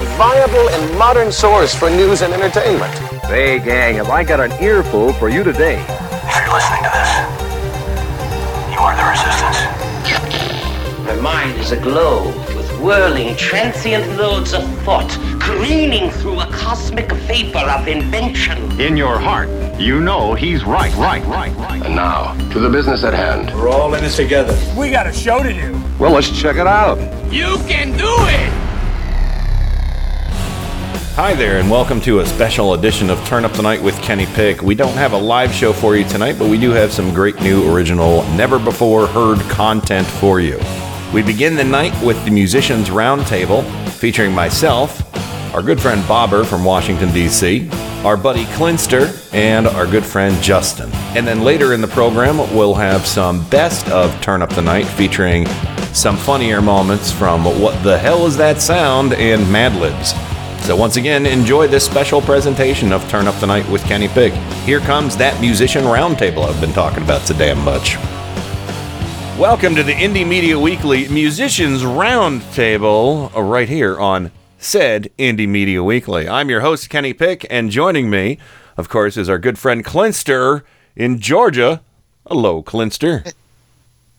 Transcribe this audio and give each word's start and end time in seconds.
A 0.00 0.04
viable 0.16 0.70
and 0.70 0.98
modern 0.98 1.30
source 1.30 1.74
for 1.74 1.90
news 1.90 2.22
and 2.22 2.32
entertainment. 2.32 2.94
Hey, 3.24 3.58
gang, 3.58 3.96
have 3.96 4.08
I 4.08 4.24
got 4.24 4.40
an 4.40 4.50
earful 4.62 5.12
for 5.12 5.28
you 5.28 5.44
today? 5.44 5.76
If 5.78 6.36
you're 6.36 6.54
listening 6.54 6.82
to 6.84 6.90
this, 6.90 7.10
you 8.72 8.78
are 8.80 8.96
the 8.96 9.04
resistance. 9.10 9.80
My 11.04 11.16
mind 11.16 11.60
is 11.60 11.72
aglow 11.72 12.28
with 12.56 12.70
whirling, 12.80 13.36
transient 13.36 14.16
loads 14.16 14.54
of 14.54 14.64
thought, 14.84 15.10
careening 15.38 16.10
through 16.10 16.40
a 16.40 16.46
cosmic 16.46 17.12
vapor 17.12 17.58
of 17.58 17.86
invention. 17.86 18.80
In 18.80 18.96
your 18.96 19.18
heart, 19.18 19.50
you 19.78 20.00
know 20.00 20.32
he's 20.32 20.64
right, 20.64 20.94
right, 20.94 21.22
right, 21.26 21.54
right. 21.56 21.82
And 21.84 21.94
now, 21.94 22.32
to 22.52 22.58
the 22.58 22.70
business 22.70 23.04
at 23.04 23.12
hand. 23.12 23.54
We're 23.54 23.68
all 23.68 23.92
in 23.94 24.02
this 24.02 24.16
together. 24.16 24.58
We 24.78 24.90
got 24.90 25.06
a 25.06 25.12
show 25.12 25.42
to 25.42 25.52
do. 25.52 25.78
Well, 25.98 26.12
let's 26.12 26.30
check 26.30 26.56
it 26.56 26.66
out. 26.66 26.96
You 27.30 27.58
can 27.68 27.96
do 27.98 28.08
it! 28.08 28.59
Hi 31.20 31.34
there, 31.34 31.58
and 31.58 31.70
welcome 31.70 32.00
to 32.00 32.20
a 32.20 32.26
special 32.26 32.72
edition 32.72 33.10
of 33.10 33.22
Turn 33.26 33.44
Up 33.44 33.52
the 33.52 33.60
Night 33.60 33.82
with 33.82 33.94
Kenny 34.00 34.24
Pick. 34.24 34.62
We 34.62 34.74
don't 34.74 34.94
have 34.94 35.12
a 35.12 35.18
live 35.18 35.52
show 35.52 35.74
for 35.74 35.94
you 35.94 36.08
tonight, 36.08 36.38
but 36.38 36.48
we 36.48 36.58
do 36.58 36.70
have 36.70 36.90
some 36.94 37.12
great 37.12 37.38
new, 37.42 37.70
original, 37.70 38.22
never 38.30 38.58
before 38.58 39.06
heard 39.06 39.38
content 39.50 40.06
for 40.06 40.40
you. 40.40 40.58
We 41.12 41.20
begin 41.20 41.56
the 41.56 41.64
night 41.64 41.92
with 42.02 42.24
the 42.24 42.30
Musicians 42.30 42.88
Roundtable, 42.88 43.68
featuring 43.90 44.32
myself, 44.32 45.14
our 45.54 45.60
good 45.60 45.78
friend 45.78 46.02
Bobber 46.08 46.42
from 46.42 46.64
Washington, 46.64 47.12
D.C., 47.12 47.68
our 48.02 48.16
buddy 48.16 48.46
Clinster, 48.54 49.14
and 49.34 49.66
our 49.66 49.86
good 49.86 50.06
friend 50.06 50.42
Justin. 50.42 50.90
And 51.14 51.26
then 51.26 51.42
later 51.42 51.74
in 51.74 51.82
the 51.82 51.88
program, 51.88 52.38
we'll 52.38 52.74
have 52.76 53.06
some 53.06 53.46
best 53.50 53.86
of 53.90 54.18
Turn 54.22 54.40
Up 54.40 54.54
the 54.54 54.62
Night, 54.62 54.86
featuring 54.86 55.44
some 55.92 56.16
funnier 56.16 56.62
moments 56.62 57.12
from 57.12 57.44
What 57.44 57.84
the 57.84 57.98
Hell 57.98 58.24
Is 58.24 58.38
That 58.38 58.62
Sound 58.62 59.12
and 59.12 59.52
Mad 59.52 59.78
Libs. 59.78 60.14
So 60.62 60.76
once 60.76 60.96
again, 60.96 61.26
enjoy 61.26 61.66
this 61.66 61.84
special 61.84 62.20
presentation 62.20 62.92
of 62.92 63.08
Turn 63.08 63.26
Up 63.26 63.34
the 63.40 63.46
Night 63.46 63.68
with 63.70 63.82
Kenny 63.84 64.08
Pig. 64.08 64.32
Here 64.64 64.78
comes 64.78 65.16
that 65.16 65.40
musician 65.40 65.82
roundtable 65.84 66.44
I've 66.44 66.60
been 66.60 66.72
talking 66.72 67.02
about 67.02 67.22
so 67.22 67.34
damn 67.34 67.58
much. 67.64 67.96
Welcome 69.36 69.74
to 69.74 69.82
the 69.82 69.94
Indie 69.94 70.26
Media 70.26 70.56
Weekly 70.58 71.08
Musicians 71.08 71.82
Roundtable, 71.82 73.34
uh, 73.34 73.42
right 73.42 73.68
here 73.68 73.98
on 73.98 74.30
said 74.58 75.08
Indie 75.18 75.48
Media 75.48 75.82
Weekly. 75.82 76.28
I'm 76.28 76.50
your 76.50 76.60
host, 76.60 76.90
Kenny 76.90 77.14
Pick, 77.14 77.46
and 77.50 77.70
joining 77.70 78.10
me, 78.10 78.38
of 78.76 78.88
course, 78.88 79.16
is 79.16 79.28
our 79.28 79.38
good 79.38 79.58
friend 79.58 79.84
Clinster 79.84 80.62
in 80.94 81.18
Georgia. 81.18 81.80
Hello, 82.28 82.62
Clinster. 82.62 83.24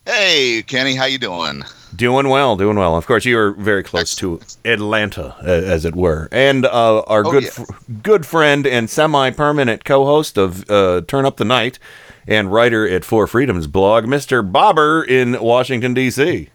Hey, 0.04 0.64
Kenny, 0.66 0.96
how 0.96 1.04
you 1.04 1.18
doing? 1.18 1.62
Doing 1.94 2.28
well, 2.28 2.56
doing 2.56 2.76
well. 2.78 2.96
Of 2.96 3.06
course, 3.06 3.24
you 3.26 3.38
are 3.38 3.52
very 3.52 3.82
close 3.82 4.14
to 4.16 4.40
Atlanta, 4.64 5.36
as 5.42 5.84
it 5.84 5.94
were, 5.94 6.28
and 6.32 6.64
uh, 6.64 7.00
our 7.02 7.24
Oh, 7.26 7.30
good, 7.30 7.42
yes. 7.44 7.54
fr- 7.58 7.64
good 8.02 8.24
friend 8.24 8.66
and 8.66 8.88
semi-permanent 8.88 9.84
co-host 9.84 10.38
of 10.38 10.68
uh, 10.70 11.02
Turn 11.06 11.26
Up 11.26 11.36
the 11.36 11.44
Night 11.44 11.78
and 12.26 12.50
writer 12.52 12.88
at 12.88 13.04
Four 13.04 13.26
Freedoms 13.26 13.66
blog, 13.66 14.06
Mister 14.06 14.42
Bobber 14.42 15.02
in 15.04 15.38
Washington 15.42 15.92
D.C. 15.92 16.48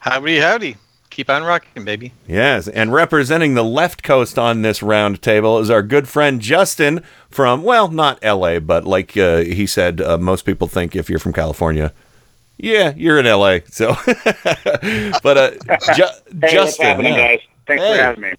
Howdy, 0.00 0.38
howdy. 0.38 0.76
Keep 1.10 1.30
on 1.30 1.42
rocking, 1.42 1.84
baby. 1.84 2.12
Yes, 2.26 2.68
and 2.68 2.92
representing 2.92 3.54
the 3.54 3.64
left 3.64 4.02
coast 4.02 4.38
on 4.38 4.62
this 4.62 4.82
round 4.82 5.20
table 5.20 5.58
is 5.58 5.68
our 5.68 5.82
good 5.82 6.06
friend 6.08 6.40
Justin 6.40 7.02
from, 7.28 7.62
well, 7.64 7.88
not 7.88 8.18
L.A., 8.22 8.58
but 8.60 8.84
like 8.84 9.16
uh, 9.16 9.38
he 9.38 9.66
said, 9.66 10.00
uh, 10.00 10.16
most 10.16 10.42
people 10.46 10.68
think 10.68 10.94
if 10.94 11.10
you're 11.10 11.18
from 11.18 11.32
California, 11.32 11.92
yeah, 12.58 12.92
you're 12.96 13.18
in 13.18 13.26
L.A. 13.26 13.62
So, 13.70 13.96
but 15.22 15.36
uh, 15.38 15.50
Ju- 15.94 16.04
Hey, 16.40 16.52
Justin, 16.52 17.00
yeah. 17.04 17.16
guys? 17.16 17.40
Thanks 17.66 17.82
Hey. 17.84 17.96
for 17.96 18.02
having 18.02 18.22
me. 18.22 18.32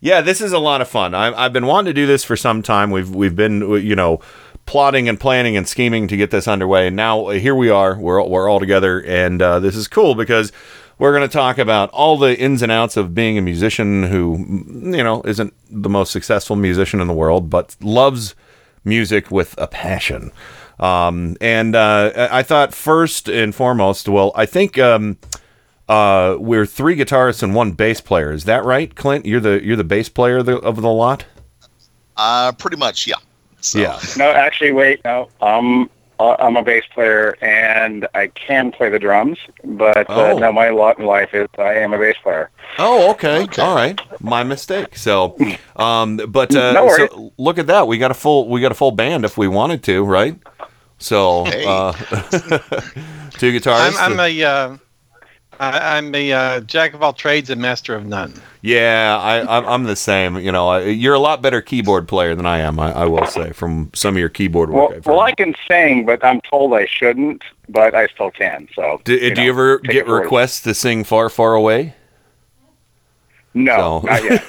Yeah, 0.00 0.20
this 0.20 0.40
is 0.40 0.52
a 0.52 0.58
lot 0.58 0.80
of 0.80 0.88
fun. 0.88 1.14
I, 1.14 1.32
I've 1.44 1.52
been 1.52 1.66
wanting 1.66 1.86
to 1.90 1.94
do 1.94 2.06
this 2.06 2.22
for 2.24 2.36
some 2.36 2.62
time. 2.62 2.90
We've 2.90 3.10
we've 3.14 3.34
been 3.36 3.60
you 3.82 3.96
know 3.96 4.20
plotting 4.66 5.08
and 5.08 5.18
planning 5.18 5.56
and 5.56 5.66
scheming 5.66 6.06
to 6.08 6.16
get 6.16 6.30
this 6.30 6.46
underway, 6.46 6.88
and 6.88 6.96
now 6.96 7.26
uh, 7.26 7.30
here 7.32 7.54
we 7.54 7.70
are. 7.70 7.98
We're 7.98 8.22
we're 8.22 8.48
all 8.48 8.60
together, 8.60 9.00
and 9.02 9.40
uh, 9.40 9.58
this 9.60 9.74
is 9.74 9.88
cool 9.88 10.14
because 10.14 10.52
we're 10.98 11.16
going 11.16 11.28
to 11.28 11.32
talk 11.32 11.58
about 11.58 11.90
all 11.90 12.16
the 12.18 12.38
ins 12.38 12.62
and 12.62 12.70
outs 12.70 12.96
of 12.96 13.14
being 13.14 13.36
a 13.38 13.42
musician 13.42 14.04
who 14.04 14.38
mm, 14.38 14.96
you 14.96 15.02
know 15.02 15.22
isn't 15.24 15.54
the 15.70 15.88
most 15.88 16.12
successful 16.12 16.56
musician 16.56 17.00
in 17.00 17.06
the 17.08 17.14
world, 17.14 17.48
but 17.50 17.74
loves 17.80 18.34
music 18.84 19.30
with 19.30 19.54
a 19.58 19.66
passion. 19.66 20.30
Um, 20.78 21.36
and 21.40 21.74
uh, 21.74 22.12
I 22.16 22.38
I 22.38 22.42
thought 22.42 22.74
first 22.74 23.28
and 23.28 23.54
foremost, 23.54 24.08
well, 24.08 24.32
I 24.34 24.46
think. 24.46 24.78
Um, 24.78 25.18
uh, 25.88 26.36
we're 26.40 26.66
three 26.66 26.96
guitarists 26.96 27.44
and 27.44 27.54
one 27.54 27.70
bass 27.70 28.00
player. 28.00 28.32
Is 28.32 28.42
that 28.46 28.64
right, 28.64 28.92
Clint? 28.96 29.24
You're 29.24 29.38
the 29.38 29.64
you're 29.64 29.76
the 29.76 29.84
bass 29.84 30.08
player 30.08 30.38
of 30.38 30.46
the, 30.46 30.58
of 30.58 30.82
the 30.82 30.90
lot. 30.90 31.26
Uh, 32.16 32.50
pretty 32.50 32.76
much, 32.76 33.06
yeah. 33.06 33.14
So, 33.60 33.78
Yeah. 33.78 34.00
No, 34.16 34.30
actually, 34.30 34.72
wait, 34.72 35.00
no. 35.04 35.28
Um, 35.40 35.88
I'm 36.18 36.56
a 36.56 36.62
bass 36.62 36.84
player 36.94 37.36
and 37.42 38.06
I 38.14 38.28
can 38.28 38.72
play 38.72 38.88
the 38.88 38.98
drums, 38.98 39.38
but 39.64 40.08
uh, 40.10 40.32
Oh. 40.34 40.38
no, 40.38 40.52
my 40.52 40.70
lot 40.70 40.98
in 40.98 41.04
life 41.06 41.34
is 41.34 41.48
I 41.58 41.74
am 41.74 41.92
a 41.92 41.98
bass 41.98 42.16
player. 42.22 42.50
Oh, 42.78 43.10
okay. 43.12 43.46
All 43.58 43.74
right. 43.74 44.00
My 44.20 44.42
mistake. 44.44 44.96
So, 44.96 45.36
um, 45.76 46.16
but 46.28 46.54
uh, 46.54 46.72
No 46.72 46.88
so 46.96 47.32
look 47.38 47.58
at 47.58 47.66
that. 47.68 47.86
We 47.86 47.98
got 47.98 48.10
a 48.10 48.14
full 48.14 48.48
we 48.48 48.60
got 48.60 48.72
a 48.72 48.74
full 48.74 48.92
band 48.92 49.24
if 49.24 49.36
we 49.36 49.48
wanted 49.48 49.82
to, 49.84 50.04
right? 50.04 50.38
So, 50.98 51.44
Hey. 51.44 51.64
uh, 51.66 51.92
two 53.32 53.52
guitarists. 53.52 53.96
I'm, 54.00 54.12
I'm 54.12 54.20
a, 54.20 54.42
uh, 54.42 54.76
I, 55.60 55.96
I'm 55.96 56.14
a 56.14 56.32
uh, 56.32 56.60
jack 56.60 56.94
of 56.94 57.02
all 57.02 57.12
trades 57.12 57.50
and 57.50 57.60
master 57.60 57.94
of 57.94 58.06
none. 58.06 58.34
yeah, 58.62 59.18
I, 59.20 59.58
I'm, 59.58 59.66
I'm 59.66 59.84
the 59.84 59.96
same. 59.96 60.36
You 60.38 60.52
know, 60.52 60.68
I, 60.68 60.82
you're 60.84 61.14
a 61.14 61.18
lot 61.18 61.42
better 61.42 61.62
keyboard 61.62 62.08
player 62.08 62.34
than 62.34 62.46
I 62.46 62.58
am. 62.58 62.78
I, 62.78 62.92
I 62.92 63.04
will 63.06 63.26
say 63.26 63.52
from 63.52 63.90
some 63.94 64.14
of 64.14 64.18
your 64.18 64.28
keyboard 64.28 64.70
work. 64.70 64.90
Well, 64.90 64.96
I've 64.96 65.06
well. 65.06 65.20
I 65.20 65.32
can 65.32 65.54
sing, 65.68 66.06
but 66.06 66.24
I'm 66.24 66.40
told 66.42 66.74
I 66.74 66.86
shouldn't, 66.86 67.42
but 67.68 67.94
I 67.94 68.06
still 68.08 68.30
can. 68.30 68.68
So, 68.74 69.00
do, 69.04 69.18
do 69.18 69.34
know, 69.34 69.42
you 69.42 69.50
ever 69.50 69.78
get 69.78 70.06
requests 70.06 70.60
to 70.62 70.74
sing 70.74 71.04
"Far, 71.04 71.28
Far 71.28 71.54
Away"? 71.54 71.94
No, 73.56 74.02
So- 74.02 74.06
not 74.06 74.22
yet. 74.22 74.42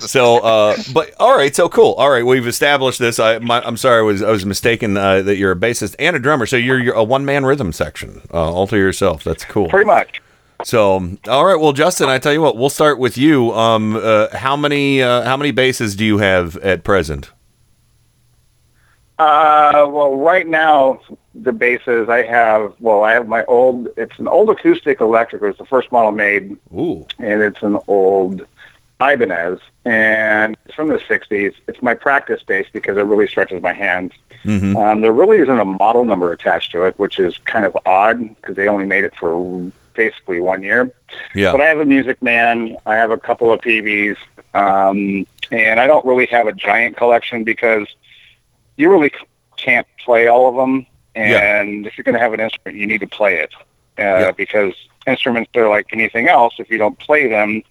so 0.02 0.38
uh 0.38 0.76
but 0.94 1.12
all 1.18 1.36
right 1.36 1.54
so 1.54 1.68
cool. 1.68 1.92
All 1.94 2.08
right 2.10 2.24
we've 2.24 2.46
established 2.46 2.98
this. 3.00 3.18
I, 3.18 3.38
my, 3.40 3.60
i'm 3.62 3.76
sorry 3.76 3.98
i 3.98 4.02
was 4.02 4.22
i 4.22 4.30
was 4.30 4.46
mistaken 4.46 4.96
uh, 4.96 5.22
that 5.22 5.36
you're 5.36 5.52
a 5.52 5.56
bassist 5.56 5.96
and 5.98 6.14
a 6.14 6.18
drummer. 6.20 6.46
So 6.46 6.56
you're, 6.56 6.78
you're 6.78 6.94
a 6.94 7.02
one-man 7.04 7.44
rhythm 7.44 7.72
section 7.72 8.22
uh, 8.32 8.36
all 8.52 8.66
to 8.68 8.76
yourself. 8.76 9.24
That's 9.24 9.44
cool. 9.44 9.68
Pretty 9.68 9.86
much. 9.86 10.22
so 10.64 11.16
all 11.28 11.44
right 11.44 11.60
well 11.60 11.72
justin 11.74 12.08
i 12.08 12.16
tell 12.18 12.32
you 12.32 12.40
what 12.40 12.56
we'll 12.56 12.70
start 12.70 12.98
with 12.98 13.18
you. 13.18 13.52
Um 13.52 13.96
uh, 13.96 14.28
how 14.36 14.56
many 14.56 15.02
uh, 15.02 15.22
how 15.22 15.36
many 15.36 15.50
basses 15.50 15.96
do 15.96 16.04
you 16.04 16.18
have 16.18 16.56
at 16.58 16.84
present? 16.84 17.30
Uh, 19.18 19.86
well, 19.88 20.14
right 20.16 20.46
now 20.46 21.00
the 21.42 21.52
basses 21.52 22.08
I 22.08 22.22
have. 22.22 22.74
Well, 22.80 23.04
I 23.04 23.12
have 23.12 23.28
my 23.28 23.44
old. 23.44 23.88
It's 23.96 24.18
an 24.18 24.28
old 24.28 24.50
acoustic 24.50 25.00
electric. 25.00 25.42
It 25.42 25.46
was 25.46 25.56
the 25.58 25.66
first 25.66 25.92
model 25.92 26.12
made, 26.12 26.56
Ooh. 26.74 27.06
and 27.18 27.42
it's 27.42 27.62
an 27.62 27.78
old 27.86 28.46
Ibanez, 29.00 29.60
and 29.84 30.56
it's 30.64 30.74
from 30.74 30.88
the 30.88 30.98
'60s. 30.98 31.54
It's 31.68 31.82
my 31.82 31.94
practice 31.94 32.42
bass 32.42 32.66
because 32.72 32.96
it 32.96 33.02
really 33.02 33.26
stretches 33.26 33.62
my 33.62 33.72
hands. 33.72 34.12
Mhm. 34.44 34.76
Um, 34.76 35.00
there 35.00 35.12
really 35.12 35.38
isn't 35.38 35.58
a 35.58 35.64
model 35.64 36.04
number 36.04 36.32
attached 36.32 36.72
to 36.72 36.84
it, 36.84 36.98
which 36.98 37.18
is 37.18 37.36
kind 37.38 37.64
of 37.64 37.76
odd 37.84 38.36
because 38.36 38.56
they 38.56 38.68
only 38.68 38.86
made 38.86 39.04
it 39.04 39.14
for 39.14 39.70
basically 39.94 40.40
one 40.40 40.62
year. 40.62 40.90
Yeah. 41.34 41.52
But 41.52 41.60
I 41.60 41.66
have 41.66 41.80
a 41.80 41.84
Music 41.84 42.22
Man. 42.22 42.76
I 42.86 42.94
have 42.94 43.10
a 43.10 43.18
couple 43.18 43.52
of 43.52 43.60
PBs, 43.60 44.16
um, 44.54 45.26
and 45.50 45.80
I 45.80 45.86
don't 45.86 46.04
really 46.04 46.26
have 46.26 46.46
a 46.46 46.52
giant 46.52 46.96
collection 46.96 47.44
because 47.44 47.86
you 48.76 48.90
really 48.90 49.12
can't 49.56 49.86
play 50.04 50.28
all 50.28 50.48
of 50.48 50.54
them. 50.54 50.86
And 51.16 51.86
if 51.86 51.96
you're 51.96 52.04
going 52.04 52.14
to 52.14 52.20
have 52.20 52.32
an 52.34 52.40
instrument, 52.40 52.78
you 52.78 52.86
need 52.86 53.00
to 53.00 53.06
play 53.06 53.36
it 53.38 53.52
uh, 53.98 54.32
because 54.32 54.74
instruments 55.06 55.50
are 55.56 55.68
like 55.68 55.86
anything 55.92 56.28
else. 56.28 56.54
If 56.58 56.70
you 56.70 56.78
don't 56.78 56.98
play 56.98 57.26
them, 57.28 57.62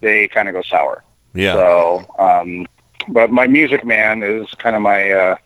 they 0.00 0.28
kind 0.28 0.48
of 0.48 0.54
go 0.54 0.62
sour. 0.62 1.04
Yeah. 1.34 1.52
So, 1.54 2.06
um, 2.18 2.66
but 3.08 3.30
my 3.30 3.46
Music 3.46 3.84
Man 3.84 4.22
is 4.22 4.48
kind 4.58 4.74
of 4.76 4.82
my 4.82 5.10
uh, 5.10 5.36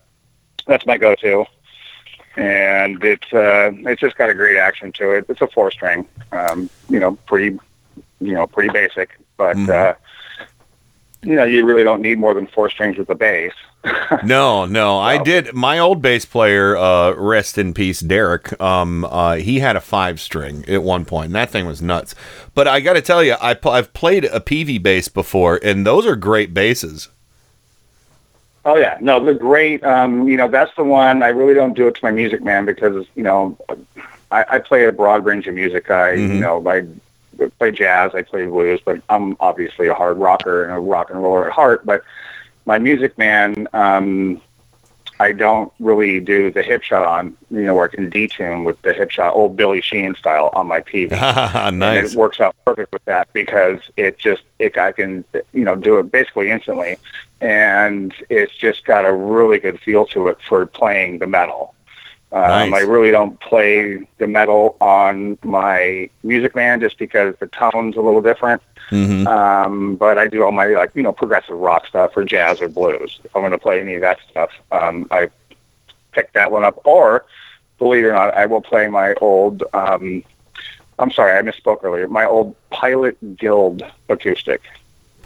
that's 0.67 0.85
my 0.87 0.99
go-to, 0.99 1.47
and 2.37 3.03
it's 3.03 3.33
uh, 3.33 3.71
it's 3.91 4.01
just 4.01 4.17
got 4.17 4.31
a 4.31 4.35
great 4.35 4.59
action 4.59 4.93
to 4.93 5.13
it. 5.13 5.27
It's 5.29 5.41
a 5.41 5.47
four 5.49 5.71
string, 5.71 6.07
um, 6.33 6.69
you 6.89 7.01
know, 7.01 7.13
pretty 7.27 7.59
you 8.21 8.35
know 8.35 8.47
pretty 8.47 8.71
basic, 8.71 9.19
but 9.37 9.57
Mhm. 9.57 9.69
uh, 9.71 9.95
you 11.23 11.35
know 11.35 11.45
you 11.45 11.65
really 11.65 11.85
don't 11.85 12.03
need 12.03 12.19
more 12.19 12.35
than 12.35 12.47
four 12.47 12.71
strings 12.71 12.97
with 12.99 13.09
the 13.09 13.15
bass. 13.15 13.53
No, 14.25 14.67
no, 14.67 14.99
I 14.99 15.23
did. 15.23 15.55
My 15.55 15.79
old 15.79 16.03
bass 16.03 16.25
player, 16.25 16.77
uh, 16.77 17.13
rest 17.13 17.57
in 17.57 17.73
peace, 17.73 18.01
Derek. 18.01 18.61
Um, 18.61 19.05
uh, 19.05 19.37
he 19.37 19.61
had 19.61 19.77
a 19.77 19.81
five 19.81 20.21
string 20.21 20.65
at 20.67 20.83
one 20.83 21.05
point, 21.05 21.27
and 21.27 21.35
that 21.37 21.51
thing 21.51 21.67
was 21.67 21.81
nuts. 21.81 22.15
But 22.55 22.67
I 22.67 22.81
got 22.81 22.95
to 22.95 23.03
tell 23.03 23.23
you, 23.23 23.35
I 23.41 23.57
I've 23.65 23.93
played 23.93 24.25
a 24.25 24.41
Peavey 24.41 24.83
bass 24.83 25.09
before, 25.09 25.61
and 25.63 25.87
those 25.87 26.05
are 26.05 26.17
great 26.17 26.53
basses. 26.53 27.09
Oh 28.65 28.75
yeah, 28.77 28.99
no, 29.01 29.25
they're 29.25 29.35
great. 29.35 29.85
Um, 29.85 30.27
you 30.29 30.37
know, 30.37 30.49
that's 30.49 30.75
the 30.75 30.83
one. 30.85 31.23
I 31.23 31.29
really 31.29 31.55
don't 31.55 31.75
do 31.75 31.87
it 31.87 31.95
to 31.95 32.01
my 32.03 32.11
Music 32.11 32.43
Man 32.43 32.65
because 32.65 33.07
you 33.15 33.23
know, 33.23 33.57
I, 34.33 34.45
I 34.51 34.59
play 34.59 34.85
a 34.87 34.93
broad 34.93 35.25
range 35.25 35.47
of 35.47 35.55
music. 35.55 35.91
I 35.91 36.17
Mhm. 36.17 36.35
you 36.35 36.41
know, 36.41 36.69
I 36.69 36.87
play 37.59 37.71
jazz, 37.71 38.15
I 38.15 38.23
play 38.23 38.47
blues, 38.47 38.81
but 38.85 39.01
I'm 39.09 39.37
obviously 39.41 39.89
a 39.89 39.95
hard 39.95 40.19
rocker 40.19 40.65
and 40.65 40.73
a 40.73 40.79
rock 40.79 41.11
and 41.11 41.23
roller 41.23 41.47
at 41.47 41.53
heart. 41.53 41.87
But 41.87 42.03
my 42.65 42.79
Music 42.79 43.17
Man, 43.17 43.69
um, 43.73 44.41
I 45.19 45.33
don't 45.33 45.73
really 45.81 46.21
do 46.21 46.51
the 46.51 46.63
Hipshot 46.63 47.07
on. 47.07 47.37
You 47.51 47.63
know, 47.63 47.75
where 47.75 47.85
I 47.85 47.89
can 47.89 48.11
detune 48.11 48.65
with 48.65 48.81
the 48.83 48.93
Hipshot, 48.93 49.35
old 49.35 49.57
Billy 49.57 49.81
Sheehan 49.81 50.15
style 50.15 50.51
on 50.55 50.67
my 50.67 50.81
Peavey. 50.81 51.17
And 51.67 51.79
nice. 51.79 52.13
it 52.13 52.17
works 52.17 52.41
out 52.41 52.55
perfect 52.65 52.93
with 52.93 53.05
that 53.07 53.33
because 53.33 53.81
it 53.97 54.19
just 54.19 54.43
it 54.59 54.77
I 54.77 54.93
can 54.93 55.25
you 55.53 55.65
know 55.65 55.75
do 55.75 55.99
it 55.99 56.11
basically 56.13 56.51
instantly, 56.51 56.99
and 57.41 58.15
it's 58.29 58.55
just 58.55 58.85
got 58.85 59.07
a 59.07 59.13
really 59.13 59.59
good 59.59 59.81
feel 59.81 60.07
to 60.07 60.29
it 60.29 60.39
for 60.47 60.67
playing 60.67 61.19
the 61.19 61.27
metal. 61.27 61.75
Um, 62.37 62.71
Nice. 62.71 62.73
I 62.75 62.81
really 62.81 63.11
don't 63.11 63.41
play 63.41 64.07
the 64.19 64.27
metal 64.27 64.77
on 64.79 65.39
my 65.43 66.11
Music 66.23 66.55
Man 66.55 66.81
just 66.81 66.99
because 66.99 67.35
the 67.41 67.47
tone's 67.47 67.97
a 67.97 68.03
little 68.03 68.21
different. 68.21 68.61
Mm-hmm. 68.91 69.27
Um, 69.27 69.97
but 69.97 70.19
I 70.19 70.27
do 70.27 70.45
all 70.45 70.53
my 70.53 70.67
like 70.67 70.91
you 70.95 71.03
know 71.03 71.13
progressive 71.13 71.57
rock 71.57 71.87
stuff 71.87 72.15
or 72.15 72.25
jazz 72.27 72.61
or 72.61 72.69
blues. 72.69 73.21
If 73.25 73.35
I'm 73.35 73.41
going 73.41 73.53
to 73.53 73.59
play 73.59 73.81
any 73.81 73.95
of 73.95 74.03
that 74.03 74.19
stuff, 74.29 74.51
um, 74.71 75.09
I 75.11 75.31
pick 76.13 76.31
that 76.35 76.53
one 76.53 76.63
up. 76.63 76.79
Or 76.85 77.25
believe 77.79 78.05
it 78.05 78.09
or 78.09 78.13
not, 78.13 78.35
I 78.35 78.45
will 78.45 78.61
play 78.61 78.87
my 78.89 79.15
old. 79.15 79.63
Um, 79.73 80.23
I'm 80.99 81.11
sorry, 81.13 81.39
I 81.39 81.41
misspoke 81.41 81.85
earlier. 81.85 82.07
My 82.07 82.27
old 82.27 82.55
Pilot 82.69 83.39
Guild 83.39 83.83
acoustic. 84.11 84.61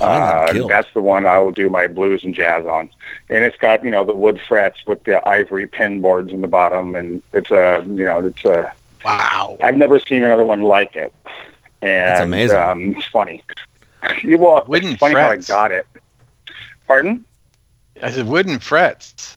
Uh, 0.00 0.67
that's 0.67 0.88
the 0.94 1.00
one 1.02 1.26
I 1.26 1.38
will 1.38 1.52
do 1.52 1.69
my 1.69 1.87
blues 1.87 2.25
and 2.25 2.35
jazz 2.35 2.64
on, 2.67 2.91
and 3.29 3.44
it's 3.44 3.56
got 3.56 3.85
you 3.85 3.91
know 3.91 4.05
the 4.05 4.14
wood 4.14 4.41
frets 4.49 4.87
with 4.87 5.05
the 5.05 5.26
ivory 5.29 5.67
pin 5.67 6.00
boards 6.00 6.32
in 6.32 6.41
the 6.41 6.49
bottom, 6.49 6.94
and 6.94 7.23
it's 7.32 7.50
a 7.50 7.85
you 7.87 8.05
know 8.05 8.26
it's 8.26 8.44
a 8.44 8.73
wow. 9.05 9.58
I've 9.62 9.76
never 9.76 9.99
seen 10.00 10.23
another 10.25 10.44
one 10.44 10.62
like 10.62 10.97
it, 10.97 11.12
and 11.82 12.08
That's 12.08 12.20
amazing. 12.20 12.56
Um, 12.56 12.97
it's 12.97 13.06
funny. 13.06 13.43
You 14.23 14.38
well, 14.38 14.64
Wooden 14.67 14.93
it's 14.93 14.99
funny 14.99 15.12
frets. 15.12 15.49
how 15.49 15.56
I 15.56 15.69
got 15.69 15.73
it. 15.73 15.87
Pardon? 16.87 17.23
I 18.03 18.11
said 18.11 18.26
wooden 18.26 18.58
frets. 18.58 19.37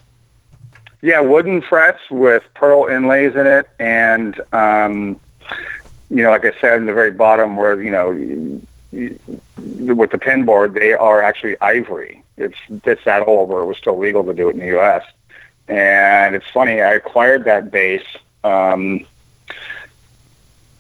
Yeah, 1.01 1.19
wooden 1.19 1.61
frets 1.61 1.99
with 2.09 2.43
pearl 2.53 2.87
inlays 2.87 3.35
in 3.35 3.45
it, 3.45 3.67
and 3.77 4.39
um, 4.53 5.19
you 6.09 6.23
know, 6.23 6.29
like 6.29 6.45
I 6.45 6.53
said 6.61 6.77
in 6.77 6.85
the 6.85 6.93
very 6.93 7.11
bottom, 7.11 7.57
where 7.57 7.81
you 7.81 7.91
know, 7.91 8.11
with 8.93 10.11
the 10.11 10.17
pin 10.17 10.45
board, 10.45 10.73
they 10.73 10.93
are 10.93 11.21
actually 11.21 11.59
ivory. 11.61 12.23
It's 12.37 12.57
it's 12.85 13.03
that 13.05 13.27
old 13.27 13.49
where 13.49 13.61
it 13.61 13.65
was 13.65 13.77
still 13.77 13.97
legal 13.97 14.23
to 14.23 14.33
do 14.33 14.49
it 14.49 14.53
in 14.53 14.59
the 14.59 14.67
U.S. 14.67 15.03
And 15.67 16.35
it's 16.35 16.49
funny, 16.49 16.81
I 16.81 16.93
acquired 16.93 17.45
that 17.45 17.71
bass. 17.71 18.03
Um, 18.43 19.05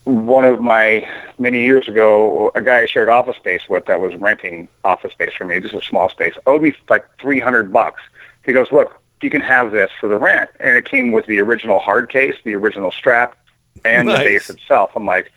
one 0.03 0.43
of 0.43 0.59
my 0.59 1.07
many 1.39 1.63
years 1.63 1.87
ago, 1.87 2.51
a 2.55 2.61
guy 2.61 2.81
I 2.81 2.85
shared 2.85 3.07
office 3.09 3.37
space 3.37 3.61
with 3.69 3.85
that 3.85 4.01
was 4.01 4.13
renting 4.15 4.67
office 4.83 5.13
space 5.13 5.33
for 5.33 5.45
me, 5.45 5.59
just 5.61 5.73
a 5.73 5.81
small 5.81 6.09
space, 6.09 6.33
owed 6.45 6.61
me 6.61 6.73
like 6.89 7.05
three 7.19 7.39
hundred 7.39 7.71
bucks. 7.71 8.01
He 8.45 8.51
goes, 8.51 8.71
"Look, 8.71 8.99
you 9.21 9.29
can 9.29 9.41
have 9.41 9.71
this 9.71 9.89
for 9.99 10.09
the 10.09 10.17
rent," 10.17 10.49
and 10.59 10.75
it 10.75 10.85
came 10.85 11.11
with 11.13 11.25
the 11.27 11.39
original 11.39 11.79
hard 11.79 12.09
case, 12.09 12.35
the 12.43 12.55
original 12.55 12.91
strap, 12.91 13.37
and 13.85 14.07
Nice. 14.09 14.17
the 14.17 14.23
bass 14.25 14.49
itself. 14.49 14.91
I'm 14.95 15.05
like, 15.05 15.31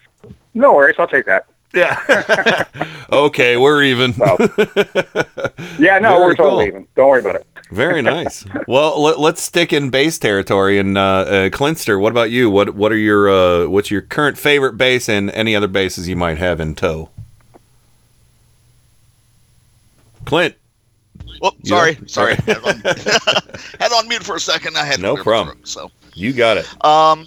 "No 0.54 0.74
worries, 0.74 0.96
I'll 0.98 1.06
take 1.06 1.26
that." 1.26 1.46
Yeah. 1.74 2.64
okay, 3.12 3.56
we're 3.56 3.82
even. 3.82 4.14
Yeah, 5.78 5.98
no, 5.98 6.10
Very 6.10 6.20
we're 6.20 6.34
totally 6.34 6.36
cool. 6.36 6.62
even. 6.62 6.88
Don't 6.96 7.08
worry 7.08 7.20
about 7.20 7.34
it. 7.36 7.46
Very 7.70 8.00
nice. 8.00 8.44
well, 8.68 9.02
let, 9.02 9.18
let's 9.18 9.42
stick 9.42 9.72
in 9.72 9.90
bass 9.90 10.18
territory. 10.18 10.78
And 10.78 10.96
uh, 10.96 11.00
uh, 11.00 11.50
Clinster, 11.50 11.98
what 11.98 12.12
about 12.12 12.30
you? 12.30 12.48
What 12.48 12.74
what 12.74 12.92
are 12.92 12.96
your 12.96 13.28
uh, 13.28 13.66
what's 13.68 13.90
your 13.90 14.02
current 14.02 14.38
favorite 14.38 14.74
bass 14.78 15.08
and 15.08 15.30
any 15.32 15.54
other 15.56 15.66
basses 15.68 16.08
you 16.08 16.16
might 16.16 16.38
have 16.38 16.60
in 16.60 16.74
tow? 16.76 17.10
Clint. 20.24 20.54
Oh, 21.42 21.52
sorry, 21.64 21.94
there? 21.94 22.08
sorry. 22.08 22.34
had, 22.36 22.56
on, 22.58 22.80
had 23.80 23.92
on 23.92 24.08
mute 24.08 24.22
for 24.22 24.36
a 24.36 24.40
second. 24.40 24.76
I 24.76 24.84
had 24.84 25.00
No 25.00 25.16
problem. 25.16 25.56
throat, 25.56 25.68
so. 25.68 25.90
You 26.14 26.32
got 26.32 26.56
it. 26.56 26.84
Um, 26.84 27.26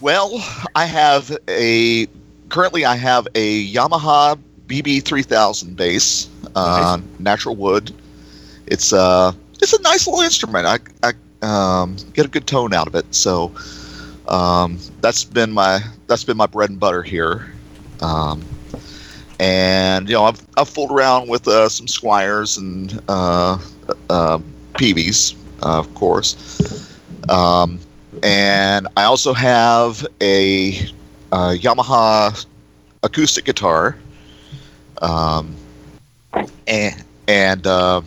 well, 0.00 0.32
I 0.74 0.86
have 0.86 1.36
a 1.48 2.06
currently 2.54 2.84
I 2.84 2.94
have 2.94 3.26
a 3.34 3.68
Yamaha 3.72 4.38
BB3000 4.68 5.74
bass, 5.74 6.28
uh, 6.54 7.00
natural 7.18 7.56
wood. 7.56 7.92
It's 8.66 8.92
uh 8.92 9.32
it's 9.60 9.72
a 9.72 9.82
nice 9.82 10.06
little 10.06 10.22
instrument. 10.22 10.64
I 10.64 10.78
I 11.02 11.12
um, 11.42 11.96
get 12.12 12.26
a 12.26 12.28
good 12.28 12.46
tone 12.46 12.72
out 12.72 12.86
of 12.86 12.94
it. 12.94 13.12
So 13.12 13.52
um, 14.28 14.78
that's 15.00 15.24
been 15.24 15.50
my 15.50 15.80
that's 16.06 16.22
been 16.22 16.36
my 16.36 16.46
bread 16.46 16.70
and 16.70 16.78
butter 16.78 17.02
here. 17.02 17.52
Um, 18.00 18.44
and 19.40 20.08
you 20.08 20.14
know 20.14 20.24
I've 20.24 20.40
I've 20.56 20.68
fooled 20.68 20.92
around 20.92 21.28
with 21.28 21.48
uh, 21.48 21.68
some 21.68 21.86
Squiers 21.86 22.56
and 22.56 23.02
uh, 23.08 23.58
uh, 24.08 24.38
Peaveys, 24.74 25.34
uh, 25.60 25.80
of 25.80 25.92
course. 25.96 26.32
Um, 27.28 27.80
and 28.22 28.86
I 28.96 29.04
also 29.04 29.32
have 29.32 30.06
a, 30.20 30.78
uh 31.34 31.54
Yamaha 31.58 32.46
acoustic 33.02 33.44
guitar, 33.44 33.96
um, 35.02 35.54
and 36.66 37.04
and 37.26 37.66
uh, 37.66 38.00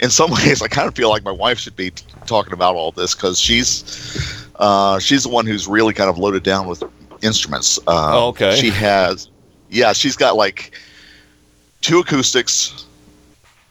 in 0.00 0.10
some 0.10 0.30
ways, 0.36 0.62
I 0.62 0.68
kind 0.68 0.88
of 0.88 0.94
feel 0.94 1.10
like 1.10 1.24
my 1.24 1.30
wife 1.30 1.58
should 1.58 1.76
be 1.76 1.90
t- 1.90 2.04
talking 2.26 2.52
about 2.54 2.74
all 2.74 2.90
this 2.92 3.14
because 3.14 3.38
she's 3.38 4.46
uh, 4.56 4.98
she's 4.98 5.24
the 5.24 5.28
one 5.28 5.46
who's 5.46 5.68
really 5.68 5.92
kind 5.92 6.08
of 6.08 6.16
loaded 6.18 6.42
down 6.42 6.66
with 6.66 6.82
instruments. 7.22 7.78
Uh, 7.86 8.12
Oh, 8.18 8.28
okay. 8.28 8.56
She 8.56 8.70
has, 8.70 9.28
yeah, 9.70 9.92
she's 9.92 10.16
got 10.16 10.36
like 10.36 10.72
two 11.82 11.98
acoustics, 12.00 12.86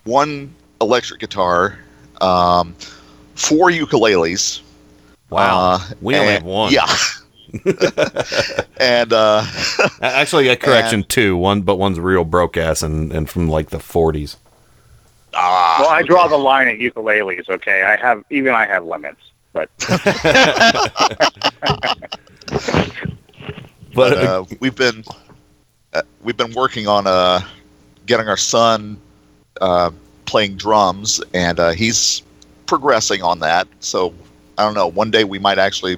one 0.04 0.54
electric 0.82 1.20
guitar, 1.20 1.80
um, 2.22 2.76
four 3.36 3.72
ukuleles. 3.72 4.62
Wow. 5.30 5.60
Uh, 5.60 5.80
we 6.02 6.16
only 6.16 6.28
and- 6.28 6.44
have 6.44 6.44
one. 6.44 6.72
Yeah. 6.72 6.86
and 8.80 9.14
uh, 9.14 9.46
Actually, 10.02 10.48
a 10.50 10.56
correction, 10.56 11.04
two. 11.04 11.36
One, 11.38 11.62
but 11.62 11.76
one's 11.78 12.00
real 12.00 12.24
broke 12.24 12.58
ass 12.58 12.82
and, 12.82 13.12
and 13.12 13.30
from 13.30 13.48
like 13.50 13.70
the 13.70 13.78
40s. 13.78 14.36
ah, 15.34 15.78
Well, 15.82 15.90
I 15.90 16.02
draw 16.04 16.28
the 16.28 16.38
line 16.38 16.68
at 16.68 16.78
ukuleles. 16.80 17.50
Okay, 17.50 17.84
I 17.84 17.96
have 17.96 18.24
even 18.30 18.54
I 18.54 18.66
have 18.66 18.86
limits, 18.86 19.22
but 19.54 19.70
but 23.96 24.14
uh, 24.14 24.46
we've 24.60 24.76
been 24.76 25.04
uh, 25.94 26.02
we've 26.24 26.38
been 26.38 26.54
working 26.54 26.88
on 26.88 27.08
uh, 27.08 27.42
getting 28.06 28.28
our 28.28 28.38
son 28.38 29.00
uh, 29.62 29.92
playing 30.26 30.56
drums, 30.58 31.22
and 31.34 31.60
uh, 31.60 31.72
he's 31.72 32.22
progressing 32.66 33.22
on 33.22 33.40
that. 33.40 33.68
So 33.80 34.14
I 34.58 34.64
don't 34.66 34.74
know. 34.76 34.88
One 34.88 35.12
day 35.12 35.24
we 35.24 35.40
might 35.40 35.58
actually 35.60 35.98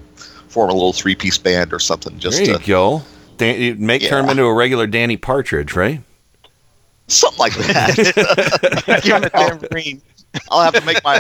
form 0.50 0.70
a 0.70 0.74
little 0.74 0.94
three 0.94 1.16
piece 1.16 1.38
band 1.38 1.72
or 1.74 1.80
something. 1.80 2.18
Just 2.20 2.38
there 2.38 2.48
you 2.54 2.58
to, 2.60 2.66
go. 2.68 3.02
Dan- 3.38 3.62
you 3.62 3.76
make 3.76 4.02
turn 4.04 4.26
him 4.26 4.32
into 4.32 4.44
a 4.44 4.54
regular 4.54 4.86
Danny 4.88 5.18
Partridge, 5.18 5.76
right? 5.76 6.02
something 7.08 7.40
like 7.40 7.54
that. 7.56 9.02
Give 9.04 9.16
him 9.16 9.24
a 9.24 9.30
tambourine. 9.32 10.02
I'll 10.52 10.62
have 10.62 10.76
to 10.76 10.86
make 10.86 11.04
my 11.04 11.16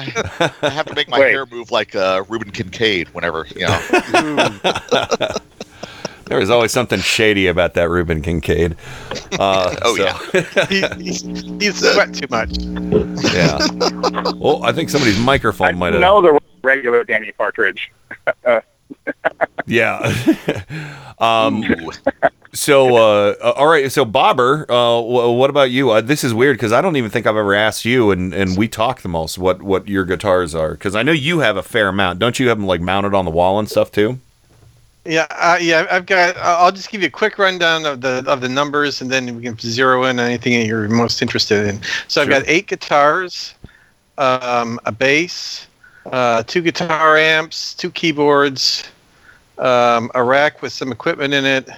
I 0.61 0.69
have 0.69 0.85
to 0.85 0.93
make 0.93 1.09
my 1.09 1.19
Wait. 1.19 1.31
hair 1.31 1.47
move 1.47 1.71
like 1.71 1.95
uh, 1.95 2.23
Reuben 2.29 2.51
Kincaid 2.51 3.07
whenever 3.09 3.47
you 3.55 3.65
know. 3.65 4.59
There 6.25 6.37
was 6.37 6.51
always 6.51 6.71
something 6.71 6.99
shady 6.99 7.47
about 7.47 7.73
that 7.73 7.89
Reuben 7.89 8.21
Kincaid. 8.21 8.75
Uh, 9.39 9.75
Oh, 9.81 9.95
so- 9.95 10.03
yeah. 10.03 10.65
he, 10.97 11.03
he's, 11.03 11.21
he's 11.23 11.79
sweat 11.79 12.13
too 12.13 12.27
much. 12.29 12.55
yeah. 13.33 13.57
Well, 14.35 14.63
I 14.63 14.71
think 14.71 14.91
somebody's 14.91 15.17
microphone 15.19 15.79
might 15.79 15.93
have. 15.93 16.01
no, 16.01 16.21
the 16.21 16.39
regular 16.61 17.03
Danny 17.03 17.31
Partridge. 17.31 17.91
Yeah. 19.65 20.13
um, 21.19 21.63
so, 22.53 22.95
uh, 22.95 23.35
uh, 23.41 23.53
all 23.55 23.67
right. 23.67 23.91
So, 23.91 24.03
Bobber, 24.03 24.65
uh, 24.69 24.99
wh- 25.01 25.37
what 25.37 25.49
about 25.49 25.69
you? 25.69 25.91
Uh, 25.91 26.01
this 26.01 26.23
is 26.23 26.33
weird 26.33 26.57
because 26.57 26.71
I 26.71 26.81
don't 26.81 26.95
even 26.95 27.11
think 27.11 27.27
I've 27.27 27.37
ever 27.37 27.53
asked 27.53 27.85
you, 27.85 28.11
and, 28.11 28.33
and 28.33 28.57
we 28.57 28.67
talk 28.67 29.01
the 29.01 29.09
most. 29.09 29.37
What 29.37 29.61
what 29.61 29.87
your 29.87 30.05
guitars 30.05 30.55
are? 30.55 30.71
Because 30.71 30.95
I 30.95 31.03
know 31.03 31.11
you 31.11 31.39
have 31.39 31.57
a 31.57 31.63
fair 31.63 31.89
amount. 31.89 32.19
Don't 32.19 32.39
you 32.39 32.49
have 32.49 32.57
them 32.57 32.65
like 32.65 32.81
mounted 32.81 33.13
on 33.13 33.25
the 33.25 33.31
wall 33.31 33.59
and 33.59 33.69
stuff 33.69 33.91
too? 33.91 34.19
Yeah, 35.05 35.27
uh, 35.29 35.57
yeah. 35.61 35.85
I've 35.89 36.07
got. 36.07 36.35
I'll 36.37 36.71
just 36.71 36.89
give 36.89 37.01
you 37.01 37.07
a 37.07 37.11
quick 37.11 37.37
rundown 37.37 37.85
of 37.85 38.01
the 38.01 38.23
of 38.27 38.41
the 38.41 38.49
numbers, 38.49 39.01
and 39.01 39.11
then 39.11 39.35
we 39.35 39.43
can 39.43 39.57
zero 39.59 40.03
in 40.05 40.19
on 40.19 40.25
anything 40.25 40.59
that 40.59 40.65
you're 40.65 40.89
most 40.89 41.21
interested 41.21 41.67
in. 41.67 41.79
So 42.07 42.21
I've 42.21 42.29
got 42.29 42.43
eight 42.47 42.67
guitars, 42.67 43.53
um, 44.17 44.79
a 44.85 44.91
bass, 44.91 45.67
uh, 46.11 46.43
two 46.43 46.61
guitar 46.61 47.17
amps, 47.17 47.73
two 47.73 47.91
keyboards, 47.91 48.83
um, 49.57 50.09
a 50.15 50.23
rack 50.23 50.61
with 50.61 50.73
some 50.73 50.91
equipment 50.91 51.33
in 51.33 51.45
it, 51.45 51.69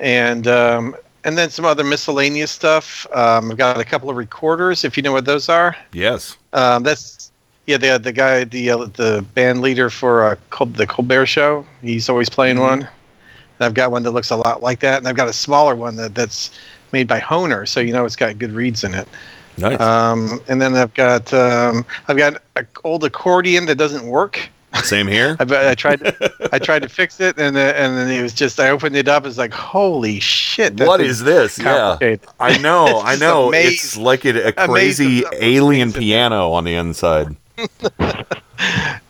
and 0.00 0.46
um, 0.46 0.96
and 1.24 1.38
then 1.38 1.50
some 1.50 1.64
other 1.64 1.84
miscellaneous 1.84 2.50
stuff. 2.50 3.06
Um, 3.14 3.50
I've 3.50 3.56
got 3.56 3.80
a 3.80 3.84
couple 3.84 4.10
of 4.10 4.16
recorders, 4.16 4.84
if 4.84 4.96
you 4.96 5.02
know 5.02 5.12
what 5.12 5.24
those 5.24 5.48
are. 5.48 5.76
Yes. 5.92 6.36
Um, 6.52 6.82
that's 6.82 7.32
yeah, 7.66 7.78
the 7.78 7.98
the 7.98 8.12
guy, 8.12 8.44
the 8.44 8.70
uh, 8.70 8.76
the 8.84 9.24
band 9.34 9.62
leader 9.62 9.88
for 9.88 10.24
uh, 10.24 10.36
Col- 10.50 10.66
the 10.66 10.86
Colbert 10.86 11.26
Show. 11.26 11.66
He's 11.80 12.08
always 12.08 12.28
playing 12.28 12.60
one. 12.60 12.80
And 13.58 13.66
I've 13.66 13.74
got 13.74 13.92
one 13.92 14.02
that 14.02 14.10
looks 14.10 14.30
a 14.30 14.36
lot 14.36 14.62
like 14.62 14.80
that, 14.80 14.98
and 14.98 15.06
I've 15.06 15.16
got 15.16 15.28
a 15.28 15.32
smaller 15.32 15.76
one 15.76 15.96
that 15.96 16.14
that's 16.14 16.50
made 16.92 17.06
by 17.06 17.20
Hohner, 17.20 17.66
so 17.66 17.80
you 17.80 17.92
know 17.92 18.04
it's 18.04 18.16
got 18.16 18.38
good 18.38 18.52
reeds 18.52 18.84
in 18.84 18.94
it. 18.94 19.08
Nice. 19.56 19.80
Um, 19.80 20.40
and 20.48 20.60
then 20.60 20.74
I've 20.74 20.94
got 20.94 21.32
um, 21.32 21.84
I've 22.08 22.16
got 22.16 22.40
an 22.56 22.66
old 22.84 23.04
accordion 23.04 23.66
that 23.66 23.76
doesn't 23.76 24.06
work. 24.06 24.48
Same 24.82 25.06
here. 25.06 25.36
I, 25.40 25.70
I 25.70 25.74
tried 25.76 26.00
to, 26.00 26.48
I 26.52 26.58
tried 26.58 26.82
to 26.82 26.88
fix 26.88 27.20
it, 27.20 27.38
and 27.38 27.56
uh, 27.56 27.60
and 27.60 27.96
then 27.96 28.10
it 28.10 28.22
was 28.22 28.34
just 28.34 28.58
I 28.58 28.70
opened 28.70 28.96
it 28.96 29.06
up. 29.06 29.24
It's 29.26 29.38
like 29.38 29.52
holy 29.52 30.18
shit! 30.18 30.80
What 30.80 31.00
is 31.00 31.22
this? 31.22 31.58
Yeah. 31.58 31.96
I 32.40 32.58
know, 32.58 33.00
I 33.04 33.14
know. 33.16 33.48
amazing. 33.48 33.72
It's 33.72 33.96
like 33.96 34.24
a, 34.24 34.48
a 34.48 34.52
crazy 34.52 35.22
alien 35.40 35.92
piano 35.92 36.50
on 36.52 36.64
the 36.64 36.74
inside. 36.74 37.36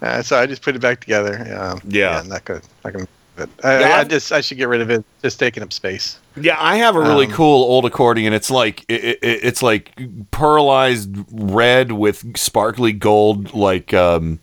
Uh, 0.00 0.22
so 0.22 0.38
I 0.38 0.46
just 0.46 0.62
put 0.62 0.74
it 0.74 0.80
back 0.80 1.00
together. 1.00 1.54
Um, 1.58 1.80
Yeah. 1.86 2.22
not 2.26 2.44
good. 2.44 2.62
Not 2.84 2.92
gonna. 2.94 3.06
But 3.36 3.48
I, 3.64 3.80
Yeah, 3.80 3.96
I, 3.98 4.04
just 4.04 4.30
I 4.32 4.40
should 4.40 4.58
get 4.58 4.68
rid 4.68 4.80
of 4.80 4.90
it. 4.90 5.04
Just 5.22 5.38
taking 5.38 5.62
up 5.62 5.72
space. 5.72 6.18
Yeah, 6.40 6.56
I 6.58 6.76
have 6.76 6.94
a 6.96 7.00
really 7.00 7.26
Um, 7.26 7.32
cool 7.32 7.64
old 7.64 7.84
accordion. 7.84 8.32
It's 8.32 8.50
like 8.50 8.84
it, 8.88 9.04
it, 9.04 9.18
it's 9.22 9.62
like 9.62 9.94
pearlized 10.30 11.24
red 11.32 11.92
with 11.92 12.36
sparkly 12.36 12.92
gold, 12.92 13.52
like 13.54 13.92
um, 13.94 14.40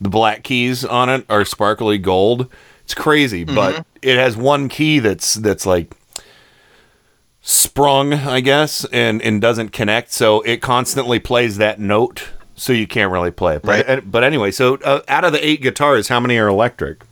the 0.00 0.08
black 0.08 0.42
keys 0.44 0.84
on 0.84 1.08
it 1.08 1.24
are 1.28 1.44
sparkly 1.44 1.98
gold. 1.98 2.50
It's 2.84 2.94
crazy, 2.94 3.44
but 3.44 3.84
it 4.02 4.16
has 4.16 4.36
one 4.36 4.68
key 4.68 4.98
that's 4.98 5.34
that's 5.34 5.66
like 5.66 5.92
sprung, 7.42 8.12
I 8.14 8.40
guess, 8.40 8.84
and 8.86 9.20
and 9.22 9.40
doesn't 9.40 9.70
connect, 9.70 10.12
so 10.12 10.40
it 10.42 10.62
constantly 10.62 11.18
plays 11.18 11.56
that 11.58 11.78
note. 11.80 12.28
So 12.54 12.72
you 12.72 12.86
can't 12.88 13.12
really 13.12 13.30
play 13.30 13.54
it. 13.56 13.62
But, 13.62 13.86
Right. 13.86 14.10
but 14.10 14.24
anyway, 14.24 14.50
so 14.50 14.74
uh, 14.84 15.02
out 15.06 15.24
of 15.24 15.32
the 15.32 15.46
eight 15.46 15.62
guitars, 15.62 16.08
how 16.08 16.18
many 16.18 16.36
are 16.38 16.48
electric? 16.48 17.04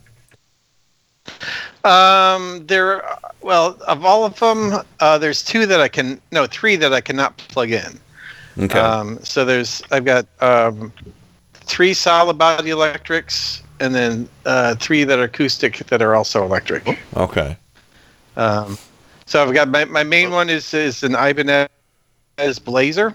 Um, 1.85 2.66
there. 2.66 3.02
Well, 3.42 3.78
of 3.87 4.04
all 4.04 4.25
of 4.25 4.38
them, 4.40 4.73
uh, 5.00 5.18
there's 5.18 5.45
two 5.45 5.66
that 5.66 5.80
I 5.80 5.88
can. 5.88 6.21
No, 6.33 6.47
three 6.47 6.76
that 6.76 6.92
I 6.92 7.00
cannot 7.00 7.37
plug 7.37 7.71
in. 7.71 8.00
Okay. 8.59 8.78
Um, 8.78 9.18
so 9.23 9.45
there's 9.45 9.83
I've 9.90 10.04
got 10.04 10.26
um, 10.40 10.92
three 11.52 11.95
solid 11.95 12.38
body 12.38 12.71
electrics, 12.71 13.62
and 13.80 13.95
then 13.95 14.28
uh, 14.47 14.75
three 14.76 15.04
that 15.04 15.18
are 15.18 15.25
acoustic 15.25 15.78
that 15.87 16.02
are 16.02 16.14
also 16.14 16.45
electric. 16.45 16.99
okay. 17.16 17.56
Um, 18.37 18.78
so 19.26 19.42
I've 19.42 19.54
got 19.54 19.68
my, 19.68 19.85
my 19.85 20.04
main 20.04 20.30
one 20.30 20.49
is 20.50 20.73
is 20.75 21.02
an 21.02 21.14
Ibanez 21.14 21.68
Blazer. 22.64 23.14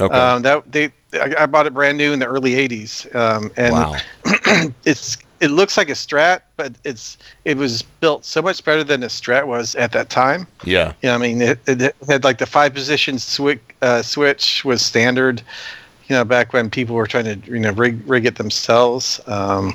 Okay. 0.00 0.14
Um, 0.14 0.42
that 0.42 0.70
they 0.70 0.92
I, 1.14 1.34
I 1.40 1.46
bought 1.46 1.66
it 1.66 1.74
brand 1.74 1.98
new 1.98 2.12
in 2.12 2.18
the 2.18 2.26
early 2.26 2.52
'80s, 2.52 3.12
um, 3.14 3.50
and 3.56 3.72
Wow. 3.72 3.96
it's 4.84 5.18
it 5.42 5.50
looks 5.50 5.76
like 5.76 5.88
a 5.88 5.94
Strat, 5.94 6.42
but 6.56 6.72
it's 6.84 7.18
it 7.44 7.56
was 7.56 7.82
built 7.82 8.24
so 8.24 8.40
much 8.40 8.64
better 8.64 8.84
than 8.84 9.02
a 9.02 9.08
Strat 9.08 9.48
was 9.48 9.74
at 9.74 9.90
that 9.90 10.08
time. 10.08 10.46
Yeah. 10.64 10.92
Yeah, 11.02 11.16
I 11.16 11.18
mean 11.18 11.42
it, 11.42 11.58
it 11.66 11.94
had 12.08 12.22
like 12.22 12.38
the 12.38 12.46
five 12.46 12.72
position 12.72 13.18
switch 13.18 13.60
uh, 13.82 14.02
switch 14.02 14.64
was 14.64 14.82
standard. 14.82 15.42
You 16.08 16.16
know, 16.16 16.24
back 16.24 16.52
when 16.52 16.70
people 16.70 16.94
were 16.94 17.08
trying 17.08 17.24
to 17.24 17.50
you 17.50 17.58
know 17.58 17.72
rig 17.72 18.00
rig 18.06 18.24
it 18.24 18.36
themselves. 18.36 19.20
Um, 19.26 19.74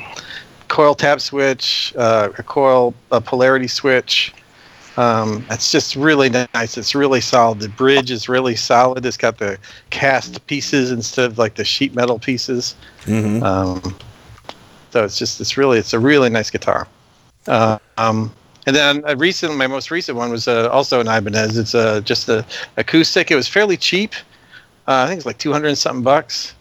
coil 0.69 0.95
tap 0.95 1.19
switch, 1.19 1.93
uh, 1.97 2.29
a 2.37 2.43
coil 2.43 2.93
a 3.11 3.19
polarity 3.19 3.67
switch. 3.67 4.33
Um, 4.95 5.45
it's 5.51 5.71
just 5.71 5.95
really 5.95 6.29
nice. 6.29 6.77
It's 6.77 6.95
really 6.95 7.21
solid. 7.21 7.59
The 7.59 7.69
bridge 7.69 8.09
is 8.09 8.27
really 8.29 8.55
solid. 8.55 9.05
It's 9.05 9.17
got 9.17 9.37
the 9.37 9.59
cast 9.89 10.47
pieces 10.47 10.91
instead 10.91 11.25
of 11.25 11.37
like 11.37 11.55
the 11.55 11.65
sheet 11.65 11.93
metal 11.93 12.17
pieces. 12.17 12.73
Mm-hmm. 13.03 13.43
Um, 13.43 13.95
so 14.97 15.03
it's 15.03 15.19
just 15.19 15.39
it's 15.39 15.57
really 15.57 15.77
it's 15.77 15.93
a 15.93 15.99
really 15.99 16.27
nice 16.27 16.49
guitar. 16.49 16.87
Uh, 17.47 17.77
um, 17.97 18.33
and 18.65 18.75
then 18.75 19.03
a 19.05 19.15
recent 19.15 19.55
my 19.55 19.67
most 19.67 19.91
recent 19.91 20.17
one 20.17 20.31
was 20.31 20.47
uh, 20.47 20.69
also 20.71 20.99
an 20.99 21.07
Ibanez. 21.07 21.55
It's 21.55 21.75
uh, 21.75 22.01
just 22.01 22.27
a 22.29 22.43
acoustic. 22.77 23.29
It 23.29 23.35
was 23.35 23.47
fairly 23.47 23.77
cheap. 23.77 24.15
Uh, 24.87 25.03
I 25.03 25.07
think 25.07 25.17
it's 25.17 25.27
like 25.27 25.37
two 25.37 25.53
hundred 25.53 25.67
and 25.67 25.77
something 25.77 26.03
bucks. 26.03 26.55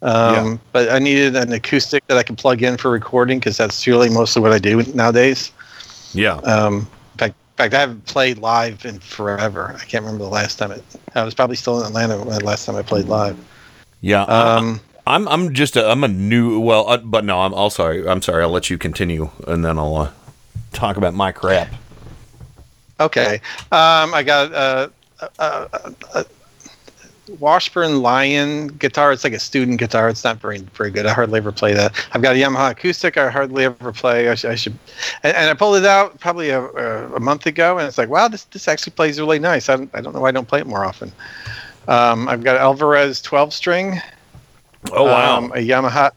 Um, 0.00 0.58
But 0.72 0.90
I 0.90 0.98
needed 0.98 1.36
an 1.36 1.52
acoustic 1.52 2.06
that 2.06 2.16
I 2.16 2.22
can 2.22 2.36
plug 2.36 2.62
in 2.62 2.78
for 2.78 2.90
recording 2.90 3.38
because 3.38 3.58
that's 3.58 3.86
really 3.86 4.08
mostly 4.08 4.40
what 4.40 4.52
I 4.52 4.58
do 4.58 4.82
nowadays. 4.94 5.52
Yeah. 6.14 6.36
Um, 6.36 6.88
in 7.12 7.18
fact, 7.18 7.34
in 7.34 7.56
fact, 7.56 7.74
I 7.74 7.80
haven't 7.80 8.06
played 8.06 8.38
live 8.38 8.84
in 8.86 8.98
forever. 8.98 9.76
I 9.78 9.84
can't 9.84 10.02
remember 10.04 10.24
the 10.24 10.30
last 10.30 10.58
time 10.58 10.72
it. 10.72 10.82
I 11.14 11.22
was 11.22 11.34
probably 11.34 11.56
still 11.56 11.80
in 11.80 11.86
Atlanta 11.86 12.16
when 12.16 12.38
the 12.38 12.44
last 12.44 12.64
time 12.64 12.76
I 12.76 12.82
played 12.82 13.08
live. 13.08 13.36
Yeah. 14.00 14.22
Um, 14.22 14.80
I'm 15.06 15.26
I'm 15.28 15.52
just 15.52 15.76
a, 15.76 15.88
I'm 15.88 16.04
a 16.04 16.08
new 16.08 16.60
well, 16.60 16.88
uh, 16.88 16.98
but 16.98 17.24
no, 17.24 17.40
I'm 17.40 17.52
all 17.54 17.70
sorry. 17.70 18.06
I'm 18.06 18.22
sorry. 18.22 18.42
I'll 18.42 18.50
let 18.50 18.70
you 18.70 18.78
continue, 18.78 19.30
and 19.46 19.64
then 19.64 19.78
I'll 19.78 19.96
uh, 19.96 20.10
talk 20.72 20.96
about 20.96 21.14
my 21.14 21.32
crap. 21.32 21.68
Okay. 23.00 23.40
Um, 23.72 24.14
I 24.14 24.22
got 24.22 24.52
a, 24.52 24.92
a, 25.20 25.68
a, 25.72 25.94
a 26.14 26.26
Washburn 27.40 28.00
Lyon 28.00 28.68
guitar. 28.68 29.10
It's 29.10 29.24
like 29.24 29.32
a 29.32 29.40
student 29.40 29.80
guitar. 29.80 30.08
It's 30.08 30.22
not 30.22 30.36
very 30.40 30.58
very 30.58 30.92
good. 30.92 31.06
I 31.06 31.12
hardly 31.12 31.38
ever 31.38 31.50
play 31.50 31.74
that. 31.74 31.92
I've 32.12 32.22
got 32.22 32.36
a 32.36 32.38
Yamaha 32.38 32.70
acoustic. 32.70 33.16
I 33.16 33.28
hardly 33.28 33.64
ever 33.64 33.92
play. 33.92 34.28
I, 34.28 34.36
sh- 34.36 34.44
I 34.44 34.54
should. 34.54 34.78
And, 35.24 35.36
and 35.36 35.50
I 35.50 35.54
pulled 35.54 35.76
it 35.76 35.84
out 35.84 36.20
probably 36.20 36.50
a, 36.50 36.60
a, 36.62 37.14
a 37.16 37.20
month 37.20 37.46
ago, 37.46 37.76
and 37.78 37.88
it's 37.88 37.98
like, 37.98 38.08
wow, 38.08 38.28
this 38.28 38.44
this 38.44 38.68
actually 38.68 38.92
plays 38.92 39.18
really 39.18 39.40
nice. 39.40 39.68
I 39.68 39.76
don't, 39.76 39.90
I 39.94 40.00
don't 40.00 40.14
know 40.14 40.20
why 40.20 40.28
I 40.28 40.32
don't 40.32 40.46
play 40.46 40.60
it 40.60 40.66
more 40.66 40.84
often. 40.84 41.10
Um, 41.88 42.28
I've 42.28 42.44
got 42.44 42.56
Alvarez 42.56 43.20
12 43.20 43.52
string. 43.52 44.00
Oh 44.90 45.04
wow. 45.04 45.38
Um, 45.38 45.52
a 45.52 45.56
Yamaha. 45.56 46.10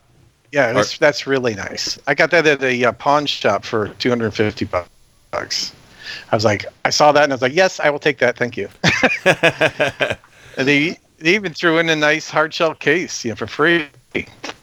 Yeah, 0.52 0.72
that's, 0.72 0.98
that's 0.98 1.28
really 1.28 1.54
nice. 1.54 2.00
I 2.08 2.14
got 2.14 2.32
that 2.32 2.48
at 2.48 2.64
a 2.64 2.86
uh, 2.86 2.92
pawn 2.94 3.26
shop 3.26 3.66
for 3.66 3.90
250 3.90 4.66
bucks. 4.66 5.74
I 6.32 6.36
was 6.36 6.46
like, 6.46 6.66
I 6.86 6.92
saw 6.92 7.12
that 7.12 7.24
and 7.24 7.34
I 7.34 7.36
was 7.36 7.42
like, 7.42 7.54
yes, 7.54 7.82
I 7.82 7.90
will 7.90 8.00
take 8.00 8.20
that. 8.20 8.38
Thank 8.38 8.56
you. 8.56 8.70
and 9.26 10.66
they, 10.66 10.98
they 11.18 11.36
even 11.36 11.54
threw 11.54 11.78
in 11.80 11.90
a 11.90 11.96
nice 11.96 12.30
hard 12.30 12.54
shell 12.54 12.74
case, 12.74 13.26
you 13.26 13.32
know, 13.32 13.36
for 13.36 13.48
free. 13.48 13.88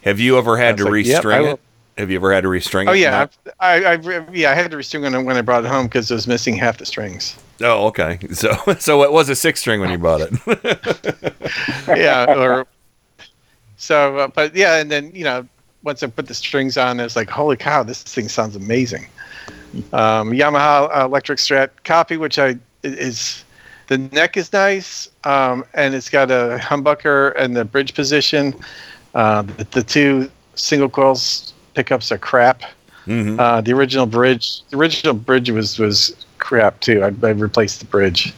Have 0.02 0.18
you 0.18 0.38
ever 0.38 0.56
had 0.56 0.78
to 0.78 0.84
like, 0.84 0.92
restring 0.92 1.42
will. 1.42 1.54
it? 1.54 1.60
Have 1.98 2.10
you 2.10 2.16
ever 2.16 2.32
had 2.32 2.44
to 2.44 2.48
restring 2.48 2.88
Oh 2.88 2.92
it? 2.92 2.94
Oh 2.94 2.94
yeah, 2.94 3.26
I, 3.60 3.84
I, 3.84 3.92
I 3.92 4.26
yeah, 4.32 4.50
I 4.50 4.54
had 4.54 4.70
to 4.70 4.78
restring 4.78 5.04
it 5.04 5.24
when 5.24 5.36
I 5.36 5.42
brought 5.42 5.64
it 5.64 5.68
home 5.68 5.86
because 5.86 6.10
it 6.10 6.14
was 6.14 6.26
missing 6.26 6.56
half 6.56 6.78
the 6.78 6.86
strings. 6.86 7.36
Oh, 7.60 7.86
okay. 7.88 8.18
So 8.32 8.54
so 8.78 9.02
it 9.02 9.12
was 9.12 9.28
a 9.28 9.36
six 9.36 9.60
string 9.60 9.80
when 9.80 9.90
you 9.90 9.98
bought 9.98 10.22
it. 10.22 11.36
yeah, 11.88 12.34
or 12.34 12.66
so, 13.82 14.16
uh, 14.16 14.28
but 14.28 14.54
yeah, 14.54 14.76
and 14.76 14.92
then 14.92 15.10
you 15.12 15.24
know, 15.24 15.44
once 15.82 16.04
I 16.04 16.06
put 16.06 16.28
the 16.28 16.34
strings 16.34 16.76
on, 16.76 17.00
it's 17.00 17.16
like, 17.16 17.28
holy 17.28 17.56
cow, 17.56 17.82
this 17.82 18.00
thing 18.04 18.28
sounds 18.28 18.54
amazing. 18.54 19.08
Um, 19.92 20.30
Yamaha 20.30 21.04
electric 21.04 21.40
Strat 21.40 21.70
copy, 21.82 22.16
which 22.16 22.38
I 22.38 22.58
is 22.84 23.44
the 23.88 23.98
neck 23.98 24.36
is 24.36 24.52
nice, 24.52 25.08
um, 25.24 25.64
and 25.74 25.96
it's 25.96 26.08
got 26.08 26.30
a 26.30 26.60
humbucker 26.60 27.34
and 27.36 27.56
the 27.56 27.64
bridge 27.64 27.92
position. 27.94 28.54
Uh, 29.16 29.42
the, 29.42 29.64
the 29.72 29.82
two 29.82 30.30
single 30.54 30.88
coils 30.88 31.52
pickups 31.74 32.12
are 32.12 32.18
crap. 32.18 32.62
Mhm. 33.06 33.36
Uh, 33.36 33.60
the 33.62 33.72
original 33.72 34.06
bridge, 34.06 34.62
the 34.70 34.76
original 34.76 35.14
bridge 35.14 35.50
was 35.50 35.76
was 35.80 36.14
crap 36.38 36.78
too. 36.78 37.02
I, 37.02 37.26
I 37.26 37.30
replaced 37.30 37.80
the 37.80 37.86
bridge. 37.86 38.32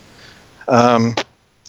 Um, 0.69 1.15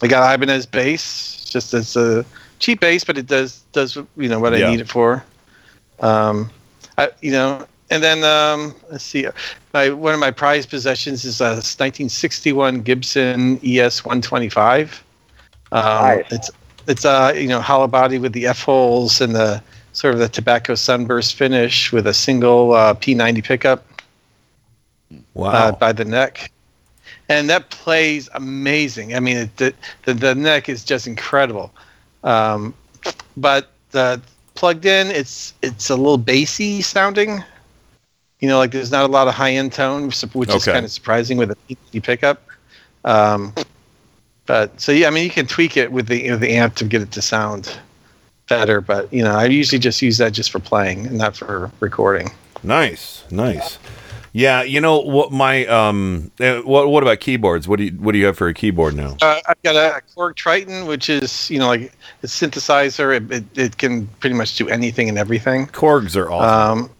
I 0.02 0.06
got 0.06 0.34
Ibanez 0.34 0.64
bass, 0.64 1.44
just 1.44 1.74
as 1.74 1.94
a 1.94 2.24
cheap 2.58 2.80
bass, 2.80 3.04
but 3.04 3.18
it 3.18 3.26
does 3.26 3.64
does 3.72 3.96
you 4.16 4.28
know 4.28 4.40
what 4.40 4.52
Yeah. 4.52 4.58
I 4.58 4.62
need 4.62 4.80
it 4.80 4.88
for. 4.88 5.24
Um, 6.00 6.50
I, 6.98 7.10
you 7.20 7.32
know, 7.32 7.66
and 7.90 8.02
then 8.02 8.24
um, 8.24 8.74
let's 8.90 9.04
see, 9.04 9.26
my 9.72 9.90
one 9.90 10.14
of 10.14 10.20
my 10.20 10.30
prized 10.30 10.70
possessions 10.70 11.24
is 11.24 11.40
a 11.40 11.62
1961 11.62 12.82
Gibson 12.82 13.58
ES 13.64 14.04
125. 14.04 15.04
Um, 15.72 16.20
Nice. 16.20 16.24
It's 16.30 16.50
it's 16.86 17.04
uh 17.04 17.32
you 17.36 17.48
know 17.48 17.60
hollow 17.60 17.86
body 17.88 18.18
with 18.18 18.32
the 18.32 18.46
F 18.46 18.62
holes 18.62 19.20
and 19.20 19.34
the 19.34 19.62
sort 19.92 20.14
of 20.14 20.20
the 20.20 20.28
tobacco 20.28 20.74
sunburst 20.74 21.34
finish 21.34 21.92
with 21.92 22.06
a 22.06 22.14
single 22.14 22.72
uh, 22.72 22.94
P90 22.94 23.42
pickup 23.44 23.84
Wow. 25.34 25.52
uh, 25.52 25.72
by 25.72 25.92
the 25.92 26.04
neck, 26.04 26.50
and 27.28 27.48
that 27.50 27.70
plays 27.70 28.28
amazing. 28.34 29.14
I 29.14 29.20
mean, 29.20 29.36
it, 29.36 29.56
the, 29.56 29.74
the 30.04 30.14
the 30.14 30.34
neck 30.34 30.68
is 30.68 30.84
just 30.84 31.06
incredible. 31.06 31.72
Um, 32.24 32.74
but 33.36 33.70
the 33.90 34.20
plugged 34.54 34.86
in, 34.86 35.08
it's 35.08 35.54
it's 35.62 35.90
a 35.90 35.96
little 35.96 36.18
bassy 36.18 36.82
sounding. 36.82 37.42
You 38.40 38.48
know, 38.48 38.58
like 38.58 38.72
there's 38.72 38.90
not 38.90 39.04
a 39.04 39.12
lot 39.12 39.28
of 39.28 39.34
high 39.34 39.52
end 39.52 39.72
tone, 39.72 40.06
which 40.06 40.50
is 40.50 40.64
kind 40.64 40.84
of 40.84 40.90
surprising 40.90 41.38
with 41.38 41.50
a 41.50 41.56
PC 41.68 42.02
pickup. 42.02 42.42
Um, 43.04 43.54
but 44.46 44.78
so 44.80 44.92
yeah, 44.92 45.06
I 45.06 45.10
mean, 45.10 45.24
you 45.24 45.30
can 45.30 45.46
tweak 45.46 45.76
it 45.76 45.92
with 45.92 46.08
the 46.08 46.30
with 46.30 46.40
the 46.40 46.52
amp 46.52 46.74
to 46.76 46.84
get 46.84 47.02
it 47.02 47.12
to 47.12 47.22
sound 47.22 47.78
better. 48.48 48.80
But 48.80 49.12
you 49.12 49.22
know, 49.22 49.34
I 49.34 49.46
usually 49.46 49.78
just 49.78 50.02
use 50.02 50.18
that 50.18 50.32
just 50.32 50.50
for 50.50 50.58
playing 50.58 51.06
and 51.06 51.18
not 51.18 51.36
for 51.36 51.70
recording. 51.80 52.30
Nice, 52.62 53.24
nice. 53.30 53.78
Yeah, 53.82 53.90
you 54.36 54.80
know 54.82 54.98
what 55.00 55.32
my 55.32 55.64
um 55.66 56.30
uh, 56.40 56.58
what 56.58 56.88
what 56.88 57.02
about 57.02 57.20
keyboards? 57.20 57.66
What 57.66 57.78
do 57.78 57.84
you 57.84 57.92
what 57.92 58.12
do 58.12 58.18
you 58.18 58.26
have 58.26 58.36
for 58.36 58.48
a 58.48 58.54
keyboard 58.54 58.94
now? 58.94 59.16
Uh, 59.22 59.40
I've 59.48 59.62
got 59.62 59.76
a 59.76 60.02
Korg 60.14 60.36
Triton, 60.36 60.86
which 60.86 61.08
is 61.08 61.48
you 61.50 61.58
know 61.58 61.68
like 61.68 61.92
a 62.22 62.26
synthesizer. 62.26 63.16
It, 63.16 63.32
it, 63.32 63.58
it 63.58 63.78
can 63.78 64.06
pretty 64.20 64.36
much 64.36 64.56
do 64.56 64.68
anything 64.68 65.08
and 65.08 65.16
everything. 65.16 65.68
Korgs 65.68 66.16
are 66.16 66.30
awesome. 66.30 66.84
Um, 66.84 66.90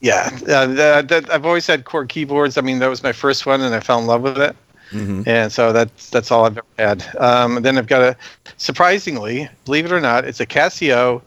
yeah, 0.00 0.28
uh, 0.48 0.66
that, 0.66 1.08
that, 1.08 1.30
I've 1.30 1.46
always 1.46 1.66
had 1.66 1.84
Korg 1.84 2.08
keyboards. 2.08 2.58
I 2.58 2.60
mean, 2.60 2.80
that 2.80 2.88
was 2.88 3.02
my 3.02 3.12
first 3.12 3.46
one, 3.46 3.60
and 3.60 3.74
I 3.74 3.80
fell 3.80 3.98
in 3.98 4.06
love 4.06 4.22
with 4.22 4.38
it. 4.38 4.56
Mhm. 4.90 5.26
And 5.26 5.52
so 5.52 5.72
that's 5.72 6.10
that's 6.10 6.30
all 6.30 6.46
I've 6.46 6.58
ever 6.58 6.66
had. 6.78 7.16
Um, 7.18 7.56
and 7.56 7.64
then 7.64 7.78
I've 7.78 7.86
got 7.86 8.02
a 8.02 8.16
surprisingly, 8.56 9.48
believe 9.64 9.84
it 9.84 9.92
or 9.92 10.00
not, 10.00 10.24
it's 10.24 10.40
a 10.40 10.46
Casio 10.46 11.22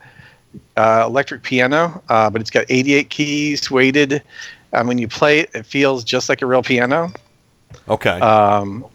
uh, 0.77 1.03
electric 1.05 1.43
piano, 1.43 2.01
uh, 2.10 2.29
but 2.29 2.41
it's 2.41 2.50
got 2.50 2.65
88 2.69 3.10
keys, 3.10 3.69
weighted. 3.72 4.22
Um, 4.73 4.88
when 4.88 4.97
you 4.97 5.07
play 5.07 5.39
it, 5.39 5.49
it 5.53 5.65
feels 5.65 6.03
just 6.03 6.29
like 6.29 6.41
a 6.41 6.45
real 6.45 6.61
piano. 6.63 7.11
Okay. 7.88 8.19
Um, 8.19 8.85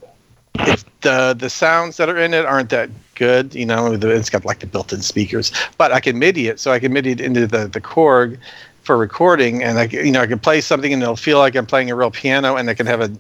the 1.01 1.35
the 1.39 1.51
sounds 1.51 1.97
that 1.97 2.09
are 2.09 2.17
in 2.19 2.33
it 2.35 2.45
aren't 2.47 2.71
that 2.71 2.91
good. 3.17 3.55
You 3.55 3.67
know, 3.67 3.97
the, 3.97 4.11
it's 4.11 4.31
got 4.31 4.45
like 4.45 4.61
the 4.61 4.67
built-in 4.67 5.03
speakers, 5.03 5.53
but 5.79 5.93
I 5.93 6.01
can 6.01 6.19
MIDI 6.19 6.49
it, 6.49 6.61
so 6.61 6.71
I 6.73 6.79
can 6.79 6.93
MIDI 6.93 7.13
it 7.13 7.21
into 7.21 7.47
the 7.47 7.67
the 7.67 7.81
Korg 7.81 8.39
for 8.83 8.97
recording, 8.97 9.63
and 9.65 9.79
I 9.79 9.87
can- 9.87 10.05
you 10.07 10.13
know 10.13 10.21
I 10.21 10.27
can 10.27 10.39
play 10.39 10.61
something 10.61 10.93
and 10.93 11.03
it'll 11.03 11.17
feel 11.17 11.39
like 11.39 11.57
I'm 11.57 11.67
playing 11.67 11.91
a 11.91 11.95
real 11.97 12.11
piano, 12.11 12.57
and 12.57 12.71
I 12.71 12.75
can 12.75 12.87
have 12.87 13.01
a 13.01 13.11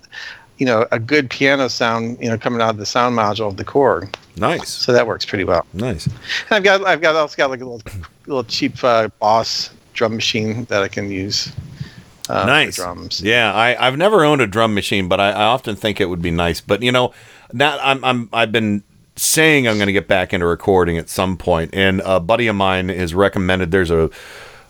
you 0.58 0.66
know 0.66 0.87
a 0.92 0.99
good 1.00 1.28
piano 1.28 1.68
sound 1.68 2.18
you 2.20 2.28
know 2.30 2.38
coming 2.38 2.61
out 2.61 2.70
of 2.70 2.76
the 2.76 2.87
sound 2.87 3.16
module 3.18 3.49
of 3.49 3.56
the 3.56 3.64
Korg. 3.64 4.14
Nice. 4.37 4.68
So 4.68 4.92
that 4.92 5.06
works 5.06 5.25
pretty 5.25 5.44
well. 5.44 5.66
Nice. 5.73 6.06
And 6.06 6.14
I've 6.52 6.64
got 6.64 6.87
I've 6.87 7.00
got 7.00 7.16
also 7.16 7.37
got 7.37 7.50
like 7.50 7.61
a 7.61 7.64
little 7.64 7.82
little 8.26 8.44
cheap 8.44 8.82
uh, 8.84 9.08
Boss 9.18 9.70
drum 9.92 10.14
machine 10.14 10.64
that 10.66 10.82
I 10.82 10.88
can 10.88 11.11
use. 11.11 11.52
Uh, 12.28 12.47
nice 12.47 12.76
drums. 12.76 13.21
Yeah, 13.21 13.52
I 13.52 13.87
I've 13.87 13.97
never 13.97 14.25
owned 14.25 14.40
a 14.40 14.47
drum 14.47 14.75
machine, 14.75 15.09
but 15.09 15.21
I, 15.21 15.31
I 15.31 15.45
often 15.45 15.76
think 15.76 16.00
it 16.00 16.07
would 16.07 16.23
be 16.23 16.31
nice. 16.31 16.61
But 16.61 16.83
you 16.83 16.93
know, 16.93 17.12
now 17.52 17.78
I'm 17.83 18.04
I'm 18.04 18.28
I've 18.33 18.52
been 18.52 18.83
saying 19.16 19.69
I'm 19.69 19.76
going 19.76 19.87
to 19.87 19.93
get 19.93 20.09
back 20.09 20.33
into 20.33 20.47
recording 20.47 20.99
at 20.99 21.09
some 21.09 21.37
point, 21.37 21.71
and 21.75 22.00
a 22.04 22.21
buddy 22.21 22.47
of 22.47 22.57
mine 22.57 22.88
has 22.88 23.14
recommended 23.14 23.71
there's 23.71 23.90
a 23.90 24.11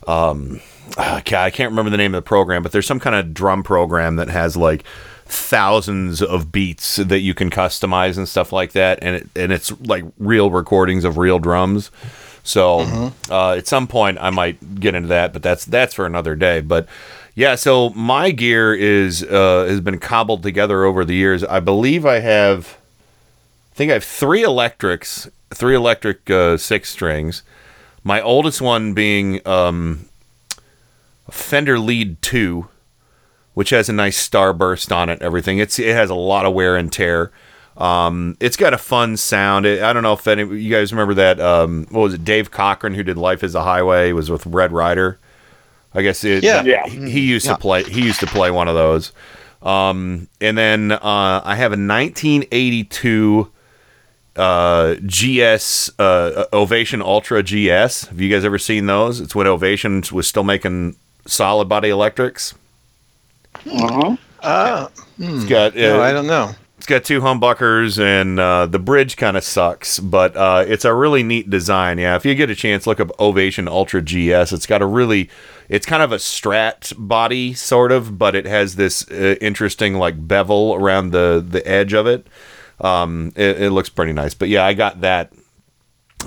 um 0.07 0.61
ah, 0.99 1.17
I 1.17 1.21
can't 1.51 1.71
remember 1.71 1.91
the 1.91 1.97
name 1.97 2.15
of 2.15 2.19
the 2.19 2.29
program, 2.29 2.63
but 2.63 2.73
there's 2.73 2.87
some 2.87 3.01
kind 3.01 3.17
of 3.17 3.33
drum 3.33 3.63
program 3.63 4.17
that 4.17 4.29
has 4.29 4.57
like 4.57 4.85
thousands 5.27 6.23
of 6.23 6.53
beats 6.53 6.97
that 6.97 7.21
you 7.21 7.35
can 7.35 7.51
customize 7.51 8.19
and 8.19 8.29
stuff 8.29 8.53
like 8.53 8.73
that, 8.73 8.99
and 9.01 9.17
it, 9.17 9.29
and 9.37 9.53
it's 9.53 9.73
like 9.83 10.05
real 10.19 10.51
recordings 10.51 11.05
of 11.05 11.19
real 11.19 11.39
drums. 11.39 11.91
So 12.43 13.13
uh, 13.31 13.53
at 13.53 13.67
some 13.67 13.87
point 13.87 14.19
I 14.21 14.29
might 14.29 14.79
get 14.79 14.95
into 14.95 15.09
that, 15.09 15.33
but 15.33 15.43
that's 15.43 15.65
that's 15.65 15.95
for 15.95 16.05
another 16.05 16.35
day. 16.35 16.61
But 16.61 16.87
yeah, 17.35 17.57
so 17.57 17.91
my 17.91 18.31
gear 18.31 18.75
is 18.75 19.23
uh, 19.23 19.67
has 19.69 19.81
been 19.81 19.99
cobbled 19.99 20.43
together 20.43 20.85
over 20.85 21.05
the 21.05 21.14
years. 21.14 21.43
I 21.43 21.61
believe 21.61 22.07
I 22.07 22.21
have, 22.21 22.79
I 23.73 23.75
think 23.75 23.91
I 23.91 23.95
have 23.95 24.05
three 24.05 24.43
electrics, 24.43 25.29
three 25.50 25.75
electric 25.75 26.31
uh, 26.31 26.57
six 26.57 26.91
strings. 26.91 27.43
My 28.05 28.21
oldest 28.21 28.61
one 28.61 28.95
being 28.95 29.47
um, 29.47 30.07
Fender 31.29 31.79
Lead 31.79 32.23
Two, 32.23 32.69
which 33.55 33.71
has 33.71 33.88
a 33.88 33.93
nice 33.93 34.29
starburst 34.29 34.95
on 34.95 35.09
it. 35.09 35.21
Everything 35.21 35.59
it's 35.59 35.79
it 35.79 35.95
has 35.95 36.11
a 36.11 36.14
lot 36.14 36.47
of 36.47 36.55
wear 36.55 36.77
and 36.77 36.92
tear. 36.92 37.33
Um, 37.77 38.37
it's 38.38 38.57
got 38.57 38.73
a 38.73 38.79
fun 38.79 39.16
sound. 39.16 39.66
It, 39.66 39.83
I 39.83 39.92
don't 39.92 40.05
know 40.05 40.12
if 40.12 40.29
any 40.29 40.44
you 40.57 40.70
guys 40.70 40.92
remember 40.92 41.14
that. 41.14 41.40
Um, 41.40 41.87
what 41.90 42.03
was 42.03 42.14
it? 42.14 42.25
Dave 42.25 42.53
Cochrane, 42.53 42.94
who 42.94 43.03
did 43.03 43.18
"Life 43.18 43.42
Is 43.42 43.57
a 43.57 43.64
Highway," 43.64 44.12
was 44.12 44.31
with 44.31 44.47
Red 44.47 44.70
Rider. 44.70 45.18
I 45.94 46.02
guess 46.02 46.24
it, 46.24 46.42
Yeah. 46.44 46.62
Yeah. 46.64 46.87
He 46.87 47.11
he 47.11 47.20
used 47.20 47.46
Yeah. 47.46 47.52
to 47.54 47.59
play. 47.59 47.85
He 47.85 48.02
used 48.02 48.20
to 48.20 48.26
play 48.26 48.50
one 48.50 48.68
of 48.68 48.74
those. 48.74 49.12
Um, 49.62 50.28
and 50.40 50.59
then 50.59 50.92
uh, 50.92 51.40
I 51.44 51.54
have 51.57 51.72
a 51.72 51.76
1982 51.80 53.50
uh, 54.37 54.94
GS 55.07 55.90
uh, 55.98 56.44
Ovation 56.52 57.00
Ultra 57.00 57.42
GS. 57.42 58.07
Have 58.09 58.20
you 58.20 58.28
guys 58.28 58.44
ever 58.44 58.59
seen 58.59 58.87
those? 58.87 59.20
It's 59.20 59.35
when 59.35 59.46
Ovation 59.46 60.02
was 60.12 60.26
still 60.26 60.42
making 60.44 60.96
solid 61.26 61.68
body 61.68 61.88
electrics. 61.88 62.54
Uh-huh. 63.54 64.16
Ah, 64.42 64.88
It's 65.18 65.44
got 65.44 65.74
no, 65.76 66.00
uh, 66.00 66.02
I 66.02 66.12
don't 66.12 66.26
know. 66.26 66.50
It's 66.85 66.90
got 66.90 67.03
two 67.03 67.23
humbuckers 67.23 67.99
and 67.99 68.38
uh, 68.38 68.66
the 68.66 68.79
bridge 68.79 69.16
kind 69.16 69.38
of 69.38 69.42
sucks, 69.42 69.99
but 69.99 70.37
uh, 70.37 70.66
it's 70.68 70.85
a 70.85 70.92
really 70.92 71.23
neat 71.23 71.49
design. 71.49 71.97
Yeah, 71.97 72.14
if 72.14 72.27
you 72.27 72.35
get 72.35 72.51
a 72.51 72.55
chance, 72.55 72.87
look 72.87 73.01
up 73.01 73.11
Ovation 73.18 73.68
Ultra 73.68 74.03
GS. 74.03 74.53
It's 74.53 74.66
got 74.66 74.83
a 74.83 74.87
really, 74.87 75.31
it's 75.70 75.87
kind 75.87 76.03
of 76.03 76.12
a 76.12 76.16
Strat 76.16 76.92
body 76.99 77.55
sort 77.55 77.90
of, 77.90 78.18
but 78.18 78.35
it 78.35 78.44
has 78.44 78.77
this 78.77 79.11
uh, 79.11 79.37
interesting 79.40 79.94
like 79.94 80.29
bevel 80.29 80.75
around 80.75 81.12
the 81.12 81.42
the 81.49 81.66
edge 81.66 81.94
of 81.94 82.07
it. 82.07 82.27
Um, 82.83 83.33
it, 83.35 83.62
it 83.62 83.70
looks 83.70 83.88
pretty 83.88 84.12
nice. 84.12 84.35
But 84.35 84.51
yeah, 84.51 84.66
I 84.66 84.75
got 84.75 85.01
that. 85.01 85.33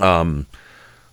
Um, 0.00 0.46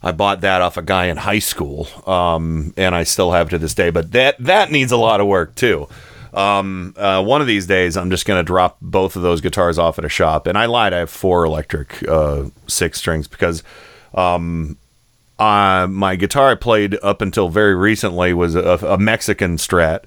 I 0.02 0.12
bought 0.12 0.42
that 0.42 0.64
off 0.64 0.76
a 0.76 0.82
guy 0.82 1.06
in 1.06 1.18
high 1.18 1.38
school, 1.38 1.88
um, 2.08 2.74
and 2.78 2.96
I 2.96 3.04
still 3.04 3.32
have 3.32 3.50
to 3.50 3.60
this 3.60 3.76
day. 3.76 3.92
But 3.92 4.12
that 4.14 4.38
that 4.40 4.72
needs 4.72 4.92
a 4.92 4.98
lot 4.98 5.22
of 5.22 5.28
work 5.28 5.54
too. 5.54 5.88
Um, 6.36 6.94
uh, 6.98 7.24
one 7.24 7.40
of 7.40 7.48
these 7.48 7.66
days, 7.66 7.96
I'm 7.96 8.10
just 8.10 8.26
going 8.26 8.40
to 8.40 8.44
drop 8.44 8.78
both 8.82 9.16
of 9.16 9.22
those 9.22 9.40
guitars 9.40 9.80
off 9.80 9.98
at 9.98 10.06
a 10.06 10.10
shop. 10.10 10.48
And 10.48 10.58
I 10.58 10.66
lied, 10.66 10.94
I 10.94 11.00
have 11.00 11.10
four 11.10 11.46
electric 11.46 12.08
uh, 12.08 12.46
six 12.68 13.00
strings 13.00 13.28
because 13.28 13.64
um, 14.14 14.78
uh, 15.40 15.88
my 15.90 16.18
guitar 16.18 16.52
I 16.52 16.56
played 16.56 16.98
up 17.02 17.22
until 17.22 17.48
very 17.50 17.74
recently 17.74 18.34
was 18.34 18.56
a, 18.56 18.78
a 18.86 18.98
Mexican 18.98 19.56
Strat 19.56 20.04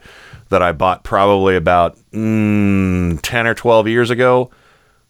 that 0.51 0.62
I 0.62 0.73
bought 0.73 1.03
probably 1.03 1.57
about 1.57 1.97
mm, 2.12 3.19
10 3.23 3.47
or 3.47 3.55
12 3.55 3.88
years 3.88 4.11
ago. 4.11 4.51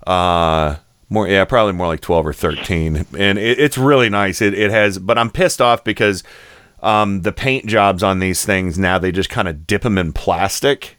Uh, 0.06 0.76
more, 1.10 1.26
yeah, 1.26 1.44
probably 1.44 1.72
more 1.72 1.86
like 1.88 2.00
12 2.00 2.26
or 2.28 2.32
13. 2.32 3.06
And 3.18 3.38
it, 3.38 3.58
it's 3.58 3.78
really 3.78 4.08
nice. 4.08 4.40
It, 4.40 4.54
it 4.54 4.70
has, 4.70 4.98
but 4.98 5.18
I'm 5.18 5.30
pissed 5.30 5.60
off 5.60 5.82
because 5.82 6.22
um, 6.80 7.22
the 7.22 7.32
paint 7.32 7.66
jobs 7.66 8.02
on 8.02 8.20
these 8.20 8.44
things 8.44 8.78
now 8.78 8.98
they 8.98 9.10
just 9.10 9.30
kind 9.30 9.48
of 9.48 9.66
dip 9.66 9.82
them 9.82 9.98
in 9.98 10.12
plastic 10.12 10.97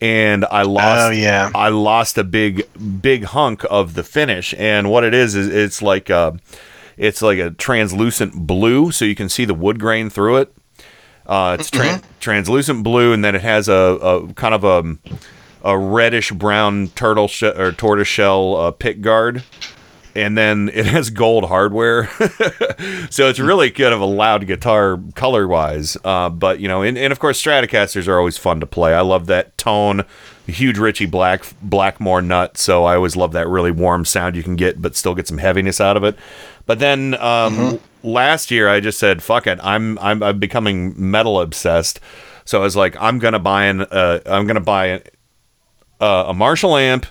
and 0.00 0.44
I 0.50 0.62
lost 0.62 1.08
Oh, 1.08 1.10
yeah. 1.10 1.50
I 1.54 1.68
lost 1.68 2.18
a 2.18 2.24
big 2.24 2.66
big 3.02 3.24
hunk 3.24 3.64
of 3.70 3.94
the 3.94 4.02
finish 4.02 4.54
and 4.58 4.90
what 4.90 5.04
it 5.04 5.14
is 5.14 5.34
is 5.34 5.48
it's 5.48 5.82
like 5.82 6.08
a 6.10 6.38
it's 6.96 7.22
like 7.22 7.38
a 7.38 7.50
translucent 7.50 8.46
blue 8.46 8.90
so 8.92 9.04
you 9.04 9.14
can 9.14 9.28
see 9.28 9.44
the 9.44 9.54
wood 9.54 9.78
grain 9.80 10.10
through 10.10 10.38
it. 10.38 10.54
Uh, 11.26 11.56
it's 11.60 11.70
tran 11.70 12.02
translucent 12.18 12.82
blue 12.82 13.12
and 13.12 13.24
then 13.24 13.34
it 13.34 13.42
has 13.42 13.68
a, 13.68 13.72
a 13.74 14.32
kind 14.34 14.54
of 14.54 14.64
a 14.64 14.96
a 15.62 15.78
reddish 15.78 16.32
brown 16.32 16.88
turtle 16.88 17.30
or 17.42 17.70
tortoise 17.72 18.08
shell 18.08 18.56
uh, 18.56 18.70
pick 18.70 19.00
guard 19.02 19.44
and 20.14 20.36
then 20.36 20.70
it 20.72 20.86
has 20.86 21.10
gold 21.10 21.44
hardware. 21.44 22.08
So 23.10 23.28
it's 23.28 23.40
really 23.40 23.70
kind 23.70 23.92
of 23.92 24.00
a 24.00 24.06
loud 24.06 24.46
guitar 24.46 24.98
color 25.14 25.46
wise 25.46 25.96
uh, 26.04 26.30
but 26.30 26.60
you 26.60 26.68
know 26.68 26.82
and, 26.82 26.96
and 26.96 27.12
of 27.12 27.18
course 27.18 27.42
stratocasters 27.42 28.08
are 28.08 28.18
always 28.18 28.38
fun 28.38 28.60
to 28.60 28.66
play. 28.66 28.94
I 28.94 29.00
love 29.00 29.26
that 29.26 29.58
tone 29.58 30.04
huge 30.46 30.78
ritchie 30.78 31.06
black 31.06 31.44
blackmore 31.62 32.20
nut 32.20 32.56
so 32.58 32.84
i 32.84 32.96
always 32.96 33.14
love 33.14 33.32
that 33.32 33.46
really 33.46 33.70
warm 33.70 34.04
sound 34.04 34.34
you 34.34 34.42
can 34.42 34.56
get 34.56 34.82
but 34.82 34.96
still 34.96 35.14
get 35.14 35.28
some 35.28 35.38
heaviness 35.38 35.80
out 35.80 35.96
of 35.96 36.04
it. 36.04 36.16
But 36.66 36.78
then 36.78 37.14
um, 37.20 37.80
last 38.02 38.50
year 38.50 38.68
i 38.68 38.80
just 38.80 38.98
said 38.98 39.22
fuck 39.22 39.46
it 39.46 39.58
i'm 39.62 39.98
i'm, 39.98 40.22
I'm 40.22 40.38
becoming 40.38 40.94
metal 40.96 41.40
obsessed. 41.40 42.00
So 42.44 42.60
i 42.60 42.62
was 42.62 42.76
like 42.76 42.96
i'm 43.00 43.18
gonna 43.18 43.38
buy 43.38 43.64
an 43.64 43.82
uh, 43.82 44.20
i'm 44.26 44.46
gonna 44.46 44.60
buy 44.60 44.86
an, 44.86 45.02
uh, 46.00 46.24
a 46.28 46.34
marshall 46.34 46.76
amp 46.76 47.06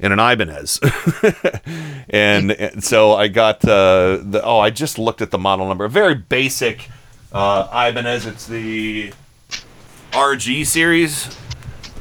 and 0.00 0.12
an 0.12 0.18
Ibanez. 0.18 0.80
and, 2.10 2.52
and 2.52 2.84
so 2.84 3.14
I 3.14 3.28
got 3.28 3.64
uh, 3.64 4.18
the 4.22 4.42
oh 4.44 4.58
I 4.58 4.70
just 4.70 4.98
looked 4.98 5.22
at 5.22 5.30
the 5.30 5.38
model 5.38 5.66
number. 5.68 5.84
A 5.84 5.90
very 5.90 6.14
basic 6.14 6.88
uh, 7.32 7.68
Ibanez. 7.72 8.26
It's 8.26 8.46
the 8.46 9.12
RG 10.12 10.66
series. 10.66 11.36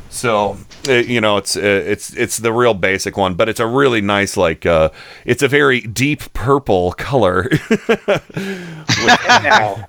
So 0.10 0.58
uh, 0.88 0.94
you 0.94 1.22
know 1.22 1.38
it's 1.38 1.56
uh, 1.56 1.62
it's 1.62 2.12
it's 2.16 2.38
the 2.38 2.52
real 2.52 2.74
basic 2.74 3.18
one, 3.18 3.36
but 3.36 3.50
it's 3.50 3.60
a 3.60 3.68
really 3.68 4.02
nice 4.02 4.36
like 4.36 4.66
uh, 4.66 4.90
it's 5.26 5.44
a 5.44 5.48
very 5.48 5.82
deep 5.82 6.34
purple 6.34 6.94
color. 6.94 7.50
now, 8.36 9.88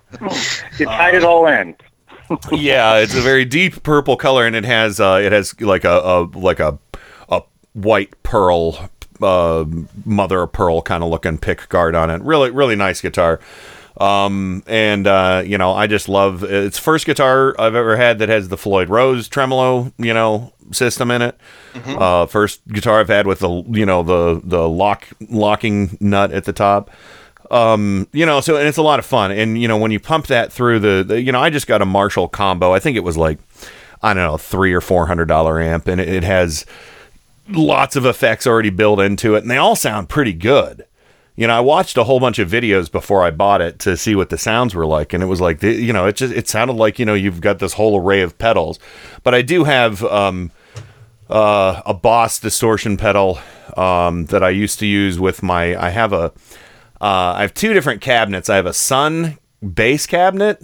you 0.79 0.85
tied 0.85 1.15
it 1.15 1.25
all 1.25 1.47
in. 1.47 1.75
yeah, 2.53 2.97
it's 2.97 3.15
a 3.15 3.23
very 3.23 3.47
deep 3.47 3.83
purple 3.83 4.17
color, 4.17 4.47
and 4.47 4.55
it 4.55 4.67
has 4.67 5.01
uh, 5.01 5.19
it 5.23 5.33
has 5.33 5.59
like 5.63 5.85
a, 5.85 5.99
a 5.99 6.23
like 6.39 6.61
a 6.61 6.79
white 7.73 8.23
pearl 8.23 8.91
uh, 9.23 9.65
mother 10.05 10.43
of 10.43 10.53
pearl 10.53 10.83
kind 10.83 11.03
of 11.03 11.11
looking 11.11 11.39
pick 11.39 11.69
guard 11.69 11.95
on 11.95 12.11
it. 12.11 12.23
Really, 12.23 12.51
really 12.51 12.77
nice 12.77 13.01
guitar. 13.01 13.41
Um, 13.99 14.63
and 14.67 15.07
uh, 15.07 15.43
you 15.45 15.59
know, 15.59 15.73
I 15.73 15.89
just 15.89 16.09
love 16.09 16.45
it's 16.45 16.79
first 16.79 17.05
guitar 17.05 17.55
I've 17.59 17.75
ever 17.75 17.97
had 17.97 18.21
that 18.21 18.29
has 18.29 18.49
the 18.49 18.57
Floyd 18.57 18.89
Rose 18.89 19.29
tremolo, 19.29 19.93
you 19.99 20.15
know, 20.15 20.53
system 20.71 21.11
in 21.11 21.23
it. 21.23 21.37
Mm-hmm. 21.75 21.99
Uh, 21.99 22.27
first 22.27 22.67
guitar 22.69 23.01
I've 23.01 23.09
had 23.09 23.27
with 23.27 23.41
the 23.41 23.65
you 23.71 23.85
know 23.85 24.03
the 24.05 24.41
the 24.45 24.69
lock 24.69 25.09
locking 25.29 25.99
nut 26.01 26.31
at 26.33 26.45
the 26.45 26.53
top. 26.53 26.91
Um, 27.51 28.07
you 28.13 28.27
know, 28.27 28.41
so 28.41 28.57
and 28.57 28.69
it's 28.69 28.79
a 28.79 28.83
lot 28.83 29.01
of 29.01 29.07
fun. 29.07 29.33
And 29.33 29.61
you 29.61 29.67
know, 29.67 29.77
when 29.77 29.91
you 29.91 29.99
pump 29.99 30.27
that 30.29 30.53
through 30.53 30.79
the, 30.79 31.03
the 31.03 31.21
you 31.21 31.33
know, 31.33 31.41
I 31.41 31.51
just 31.51 31.67
got 31.67 31.83
a 31.83 31.87
Marshall 31.87 32.29
combo. 32.29 32.73
I 32.73 32.79
think 32.79 32.97
it 32.97 33.05
was 33.05 33.17
like 33.17 33.39
I 34.01 34.15
don't 34.15 34.23
know, 34.23 34.37
three 34.37 34.73
or 34.73 34.81
four 34.81 35.07
hundred 35.07 35.27
dollar 35.27 35.61
amp, 35.61 35.89
and 35.89 36.01
it, 36.01 36.09
it 36.09 36.25
has 36.25 36.67
lots 37.49 37.97
of 37.97 38.07
effects 38.07 38.47
already 38.47 38.71
built 38.71 39.01
into 39.01 39.35
it, 39.35 39.43
and 39.43 39.51
they 39.51 39.57
all 39.57 39.77
sound 39.77 40.09
pretty 40.09 40.33
good. 40.33 40.85
You 41.37 41.47
know, 41.47 41.57
I 41.57 41.61
watched 41.61 41.97
a 41.97 42.05
whole 42.05 42.19
bunch 42.19 42.41
of 42.41 42.51
videos 42.51 42.91
before 42.91 43.23
I 43.23 43.31
bought 43.31 43.61
it 43.61 43.79
to 43.81 43.97
see 43.97 44.17
what 44.17 44.29
the 44.29 44.39
sounds 44.39 44.75
were 44.75 44.87
like, 44.87 45.13
and 45.13 45.23
it 45.23 45.27
was 45.27 45.41
like, 45.41 45.63
you 45.63 45.93
know, 45.93 46.07
it 46.07 46.17
just 46.17 46.35
it 46.35 46.49
sounded 46.49 46.75
like 46.75 46.99
you 46.99 47.05
know 47.05 47.15
you've 47.15 47.41
got 47.41 47.61
this 47.61 47.75
whole 47.75 48.01
array 48.01 48.23
of 48.23 48.37
pedals. 48.39 48.79
But 49.23 49.35
I 49.35 49.43
do 49.43 49.65
have 49.65 50.03
um, 50.05 50.51
uh, 51.31 51.83
a 51.87 51.95
Boss 51.95 52.41
distortion 52.41 52.97
pedal 52.97 53.39
um, 53.77 54.27
that 54.27 54.43
I 54.43 54.51
used 54.51 54.79
to 54.81 54.87
use 54.87 55.21
with 55.21 55.43
my. 55.43 55.81
I 55.81 55.91
have 55.91 56.13
a, 56.13 56.33
uh, 57.01 57.35
I 57.37 57.43
have 57.43 57.55
two 57.55 57.73
different 57.73 58.01
cabinets. 58.01 58.51
I 58.51 58.57
have 58.57 58.67
a 58.67 58.73
Sunn 58.73 59.39
bass 59.63 60.07
cabinet 60.07 60.63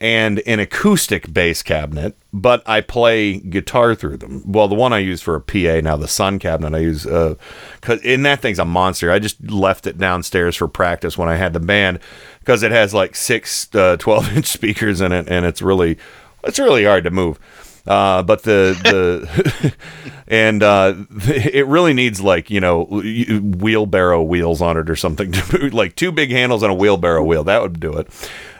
and 0.00 0.38
an 0.46 0.58
acoustic 0.58 1.32
bass 1.32 1.62
cabinet, 1.62 2.16
but 2.32 2.62
I 2.66 2.80
play 2.80 3.38
guitar 3.38 3.94
through 3.94 4.16
them. 4.16 4.42
Well, 4.50 4.66
the 4.66 4.74
one 4.74 4.94
I 4.94 4.98
use 4.98 5.20
for 5.20 5.34
a 5.34 5.40
PA 5.40 5.80
now, 5.82 5.96
the 5.96 6.08
Sunn 6.08 6.38
cabinet, 6.38 6.74
I 6.74 6.80
use, 6.80 7.06
uh, 7.06 7.34
cause, 7.82 8.00
and 8.02 8.24
that 8.24 8.40
thing's 8.40 8.58
a 8.58 8.64
monster. 8.64 9.12
I 9.12 9.18
just 9.18 9.42
left 9.50 9.86
it 9.86 9.98
downstairs 9.98 10.56
for 10.56 10.68
practice 10.68 11.18
when 11.18 11.28
I 11.28 11.36
had 11.36 11.52
the 11.52 11.60
band 11.60 11.98
because 12.38 12.62
it 12.62 12.72
has 12.72 12.94
like 12.94 13.14
six 13.14 13.72
uh, 13.74 13.96
12 14.00 14.36
inch 14.36 14.46
speakers 14.46 15.02
in 15.02 15.12
it, 15.12 15.28
and 15.28 15.44
it's 15.44 15.60
really, 15.60 15.98
it's 16.44 16.58
really 16.58 16.84
hard 16.84 17.04
to 17.04 17.10
move. 17.10 17.38
Uh, 17.86 18.22
but 18.22 18.42
the 18.42 18.78
the 18.84 19.74
and 20.28 20.62
uh, 20.62 20.94
it 21.26 21.66
really 21.66 21.94
needs 21.94 22.20
like 22.20 22.50
you 22.50 22.60
know 22.60 22.84
wheelbarrow 22.84 24.22
wheels 24.22 24.60
on 24.60 24.76
it 24.76 24.88
or 24.90 24.96
something, 24.96 25.32
like 25.72 25.96
two 25.96 26.12
big 26.12 26.30
handles 26.30 26.62
and 26.62 26.70
a 26.70 26.74
wheelbarrow 26.74 27.24
wheel. 27.24 27.42
That 27.44 27.62
would 27.62 27.80
do 27.80 27.96
it. 27.96 28.08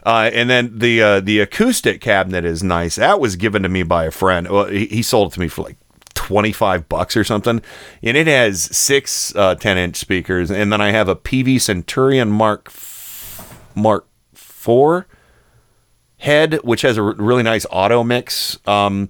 Uh, 0.05 0.31
and 0.33 0.49
then 0.49 0.79
the 0.79 1.03
uh, 1.03 1.21
the 1.21 1.41
acoustic 1.41 2.01
cabinet 2.01 2.45
is 2.45 2.63
nice. 2.63 2.97
That 2.97 3.21
was 3.21 3.37
given 3.37 3.63
to 3.63 3.69
me 3.69 3.83
by 3.83 4.05
a 4.05 4.11
friend. 4.11 4.49
Well, 4.49 4.67
he, 4.67 4.87
he 4.87 5.03
sold 5.03 5.33
it 5.33 5.35
to 5.35 5.41
me 5.41 5.49
for 5.49 5.63
like 5.63 5.77
25 6.15 6.89
bucks 6.89 7.17
or 7.17 7.25
something. 7.25 7.61
And 8.03 8.17
it 8.17 8.27
has 8.27 8.63
six 8.63 9.35
uh, 9.35 9.57
10 9.57 9.79
inch 9.79 9.97
speakers. 9.97 10.51
And 10.51 10.73
then 10.73 10.81
I 10.81 10.91
have 10.91 11.09
a 11.09 11.17
Peavey 11.17 11.61
Centurion 11.61 12.31
Mark 12.31 12.73
Mark 13.75 14.07
4 14.35 15.07
head, 16.19 16.55
which 16.63 16.83
has 16.83 16.97
a 16.97 17.03
really 17.03 17.43
nice 17.43 17.67
auto 17.71 18.05
mix 18.05 18.59
um, 18.67 19.09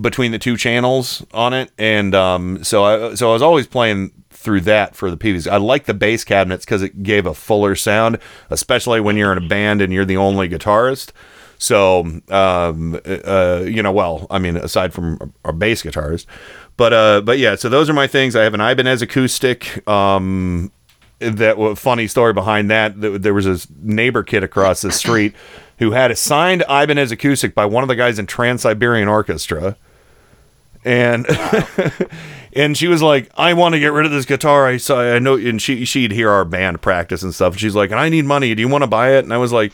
between 0.00 0.32
the 0.32 0.38
two 0.38 0.56
channels 0.56 1.24
on 1.32 1.52
it. 1.52 1.72
And 1.76 2.14
um, 2.14 2.62
so 2.62 2.84
I 2.84 3.14
so 3.14 3.30
I 3.30 3.32
was 3.32 3.42
always 3.42 3.66
playing 3.66 4.12
through 4.44 4.60
that 4.60 4.94
for 4.94 5.10
the 5.10 5.16
Peaveys. 5.16 5.50
I 5.50 5.56
like 5.56 5.86
the 5.86 5.94
bass 5.94 6.22
cabinets 6.22 6.64
because 6.64 6.82
it 6.82 7.02
gave 7.02 7.26
a 7.26 7.34
fuller 7.34 7.74
sound, 7.74 8.18
especially 8.50 9.00
when 9.00 9.16
you're 9.16 9.32
in 9.32 9.38
a 9.38 9.48
band 9.48 9.80
and 9.80 9.92
you're 9.92 10.04
the 10.04 10.18
only 10.18 10.48
guitarist. 10.48 11.10
So, 11.58 12.00
um, 12.28 13.00
uh, 13.06 13.64
you 13.66 13.82
know, 13.82 13.92
well, 13.92 14.26
I 14.30 14.38
mean, 14.38 14.56
aside 14.56 14.92
from 14.92 15.32
our 15.44 15.52
bass 15.52 15.82
guitarist, 15.82 16.26
but 16.76 16.92
uh, 16.92 17.22
but 17.22 17.38
yeah. 17.38 17.54
So 17.54 17.68
those 17.68 17.88
are 17.88 17.94
my 17.94 18.06
things. 18.06 18.36
I 18.36 18.42
have 18.42 18.54
an 18.54 18.60
Ibanez 18.60 19.02
acoustic. 19.02 19.86
Um, 19.88 20.70
that 21.20 21.78
funny 21.78 22.06
story 22.06 22.32
behind 22.32 22.70
that. 22.70 23.00
There 23.00 23.32
was 23.32 23.46
this 23.46 23.66
neighbor 23.82 24.22
kid 24.22 24.44
across 24.44 24.82
the 24.82 24.92
street 24.92 25.34
who 25.78 25.92
had 25.92 26.10
a 26.10 26.16
signed 26.16 26.62
Ibanez 26.68 27.12
acoustic 27.12 27.54
by 27.54 27.64
one 27.64 27.82
of 27.82 27.88
the 27.88 27.96
guys 27.96 28.18
in 28.18 28.26
Trans 28.26 28.62
Siberian 28.62 29.08
Orchestra, 29.08 29.76
and 30.84 31.26
and 32.52 32.76
she 32.76 32.86
was 32.88 33.02
like, 33.02 33.30
"I 33.36 33.52
want 33.54 33.74
to 33.74 33.80
get 33.80 33.92
rid 33.92 34.06
of 34.06 34.12
this 34.12 34.24
guitar." 34.26 34.66
I 34.66 34.76
saw, 34.76 35.00
I 35.00 35.18
know, 35.18 35.34
and 35.36 35.60
she 35.60 35.84
she'd 35.84 36.12
hear 36.12 36.30
our 36.30 36.44
band 36.44 36.82
practice 36.82 37.22
and 37.22 37.34
stuff. 37.34 37.54
And 37.54 37.60
she's 37.60 37.74
like, 37.74 37.90
"And 37.90 38.00
I 38.00 38.08
need 38.08 38.24
money. 38.24 38.54
Do 38.54 38.60
you 38.62 38.68
want 38.68 38.82
to 38.82 38.88
buy 38.88 39.16
it?" 39.16 39.24
And 39.24 39.32
I 39.32 39.38
was 39.38 39.52
like. 39.52 39.72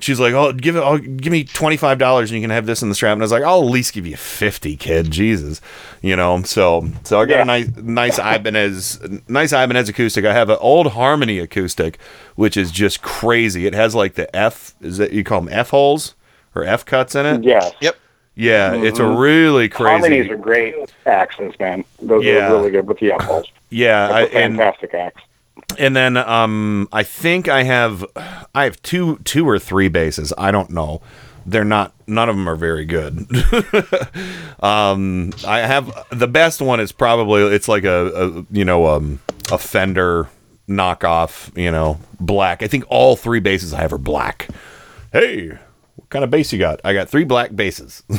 She's 0.00 0.20
like, 0.20 0.32
"Oh, 0.32 0.52
give 0.52 0.76
it. 0.76 0.78
Oh, 0.78 0.96
give 0.96 1.32
me 1.32 1.42
twenty 1.42 1.76
five 1.76 1.98
dollars, 1.98 2.30
and 2.30 2.36
you 2.38 2.44
can 2.44 2.52
have 2.52 2.66
this 2.66 2.82
in 2.82 2.88
the 2.88 2.94
strap." 2.94 3.14
And 3.14 3.20
I 3.20 3.24
was 3.24 3.32
like, 3.32 3.42
"I'll 3.42 3.62
at 3.64 3.68
least 3.68 3.92
give 3.92 4.06
you 4.06 4.16
fifty, 4.16 4.76
kid. 4.76 5.10
Jesus, 5.10 5.60
you 6.02 6.14
know." 6.14 6.40
So, 6.44 6.88
so 7.02 7.20
I 7.20 7.24
got 7.24 7.34
Yeah. 7.34 7.42
a 7.42 7.44
nice, 7.44 7.76
nice 7.76 8.18
Ibanez, 8.20 9.00
nice 9.26 9.52
Ibanez 9.52 9.88
acoustic. 9.88 10.24
I 10.24 10.32
have 10.34 10.50
an 10.50 10.58
old 10.60 10.92
Harmony 10.92 11.40
acoustic, 11.40 11.98
which 12.36 12.56
is 12.56 12.70
just 12.70 13.02
crazy. 13.02 13.66
It 13.66 13.74
has 13.74 13.96
like 13.96 14.14
the 14.14 14.32
F, 14.36 14.76
is 14.80 14.98
that 14.98 15.10
you 15.12 15.24
call 15.24 15.40
them 15.40 15.52
F 15.52 15.70
holes 15.70 16.14
or 16.54 16.62
F 16.62 16.84
cuts 16.86 17.16
in 17.16 17.26
it? 17.26 17.42
Yeah. 17.42 17.68
Yep. 17.80 17.96
Yeah, 18.40 18.74
it's 18.76 19.00
a 19.00 19.04
really 19.06 19.68
crazy. 19.68 19.90
Harmonies 19.90 20.30
are 20.30 20.36
great 20.36 20.74
accents, 21.06 21.58
man. 21.58 21.84
Those 22.00 22.24
Yeah. 22.24 22.48
are 22.52 22.56
really 22.56 22.70
good 22.70 22.86
with 22.86 22.98
the 23.00 23.10
apples. 23.12 23.46
Yeah, 23.68 24.08
I, 24.08 24.20
a 24.20 24.24
and 24.26 24.56
fantastic 24.56 24.94
axe. 24.94 25.20
and 25.76 25.96
then 25.96 26.16
um, 26.16 26.88
I 26.92 27.02
think 27.02 27.48
I 27.48 27.64
have 27.64 28.04
I 28.54 28.62
have 28.64 28.80
two 28.82 29.18
two 29.24 29.46
or 29.48 29.58
three 29.58 29.88
bases. 29.88 30.32
I 30.38 30.52
don't 30.52 30.70
know. 30.70 31.02
They're 31.46 31.64
not. 31.64 31.94
None 32.06 32.28
of 32.28 32.36
them 32.36 32.48
are 32.48 32.54
very 32.56 32.84
good. 32.84 33.26
um, 34.60 35.32
I 35.46 35.58
have 35.60 35.92
the 36.10 36.28
best 36.28 36.60
one 36.60 36.78
is 36.80 36.92
probably 36.92 37.42
it's 37.54 37.68
like 37.68 37.84
a, 37.84 38.06
a 38.36 38.46
you 38.50 38.64
know 38.64 38.86
um, 38.86 39.20
a 39.50 39.58
Fender 39.58 40.28
knockoff. 40.68 41.56
You 41.56 41.70
know, 41.70 41.98
black. 42.20 42.62
I 42.62 42.66
think 42.68 42.84
all 42.88 43.16
three 43.16 43.40
bases 43.40 43.72
I 43.74 43.80
have 43.80 43.92
are 43.92 43.98
black. 43.98 44.48
Hey, 45.12 45.52
kind 46.10 46.24
of 46.24 46.30
bass 46.30 46.52
you 46.52 46.58
got? 46.58 46.80
I 46.84 46.92
got 46.94 47.08
three 47.08 47.24
black 47.24 47.54
bases. 47.54 48.02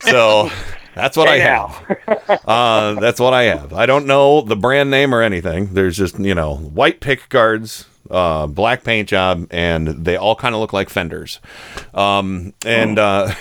so 0.00 0.50
that's 0.94 1.16
what 1.16 1.28
I 1.28 1.38
Hey, 1.38 1.40
have. 1.40 2.40
uh, 2.46 2.94
that's 3.00 3.20
what 3.20 3.32
I 3.32 3.44
have. 3.44 3.72
I 3.72 3.86
don't 3.86 4.06
know 4.06 4.40
the 4.42 4.56
brand 4.56 4.90
name 4.90 5.14
or 5.14 5.22
anything. 5.22 5.74
There's 5.74 5.96
just 5.96 6.18
you 6.18 6.34
know 6.34 6.56
white 6.56 7.00
pick 7.00 7.28
guards, 7.28 7.86
uh, 8.10 8.46
black 8.46 8.84
paint 8.84 9.08
job, 9.08 9.46
and 9.50 9.88
they 9.88 10.16
all 10.16 10.36
kind 10.36 10.54
of 10.54 10.60
look 10.60 10.72
like 10.72 10.88
fenders. 10.90 11.40
Um, 11.94 12.52
and 12.64 12.98
uh, 12.98 13.32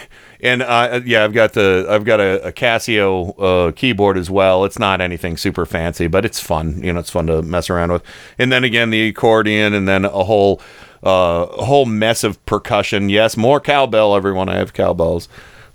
and 0.41 0.61
uh, 0.61 1.01
yeah, 1.05 1.23
I've 1.23 1.33
got 1.33 1.53
the 1.53 1.85
I've 1.89 2.05
got 2.05 2.19
a, 2.19 2.47
a 2.47 2.51
Casio 2.51 3.35
uh, 3.39 3.71
keyboard 3.73 4.17
as 4.17 4.29
well. 4.29 4.65
It's 4.65 4.79
not 4.79 5.01
anything 5.01 5.37
super 5.37 5.65
fancy, 5.65 6.07
but 6.07 6.25
it's 6.25 6.39
fun. 6.39 6.83
You 6.83 6.93
know, 6.93 6.99
it's 6.99 7.11
fun 7.11 7.27
to 7.27 7.41
mess 7.41 7.69
around 7.69 7.91
with. 7.91 8.03
And 8.37 8.51
then 8.51 8.63
again, 8.63 8.89
the 8.91 9.07
accordion, 9.09 9.73
and 9.73 9.87
then 9.87 10.05
a 10.05 10.23
whole 10.23 10.61
uh, 11.03 11.47
a 11.49 11.65
whole 11.65 11.85
mess 11.85 12.23
of 12.23 12.43
percussion. 12.45 13.09
Yes, 13.09 13.37
more 13.37 13.59
cowbell. 13.59 14.15
Everyone, 14.15 14.49
I 14.49 14.55
have 14.55 14.73
cowbells. 14.73 15.27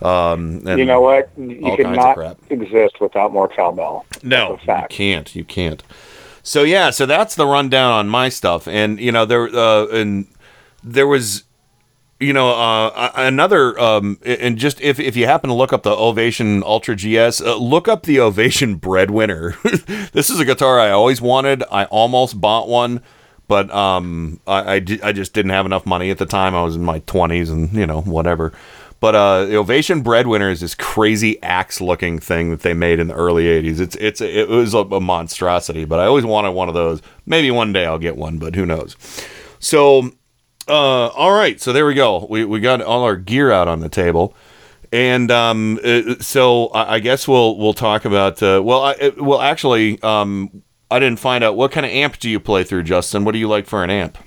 Um, 0.03 0.63
and 0.67 0.79
you 0.79 0.85
know 0.85 1.01
what? 1.01 1.31
You 1.37 1.61
all 1.65 1.77
could 1.77 1.87
kinds 1.87 1.99
of 1.99 2.05
not 2.05 2.17
crap. 2.17 2.39
exist 2.51 3.01
without 3.01 3.33
more 3.33 3.49
cowbell. 3.49 4.05
No, 4.23 4.59
you 4.67 4.87
can't. 4.91 5.35
You 5.35 5.45
can't. 5.45 5.83
So 6.43 6.63
yeah, 6.63 6.91
so 6.91 7.07
that's 7.07 7.35
the 7.35 7.47
rundown 7.47 7.93
on 7.93 8.09
my 8.09 8.29
stuff, 8.29 8.69
and 8.69 9.01
you 9.01 9.11
know 9.11 9.25
there 9.25 9.49
uh, 9.49 9.87
and 9.87 10.29
there 10.85 11.07
was, 11.07 11.43
you 12.21 12.33
know, 12.33 12.51
uh, 12.51 13.11
another 13.17 13.79
um, 13.81 14.19
and 14.25 14.57
just 14.57 14.81
if 14.81 15.01
if 15.01 15.17
you 15.17 15.27
happen 15.27 15.49
to 15.49 15.55
look 15.55 15.73
up 15.73 15.83
the 15.83 15.91
Ovation 15.97 16.63
Ultra 16.63 16.95
GS, 16.95 17.41
uh, 17.41 17.57
look 17.57 17.89
up 17.89 18.05
the 18.05 18.21
Ovation 18.21 18.77
Breadwinner. 18.77 19.57
this 20.13 20.31
is 20.31 20.39
a 20.39 20.45
guitar 20.45 20.79
I 20.79 20.91
always 20.91 21.21
wanted. 21.21 21.65
I 21.73 21.87
almost 21.87 22.41
bought 22.41 22.69
one. 22.69 23.03
But 23.49 23.71
um, 23.71 24.41
I, 24.47 24.77
I, 24.77 24.81
I 25.05 25.13
just 25.13 25.33
didn't 25.33 25.53
have 25.53 25.67
enough 25.67 25.87
money 25.87 26.11
at 26.11 26.19
the 26.19 26.27
time. 26.27 26.55
I 26.55 26.63
was 26.63 26.75
in 26.75 26.85
my 26.85 27.01
20s 27.01 27.51
and, 27.51 27.73
you 27.73 27.87
know, 27.87 28.01
whatever. 28.01 28.53
But 28.99 29.15
uh, 29.15 29.47
Ovation 29.53 30.01
Breadwinner 30.01 30.51
is 30.51 30.61
this 30.61 30.75
crazy 30.75 31.41
axe-looking 31.43 32.19
thing 32.19 32.51
that 32.51 32.63
they 32.63 32.73
made 32.73 32.99
in 32.99 33.09
the 33.09 33.15
early 33.15 33.45
'80s. 33.45 33.79
It's 33.79 33.97
it's 33.97 34.21
it 34.23 34.49
was 34.49 34.73
a, 34.73 34.79
a 34.79 35.01
monstrosity, 35.01 35.85
but 35.85 36.01
I 36.01 36.07
always 36.07 36.25
wanted 36.25 36.53
one 36.53 36.69
of 36.69 36.75
those. 36.75 37.03
Maybe 37.27 37.51
one 37.51 37.73
day 37.75 37.85
I'll 37.85 37.99
get 37.99 38.17
one, 38.17 38.39
but 38.39 38.55
who 38.55 38.65
knows? 38.65 38.97
So, 39.59 40.13
uh, 40.67 41.09
all 41.09 41.33
right, 41.33 41.61
so 41.61 41.75
there 41.75 41.85
we 41.85 41.93
go. 41.93 42.27
We 42.31 42.47
we 42.47 42.59
got 42.59 42.81
all 42.81 43.03
our 43.03 43.17
gear 43.17 43.53
out 43.53 43.69
on 43.69 43.81
the 43.81 43.91
table, 43.91 44.35
and 44.93 45.31
um, 45.31 45.79
uh, 45.85 46.15
so 46.21 46.69
I, 46.69 46.95
I 46.95 46.99
guess 47.01 47.29
we'll 47.29 47.59
we'll 47.59 47.75
talk 47.75 48.07
about. 48.07 48.43
Uh, 48.43 48.63
well, 48.65 48.83
I, 48.83 48.93
uh, 48.93 49.11
well, 49.19 49.43
actually, 49.43 50.01
um, 50.03 50.63
I 50.91 50.99
didn't 50.99 51.19
find 51.19 51.43
out 51.43 51.57
what 51.57 51.73
kind 51.73 51.85
of 51.85 51.93
amp 51.93 52.19
do 52.19 52.31
you 52.31 52.39
play 52.39 52.65
through, 52.65 52.85
Justin. 52.85 53.25
What 53.25 53.33
do 53.33 53.39
you 53.39 53.49
like 53.49 53.67
for 53.67 53.83
an 53.83 53.91
amp? 53.91 54.19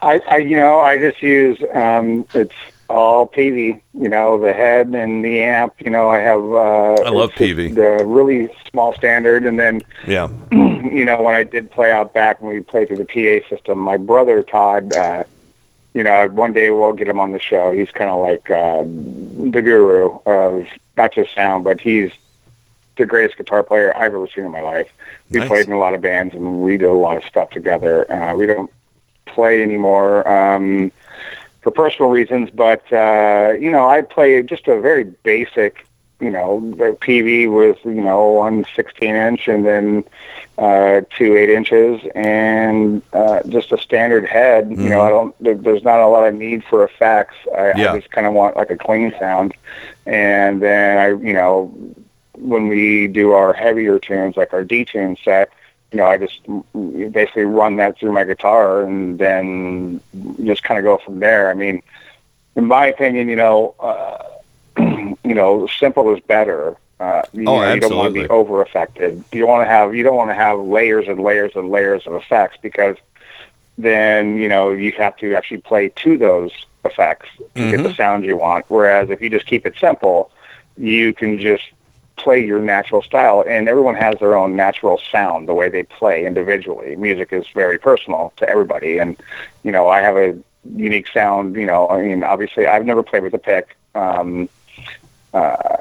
I, 0.00 0.20
I 0.28 0.36
you 0.38 0.56
know, 0.56 0.80
I 0.80 0.98
just 0.98 1.22
use 1.22 1.58
um, 1.74 2.26
it's 2.34 2.54
all 2.88 3.26
Peavey. 3.26 3.80
You 3.94 4.08
know, 4.08 4.38
the 4.38 4.52
head 4.52 4.88
and 4.88 5.24
the 5.24 5.42
amp. 5.42 5.74
You 5.78 5.90
know, 5.90 6.08
I 6.08 6.18
have. 6.18 6.40
Uh, 6.40 7.02
I 7.02 7.10
love 7.10 7.32
Peavey. 7.32 7.74
The 7.74 8.04
really 8.04 8.48
small 8.70 8.94
standard, 8.94 9.44
and 9.44 9.58
then 9.58 9.82
Yeah. 10.06 10.28
you 10.52 11.04
know, 11.04 11.20
when 11.22 11.34
I 11.34 11.42
did 11.42 11.70
play 11.70 11.90
out 11.90 12.14
back 12.14 12.40
when 12.40 12.54
we 12.54 12.60
played 12.60 12.88
through 12.88 12.98
the 12.98 13.04
PA 13.04 13.48
system, 13.48 13.78
my 13.78 13.96
brother 13.96 14.42
Todd, 14.42 14.92
uh, 14.94 15.24
you 15.94 16.04
know, 16.04 16.28
one 16.28 16.52
day 16.52 16.70
we'll 16.70 16.92
get 16.92 17.08
him 17.08 17.18
on 17.18 17.32
the 17.32 17.40
show. 17.40 17.72
He's 17.72 17.90
kind 17.90 18.10
of 18.10 18.20
like 18.20 18.50
uh, 18.50 18.82
the 19.50 19.62
guru 19.62 20.18
of 20.26 20.66
not 20.96 21.12
just 21.12 21.34
sound, 21.34 21.64
but 21.64 21.80
he's 21.80 22.12
the 22.96 23.06
greatest 23.06 23.36
guitar 23.36 23.62
player 23.62 23.96
I've 23.96 24.14
ever 24.14 24.28
seen 24.28 24.44
in 24.44 24.50
my 24.50 24.60
life. 24.60 24.92
We 25.30 25.40
Nice. 25.40 25.48
played 25.48 25.66
in 25.66 25.72
a 25.72 25.78
lot 25.78 25.94
of 25.94 26.00
bands 26.00 26.34
and 26.34 26.62
we 26.62 26.76
did 26.76 26.86
a 26.86 26.92
lot 26.92 27.16
of 27.16 27.24
stuff 27.24 27.50
together. 27.50 28.10
Uh, 28.10 28.34
we 28.34 28.46
don't 28.46 28.70
play 29.26 29.62
anymore 29.62 30.26
um, 30.28 30.92
for 31.62 31.70
personal 31.70 32.10
reasons. 32.10 32.50
But 32.50 32.90
uh, 32.92 33.54
you 33.60 33.70
know, 33.70 33.88
I 33.88 34.02
play 34.02 34.42
just 34.42 34.68
a 34.68 34.80
very 34.80 35.04
basic, 35.04 35.86
you 36.20 36.30
know, 36.30 36.60
the 36.76 36.96
Peavey 37.00 37.52
with 37.52 37.78
you 37.84 38.02
know 38.02 38.26
one 38.32 38.64
16 38.74 39.14
inch 39.14 39.48
and 39.48 39.66
then 39.66 40.04
uh, 40.58 41.02
two 41.10 41.36
eight 41.36 41.50
inches 41.50 42.00
and 42.14 43.02
uh, 43.12 43.42
just 43.48 43.72
a 43.72 43.78
standard 43.78 44.26
head. 44.26 44.70
Mm-hmm. 44.70 44.82
You 44.82 44.88
know, 44.90 45.02
I 45.02 45.08
don't. 45.10 45.34
There, 45.42 45.54
there's 45.54 45.82
not 45.82 46.00
a 46.00 46.06
lot 46.06 46.26
of 46.26 46.34
need 46.34 46.64
for 46.64 46.84
effects. 46.84 47.36
I, 47.54 47.72
yeah. 47.76 47.92
I 47.92 47.98
just 47.98 48.10
kind 48.10 48.26
of 48.26 48.32
want 48.32 48.56
like 48.56 48.70
a 48.70 48.76
clean 48.76 49.12
sound, 49.18 49.54
and 50.06 50.62
then 50.62 50.98
I, 50.98 51.08
you 51.08 51.34
know, 51.34 51.74
when 52.36 52.68
we 52.68 53.06
do 53.08 53.32
our 53.32 53.52
heavier 53.52 53.98
tunes, 53.98 54.36
like 54.36 54.52
our 54.52 54.64
D 54.64 54.84
tune 54.84 55.16
set, 55.24 55.50
you 55.92 55.98
know, 55.98 56.06
I 56.06 56.18
just 56.18 56.40
basically 57.12 57.44
run 57.44 57.76
that 57.76 57.98
through 57.98 58.12
my 58.12 58.24
guitar 58.24 58.82
and 58.82 59.18
then 59.18 60.00
just 60.44 60.62
kind 60.62 60.78
of 60.78 60.84
go 60.84 60.98
from 60.98 61.20
there. 61.20 61.50
I 61.50 61.54
mean, 61.54 61.82
in 62.54 62.66
my 62.66 62.86
opinion, 62.86 63.28
you 63.28 63.36
know, 63.36 63.74
uh, 63.78 64.24
you 64.78 65.34
know, 65.34 65.66
simple 65.66 66.14
is 66.14 66.20
better. 66.20 66.76
Uh, 66.98 67.22
you, 67.32 67.42
oh, 67.42 67.56
know, 67.56 67.62
absolutely. 67.62 67.74
you 67.74 67.80
don't 67.80 67.96
want 67.96 68.14
to 68.14 68.20
be 68.20 68.28
over 68.28 68.62
affected. 68.62 69.24
You 69.32 69.46
want 69.46 69.66
to 69.66 69.70
have 69.70 69.94
you 69.94 70.02
don't 70.02 70.16
want 70.16 70.30
to 70.30 70.34
have 70.34 70.58
layers 70.58 71.08
and 71.08 71.20
layers 71.20 71.52
and 71.54 71.70
layers 71.70 72.06
of 72.06 72.14
effects 72.14 72.56
because 72.62 72.96
then 73.78 74.38
you 74.38 74.48
know 74.48 74.72
you 74.72 74.92
have 74.92 75.16
to 75.18 75.34
actually 75.34 75.58
play 75.58 75.90
to 75.90 76.16
those 76.16 76.50
effects 76.84 77.28
to 77.36 77.44
mm-hmm. 77.44 77.70
get 77.70 77.82
the 77.82 77.94
sound 77.94 78.24
you 78.24 78.36
want. 78.36 78.64
Whereas 78.68 79.10
if 79.10 79.20
you 79.20 79.28
just 79.28 79.46
keep 79.46 79.66
it 79.66 79.74
simple, 79.78 80.30
you 80.78 81.12
can 81.12 81.38
just 81.38 81.64
play 82.26 82.44
your 82.44 82.58
natural 82.58 83.02
style 83.02 83.44
and 83.46 83.68
everyone 83.68 83.94
has 83.94 84.18
their 84.18 84.36
own 84.36 84.56
natural 84.56 85.00
sound 85.12 85.46
the 85.46 85.54
way 85.54 85.68
they 85.68 85.84
play 85.84 86.26
individually 86.26 86.96
music 86.96 87.32
is 87.32 87.46
very 87.54 87.78
personal 87.78 88.32
to 88.36 88.48
everybody 88.48 88.98
and 88.98 89.16
you 89.62 89.70
know 89.70 89.86
i 89.86 90.00
have 90.00 90.16
a 90.16 90.36
unique 90.74 91.06
sound 91.06 91.54
you 91.54 91.64
know 91.64 91.88
i 91.88 92.02
mean 92.02 92.24
obviously 92.24 92.66
i've 92.66 92.84
never 92.84 93.00
played 93.00 93.22
with 93.22 93.32
a 93.32 93.38
pick 93.38 93.76
um 93.94 94.48
uh 95.34 95.76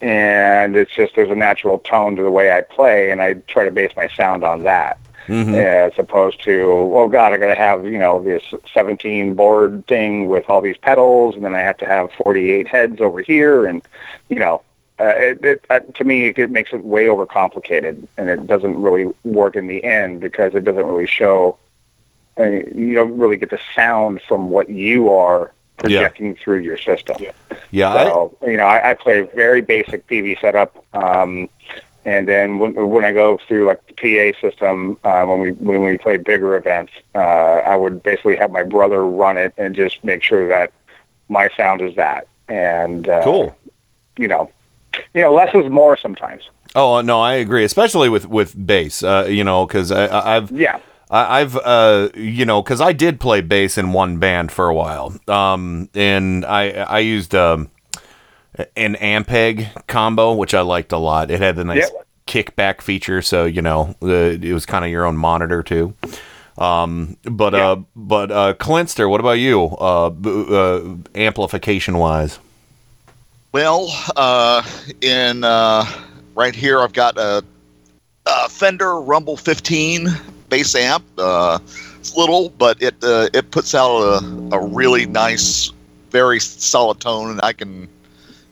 and 0.00 0.74
it's 0.74 0.94
just 0.94 1.14
there's 1.14 1.30
a 1.30 1.34
natural 1.34 1.80
tone 1.80 2.16
to 2.16 2.22
the 2.22 2.30
way 2.30 2.50
i 2.50 2.62
play 2.62 3.10
and 3.10 3.20
i 3.20 3.34
try 3.46 3.62
to 3.62 3.70
base 3.70 3.92
my 3.94 4.08
sound 4.08 4.42
on 4.42 4.62
that 4.62 4.98
mm-hmm. 5.26 5.54
as 5.54 5.92
opposed 5.98 6.42
to 6.42 6.62
oh 6.94 7.08
god 7.08 7.34
i 7.34 7.36
gotta 7.36 7.54
have 7.54 7.84
you 7.84 7.98
know 7.98 8.22
this 8.22 8.42
17 8.72 9.34
board 9.34 9.86
thing 9.86 10.28
with 10.28 10.48
all 10.48 10.62
these 10.62 10.78
pedals 10.78 11.34
and 11.34 11.44
then 11.44 11.54
i 11.54 11.60
have 11.60 11.76
to 11.76 11.84
have 11.84 12.10
48 12.12 12.66
heads 12.66 13.02
over 13.02 13.20
here 13.20 13.66
and 13.66 13.82
you 14.30 14.38
know 14.38 14.62
uh, 14.98 15.12
it, 15.16 15.44
it, 15.44 15.64
uh, 15.68 15.80
to 15.80 16.04
me, 16.04 16.28
it 16.28 16.50
makes 16.50 16.72
it 16.72 16.82
way 16.84 17.06
overcomplicated, 17.06 18.06
and 18.16 18.30
it 18.30 18.46
doesn't 18.46 18.80
really 18.80 19.12
work 19.24 19.54
in 19.54 19.66
the 19.66 19.84
end 19.84 20.20
because 20.20 20.54
it 20.54 20.64
doesn't 20.64 20.86
really 20.86 21.06
show. 21.06 21.58
Uh, 22.38 22.44
you 22.74 22.94
don't 22.94 23.16
really 23.18 23.36
get 23.36 23.50
the 23.50 23.60
sound 23.74 24.20
from 24.26 24.50
what 24.50 24.70
you 24.70 25.10
are 25.10 25.52
projecting 25.76 26.28
yeah. 26.28 26.42
through 26.42 26.60
your 26.60 26.78
system. 26.78 27.16
Yeah, 27.20 27.32
yeah 27.70 28.04
so 28.04 28.36
I, 28.42 28.46
you 28.46 28.56
know, 28.56 28.64
I, 28.64 28.90
I 28.90 28.94
play 28.94 29.20
a 29.20 29.26
very 29.26 29.60
basic 29.60 30.06
Peavey 30.06 30.40
setup, 30.40 30.82
um, 30.94 31.48
and 32.06 32.26
then 32.26 32.58
when, 32.58 32.74
when 32.74 33.04
I 33.04 33.12
go 33.12 33.38
through 33.46 33.66
like 33.66 33.82
the 33.86 34.32
PA 34.32 34.40
system, 34.40 34.98
uh, 35.04 35.24
when 35.26 35.40
we 35.40 35.52
when 35.52 35.82
we 35.82 35.98
play 35.98 36.16
bigger 36.16 36.56
events, 36.56 36.92
uh, 37.14 37.18
I 37.18 37.76
would 37.76 38.02
basically 38.02 38.36
have 38.36 38.50
my 38.50 38.62
brother 38.62 39.04
run 39.04 39.36
it 39.36 39.52
and 39.58 39.74
just 39.74 40.02
make 40.04 40.22
sure 40.22 40.48
that 40.48 40.72
my 41.28 41.50
sound 41.54 41.82
is 41.82 41.96
that. 41.96 42.28
And 42.48 43.08
uh, 43.08 43.24
cool. 43.24 43.56
You 44.16 44.28
know, 44.28 44.50
you 45.14 45.22
know, 45.22 45.32
less 45.32 45.54
is 45.54 45.70
more 45.70 45.96
sometimes. 45.96 46.48
Oh 46.74 47.00
no, 47.00 47.20
I 47.20 47.34
agree, 47.34 47.64
especially 47.64 48.08
with 48.08 48.26
with 48.26 48.66
bass. 48.66 49.02
Uh, 49.02 49.26
you 49.28 49.44
know, 49.44 49.66
because 49.66 49.90
I've 49.90 50.50
yeah. 50.50 50.78
I, 51.10 51.40
I've 51.40 51.56
uh, 51.56 52.08
you 52.14 52.44
know, 52.44 52.62
because 52.62 52.80
I 52.80 52.92
did 52.92 53.20
play 53.20 53.40
bass 53.40 53.78
in 53.78 53.92
one 53.92 54.18
band 54.18 54.52
for 54.52 54.68
a 54.68 54.74
while, 54.74 55.18
um, 55.28 55.88
and 55.94 56.44
I 56.44 56.70
I 56.70 56.98
used 56.98 57.34
um, 57.34 57.70
an 58.76 58.94
Ampeg 58.96 59.86
combo, 59.86 60.34
which 60.34 60.54
I 60.54 60.60
liked 60.60 60.92
a 60.92 60.98
lot. 60.98 61.30
It 61.30 61.40
had 61.40 61.56
the 61.56 61.64
nice 61.64 61.90
yep. 61.92 62.06
kickback 62.26 62.80
feature, 62.80 63.22
so 63.22 63.44
you 63.44 63.62
know, 63.62 63.94
uh, 64.02 64.08
it 64.08 64.52
was 64.52 64.66
kind 64.66 64.84
of 64.84 64.90
your 64.90 65.04
own 65.06 65.16
monitor 65.16 65.62
too. 65.62 65.94
Um, 66.58 67.16
but 67.22 67.52
yeah. 67.52 67.70
uh, 67.70 67.76
but 67.94 68.30
uh, 68.30 68.54
Clinster, 68.54 69.08
what 69.08 69.20
about 69.20 69.38
you? 69.38 69.64
Uh, 69.78 70.08
uh 70.08 70.96
amplification 71.14 71.98
wise. 71.98 72.38
Well, 73.56 73.88
uh, 74.16 74.62
in 75.00 75.42
uh, 75.42 75.86
right 76.34 76.54
here, 76.54 76.82
I've 76.82 76.92
got 76.92 77.16
a, 77.16 77.42
a, 78.26 78.48
Fender 78.50 79.00
Rumble 79.00 79.38
15 79.38 80.08
bass 80.50 80.74
amp. 80.74 81.06
Uh, 81.16 81.58
it's 81.98 82.14
little, 82.14 82.50
but 82.50 82.82
it 82.82 82.96
uh, 83.02 83.30
it 83.32 83.52
puts 83.52 83.74
out 83.74 83.96
a, 84.02 84.54
a 84.54 84.62
really 84.62 85.06
nice, 85.06 85.72
very 86.10 86.38
solid 86.38 87.00
tone, 87.00 87.30
and 87.30 87.40
I 87.42 87.54
can, 87.54 87.88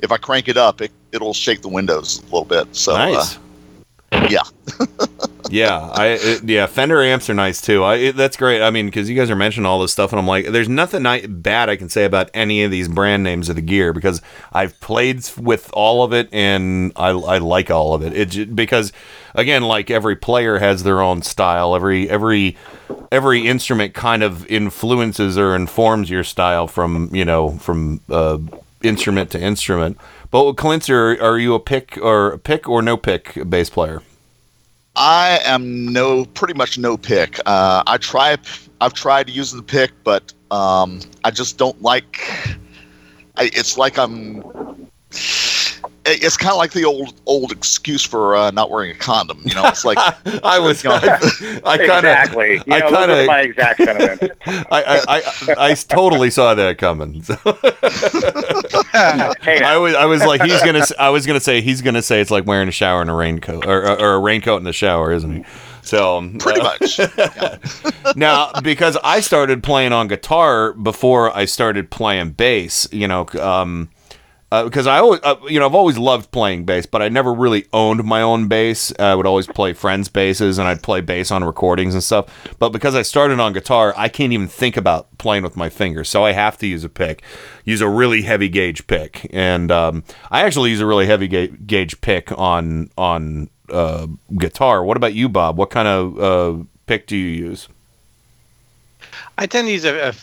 if 0.01 0.11
I 0.11 0.17
crank 0.17 0.49
it 0.49 0.57
up, 0.57 0.81
it 0.81 0.91
it'll 1.13 1.35
shake 1.35 1.61
the 1.61 1.69
windows 1.69 2.21
a 2.21 2.23
little 2.23 2.47
bit. 2.47 2.75
So 2.75 2.95
uh, 2.95 2.97
nice. 2.97 3.39
yeah. 4.31 4.45
yeah, 5.55 5.89
I 5.93 6.07
it, 6.21 6.43
yeah 6.43 6.67
Fender 6.67 7.01
amps 7.01 7.31
are 7.31 7.35
nice 7.35 7.61
too. 7.61 7.85
I 7.85 7.95
it, 7.95 8.17
that's 8.17 8.37
great. 8.37 8.61
I 8.61 8.71
mean, 8.71 8.87
because 8.87 9.09
you 9.09 9.15
guys 9.15 9.31
are 9.31 9.37
mentioning 9.37 9.67
all 9.67 9.81
this 9.81 9.93
stuff, 9.93 10.13
and 10.13 10.19
I'm 10.19 10.27
like, 10.27 10.47
there's 10.47 10.69
nothing 10.69 11.07
I, 11.07 11.25
bad 11.29 11.69
I 11.69 11.77
can 11.77 11.89
say 11.89 12.05
about 12.05 12.29
any 12.35 12.65
of 12.65 12.73
these 12.73 12.89
brand 12.89 13.23
names 13.23 13.49
of 13.49 13.55
the 13.55 13.63
gear 13.63 13.93
because 13.93 14.21
I've 14.53 14.79
played 14.81 15.25
with 15.39 15.71
all 15.73 16.03
of 16.03 16.13
it 16.13 16.29
and 16.33 16.91
I, 16.97 17.11
I 17.11 17.39
like 17.39 17.71
all 17.71 17.95
of 17.95 18.03
it. 18.03 18.35
It 18.37 18.57
because 18.57 18.93
again, 19.37 19.63
like 19.63 19.93
every 19.93 20.17
player 20.17 20.59
has 20.59 20.83
their 20.83 21.01
own 21.01 21.23
style. 21.23 21.77
Every 21.77 22.11
every 22.11 22.57
every 23.13 23.47
instrument 23.47 23.95
kind 23.95 24.25
of 24.25 24.45
influences 24.49 25.39
or 25.39 25.55
informs 25.55 26.11
your 26.11 26.25
style 26.25 26.67
from 26.67 27.15
you 27.15 27.25
know 27.25 27.51
from 27.59 28.01
uh, 28.11 28.39
instrument 28.83 29.31
to 29.31 29.41
instrument. 29.41 29.99
But 30.33 30.55
Clint, 30.55 30.91
are, 30.91 31.23
are 31.23 31.39
you 31.39 31.55
a 31.55 31.61
pick 31.61 31.97
or 32.03 32.39
pick 32.39 32.69
or 32.69 32.83
no 32.83 32.97
pick 32.97 33.39
bass 33.49 33.71
player? 33.71 34.03
I 34.97 35.41
am 35.45 35.93
no, 35.93 36.25
pretty 36.25 36.55
much 36.55 36.79
no 36.79 36.97
pick. 36.97 37.41
Uh, 37.47 37.83
I 37.87 37.99
try, 37.99 38.37
I've 38.81 38.93
tried 38.95 39.29
using 39.29 39.59
the 39.59 39.65
pick, 39.65 39.91
but 40.05 40.33
um, 40.51 41.01
I 41.25 41.31
just 41.31 41.59
don't 41.59 41.81
like. 41.83 42.21
I, 43.37 43.51
it's 43.53 43.77
like 43.77 43.99
I'm 43.99 44.45
it's 46.07 46.37
kind 46.37 46.53
of 46.53 46.59
like 46.59 46.73
the 46.73 46.85
old 46.85 47.15
old 47.27 47.51
excuse 47.53 48.05
for 48.05 48.37
uh, 48.37 48.51
not 48.51 48.71
wearing 48.71 48.91
a 48.91 48.95
condom. 48.95 49.41
You 49.45 49.55
know, 49.55 49.65
it's 49.67 49.85
like 49.85 49.99
I 50.45 50.59
was. 50.59 50.85
You 50.85 50.91
know, 50.91 50.97
I, 51.03 51.61
I 51.65 51.79
kind 51.79 52.05
of 52.05 52.13
exactly. 52.13 52.55
You 52.67 52.75
I 52.75 52.81
kind 52.83 53.11
of 53.11 53.27
my 53.27 53.41
exact 53.41 53.83
sentiment. 53.83 54.33
I, 54.47 54.65
I, 54.71 55.03
I, 55.09 55.71
I 55.71 55.75
totally 55.75 56.31
saw 56.31 56.55
that 56.55 56.77
coming. 56.77 57.23
So. 57.23 57.37
hey, 59.41 59.63
I 59.63 59.79
was 59.79 59.95
I 59.95 60.05
was 60.05 60.25
like 60.27 60.43
he's 60.43 60.63
gonna 60.63 60.85
I 60.99 61.09
was 61.09 61.25
gonna 61.27 61.41
say 61.41 61.63
he's 61.63 61.81
gonna 61.81 62.03
say 62.03 62.21
it's 62.21 62.31
like 62.31 62.45
wearing 62.45 62.69
a 62.69 62.73
shower 62.73 63.01
in 63.01 63.09
a 63.09 63.15
raincoat 63.15 63.65
or, 63.65 63.89
or 63.99 64.15
a 64.15 64.19
raincoat 64.19 64.59
in 64.59 64.65
the 64.65 64.75
shower, 64.75 65.13
isn't 65.13 65.33
he? 65.33 65.45
So 65.85 66.19
um, 66.19 66.39
pretty 66.39 66.61
uh, 66.61 66.65
much. 66.65 66.99
Yeah. 66.99 67.59
now, 68.17 68.53
because 68.63 68.99
I 69.05 69.21
started 69.21 69.63
playing 69.63 69.93
on 69.93 70.09
guitar 70.09 70.73
before 70.73 71.35
I 71.35 71.45
started 71.45 71.91
playing 71.91 72.33
bass, 72.33 72.89
you 72.91 73.07
know, 73.09 73.27
um, 73.41 73.91
because 74.63 74.87
uh, 74.87 74.91
I 74.91 74.99
always, 74.99 75.21
uh, 75.23 75.37
you 75.49 75.59
know, 75.59 75.67
I've 75.67 75.75
always 75.75 75.99
loved 75.99 76.31
playing 76.31 76.65
bass, 76.65 76.87
but 76.87 77.03
I 77.03 77.09
never 77.09 77.33
really 77.33 77.67
owned 77.73 78.05
my 78.05 78.23
own 78.23 78.47
bass. 78.47 78.93
I 78.99 79.15
would 79.15 79.27
always 79.27 79.47
play 79.47 79.73
friends' 79.73 80.09
basses, 80.09 80.59
and 80.59 80.69
I'd 80.69 80.83
play 80.83 81.01
bass 81.01 81.31
on 81.31 81.43
recordings 81.43 81.95
and 81.95 82.03
stuff. 82.03 82.27
But 82.59 82.71
because 82.71 82.95
I 82.95 83.03
started 83.03 83.41
on 83.41 83.53
guitar, 83.53 83.93
I 83.97 84.09
can't 84.09 84.33
even 84.33 84.49
think 84.49 84.77
about 84.77 85.17
playing 85.19 85.43
with 85.43 85.57
my 85.57 85.69
fingers, 85.69 86.09
so 86.09 86.25
I 86.25 86.33
have 86.33 86.57
to 86.59 86.67
use 86.67 86.85
a 86.85 86.89
pick, 86.89 87.23
use 87.65 87.81
a 87.81 87.89
really 87.89 88.23
heavy 88.23 88.49
gauge 88.49 88.87
pick, 88.87 89.29
and 89.33 89.73
um, 89.73 90.05
I 90.31 90.43
actually 90.43 90.71
use 90.71 90.81
a 90.81 90.87
really 90.87 91.07
heavy 91.07 91.29
ga- 91.29 91.49
gauge 91.49 92.01
pick 92.01 92.31
on 92.39 92.91
on 92.97 93.49
uh, 93.71 94.07
guitar. 94.39 94.85
What 94.85 94.97
about 94.97 95.15
you, 95.15 95.29
Bob? 95.29 95.57
What 95.57 95.71
kind 95.71 95.89
of 95.89 96.21
uh, 96.21 96.65
pick 96.87 97.07
do 97.07 97.17
you 97.17 97.49
use? 97.49 97.69
I 99.39 99.47
tend 99.47 99.69
to 99.69 99.73
use 99.73 99.85
a, 99.85 100.09
a 100.09 100.15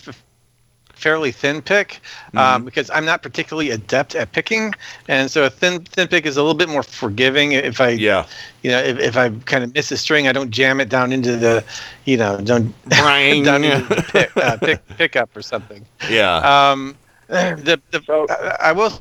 fairly 1.02 1.32
thin 1.32 1.62
pick 1.62 2.00
um, 2.34 2.40
mm-hmm. 2.40 2.66
because 2.66 2.90
I'm 2.92 3.06
not 3.06 3.24
particularly 3.24 3.72
adept 3.72 4.16
at 4.16 4.32
picking, 4.32 4.74
and 5.08 5.32
so 5.32 5.46
a 5.46 5.50
thin 5.50 5.84
thin 5.84 6.08
pick 6.08 6.26
is 6.26 6.38
a 6.38 6.42
little 6.42 6.58
bit 6.58 6.70
more 6.70 6.84
forgiving. 6.84 7.54
If 7.54 7.82
I 7.82 7.90
yeah, 7.90 8.28
you 8.62 8.72
know, 8.72 8.80
if, 8.80 9.00
if 9.00 9.18
I 9.18 9.30
kind 9.46 9.64
of 9.64 9.74
miss 9.74 9.92
a 9.92 9.98
string, 9.98 10.28
I 10.28 10.32
don't 10.32 10.52
jam 10.52 10.80
it 10.80 10.90
down 10.90 11.12
into 11.12 11.36
the, 11.36 11.64
you 12.06 12.18
know, 12.18 12.40
don't 12.40 12.74
Bang. 12.90 13.44
down 13.44 13.64
into 13.64 13.96
the 13.96 14.02
pick, 14.04 14.38
uh, 14.38 14.58
pick 14.58 14.88
pickup 14.98 15.36
or 15.36 15.42
something. 15.42 15.86
Yeah. 16.10 16.38
Um, 16.38 16.96
the 17.28 17.82
the 17.92 18.02
I, 18.30 18.70
I 18.70 18.72
will 18.72 18.92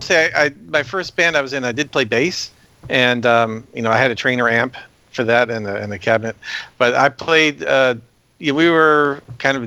say 0.00 0.32
I, 0.32 0.46
I, 0.46 0.50
my 0.68 0.82
first 0.82 1.16
band 1.16 1.36
I 1.36 1.42
was 1.42 1.52
in 1.52 1.64
I 1.64 1.72
did 1.72 1.92
play 1.92 2.04
bass, 2.04 2.50
and 2.88 3.24
um, 3.24 3.66
you 3.74 3.82
know 3.82 3.90
I 3.90 3.98
had 3.98 4.10
a 4.10 4.14
Traynor 4.14 4.48
amp 4.48 4.76
for 5.12 5.24
that 5.24 5.50
and 5.50 5.66
a, 5.66 5.76
and 5.76 5.92
a 5.92 5.98
cabinet, 5.98 6.36
but 6.78 6.94
I 6.94 7.08
played. 7.08 7.62
Uh, 7.64 7.96
yeah, 8.38 8.52
we 8.52 8.70
were 8.70 9.20
kind 9.38 9.56
of 9.56 9.62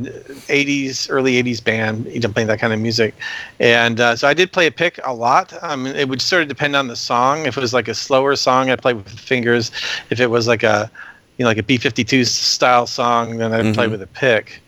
80s, 0.48 1.10
early 1.10 1.42
80s 1.42 1.60
band, 1.64 2.06
you 2.06 2.20
know, 2.22 2.30
playing 2.30 2.48
that 2.48 2.60
kind 2.60 2.72
of 2.72 2.80
music. 2.80 3.14
And 3.60 4.00
uh, 4.00 4.16
so 4.16 4.28
I 4.28 4.34
did 4.34 4.52
play 4.54 4.68
a 4.68 4.72
pick 4.72 5.00
a 5.04 5.14
lot. 5.14 5.54
Um, 5.62 5.86
it 5.86 6.08
would 6.08 6.22
sort 6.22 6.42
of 6.44 6.48
depend 6.48 6.76
on 6.76 6.88
the 6.88 6.96
song. 6.96 7.46
If 7.46 7.58
it 7.58 7.62
was 7.62 7.74
like 7.74 7.90
a 7.90 7.94
slower 7.94 8.36
song, 8.38 8.70
I'd 8.70 8.82
play 8.82 8.94
with 8.94 9.06
the 9.06 9.18
fingers. 9.18 9.72
If 10.10 10.20
it 10.22 10.28
was 10.28 10.48
like 10.48 10.64
a, 10.64 10.90
you 11.38 11.44
know, 11.44 11.50
like 11.50 11.58
a 11.58 11.64
B52 11.64 12.26
style 12.26 12.88
song, 12.88 13.38
then 13.38 13.52
I'd 13.54 13.74
play 13.74 13.88
Mhm. 13.88 13.92
with 13.92 14.02
a 14.04 14.08
pick. 14.08 14.62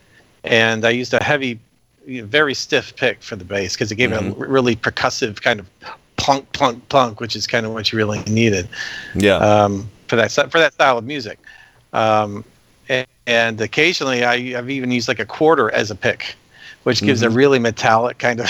And 0.43 0.83
I 0.83 0.89
used 0.89 1.13
a 1.13 1.23
heavy, 1.23 1.57
you 2.05 2.21
know, 2.21 2.27
very 2.27 2.53
stiff 2.53 2.93
pick 2.97 3.23
for 3.23 3.37
the 3.37 3.45
bass 3.45 3.73
because 3.75 3.89
it 3.89 3.95
gave 3.95 4.11
it 4.11 4.15
a 4.21 4.31
really 4.31 4.75
percussive 4.75 5.41
kind 5.41 5.61
of 5.61 5.67
plunk, 6.17 6.51
plunk, 6.51 6.89
plunk, 6.89 7.21
which 7.21 7.37
is 7.37 7.47
kind 7.47 7.65
of 7.65 7.71
what 7.71 7.91
you 7.91 7.97
really 7.97 8.19
needed 8.27 8.67
Yeah. 9.15 9.37
um, 9.37 9.89
for 10.09 10.17
that 10.17 10.29
for 10.33 10.59
that 10.59 10.73
style 10.73 10.97
of 10.97 11.05
music. 11.05 11.39
Um, 11.93 12.43
and, 13.27 13.33
and 13.59 13.61
occasionally, 13.61 14.23
I, 14.23 14.57
I've 14.57 14.69
even 14.69 14.91
used 14.91 15.07
like 15.07 15.19
a 15.19 15.25
quarter 15.25 15.71
as 15.71 15.91
a 15.91 15.95
pick, 15.95 16.35
which 16.83 17.01
gives 17.01 17.21
a 17.23 17.27
Mhm. 17.27 17.35
really 17.35 17.59
metallic 17.59 18.17
kind 18.17 18.41
of. 18.41 18.49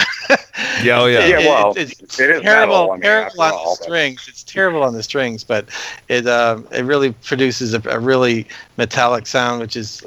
yeah. 0.83 0.99
Oh 0.99 1.05
yeah. 1.05 1.25
Yeah, 1.27 1.39
well, 1.39 1.73
it's, 1.75 1.99
it 2.19 2.29
is 2.29 2.41
terrible, 2.41 2.43
metal, 2.43 2.91
I 2.91 2.97
mean, 2.97 3.29
on 3.39 3.51
all, 3.53 3.75
the 3.75 3.79
but- 3.79 3.83
strings. 3.83 4.27
It's 4.27 4.43
terrible 4.43 4.83
on 4.83 4.93
the 4.93 5.03
strings, 5.03 5.43
but 5.43 5.67
it 6.09 6.27
um, 6.27 6.67
it 6.71 6.83
really 6.85 7.11
produces 7.11 7.73
a, 7.73 7.81
a 7.89 7.99
really 7.99 8.47
metallic 8.77 9.27
sound, 9.27 9.61
which 9.61 9.75
is 9.75 10.03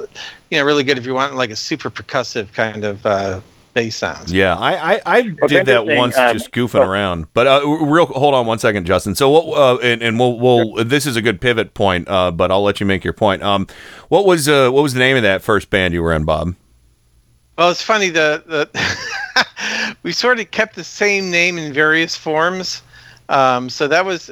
you 0.51 0.57
know 0.57 0.65
really 0.65 0.83
good 0.83 0.97
if 0.97 1.05
you 1.05 1.13
want 1.13 1.35
like 1.35 1.49
a 1.51 1.55
super 1.55 1.89
percussive 1.89 2.51
kind 2.53 2.83
of 2.83 3.05
uh, 3.05 3.39
bass 3.77 3.95
sound. 3.95 4.31
Yeah, 4.31 4.55
I 4.55 4.95
I, 4.95 5.01
I 5.05 5.21
did 5.47 5.67
that 5.67 5.85
once, 5.85 6.17
um, 6.17 6.33
just 6.33 6.51
goofing 6.51 6.83
around. 6.83 7.27
But 7.33 7.45
uh, 7.45 7.61
real, 7.63 8.07
hold 8.07 8.33
on 8.33 8.47
one 8.47 8.57
second, 8.57 8.87
Justin. 8.87 9.13
So 9.13 9.29
what? 9.29 9.55
Uh, 9.55 9.77
and, 9.83 10.01
and 10.01 10.19
we'll 10.19 10.39
we'll 10.39 10.83
this 10.83 11.05
is 11.05 11.15
a 11.15 11.21
good 11.21 11.39
pivot 11.39 11.75
point. 11.75 12.07
Uh, 12.09 12.31
but 12.31 12.49
I'll 12.49 12.63
let 12.63 12.79
you 12.79 12.87
make 12.87 13.03
your 13.03 13.13
point. 13.13 13.43
Um, 13.43 13.67
what 14.09 14.25
was 14.25 14.49
uh 14.49 14.71
what 14.71 14.81
was 14.81 14.93
the 14.93 14.99
name 14.99 15.15
of 15.15 15.23
that 15.23 15.43
first 15.43 15.69
band 15.69 15.93
you 15.93 16.01
were 16.01 16.13
in, 16.13 16.25
Bob? 16.25 16.55
Well, 17.57 17.69
it's 17.69 17.83
funny 17.83 18.09
the 18.09 18.43
the 18.47 19.45
we 20.03 20.11
sort 20.11 20.39
of 20.39 20.49
kept 20.49 20.75
the 20.75 20.83
same 20.83 21.29
name 21.29 21.59
in 21.59 21.71
various 21.71 22.15
forms. 22.15 22.81
Um, 23.29 23.69
so 23.69 23.87
that 23.87 24.05
was. 24.05 24.31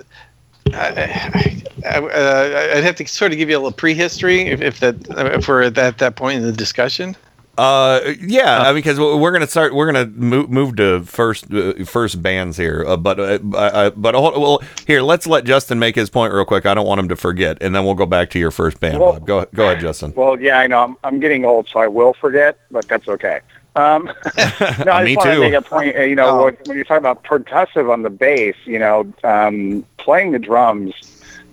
I, 0.74 1.62
I, 1.86 1.98
uh, 2.00 2.72
I'd 2.76 2.84
have 2.84 2.96
to 2.96 3.08
sort 3.08 3.32
of 3.32 3.38
give 3.38 3.52
you 3.52 3.56
a 3.56 3.60
little 3.60 3.72
prehistory 3.72 4.48
if, 4.48 4.62
if 4.62 4.80
that 4.80 4.96
if 5.36 5.48
we're 5.48 5.62
at 5.62 5.76
that, 5.76 6.00
that 6.00 6.16
point 6.16 6.40
in 6.40 6.44
the 6.44 6.52
discussion. 6.52 7.16
Uh, 7.58 8.14
yeah, 8.20 8.60
I 8.62 8.66
mean, 8.68 8.76
because 8.76 9.00
we're 9.00 9.32
gonna 9.32 9.48
start, 9.48 9.74
we're 9.74 9.86
gonna 9.92 10.08
move, 10.08 10.50
move 10.50 10.76
to 10.78 11.04
first 11.04 11.52
uh, 11.54 11.86
first 11.86 12.22
bands 12.22 12.58
here. 12.58 12.84
Uh, 12.86 12.98
but 12.98 13.20
uh, 13.20 13.40
uh, 13.56 13.90
but 13.92 14.14
hold, 14.16 14.38
well, 14.42 14.62
here, 14.86 15.02
let's 15.02 15.26
let 15.26 15.46
Justin 15.46 15.80
make 15.80 15.96
his 15.96 16.10
point 16.10 16.34
real 16.34 16.44
quick. 16.46 16.66
I 16.66 16.74
don't 16.74 16.86
want 16.86 17.00
him 17.00 17.08
to 17.10 17.16
forget, 17.16 17.58
and 17.62 17.74
then 17.74 17.86
we'll 17.86 17.96
go 17.96 18.06
back 18.06 18.30
to 18.32 18.40
your 18.40 18.52
first 18.52 18.80
band. 18.80 19.00
Well- 19.00 19.14
Bob. 19.14 19.26
Go 19.28 19.46
go 19.54 19.64
ahead, 19.66 19.80
Justin. 19.80 20.14
Well, 20.16 20.40
yeah, 20.40 20.60
I 20.60 20.68
know. 20.68 20.84
I'm, 20.84 20.98
I'm 21.04 21.20
getting 21.20 21.46
old, 21.46 21.68
so 21.70 21.80
I 21.80 21.88
will 21.88 22.14
forget, 22.14 22.60
but 22.72 22.88
that's 22.88 23.08
okay. 23.08 23.40
Um, 23.78 24.06
no, 24.38 24.92
I 24.92 25.04
Me 25.06 25.16
just 25.16 25.26
want 25.26 25.30
too. 25.30 25.36
to 25.36 25.40
make 25.40 25.54
a 25.54 25.62
point. 25.62 25.96
uh, 25.96 26.02
You 26.02 26.16
know, 26.16 26.46
when, 26.46 26.58
when 26.66 26.76
you're 26.76 26.86
talking 26.86 26.98
about 26.98 27.24
percussive 27.24 27.90
on 27.92 28.02
the 28.02 28.10
bass, 28.10 28.56
you 28.66 28.80
know, 28.80 29.12
um, 29.24 29.86
playing 29.98 30.32
the 30.32 30.40
drums. 30.40 30.94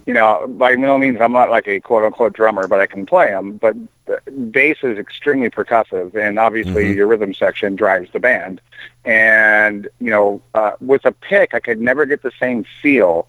You 0.05 0.15
know, 0.15 0.49
by 0.49 0.75
no 0.75 0.99
means 0.99 1.21
I'm 1.21 1.31
not 1.31 1.49
like 1.49 1.69
a 1.69 1.79
quote 1.79 2.03
unquote 2.03 2.33
drummer, 2.33 2.67
but 2.67 2.81
I 2.81 2.87
can 2.87 3.07
play 3.07 3.29
them. 3.29 3.53
But 3.59 3.77
the 4.02 4.02
bass 4.51 4.79
is 4.83 4.99
extremely 4.99 5.51
percussive, 5.51 6.15
and 6.15 6.39
obviously 6.39 6.85
Mhm. 6.85 6.97
your 6.97 7.07
rhythm 7.07 7.35
section 7.35 7.77
drives 7.77 8.11
the 8.13 8.21
band. 8.21 8.61
And 9.05 9.89
you 10.01 10.11
know, 10.11 10.43
uh, 10.55 10.73
with 10.81 11.05
a 11.05 11.13
pick, 11.13 11.55
I 11.55 11.61
could 11.61 11.81
never 11.81 12.07
get 12.07 12.23
the 12.23 12.33
same 12.39 12.65
feel 12.81 13.29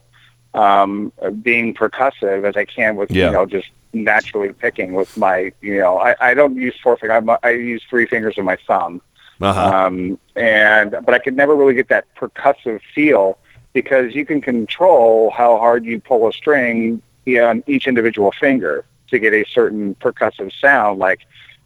um, 0.54 1.12
being 1.42 1.74
percussive 1.74 2.44
as 2.46 2.56
I 2.56 2.66
can 2.66 2.96
with 2.96 3.10
Yeah. 3.12 3.28
you 3.28 3.32
know 3.34 3.46
just 3.46 3.70
naturally 3.94 4.52
picking 4.54 4.94
with 4.94 5.16
my 5.18 5.52
you 5.62 5.80
know 5.80 5.98
I, 6.00 6.16
I 6.20 6.34
don't 6.34 6.56
use 6.56 6.76
four 6.82 6.98
finger 6.98 7.14
I, 7.14 7.48
I 7.48 7.52
use 7.52 7.84
three 7.90 8.06
fingers 8.08 8.36
and 8.38 8.46
my 8.46 8.58
thumb 8.68 9.02
Uh-huh. 9.42 9.62
um, 9.68 10.20
and 10.36 10.92
but 11.06 11.14
I 11.14 11.20
could 11.20 11.36
never 11.36 11.56
really 11.56 11.74
get 11.74 11.90
that 11.90 12.06
percussive 12.16 12.82
feel 12.96 13.38
because 13.74 14.14
you 14.16 14.26
can 14.26 14.42
control 14.42 15.32
how 15.32 15.58
hard 15.58 15.86
you 15.86 16.00
pull 16.00 16.28
a 16.28 16.34
string 16.34 17.02
you 17.26 17.38
know, 17.38 17.50
on 17.50 17.64
each 17.68 17.88
individual 17.88 18.32
finger 18.32 18.86
to 19.10 19.20
get 19.20 19.34
a 19.34 19.44
certain 19.46 19.96
percussive 19.96 20.52
sound 20.60 21.00
like 21.00 21.22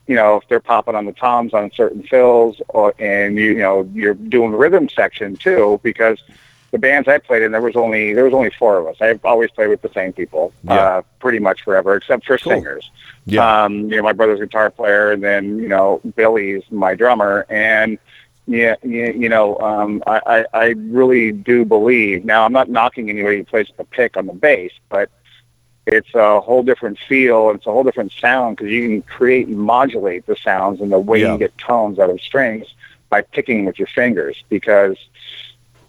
you 0.07 0.15
know 0.15 0.37
if 0.37 0.47
they're 0.47 0.59
popping 0.59 0.95
on 0.95 1.05
the 1.05 1.11
toms 1.13 1.53
on 1.53 1.71
certain 1.71 2.03
fills 2.03 2.61
or 2.69 2.93
and 2.99 3.37
you, 3.37 3.51
you 3.51 3.59
know 3.59 3.89
you're 3.93 4.13
doing 4.13 4.51
the 4.51 4.57
rhythm 4.57 4.87
section 4.89 5.35
too 5.35 5.79
because 5.83 6.21
the 6.71 6.77
bands 6.77 7.07
I 7.07 7.17
played 7.17 7.43
in 7.43 7.51
there 7.51 7.61
was 7.61 7.75
only 7.75 8.13
there 8.13 8.25
was 8.25 8.33
only 8.33 8.49
four 8.51 8.77
of 8.77 8.87
us 8.87 8.97
I've 9.01 9.23
always 9.25 9.51
played 9.51 9.69
with 9.69 9.81
the 9.81 9.89
same 9.93 10.13
people 10.13 10.53
Yeah. 10.63 10.73
uh, 10.75 11.01
pretty 11.19 11.39
much 11.39 11.63
forever 11.63 11.95
except 11.95 12.25
for 12.25 12.37
Cool. 12.37 12.53
singers 12.53 12.91
Yeah. 13.25 13.63
um, 13.65 13.89
you 13.89 13.97
know, 13.97 14.03
my 14.03 14.13
brother's 14.13 14.39
a 14.39 14.45
guitar 14.45 14.69
player, 14.69 15.11
and 15.11 15.21
then 15.23 15.59
you 15.59 15.67
know, 15.67 15.99
Billy's 16.15 16.63
my 16.71 16.95
drummer, 16.95 17.45
and 17.49 17.97
yeah, 18.47 18.75
you, 18.81 19.11
you 19.11 19.27
know, 19.27 19.57
um, 19.59 20.01
I, 20.07 20.21
I, 20.25 20.45
I 20.53 20.65
really 20.77 21.33
do 21.33 21.65
believe. 21.65 22.23
Now, 22.23 22.45
I'm 22.45 22.53
not 22.53 22.69
knocking 22.69 23.09
anybody 23.09 23.37
who 23.39 23.43
plays 23.43 23.67
the 23.75 23.83
pick 23.83 24.15
on 24.15 24.25
the 24.27 24.33
bass, 24.33 24.71
but 24.87 25.09
it's 25.87 26.13
a 26.13 26.39
whole 26.41 26.63
different 26.63 26.99
feel. 26.99 27.51
It's 27.51 27.65
a 27.65 27.71
whole 27.71 27.83
different 27.83 28.11
sound 28.11 28.57
because 28.57 28.71
you 28.71 28.87
can 28.87 29.01
create 29.03 29.47
and 29.47 29.57
modulate 29.57 30.25
the 30.25 30.35
sounds 30.35 30.81
and 30.81 30.91
the 30.91 30.99
way 30.99 31.21
Yeah. 31.21 31.33
you 31.33 31.37
get 31.39 31.57
tones 31.57 31.97
out 31.97 32.09
of 32.09 32.19
strings 32.21 32.67
by 33.09 33.21
picking 33.21 33.65
with 33.65 33.79
your 33.79 33.87
fingers 33.87 34.43
because 34.49 34.97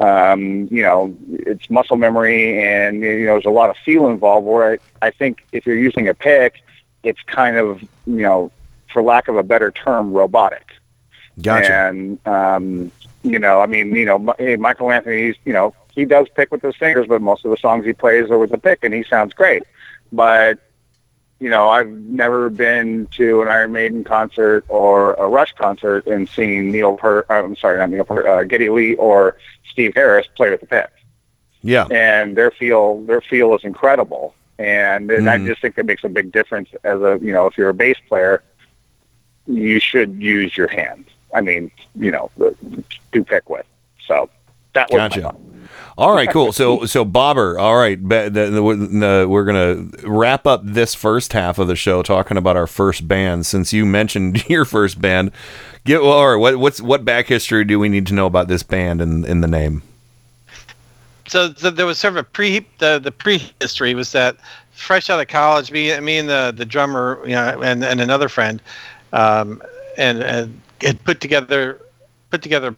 um, 0.00 0.68
you 0.70 0.82
know, 0.82 1.16
it's 1.32 1.68
muscle 1.68 1.96
memory 1.96 2.62
and, 2.62 3.02
you 3.02 3.26
know, 3.26 3.32
there's 3.32 3.46
a 3.46 3.50
lot 3.50 3.68
of 3.68 3.76
feel 3.78 4.06
involved 4.08 4.46
where 4.46 4.74
I, 5.02 5.06
I 5.08 5.10
think 5.10 5.44
if 5.50 5.66
you're 5.66 5.76
using 5.76 6.06
a 6.08 6.14
pick, 6.14 6.62
it's 7.02 7.20
kind 7.26 7.56
of, 7.56 7.82
you 8.06 8.22
know, 8.22 8.52
for 8.92 9.02
lack 9.02 9.26
of 9.26 9.36
a 9.36 9.42
better 9.42 9.72
term, 9.72 10.12
robotic. 10.12 10.66
Gotcha. 11.42 11.72
And, 11.72 12.24
um, 12.26 12.92
you 13.24 13.40
know, 13.40 13.60
I 13.60 13.66
mean, 13.66 13.94
you 13.96 14.04
know, 14.04 14.18
Michael 14.58 14.92
Anthony's, 14.92 15.34
you 15.44 15.52
know, 15.52 15.74
he 15.90 16.04
does 16.04 16.28
pick 16.28 16.52
with 16.52 16.62
his 16.62 16.76
fingers, 16.76 17.08
but 17.08 17.20
most 17.20 17.44
of 17.44 17.50
the 17.50 17.56
songs 17.56 17.84
he 17.84 17.92
plays 17.92 18.30
are 18.30 18.38
with 18.38 18.52
a 18.52 18.58
pick 18.58 18.84
and 18.84 18.94
he 18.94 19.02
sounds 19.02 19.34
great. 19.34 19.64
But, 20.12 20.58
you 21.38 21.50
know, 21.50 21.68
I've 21.68 21.88
never 21.90 22.48
been 22.50 23.06
to 23.12 23.42
an 23.42 23.48
Iron 23.48 23.72
Maiden 23.72 24.04
concert 24.04 24.64
or 24.68 25.14
a 25.14 25.28
Rush 25.28 25.52
concert 25.54 26.06
and 26.06 26.28
seen 26.28 26.70
Neil 26.72 26.96
Per, 26.96 27.24
I'm 27.28 27.56
sorry, 27.56 27.78
not 27.78 27.90
Neil 27.90 28.04
Per, 28.04 28.26
uh, 28.26 28.44
Geddy 28.44 28.70
Lee 28.70 28.94
or 28.96 29.36
Steve 29.70 29.92
Harris 29.94 30.26
play 30.36 30.50
with 30.50 30.60
the 30.60 30.66
pick 30.66 30.90
Yeah. 31.62 31.86
and 31.90 32.36
their 32.36 32.50
feel 32.50 33.02
their 33.02 33.20
feel 33.20 33.54
is 33.54 33.64
incredible. 33.64 34.34
And, 34.58 35.10
and 35.10 35.30
I 35.30 35.38
Mhm. 35.38 35.46
just 35.46 35.60
think 35.62 35.78
it 35.78 35.86
makes 35.86 36.02
a 36.02 36.08
big 36.08 36.32
difference 36.32 36.68
as 36.82 37.00
a 37.00 37.18
you 37.22 37.32
know 37.32 37.46
if 37.46 37.56
you're 37.56 37.68
a 37.68 37.74
bass 37.74 37.96
player, 38.08 38.42
you 39.46 39.78
should 39.78 40.20
use 40.20 40.56
your 40.56 40.68
hands. 40.68 41.08
I 41.34 41.42
mean, 41.42 41.70
you 41.94 42.10
know, 42.10 42.30
to 43.12 43.24
pick 43.24 43.48
with. 43.48 43.66
So 44.06 44.28
that 44.72 44.90
was 44.90 44.98
my 44.98 45.08
Gotcha. 45.08 45.20
thought. 45.22 45.40
All 45.98 46.12
right, 46.12 46.30
cool. 46.30 46.52
So, 46.52 46.84
so 46.86 47.04
Bobber. 47.04 47.58
All 47.58 47.76
right, 47.76 48.00
we're 48.00 49.44
gonna 49.44 49.88
wrap 50.04 50.46
up 50.46 50.62
this 50.64 50.94
first 50.94 51.32
half 51.32 51.58
of 51.58 51.66
the 51.66 51.74
show 51.76 52.02
talking 52.02 52.36
about 52.36 52.56
our 52.56 52.68
first 52.68 53.08
band. 53.08 53.44
Since 53.44 53.72
you 53.72 53.84
mentioned 53.84 54.44
your 54.48 54.64
first 54.64 55.00
band, 55.00 55.32
get 55.84 55.98
or 55.98 56.38
what 56.38 56.56
what's 56.56 56.80
what 56.80 57.04
back 57.04 57.26
history 57.26 57.64
do 57.64 57.80
we 57.80 57.88
need 57.88 58.06
to 58.06 58.14
know 58.14 58.26
about 58.26 58.46
this 58.46 58.62
band 58.62 59.02
and 59.02 59.26
in 59.26 59.40
the 59.40 59.48
name? 59.48 59.82
so, 61.28 61.52
so 61.54 61.70
there 61.70 61.86
was 61.86 61.98
sort 61.98 62.12
of 62.12 62.18
a 62.18 62.22
pre 62.24 62.64
the 62.78 62.98
the 62.98 63.12
prehistory 63.12 63.94
was 63.94 64.12
that 64.12 64.36
fresh 64.72 65.10
out 65.10 65.20
of 65.20 65.28
college, 65.28 65.70
me 65.70 65.98
me 66.00 66.18
and 66.18 66.28
the 66.28 66.52
the 66.56 66.64
drummer, 66.64 67.20
you 67.24 67.32
know, 67.32 67.60
and 67.62 67.84
and 67.84 68.00
another 68.00 68.28
friend, 68.28 68.62
um, 69.12 69.62
and, 69.96 70.22
and 70.22 70.60
had 70.80 71.02
put 71.04 71.20
together 71.20 71.80
put 72.30 72.42
together 72.42 72.74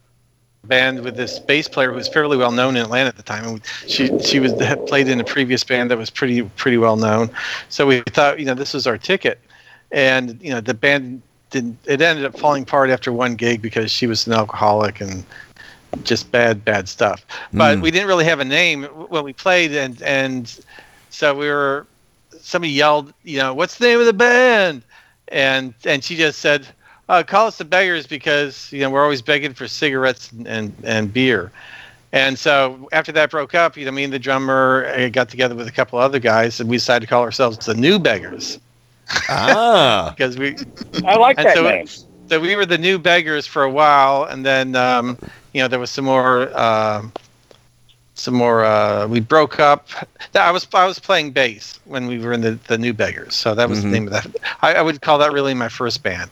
band 0.63 1.01
with 1.01 1.15
this 1.15 1.39
bass 1.39 1.67
player 1.67 1.89
who 1.89 1.95
was 1.95 2.07
fairly 2.07 2.37
well 2.37 2.51
known 2.51 2.75
in 2.75 2.83
Atlanta 2.83 3.09
at 3.09 3.17
the 3.17 3.23
time, 3.23 3.45
and 3.45 3.61
she 3.87 4.11
she 4.19 4.39
was 4.39 4.59
had 4.59 4.85
played 4.85 5.07
in 5.07 5.19
a 5.19 5.25
previous 5.25 5.63
band 5.63 5.91
that 5.91 5.97
was 5.97 6.09
pretty 6.09 6.43
pretty 6.43 6.77
well 6.77 6.97
known. 6.97 7.29
So 7.69 7.87
we 7.87 8.01
thought, 8.01 8.39
you 8.39 8.45
know, 8.45 8.53
this 8.53 8.73
was 8.73 8.87
our 8.87 8.97
ticket, 8.97 9.39
and 9.91 10.37
you 10.41 10.51
know, 10.51 10.61
the 10.61 10.73
band 10.73 11.21
didn't. 11.49 11.77
It 11.85 12.01
ended 12.01 12.25
up 12.25 12.35
falling 12.37 12.63
apart 12.63 12.89
after 12.89 13.11
one 13.11 13.35
gig 13.35 13.61
because 13.61 13.91
she 13.91 14.07
was 14.07 14.27
an 14.27 14.33
alcoholic 14.33 15.01
and 15.01 15.23
just 16.03 16.31
bad 16.31 16.63
bad 16.63 16.87
stuff 16.87 17.25
but 17.55 17.79
Mm. 17.79 17.81
we 17.81 17.91
didn't 17.91 18.07
really 18.07 18.25
have 18.25 18.39
a 18.39 18.45
name 18.45 18.83
when 18.83 19.23
we 19.23 19.33
played 19.33 19.71
and 19.73 20.01
and 20.01 20.59
so 21.09 21.35
we 21.35 21.47
were 21.47 21.85
somebody 22.39 22.71
yelled 22.71 23.13
you 23.23 23.37
know 23.37 23.53
what's 23.53 23.77
the 23.77 23.87
name 23.87 23.99
of 23.99 24.05
the 24.05 24.13
band 24.13 24.83
and 25.29 25.73
and 25.85 26.03
she 26.03 26.15
just 26.15 26.39
said 26.39 26.67
uh, 27.09 27.23
call 27.23 27.47
us 27.47 27.57
the 27.57 27.65
beggars 27.65 28.07
because 28.07 28.71
you 28.71 28.79
know 28.79 28.89
we're 28.89 29.03
always 29.03 29.21
begging 29.21 29.53
for 29.53 29.67
cigarettes 29.67 30.31
and 30.31 30.47
and, 30.47 30.73
and 30.83 31.13
beer 31.13 31.51
and 32.11 32.37
so 32.37 32.87
after 32.91 33.11
that 33.11 33.29
broke 33.29 33.53
up 33.53 33.75
you 33.77 33.85
know 33.85 33.91
me 33.91 34.03
and 34.03 34.13
the 34.13 34.19
drummer 34.19 34.85
uh, 34.95 35.09
got 35.09 35.29
together 35.29 35.55
with 35.55 35.67
a 35.67 35.71
couple 35.71 35.99
other 35.99 36.19
guys 36.19 36.59
and 36.59 36.69
we 36.69 36.77
decided 36.77 37.01
to 37.01 37.07
call 37.09 37.23
ourselves 37.23 37.57
the 37.59 37.73
new 37.75 37.99
beggars 37.99 38.59
Ah, 39.27 40.15
because 40.15 40.37
we 40.37 40.57
I 41.05 41.15
like 41.17 41.41
that 41.41 41.53
so- 41.55 41.63
name. 41.63 41.87
so 42.29 42.39
we 42.39 42.55
were 42.55 42.65
the 42.65 42.77
new 42.77 42.97
beggars 42.97 43.45
for 43.45 43.63
a 43.63 43.69
while, 43.69 44.23
and 44.23 44.45
then 44.45 44.75
um, 44.75 45.17
you 45.53 45.61
know 45.61 45.67
there 45.67 45.79
was 45.79 45.91
some 45.91 46.05
more, 46.05 46.57
um 46.57 47.13
some 48.15 48.33
more. 48.35 48.63
Uh, 48.63 49.07
we 49.07 49.19
broke 49.19 49.59
up. 49.59 49.87
I 50.35 50.51
was 50.51 50.67
I 50.73 50.85
was 50.85 50.99
playing 50.99 51.31
bass 51.31 51.79
when 51.85 52.07
we 52.07 52.19
were 52.19 52.33
in 52.33 52.41
the, 52.41 52.51
the 52.67 52.77
new 52.77 52.93
beggars, 52.93 53.35
so 53.35 53.53
that 53.55 53.69
was 53.69 53.81
Mhm. 53.81 53.83
the 53.83 53.89
name 53.89 54.07
of 54.07 54.13
that. 54.13 54.27
I, 54.61 54.75
I 54.75 54.81
would 54.81 55.01
call 55.01 55.17
that 55.19 55.31
really 55.31 55.53
my 55.53 55.69
first 55.69 56.03
band, 56.03 56.31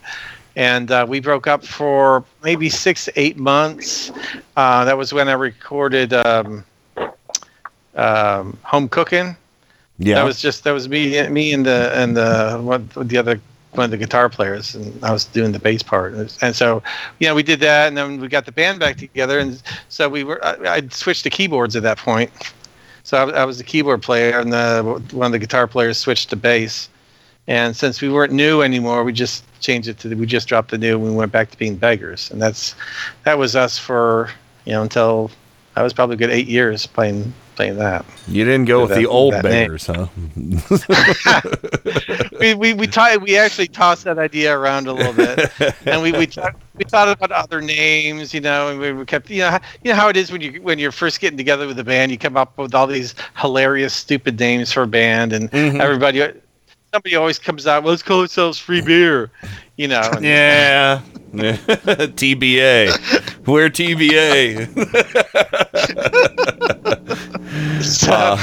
and 0.60 0.91
uh, 0.91 1.05
we 1.07 1.22
broke 1.22 1.47
up 1.47 1.64
for 1.64 2.22
maybe 2.43 2.68
six 2.68 3.07
eight 3.16 3.38
months. 3.38 4.12
Uh, 4.57 4.84
that 4.84 4.97
was 4.97 5.14
when 5.14 5.30
I 5.30 5.34
recorded 5.34 6.12
um, 6.14 6.66
um, 7.95 8.57
home 8.64 8.89
cooking. 8.89 9.38
Yeah. 9.99 10.16
That 10.16 10.26
was 10.26 10.41
just 10.41 10.66
that 10.66 10.72
was 10.72 10.89
me 10.89 11.28
me 11.30 11.53
and 11.53 11.66
the 11.66 11.93
and 11.95 12.16
the 12.18 12.60
one 12.62 12.89
the 12.97 13.18
other 13.18 13.39
one 13.72 13.86
of 13.86 13.91
the 13.91 13.97
guitar 13.97 14.28
players 14.28 14.76
and 14.76 15.01
I 15.03 15.14
was 15.14 15.24
doing 15.24 15.53
the 15.53 15.60
bass 15.60 15.82
part 15.82 16.14
and 16.41 16.55
so 16.55 16.84
you 17.20 17.28
know 17.28 17.36
we 17.36 17.43
did 17.43 17.62
that 17.62 17.88
and 17.88 17.95
then 17.95 18.20
we 18.20 18.28
got 18.28 18.45
the 18.45 18.51
band 18.51 18.80
back 18.80 18.97
together 18.97 19.39
and 19.39 19.62
so 19.88 20.10
we 20.10 20.24
were 20.24 20.43
I, 20.43 20.76
I 20.76 20.88
switched 20.89 21.24
to 21.24 21.30
keyboards 21.30 21.76
at 21.76 21.84
that 21.84 21.99
point 21.99 22.32
so 23.03 23.18
I, 23.18 23.41
I 23.41 23.45
was 23.45 23.60
the 23.60 23.64
keyboard 23.64 24.01
player 24.01 24.39
and 24.39 24.51
the 24.51 25.01
one 25.12 25.28
of 25.28 25.32
the 25.32 25.39
guitar 25.39 25.68
players 25.68 25.97
switched 25.97 26.32
to 26.32 26.36
bass 26.36 26.89
and 27.47 27.76
since 27.76 28.01
we 28.01 28.10
weren't 28.10 28.34
new 28.34 28.62
anymore 28.62 29.03
we 29.03 29.14
just 29.14 29.43
changed 29.60 29.88
it 29.88 29.99
to 29.99 30.07
the, 30.07 30.16
we 30.16 30.26
just 30.26 30.47
dropped 30.47 30.72
the 30.72 30.78
new 30.78 30.95
and 30.95 31.03
we 31.03 31.12
went 31.12 31.32
back 31.32 31.51
to 31.51 31.57
being 31.57 31.76
beggars 31.76 32.32
and 32.32 32.41
that's 32.41 32.76
that 33.26 33.38
was 33.38 33.55
us 33.55 33.78
for 33.78 34.30
you 34.66 34.72
know 34.74 34.82
until 34.82 35.30
I 35.76 35.84
was 35.84 35.93
probably 35.93 36.16
a 36.16 36.18
good 36.18 36.32
eight 36.32 36.47
years 36.47 36.86
playing 36.88 37.34
playing 37.55 37.78
that. 37.78 38.05
You 38.28 38.43
didn't 38.45 38.66
go 38.66 38.82
with 38.82 38.89
That- 38.89 38.97
the 38.99 39.05
old 39.05 39.34
beggars, 39.41 39.88
huh? 39.88 40.07
we 42.39 42.53
we 42.53 42.74
we, 42.74 42.88
t- 42.88 43.18
we 43.18 43.38
actually 43.38 43.68
tossed 43.68 44.03
that 44.05 44.18
idea 44.18 44.57
around 44.57 44.88
a 44.88 44.93
little 44.93 45.14
bit, 45.14 45.51
and 45.86 46.01
we 46.01 46.12
we 46.12 46.28
talked 46.28 46.62
we 46.76 46.86
thought 46.86 47.10
about 47.10 47.32
other 47.32 47.62
names, 47.62 48.34
you 48.34 48.41
know, 48.41 48.70
and 48.70 48.80
we, 48.80 48.93
we 48.93 49.05
kept 49.05 49.30
you 49.30 49.39
know 49.39 49.60
you 49.84 49.91
know 49.91 49.95
how 49.95 50.10
it 50.10 50.18
is 50.18 50.32
when 50.32 50.41
you 50.41 50.62
when 50.62 50.80
you're 50.80 50.91
first 50.91 51.20
getting 51.20 51.38
together 51.38 51.68
with 51.68 51.80
a 51.80 51.84
band, 51.84 52.12
you 52.12 52.18
come 52.18 52.38
up 52.38 52.57
with 52.57 52.74
all 52.74 52.88
these 52.88 53.16
hilarious 53.38 53.93
stupid 53.93 54.39
names 54.39 54.72
for 54.72 54.84
a 54.84 54.88
band, 54.88 55.34
and 55.34 55.51
Mhm. 55.51 55.80
everybody 55.80 56.32
somebody 56.93 57.15
always 57.15 57.39
comes 57.39 57.67
out, 57.67 57.83
well, 57.83 57.91
let's 57.91 58.03
call 58.03 58.21
ourselves 58.21 58.59
free 58.59 58.81
beer, 58.81 59.31
you 59.77 59.87
know. 59.87 60.01
and- 60.13 60.23
yeah. 60.25 61.01
TBA. 61.31 63.47
We're 63.47 63.69
TBA. 63.69 64.67
So, 67.81 68.11
Uh, 68.11 68.37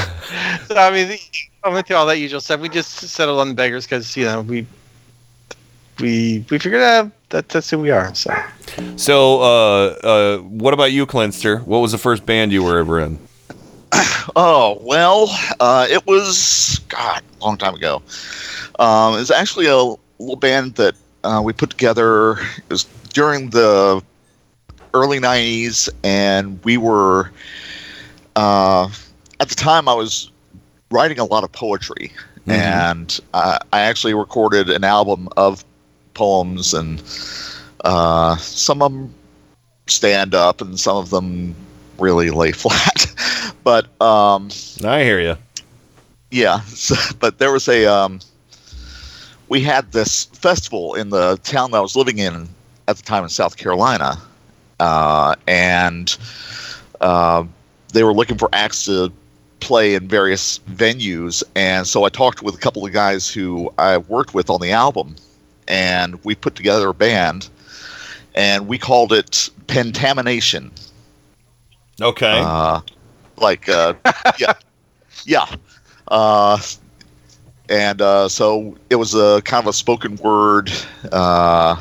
so 0.67 0.77
I 0.77 0.91
mean, 0.91 1.19
I 1.63 1.69
went 1.69 1.87
through 1.87 1.97
all 1.97 2.07
that 2.07 2.19
usual 2.19 2.41
stuff. 2.41 2.61
We 2.61 2.69
just 2.69 2.91
settled 2.91 3.39
on 3.39 3.49
the 3.49 3.55
beggars 3.55 3.85
because 3.85 4.17
you 4.17 4.25
know 4.25 4.41
we 4.41 4.67
we 6.01 6.45
we 6.51 6.59
figured 6.59 6.83
out 6.83 7.11
that 7.31 7.49
that's 7.49 7.71
who 7.71 7.79
we 7.79 7.91
are. 7.91 8.15
So 8.15 8.35
so, 8.97 9.41
uh, 9.43 9.87
uh, 10.03 10.39
what 10.39 10.75
about 10.75 10.93
you, 10.93 11.07
Clinster? 11.07 11.59
What 11.61 11.79
was 11.79 11.93
the 11.93 11.99
first 11.99 12.27
band 12.27 12.53
you 12.53 12.63
were 12.63 12.79
ever 12.79 13.01
in? 13.01 13.19
Oh 14.37 14.79
well, 14.83 15.29
uh, 15.61 15.87
it 15.91 16.07
was 16.07 16.81
God, 16.89 17.23
a 17.41 17.45
long 17.45 17.57
time 17.57 17.75
ago. 17.75 18.03
Um, 18.79 19.15
it 19.15 19.19
was 19.19 19.31
actually 19.31 19.67
a 19.67 19.77
little 19.77 20.37
band 20.39 20.75
that 20.77 20.95
uh, 21.25 21.41
we 21.45 21.53
put 21.53 21.71
together. 21.71 22.33
It 22.33 22.71
was 22.71 22.85
during 23.13 23.51
the 23.51 24.03
early 24.95 25.21
'90s, 25.21 25.89
and 26.05 26.63
we 26.65 26.77
were 26.77 27.31
uh, 28.37 28.89
at 29.41 29.49
the 29.49 29.55
time 29.55 29.89
I 29.89 29.95
was 29.95 30.31
writing 30.91 31.19
a 31.19 31.25
lot 31.25 31.45
of 31.45 31.53
poetry, 31.53 32.13
Mhm. 32.47 32.55
and 32.55 33.21
uh, 33.35 33.59
I 33.73 33.81
actually 33.81 34.15
recorded 34.15 34.71
an 34.71 34.85
album 34.85 35.29
of 35.37 35.65
poems, 36.15 36.75
and 36.75 37.03
uh, 37.85 38.37
some 38.37 38.83
of 38.83 38.93
them 38.93 39.15
stand 39.87 40.35
up, 40.35 40.61
and 40.61 40.79
some 40.79 40.97
of 40.97 41.11
them 41.11 41.55
really 41.99 42.31
lay 42.31 42.53
flat. 42.53 43.06
But 43.67 44.01
um, 44.01 44.49
I 44.85 45.03
hear 45.03 45.19
you. 45.19 45.37
yeah, 46.31 46.61
so, 46.61 46.95
but 47.19 47.39
there 47.39 47.51
was 47.51 47.67
a 47.67 47.85
um, 47.87 48.21
we 49.49 49.61
had 49.61 49.91
this 49.91 50.27
festival 50.27 50.95
in 50.95 51.11
the 51.11 51.37
town 51.43 51.73
that 51.73 51.79
I 51.79 51.81
was 51.81 51.97
living 51.97 52.19
in 52.19 52.49
at 52.87 52.97
the 52.97 53.03
time 53.03 53.25
in 53.25 53.29
South 53.29 53.57
Carolina, 53.57 54.19
uh, 54.79 55.35
and 55.49 56.17
uh, 57.01 57.45
they 57.93 58.05
were 58.05 58.13
looking 58.15 58.39
for 58.39 58.49
acts 58.53 58.85
to 58.85 59.13
play 59.59 59.95
in 59.97 60.07
various 60.07 60.61
venues, 60.71 61.43
and 61.57 61.89
so 61.89 62.05
I 62.05 62.09
talked 62.09 62.43
with 62.43 62.55
a 62.55 62.59
couple 62.59 62.87
of 62.87 62.93
guys 62.93 63.29
who 63.29 63.75
I 63.79 63.99
worked 63.99 64.33
with 64.33 64.49
on 64.49 64.61
the 64.61 64.71
album, 64.71 65.17
and 65.67 66.25
we 66.25 66.37
put 66.37 66.55
together 66.55 66.91
a 66.91 66.95
band, 66.95 67.49
and 68.37 68.69
we 68.69 68.79
called 68.79 69.13
it 69.13 69.51
Pentamination. 69.67 70.71
Okay. 72.01 72.41
Uh, 72.45 72.81
like, 73.39 73.69
uh, 73.69 73.95
yeah, 74.39 74.55
yeah. 75.25 75.47
Uh, 76.09 76.59
and 77.69 78.01
uh, 78.01 78.29
so 78.29 78.77
it 78.91 78.97
was 78.97 79.15
a 79.15 79.43
kind 79.43 79.65
of 79.65 79.69
a 79.69 79.73
spoken 79.73 80.17
word, 80.17 80.71
uh, 81.13 81.77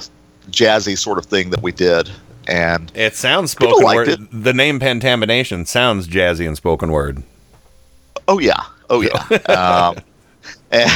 jazzy 0.50 0.98
sort 0.98 1.18
of 1.18 1.26
thing 1.26 1.50
that 1.52 1.62
we 1.62 1.72
did. 1.72 2.10
And 2.48 2.92
It 2.96 3.16
sounds 3.16 3.52
spoken 3.52 3.84
word. 3.84 4.28
The 4.32 4.54
name 4.54 4.80
Pentamination 4.80 5.66
sounds 5.68 6.08
jazzy 6.08 6.48
and 6.48 6.56
spoken 6.56 6.92
word. 6.92 7.24
oh 8.28 8.40
yeah, 8.40 8.64
oh 8.90 9.02
yeah. 9.02 9.38
um, 9.50 9.98
and 10.72 10.92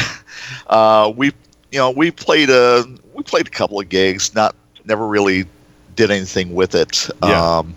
uh, 0.68 1.12
we, 1.16 1.28
you 1.72 1.80
know, 1.80 1.92
we 1.92 2.12
played 2.12 2.50
a 2.50 2.86
we 3.14 3.24
played 3.24 3.48
a 3.48 3.52
couple 3.52 3.80
of 3.80 3.90
gigs. 3.90 4.34
Not 4.36 4.56
never 4.86 5.08
really 5.08 5.46
did 5.96 6.12
anything 6.12 6.54
with 6.54 6.76
it. 6.76 7.10
Yeah. 7.24 7.58
Um, 7.58 7.76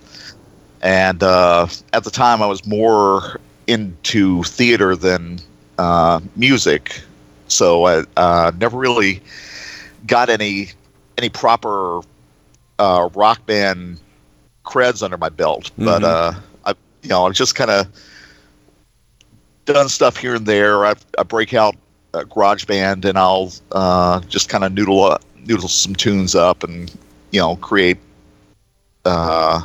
and 0.82 1.22
uh, 1.22 1.66
at 1.92 2.04
the 2.04 2.10
time, 2.10 2.42
I 2.42 2.46
was 2.46 2.66
more 2.66 3.40
into 3.66 4.42
theater 4.42 4.96
than 4.96 5.38
uh, 5.78 6.20
music, 6.36 7.02
so 7.48 7.84
I 7.86 8.04
uh, 8.16 8.52
never 8.58 8.76
really 8.78 9.20
got 10.06 10.28
any 10.28 10.70
any 11.18 11.28
proper 11.28 12.00
uh, 12.78 13.08
rock 13.14 13.46
band 13.46 14.00
creds 14.64 15.02
under 15.02 15.16
my 15.18 15.28
belt. 15.28 15.70
But 15.78 16.02
Mhm. 16.02 16.04
uh, 16.04 16.32
I, 16.64 16.74
you 17.02 17.08
know, 17.10 17.26
I've 17.26 17.34
just 17.34 17.54
kind 17.54 17.70
of 17.70 17.86
done 19.66 19.88
stuff 19.88 20.16
here 20.16 20.34
and 20.34 20.46
there. 20.46 20.84
I, 20.84 20.94
I 21.18 21.22
break 21.22 21.54
out 21.54 21.76
a 22.14 22.24
garage 22.24 22.64
band 22.64 23.04
and 23.04 23.18
I'll 23.18 23.52
uh, 23.72 24.20
just 24.22 24.48
kind 24.48 24.64
of 24.64 24.72
noodle 24.72 25.04
up, 25.04 25.22
noodle 25.46 25.68
some 25.68 25.94
tunes 25.94 26.34
up 26.34 26.64
and 26.64 26.90
you 27.30 27.40
know 27.40 27.56
create 27.56 27.98
uh, 29.04 29.60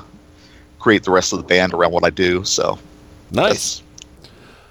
create 0.87 1.03
the 1.03 1.11
rest 1.11 1.33
of 1.33 1.39
the 1.39 1.43
band 1.43 1.73
around 1.73 1.91
what 1.91 2.05
I 2.05 2.09
do. 2.09 2.45
So 2.45 2.79
Nice. 3.29 3.81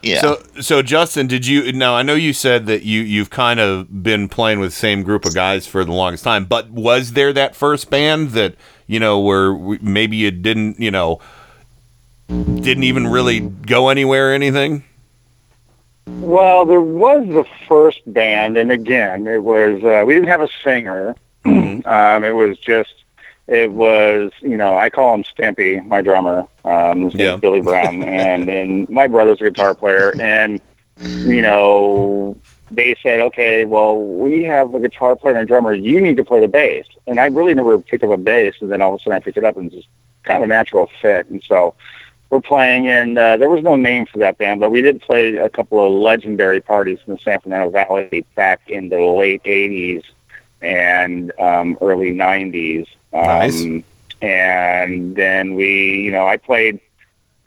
yeah. 0.03 0.23
So, 0.23 0.43
so 0.63 0.81
Justin, 0.81 1.27
did 1.27 1.47
you? 1.47 1.71
Now 1.73 1.95
I 1.95 2.01
know 2.03 2.15
you 2.15 2.33
said 2.33 2.65
that 2.69 2.85
you 2.85 3.03
you've 3.03 3.29
kind 3.29 3.61
of 3.61 4.03
been 4.03 4.27
playing 4.27 4.59
with 4.59 4.71
the 4.71 4.77
same 4.77 5.03
group 5.03 5.27
of 5.27 5.35
guys 5.35 5.67
for 5.67 5.85
the 5.85 5.93
longest 5.93 6.25
time, 6.25 6.47
but 6.47 6.71
was 6.71 7.13
there 7.13 7.35
that 7.35 7.55
first 7.55 7.91
band 7.91 8.31
that 8.31 8.55
you 8.87 8.99
know 8.99 9.21
where 9.21 9.53
maybe 9.83 10.17
you 10.17 10.31
didn't 10.31 10.81
you 10.81 10.91
know 10.91 11.21
didn't 12.29 12.85
even 12.85 13.07
really 13.09 13.41
go 13.41 13.91
anywhere 13.91 14.31
or 14.31 14.33
anything? 14.33 14.85
Well, 16.07 16.65
there 16.65 16.81
was 16.81 17.27
the 17.27 17.45
first 17.69 18.01
band, 18.11 18.57
and 18.57 18.73
again, 18.73 19.27
it 19.27 19.43
was 19.45 19.85
uh, 19.85 20.03
we 20.07 20.15
didn't 20.15 20.29
have 20.31 20.41
a 20.41 20.49
singer. 20.65 21.15
um, 21.45 22.25
it 22.25 22.35
was 22.35 22.57
just 22.59 23.05
it 23.49 23.73
was 23.73 24.33
you 24.41 24.57
know 24.57 24.77
I 24.77 24.91
call 24.91 25.15
him 25.15 25.25
Stampy, 25.25 25.85
my 25.87 26.03
drummer. 26.03 26.47
Um, 26.65 27.03
his 27.03 27.15
Yeah. 27.15 27.37
Billy 27.37 27.61
Brown, 27.61 28.03
and 28.05 28.49
then 28.49 28.87
my 28.91 29.07
brother's 29.07 29.41
a 29.41 29.45
guitar 29.45 29.75
player, 29.75 30.15
and 30.21 30.61
you 31.01 31.43
know 31.43 32.37
they 32.71 32.97
said, 33.03 33.21
okay, 33.21 33.65
well 33.65 34.01
we 34.01 34.43
have 34.43 34.75
a 34.75 34.81
guitar 34.81 35.15
player 35.17 35.35
and 35.35 35.45
a 35.45 35.47
drummer. 35.47 35.73
You 35.73 36.01
need 36.01 36.17
to 36.17 36.25
play 36.25 36.41
the 36.41 36.49
bass, 36.49 36.87
and 37.07 37.21
I 37.21 37.27
really 37.27 37.55
never 37.55 37.79
picked 37.79 38.03
up 38.05 38.11
a 38.11 38.17
bass, 38.17 38.55
and 38.61 38.71
then 38.71 38.83
all 38.83 38.95
of 38.95 39.01
a 39.01 39.03
sudden 39.05 39.17
I 39.17 39.21
picked 39.21 39.37
it 39.37 39.45
up 39.45 39.57
and 39.57 39.67
it's 39.67 39.77
just 39.77 39.89
kind 40.25 40.43
of 40.43 40.45
a 40.45 40.53
natural 40.53 40.91
fit, 41.01 41.29
and 41.29 41.43
so 41.43 41.75
we're 42.31 42.41
playing, 42.41 42.89
and 42.89 43.17
uh, 43.17 43.37
there 43.37 43.49
was 43.49 43.63
no 43.63 43.77
name 43.77 44.07
for 44.07 44.19
that 44.19 44.37
band, 44.39 44.59
but 44.61 44.71
we 44.71 44.83
did 44.83 45.01
play 45.01 45.37
a 45.37 45.49
couple 45.49 45.85
of 45.85 45.93
legendary 45.93 46.61
parties 46.61 46.99
in 47.07 47.13
the 47.13 47.19
San 47.21 47.41
Fernando 47.41 47.71
Valley 47.71 48.27
back 48.35 48.69
in 48.69 48.89
the 48.89 49.01
late 49.01 49.43
'80s 49.45 50.03
and 50.61 51.33
um, 51.39 51.79
early 51.81 52.13
'90s. 52.13 52.87
Um, 53.13 53.25
Nice. 53.25 53.65
And 54.23 55.15
then 55.15 55.55
we, 55.55 56.01
you 56.03 56.13
know, 56.13 56.27
I 56.27 56.37
played. 56.37 56.81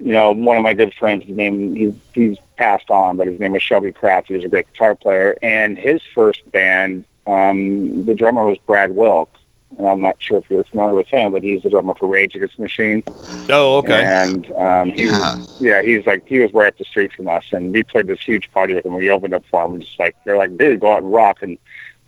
You 0.02 0.14
know, 0.14 0.32
one 0.32 0.56
of 0.56 0.64
my 0.64 0.74
good 0.74 0.94
friends, 0.94 1.26
his 1.26 1.36
name, 1.36 1.76
he's, 1.76 1.94
he's 2.14 2.38
passed 2.56 2.90
on, 2.90 3.18
but 3.18 3.28
his 3.28 3.38
name 3.38 3.52
was 3.52 3.62
Shelby 3.62 3.92
Kraft. 3.92 4.30
He 4.30 4.34
was 4.34 4.46
a 4.46 4.48
great 4.48 4.72
guitar 4.72 4.96
player. 4.96 5.38
And 5.42 5.78
his 5.78 6.02
first 6.16 6.50
band, 6.54 7.04
um, 7.28 8.06
the 8.06 8.16
drummer 8.16 8.46
was 8.46 8.58
Brad 8.60 8.96
Wilkes. 8.96 9.38
And 9.78 9.86
I'm 9.86 10.00
not 10.00 10.16
sure 10.20 10.38
if 10.38 10.50
you're 10.50 10.64
familiar 10.64 10.96
with 10.96 11.08
him, 11.08 11.34
but 11.34 11.44
he's 11.44 11.64
the 11.64 11.70
drummer 11.70 11.96
for 11.96 12.08
Rage 12.08 12.34
Against 12.34 12.56
the 12.56 12.64
Machine. 12.64 13.04
Oh, 13.50 13.80
okay. 13.80 14.04
And 14.06 14.50
um, 14.54 14.90
he 14.92 15.08
was, 15.08 15.58
yeah, 15.60 15.82
he's 15.82 16.06
like 16.06 16.26
he 16.26 16.40
was 16.40 16.54
right 16.54 16.68
up 16.68 16.78
the 16.78 16.86
street 16.86 17.12
from 17.12 17.28
us, 17.28 17.44
and 17.52 17.74
we 17.74 17.84
played 17.84 18.08
this 18.08 18.22
huge 18.22 18.50
party 18.52 18.74
with 18.74 18.86
him. 18.86 18.94
We 18.94 19.10
opened 19.10 19.34
up 19.34 19.44
for 19.52 19.66
him, 19.66 19.74
and 19.74 19.84
just 19.84 20.00
like 20.00 20.16
they're 20.24 20.38
like, 20.38 20.58
dude, 20.58 20.80
go 20.80 20.94
out 20.94 21.04
and 21.04 21.12
rock, 21.14 21.42
and 21.42 21.58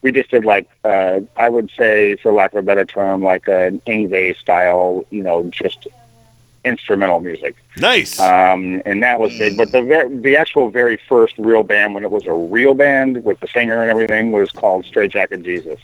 we 0.01 0.11
just 0.11 0.31
did 0.31 0.45
like 0.45 0.69
uh, 0.83 1.21
I 1.37 1.49
would 1.49 1.71
say, 1.77 2.15
for 2.17 2.31
lack 2.31 2.53
of 2.53 2.59
a 2.59 2.61
better 2.63 2.85
term, 2.85 3.23
like 3.23 3.47
an 3.47 3.81
Yngwie 3.87 4.37
style, 4.37 5.05
you 5.09 5.23
know, 5.23 5.43
just 5.51 5.87
instrumental 6.63 7.19
music. 7.19 7.55
Nice. 7.77 8.19
Um, 8.19 8.81
and 8.85 9.01
that 9.03 9.19
was 9.19 9.37
big. 9.37 9.57
But 9.57 9.71
the 9.71 9.81
ver- 9.81 10.09
the 10.09 10.37
actual 10.37 10.69
very 10.69 10.99
first 11.09 11.37
real 11.37 11.63
band, 11.63 11.93
when 11.93 12.03
it 12.03 12.11
was 12.11 12.25
a 12.25 12.33
real 12.33 12.73
band 12.73 13.23
with 13.23 13.39
the 13.39 13.47
singer 13.47 13.81
and 13.81 13.89
everything, 13.89 14.31
was 14.31 14.51
called 14.51 14.85
Straight 14.85 15.11
Jacket 15.11 15.43
Jesus. 15.43 15.79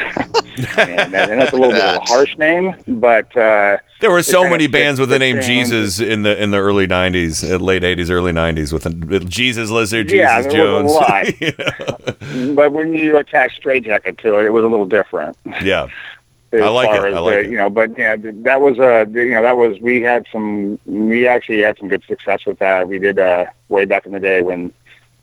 And, 0.00 1.12
that- 1.12 1.30
and 1.30 1.40
that's 1.40 1.52
a 1.52 1.56
little 1.56 1.72
bit 1.72 1.82
of 1.84 1.96
a 1.96 2.00
harsh 2.06 2.36
name, 2.38 2.74
but 2.88 3.34
uh, 3.36 3.78
There 4.00 4.10
were 4.10 4.22
so 4.22 4.48
many 4.48 4.66
bands 4.66 4.98
with 5.00 5.08
the 5.10 5.18
name. 5.18 5.40
Jesus 5.40 6.00
in 6.00 6.22
the 6.22 6.40
in 6.42 6.50
the 6.50 6.58
early 6.58 6.86
'90s, 6.86 7.48
uh, 7.50 7.56
late 7.56 7.82
'80s, 7.82 8.10
early 8.10 8.32
'90s, 8.32 8.72
with, 8.72 8.84
with 9.08 9.28
Jesus 9.28 9.70
Lizard, 9.70 10.08
Jesus 10.08 10.18
Yeah, 10.20 10.42
there 10.42 10.50
Jones. 10.50 10.92
was 10.92 10.96
a 10.96 12.04
lot. 12.48 12.54
but 12.56 12.72
when 12.72 12.94
you 12.94 13.16
attach 13.18 13.56
Straight 13.56 13.84
Jacket 13.84 14.18
to 14.18 14.38
it, 14.38 14.46
it 14.46 14.50
was 14.50 14.64
a 14.64 14.68
little 14.68 14.86
different. 14.86 15.36
yeah, 15.62 15.88
I 16.52 16.68
like 16.68 16.90
it. 16.90 17.14
I 17.14 17.18
like 17.18 17.34
the, 17.34 17.40
it. 17.40 17.50
You 17.50 17.56
know, 17.58 17.70
but 17.70 17.96
yeah, 17.98 18.16
that 18.18 18.60
was 18.60 18.78
uh, 18.78 19.04
you 19.10 19.30
know, 19.32 19.42
that 19.42 19.56
was 19.56 19.78
we 19.80 20.02
had 20.02 20.26
some, 20.32 20.78
we 20.84 21.26
actually 21.28 21.60
had 21.62 21.78
some 21.78 21.88
good 21.88 22.02
success 22.04 22.44
with 22.46 22.58
that. 22.58 22.88
We 22.88 22.98
did 22.98 23.18
uh, 23.18 23.46
way 23.68 23.84
back 23.84 24.04
in 24.06 24.12
the 24.12 24.20
day 24.20 24.42
when 24.42 24.72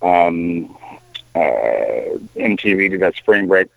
um, 0.02 0.76
uh, 1.36 1.40
MTV 2.36 2.92
did 2.92 3.00
that 3.02 3.16
spring 3.16 3.48
break 3.48 3.68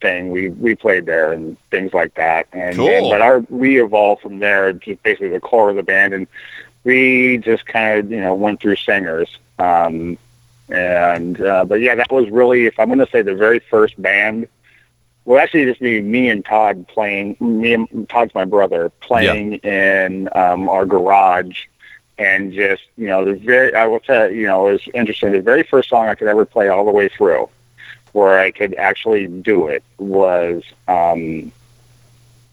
thing. 0.00 0.30
We 0.30 0.50
we 0.50 0.74
played 0.74 1.06
there 1.06 1.32
and 1.32 1.56
things 1.70 1.92
like 1.94 2.14
that. 2.14 2.46
And, 2.52 2.76
Cool. 2.76 2.88
and 2.88 3.10
but 3.10 3.20
our 3.20 3.40
we 3.48 3.82
evolved 3.82 4.22
from 4.22 4.38
there 4.38 4.72
to 4.72 4.96
basically 5.02 5.28
the 5.28 5.40
core 5.40 5.70
of 5.70 5.76
the 5.76 5.82
band, 5.82 6.14
and 6.14 6.26
we 6.84 7.38
just 7.38 7.66
kind 7.66 7.98
of 7.98 8.10
you 8.10 8.20
know 8.20 8.34
went 8.34 8.60
through 8.60 8.76
singers. 8.76 9.38
Um, 9.58 10.18
and 10.68 11.40
uh, 11.40 11.64
but 11.64 11.80
yeah, 11.80 11.94
that 11.94 12.10
was 12.12 12.28
really 12.30 12.66
if 12.66 12.78
I'm 12.78 12.88
going 12.88 12.98
to 12.98 13.08
say 13.10 13.22
the 13.22 13.34
very 13.34 13.58
first 13.58 14.00
band. 14.00 14.48
Well, 15.24 15.38
actually, 15.38 15.66
just 15.66 15.80
be 15.80 16.00
me 16.00 16.30
and 16.30 16.42
Todd 16.44 16.88
playing. 16.88 17.36
Me 17.40 17.74
and 17.74 18.08
Todd's 18.08 18.34
my 18.34 18.46
brother 18.46 18.90
playing 19.00 19.54
in 19.56 20.28
um, 20.34 20.70
our 20.70 20.86
garage, 20.86 21.64
and 22.16 22.50
just 22.52 22.82
you 22.96 23.08
know 23.08 23.24
the 23.26 23.34
very. 23.34 23.74
I 23.74 23.86
will 23.86 24.00
tell 24.00 24.30
you, 24.30 24.40
you 24.40 24.46
know, 24.46 24.68
it 24.68 24.72
was 24.72 24.88
interesting. 24.94 25.32
The 25.32 25.42
very 25.42 25.64
first 25.64 25.90
song 25.90 26.08
I 26.08 26.14
could 26.14 26.28
ever 26.28 26.46
play 26.46 26.68
all 26.68 26.84
the 26.86 26.92
way 26.92 27.08
through, 27.08 27.48
where 28.18 28.38
I 28.40 28.50
could 28.50 28.74
actually 28.74 29.26
do 29.26 29.68
it, 29.68 29.82
was 29.98 30.62
um, 30.88 31.52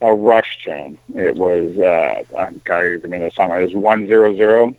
a 0.01 0.13
Rush 0.13 0.63
tune. 0.63 0.97
It 1.15 1.35
was 1.35 1.77
uh, 1.77 2.23
I 2.37 2.53
can't 2.65 3.05
even 3.05 3.11
the 3.11 3.31
song. 3.31 3.51
It 3.51 3.63
was 3.63 3.73
one 3.73 4.07
zero 4.07 4.35
zero, 4.35 4.75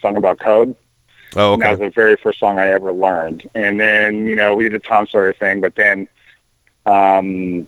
song 0.00 0.16
about 0.16 0.38
code. 0.38 0.74
Oh, 1.34 1.54
And 1.54 1.62
that 1.62 1.70
was 1.72 1.80
the 1.80 1.90
very 1.90 2.16
first 2.16 2.38
song 2.38 2.58
I 2.58 2.68
ever 2.68 2.92
learned. 2.92 3.48
And 3.54 3.78
then, 3.78 4.26
you 4.26 4.36
know, 4.36 4.54
we 4.54 4.64
did 4.64 4.72
the 4.72 4.78
Tom 4.78 5.06
Sawyer 5.06 5.34
thing, 5.34 5.60
but 5.60 5.74
then, 5.74 6.08
um, 6.86 7.66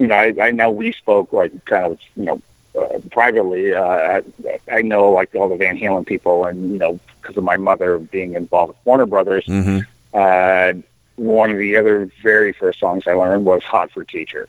you 0.00 0.06
know, 0.08 0.16
I, 0.16 0.34
I 0.40 0.50
know 0.50 0.70
we 0.70 0.92
spoke 0.92 1.32
like 1.32 1.52
kind 1.66 1.92
of, 1.92 1.98
you 2.16 2.24
know, 2.24 2.42
uh, 2.76 2.98
privately. 3.10 3.74
Uh, 3.74 3.84
I, 3.84 4.22
I 4.70 4.82
know 4.82 5.12
like 5.12 5.34
all 5.34 5.48
the 5.48 5.56
Van 5.56 5.78
Halen 5.78 6.06
people, 6.06 6.44
and 6.46 6.72
you 6.72 6.78
know, 6.78 6.98
because 7.20 7.36
of 7.36 7.44
my 7.44 7.56
mother 7.56 7.98
being 7.98 8.34
involved 8.34 8.70
with 8.70 8.78
Warner 8.84 9.06
Brothers, 9.06 9.44
hmm 9.46 9.80
uh, 10.14 10.72
one 11.18 11.50
of 11.50 11.58
the 11.58 11.76
other 11.76 12.10
very 12.22 12.52
first 12.52 12.78
songs 12.80 13.04
I 13.06 13.12
learned 13.12 13.44
was 13.44 13.62
"Hot 13.64 13.90
for 13.90 14.04
Teacher." 14.04 14.48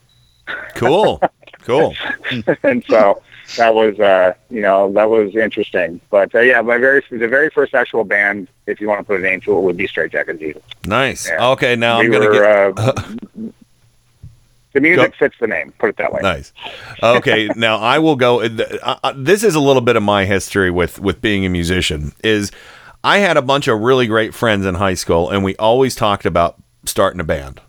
Cool, 0.76 1.22
cool. 1.62 1.94
and 2.64 2.84
so 2.90 3.22
that 3.58 3.74
was 3.76 4.00
uh 4.00 4.34
you 4.50 4.62
know 4.62 4.92
that 4.94 5.10
was 5.10 5.36
interesting 5.36 6.00
but 6.12 6.34
uh, 6.36 6.40
yeah 6.40 6.62
my 6.62 6.78
very 6.78 7.04
the 7.12 7.28
very 7.28 7.50
first 7.50 7.74
actual 7.74 8.04
band 8.04 8.48
if 8.68 8.80
you 8.80 8.88
want 8.88 9.00
to 9.00 9.04
put 9.04 9.20
a 9.20 9.24
name 9.24 9.42
to 9.42 9.58
it 9.58 9.62
would 9.62 9.76
be 9.78 9.88
straight 9.88 10.12
jacket 10.12 10.40
jesus 10.40 10.62
Nice. 10.86 11.30
Okay, 11.32 11.76
now 11.76 12.00
We 12.00 12.06
I'm 12.06 12.12
gonna 12.12 12.26
were, 12.28 12.74
get. 12.74 12.80
uh, 12.80 12.94
the 14.74 14.82
music 14.82 15.16
fits 15.16 15.36
the 15.40 15.48
name 15.48 15.72
put 15.80 15.90
it 15.90 15.98
that 15.98 16.14
way 16.14 16.22
Nice. 16.22 16.54
Okay, 17.02 17.50
now 17.56 17.78
I 17.78 17.98
will 18.00 18.16
go. 18.16 18.42
Uh, 18.42 18.96
uh, 19.04 19.14
this 19.16 19.44
is 19.44 19.56
a 19.56 19.60
little 19.60 19.82
bit 19.82 19.96
of 19.96 20.04
my 20.04 20.26
history 20.26 20.70
with 20.72 21.00
with 21.00 21.22
being 21.22 21.46
a 21.46 21.50
musician. 21.50 22.12
Is 22.24 22.52
I 23.04 23.20
had 23.20 23.38
a 23.38 23.42
bunch 23.42 23.68
of 23.68 23.80
really 23.80 24.08
great 24.08 24.34
friends 24.34 24.66
in 24.66 24.76
high 24.76 24.94
school, 24.94 25.30
and 25.30 25.44
we 25.44 25.56
always 25.56 25.96
talked 25.96 26.26
about 26.26 26.62
starting 26.86 27.20
a 27.20 27.24
band. 27.24 27.62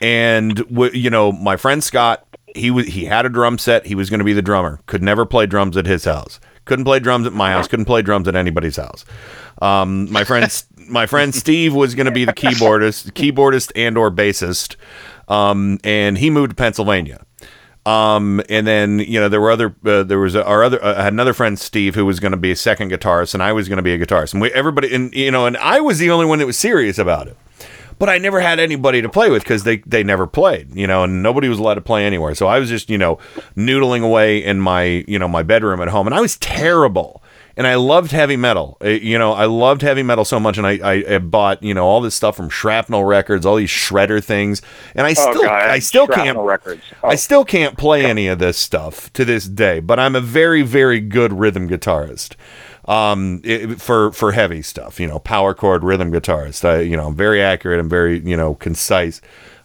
And 0.00 0.64
you 0.92 1.10
know, 1.10 1.30
my 1.30 1.56
friend 1.56 1.84
Scott, 1.84 2.26
he 2.54 2.70
was 2.70 2.86
he 2.86 3.04
had 3.04 3.26
a 3.26 3.28
drum 3.28 3.58
set. 3.58 3.86
He 3.86 3.94
was 3.94 4.10
going 4.10 4.18
to 4.18 4.24
be 4.24 4.32
the 4.32 4.42
drummer. 4.42 4.80
Could 4.86 5.02
never 5.02 5.24
play 5.26 5.46
drums 5.46 5.76
at 5.76 5.86
his 5.86 6.04
house. 6.04 6.40
Couldn't 6.64 6.84
play 6.84 7.00
drums 7.00 7.26
at 7.26 7.32
my 7.32 7.52
house. 7.52 7.68
Couldn't 7.68 7.84
play 7.84 8.02
drums 8.02 8.28
at 8.28 8.36
anybody's 8.36 8.76
house. 8.76 9.04
Um, 9.62 10.10
my 10.10 10.24
friend 10.24 10.64
my 10.88 11.06
friend 11.06 11.34
Steve 11.34 11.74
was 11.74 11.94
going 11.94 12.06
to 12.06 12.12
be 12.12 12.24
the 12.24 12.32
keyboardist, 12.32 13.12
keyboardist 13.12 13.72
and 13.76 13.96
or 13.96 14.10
bassist. 14.10 14.76
Um, 15.28 15.78
and 15.84 16.18
he 16.18 16.30
moved 16.30 16.50
to 16.50 16.56
Pennsylvania. 16.56 17.24
Um, 17.90 18.40
and 18.48 18.66
then 18.66 19.00
you 19.00 19.18
know 19.18 19.28
there 19.28 19.40
were 19.40 19.50
other 19.50 19.74
uh, 19.84 20.04
there 20.04 20.18
was 20.18 20.36
our 20.36 20.62
other 20.62 20.82
uh, 20.84 21.00
I 21.00 21.02
had 21.02 21.12
another 21.12 21.34
friend 21.34 21.58
Steve 21.58 21.94
who 21.94 22.06
was 22.06 22.20
going 22.20 22.32
to 22.32 22.38
be 22.38 22.52
a 22.52 22.56
second 22.56 22.92
guitarist 22.92 23.34
and 23.34 23.42
I 23.42 23.52
was 23.52 23.68
going 23.68 23.78
to 23.78 23.82
be 23.82 23.92
a 23.92 23.98
guitarist 23.98 24.32
and 24.32 24.40
we 24.40 24.52
everybody 24.52 24.94
and 24.94 25.12
you 25.12 25.30
know 25.30 25.46
and 25.46 25.56
I 25.56 25.80
was 25.80 25.98
the 25.98 26.10
only 26.10 26.26
one 26.26 26.38
that 26.38 26.46
was 26.46 26.58
serious 26.58 26.98
about 26.98 27.26
it. 27.26 27.36
But 27.98 28.08
I 28.08 28.16
never 28.16 28.40
had 28.40 28.58
anybody 28.58 29.02
to 29.02 29.10
play 29.10 29.28
with 29.28 29.42
because 29.42 29.64
they, 29.64 29.76
they 29.78 30.02
never 30.02 30.26
played, 30.26 30.74
you 30.74 30.86
know, 30.86 31.04
and 31.04 31.22
nobody 31.22 31.50
was 31.50 31.58
allowed 31.58 31.74
to 31.74 31.82
play 31.82 32.06
anywhere. 32.06 32.34
So 32.34 32.46
I 32.46 32.58
was 32.58 32.70
just, 32.70 32.88
you 32.88 32.96
know, 32.96 33.18
noodling 33.54 34.02
away 34.02 34.42
in 34.42 34.58
my, 34.58 35.04
you 35.06 35.18
know, 35.18 35.28
my 35.28 35.42
bedroom 35.42 35.82
at 35.82 35.88
home, 35.88 36.06
and 36.06 36.14
I 36.14 36.20
was 36.22 36.38
terrible. 36.38 37.19
And 37.60 37.66
I 37.66 37.74
loved 37.74 38.10
heavy 38.12 38.36
metal. 38.38 38.78
Uh, 38.82 38.88
You 38.88 39.18
know, 39.18 39.34
I 39.34 39.44
loved 39.44 39.82
heavy 39.82 40.02
metal 40.02 40.24
so 40.24 40.40
much, 40.40 40.56
and 40.56 40.66
I, 40.66 40.78
I, 40.82 41.04
I 41.16 41.18
bought, 41.18 41.62
you 41.62 41.74
know, 41.74 41.84
all 41.84 42.00
this 42.00 42.14
stuff 42.14 42.34
from 42.34 42.48
Shrapnel 42.48 43.04
Records, 43.04 43.44
all 43.44 43.56
these 43.56 43.68
shredder 43.68 44.24
things, 44.24 44.62
and 44.94 45.06
I 45.06 45.10
Oh, 45.10 45.12
still, 45.12 45.42
God, 45.42 45.68
I 45.68 45.78
still 45.78 46.06
can't, 46.06 46.38
records. 46.38 46.82
I 47.04 47.16
still 47.16 47.44
can't 47.44 47.76
play 47.76 48.06
any 48.06 48.28
of 48.28 48.38
this 48.38 48.56
stuff 48.56 49.12
to 49.12 49.26
this 49.26 49.44
day. 49.44 49.80
But 49.80 49.98
I'm 50.00 50.16
a 50.16 50.22
very, 50.22 50.62
very 50.62 51.00
good 51.00 51.34
rhythm 51.38 51.68
guitarist 51.68 52.34
um 52.88 53.42
it, 53.44 53.78
for 53.78 54.10
for 54.12 54.32
heavy 54.32 54.62
stuff 54.62 54.98
you 54.98 55.06
know 55.06 55.18
power 55.18 55.52
chord 55.52 55.84
rhythm 55.84 56.10
guitarist. 56.10 56.64
I 56.64 56.80
you 56.80 56.96
know 56.96 57.08
i'm 57.08 57.14
very 57.14 57.42
accurate 57.42 57.78
i'm 57.78 57.90
very 57.90 58.20
you 58.20 58.38
know 58.38 58.54
concise 58.54 59.20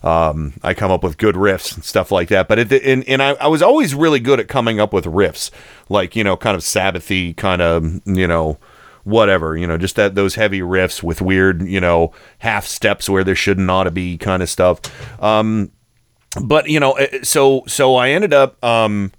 um 0.05 0.53
i 0.63 0.73
come 0.73 0.91
up 0.91 1.03
with 1.03 1.17
good 1.17 1.35
riffs 1.35 1.75
and 1.75 1.83
stuff 1.83 2.11
like 2.11 2.29
that 2.29 2.47
but 2.47 2.59
it 2.59 2.71
and, 2.71 3.03
and 3.07 3.21
I, 3.21 3.31
I 3.31 3.47
was 3.47 3.61
always 3.61 3.93
really 3.93 4.19
good 4.19 4.39
at 4.39 4.47
coming 4.47 4.79
up 4.79 4.93
with 4.93 5.05
riffs 5.05 5.51
like 5.89 6.15
you 6.15 6.23
know 6.23 6.37
kind 6.37 6.55
of 6.55 6.61
sabbathy 6.61 7.35
kind 7.35 7.61
of 7.61 8.01
you 8.05 8.27
know 8.27 8.57
whatever 9.03 9.57
you 9.57 9.67
know 9.67 9.77
just 9.77 9.95
that 9.97 10.15
those 10.15 10.35
heavy 10.35 10.61
riffs 10.61 11.03
with 11.03 11.21
weird 11.21 11.61
you 11.67 11.81
know 11.81 12.11
half 12.39 12.65
steps 12.65 13.09
where 13.09 13.23
there 13.23 13.35
shouldn't 13.35 13.69
ought 13.69 13.83
to 13.83 13.91
be 13.91 14.17
kind 14.17 14.41
of 14.41 14.49
stuff 14.49 14.79
um 15.21 15.71
but 16.43 16.69
you 16.69 16.79
know 16.79 16.93
eh, 16.93 17.19
so 17.23 17.63
so 17.67 17.95
i 17.95 18.09
ended 18.09 18.33
up 18.33 18.63
um 18.63 19.11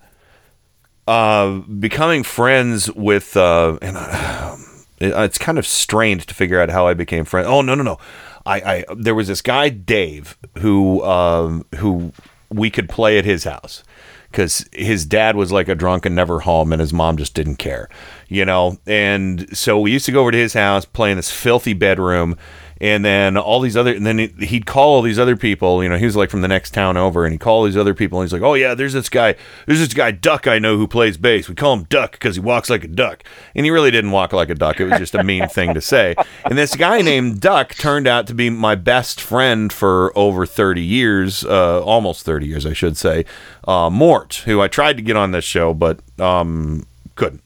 uh, 1.06 1.60
becoming 1.60 2.22
friends 2.22 2.90
with, 2.92 3.36
uh, 3.36 3.78
and 3.80 3.96
uh, 3.96 4.56
it, 4.98 5.12
it's 5.14 5.38
kind 5.38 5.58
of 5.58 5.66
strained 5.66 6.26
to 6.26 6.34
figure 6.34 6.60
out 6.60 6.70
how 6.70 6.86
I 6.86 6.94
became 6.94 7.24
friends. 7.24 7.48
Oh 7.48 7.62
no, 7.62 7.74
no, 7.74 7.82
no! 7.82 7.98
I, 8.46 8.56
I 8.56 8.84
there 8.96 9.14
was 9.14 9.28
this 9.28 9.42
guy 9.42 9.68
Dave 9.68 10.38
who 10.58 11.02
um, 11.04 11.66
who 11.76 12.12
we 12.48 12.70
could 12.70 12.88
play 12.88 13.18
at 13.18 13.24
his 13.24 13.44
house 13.44 13.82
because 14.30 14.68
his 14.72 15.06
dad 15.06 15.34
was 15.34 15.50
like 15.50 15.68
a 15.68 15.74
drunk 15.74 16.04
and 16.04 16.14
never 16.14 16.40
home, 16.40 16.72
and 16.72 16.80
his 16.80 16.92
mom 16.92 17.16
just 17.16 17.34
didn't 17.34 17.56
care, 17.56 17.88
you 18.28 18.44
know. 18.44 18.78
And 18.86 19.56
so 19.56 19.80
we 19.80 19.92
used 19.92 20.06
to 20.06 20.12
go 20.12 20.20
over 20.20 20.30
to 20.30 20.38
his 20.38 20.52
house, 20.54 20.84
play 20.84 21.10
in 21.10 21.16
this 21.16 21.30
filthy 21.30 21.72
bedroom. 21.72 22.36
And 22.80 23.04
then 23.04 23.38
all 23.38 23.60
these 23.60 23.76
other, 23.76 23.94
and 23.94 24.04
then 24.04 24.18
he- 24.18 24.34
he'd 24.46 24.66
call 24.66 24.94
all 24.96 25.02
these 25.02 25.18
other 25.18 25.34
people. 25.36 25.82
You 25.82 25.88
know, 25.88 25.96
he 25.96 26.04
was 26.04 26.14
like 26.14 26.28
from 26.28 26.42
the 26.42 26.48
next 26.48 26.74
town 26.74 26.96
over, 26.98 27.24
and 27.24 27.32
he'd 27.32 27.38
call 27.40 27.58
all 27.60 27.64
these 27.64 27.76
other 27.76 27.94
people. 27.94 28.20
And 28.20 28.26
he's 28.28 28.32
like, 28.34 28.42
"Oh 28.42 28.52
yeah, 28.54 28.74
there's 28.74 28.92
this 28.92 29.08
guy, 29.08 29.34
there's 29.66 29.78
this 29.78 29.94
guy 29.94 30.10
Duck 30.10 30.46
I 30.46 30.58
know 30.58 30.76
who 30.76 30.86
plays 30.86 31.16
bass. 31.16 31.48
We 31.48 31.54
call 31.54 31.72
him 31.72 31.84
Duck 31.84 32.12
because 32.12 32.36
he 32.36 32.40
walks 32.40 32.68
like 32.68 32.84
a 32.84 32.88
duck." 32.88 33.22
And 33.54 33.64
he 33.64 33.70
really 33.70 33.90
didn't 33.90 34.10
walk 34.10 34.32
like 34.34 34.50
a 34.50 34.54
duck. 34.54 34.78
It 34.78 34.86
was 34.86 34.98
just 34.98 35.14
a 35.14 35.24
mean 35.24 35.48
thing 35.48 35.72
to 35.72 35.80
say. 35.80 36.14
And 36.44 36.58
this 36.58 36.74
guy 36.76 37.00
named 37.00 37.40
Duck 37.40 37.74
turned 37.74 38.06
out 38.06 38.26
to 38.26 38.34
be 38.34 38.50
my 38.50 38.74
best 38.74 39.20
friend 39.20 39.72
for 39.72 40.12
over 40.16 40.44
30 40.44 40.82
years, 40.82 41.44
uh, 41.44 41.80
almost 41.82 42.24
30 42.26 42.46
years, 42.46 42.66
I 42.66 42.72
should 42.74 42.96
say. 42.98 43.24
Uh, 43.66 43.88
Mort, 43.90 44.42
who 44.44 44.60
I 44.60 44.68
tried 44.68 44.96
to 44.98 45.02
get 45.02 45.16
on 45.16 45.30
this 45.30 45.44
show, 45.44 45.72
but 45.72 46.00
um, 46.20 46.86
couldn't 47.14 47.42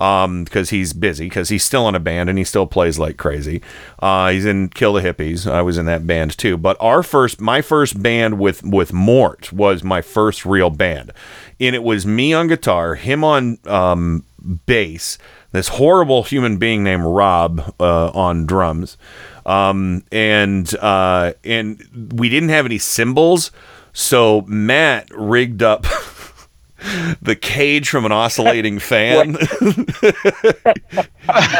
um 0.00 0.44
because 0.44 0.70
he's 0.70 0.92
busy 0.92 1.26
because 1.26 1.50
he's 1.50 1.62
still 1.62 1.86
in 1.88 1.94
a 1.94 2.00
band 2.00 2.28
and 2.28 2.38
he 2.38 2.44
still 2.44 2.66
plays 2.66 2.98
like 2.98 3.16
crazy. 3.16 3.60
Uh 3.98 4.30
he's 4.30 4.46
in 4.46 4.68
kill 4.70 4.94
the 4.94 5.02
hippies. 5.02 5.50
I 5.50 5.62
was 5.62 5.78
in 5.78 5.86
that 5.86 6.06
band 6.06 6.36
too. 6.36 6.56
But 6.56 6.76
our 6.80 7.02
first 7.02 7.40
my 7.40 7.60
first 7.60 8.02
band 8.02 8.38
with 8.38 8.62
with 8.64 8.92
mort 8.92 9.52
was 9.52 9.84
my 9.84 10.00
first 10.00 10.46
real 10.46 10.70
band. 10.70 11.12
And 11.60 11.74
it 11.76 11.82
was 11.82 12.06
me 12.06 12.32
on 12.32 12.48
guitar 12.48 12.94
him 12.94 13.22
on 13.22 13.58
um 13.66 14.24
bass 14.66 15.18
this 15.52 15.68
horrible 15.68 16.22
human 16.22 16.56
being 16.56 16.82
named 16.82 17.04
rob 17.04 17.74
uh 17.78 18.08
on 18.08 18.46
drums. 18.46 18.96
Um 19.44 20.04
and 20.10 20.74
uh 20.76 21.34
and 21.44 22.12
we 22.14 22.30
didn't 22.30 22.48
have 22.48 22.64
any 22.64 22.78
cymbals. 22.78 23.50
So 23.92 24.42
matt 24.46 25.08
rigged 25.14 25.62
up 25.62 25.84
the 27.22 27.36
cage 27.36 27.88
from 27.88 28.04
an 28.04 28.12
oscillating 28.12 28.78
fan. 28.80 29.36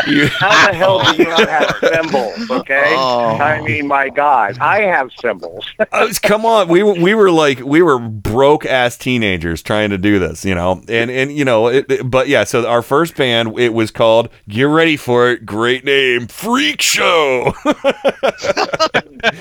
You- 0.08 0.26
How 0.26 0.66
the 0.70 0.74
hell 0.74 1.00
do 1.12 1.22
you 1.22 1.28
not 1.28 1.48
have 1.48 1.76
cymbals? 1.80 2.50
Okay, 2.50 2.92
Oh. 2.96 3.36
I 3.38 3.60
mean, 3.62 3.86
my 3.86 4.08
God, 4.08 4.58
I 4.58 4.80
have 4.82 5.10
cymbals. 5.20 5.64
I 5.92 6.04
was, 6.04 6.18
uh, 6.18 6.26
come 6.26 6.44
on, 6.44 6.66
we 6.68 6.82
were 6.82 6.94
we 6.94 7.14
were 7.14 7.30
like 7.30 7.60
we 7.60 7.80
were 7.80 7.98
broke 8.00 8.66
ass 8.66 8.96
teenagers 8.96 9.62
trying 9.62 9.90
to 9.90 9.98
do 9.98 10.18
this, 10.18 10.44
you 10.44 10.54
know, 10.56 10.82
and 10.88 11.10
and 11.10 11.30
you 11.36 11.44
know, 11.44 11.68
it, 11.68 11.86
it- 11.88 12.10
but 12.10 12.26
yeah. 12.28 12.42
So 12.44 12.66
our 12.66 12.82
first 12.82 13.14
band, 13.16 13.58
it 13.60 13.72
was 13.72 13.90
called. 13.92 14.28
Get 14.48 14.64
ready 14.64 14.96
for 14.96 15.30
it. 15.30 15.46
Great 15.46 15.84
name, 15.84 16.26
Freak 16.26 16.80
Show. 16.82 17.52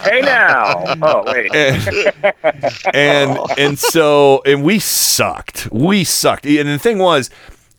hey 0.03 0.21
now, 0.21 0.83
oh 1.01 1.23
wait, 1.25 1.51
and 2.93 3.39
and 3.57 3.79
so 3.79 4.41
and 4.45 4.63
we 4.63 4.77
sucked. 4.79 5.68
We 5.71 6.03
sucked. 6.03 6.45
And 6.45 6.67
the 6.67 6.79
thing 6.79 6.99
was, 6.99 7.29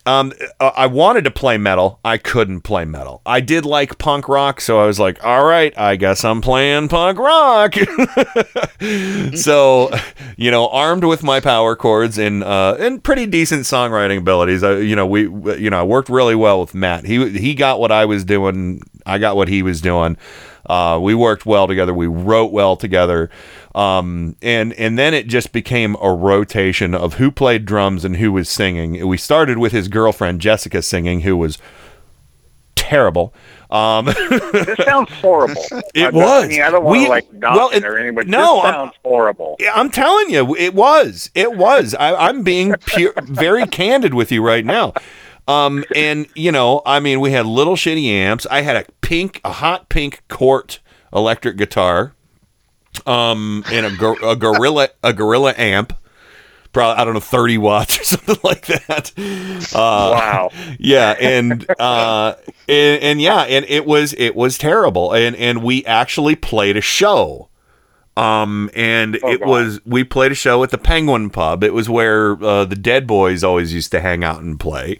um, 0.05 0.33
I 0.59 0.87
wanted 0.87 1.25
to 1.25 1.31
play 1.31 1.57
metal. 1.57 1.99
I 2.03 2.17
couldn't 2.17 2.61
play 2.61 2.85
metal. 2.85 3.21
I 3.23 3.39
did 3.39 3.65
like 3.65 3.99
punk 3.99 4.27
rock, 4.27 4.59
so 4.59 4.79
I 4.79 4.87
was 4.87 4.99
like, 4.99 5.23
all 5.23 5.45
right, 5.45 5.77
I 5.77 5.95
guess 5.95 6.25
I'm 6.25 6.41
playing 6.41 6.87
punk 6.87 7.19
rock. 7.19 7.75
so, 9.35 9.91
you 10.37 10.49
know, 10.49 10.69
armed 10.69 11.03
with 11.03 11.21
my 11.21 11.39
power 11.39 11.75
chords 11.75 12.17
and 12.17 12.43
uh, 12.43 12.77
and 12.79 13.03
pretty 13.03 13.27
decent 13.27 13.65
songwriting 13.65 14.17
abilities, 14.17 14.63
I, 14.63 14.77
you 14.77 14.95
know, 14.95 15.05
we 15.05 15.23
you 15.59 15.69
know 15.69 15.79
I 15.79 15.83
worked 15.83 16.09
really 16.09 16.35
well 16.35 16.61
with 16.61 16.73
Matt. 16.73 17.05
He 17.05 17.37
he 17.37 17.53
got 17.53 17.79
what 17.79 17.91
I 17.91 18.05
was 18.05 18.25
doing. 18.25 18.81
I 19.05 19.19
got 19.19 19.35
what 19.35 19.49
he 19.49 19.61
was 19.61 19.81
doing. 19.81 20.17
Uh, 20.65 20.99
we 21.01 21.13
worked 21.13 21.45
well 21.45 21.67
together. 21.67 21.93
We 21.93 22.07
wrote 22.07 22.51
well 22.51 22.75
together. 22.75 23.29
Um, 23.73 24.35
and 24.41 24.73
and 24.73 24.99
then 24.99 25.13
it 25.13 25.27
just 25.27 25.51
became 25.53 25.95
a 26.01 26.13
rotation 26.13 26.93
of 26.93 27.15
who 27.15 27.31
played 27.31 27.65
drums 27.65 28.03
and 28.03 28.17
who 28.17 28.31
was 28.31 28.49
singing. 28.49 29.07
We 29.07 29.17
started 29.17 29.57
with 29.57 29.71
his 29.71 29.87
girlfriend 29.87 30.41
Jessica 30.41 30.81
singing, 30.81 31.21
who 31.21 31.37
was 31.37 31.57
terrible. 32.75 33.33
Um, 33.69 34.05
this 34.29 34.85
sounds 34.85 35.09
horrible. 35.13 35.63
It 35.93 36.07
I, 36.07 36.09
was. 36.09 36.43
I 36.43 36.47
mean, 36.47 36.61
I 36.61 36.69
don't 36.69 36.83
want 36.83 37.03
to 37.03 37.09
like 37.09 37.27
well, 37.31 37.69
it 37.69 37.85
or 37.85 37.97
anything, 37.97 38.29
no, 38.29 38.55
this 38.55 38.65
I'm- 38.65 38.73
sounds 38.73 38.93
horrible. 39.05 39.55
Yeah, 39.59 39.71
I'm 39.73 39.89
telling 39.89 40.29
you, 40.29 40.55
it 40.55 40.73
was. 40.73 41.31
It 41.33 41.53
was. 41.55 41.95
I, 41.95 42.13
I'm 42.27 42.43
being 42.43 42.75
pure, 42.85 43.13
very 43.23 43.65
candid 43.67 44.13
with 44.13 44.31
you 44.31 44.45
right 44.45 44.65
now. 44.65 44.93
Um, 45.47 45.83
and 45.95 46.27
you 46.35 46.51
know, 46.51 46.81
I 46.85 46.99
mean, 46.99 47.19
we 47.21 47.31
had 47.31 47.45
little 47.45 47.75
shitty 47.75 48.05
amps. 48.07 48.45
I 48.51 48.61
had 48.61 48.75
a 48.75 48.85
pink, 48.99 49.39
a 49.43 49.53
hot 49.53 49.87
pink 49.89 50.21
Cort 50.27 50.79
electric 51.13 51.57
guitar, 51.57 52.13
um, 53.05 53.63
and 53.71 53.85
a, 53.85 53.91
gor- 53.95 54.17
a 54.23 54.35
gorilla, 54.35 54.89
a 55.03 55.13
gorilla 55.13 55.53
amp. 55.57 55.93
Probably 56.73 57.01
I 57.01 57.03
don't 57.03 57.13
know, 57.15 57.19
thirty 57.19 57.57
watts 57.57 57.99
or 57.99 58.03
something 58.05 58.37
like 58.43 58.65
that. 58.67 59.11
Uh, 59.75 60.11
Wow. 60.13 60.49
Yeah, 60.79 61.15
and 61.19 61.65
uh, 61.79 62.35
and, 62.69 63.03
and 63.03 63.21
yeah, 63.21 63.41
and 63.41 63.65
it 63.67 63.85
was 63.85 64.13
it 64.17 64.35
was 64.37 64.57
terrible, 64.57 65.11
and 65.13 65.35
and 65.35 65.63
we 65.63 65.83
actually 65.85 66.35
played 66.37 66.77
a 66.77 66.81
show. 66.81 67.49
Um, 68.15 68.69
and 68.73 69.17
Oh, 69.21 69.31
it 69.31 69.39
God. 69.39 69.49
was 69.49 69.79
we 69.85 70.03
played 70.05 70.31
a 70.31 70.35
show 70.35 70.63
at 70.63 70.69
the 70.69 70.77
Penguin 70.77 71.29
Pub. 71.29 71.61
It 71.63 71.73
was 71.73 71.89
where 71.89 72.41
uh, 72.41 72.63
the 72.65 72.75
Dead 72.77 73.05
Boys 73.05 73.43
always 73.43 73.73
used 73.73 73.91
to 73.91 73.99
hang 73.99 74.23
out 74.23 74.41
and 74.41 74.57
play. 74.59 74.99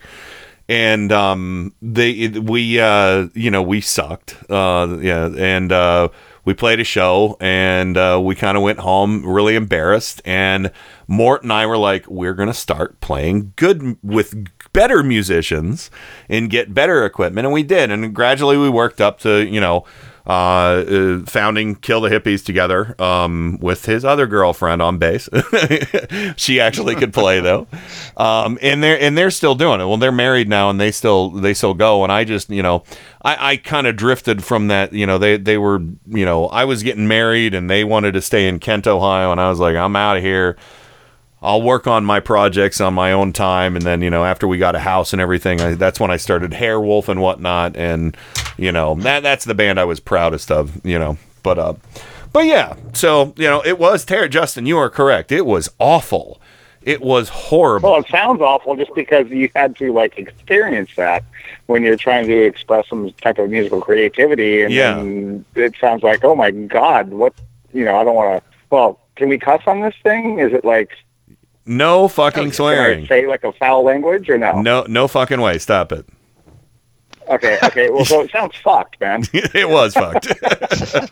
And 0.68 1.12
um, 1.14 1.74
they 1.82 2.28
we 2.30 2.80
uh, 2.82 3.28
you 3.34 3.50
know 3.50 3.62
we 3.62 3.80
sucked. 3.80 4.36
Uh, 4.50 4.98
yeah, 5.02 5.30
and 5.38 5.72
uh, 5.72 6.10
we 6.44 6.54
played 6.54 6.80
a 6.80 6.84
show, 6.84 7.38
and 7.40 7.98
uh, 7.98 8.20
we 8.24 8.36
kind 8.36 8.58
of 8.58 8.64
went 8.64 8.80
home 8.80 9.26
really 9.26 9.56
embarrassed. 9.56 10.22
And 10.26 10.72
Mort 11.08 11.44
and 11.44 11.54
I 11.54 11.66
were 11.66 11.78
like, 11.78 12.08
we're 12.08 12.34
gonna 12.34 12.54
start 12.54 13.00
playing 13.00 13.54
good 13.56 13.98
with 14.04 14.34
better 14.74 15.04
musicians 15.04 15.92
and 16.30 16.50
get 16.50 16.74
better 16.74 17.06
equipment, 17.06 17.46
and 17.46 17.54
we 17.54 17.64
did. 17.64 17.92
And 17.92 18.14
gradually 18.14 18.58
we 18.58 18.70
worked 18.70 19.02
up 19.02 19.20
to 19.20 19.46
you 19.46 19.62
know 19.62 19.86
uh, 20.26 20.30
uh, 20.30 21.20
founding 21.26 21.76
Kill 21.76 22.02
the 22.02 22.10
Hippies 22.10 22.44
together 22.46 22.96
um, 23.02 23.58
with 23.60 23.86
his 23.86 24.06
other 24.06 24.28
girlfriend 24.28 24.82
on 24.82 24.98
bass. 24.98 25.30
she 26.36 26.60
actually 26.60 26.96
could 26.96 27.14
play 27.14 27.40
though, 27.40 27.68
um, 28.18 28.58
and 28.62 28.84
they're 28.84 29.00
and 29.00 29.18
they're 29.18 29.32
still 29.32 29.56
doing 29.56 29.82
it. 29.82 29.86
Well, 29.86 29.98
they're 29.98 30.12
married 30.12 30.48
now, 30.48 30.70
and 30.70 30.80
they 30.80 30.92
still 30.92 31.30
they 31.30 31.54
still 31.54 31.74
go. 31.74 32.04
And 32.04 32.12
I 32.12 32.24
just 32.24 32.50
you 32.50 32.62
know 32.62 32.84
I, 33.24 33.52
I 33.52 33.58
kind 33.58 33.88
of 33.88 33.96
drifted 33.96 34.44
from 34.44 34.68
that. 34.68 34.94
You 34.94 35.06
know 35.06 35.18
they 35.18 35.38
they 35.38 35.58
were 35.58 35.80
you 36.08 36.26
know 36.26 36.46
I 36.48 36.66
was 36.66 36.84
getting 36.84 37.08
married, 37.08 37.54
and 37.54 37.70
they 37.70 37.84
wanted 37.84 38.14
to 38.14 38.22
stay 38.22 38.48
in 38.48 38.60
Kent, 38.60 38.88
Ohio, 38.88 39.32
and 39.32 39.42
I 39.42 39.50
was 39.50 39.60
like 39.60 39.76
I'm 39.76 39.96
out 39.96 40.18
of 40.18 40.24
here. 40.24 40.58
I'll 41.44 41.62
work 41.62 41.88
on 41.88 42.06
my 42.06 42.20
projects 42.20 42.80
on 42.80 42.94
my 42.94 43.12
own 43.12 43.34
time, 43.34 43.76
and 43.76 43.84
then 43.84 44.02
you 44.02 44.10
know 44.10 44.24
after 44.24 44.48
we 44.48 44.58
got 44.58 44.76
a 44.76 44.80
house 44.80 45.12
and 45.14 45.22
everything, 45.22 45.60
I, 45.62 45.74
that's 45.74 46.00
when 46.00 46.12
I 46.12 46.18
started 46.18 46.54
Hair 46.54 46.80
Wolf 46.80 47.10
and 47.10 47.20
whatnot, 47.22 47.76
and 47.76 48.16
you 48.58 48.72
know 48.72 48.96
that 48.96 49.24
that's 49.24 49.46
the 49.46 49.56
band 49.56 49.80
I 49.80 49.86
was 49.86 50.00
proudest 50.00 50.52
of, 50.52 50.86
you 50.86 51.00
know. 51.00 51.18
But 51.44 51.58
uh, 51.58 51.74
but 52.32 52.46
yeah, 52.46 52.76
so 52.94 53.34
you 53.38 53.48
know 53.48 53.62
it 53.66 53.80
was 53.80 54.06
terrible. 54.06 54.30
Justin, 54.32 54.66
you 54.68 54.78
are 54.78 54.90
correct. 54.90 55.32
It 55.32 55.46
was 55.46 55.70
awful. 55.80 56.40
It 56.84 57.02
was 57.02 57.30
horrible. 57.30 57.92
Well, 57.92 58.00
it 58.02 58.08
sounds 58.10 58.42
awful 58.42 58.76
just 58.76 58.94
because 58.96 59.30
you 59.30 59.50
had 59.56 59.76
to 59.78 59.94
like 59.94 60.18
experience 60.18 60.90
that 60.96 61.24
when 61.68 61.84
you're 61.84 61.96
trying 61.96 62.26
to 62.28 62.36
express 62.44 62.88
some 62.90 63.12
type 63.22 63.38
of 63.40 63.50
musical 63.52 63.82
creativity, 63.82 64.62
and 64.64 64.74
Yeah. 64.74 64.96
then 64.96 65.46
it 65.56 65.74
sounds 65.80 66.02
like, 66.04 66.24
oh 66.24 66.36
my 66.36 66.52
god, 66.52 67.10
what? 67.10 67.34
You 67.74 67.86
know, 67.86 67.98
I 67.98 68.04
don't 68.04 68.16
want 68.16 68.44
to. 68.44 68.50
Well, 68.70 69.00
can 69.16 69.30
we 69.30 69.38
cuss 69.38 69.62
on 69.68 69.82
this 69.82 69.96
thing? 70.04 70.40
Is 70.40 70.54
it 70.54 70.66
like 70.66 70.90
No 71.66 72.08
fucking 72.08 72.48
I 72.48 72.52
swearing. 72.52 73.08
say 73.08 73.28
like 73.28 73.44
a 73.44 73.52
foul 73.54 73.84
language 73.84 74.30
or 74.30 74.38
no? 74.38 74.62
No 74.62 74.86
no 74.88 75.08
fucking 75.08 75.40
way. 75.42 75.58
Stop 75.60 75.92
it. 75.92 76.06
Okay, 77.30 77.58
okay. 77.64 77.90
Well, 77.90 78.04
so 78.04 78.22
it 78.22 78.32
sounds 78.32 78.56
fucked, 78.58 79.00
man. 79.00 79.24
it 79.34 79.70
was 79.70 79.94
fucked. 79.94 80.28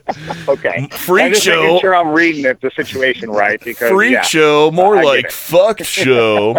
Okay. 0.49 0.87
Freak 0.91 0.97
show. 0.97 1.25
I'm 1.25 1.33
just 1.33 1.43
show. 1.43 1.61
making 1.61 1.79
sure 1.79 1.95
I'm 1.95 2.09
reading 2.09 2.45
it, 2.45 2.59
the 2.59 2.71
situation 2.71 3.29
right 3.29 3.61
because 3.63 3.91
freak 3.91 4.11
yeah. 4.13 4.21
show, 4.23 4.71
more 4.71 4.95
get 4.95 5.05
like 5.05 5.25
it. 5.25 5.31
fuck 5.31 5.79
show. 5.83 6.57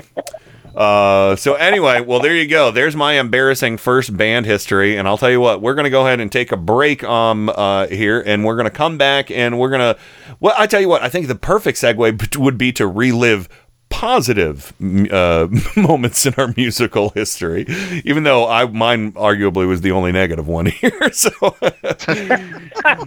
Uh, 0.74 1.34
so 1.34 1.54
anyway, 1.54 2.00
well, 2.00 2.20
there 2.20 2.36
you 2.36 2.46
go. 2.46 2.70
There's 2.70 2.94
my 2.94 3.14
embarrassing 3.14 3.78
first 3.78 4.16
band 4.16 4.46
history, 4.46 4.96
and 4.96 5.08
I'll 5.08 5.18
tell 5.18 5.30
you 5.30 5.40
what, 5.40 5.60
we're 5.60 5.74
gonna 5.74 5.90
go 5.90 6.06
ahead 6.06 6.20
and 6.20 6.30
take 6.30 6.52
a 6.52 6.56
break 6.56 7.02
um 7.02 7.48
uh 7.48 7.88
here, 7.88 8.22
and 8.24 8.44
we're 8.44 8.56
gonna 8.56 8.70
come 8.70 8.96
back, 8.96 9.30
and 9.30 9.58
we're 9.58 9.70
gonna. 9.70 9.96
Well, 10.38 10.54
I 10.56 10.66
tell 10.68 10.80
you 10.80 10.88
what, 10.88 11.02
I 11.02 11.08
think 11.08 11.26
the 11.26 11.34
perfect 11.34 11.78
segue 11.78 12.36
would 12.36 12.56
be 12.56 12.72
to 12.72 12.86
relive 12.86 13.48
positive 13.90 14.72
uh, 15.12 15.48
moments 15.76 16.24
in 16.24 16.32
our 16.38 16.54
musical 16.56 17.10
history, 17.10 17.66
even 18.04 18.22
though 18.22 18.48
I 18.48 18.64
mine 18.66 19.12
arguably 19.12 19.68
was 19.68 19.82
the 19.82 19.90
only 19.92 20.12
negative 20.12 20.46
one 20.48 20.66
here. 20.80 21.12
So, 21.12 21.30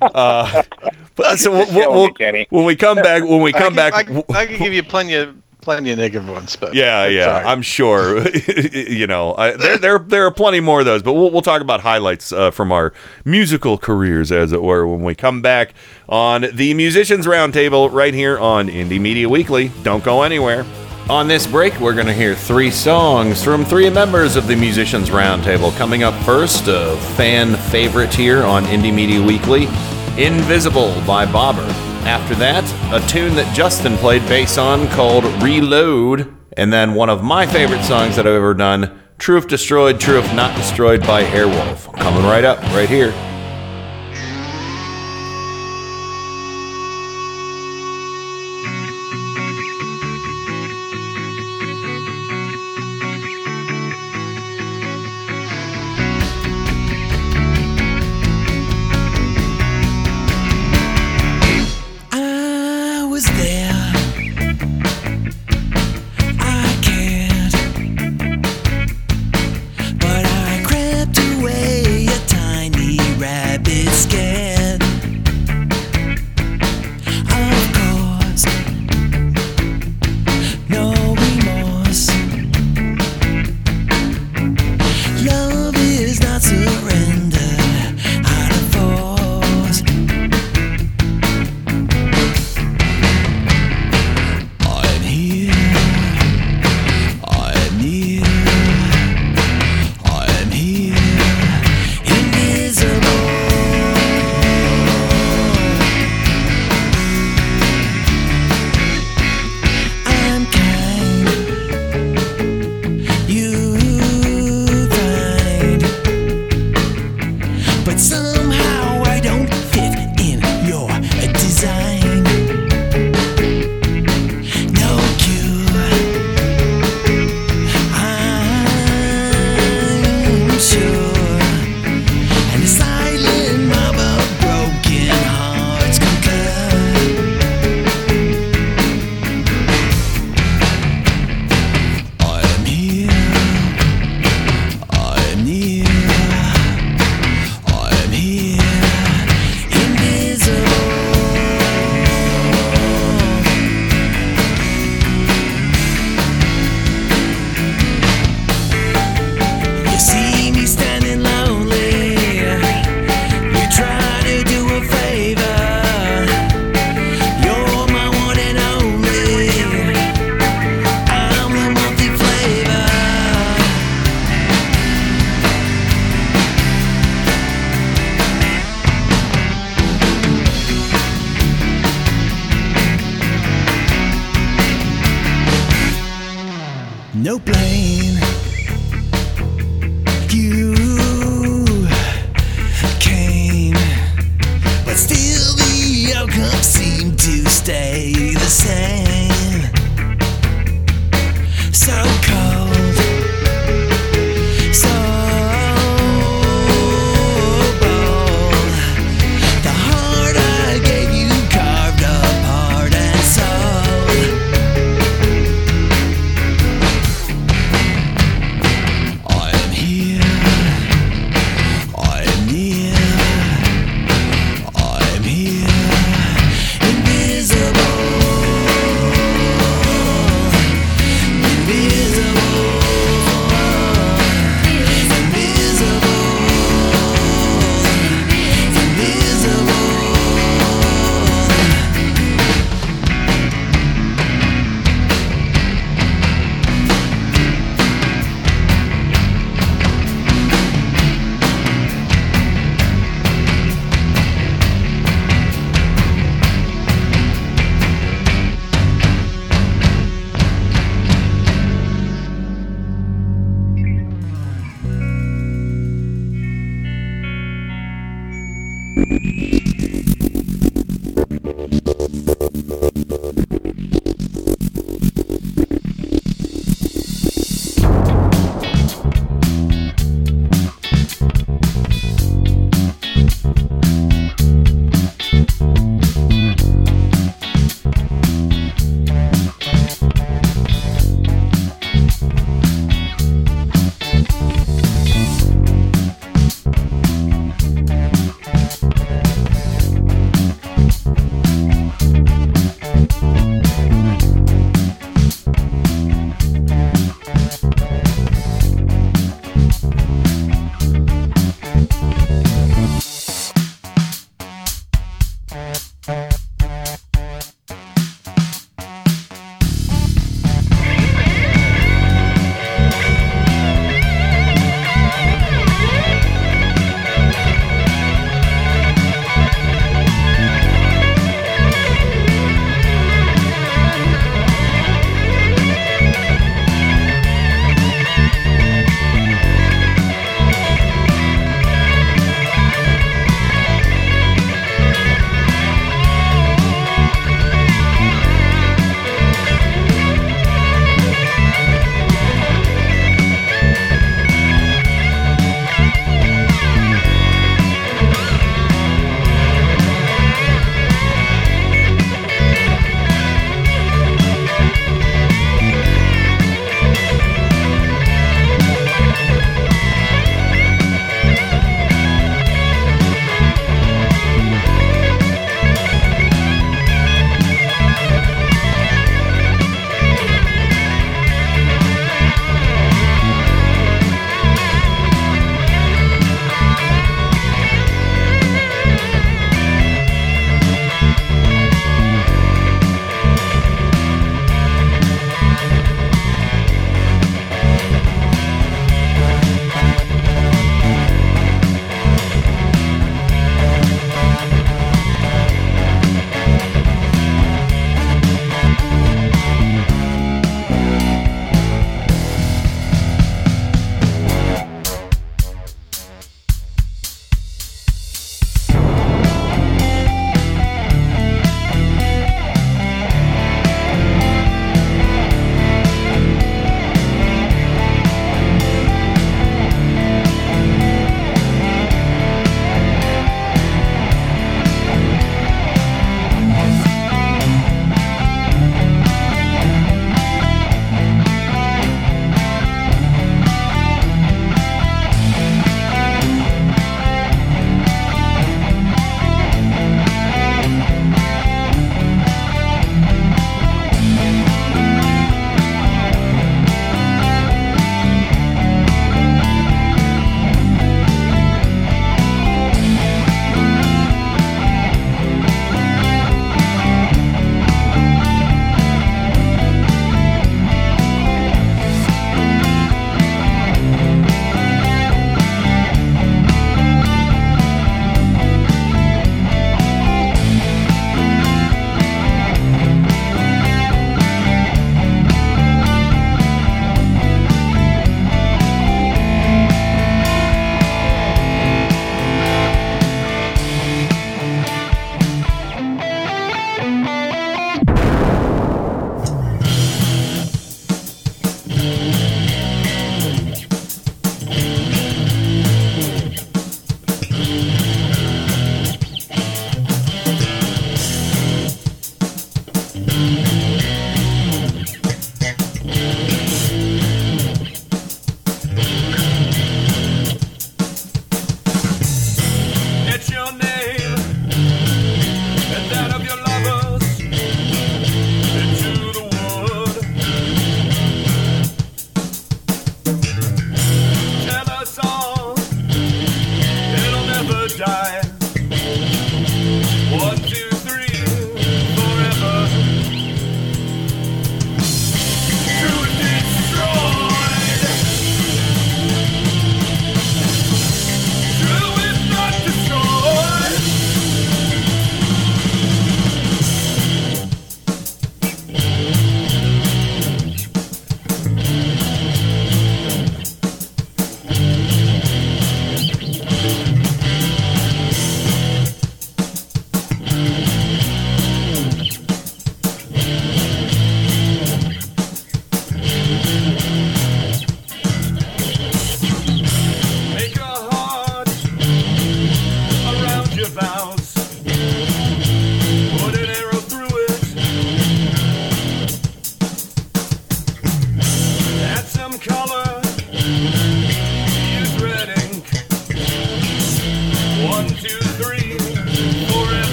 uh, 0.00 0.62
but 1.16 1.38
so 1.38 1.50
we'll, 1.50 1.66
we'll, 1.66 1.66
Killing 1.66 1.74
me, 1.74 1.86
we'll- 1.96 2.12
Kenny. 2.12 2.46
when 2.50 2.64
we 2.64 2.76
come 2.76 2.96
back, 2.98 3.22
when 3.24 3.42
we 3.42 3.52
I 3.54 3.58
come 3.58 3.68
can- 3.74 3.76
back, 3.76 3.94
I, 3.94 4.02
can- 4.04 4.22
I 4.34 4.46
can 4.46 4.58
give 4.58 4.72
you 4.72 4.82
plenty 4.82 5.14
of 5.14 5.34
plenty 5.66 5.90
of 5.90 5.98
negative 5.98 6.28
ones, 6.28 6.54
but 6.54 6.74
yeah, 6.74 7.06
yeah, 7.06 7.24
sorry. 7.24 7.44
I'm 7.44 7.60
sure. 7.60 8.28
you 8.72 9.08
know, 9.08 9.34
I, 9.34 9.50
there, 9.56 9.78
there, 9.78 9.98
there 9.98 10.24
are 10.24 10.30
plenty 10.30 10.60
more 10.60 10.78
of 10.78 10.86
those, 10.86 11.02
but 11.02 11.14
we'll, 11.14 11.32
we'll 11.32 11.42
talk 11.42 11.60
about 11.60 11.80
highlights 11.80 12.32
uh, 12.32 12.52
from 12.52 12.70
our 12.70 12.92
musical 13.24 13.76
careers, 13.76 14.30
as 14.30 14.52
it 14.52 14.62
were, 14.62 14.86
when 14.86 15.02
we 15.02 15.16
come 15.16 15.42
back 15.42 15.74
on 16.08 16.46
the 16.52 16.72
Musicians 16.74 17.26
Roundtable 17.26 17.92
right 17.92 18.14
here 18.14 18.38
on 18.38 18.68
Indie 18.68 19.00
Media 19.00 19.28
Weekly. 19.28 19.72
Don't 19.82 20.04
go 20.04 20.22
anywhere. 20.22 20.64
On 21.10 21.26
this 21.26 21.48
break, 21.48 21.80
we're 21.80 21.94
going 21.94 22.06
to 22.06 22.14
hear 22.14 22.36
three 22.36 22.70
songs 22.70 23.42
from 23.42 23.64
three 23.64 23.90
members 23.90 24.36
of 24.36 24.46
the 24.46 24.54
Musicians 24.54 25.10
Roundtable. 25.10 25.76
Coming 25.76 26.04
up 26.04 26.14
first, 26.22 26.68
a 26.68 26.96
fan 27.16 27.56
favorite 27.72 28.14
here 28.14 28.44
on 28.44 28.62
Indie 28.66 28.94
Media 28.94 29.20
Weekly, 29.20 29.66
Invisible 30.18 30.94
by 31.06 31.30
Bobber. 31.30 31.66
After 32.06 32.34
that, 32.36 32.64
a 32.90 33.06
tune 33.06 33.34
that 33.34 33.54
Justin 33.54 33.98
played 33.98 34.26
bass 34.26 34.56
on 34.56 34.88
called 34.88 35.24
Reload. 35.42 36.34
And 36.56 36.72
then 36.72 36.94
one 36.94 37.10
of 37.10 37.22
my 37.22 37.44
favorite 37.44 37.82
songs 37.82 38.16
that 38.16 38.26
I've 38.26 38.32
ever 38.32 38.54
done, 38.54 39.02
Truth 39.18 39.48
Destroyed, 39.48 40.00
Truth 40.00 40.32
Not 40.34 40.56
Destroyed 40.56 41.00
by 41.02 41.24
Airwolf. 41.24 41.92
Coming 41.98 42.22
right 42.22 42.44
up, 42.44 42.62
right 42.72 42.88
here. 42.88 43.12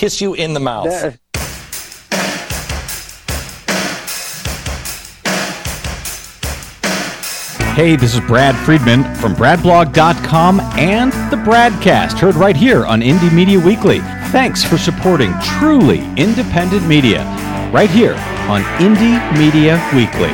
Kiss 0.00 0.18
you 0.18 0.32
in 0.32 0.54
the 0.54 0.60
mouth. 0.60 0.88
Hey, 7.74 7.96
this 7.96 8.14
is 8.14 8.20
Brad 8.20 8.56
Friedman 8.64 9.04
from 9.16 9.34
BradBlog.com 9.34 10.60
and 10.78 11.12
the 11.30 11.36
Bradcast, 11.36 12.18
heard 12.18 12.34
right 12.36 12.56
here 12.56 12.86
on 12.86 13.02
Indie 13.02 13.30
Media 13.30 13.60
Weekly. 13.60 13.98
Thanks 14.30 14.64
for 14.64 14.78
supporting 14.78 15.34
truly 15.58 15.98
independent 16.16 16.86
media, 16.86 17.22
right 17.70 17.90
here 17.90 18.14
on 18.48 18.62
Indie 18.80 19.20
Media 19.38 19.76
Weekly. 19.94 20.32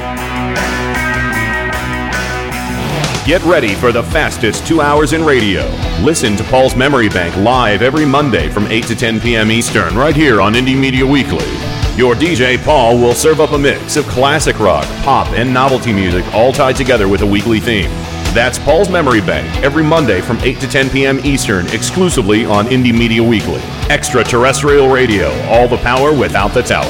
Get 3.27 3.43
ready 3.43 3.75
for 3.75 3.91
the 3.91 4.05
fastest 4.13 4.65
two 4.65 4.81
hours 4.81 5.13
in 5.13 5.25
radio. 5.25 5.86
Listen 6.03 6.37
to 6.37 6.45
Paul's 6.45 6.77
Memory 6.77 7.09
Bank 7.09 7.35
live 7.39 7.81
every 7.81 8.05
Monday 8.05 8.51
from 8.51 8.67
8 8.67 8.85
to 8.85 8.95
10 8.95 9.19
p.m. 9.19 9.51
Eastern, 9.51 9.97
right 9.97 10.15
here 10.15 10.43
on 10.43 10.53
Indie 10.53 10.79
Media 10.79 11.07
Weekly. 11.07 11.49
Your 11.97 12.15
DJ 12.15 12.63
Paul 12.63 12.99
will 12.99 13.15
serve 13.15 13.41
up 13.41 13.53
a 13.53 13.59
mix 13.59 13.97
of 13.97 14.05
classic 14.05 14.61
rock, 14.61 14.85
pop, 15.05 15.27
and 15.29 15.53
novelty 15.53 15.95
music 15.95 16.23
all 16.35 16.53
tied 16.53 16.77
together 16.77 17.09
with 17.09 17.23
a 17.23 17.27
weekly 17.27 17.61
theme. 17.61 17.91
That's 18.35 18.59
Paul's 18.59 18.91
Memory 18.91 19.23
Bank 19.23 19.49
every 19.65 19.83
Monday 19.83 20.21
from 20.21 20.37
8 20.41 20.61
to 20.61 20.69
10 20.69 20.91
p.m. 20.91 21.19
Eastern, 21.25 21.67
exclusively 21.69 22.45
on 22.45 22.67
Indie 22.67 22.97
Media 22.97 23.23
Weekly. 23.23 23.63
Extraterrestrial 23.89 24.91
radio, 24.93 25.31
all 25.47 25.67
the 25.67 25.79
power 25.79 26.13
without 26.13 26.53
the 26.53 26.63
tower. 26.63 26.85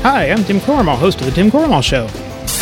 Hi, 0.00 0.30
I'm 0.30 0.42
Tim 0.44 0.60
Cormall, 0.60 0.96
host 0.96 1.20
of 1.20 1.26
The 1.26 1.32
Tim 1.32 1.50
Cormall 1.50 1.82
Show. 1.84 2.08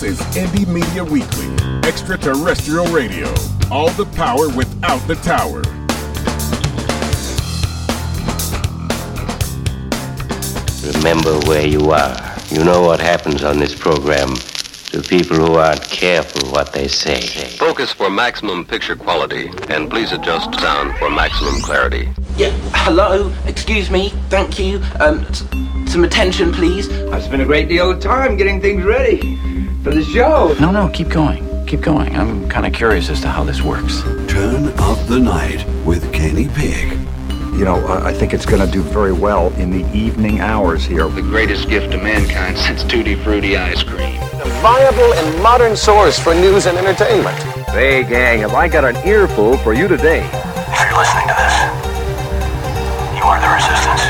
This 0.00 0.18
is 0.18 0.26
Indie 0.34 0.66
Media 0.66 1.04
Weekly, 1.04 1.46
extraterrestrial 1.86 2.86
radio. 2.86 3.28
All 3.70 3.90
the 3.90 4.06
power 4.16 4.48
without 4.48 5.06
the 5.06 5.16
tower. 5.16 5.60
Remember 10.96 11.38
where 11.46 11.66
you 11.66 11.90
are. 11.90 12.16
You 12.48 12.64
know 12.64 12.80
what 12.80 12.98
happens 12.98 13.44
on 13.44 13.58
this 13.58 13.74
program 13.74 14.36
to 14.92 15.02
people 15.02 15.36
who 15.36 15.56
aren't 15.56 15.82
careful 15.82 16.48
what 16.50 16.72
they 16.72 16.88
say. 16.88 17.20
Focus 17.58 17.92
for 17.92 18.08
maximum 18.08 18.64
picture 18.64 18.96
quality, 18.96 19.50
and 19.68 19.90
please 19.90 20.12
adjust 20.12 20.54
sound 20.60 20.96
for 20.96 21.10
maximum 21.10 21.60
clarity. 21.60 22.08
Yeah, 22.38 22.52
hello, 22.72 23.30
excuse 23.44 23.90
me, 23.90 24.14
thank 24.30 24.58
you. 24.58 24.80
Um, 24.98 25.26
s- 25.26 25.44
some 25.92 26.04
attention, 26.04 26.52
please. 26.52 26.88
I've 27.12 27.22
spent 27.24 27.42
a 27.42 27.44
great 27.44 27.68
deal 27.68 27.90
of 27.90 28.00
time 28.00 28.38
getting 28.38 28.62
things 28.62 28.82
ready 28.82 29.38
for 29.82 29.90
the 29.90 30.04
show. 30.04 30.54
No, 30.60 30.70
no, 30.70 30.88
keep 30.88 31.08
going. 31.08 31.46
Keep 31.66 31.80
going. 31.82 32.16
I'm 32.16 32.48
kind 32.48 32.66
of 32.66 32.72
curious 32.72 33.08
as 33.10 33.20
to 33.22 33.28
how 33.28 33.44
this 33.44 33.62
works. 33.62 34.02
Turn 34.28 34.68
up 34.78 34.98
the 35.06 35.18
night 35.18 35.64
with 35.84 36.12
Kenny 36.12 36.48
Pig. 36.48 36.98
You 37.54 37.64
know, 37.64 37.76
I 37.86 38.08
I 38.08 38.12
think 38.14 38.32
it's 38.32 38.46
going 38.46 38.64
to 38.64 38.70
do 38.70 38.82
very 38.82 39.12
well 39.12 39.52
in 39.54 39.70
the 39.70 39.84
evening 39.96 40.40
hours 40.40 40.84
here. 40.84 41.08
The 41.08 41.22
greatest 41.22 41.68
gift 41.68 41.92
to 41.92 41.98
mankind 41.98 42.56
since 42.58 42.82
Tutti 42.82 43.14
Frutti 43.14 43.56
ice 43.56 43.82
cream. 43.82 44.16
A 44.40 44.48
viable 44.62 45.12
and 45.14 45.42
modern 45.42 45.76
source 45.76 46.18
for 46.18 46.34
news 46.34 46.66
and 46.66 46.76
entertainment. 46.78 47.36
Hey, 47.68 48.02
gang, 48.02 48.40
have 48.40 48.54
I 48.54 48.68
got 48.68 48.84
an 48.84 48.96
earful 49.06 49.56
for 49.58 49.74
you 49.74 49.88
today? 49.88 50.20
If 50.24 50.80
you're 50.80 50.98
listening 50.98 51.28
to 51.28 51.36
this, 51.36 51.54
you 53.16 53.22
are 53.22 53.40
the 53.40 53.50
resistance. 53.54 54.02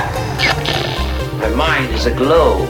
My 1.40 1.48
mind 1.56 1.92
is 1.94 2.06
aglow 2.06 2.60
with 2.60 2.69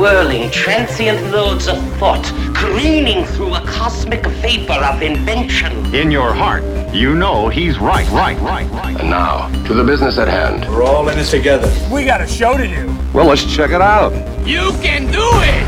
whirling, 0.00 0.50
transient 0.50 1.30
loads 1.30 1.68
of 1.68 1.76
thought, 1.98 2.24
careening 2.56 3.22
through 3.22 3.54
a 3.54 3.60
cosmic 3.66 4.26
vapor 4.26 4.72
of 4.72 5.02
invention. 5.02 5.94
In 5.94 6.10
your 6.10 6.32
heart, 6.32 6.64
you 6.90 7.14
know 7.14 7.50
he's 7.50 7.78
right, 7.78 8.08
right, 8.08 8.40
right, 8.40 8.66
right. 8.70 8.98
And 8.98 9.10
now, 9.10 9.50
to 9.66 9.74
the 9.74 9.84
business 9.84 10.16
at 10.16 10.26
hand. 10.26 10.64
We're 10.70 10.84
all 10.84 11.06
in 11.10 11.18
this 11.18 11.30
together. 11.30 11.70
We 11.92 12.06
got 12.06 12.22
a 12.22 12.26
show 12.26 12.56
to 12.56 12.66
do. 12.66 12.86
Well, 13.12 13.26
let's 13.26 13.44
check 13.44 13.72
it 13.72 13.82
out. 13.82 14.14
You 14.48 14.70
can 14.80 15.02
do 15.12 15.20
it! 15.22 15.66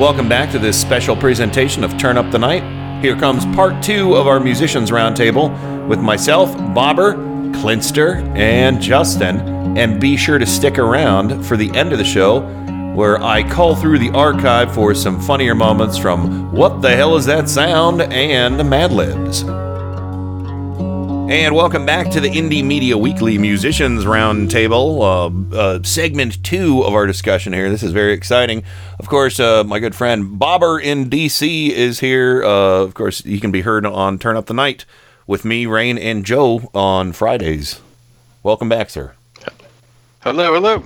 Welcome 0.00 0.26
back 0.26 0.50
to 0.52 0.58
this 0.58 0.80
special 0.80 1.14
presentation 1.14 1.84
of 1.84 1.98
Turn 1.98 2.16
Up 2.16 2.30
the 2.30 2.38
Night. 2.38 3.02
Here 3.02 3.14
comes 3.14 3.44
part 3.54 3.82
two 3.82 4.14
of 4.14 4.26
our 4.26 4.40
Musicians 4.40 4.90
Roundtable 4.90 5.86
with 5.86 5.98
myself, 5.98 6.56
Bobber, 6.72 7.29
Clinster, 7.60 8.14
and 8.34 8.80
Justin. 8.80 9.76
And 9.76 10.00
be 10.00 10.16
sure 10.16 10.38
to 10.38 10.46
stick 10.46 10.78
around 10.78 11.44
for 11.44 11.56
the 11.58 11.70
end 11.76 11.92
of 11.92 11.98
the 11.98 12.04
show 12.04 12.40
where 12.94 13.22
I 13.22 13.48
call 13.48 13.76
through 13.76 13.98
the 13.98 14.10
archive 14.10 14.74
for 14.74 14.94
some 14.94 15.20
funnier 15.20 15.54
moments 15.54 15.98
from 15.98 16.50
What 16.52 16.80
the 16.80 16.96
Hell 16.96 17.16
Is 17.16 17.26
That 17.26 17.48
Sound 17.48 18.00
and 18.00 18.68
Mad 18.68 18.92
Libs. 18.92 19.42
And 21.30 21.54
welcome 21.54 21.86
back 21.86 22.10
to 22.10 22.20
the 22.20 22.30
Indie 22.30 22.64
Media 22.64 22.98
Weekly 22.98 23.38
Musicians 23.38 24.04
Roundtable, 24.04 25.52
uh, 25.52 25.56
uh, 25.56 25.82
segment 25.82 26.42
two 26.42 26.82
of 26.82 26.94
our 26.94 27.06
discussion 27.06 27.52
here. 27.52 27.70
This 27.70 27.82
is 27.82 27.92
very 27.92 28.14
exciting. 28.14 28.64
Of 28.98 29.06
course, 29.06 29.38
uh, 29.38 29.62
my 29.64 29.78
good 29.78 29.94
friend 29.94 30.38
Bobber 30.38 30.80
in 30.80 31.08
DC 31.08 31.70
is 31.70 32.00
here. 32.00 32.42
Uh, 32.42 32.80
of 32.80 32.94
course, 32.94 33.20
he 33.20 33.38
can 33.38 33.52
be 33.52 33.60
heard 33.60 33.84
on 33.84 34.18
Turn 34.18 34.36
Up 34.36 34.46
the 34.46 34.54
Night 34.54 34.86
with 35.30 35.44
me, 35.44 35.64
Rain, 35.64 35.96
and 35.96 36.26
Joe 36.26 36.68
on 36.74 37.12
Fridays. 37.12 37.80
Welcome 38.42 38.68
back, 38.68 38.90
sir. 38.90 39.14
Hello, 40.22 40.52
hello. 40.52 40.82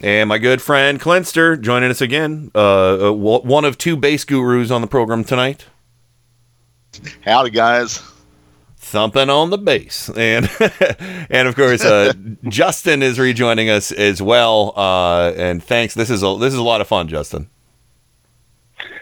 And 0.00 0.30
my 0.30 0.38
good 0.38 0.62
friend 0.62 0.98
Clinster 0.98 1.60
joining 1.60 1.90
us 1.90 2.00
again. 2.00 2.50
Uh, 2.54 3.10
uh, 3.10 3.12
one 3.12 3.66
of 3.66 3.76
two 3.76 3.94
bass 3.94 4.24
gurus 4.24 4.70
on 4.70 4.80
the 4.80 4.86
program 4.86 5.22
tonight. 5.22 5.66
Howdy, 7.20 7.50
guys. 7.50 8.02
thumping 8.76 9.28
on 9.28 9.50
the 9.50 9.58
bass, 9.58 10.08
and 10.16 10.48
and 11.28 11.46
of 11.46 11.54
course 11.54 11.84
uh, 11.84 12.14
Justin 12.48 13.02
is 13.02 13.18
rejoining 13.18 13.68
us 13.68 13.92
as 13.92 14.22
well. 14.22 14.72
Uh, 14.76 15.32
and 15.32 15.62
thanks. 15.62 15.92
This 15.92 16.08
is 16.08 16.22
a 16.22 16.38
this 16.40 16.54
is 16.54 16.58
a 16.58 16.64
lot 16.64 16.80
of 16.80 16.88
fun, 16.88 17.06
Justin. 17.06 17.50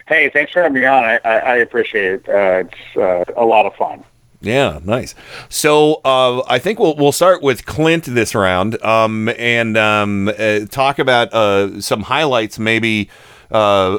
Hey, 0.08 0.28
thanks 0.28 0.50
for 0.50 0.62
having 0.62 0.74
me 0.74 0.84
on. 0.84 1.04
I, 1.04 1.20
I, 1.24 1.36
I 1.36 1.56
appreciate 1.58 2.14
it. 2.14 2.28
Uh, 2.28 2.64
it's 2.66 2.96
uh, 2.96 3.32
a 3.36 3.44
lot 3.44 3.64
of 3.66 3.74
fun. 3.76 4.04
Yeah, 4.40 4.80
nice. 4.84 5.14
So 5.48 6.00
uh, 6.04 6.42
I 6.48 6.58
think 6.58 6.78
we'll 6.78 6.94
we'll 6.96 7.12
start 7.12 7.42
with 7.42 7.66
Clint 7.66 8.04
this 8.04 8.34
round, 8.34 8.82
um, 8.84 9.28
and 9.38 9.76
um, 9.76 10.28
uh, 10.28 10.66
talk 10.70 10.98
about 10.98 11.32
uh, 11.32 11.80
some 11.80 12.02
highlights. 12.02 12.58
Maybe 12.58 13.08
uh, 13.50 13.98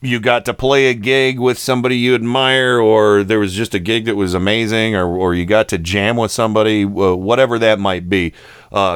you 0.00 0.18
got 0.20 0.44
to 0.46 0.54
play 0.54 0.86
a 0.86 0.94
gig 0.94 1.38
with 1.38 1.58
somebody 1.58 1.96
you 1.96 2.14
admire, 2.14 2.78
or 2.78 3.22
there 3.22 3.38
was 3.38 3.54
just 3.54 3.74
a 3.74 3.78
gig 3.78 4.06
that 4.06 4.16
was 4.16 4.34
amazing, 4.34 4.96
or 4.96 5.06
or 5.06 5.34
you 5.34 5.46
got 5.46 5.68
to 5.68 5.78
jam 5.78 6.16
with 6.16 6.32
somebody, 6.32 6.84
whatever 6.84 7.58
that 7.58 7.78
might 7.78 8.08
be. 8.08 8.32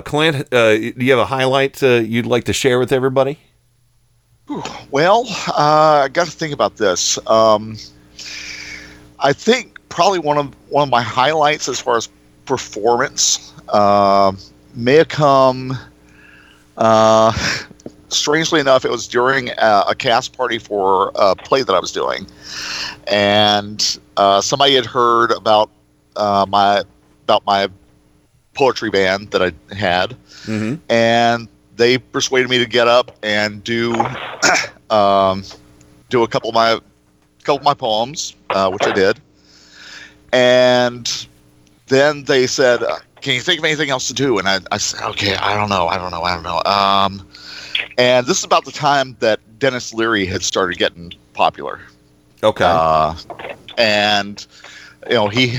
Clint, 0.05 0.51
do 0.51 0.93
you 0.97 1.11
have 1.13 1.21
a 1.21 1.27
highlight 1.27 1.81
you'd 1.81 2.27
like 2.27 2.45
to 2.45 2.53
share 2.53 2.79
with 2.79 2.93
everybody? 2.93 3.39
Well, 4.91 5.27
uh, 5.49 6.03
I 6.05 6.09
got 6.09 6.27
to 6.27 6.33
think 6.33 6.53
about 6.53 6.77
this. 6.77 7.19
Um, 7.29 7.77
I 9.21 9.33
think 9.33 9.70
probably 9.91 10.19
one 10.19 10.39
of 10.39 10.55
one 10.71 10.85
of 10.85 10.89
my 10.89 11.03
highlights 11.03 11.69
as 11.69 11.79
far 11.79 11.99
as 11.99 12.09
performance 12.47 13.53
uh, 13.69 14.33
may 14.75 14.95
have 14.95 15.09
come. 15.09 15.77
Uh, 16.79 17.33
strangely 18.09 18.59
enough, 18.59 18.85
it 18.85 18.91
was 18.91 19.07
during 19.07 19.51
a, 19.51 19.85
a, 19.89 19.95
cast 19.95 20.37
party 20.37 20.59
for 20.59 21.13
a 21.15 21.37
play 21.37 21.63
that 21.63 21.73
I 21.73 21.79
was 21.79 21.93
doing, 21.93 22.27
and 23.07 23.99
uh, 24.17 24.41
somebody 24.41 24.75
had 24.75 24.87
heard 24.87 25.31
about 25.33 25.71
uh, 26.17 26.47
my 26.49 26.83
about 27.25 27.45
my 27.45 27.69
poetry 28.55 28.91
band 28.91 29.31
that 29.33 29.43
I 29.43 29.75
had, 29.75 30.17
mm-hmm. 30.45 30.77
and 30.91 31.49
they 31.77 31.99
persuaded 31.99 32.49
me 32.49 32.59
to 32.59 32.67
get 32.67 32.89
up 32.89 33.17
and 33.23 33.63
do 33.63 33.95
um, 34.91 35.45
do 36.09 36.23
a 36.23 36.29
couple 36.29 36.49
of 36.49 36.55
my 36.55 36.81
couple 37.45 37.59
of 37.59 37.65
my 37.65 37.75
poems, 37.75 38.35
uh, 38.51 38.71
which 38.71 38.83
I 38.83 38.93
did, 38.93 39.21
and 40.33 41.27
then 41.87 42.25
they 42.25 42.47
said, 42.47 42.83
uh, 42.83 42.99
"Can 43.21 43.35
you 43.35 43.41
think 43.41 43.59
of 43.59 43.65
anything 43.65 43.91
else 43.91 44.07
to 44.09 44.15
do?" 44.15 44.39
And 44.39 44.49
I, 44.49 44.61
I 44.71 44.79
said, 44.79 45.03
"Okay, 45.11 45.35
I 45.37 45.55
don't 45.55 45.69
know, 45.69 45.89
I 45.89 45.99
don't 45.99 46.11
know, 46.11 46.23
I 46.23 46.35
don't 46.35 46.43
know." 46.43 46.63
Um, 46.65 47.27
and 47.99 48.27
this 48.27 48.39
is 48.39 48.45
about 48.45 48.65
the 48.65 48.73
time 48.73 49.17
that 49.21 49.41
Denis 49.59 49.93
Leary 49.93 50.27
had 50.27 50.43
started 50.43 50.79
getting 50.79 51.13
popular. 51.35 51.81
Okay, 52.43 52.65
uh, 52.67 53.15
and 53.77 54.47
you 55.09 55.15
know 55.15 55.29
he 55.29 55.59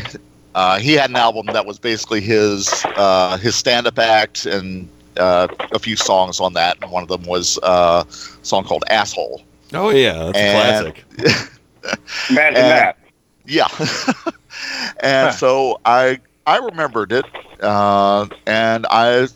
uh, 0.55 0.79
he 0.79 0.93
had 0.93 1.09
an 1.09 1.15
album 1.15 1.47
that 1.47 1.65
was 1.65 1.79
basically 1.79 2.21
his 2.21 2.85
uh, 2.95 3.37
his 3.37 3.55
stand 3.55 3.87
up 3.87 3.99
act 3.99 4.45
and 4.45 4.87
uh, 5.17 5.47
a 5.71 5.79
few 5.79 5.95
songs 5.95 6.39
on 6.39 6.53
that, 6.53 6.77
and 6.81 6.91
one 6.91 7.03
of 7.03 7.09
them 7.09 7.23
was 7.23 7.59
uh, 7.63 8.03
a 8.07 8.45
song 8.45 8.63
called 8.63 8.83
"Asshole." 8.89 9.41
Oh 9.73 9.89
yeah, 9.89 10.31
that's 10.31 10.37
and, 10.37 10.87
a 10.87 10.91
classic. 10.91 11.51
Imagine 12.29 12.57
and, 12.57 12.71
that. 12.71 12.97
Yeah, 13.45 13.67
and 15.01 15.29
huh. 15.29 15.31
so 15.31 15.79
I 15.85 16.19
I 16.45 16.57
remembered 16.57 17.11
it, 17.11 17.25
uh, 17.61 18.27
and 18.45 18.85
I 18.89 19.27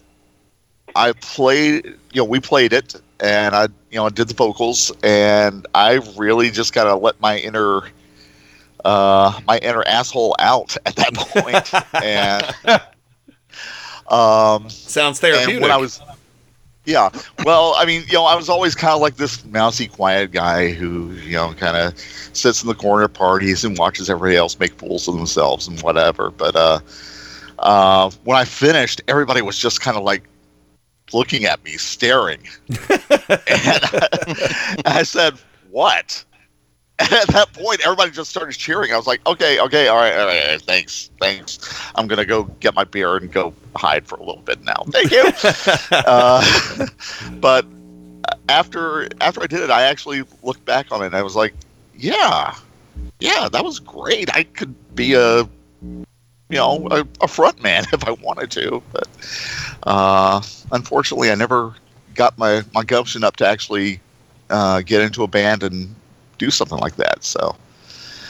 I 0.95 1.13
played. 1.13 1.85
You 2.11 2.21
know, 2.21 2.25
we 2.25 2.39
played 2.39 2.73
it, 2.73 2.95
and 3.19 3.55
I 3.55 3.63
you 3.91 3.97
know 3.97 4.09
did 4.09 4.27
the 4.27 4.33
vocals, 4.33 4.91
and 5.03 5.65
I 5.75 5.99
really 6.17 6.49
just 6.49 6.73
kind 6.73 6.87
of 6.87 7.01
let 7.01 7.19
my 7.19 7.37
inner 7.37 7.83
uh, 8.85 9.39
my 9.47 9.57
inner 9.57 9.83
asshole 9.83 10.35
out 10.39 10.77
at 10.85 10.95
that 10.95 11.13
point, 11.15 11.73
and 12.03 12.81
um, 14.07 14.69
Sounds 14.69 15.19
therapeutic. 15.19 15.61
when 15.61 15.71
I 15.71 15.77
was, 15.77 15.99
yeah, 16.85 17.09
well, 17.43 17.73
I 17.77 17.85
mean, 17.85 18.03
you 18.07 18.13
know, 18.13 18.25
I 18.25 18.35
was 18.35 18.49
always 18.49 18.75
kind 18.75 18.93
of 18.93 19.01
like 19.01 19.17
this 19.17 19.43
mousy, 19.45 19.87
quiet 19.87 20.31
guy 20.31 20.71
who, 20.71 21.11
you 21.13 21.33
know, 21.33 21.53
kind 21.53 21.75
of 21.75 21.97
sits 22.33 22.61
in 22.61 22.67
the 22.67 22.75
corner 22.75 23.07
parties 23.07 23.63
and 23.65 23.77
watches 23.77 24.09
everybody 24.09 24.37
else 24.37 24.59
make 24.59 24.73
fools 24.73 25.07
of 25.07 25.15
themselves 25.15 25.67
and 25.67 25.81
whatever. 25.81 26.29
But 26.29 26.55
uh, 26.55 26.79
uh, 27.59 28.11
when 28.23 28.37
I 28.37 28.45
finished, 28.45 29.01
everybody 29.07 29.41
was 29.41 29.57
just 29.57 29.81
kind 29.81 29.97
of 29.97 30.03
like 30.03 30.23
looking 31.13 31.45
at 31.45 31.63
me, 31.63 31.77
staring, 31.77 32.47
and 32.69 32.79
I, 33.49 34.81
I 34.85 35.03
said, 35.03 35.33
"What?" 35.71 36.23
At 36.99 37.27
that 37.27 37.51
point, 37.51 37.81
everybody 37.81 38.11
just 38.11 38.29
started 38.29 38.53
cheering. 38.53 38.93
I 38.93 38.97
was 38.97 39.05
like, 39.05 39.25
okay, 39.27 39.59
okay, 39.59 39.89
all 39.89 39.97
right, 39.97 40.17
all 40.17 40.27
right, 40.27 40.61
thanks, 40.61 41.11
thanks. 41.19 41.59
I'm 41.95 42.07
going 42.07 42.19
to 42.19 42.25
go 42.25 42.45
get 42.61 42.73
my 42.73 42.85
beer 42.85 43.17
and 43.17 43.29
go 43.29 43.53
hide 43.75 44.07
for 44.07 44.15
a 44.15 44.23
little 44.23 44.41
bit 44.41 44.63
now. 44.63 44.85
Thank 44.87 45.11
you. 45.11 45.25
uh, 45.91 46.87
but 47.41 47.65
after 48.47 49.09
after 49.19 49.43
I 49.43 49.47
did 49.47 49.59
it, 49.59 49.69
I 49.69 49.83
actually 49.83 50.23
looked 50.41 50.63
back 50.63 50.89
on 50.91 51.01
it 51.01 51.07
and 51.07 51.15
I 51.15 51.23
was 51.23 51.35
like, 51.35 51.53
yeah, 51.97 52.55
yeah, 53.19 53.49
that 53.49 53.63
was 53.63 53.79
great. 53.79 54.33
I 54.33 54.43
could 54.43 54.73
be 54.95 55.13
a, 55.13 55.39
you 55.81 56.05
know, 56.49 56.87
a, 56.91 57.05
a 57.21 57.27
front 57.27 57.61
man 57.61 57.85
if 57.91 58.05
I 58.05 58.11
wanted 58.11 58.51
to. 58.51 58.81
But 58.91 59.07
uh, 59.83 60.41
unfortunately, 60.71 61.31
I 61.31 61.35
never 61.35 61.73
got 62.13 62.37
my, 62.37 62.63
my 62.73 62.83
gumption 62.83 63.23
up 63.23 63.35
to 63.37 63.47
actually 63.47 63.99
uh, 64.49 64.81
get 64.81 65.01
into 65.01 65.23
a 65.23 65.27
band 65.27 65.63
and 65.63 65.93
do 66.37 66.51
something 66.51 66.79
like 66.79 66.95
that. 66.97 67.23
So. 67.23 67.55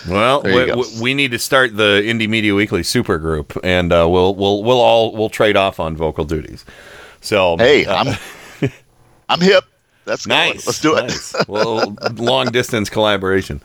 Well, 0.08 0.43
we, 0.43 1.01
we, 1.01 1.14
need 1.16 1.32
to 1.32 1.39
start 1.39 1.76
the 1.76 2.03
Indie 2.06 2.30
Media 2.30 2.53
Weekly 2.53 2.84
super 2.84 3.18
group, 3.18 3.58
and 3.64 3.91
uh, 3.91 4.08
we'll 4.08 4.36
we'll 4.36 4.64
we'll 4.64 4.80
all 4.80 5.12
we'll 5.14 5.30
trade 5.30 5.58
off 5.58 5.80
on 5.80 5.97
vocal 5.97 6.26
duties. 6.26 6.64
So 7.22 7.58
hey, 7.58 7.86
uh, 7.86 8.03
I'm 8.62 8.72
I'm 9.30 9.41
hip. 9.41 9.64
That's 10.06 10.28
nice. 10.28 10.68
Let's 10.68 10.80
do 10.80 10.93
nice. 10.93 11.34
it. 11.34 11.47
well, 11.47 11.95
long 12.16 12.51
distance 12.51 12.89
collaboration. 12.89 13.62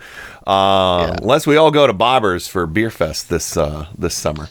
Uh, 0.47 1.09
yeah. 1.11 1.17
Unless 1.21 1.47
we 1.47 1.57
all 1.57 1.71
go 1.71 1.87
to 1.87 1.93
Bobber's 1.93 2.49
for 2.49 2.67
Beer 2.67 2.91
Fest 2.91 3.29
this 3.29 3.57
uh, 3.57 3.87
this 3.97 4.15
summer. 4.15 4.49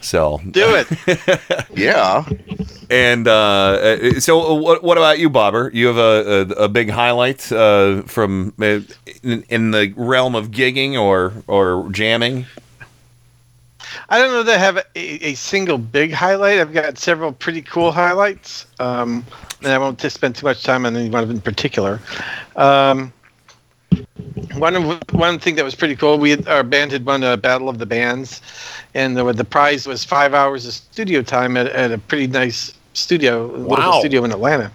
So 0.00 0.40
do 0.50 0.76
it. 0.76 1.66
yeah. 1.76 2.24
And 2.90 3.28
uh, 3.28 3.32
uh, 3.32 4.20
so, 4.20 4.54
what, 4.54 4.82
what 4.82 4.96
about 4.96 5.18
you, 5.18 5.28
Bobber? 5.28 5.70
You 5.74 5.88
have 5.88 5.98
a, 5.98 6.00
a, 6.00 6.64
a 6.64 6.68
big 6.68 6.88
highlight 6.88 7.50
uh, 7.52 8.02
from 8.02 8.54
uh, 8.60 8.80
in, 9.22 9.44
in, 9.48 9.70
the 9.72 9.92
realm 9.96 10.34
of 10.34 10.50
gigging 10.50 10.98
or 10.98 11.32
or 11.46 11.90
jamming. 11.90 12.46
I 14.08 14.18
don't 14.18 14.32
know 14.32 14.42
that 14.42 14.54
I 14.54 14.58
have 14.58 14.76
a, 14.76 14.86
a, 14.96 15.34
single 15.34 15.78
big 15.78 16.12
highlight. 16.12 16.58
I've 16.58 16.72
got 16.72 16.98
several 16.98 17.32
pretty 17.32 17.62
cool 17.62 17.92
highlights, 17.92 18.66
um, 18.78 19.24
and 19.62 19.72
I 19.72 19.78
won't 19.78 20.00
spend 20.00 20.36
too 20.36 20.46
much 20.46 20.62
time 20.62 20.86
on 20.86 20.96
any 20.96 21.10
one 21.10 21.22
of 21.22 21.30
in 21.30 21.40
particular. 21.40 22.00
Um, 22.56 23.12
one 24.54 25.00
one 25.12 25.38
thing 25.38 25.56
that 25.56 25.64
was 25.64 25.74
pretty 25.74 25.96
cool. 25.96 26.18
We 26.18 26.30
had, 26.30 26.48
our 26.48 26.62
band 26.62 26.92
had 26.92 27.04
won 27.04 27.22
a 27.22 27.36
battle 27.36 27.68
of 27.68 27.78
the 27.78 27.86
bands, 27.86 28.40
and 28.94 29.16
the 29.16 29.32
the 29.32 29.44
prize 29.44 29.86
was 29.86 30.04
five 30.04 30.34
hours 30.34 30.66
of 30.66 30.72
studio 30.72 31.22
time 31.22 31.56
at, 31.56 31.66
at 31.68 31.92
a 31.92 31.98
pretty 31.98 32.26
nice 32.26 32.72
studio, 32.92 33.46
wow. 33.62 33.98
studio 34.00 34.24
in 34.24 34.32
Atlanta, 34.32 34.72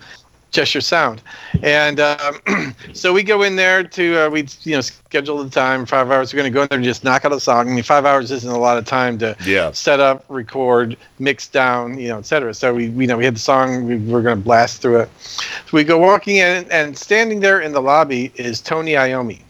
Cheshire 0.53 0.81
Sound, 0.81 1.21
and 1.63 1.99
um, 1.99 2.75
so 2.93 3.11
we 3.11 3.23
go 3.23 3.41
in 3.41 3.55
there 3.55 3.83
to 3.83 4.25
uh, 4.25 4.29
we 4.29 4.47
you 4.61 4.75
know 4.75 4.81
schedule 4.81 5.43
the 5.43 5.49
time 5.49 5.85
five 5.85 6.11
hours. 6.11 6.31
We're 6.31 6.37
going 6.37 6.51
to 6.51 6.53
go 6.53 6.61
in 6.61 6.67
there 6.69 6.77
and 6.77 6.85
just 6.85 7.03
knock 7.03 7.25
out 7.25 7.33
a 7.33 7.39
song. 7.39 7.67
I 7.67 7.73
mean, 7.73 7.83
five 7.83 8.05
hours 8.05 8.29
isn't 8.31 8.49
a 8.49 8.57
lot 8.57 8.77
of 8.77 8.85
time 8.85 9.17
to 9.17 9.35
yeah. 9.45 9.71
set 9.71 9.99
up, 9.99 10.23
record, 10.29 10.95
mix 11.17 11.47
down, 11.47 11.99
you 11.99 12.07
know, 12.09 12.19
etc. 12.19 12.53
So 12.53 12.75
we 12.75 12.85
you 12.85 13.07
know 13.07 13.17
we 13.17 13.25
had 13.25 13.35
the 13.35 13.39
song. 13.39 13.87
We 13.87 13.97
were 13.97 14.21
going 14.21 14.37
to 14.37 14.43
blast 14.43 14.81
through 14.81 14.99
it. 15.01 15.09
So 15.19 15.51
we 15.73 15.83
go 15.83 15.97
walking 15.97 16.37
in, 16.37 16.65
and 16.71 16.95
standing 16.95 17.39
there 17.39 17.59
in 17.59 17.71
the 17.71 17.81
lobby 17.81 18.31
is 18.35 18.61
Tony 18.61 18.91
Iommi. 18.91 19.41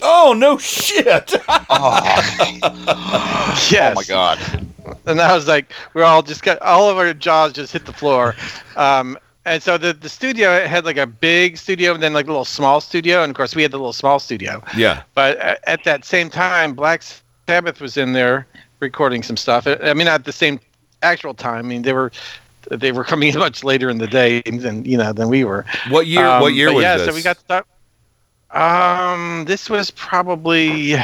Oh 0.00 0.34
no 0.36 0.58
shit! 0.58 1.34
oh. 1.48 2.00
yes. 3.70 3.92
Oh 3.92 3.94
my 3.94 4.04
god! 4.04 4.38
And 5.06 5.20
I 5.20 5.34
was 5.34 5.48
like, 5.48 5.72
we're 5.94 6.04
all 6.04 6.22
just 6.22 6.42
got 6.42 6.62
all 6.62 6.88
of 6.88 6.98
our 6.98 7.12
jaws 7.14 7.52
just 7.52 7.72
hit 7.72 7.84
the 7.84 7.92
floor. 7.92 8.36
Um, 8.76 9.18
and 9.44 9.62
so 9.62 9.76
the 9.76 9.92
the 9.92 10.08
studio 10.08 10.66
had 10.66 10.84
like 10.84 10.96
a 10.96 11.06
big 11.06 11.56
studio 11.56 11.94
and 11.94 12.02
then 12.02 12.12
like 12.12 12.26
a 12.26 12.30
little 12.30 12.44
small 12.44 12.80
studio, 12.80 13.22
and 13.22 13.30
of 13.30 13.36
course 13.36 13.54
we 13.54 13.62
had 13.62 13.70
the 13.70 13.76
little 13.78 13.92
small 13.92 14.18
studio. 14.18 14.62
Yeah. 14.76 15.02
But 15.14 15.38
at, 15.38 15.60
at 15.66 15.84
that 15.84 16.04
same 16.04 16.30
time, 16.30 16.74
Black 16.74 17.02
Sabbath 17.48 17.80
was 17.80 17.96
in 17.96 18.12
there 18.12 18.46
recording 18.80 19.22
some 19.22 19.36
stuff. 19.36 19.66
I 19.66 19.94
mean, 19.94 20.08
at 20.08 20.24
the 20.24 20.32
same 20.32 20.60
actual 21.02 21.34
time. 21.34 21.58
I 21.58 21.68
mean, 21.68 21.82
they 21.82 21.92
were 21.92 22.12
they 22.70 22.92
were 22.92 23.04
coming 23.04 23.36
much 23.38 23.64
later 23.64 23.90
in 23.90 23.98
the 23.98 24.06
day 24.06 24.42
than 24.42 24.84
you 24.84 24.96
know 24.96 25.12
than 25.12 25.28
we 25.28 25.44
were. 25.44 25.64
What 25.88 26.06
year? 26.06 26.24
Um, 26.24 26.40
what 26.40 26.54
year 26.54 26.72
was 26.72 26.82
yeah, 26.82 26.96
this? 26.98 27.06
so 27.06 27.14
we 27.14 27.22
got 27.22 27.38
start. 27.38 27.66
Um, 28.50 29.44
this 29.46 29.70
was 29.70 29.90
probably 29.90 30.94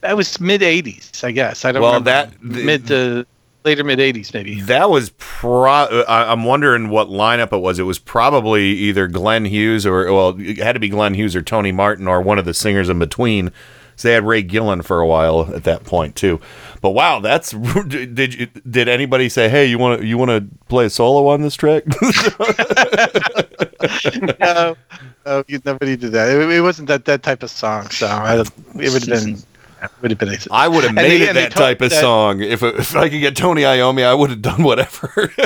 that 0.00 0.16
was 0.16 0.40
mid 0.40 0.60
'80s, 0.62 1.24
I 1.24 1.32
guess. 1.32 1.64
I 1.64 1.72
don't. 1.72 1.82
Well, 1.82 1.92
remember. 1.92 2.10
that 2.10 2.42
mid 2.42 2.86
to 2.88 3.26
later 3.66 3.84
mid 3.84 3.98
'80s, 3.98 4.32
maybe. 4.32 4.60
That 4.62 4.88
was 4.88 5.10
pro. 5.18 5.70
Uh, 5.70 6.04
I'm 6.08 6.44
wondering 6.44 6.88
what 6.88 7.08
lineup 7.08 7.52
it 7.52 7.58
was. 7.60 7.78
It 7.78 7.82
was 7.82 7.98
probably 7.98 8.64
either 8.64 9.06
Glenn 9.08 9.44
Hughes 9.44 9.84
or 9.84 10.10
well, 10.12 10.34
it 10.40 10.56
had 10.58 10.72
to 10.72 10.80
be 10.80 10.88
Glenn 10.88 11.12
Hughes 11.14 11.36
or 11.36 11.42
Tony 11.42 11.72
Martin 11.72 12.08
or 12.08 12.22
one 12.22 12.38
of 12.38 12.46
the 12.46 12.54
singers 12.54 12.88
in 12.88 12.98
between. 12.98 13.52
So 13.98 14.08
they 14.08 14.14
had 14.14 14.26
Ray 14.26 14.42
Gillen 14.42 14.82
for 14.82 15.00
a 15.00 15.06
while 15.06 15.54
at 15.54 15.64
that 15.64 15.84
point 15.84 16.16
too. 16.16 16.38
But 16.82 16.90
wow, 16.90 17.20
that's 17.20 17.50
did 17.88 18.34
you 18.34 18.46
did 18.68 18.88
anybody 18.88 19.28
say, 19.28 19.48
"Hey, 19.48 19.66
you 19.66 19.78
want 19.78 20.00
to 20.00 20.06
you 20.06 20.18
want 20.18 20.30
to 20.30 20.44
play 20.68 20.86
a 20.86 20.90
solo 20.90 21.28
on 21.28 21.42
this 21.42 21.54
track?" 21.56 21.84
no, 24.40 24.76
no, 25.24 25.44
you- 25.48 25.60
nobody 25.64 25.96
did 25.96 26.12
that. 26.12 26.28
It, 26.28 26.50
it 26.50 26.60
wasn't 26.60 26.88
that 26.88 27.04
that 27.06 27.22
type 27.22 27.42
of 27.42 27.50
song. 27.50 27.88
So 27.90 28.06
I, 28.06 28.40
it 28.40 28.92
would 28.92 29.06
have 29.06 29.24
been. 29.24 29.38
It 29.82 29.90
would 30.00 30.10
have 30.10 30.18
been. 30.18 30.36
I 30.50 30.68
would 30.68 30.84
have 30.84 30.94
made 30.94 31.20
it 31.20 31.34
that 31.34 31.52
type 31.52 31.80
of 31.80 31.90
that- 31.90 32.00
song 32.00 32.40
if 32.40 32.62
if 32.62 32.96
I 32.96 33.08
could 33.08 33.20
get 33.20 33.36
Tony 33.36 33.62
Iommi. 33.62 34.04
I 34.04 34.14
would 34.14 34.30
have 34.30 34.42
done 34.42 34.62
whatever. 34.62 35.32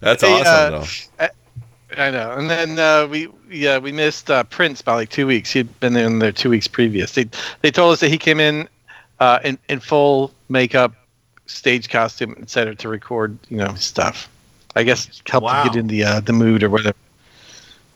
that's 0.00 0.22
They, 0.22 0.32
awesome 0.32 0.46
uh, 0.46 0.70
though. 0.70 0.84
I, 1.18 1.30
I 1.96 2.10
know. 2.10 2.32
And 2.32 2.48
then 2.48 2.78
uh, 2.78 3.06
we 3.08 3.28
yeah 3.50 3.78
we 3.78 3.92
missed 3.92 4.30
uh, 4.30 4.44
Prince 4.44 4.82
by 4.82 4.94
like 4.94 5.10
two 5.10 5.26
weeks. 5.26 5.50
He'd 5.52 5.80
been 5.80 5.96
in 5.96 6.20
there 6.20 6.32
two 6.32 6.50
weeks 6.50 6.68
previous. 6.68 7.12
They 7.12 7.28
they 7.62 7.70
told 7.70 7.92
us 7.92 8.00
that 8.00 8.08
he 8.08 8.18
came 8.18 8.38
in 8.38 8.68
uh, 9.18 9.40
in 9.42 9.58
in 9.68 9.80
full 9.80 10.32
makeup, 10.48 10.92
stage 11.46 11.88
costume, 11.88 12.36
etc. 12.40 12.74
to 12.76 12.88
record 12.88 13.36
you 13.48 13.56
know 13.56 13.74
stuff. 13.74 14.28
I 14.76 14.84
guess 14.84 15.20
help 15.28 15.44
to 15.44 15.62
get 15.64 15.76
in 15.76 15.88
the 15.88 16.04
uh, 16.04 16.20
the 16.20 16.32
mood 16.32 16.62
or 16.62 16.70
whatever. 16.70 16.96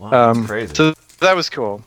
um, 0.01 0.47
crazy. 0.47 0.75
So 0.75 0.95
that 1.21 1.37
was 1.37 1.49
cool. 1.49 1.85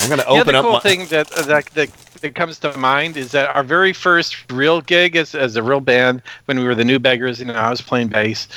I'm 0.00 0.08
gonna 0.08 0.22
The 0.22 0.28
open 0.28 0.54
other 0.54 0.58
up 0.58 0.64
cool 0.64 0.72
my- 0.74 0.80
thing 0.80 1.06
that, 1.06 1.28
that 1.30 1.66
that 1.74 1.90
that 2.20 2.34
comes 2.34 2.58
to 2.60 2.76
mind 2.76 3.16
is 3.16 3.30
that 3.32 3.54
our 3.54 3.62
very 3.62 3.92
first 3.92 4.50
real 4.50 4.80
gig 4.80 5.14
as, 5.16 5.34
as 5.36 5.54
a 5.56 5.62
real 5.62 5.80
band 5.80 6.20
when 6.46 6.58
we 6.58 6.64
were 6.64 6.74
the 6.74 6.84
New 6.84 6.98
Beggars, 6.98 7.38
you 7.38 7.46
know, 7.46 7.54
I 7.54 7.70
was 7.70 7.80
playing 7.80 8.08
bass. 8.08 8.48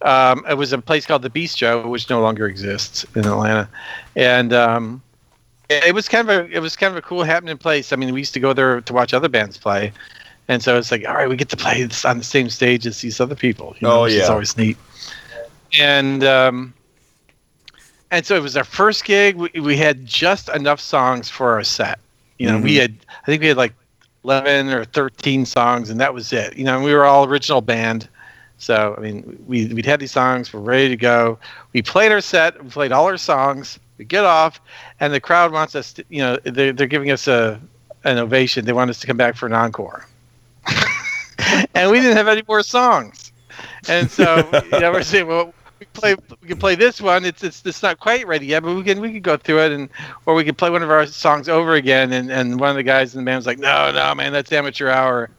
Um, 0.00 0.44
it 0.48 0.54
was 0.56 0.72
a 0.72 0.78
place 0.78 1.04
called 1.04 1.20
the 1.22 1.28
Bistro, 1.30 1.86
which 1.88 2.08
no 2.08 2.22
longer 2.22 2.46
exists 2.46 3.04
in 3.14 3.26
Atlanta, 3.26 3.68
and 4.16 4.52
um, 4.52 5.02
it 5.68 5.84
it 5.88 5.94
was 5.94 6.08
kind 6.08 6.28
of 6.30 6.46
a 6.46 6.50
it 6.50 6.60
was 6.60 6.74
kind 6.76 6.90
of 6.90 6.96
a 6.96 7.02
cool 7.02 7.22
happening 7.22 7.58
place. 7.58 7.92
I 7.92 7.96
mean, 7.96 8.12
we 8.14 8.20
used 8.20 8.34
to 8.34 8.40
go 8.40 8.52
there 8.52 8.80
to 8.80 8.92
watch 8.92 9.12
other 9.14 9.28
bands 9.28 9.58
play, 9.58 9.92
and 10.48 10.62
so 10.62 10.76
it's 10.78 10.90
like, 10.90 11.06
all 11.06 11.14
right, 11.14 11.28
we 11.28 11.36
get 11.36 11.48
to 11.50 11.56
play 11.56 11.84
this 11.84 12.04
on 12.04 12.18
the 12.18 12.24
same 12.24 12.48
stage 12.50 12.86
as 12.86 13.00
these 13.02 13.20
other 13.20 13.34
people. 13.36 13.74
You 13.80 13.88
know, 13.88 14.00
Oh, 14.00 14.02
which 14.04 14.12
is 14.14 14.20
yeah. 14.20 14.28
always 14.28 14.56
neat. 14.56 14.76
And 15.78 16.22
um, 16.24 16.74
and 18.12 18.26
so 18.26 18.36
it 18.36 18.42
was 18.42 18.56
our 18.56 18.64
first 18.64 19.04
gig. 19.04 19.36
We, 19.36 19.50
we 19.60 19.76
had 19.78 20.06
just 20.06 20.48
enough 20.50 20.80
songs 20.80 21.30
for 21.30 21.54
our 21.54 21.64
set. 21.64 22.00
You 22.38 22.48
know, 22.48 22.58
we 22.58 22.76
Mhm. 22.76 22.80
had 22.80 22.96
I 23.22 23.26
think 23.26 23.42
we 23.42 23.48
had 23.48 23.58
like 23.58 23.74
eleven 24.24 24.70
or 24.70 24.84
thirteen 24.84 25.46
songs, 25.46 25.90
and 25.90 26.00
that 26.00 26.14
was 26.14 26.32
it. 26.32 26.56
You 26.56 26.64
know, 26.64 26.76
and 26.76 26.84
we 26.84 26.94
were 26.94 27.04
all 27.04 27.24
original 27.26 27.62
band. 27.62 28.08
So 28.58 28.94
I 28.96 29.00
mean, 29.00 29.42
we 29.48 29.66
we'd 29.66 29.86
had 29.86 30.00
these 30.00 30.12
songs, 30.12 30.52
we're 30.52 30.60
ready 30.60 30.88
to 30.90 30.96
go. 30.96 31.38
We 31.72 31.82
played 31.82 32.12
our 32.12 32.20
set, 32.20 32.62
we 32.62 32.70
played 32.70 32.92
all 32.92 33.06
our 33.06 33.18
songs. 33.18 33.80
We 33.98 34.04
get 34.04 34.24
off, 34.24 34.60
and 35.00 35.12
the 35.12 35.20
crowd 35.20 35.52
wants 35.52 35.74
us. 35.76 35.92
To, 35.94 36.04
you 36.08 36.22
know, 36.22 36.38
they're 36.44 36.72
they're 36.72 36.86
giving 36.86 37.10
us 37.10 37.26
a 37.28 37.60
an 38.04 38.18
ovation. 38.18 38.64
They 38.64 38.72
want 38.72 38.90
us 38.90 39.00
to 39.00 39.06
come 39.06 39.16
back 39.16 39.36
for 39.36 39.46
an 39.46 39.52
encore. 39.54 40.06
and 41.74 41.90
we 41.90 42.00
didn't 42.00 42.16
have 42.16 42.28
any 42.28 42.42
more 42.48 42.62
songs. 42.62 43.32
And 43.88 44.10
so 44.10 44.56
you 44.64 44.80
know, 44.80 44.92
we're 44.92 45.02
saying, 45.02 45.26
well, 45.26 45.54
we 45.82 46.00
play 46.00 46.14
we 46.40 46.48
can 46.48 46.58
play 46.58 46.74
this 46.74 47.00
one. 47.00 47.24
It's 47.24 47.42
it's 47.42 47.64
it's 47.66 47.82
not 47.82 47.98
quite 47.98 48.26
ready 48.26 48.46
yet, 48.46 48.62
but 48.62 48.74
we 48.74 48.82
can 48.84 49.00
we 49.00 49.12
can 49.12 49.20
go 49.20 49.36
through 49.36 49.60
it 49.62 49.72
and 49.72 49.88
or 50.26 50.34
we 50.34 50.44
could 50.44 50.56
play 50.56 50.70
one 50.70 50.82
of 50.82 50.90
our 50.90 51.06
songs 51.06 51.48
over 51.48 51.74
again. 51.74 52.12
And, 52.12 52.30
and 52.30 52.60
one 52.60 52.70
of 52.70 52.76
the 52.76 52.82
guys 52.82 53.14
in 53.14 53.20
the 53.20 53.24
band 53.24 53.38
was 53.38 53.46
like, 53.46 53.58
no, 53.58 53.90
no, 53.90 54.14
man, 54.14 54.32
that's 54.32 54.52
amateur 54.52 54.88
hour. 54.88 55.30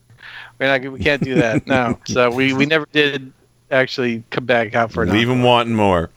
We're 0.60 0.78
not 0.78 0.92
we 0.92 1.00
can't 1.00 1.24
do 1.24 1.36
that. 1.36 1.66
No. 1.66 1.98
So 2.08 2.30
we 2.30 2.54
we 2.54 2.66
never 2.66 2.86
did 2.92 3.32
actually 3.72 4.24
come 4.30 4.46
back 4.46 4.76
out 4.76 4.92
for 4.92 5.04
an 5.04 5.12
Leave 5.12 5.28
them 5.28 5.44
wanting 5.44 5.76
more. 5.76 6.10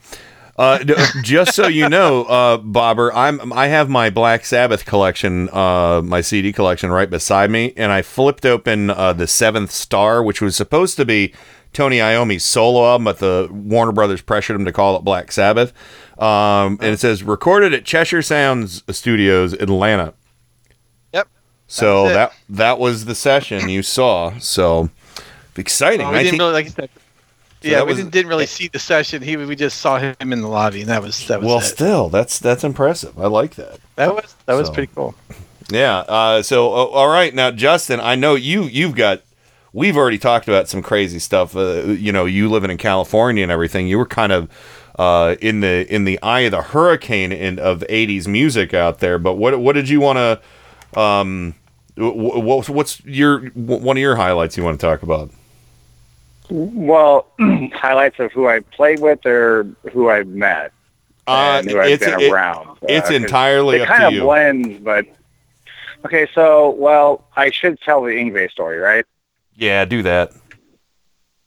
Uh, 0.59 0.83
just 1.23 1.55
so 1.55 1.69
you 1.69 1.89
know, 1.89 2.25
uh, 2.25 2.57
Bobber, 2.57 3.13
I'm 3.15 3.53
I 3.53 3.69
have 3.69 3.89
my 3.89 4.11
Black 4.11 4.45
Sabbath 4.45 4.85
collection, 4.87 5.49
uh, 5.51 6.03
my 6.03 6.21
CD 6.21 6.53
collection, 6.53 6.91
right 6.91 7.09
beside 7.09 7.51
me, 7.51 7.73
and 7.77 7.93
I 7.93 8.03
flipped 8.03 8.45
open 8.45 8.91
uh, 8.91 9.13
the 9.13 9.27
Seventh 9.27 9.71
Star, 9.71 10.23
which 10.23 10.41
was 10.41 10.57
supposed 10.57 10.97
to 10.97 11.05
be 11.05 11.33
Tony 11.77 12.01
Iommi's 12.01 12.43
solo 12.43 12.87
album, 12.87 13.05
but 13.05 13.19
the 13.19 13.49
Warner 13.53 13.93
Brothers 13.93 14.23
pressured 14.23 14.57
him 14.57 14.65
to 14.65 14.73
call 14.73 14.97
it 14.97 15.01
Black 15.05 15.31
Sabbath, 15.31 15.75
um, 16.19 16.79
and 16.81 16.85
it 16.85 17.01
says 17.01 17.23
recorded 17.23 17.75
at 17.75 17.85
Cheshire 17.85 18.23
Sounds 18.23 18.83
Studios, 18.97 19.53
Atlanta. 19.53 20.15
Yep. 21.13 21.29
So 21.67 22.09
That 22.09 22.31
was 22.31 22.39
that 22.49 22.79
was 22.79 23.05
the 23.05 23.15
session 23.15 23.69
you 23.69 23.83
saw. 23.83 24.39
So 24.39 24.89
exciting. 25.55 26.07
Well, 26.07 26.13
we 26.13 26.25
didn't 26.25 26.39
19 26.39 26.41
really 26.41 26.53
like 26.55 26.67
I 26.67 26.69
said. 26.71 26.91
So 27.63 27.69
yeah, 27.69 27.81
we 27.83 27.89
was- 27.89 27.97
didn't, 27.99 28.11
didn't 28.13 28.29
really 28.29 28.47
see 28.47 28.69
the 28.69 28.79
session. 28.79 29.21
He 29.21 29.37
we 29.37 29.55
just 29.55 29.79
saw 29.79 29.99
him 29.99 30.33
in 30.33 30.41
the 30.41 30.49
lobby, 30.49 30.81
and 30.81 30.89
that 30.89 31.03
was 31.03 31.27
that 31.27 31.41
was 31.41 31.47
well, 31.47 31.59
it. 31.59 31.65
still, 31.65 32.09
that's 32.09 32.39
that's 32.39 32.65
impressive. 32.65 33.19
I 33.19 33.27
like 33.27 33.57
that. 33.57 33.81
that 33.97 34.15
was 34.15 34.35
that 34.47 34.55
was 34.55 34.71
pretty 34.71 34.91
cool. 34.95 35.15
Yeah. 35.71 35.99
Uh, 35.99 36.43
so, 36.43 36.73
uh, 36.73 36.85
all 36.87 37.09
right, 37.09 37.35
now, 37.35 37.51
Justin, 37.51 38.01
I 38.01 38.15
know 38.15 38.35
you. 38.35 38.63
You've 38.63 38.95
got. 38.95 39.23
We've 39.77 39.95
already 39.99 40.17
talked 40.17 40.49
about 40.49 40.71
some 40.71 40.81
crazy 40.81 41.19
stuff. 41.19 41.55
Uh, 41.55 41.83
you 41.83 42.11
know, 42.11 42.25
you 42.25 42.49
living 42.49 42.71
in 42.71 42.79
California 42.79 43.43
and 43.43 43.53
everything. 43.53 43.87
You 43.87 43.99
were 43.99 44.07
kind 44.07 44.33
of 44.33 44.49
uh, 44.99 45.37
in 45.43 45.61
the 45.61 45.87
in 45.95 46.05
the 46.05 46.19
eye 46.23 46.41
of 46.41 46.53
the 46.53 46.63
hurricane 46.63 47.31
in, 47.31 47.59
of 47.59 47.81
'80s 47.91 48.27
music 48.27 48.73
out 48.73 49.01
there. 49.01 49.19
But 49.19 49.35
what 49.35 49.61
what 49.61 49.75
did 49.75 49.91
you 49.91 50.01
want 50.01 50.17
to? 50.17 50.99
Um, 50.99 51.55
wh- 51.99 52.09
wh- 52.65 52.71
what's 52.71 53.05
your 53.05 53.41
one 53.51 53.99
of 53.99 54.01
your 54.01 54.17
highlights 54.17 54.57
you 54.57 54.65
want 54.65 54.81
to 54.81 54.87
talk 54.87 55.03
about? 55.03 55.29
Well, 56.49 57.27
highlights 57.75 58.19
of 58.19 58.33
who 58.33 58.49
I 58.49 58.61
played 58.61 59.01
with 59.01 59.27
or 59.27 59.67
who 59.93 60.09
I've 60.09 60.29
met 60.29 60.73
Uh, 61.27 61.59
and 61.61 61.71
who 61.71 61.79
I've 61.79 61.91
it's- 61.91 62.11
been 62.11 62.19
it- 62.21 62.33
around. 62.33 62.79
it's 62.89 63.09
'cause 63.09 63.15
entirely 63.15 63.77
it 63.77 63.83
up 63.83 63.89
kind 63.89 64.05
of 64.05 64.13
you. 64.15 64.23
blends, 64.23 64.79
but 64.79 65.05
okay. 66.07 66.27
So, 66.35 66.71
well, 66.71 67.25
I 67.37 67.51
should 67.51 67.79
tell 67.83 68.01
the 68.03 68.13
Yngwie 68.13 68.51
story, 68.51 68.79
right? 68.79 69.05
Yeah, 69.57 69.85
do 69.85 70.03
that. 70.03 70.33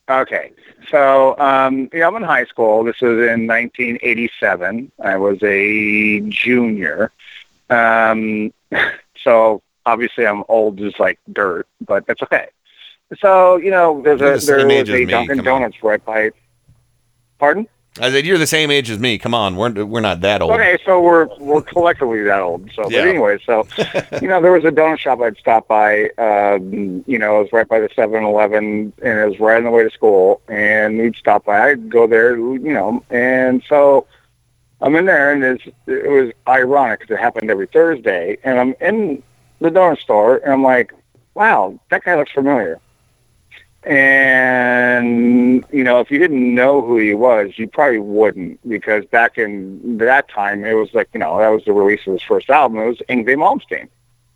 Okay. 0.10 0.52
So, 0.90 1.38
um, 1.40 1.90
yeah, 1.94 2.08
I'm 2.08 2.16
in 2.16 2.24
high 2.24 2.46
school. 2.46 2.84
This 2.84 3.00
was 3.02 3.12
in 3.12 3.48
1987. 3.48 4.92
I 5.04 5.18
was 5.18 5.38
a 5.44 6.22
junior. 6.22 7.12
Um, 7.70 8.52
so 9.24 9.62
obviously 9.86 10.26
I'm 10.26 10.44
old 10.50 10.82
as 10.82 10.98
like 11.00 11.20
dirt, 11.32 11.68
but 11.86 12.08
that's 12.08 12.22
okay. 12.24 12.48
So, 13.20 13.58
you 13.58 13.72
know, 13.72 14.02
there's 14.04 14.20
You're 14.20 14.34
a, 14.34 14.40
the 14.40 14.46
there 14.46 14.68
was 14.68 14.90
a 14.90 15.06
Dunkin' 15.06 15.38
come 15.38 15.40
on. 15.40 15.62
Donuts 15.62 15.84
right 15.84 16.04
by, 16.04 16.32
pardon? 17.40 17.68
I 18.00 18.12
said 18.12 18.26
you're 18.26 18.38
the 18.38 18.48
same 18.48 18.72
age 18.72 18.90
as 18.90 19.00
me. 19.00 19.18
Come 19.18 19.34
on, 19.34 19.56
we're 19.56 19.84
we're 19.86 20.00
not 20.00 20.22
that 20.22 20.42
old. 20.42 20.52
Okay, 20.52 20.78
so 20.86 21.02
we're 21.02 21.28
we're 21.40 21.62
collectively 21.62 22.22
that 22.24 22.40
old. 22.40 22.70
So, 22.74 22.90
Yeah. 22.90 23.02
but 23.02 23.08
anyway, 23.08 23.40
so 23.46 23.68
you 24.22 24.28
know, 24.28 24.42
there 24.42 24.52
was 24.52 24.64
a 24.64 24.72
donut 24.72 25.00
shop 25.00 25.20
I'd 25.22 25.38
stop 25.38 25.68
by. 25.68 26.10
Um, 26.18 27.04
you 27.08 27.18
know, 27.18 27.40
it 27.40 27.44
was 27.44 27.54
right 27.54 27.68
by 27.68 27.80
the 27.80 27.90
Seven 27.96 28.24
Eleven, 28.24 28.94
and 29.02 29.20
it 29.20 29.28
was 29.28 29.40
right 29.40 29.58
on 29.58 29.64
the 29.64 29.72
way 29.72 29.84
to 29.84 29.90
school. 29.90 30.42
And 30.48 31.00
we'd 31.00 31.16
stop 31.16 31.46
by. 31.46 31.72
I'd 31.72 31.90
go 31.90 32.08
there, 32.08 32.38
you 32.38 32.74
know, 32.74 33.04
and 33.10 33.64
so 33.68 34.06
I'm 34.82 34.96
in 34.96 35.06
there, 35.06 35.32
and 35.34 35.44
it's, 35.44 35.66
it 35.88 36.10
was 36.10 36.32
ironic 36.48 37.02
because 37.02 37.14
it 37.16 37.20
happened 37.20 37.50
every 37.52 37.68
Thursday. 37.68 38.38
And 38.44 38.60
I'm 38.60 38.76
in 38.80 39.22
the 39.60 39.70
donut 39.70 40.00
store, 40.00 40.38
and 40.38 40.54
I'm 40.54 40.64
like, 40.64 40.94
wow, 41.34 41.78
that 41.90 42.04
guy 42.04 42.16
looks 42.16 42.32
familiar. 42.32 42.80
And 43.84 45.64
you 45.72 45.84
know, 45.84 46.00
if 46.00 46.12
you 46.12 46.20
didn't 46.20 46.54
know 46.54 46.82
who 46.82 46.98
he 46.98 47.14
was, 47.14 47.58
you 47.58 47.68
probably 47.68 48.00
wouldn't 48.00 48.60
because 48.68 49.06
back 49.06 49.38
in 49.38 49.98
that 50.00 50.30
time, 50.30 50.66
it 50.66 50.74
was 50.74 50.94
like 50.94 51.10
you 51.14 51.20
know 51.20 51.38
that 51.40 51.50
was 51.50 51.64
the 51.66 51.74
release 51.74 52.02
of 52.08 52.14
his 52.14 52.22
first 52.24 52.50
album. 52.50 52.80
It 52.80 52.88
was 52.88 52.98
Yngwie 53.10 53.36
Malmsteen, 53.38 53.88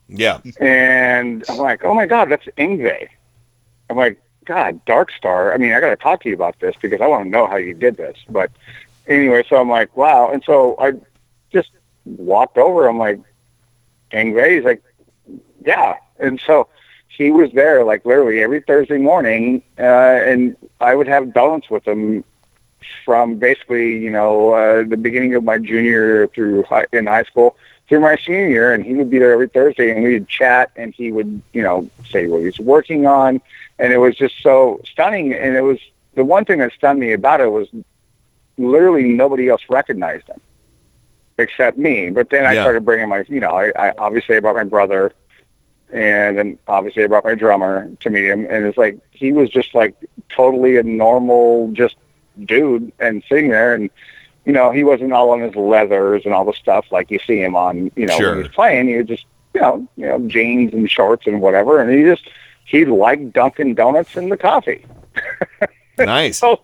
Yeah. 0.07 0.39
and 0.59 1.43
I'm 1.49 1.57
like, 1.57 1.83
oh 1.83 1.93
my 1.93 2.05
god, 2.05 2.29
that's 2.31 2.45
Yngwie. 2.57 3.07
I'm 3.89 3.97
like, 3.97 4.21
God, 4.45 4.83
Dark 4.85 5.11
Star. 5.11 5.53
I 5.53 5.57
mean, 5.57 5.73
I 5.73 5.79
got 5.79 5.89
to 5.89 5.95
talk 5.97 6.21
to 6.23 6.29
you 6.29 6.35
about 6.35 6.59
this 6.59 6.75
because 6.81 7.01
I 7.01 7.07
want 7.07 7.25
to 7.25 7.29
know 7.29 7.45
how 7.47 7.57
you 7.57 7.73
did 7.73 7.97
this. 7.97 8.17
But 8.29 8.49
anyway, 9.07 9.43
so 9.47 9.57
I'm 9.57 9.69
like, 9.69 9.95
wow. 9.97 10.31
And 10.31 10.41
so 10.45 10.75
I 10.79 10.93
just 11.51 11.69
walked 12.05 12.57
over. 12.57 12.87
I'm 12.87 12.97
like, 12.97 13.19
Yngwie. 14.11 14.55
He's 14.55 14.63
like, 14.63 14.81
yeah. 15.65 15.95
And 16.19 16.39
so 16.39 16.67
he 17.17 17.31
was 17.31 17.51
there 17.53 17.83
like 17.83 18.05
literally 18.05 18.41
every 18.41 18.61
Thursday 18.61 18.97
morning, 18.97 19.63
uh, 19.79 19.83
and 19.83 20.55
I 20.79 20.95
would 20.95 21.07
have 21.07 21.33
donuts 21.33 21.69
with 21.69 21.87
him 21.87 22.23
from 23.05 23.35
basically, 23.37 23.97
you 23.97 24.09
know, 24.09 24.53
uh, 24.53 24.83
the 24.83 24.97
beginning 24.97 25.35
of 25.35 25.43
my 25.43 25.57
junior 25.57 26.27
through 26.27 26.63
high, 26.63 26.85
in 26.91 27.05
high 27.05 27.23
school 27.23 27.55
through 27.87 27.99
my 27.99 28.15
senior 28.17 28.47
year, 28.47 28.73
and 28.73 28.83
he 28.83 28.93
would 28.95 29.09
be 29.09 29.19
there 29.19 29.33
every 29.33 29.47
Thursday, 29.49 29.91
and 29.91 30.03
we'd 30.03 30.27
chat, 30.27 30.71
and 30.75 30.93
he 30.95 31.11
would, 31.11 31.41
you 31.53 31.61
know, 31.61 31.89
say 32.09 32.27
what 32.27 32.41
he's 32.43 32.59
working 32.59 33.05
on, 33.05 33.41
and 33.79 33.93
it 33.93 33.97
was 33.97 34.15
just 34.15 34.35
so 34.41 34.81
stunning. 34.89 35.33
And 35.33 35.55
it 35.55 35.61
was 35.61 35.79
the 36.15 36.23
one 36.25 36.45
thing 36.45 36.59
that 36.59 36.71
stunned 36.73 36.99
me 36.99 37.13
about 37.13 37.41
it 37.41 37.51
was 37.51 37.67
literally 38.57 39.03
nobody 39.03 39.49
else 39.49 39.61
recognized 39.69 40.27
him 40.27 40.41
except 41.37 41.77
me. 41.77 42.09
But 42.09 42.29
then 42.29 42.45
I 42.45 42.53
Yeah. 42.53 42.61
started 42.61 42.85
bringing 42.85 43.09
my, 43.09 43.23
you 43.27 43.39
know, 43.39 43.51
I, 43.51 43.71
I 43.77 43.93
obviously 43.97 44.37
about 44.37 44.55
my 44.55 44.63
brother, 44.63 45.11
and 45.93 46.37
then 46.37 46.57
obviously 46.67 47.03
I 47.03 47.07
brought 47.07 47.23
my 47.23 47.35
drummer 47.35 47.89
to 48.01 48.09
meet 48.09 48.25
him, 48.25 48.45
and 48.49 48.65
it's 48.65 48.77
like 48.77 48.97
he 49.11 49.31
was 49.31 49.49
just 49.49 49.73
like 49.73 49.95
totally 50.29 50.77
a 50.77 50.83
normal 50.83 51.71
just 51.73 51.95
dude 52.45 52.91
and 52.99 53.23
sitting 53.29 53.49
there, 53.49 53.73
and 53.73 53.89
you 54.45 54.51
know 54.53 54.71
he 54.71 54.83
wasn't 54.83 55.13
all 55.13 55.29
on 55.29 55.39
his 55.41 55.55
leathers 55.55 56.23
and 56.25 56.33
all 56.33 56.45
the 56.45 56.53
stuff 56.53 56.85
like 56.91 57.11
you 57.11 57.19
see 57.19 57.41
him 57.41 57.55
on, 57.55 57.91
you 57.95 58.05
know, 58.07 58.17
Sure. 58.17 58.35
when 58.35 58.43
he's 58.43 58.53
playing. 58.53 58.87
He 58.89 58.97
was 58.97 59.07
just 59.07 59.25
you 59.53 59.61
know, 59.61 59.87
you 59.97 60.07
know, 60.07 60.19
jeans 60.27 60.73
and 60.73 60.89
shorts 60.89 61.27
and 61.27 61.39
whatever, 61.39 61.79
and 61.79 61.91
he 61.91 62.03
just 62.03 62.27
he 62.65 62.85
liked 62.85 63.33
Dunkin' 63.33 63.75
Donuts 63.75 64.15
and 64.17 64.31
the 64.31 64.37
coffee. 64.37 64.83
Nice. 65.99 66.39
so, 66.39 66.59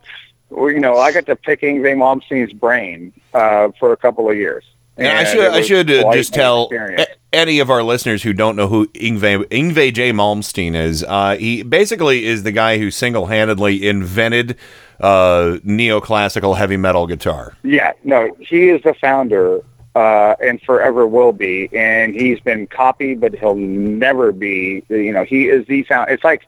you 0.50 0.80
know, 0.80 0.96
I 0.98 1.12
got 1.12 1.26
to 1.26 1.36
pick 1.36 1.60
Yngwie 1.60 1.94
Malmsteen's 1.96 2.52
brain 2.52 3.12
uh, 3.32 3.68
for 3.78 3.92
a 3.92 3.96
couple 3.96 4.28
of 4.28 4.36
years. 4.36 4.64
And 5.00 5.18
I 5.18 5.24
should 5.24 5.52
I 5.52 5.60
should 5.62 5.90
uh, 5.90 6.12
just 6.12 6.34
tell 6.34 6.64
experience. 6.64 7.06
any 7.32 7.58
of 7.58 7.70
our 7.70 7.82
listeners 7.82 8.22
who 8.22 8.32
don't 8.32 8.56
know 8.56 8.68
who 8.68 8.86
Yngwie 8.88 9.44
Yngwie 9.46 9.92
J 9.92 10.12
Malmsteen 10.12 10.74
is. 10.74 11.02
Uh, 11.02 11.36
he 11.36 11.62
basically 11.62 12.26
is 12.26 12.42
the 12.42 12.52
guy 12.52 12.78
who 12.78 12.90
single 12.90 13.26
handedly 13.26 13.86
invented 13.88 14.56
uh, 15.00 15.58
neoclassical 15.64 16.56
heavy 16.56 16.76
metal 16.76 17.06
guitar. 17.06 17.56
Yeah, 17.62 17.92
no, 18.04 18.36
he 18.38 18.68
is 18.68 18.82
the 18.82 18.94
founder 18.94 19.62
uh, 19.94 20.36
and 20.40 20.60
forever 20.62 21.06
will 21.06 21.32
be. 21.32 21.68
And 21.72 22.14
he's 22.14 22.40
been 22.40 22.66
copied, 22.66 23.20
but 23.20 23.34
he'll 23.34 23.56
never 23.56 24.32
be. 24.32 24.84
You 24.88 25.12
know, 25.12 25.24
he 25.24 25.48
is 25.48 25.66
the 25.66 25.82
found. 25.84 26.10
It's 26.10 26.24
like, 26.24 26.46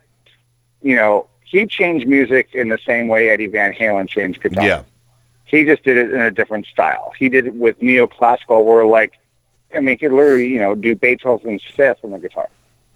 you 0.83 0.97
know, 0.97 1.27
he 1.45 1.66
changed 1.66 2.07
music 2.07 2.51
in 2.55 2.69
the 2.69 2.79
same 2.87 3.09
way 3.09 3.29
Eddie 3.29 3.47
Van 3.47 3.73
Halen 3.73 4.09
changed 4.09 4.43
guitar. 4.43 4.65
Yeah. 4.65 4.83
He 5.53 5.66
just 5.66 5.85
did 5.85 5.99
it 5.99 6.12
in 6.12 6.20
a 6.20 6.31
different 6.31 6.65
style. 6.66 7.12
He 7.16 7.29
did 7.29 7.47
it 7.47 7.55
with 7.55 7.79
neoclassical, 7.79 8.65
where 8.65 8.87
like, 8.87 9.12
I 9.74 9.81
mean, 9.81 9.89
he 9.89 9.97
could 9.99 10.12
literally, 10.12 10.49
you 10.49 10.59
know, 10.59 10.74
do 10.74 10.97
Beethoven's 10.97 11.62
Fifth 11.62 11.99
on 12.03 12.11
the 12.12 12.19
guitar, 12.19 12.49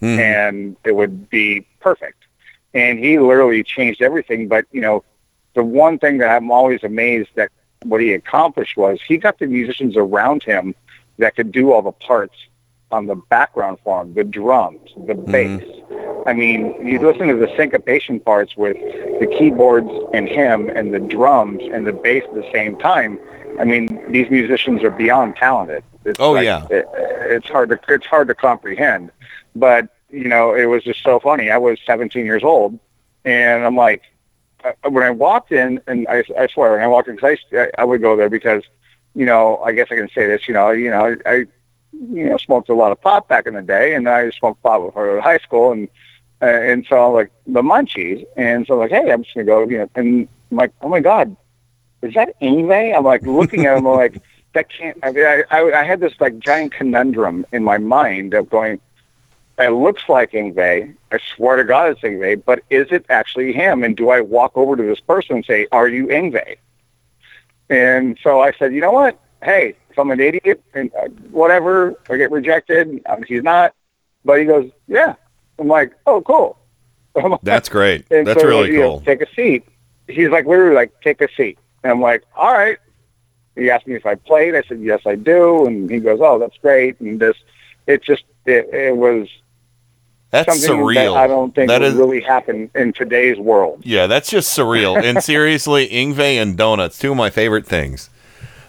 Mhm. 0.02 0.18
and 0.18 0.76
it 0.82 0.96
would 0.96 1.28
be 1.28 1.66
perfect. 1.80 2.24
And 2.72 2.98
he 2.98 3.18
literally 3.18 3.62
changed 3.62 4.00
everything. 4.00 4.48
But 4.48 4.64
you 4.72 4.80
know, 4.80 5.04
the 5.54 5.62
one 5.62 5.98
thing 5.98 6.16
that 6.18 6.30
I'm 6.30 6.50
always 6.50 6.82
amazed 6.82 7.28
that 7.34 7.50
what 7.84 8.00
he 8.00 8.14
accomplished 8.14 8.76
was 8.76 9.00
he 9.06 9.18
got 9.18 9.38
the 9.38 9.46
musicians 9.46 9.94
around 9.96 10.42
him 10.42 10.74
that 11.18 11.36
could 11.36 11.52
do 11.52 11.72
all 11.72 11.82
the 11.82 11.92
parts 11.92 12.36
on 12.90 13.06
the 13.06 13.16
background 13.16 13.78
for 13.82 14.02
him, 14.02 14.14
the 14.14 14.24
drums, 14.24 14.90
the 15.06 15.14
bass. 15.14 15.62
I 16.26 16.32
mean, 16.32 16.74
you 16.86 16.98
listen 16.98 17.28
to 17.28 17.36
the 17.36 17.52
syncopation 17.56 18.20
parts 18.20 18.56
with 18.56 18.76
the 19.20 19.26
keyboards 19.38 19.88
and 20.12 20.28
him 20.28 20.68
and 20.70 20.92
the 20.92 20.98
drums 21.00 21.62
and 21.72 21.86
the 21.86 21.92
bass 21.92 22.24
at 22.24 22.34
the 22.34 22.48
same 22.52 22.76
time. 22.78 23.18
I 23.58 23.64
mean, 23.64 24.00
these 24.10 24.30
musicians 24.30 24.82
are 24.82 24.90
beyond 24.90 25.36
talented. 25.36 25.82
It's 26.04 26.20
Oh, 26.20 26.32
like- 26.32 26.44
yeah. 26.44 26.66
it, 26.70 26.86
it's 26.94 27.48
hard 27.48 27.70
to 27.70 27.80
it's 27.88 28.06
hard 28.06 28.28
to 28.28 28.34
comprehend. 28.34 29.10
But 29.54 29.88
you 30.10 30.28
know, 30.28 30.54
it 30.54 30.66
was 30.66 30.84
just 30.84 31.02
so 31.02 31.18
funny. 31.18 31.50
I 31.50 31.58
was 31.58 31.78
17 31.84 32.24
years 32.24 32.44
old, 32.44 32.78
and 33.24 33.64
I'm 33.64 33.76
like, 33.76 34.02
uh, 34.64 34.72
when 34.88 35.02
I 35.02 35.10
walked 35.10 35.50
in, 35.50 35.80
and 35.88 36.06
I, 36.08 36.22
I 36.38 36.46
swear, 36.46 36.72
when 36.72 36.80
I 36.82 36.86
walked 36.86 37.08
in, 37.08 37.16
'cause 37.16 37.36
I, 37.52 37.70
I 37.78 37.84
would 37.84 38.00
go 38.00 38.16
there 38.16 38.28
because, 38.30 38.62
you 39.14 39.26
know, 39.26 39.58
I 39.58 39.72
guess 39.72 39.88
I 39.90 39.96
can 39.96 40.08
say 40.14 40.26
this, 40.28 40.46
you 40.46 40.54
know, 40.54 40.70
you 40.70 40.90
know, 40.90 41.16
I 41.26 41.46
you 42.12 42.28
know, 42.28 42.36
smoked 42.36 42.68
a 42.68 42.74
lot 42.74 42.92
of 42.92 43.00
pot 43.00 43.28
back 43.28 43.46
in 43.46 43.54
the 43.54 43.62
day, 43.62 43.94
and 43.94 44.08
I 44.08 44.30
smoked 44.30 44.62
pot 44.62 44.74
I 44.74 44.78
was 44.78 45.16
in 45.16 45.22
high 45.22 45.38
school, 45.38 45.72
and 45.72 45.88
uh, 46.42 46.46
and 46.46 46.86
so 46.88 47.06
I'm 47.06 47.12
like 47.14 47.32
the 47.46 47.62
munchies, 47.62 48.24
and 48.36 48.66
so 48.66 48.74
I'm 48.74 48.80
like, 48.80 48.90
hey, 48.90 49.10
I'm 49.10 49.22
just 49.22 49.34
gonna 49.34 49.46
go, 49.46 49.66
you 49.68 49.78
know, 49.78 49.90
and 49.94 50.28
I'm 50.50 50.56
like, 50.56 50.72
oh 50.82 50.88
my 50.88 51.00
god, 51.00 51.36
is 52.02 52.14
that 52.14 52.38
Yngwie? 52.40 52.96
I'm 52.96 53.04
like 53.04 53.22
looking 53.22 53.66
at 53.66 53.78
him, 53.78 53.86
I'm 53.86 53.96
like, 53.96 54.22
that 54.52 54.68
can't. 54.68 54.98
I, 55.02 55.12
mean, 55.12 55.24
I, 55.24 55.44
I 55.50 55.80
I 55.80 55.84
had 55.84 56.00
this 56.00 56.14
like 56.20 56.38
giant 56.38 56.72
conundrum 56.72 57.46
in 57.52 57.62
my 57.64 57.78
mind 57.78 58.34
of 58.34 58.50
going, 58.50 58.80
it 59.58 59.70
looks 59.70 60.08
like 60.08 60.32
Yngwie. 60.32 60.94
I 61.12 61.18
swear 61.34 61.56
to 61.56 61.64
God 61.64 61.92
it's 61.92 62.00
Yngwie, 62.00 62.42
but 62.44 62.62
is 62.70 62.88
it 62.90 63.06
actually 63.08 63.52
him? 63.52 63.82
And 63.82 63.96
do 63.96 64.10
I 64.10 64.20
walk 64.20 64.52
over 64.54 64.76
to 64.76 64.82
this 64.82 65.00
person 65.00 65.36
and 65.36 65.44
say, 65.44 65.66
are 65.72 65.88
you 65.88 66.06
Yngwie? 66.06 66.56
And 67.70 68.18
so 68.22 68.40
I 68.40 68.52
said, 68.52 68.74
you 68.74 68.80
know 68.80 68.92
what? 68.92 69.18
Hey, 69.42 69.74
if 69.96 70.00
I'm 70.00 70.10
an 70.10 70.20
idiot 70.20 70.62
and 70.74 70.92
uh, 70.94 71.08
whatever, 71.30 71.94
I 72.10 72.18
get 72.18 72.30
rejected. 72.30 73.00
Um, 73.06 73.22
he's 73.22 73.42
not. 73.42 73.74
But 74.26 74.40
he 74.40 74.44
goes, 74.44 74.70
yeah. 74.86 75.14
I'm 75.58 75.68
like, 75.68 75.94
oh, 76.06 76.20
cool. 76.20 76.58
That's 77.42 77.70
great. 77.70 78.04
and 78.10 78.26
That's 78.26 78.42
so, 78.42 78.46
really 78.46 78.72
you 78.72 78.80
know, 78.80 78.88
cool. 78.90 79.00
take 79.00 79.22
a 79.22 79.34
seat. 79.34 79.64
He's 80.06 80.28
like, 80.28 80.44
literally, 80.44 80.74
like, 80.74 81.00
take 81.00 81.22
a 81.22 81.28
seat. 81.34 81.58
And 81.82 81.90
I'm 81.92 82.02
like, 82.02 82.24
all 82.36 82.52
right. 82.52 82.76
He 83.56 83.70
asked 83.70 83.86
me 83.86 83.94
if 83.94 84.04
I 84.04 84.16
played. 84.16 84.54
I 84.54 84.62
said, 84.68 84.80
yes, 84.82 85.00
I 85.06 85.14
do. 85.14 85.64
And 85.66 85.88
he 85.90 85.98
goes, 86.00 86.18
oh, 86.22 86.38
that's 86.38 86.58
great. 86.58 87.00
And 87.00 87.18
this, 87.18 87.36
it 87.86 88.02
just, 88.02 88.24
it, 88.44 88.68
it 88.74 88.94
was 88.94 89.28
That's 90.30 90.60
something 90.62 90.84
surreal. 90.84 91.14
that 91.14 91.22
I 91.22 91.26
don't 91.26 91.54
think 91.54 91.70
That 91.70 91.80
would 91.80 91.88
is- 91.92 91.94
really 91.94 92.20
happen 92.20 92.70
in 92.74 92.92
today's 92.92 93.38
world. 93.38 93.80
Yeah, 93.82 94.06
that's 94.08 94.28
just 94.28 94.56
surreal. 94.56 95.02
and 95.02 95.24
seriously, 95.24 95.88
Yngwie 95.88 96.34
and 96.34 96.54
donuts, 96.54 96.98
two 96.98 97.12
of 97.12 97.16
my 97.16 97.30
favorite 97.30 97.64
things. 97.66 98.10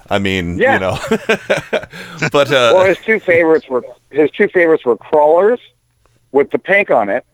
I 0.10 0.20
mean, 0.20 0.58
Yeah. 0.58 0.74
you 0.76 0.80
know, 0.80 0.98
but 2.32 2.48
uh, 2.52 2.72
well, 2.76 2.86
his 2.86 2.98
two 3.00 3.20
favorites 3.20 3.68
were 3.70 3.84
his 4.12 4.32
two 4.32 4.48
favorites 4.48 4.86
were 4.86 4.98
crawlers 4.98 5.60
with 6.32 6.52
the 6.52 6.60
pink 6.60 6.90
on 6.92 7.10
it, 7.10 7.26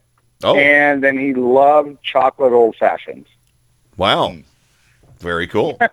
Oh. 0.44 0.56
and 0.56 1.04
then 1.04 1.18
he 1.18 1.34
loved 1.34 2.02
chocolate 2.04 2.52
old 2.54 2.76
fashions. 2.76 3.28
Wow. 3.98 4.36
Very 5.20 5.48
cool. 5.48 5.78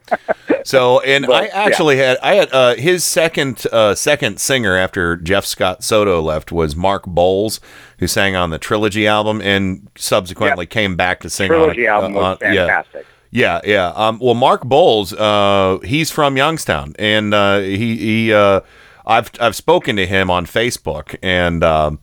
So, 0.63 1.01
and 1.01 1.27
But, 1.27 1.45
I 1.45 1.47
yeah. 1.47 1.51
actually 1.55 1.97
had 1.97 2.19
I 2.23 2.35
had 2.35 2.53
uh, 2.53 2.75
his 2.75 3.03
second 3.03 3.65
uh, 3.73 3.95
second 3.95 4.39
singer 4.41 4.77
after 4.77 5.17
Jeff 5.17 5.47
Scott 5.47 5.83
Soto 5.83 6.21
left 6.21 6.53
was 6.53 6.77
Mark 6.77 7.07
Boals, 7.07 7.61
who 7.99 8.07
sang 8.07 8.37
on 8.37 8.51
the 8.51 8.59
Trilogy 8.59 9.07
album 9.07 9.41
and 9.41 9.89
subsequently 9.97 10.67
came 10.67 10.97
back 10.97 11.21
to 11.21 11.31
sing 11.31 11.49
Trilogy 11.49 11.89
on 11.89 12.03
album 12.05 12.17
uh, 12.19 12.21
was 12.21 12.39
on- 12.43 12.53
yeah. 12.53 12.83
Yeah, 13.31 13.61
yeah. 13.65 13.93
Um, 13.95 14.19
well, 14.21 14.35
Mark 14.35 14.65
Boals, 14.65 15.15
uh, 15.17 15.79
he's 15.87 16.11
from 16.11 16.37
Youngstown, 16.37 16.95
and 16.99 17.33
uh, 17.33 17.61
he 17.61 17.97
he 17.97 18.33
uh, 18.33 18.61
I've 19.07 19.31
I've 19.41 19.55
spoken 19.55 19.97
to 19.97 20.07
him 20.07 20.31
on 20.31 20.47
Facebook, 20.47 21.17
and 21.23 21.63
um, 21.63 22.01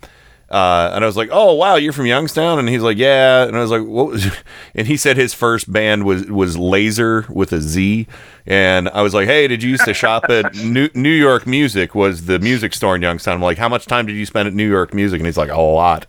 uh, 0.49 0.91
and 0.93 1.03
I 1.03 1.07
was 1.07 1.17
like, 1.17 1.27
oh 1.29 1.53
wow, 1.55 1.75
you're 1.75 1.91
from 1.91 2.05
Youngstown, 2.05 2.59
and 2.59 2.69
he's 2.69 2.81
like, 2.81 2.97
yeah, 2.97 3.43
and 3.43 3.57
I 3.57 3.59
was 3.59 3.71
like, 3.71 3.83
what 3.83 4.07
was? 4.07 4.27
And 4.73 4.87
he 4.87 4.95
said 4.95 5.17
his 5.17 5.33
first 5.33 5.71
band 5.71 6.05
was 6.05 6.25
was 6.27 6.57
Laser 6.57 7.25
with 7.29 7.51
a 7.51 7.59
Z, 7.59 8.07
and 8.45 8.87
I 8.89 9.01
was 9.01 9.13
like, 9.13 9.27
hey, 9.27 9.49
did 9.49 9.61
you 9.61 9.71
used 9.71 9.83
to 9.85 9.93
shop 9.93 10.29
at 10.29 10.55
New, 10.63 10.89
New 10.93 11.11
York 11.11 11.45
Music? 11.45 11.93
Was 11.93 12.25
the 12.27 12.39
music 12.39 12.73
store 12.73 12.95
in 12.95 13.01
Youngstown? 13.01 13.35
I'm 13.35 13.41
like, 13.41 13.57
how 13.57 13.67
much 13.67 13.85
time 13.85 14.05
did 14.05 14.15
you 14.15 14.25
spend 14.25 14.47
at 14.47 14.53
New 14.53 14.69
York 14.69 14.93
Music? 14.93 15.19
And 15.19 15.25
he's 15.25 15.37
like, 15.37 15.49
a 15.49 15.59
lot. 15.59 16.05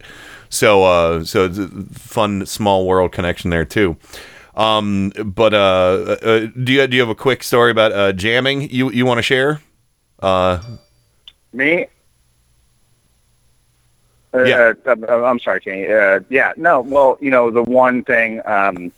So 0.48 0.84
uh, 0.84 1.24
so 1.24 1.46
it's 1.46 1.58
a 1.58 1.68
fun 1.92 2.46
small 2.46 2.86
world 2.86 3.10
connection 3.10 3.50
there 3.50 3.64
too. 3.64 3.96
Um, 4.58 5.10
but 5.24 5.54
uh, 5.54 6.16
uh, 6.20 6.46
do 6.62 6.72
you 6.72 6.86
do 6.88 6.96
you 6.96 7.00
have 7.00 7.08
a 7.08 7.14
quick 7.14 7.44
story 7.44 7.70
about 7.70 7.92
uh, 7.92 8.12
jamming 8.12 8.68
you 8.70 8.90
you 8.90 9.06
want 9.06 9.18
to 9.18 9.22
share? 9.22 9.62
Uh, 10.18 10.60
Me? 11.52 11.86
Uh, 14.34 14.42
Yeah. 14.42 14.72
uh, 14.84 15.24
I'm 15.24 15.38
sorry, 15.38 15.60
Kenny. 15.60 15.86
Uh, 15.86 16.20
yeah, 16.28 16.52
no. 16.56 16.80
Well, 16.80 17.18
you 17.20 17.30
know, 17.30 17.50
the 17.50 17.62
one 17.62 18.02
thing, 18.02 18.42
um, 18.46 18.90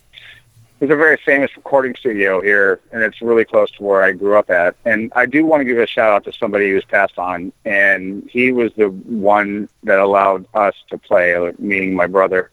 there's 0.79 0.91
a 0.91 0.95
very 0.95 1.17
famous 1.17 1.55
recording 1.55 1.95
studio 1.95 2.41
here, 2.41 2.79
and 2.91 3.03
it's 3.03 3.21
really 3.21 3.45
close 3.45 3.69
to 3.73 3.83
where 3.83 4.01
I 4.01 4.13
grew 4.13 4.35
up 4.35 4.49
at. 4.49 4.75
And 4.83 5.13
I 5.15 5.27
do 5.27 5.45
want 5.45 5.61
to 5.61 5.65
give 5.65 5.77
a 5.77 5.85
shout 5.85 6.11
out 6.11 6.23
to 6.23 6.33
somebody 6.33 6.71
who's 6.71 6.85
passed 6.85 7.19
on, 7.19 7.53
and 7.65 8.27
he 8.31 8.51
was 8.51 8.73
the 8.73 8.89
one 8.89 9.69
that 9.83 9.99
allowed 9.99 10.47
us 10.55 10.73
to 10.89 10.97
play, 10.97 11.53
meaning 11.59 11.93
my 11.93 12.07
brother 12.07 12.49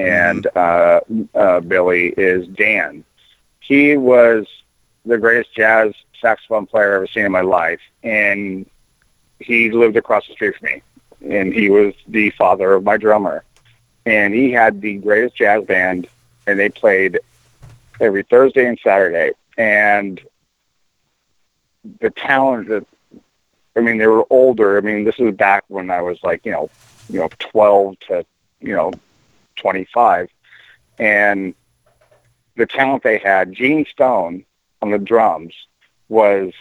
and 0.00 0.46
uh, 0.56 1.00
uh, 1.34 1.60
Billy, 1.60 2.08
is 2.16 2.46
Dan. 2.48 3.04
He 3.60 3.96
was 3.96 4.46
the 5.04 5.18
greatest 5.18 5.54
jazz 5.54 5.92
saxophone 6.20 6.66
player 6.66 6.88
I've 6.88 6.96
ever 6.96 7.06
seen 7.06 7.24
in 7.24 7.32
my 7.32 7.40
life, 7.40 7.80
and 8.02 8.66
he 9.38 9.70
lived 9.70 9.96
across 9.96 10.26
the 10.26 10.34
street 10.34 10.56
from 10.56 10.66
me, 10.66 10.82
and 11.36 11.52
he 11.52 11.70
was 11.70 11.94
the 12.06 12.30
father 12.30 12.72
of 12.72 12.84
my 12.84 12.96
drummer, 12.96 13.44
and 14.06 14.34
he 14.34 14.50
had 14.52 14.80
the 14.80 14.94
greatest 14.96 15.36
jazz 15.36 15.64
band, 15.64 16.06
and 16.46 16.58
they 16.58 16.68
played 16.68 17.20
every 18.00 18.22
Thursday 18.22 18.66
and 18.66 18.78
Saturday, 18.82 19.32
and 19.56 20.20
the 22.00 22.10
talent 22.10 22.68
that 22.68 22.86
I 23.76 23.80
mean, 23.80 23.98
they 23.98 24.06
were 24.06 24.26
older. 24.30 24.76
I 24.76 24.80
mean, 24.80 25.04
this 25.04 25.18
is 25.18 25.34
back 25.34 25.64
when 25.68 25.90
I 25.90 26.02
was 26.02 26.18
like, 26.22 26.44
you 26.44 26.52
know, 26.52 26.68
you 27.08 27.20
know, 27.20 27.28
twelve 27.38 27.98
to, 28.08 28.26
you 28.60 28.74
know, 28.74 28.92
twenty 29.60 29.86
five, 29.92 30.28
and 30.98 31.54
the 32.56 32.66
talent 32.66 33.02
they 33.02 33.18
had. 33.18 33.52
Gene 33.52 33.86
Stone 33.86 34.44
on 34.82 34.90
the 34.90 34.98
drums 34.98 35.54
was. 36.08 36.52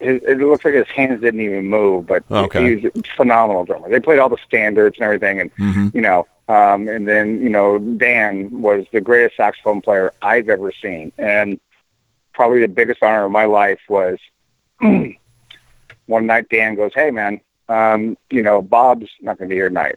His, 0.00 0.20
it 0.24 0.38
looks 0.38 0.64
like 0.64 0.74
his 0.74 0.88
hands 0.88 1.20
didn't 1.20 1.40
even 1.40 1.66
move, 1.66 2.06
but 2.06 2.24
Okay. 2.30 2.74
he's 2.74 2.84
a 2.84 2.90
phenomenal 3.16 3.64
drummer. 3.64 3.88
They 3.88 4.00
played 4.00 4.18
all 4.18 4.28
the 4.28 4.36
standards 4.44 4.96
and 4.98 5.04
everything, 5.04 5.40
and 5.40 5.54
Mhm. 5.54 5.94
you 5.94 6.00
know, 6.02 6.26
um, 6.48 6.88
and 6.88 7.06
then 7.08 7.40
you 7.40 7.48
know, 7.48 7.78
Dan 7.78 8.60
was 8.60 8.84
the 8.92 9.00
greatest 9.00 9.36
saxophone 9.36 9.80
player 9.80 10.12
I've 10.20 10.48
ever 10.48 10.72
seen, 10.72 11.12
and 11.16 11.58
probably 12.34 12.60
the 12.60 12.68
biggest 12.68 13.02
honor 13.02 13.24
of 13.24 13.30
my 13.30 13.44
life 13.44 13.80
was 13.88 14.18
one 16.06 16.26
night 16.26 16.48
Dan 16.50 16.74
goes, 16.74 16.92
"Hey 16.94 17.10
man, 17.10 17.40
um, 17.68 18.18
you 18.30 18.42
know 18.42 18.60
Bob's 18.60 19.08
not 19.22 19.38
going 19.38 19.48
to 19.48 19.52
be 19.52 19.56
here 19.56 19.68
tonight." 19.68 19.96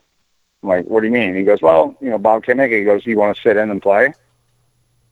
I'm 0.63 0.69
like, 0.69 0.85
"What 0.85 1.01
do 1.01 1.07
you 1.07 1.13
mean?" 1.13 1.35
He 1.35 1.43
goes, 1.43 1.61
"Well, 1.61 1.95
you 2.01 2.09
know 2.09 2.17
Bob 2.17 2.43
it." 2.47 2.71
He 2.71 2.83
goes, 2.83 3.05
"You 3.05 3.17
want 3.17 3.35
to 3.35 3.41
sit 3.41 3.57
in 3.57 3.69
and 3.69 3.81
play?" 3.81 4.13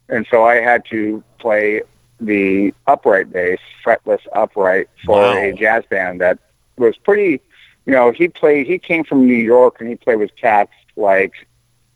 And 0.10 0.26
so 0.30 0.44
I 0.44 0.56
had 0.56 0.86
to 0.86 1.24
play 1.40 1.82
the 2.20 2.74
upright 2.88 3.32
bass, 3.32 3.60
fretless 3.84 4.22
upright, 4.34 4.88
for 5.06 5.20
Wow. 5.22 5.38
a 5.38 5.52
jazz 5.54 5.84
band 5.90 6.22
that 6.22 6.40
was 6.78 6.98
pretty 6.98 7.42
you 7.86 7.94
know, 7.94 8.12
he 8.12 8.28
played. 8.28 8.66
He 8.66 8.80
came 8.80 9.04
from 9.04 9.28
New 9.28 9.36
York, 9.36 9.80
and 9.80 9.88
he 9.88 9.96
played 9.96 10.18
with 10.18 10.36
cats 10.36 10.72
like, 10.96 11.34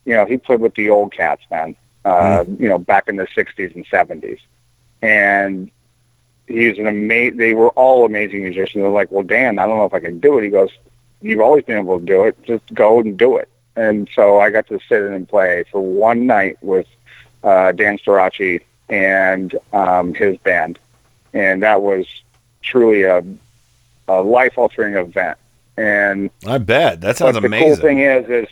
you 0.05 0.13
know, 0.13 0.25
he 0.25 0.37
played 0.37 0.59
with 0.59 0.75
the 0.75 0.89
old 0.91 1.11
cats, 1.11 1.41
man. 1.49 1.75
Uh, 2.05 2.45
You 2.59 2.69
know, 2.69 2.77
back 2.77 3.07
in 3.09 3.15
the 3.15 3.27
'60s 3.35 3.73
and 3.75 3.85
'70s, 3.87 4.39
and 5.01 5.71
he's 6.47 6.77
an 6.77 6.85
amazing. 6.87 7.37
They 7.37 7.53
were 7.55 7.69
all 7.69 8.05
amazing 8.05 8.43
musicians. 8.43 8.83
They're 8.83 8.89
like, 8.91 9.11
well, 9.11 9.23
Dan, 9.23 9.57
I 9.59 9.65
don't 9.65 9.77
know 9.77 9.85
if 9.85 9.93
I 9.93 9.99
can 9.99 10.19
do 10.19 10.37
it. 10.37 10.43
He 10.43 10.49
goes, 10.49 10.69
you've 11.21 11.41
always 11.41 11.63
been 11.63 11.77
able 11.77 11.99
to 11.99 12.05
do 12.05 12.23
it. 12.25 12.41
Just 12.43 12.73
go 12.73 12.99
and 12.99 13.17
do 13.17 13.37
it. 13.37 13.49
And 13.75 14.09
so 14.13 14.39
I 14.39 14.49
got 14.49 14.67
to 14.67 14.79
sit 14.89 15.01
in 15.01 15.13
and 15.13 15.27
play 15.27 15.63
for 15.71 15.81
one 15.81 16.25
night 16.27 16.57
with 16.61 16.87
uh, 17.43 17.71
Dan 17.71 17.97
Storaci 17.97 18.61
and 18.89 19.57
um, 19.71 20.13
his 20.13 20.37
band, 20.37 20.79
and 21.33 21.63
that 21.63 21.81
was 21.81 22.05
truly 22.61 23.03
a, 23.03 23.23
a 24.07 24.21
life 24.21 24.57
altering 24.57 24.95
event. 24.95 25.37
And 25.77 26.29
I 26.45 26.57
bet 26.57 27.01
that 27.01 27.17
sounds 27.17 27.35
but 27.37 27.41
the 27.41 27.47
amazing. 27.47 27.67
cool 27.67 27.75
thing 27.77 27.99
is, 27.99 28.27
is 28.27 28.47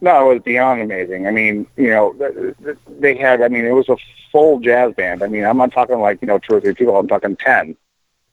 no, 0.00 0.30
it 0.30 0.34
was 0.34 0.42
beyond 0.44 0.82
amazing. 0.82 1.26
I 1.26 1.32
mean, 1.32 1.66
you 1.76 1.90
know, 1.90 2.12
th- 2.12 2.54
th- 2.62 2.76
they 3.00 3.16
had. 3.16 3.42
I 3.42 3.48
mean, 3.48 3.64
it 3.64 3.72
was 3.72 3.88
a 3.88 3.96
full 4.30 4.60
jazz 4.60 4.94
band. 4.94 5.22
I 5.22 5.26
mean, 5.26 5.44
I'm 5.44 5.56
not 5.56 5.72
talking 5.72 5.98
like 5.98 6.22
you 6.22 6.28
know 6.28 6.38
two 6.38 6.54
or 6.54 6.60
three 6.60 6.74
people. 6.74 6.96
I'm 6.96 7.08
talking 7.08 7.34
ten. 7.36 7.76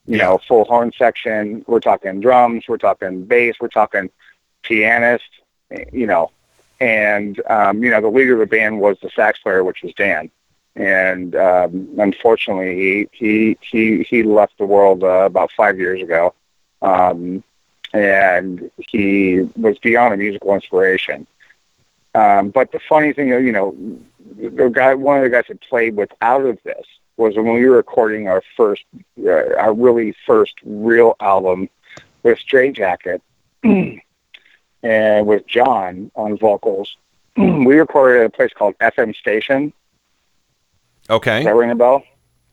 You 0.06 0.18
know, 0.18 0.38
full 0.46 0.64
horn 0.64 0.92
section. 0.96 1.64
We're 1.66 1.80
talking 1.80 2.20
drums. 2.20 2.64
We're 2.68 2.78
talking 2.78 3.24
bass. 3.24 3.56
We're 3.60 3.68
talking 3.68 4.10
pianist. 4.62 5.24
You 5.92 6.06
know, 6.06 6.30
and 6.80 7.40
um, 7.48 7.82
you 7.82 7.90
know 7.90 8.00
the 8.00 8.08
leader 8.08 8.34
of 8.34 8.38
the 8.40 8.46
band 8.46 8.80
was 8.80 8.98
the 9.02 9.10
sax 9.10 9.38
player, 9.40 9.64
which 9.64 9.82
was 9.82 9.92
Dan. 9.94 10.30
And 10.76 11.34
um, 11.34 11.88
unfortunately, 11.98 12.76
he 12.76 13.08
he 13.12 13.58
he 13.60 14.02
he 14.02 14.22
left 14.22 14.58
the 14.58 14.66
world 14.66 15.02
uh, 15.02 15.24
about 15.24 15.50
five 15.52 15.78
years 15.78 16.02
ago. 16.02 16.34
Um, 16.82 17.42
and 17.92 18.70
he 18.76 19.48
was 19.56 19.78
beyond 19.78 20.14
a 20.14 20.16
musical 20.16 20.54
inspiration. 20.54 21.26
Um, 22.14 22.50
but 22.50 22.72
the 22.72 22.80
funny 22.80 23.12
thing, 23.12 23.28
you 23.28 23.52
know, 23.52 23.76
the 24.36 24.68
guy, 24.68 24.94
one 24.94 25.18
of 25.18 25.24
the 25.24 25.30
guys 25.30 25.44
that 25.48 25.60
played 25.62 25.96
with 25.96 26.10
out 26.20 26.44
of 26.44 26.58
this 26.62 26.86
was 27.16 27.36
when 27.36 27.52
we 27.52 27.66
were 27.66 27.76
recording 27.76 28.28
our 28.28 28.42
first, 28.56 28.84
uh, 29.24 29.54
our 29.56 29.72
really 29.72 30.14
first 30.26 30.54
real 30.64 31.16
album 31.20 31.68
with 32.22 32.38
Stray 32.38 32.72
Jacket, 32.72 33.22
and 33.62 35.26
with 35.26 35.46
John 35.46 36.10
on 36.14 36.36
vocals. 36.36 36.96
we 37.36 37.76
recorded 37.76 38.20
at 38.20 38.26
a 38.26 38.30
place 38.30 38.52
called 38.52 38.76
FM 38.78 39.14
Station. 39.14 39.72
Okay. 41.08 41.38
Does 41.38 41.44
that 41.44 41.54
ring 41.54 41.70
a 41.70 41.74
bell? 41.74 42.02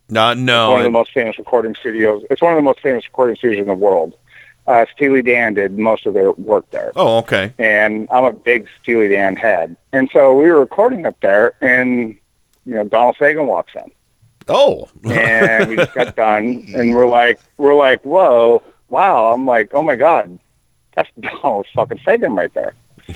Not 0.10 0.38
No, 0.38 0.66
It's 0.66 0.72
one 0.72 0.80
of 0.82 0.86
the 0.86 0.92
most 0.92 1.12
famous 1.12 1.40
recording 1.40 1.76
studios. 1.76 2.24
It's 2.30 2.42
one 2.42 2.54
of 2.54 2.58
the 2.58 2.64
most 2.64 2.82
famous 2.82 3.06
recording 3.06 3.36
studios 3.36 3.62
in 3.62 3.68
the 3.68 3.74
world. 3.74 4.14
Uh, 4.66 4.86
Steely 4.94 5.22
Dan 5.22 5.56
did 5.56 5.78
most 5.78 6.06
of 6.06 6.14
their 6.14 6.32
work 6.34 6.70
there. 6.72 6.92
Oh, 6.96 7.18
okay. 7.18 7.54
And 7.58 8.08
I'm 8.12 8.24
a 8.24 8.32
big 8.32 8.68
Steely 8.82 9.10
Dan 9.10 9.36
head. 9.36 9.76
And 9.92 10.10
so 10.14 10.34
we 10.34 10.50
were 10.50 10.60
recording 10.60 11.06
up 11.06 11.20
there, 11.22 11.54
and, 11.62 12.16
you 12.66 12.74
know, 12.76 12.86
Donald 12.86 13.18
Fagen 13.18 13.46
walks 13.46 13.74
in. 13.76 13.92
Oh. 14.48 14.90
and 15.04 15.70
we 15.70 15.76
just 15.78 15.94
got 15.94 16.16
done, 16.16 16.66
and 16.76 16.94
we're 16.94 17.08
like, 17.08 17.40
we're 17.58 17.76
like, 17.76 18.04
whoa, 18.04 18.62
wow. 18.90 19.34
I'm 19.34 19.46
like, 19.46 19.74
oh 19.74 19.82
my 19.82 19.96
God, 19.96 20.40
that's 20.96 21.10
Donald 21.20 21.68
fucking 21.74 22.00
Fagen 22.00 22.38
right 22.38 22.54
there. 22.54 22.74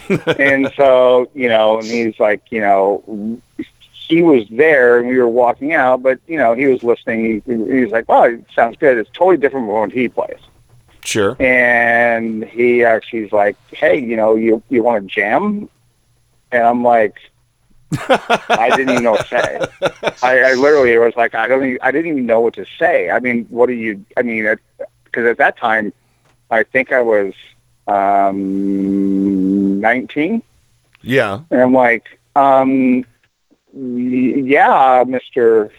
and 0.37 0.71
so, 0.75 1.29
you 1.33 1.47
know, 1.47 1.77
and 1.77 1.87
he's 1.87 2.19
like, 2.19 2.41
you 2.51 2.59
know, 2.59 3.41
he 4.07 4.21
was 4.21 4.45
there 4.49 4.99
and 4.99 5.07
we 5.07 5.17
were 5.17 5.27
walking 5.27 5.73
out, 5.73 6.01
but 6.01 6.19
you 6.27 6.37
know, 6.37 6.53
he 6.53 6.67
was 6.67 6.83
listening. 6.83 7.41
He, 7.45 7.53
he 7.53 7.83
was 7.83 7.91
like, 7.91 8.07
"Wow, 8.07 8.23
it 8.23 8.45
sounds 8.53 8.77
good." 8.77 8.97
It's 8.97 9.09
totally 9.11 9.37
different 9.37 9.67
from 9.67 9.79
when 9.79 9.89
he 9.91 10.07
plays. 10.07 10.39
Sure. 11.03 11.35
And 11.41 12.43
he 12.45 12.83
actually's 12.83 13.31
like, 13.31 13.57
"Hey, 13.71 13.99
you 13.99 14.15
know, 14.15 14.35
you 14.35 14.61
you 14.69 14.83
want 14.83 15.03
to 15.03 15.13
jam?" 15.13 15.69
And 16.51 16.63
I'm 16.63 16.83
like, 16.83 17.17
I 18.49 18.69
didn't 18.75 18.89
even 18.89 19.03
know 19.03 19.11
what 19.11 19.27
to 19.27 19.29
say. 19.29 19.59
I, 20.21 20.39
I 20.39 20.53
literally 20.53 20.97
was 20.97 21.15
like, 21.15 21.35
I 21.35 21.47
don't, 21.47 21.63
even, 21.65 21.79
I 21.81 21.91
didn't 21.91 22.11
even 22.11 22.25
know 22.25 22.41
what 22.41 22.53
to 22.55 22.65
say. 22.77 23.09
I 23.09 23.19
mean, 23.19 23.45
what 23.49 23.67
do 23.67 23.73
you? 23.73 24.05
I 24.17 24.23
mean, 24.23 24.57
because 25.05 25.25
at 25.25 25.37
that 25.37 25.57
time, 25.57 25.93
I 26.51 26.63
think 26.63 26.91
I 26.91 27.01
was 27.01 27.33
um 27.87 29.79
19. 29.79 30.41
Yeah. 31.01 31.41
And 31.49 31.61
I'm 31.61 31.73
like, 31.73 32.19
um, 32.35 32.99
y- 33.71 34.43
yeah, 34.43 35.03
Mr. 35.05 35.71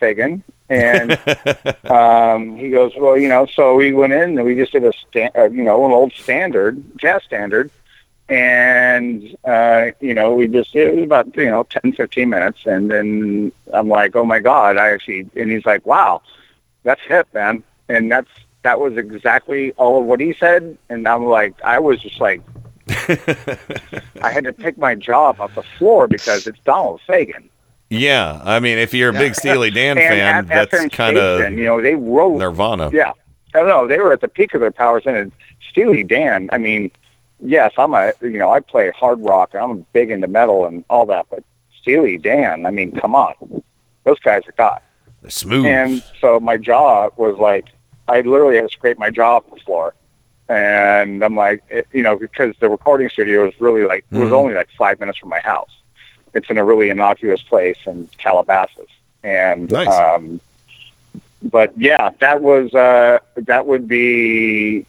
Fagen. 0.00 0.42
And 0.68 1.12
um, 1.90 2.56
he 2.56 2.70
goes, 2.70 2.92
well, 2.96 3.16
you 3.16 3.28
know, 3.28 3.46
so 3.46 3.74
we 3.74 3.92
went 3.92 4.12
in 4.12 4.38
and 4.38 4.44
we 4.44 4.54
just 4.54 4.72
did 4.72 4.84
a, 4.84 4.92
sta- 4.92 5.30
uh, 5.36 5.48
you 5.50 5.62
know, 5.62 5.84
an 5.84 5.92
old 5.92 6.12
standard, 6.12 6.82
jazz 6.98 7.22
standard. 7.22 7.70
And, 8.28 9.36
uh, 9.44 9.90
you 10.00 10.14
know, 10.14 10.34
we 10.34 10.48
just, 10.48 10.74
it 10.74 10.94
was 10.94 11.04
about, 11.04 11.36
you 11.36 11.50
know, 11.50 11.64
10, 11.64 11.92
15 11.92 12.28
minutes. 12.28 12.60
And 12.64 12.90
then 12.90 13.52
I'm 13.72 13.88
like, 13.88 14.16
oh 14.16 14.24
my 14.24 14.40
God, 14.40 14.78
I 14.78 14.90
actually, 14.90 15.28
and 15.36 15.50
he's 15.50 15.66
like, 15.66 15.84
wow, 15.84 16.22
that's 16.84 17.02
hip, 17.02 17.28
man. 17.34 17.62
And 17.88 18.10
that's, 18.10 18.30
that 18.62 18.80
was 18.80 18.96
exactly 18.96 19.72
all 19.72 20.00
of 20.00 20.06
what 20.06 20.20
he 20.20 20.32
said. 20.32 20.78
And 20.88 21.06
I'm 21.06 21.26
like, 21.26 21.54
I 21.62 21.78
was 21.78 22.00
just 22.00 22.18
like, 22.18 22.40
I 22.88 24.30
had 24.30 24.44
to 24.44 24.52
pick 24.52 24.78
my 24.78 24.94
jaw 24.94 25.30
up 25.30 25.40
off 25.40 25.54
the 25.54 25.62
floor 25.62 26.08
because 26.08 26.46
it's 26.46 26.58
Donald 26.60 27.00
Fagen. 27.06 27.48
Yeah, 27.90 28.40
I 28.42 28.60
mean, 28.60 28.78
if 28.78 28.94
you're 28.94 29.10
a 29.10 29.12
big 29.12 29.34
Steely 29.34 29.70
Dan 29.70 29.96
fan, 29.96 30.48
at 30.50 30.70
that's 30.70 30.94
kind 30.94 31.16
of 31.16 31.52
you 31.52 31.64
know 31.64 31.80
they 31.80 31.94
wrote 31.94 32.38
Nirvana. 32.38 32.90
Yeah, 32.92 33.12
I 33.54 33.58
don't 33.58 33.68
know. 33.68 33.86
They 33.86 33.98
were 33.98 34.12
at 34.12 34.20
the 34.20 34.28
peak 34.28 34.54
of 34.54 34.60
their 34.60 34.72
powers, 34.72 35.04
and 35.06 35.32
Steely 35.70 36.02
Dan. 36.02 36.48
I 36.52 36.58
mean, 36.58 36.90
yes, 37.40 37.72
I'm 37.78 37.94
a 37.94 38.12
you 38.22 38.38
know 38.38 38.50
I 38.50 38.60
play 38.60 38.90
hard 38.90 39.20
rock, 39.20 39.50
and 39.54 39.62
I'm 39.62 39.86
big 39.92 40.10
into 40.10 40.28
metal 40.28 40.66
and 40.66 40.84
all 40.90 41.06
that, 41.06 41.26
but 41.30 41.42
Steely 41.80 42.18
Dan. 42.18 42.66
I 42.66 42.70
mean, 42.70 42.92
come 42.92 43.14
on, 43.14 43.62
those 44.04 44.18
guys 44.20 44.42
are 44.48 44.52
God. 44.52 44.80
They're 45.22 45.30
smooth. 45.30 45.66
And 45.66 46.02
so 46.20 46.38
my 46.40 46.56
jaw 46.56 47.10
was 47.16 47.38
like, 47.38 47.66
I 48.08 48.20
literally 48.20 48.56
had 48.56 48.68
to 48.68 48.72
scrape 48.72 48.98
my 48.98 49.10
jaw 49.10 49.36
off 49.36 49.44
the 49.50 49.56
floor. 49.60 49.94
And 50.48 51.24
I'm 51.24 51.34
like, 51.34 51.62
it, 51.70 51.86
you 51.92 52.02
know, 52.02 52.16
because 52.16 52.54
the 52.60 52.68
recording 52.68 53.08
studio 53.08 53.44
was 53.46 53.58
really 53.58 53.84
like, 53.84 54.04
it 54.10 54.18
was 54.18 54.28
Mhm. 54.28 54.32
only 54.36 54.54
like 54.54 54.68
five 54.76 55.00
minutes 55.00 55.16
from 55.18 55.30
my 55.30 55.40
house. 55.40 55.70
It's 56.34 56.50
in 56.50 56.58
a 56.58 56.64
really 56.64 56.90
innocuous 56.90 57.40
place 57.40 57.78
in 57.86 58.08
Calabasas. 58.18 58.88
And, 59.22 59.70
Nice. 59.72 59.88
um, 59.88 60.40
but 61.42 61.72
yeah, 61.78 62.10
that 62.20 62.42
was, 62.42 62.74
uh, 62.74 63.20
that 63.36 63.66
would 63.66 63.88
be 63.88 64.84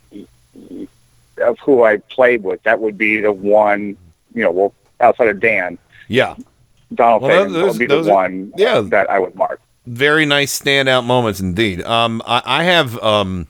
of 1.41 1.57
who 1.59 1.83
I 1.83 1.97
played 1.97 2.43
with. 2.43 2.61
That 2.63 2.79
would 2.79 2.97
be 2.97 3.19
the 3.21 3.31
one, 3.31 3.97
you 4.33 4.43
know, 4.43 4.51
well, 4.51 4.73
outside 4.99 5.27
of 5.27 5.39
Dan, 5.39 5.77
yeah, 6.07 6.35
Donald 6.93 7.23
Well, 7.23 7.45
Fagen 7.47 7.53
those- 7.53 7.69
would 7.73 7.79
be 7.79 7.85
the 7.87 7.99
are- 8.09 8.13
one 8.13 8.53
yeah. 8.57 8.81
that 8.81 9.09
I 9.09 9.19
would 9.19 9.35
mark. 9.35 9.59
very 9.85 10.25
nice 10.25 10.57
standout 10.59 11.05
moments 11.05 11.39
indeed. 11.39 11.81
Um, 11.83 12.21
I, 12.25 12.41
I 12.45 12.63
have 12.63 12.97
um, 13.03 13.47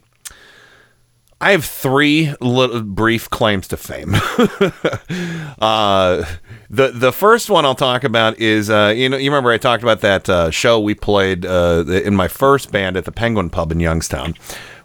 I 1.42 1.52
have 1.52 1.66
three 1.66 2.34
little 2.42 2.82
brief 2.82 3.30
claims 3.30 3.68
to 3.70 3.78
fame. 3.78 4.16
uh, 5.60 6.24
the 6.70 6.92
the 6.94 7.12
first 7.12 7.50
one 7.50 7.66
I'll 7.66 7.76
talk 7.76 8.04
about 8.04 8.40
is 8.40 8.70
uh, 8.70 8.94
you 8.96 9.10
know 9.10 9.18
you 9.18 9.30
remember 9.30 9.52
I 9.52 9.58
talked 9.58 9.84
about 9.84 10.02
that 10.02 10.30
uh, 10.30 10.50
show 10.52 10.80
we 10.80 10.96
played 10.96 11.46
uh, 11.46 11.84
in 11.88 12.16
my 12.16 12.28
first 12.28 12.72
band 12.72 12.98
at 12.98 13.06
the 13.06 13.12
Penguin 13.12 13.50
Pub 13.50 13.72
in 13.72 13.80
Youngstown. 13.80 14.34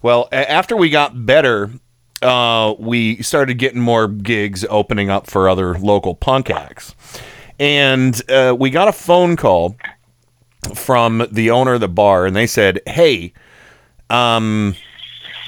Well, 0.02 0.28
a- 0.32 0.50
after 0.50 0.76
we 0.76 0.90
got 0.90 1.24
better, 1.26 1.70
uh, 2.22 2.74
we 2.78 3.22
started 3.22 3.54
getting 3.54 3.80
more 3.80 4.08
gigs 4.08 4.64
opening 4.68 5.10
up 5.10 5.28
for 5.28 5.48
other 5.48 5.78
local 5.78 6.14
punk 6.14 6.50
acts, 6.50 6.94
and 7.58 8.20
uh, 8.30 8.54
we 8.58 8.70
got 8.70 8.88
a 8.88 8.92
phone 8.92 9.36
call 9.36 9.76
from 10.74 11.26
the 11.30 11.50
owner 11.50 11.74
of 11.74 11.80
the 11.80 11.88
bar, 11.88 12.26
and 12.26 12.36
they 12.36 12.46
said, 12.46 12.80
"Hey, 12.86 13.32
um, 14.10 14.74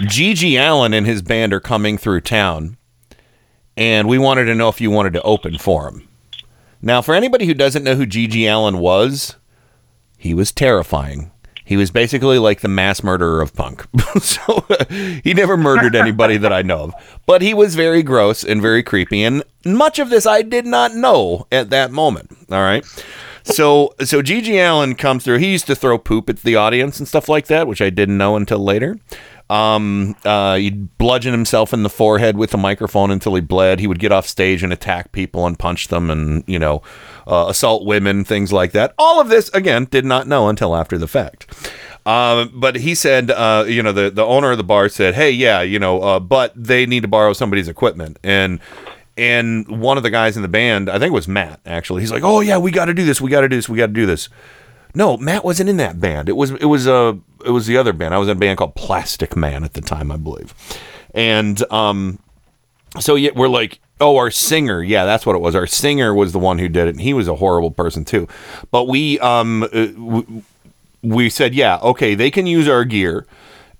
GG 0.02 0.54
Allin 0.58 0.94
and 0.94 1.06
his 1.06 1.22
band 1.22 1.52
are 1.52 1.60
coming 1.60 1.98
through 1.98 2.22
town, 2.22 2.76
and 3.76 4.08
we 4.08 4.18
wanted 4.18 4.44
to 4.44 4.54
know 4.54 4.68
if 4.68 4.80
you 4.80 4.90
wanted 4.90 5.12
to 5.12 5.22
open 5.22 5.58
for 5.58 5.88
him." 5.88 6.08
Now, 6.80 7.00
for 7.00 7.14
anybody 7.14 7.46
who 7.46 7.54
doesn't 7.54 7.84
know 7.84 7.94
who 7.94 8.06
GG 8.06 8.44
Allin 8.50 8.78
was, 8.78 9.36
he 10.18 10.34
was 10.34 10.50
terrifying. 10.52 11.30
He 11.64 11.76
was 11.76 11.90
basically 11.90 12.38
like 12.38 12.60
the 12.60 12.68
mass 12.68 13.02
murderer 13.02 13.40
of 13.40 13.54
punk. 13.54 13.86
so 14.20 14.64
he 15.22 15.34
never 15.34 15.56
murdered 15.56 15.94
anybody 15.94 16.36
that 16.36 16.52
I 16.52 16.62
know 16.62 16.84
of, 16.84 16.94
but 17.26 17.42
he 17.42 17.54
was 17.54 17.74
very 17.74 18.02
gross 18.02 18.44
and 18.44 18.60
very 18.60 18.82
creepy. 18.82 19.22
And 19.22 19.42
much 19.64 19.98
of 19.98 20.10
this 20.10 20.26
I 20.26 20.42
did 20.42 20.66
not 20.66 20.94
know 20.94 21.46
at 21.52 21.70
that 21.70 21.90
moment. 21.92 22.30
All 22.50 22.62
right. 22.62 22.84
So 23.44 23.94
so 24.00 24.22
GG 24.22 24.48
Allin 24.54 24.94
comes 24.94 25.24
through. 25.24 25.38
He 25.38 25.52
used 25.52 25.66
to 25.66 25.74
throw 25.74 25.98
poop 25.98 26.28
at 26.28 26.38
the 26.38 26.56
audience 26.56 26.98
and 26.98 27.08
stuff 27.08 27.28
like 27.28 27.46
that, 27.46 27.66
which 27.66 27.80
I 27.82 27.90
didn't 27.90 28.18
know 28.18 28.36
until 28.36 28.58
later. 28.58 28.98
Um, 29.50 30.16
uh, 30.24 30.56
he'd 30.56 30.96
bludgeon 30.96 31.32
himself 31.32 31.74
in 31.74 31.82
the 31.82 31.90
forehead 31.90 32.38
with 32.38 32.54
a 32.54 32.56
microphone 32.56 33.10
until 33.10 33.34
he 33.34 33.42
bled. 33.42 33.80
He 33.80 33.86
would 33.86 33.98
get 33.98 34.10
off 34.10 34.26
stage 34.26 34.62
and 34.62 34.72
attack 34.72 35.12
people 35.12 35.46
and 35.46 35.58
punch 35.58 35.88
them 35.88 36.10
and, 36.10 36.42
you 36.46 36.58
know, 36.58 36.80
uh, 37.26 37.46
assault 37.48 37.84
women, 37.84 38.24
things 38.24 38.52
like 38.52 38.72
that. 38.72 38.94
All 38.98 39.20
of 39.20 39.28
this, 39.28 39.48
again, 39.50 39.86
did 39.90 40.04
not 40.04 40.26
know 40.26 40.48
until 40.48 40.74
after 40.76 40.98
the 40.98 41.08
fact. 41.08 41.46
Um, 42.04 42.52
but 42.54 42.76
he 42.76 42.94
said, 42.94 43.30
uh, 43.30 43.64
you 43.66 43.82
know, 43.82 43.92
the 43.92 44.10
the 44.10 44.24
owner 44.24 44.50
of 44.50 44.58
the 44.58 44.64
bar 44.64 44.88
said, 44.88 45.14
"Hey, 45.14 45.30
yeah, 45.30 45.62
you 45.62 45.78
know, 45.78 46.02
uh, 46.02 46.20
but 46.20 46.52
they 46.56 46.84
need 46.86 47.02
to 47.02 47.08
borrow 47.08 47.32
somebody's 47.32 47.68
equipment." 47.68 48.18
And 48.24 48.58
and 49.16 49.80
one 49.80 49.96
of 49.96 50.02
the 50.02 50.10
guys 50.10 50.36
in 50.36 50.42
the 50.42 50.48
band, 50.48 50.88
I 50.90 50.98
think 50.98 51.12
it 51.12 51.14
was 51.14 51.28
Matt, 51.28 51.60
actually, 51.64 52.02
he's 52.02 52.10
like, 52.10 52.24
"Oh 52.24 52.40
yeah, 52.40 52.58
we 52.58 52.72
got 52.72 52.86
to 52.86 52.94
do 52.94 53.04
this. 53.04 53.20
We 53.20 53.30
got 53.30 53.42
to 53.42 53.48
do 53.48 53.56
this. 53.56 53.68
We 53.68 53.78
got 53.78 53.86
to 53.86 53.92
do 53.92 54.06
this." 54.06 54.28
No, 54.94 55.16
Matt 55.16 55.44
wasn't 55.44 55.70
in 55.70 55.78
that 55.78 56.00
band. 56.00 56.28
It 56.28 56.36
was 56.36 56.50
it 56.50 56.66
was 56.66 56.86
uh 56.86 57.14
it 57.44 57.50
was 57.50 57.66
the 57.66 57.76
other 57.76 57.92
band. 57.92 58.14
I 58.14 58.18
was 58.18 58.28
in 58.28 58.36
a 58.36 58.40
band 58.40 58.58
called 58.58 58.74
Plastic 58.74 59.36
Man 59.36 59.64
at 59.64 59.74
the 59.74 59.80
time, 59.80 60.12
I 60.12 60.16
believe. 60.16 60.54
And 61.14 61.62
um, 61.72 62.18
so 63.00 63.14
yeah, 63.14 63.30
we're 63.34 63.48
like, 63.48 63.80
oh, 64.02 64.16
our 64.16 64.30
singer, 64.30 64.82
yeah, 64.82 65.04
that's 65.04 65.24
what 65.24 65.36
it 65.36 65.40
was. 65.40 65.54
Our 65.54 65.66
singer 65.66 66.12
was 66.12 66.32
the 66.32 66.38
one 66.38 66.58
who 66.58 66.68
did 66.68 66.88
it, 66.88 66.90
and 66.90 67.00
he 67.00 67.14
was 67.14 67.28
a 67.28 67.36
horrible 67.36 67.70
person 67.70 68.04
too. 68.04 68.28
But 68.70 68.88
we 68.88 69.18
um 69.20 69.62
uh, 69.72 70.22
we 71.02 71.30
said, 71.30 71.54
yeah, 71.54 71.78
okay, 71.82 72.14
they 72.14 72.30
can 72.30 72.46
use 72.46 72.68
our 72.68 72.84
gear, 72.84 73.26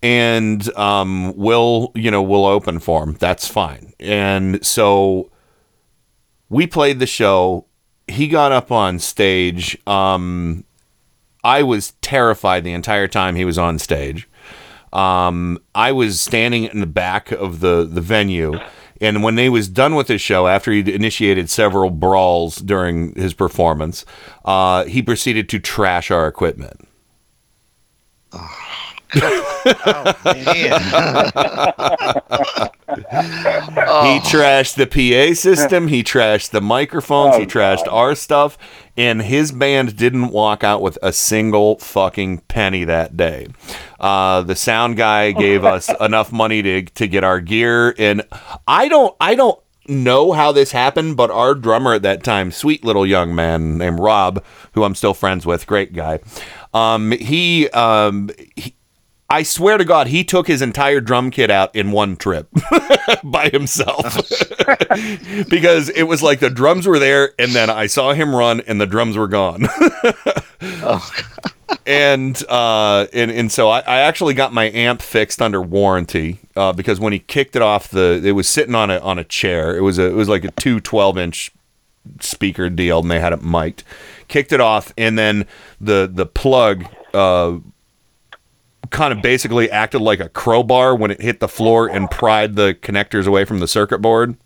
and 0.03 0.73
um, 0.77 1.37
we'll 1.37 1.93
you 1.95 2.11
know 2.11 2.23
we'll 2.23 2.47
open 2.47 2.79
for 2.79 3.05
them. 3.05 3.17
That's 3.19 3.47
fine. 3.47 3.93
And 4.01 4.65
so 4.65 5.31
we 6.49 6.67
played 6.67 6.99
the 6.99 7.07
show. 7.07 7.67
He 8.09 8.29
got 8.29 8.53
up 8.53 8.71
on 8.73 8.99
stage. 8.99 9.79
Um, 9.87 10.65
I 11.45 11.63
was 11.63 11.93
terrified 12.03 12.65
the 12.65 12.73
entire 12.73 13.09
time 13.09 13.37
he 13.37 13.45
was 13.45 13.59
on 13.59 13.79
stage. 13.79 14.29
Um, 14.93 15.59
I 15.75 15.93
was 15.93 16.21
standing 16.21 16.65
in 16.65 16.81
the 16.81 16.87
back 16.87 17.33
of 17.33 17.61
the 17.61 17.85
the 17.85 18.01
venue, 18.01 18.59
and 19.03 19.23
when 19.23 19.35
they 19.35 19.49
was 19.49 19.69
done 19.69 19.97
with 19.97 20.07
his 20.07 20.21
show, 20.21 20.47
after 20.47 20.71
he'd 20.71 20.89
initiated 20.89 21.51
several 21.51 21.91
brawls 21.91 22.57
during 22.57 23.15
his 23.17 23.35
performance, 23.35 24.05
uh, 24.45 24.85
he 24.85 25.03
proceeded 25.03 25.49
to 25.49 25.59
trash 25.59 26.11
our 26.11 26.29
equipment. 26.29 26.89
He 29.15 29.21
trashed 34.21 34.77
the 34.77 34.87
PA 34.87 35.35
system. 35.35 35.89
He 35.89 36.03
trashed 36.03 36.51
the 36.51 36.61
microphones. 36.61 37.37
he 37.37 37.47
trashed 37.47 37.91
our 37.91 38.15
stuff. 38.15 38.59
And 38.97 39.23
his 39.23 39.53
band 39.53 39.97
didn't 39.97 40.29
walk 40.29 40.63
out 40.63 40.83
with 40.83 40.99
a 41.03 41.13
single 41.13 41.79
fucking 41.79 42.39
penny 42.49 42.85
that 42.85 43.17
day. 43.17 43.49
Uh, 43.99 44.43
the 44.43 44.57
sound 44.57 44.97
guy 44.97 45.33
gave 45.33 45.65
us 45.65 45.91
enough 46.01 46.33
money 46.33 46.63
to, 46.63 46.83
to 46.83 47.07
get 47.07 47.25
our 47.25 47.41
gear. 47.41 47.95
And 47.99 48.23
I 48.67 48.89
don't, 48.89 49.17
I 49.21 49.35
don't 49.35 49.59
know 49.89 50.33
how 50.33 50.53
this 50.53 50.73
happened, 50.73 51.17
but 51.17 51.31
our 51.31 51.55
drummer 51.55 51.95
at 51.95 52.03
that 52.03 52.23
time, 52.23 52.53
sweet 52.53 52.85
little 52.85 53.07
young 53.07 53.35
man 53.35 53.79
named 53.79 53.99
Rob, 53.99 54.45
who 54.75 54.85
I'm 54.85 54.95
still 54.95 55.15
friends 55.15 55.47
with, 55.47 55.67
great 55.67 55.93
guy. 55.93 56.21
Um, 56.75 57.13
he, 57.13 57.69
um, 57.71 58.31
he, 58.57 58.75
I 59.33 59.45
swear 59.45 59.79
to 59.79 59.85
God, 59.87 60.09
he 60.09 60.25
took 60.25 60.47
his 60.47 60.61
entire 60.61 61.01
drum 61.01 61.31
kit 61.31 61.51
out 61.51 61.75
in 61.75 61.91
one 61.91 62.17
trip 62.17 62.49
by 63.25 63.49
himself 63.49 64.15
because 65.49 65.89
it 65.89 66.03
was 66.03 66.23
like 66.23 66.41
the 66.41 66.51
drums 66.51 66.87
were 66.87 66.99
there, 66.99 67.33
and 67.39 67.53
then 67.53 67.71
I 67.71 67.87
saw 67.87 68.13
him 68.13 68.37
run, 68.37 68.61
and 68.61 68.79
the 68.79 68.87
drums 68.87 69.17
were 69.17 69.29
gone. 69.29 69.69
and 71.87 72.45
uh, 72.47 73.07
and 73.15 73.31
and 73.31 73.51
so 73.51 73.71
I, 73.71 73.79
I 73.81 74.01
actually 74.01 74.35
got 74.35 74.53
my 74.53 74.65
amp 74.65 75.01
fixed 75.01 75.41
under 75.41 75.63
warranty 75.63 76.39
uh, 76.55 76.75
because 76.75 77.01
when 77.01 77.15
he 77.15 77.19
kicked 77.19 77.57
it 77.57 77.63
off 77.63 77.89
the, 77.89 78.21
it 78.23 78.33
was 78.33 78.47
sitting 78.47 78.75
on 78.75 78.91
a 78.91 78.99
on 78.99 79.19
a 79.19 79.25
chair. 79.25 79.75
It 79.75 79.81
was 79.81 79.99
a 79.99 80.09
it 80.09 80.15
was 80.15 80.29
like 80.29 80.45
a 80.45 80.51
two 80.51 80.79
12 80.79 81.17
inch 81.17 81.51
speaker 82.21 82.69
deal, 82.69 82.99
and 82.99 83.11
they 83.11 83.19
had 83.19 83.33
it 83.33 83.43
mic'd. 83.43 83.83
Kicked 84.29 84.53
it 84.53 84.61
off, 84.61 84.93
and 84.99 85.19
then 85.19 85.47
the 85.81 86.07
the 86.13 86.27
plug. 86.27 86.85
Uh, 87.15 87.61
kind 88.93 89.13
of 89.13 89.23
basically 89.23 89.71
acted 89.71 90.01
like 90.01 90.21
a 90.21 90.29
crowbar 90.29 90.95
when 90.95 91.11
it 91.11 91.21
hit 91.21 91.41
the 91.41 91.49
floor 91.49 91.89
and 91.89 92.11
pried 92.11 92.55
the 92.55 92.75
connectors 92.81 93.27
away 93.27 93.45
from 93.45 93.59
the 93.59 93.67
circuit 93.67 93.99
board. 93.99 94.37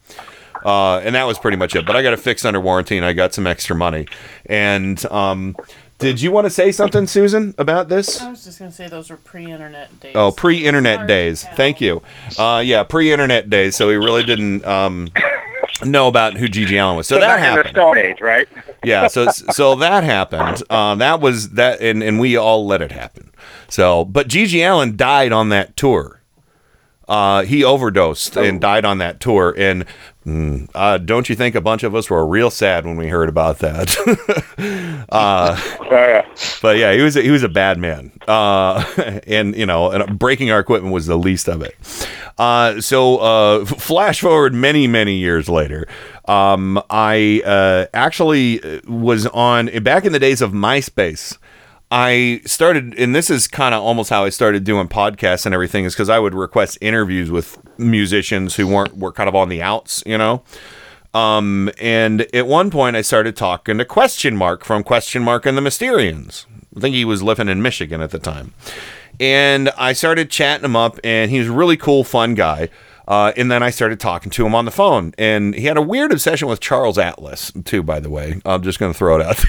Uh, 0.65 0.99
and 0.99 1.15
that 1.15 1.25
was 1.25 1.39
pretty 1.39 1.57
much 1.57 1.77
it. 1.77 1.85
But 1.87 1.97
I 1.97 2.03
got 2.03 2.13
it 2.13 2.21
fixed 2.21 2.47
under 2.47 2.61
warranty 2.61 2.97
and 2.97 3.05
I 3.05 3.13
got 3.13 3.35
some 3.35 3.47
extra 3.47 3.77
money. 3.77 4.07
And 4.47 5.05
um, 5.07 5.55
did 5.99 6.21
you 6.21 6.31
want 6.31 6.47
to 6.47 6.51
say 6.51 6.73
something, 6.73 7.07
Susan, 7.07 7.55
about 7.57 7.89
this? 7.89 8.21
I 8.21 8.31
was 8.31 8.45
just 8.45 8.59
gonna 8.59 8.73
say 8.73 8.89
those 8.89 9.11
were 9.11 9.17
pre-internet 9.17 10.01
days. 10.01 10.13
Oh, 10.15 10.31
pre-internet 10.33 11.07
days. 11.07 11.45
Thank 11.55 11.81
you. 11.81 12.03
Uh, 12.39 12.63
yeah, 12.65 12.83
pre-internet 12.83 13.49
days. 13.49 13.77
So 13.77 13.89
we 13.89 13.97
really 13.97 14.25
didn't 14.25 14.65
um, 14.65 15.09
know 15.85 16.09
about 16.09 16.37
who 16.37 16.47
GG 16.49 16.71
Allin 16.83 16.97
was. 16.97 17.07
So, 17.07 17.17
So 17.17 17.21
that 17.21 17.37
back 17.37 17.39
in 17.39 17.43
the 17.43 17.49
happened. 17.57 17.69
Stone 17.75 17.99
Age, 17.99 18.21
right? 18.21 18.49
yeah. 18.85 19.07
So 19.09 19.27
so 19.29 19.75
that 19.77 20.05
happened. 20.05 20.63
Uh, 20.71 20.95
that 20.97 21.21
was 21.21 21.51
that, 21.51 21.81
and 21.81 22.03
and 22.03 22.19
we 22.19 22.37
all 22.37 22.67
let 22.67 22.83
it 22.83 22.93
happen. 22.93 23.31
So, 23.69 24.05
but 24.05 24.29
GG 24.29 24.59
Allin 24.67 24.97
died 24.97 25.33
on 25.33 25.49
that 25.51 25.77
tour. 25.77 26.23
Uh, 27.09 27.43
he 27.43 27.63
overdosed 27.63 28.37
and 28.37 28.61
died 28.61 28.85
on 28.85 28.99
that 28.99 29.21
tour. 29.21 29.55
And 29.57 29.85
mm, 30.27 30.69
uh, 30.75 30.99
don't 30.99 31.29
you 31.29 31.37
think 31.37 31.55
a 31.55 31.61
bunch 31.61 31.83
of 31.83 31.95
us 31.95 32.11
were 32.11 32.27
real 32.27 32.51
sad 32.51 32.85
when 32.85 32.97
we 32.97 33.09
heard 33.09 33.29
about 33.29 33.61
that? 33.61 33.97
uh, 35.09 35.57
but 36.61 36.77
yeah, 36.77 36.93
he 36.93 37.01
was 37.03 37.17
a, 37.17 37.23
he 37.23 37.31
was 37.31 37.43
a 37.43 37.49
bad 37.49 37.79
man. 37.79 38.13
Uh, 38.27 38.85
and 39.27 39.57
you 39.57 39.67
know, 39.67 39.91
and 39.91 40.19
breaking 40.19 40.51
our 40.51 40.59
equipment 40.59 40.93
was 40.93 41.07
the 41.07 41.17
least 41.17 41.49
of 41.49 41.63
it. 41.63 41.75
Uh, 42.39 42.81
so 42.81 43.19
uh, 43.19 43.61
f- 43.61 43.81
flash 43.81 44.21
forward 44.21 44.53
many 44.53 44.87
many 44.87 45.15
years 45.15 45.49
later. 45.49 45.87
Um, 46.27 46.83
I 46.91 47.43
uh, 47.45 47.87
actually 47.95 48.81
was 48.87 49.27
on 49.29 49.67
back 49.83 50.05
in 50.05 50.13
the 50.13 50.19
days 50.19 50.43
of 50.43 50.53
MySpace. 50.53 51.39
I 51.91 52.41
started, 52.45 52.99
and 52.99 53.15
this 53.15 53.31
is 53.31 53.47
kind 53.47 53.75
of 53.75 53.83
almost 53.83 54.11
how 54.11 54.25
I 54.25 54.31
started 54.31 54.65
doing 54.65 54.89
podcasts 54.89 55.47
and 55.47 55.55
everything, 55.55 55.85
is 55.85 55.95
because 55.95 56.09
I 56.09 56.19
would 56.19 56.35
request 56.35 56.79
interviews 56.81 57.31
with 57.31 57.59
musicians 57.79 58.57
who 58.57 58.67
weren't 58.67 58.97
were 58.97 59.13
kind 59.13 59.29
of 59.29 59.37
on 59.37 59.49
the 59.49 59.63
outs, 59.63 60.03
you 60.05 60.19
know. 60.19 60.43
Um, 61.15 61.71
and 61.81 62.23
at 62.35 62.47
one 62.47 62.71
point, 62.71 62.97
I 62.97 63.03
started 63.03 63.37
talking 63.37 63.79
to 63.79 63.85
Question 63.85 64.37
Mark 64.37 64.65
from 64.65 64.83
Question 64.83 65.23
Mark 65.23 65.47
and 65.47 65.57
the 65.57 65.63
Mysterians. 65.63 66.47
I 66.77 66.81
think 66.81 66.95
he 66.95 67.05
was 67.05 67.23
living 67.23 67.49
in 67.49 67.63
Michigan 67.63 68.01
at 68.01 68.11
the 68.11 68.19
time, 68.19 68.53
and 69.21 69.71
I 69.79 69.93
started 69.93 70.29
chatting 70.29 70.65
him 70.65 70.77
up, 70.77 70.99
and 71.05 71.31
he 71.31 71.39
was 71.39 71.49
a 71.49 71.53
really 71.53 71.77
cool, 71.77 72.03
fun 72.03 72.35
guy. 72.35 72.69
Uh, 73.09 73.33
and 73.37 73.51
then 73.51 73.63
I 73.63 73.71
started 73.71 74.01
talking 74.01 74.31
to 74.33 74.45
him 74.45 74.55
on 74.55 74.65
the 74.65 74.71
phone, 74.73 75.15
and 75.17 75.55
he 75.55 75.67
had 75.67 75.77
a 75.77 75.83
weird 75.83 76.11
obsession 76.11 76.49
with 76.49 76.59
Charles 76.61 76.99
Atlas 76.99 77.53
too. 77.65 77.83
By 77.83 78.01
the 78.01 78.11
way, 78.11 78.41
I'm 78.45 78.63
just 78.63 78.81
going 78.81 78.93
to 78.93 78.99
throw 78.99 79.21
it 79.21 79.25
out 79.25 79.45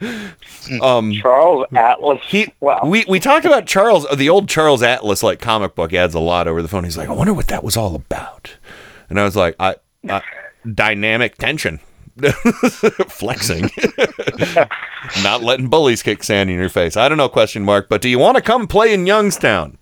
there. 0.00 0.82
um, 0.82 1.12
Charles 1.14 1.66
Atlas. 1.74 2.20
He, 2.26 2.52
we 2.84 3.04
we 3.08 3.18
talked 3.18 3.46
about 3.46 3.66
Charles, 3.66 4.06
the 4.14 4.28
old 4.28 4.48
Charles 4.50 4.82
Atlas 4.82 5.22
like 5.22 5.40
comic 5.40 5.74
book 5.74 5.94
ads 5.94 6.14
a 6.14 6.20
lot 6.20 6.46
over 6.46 6.60
the 6.60 6.68
phone. 6.68 6.84
He's 6.84 6.98
like, 6.98 7.08
I 7.08 7.12
wonder 7.12 7.32
what 7.32 7.46
that 7.46 7.64
was 7.64 7.76
all 7.76 7.94
about, 7.94 8.56
and 9.08 9.18
I 9.18 9.24
was 9.24 9.34
like, 9.36 9.56
I, 9.58 9.76
I 10.08 10.20
dynamic 10.70 11.36
tension. 11.38 11.80
flexing 13.08 13.70
not 15.22 15.42
letting 15.42 15.68
bullies 15.68 16.02
kick 16.02 16.22
sand 16.22 16.50
in 16.50 16.56
your 16.56 16.68
face 16.68 16.94
i 16.96 17.08
don't 17.08 17.16
know 17.16 17.28
question 17.30 17.62
mark 17.64 17.88
but 17.88 18.02
do 18.02 18.10
you 18.10 18.18
want 18.18 18.36
to 18.36 18.42
come 18.42 18.66
play 18.66 18.92
in 18.92 19.06
youngstown 19.06 19.78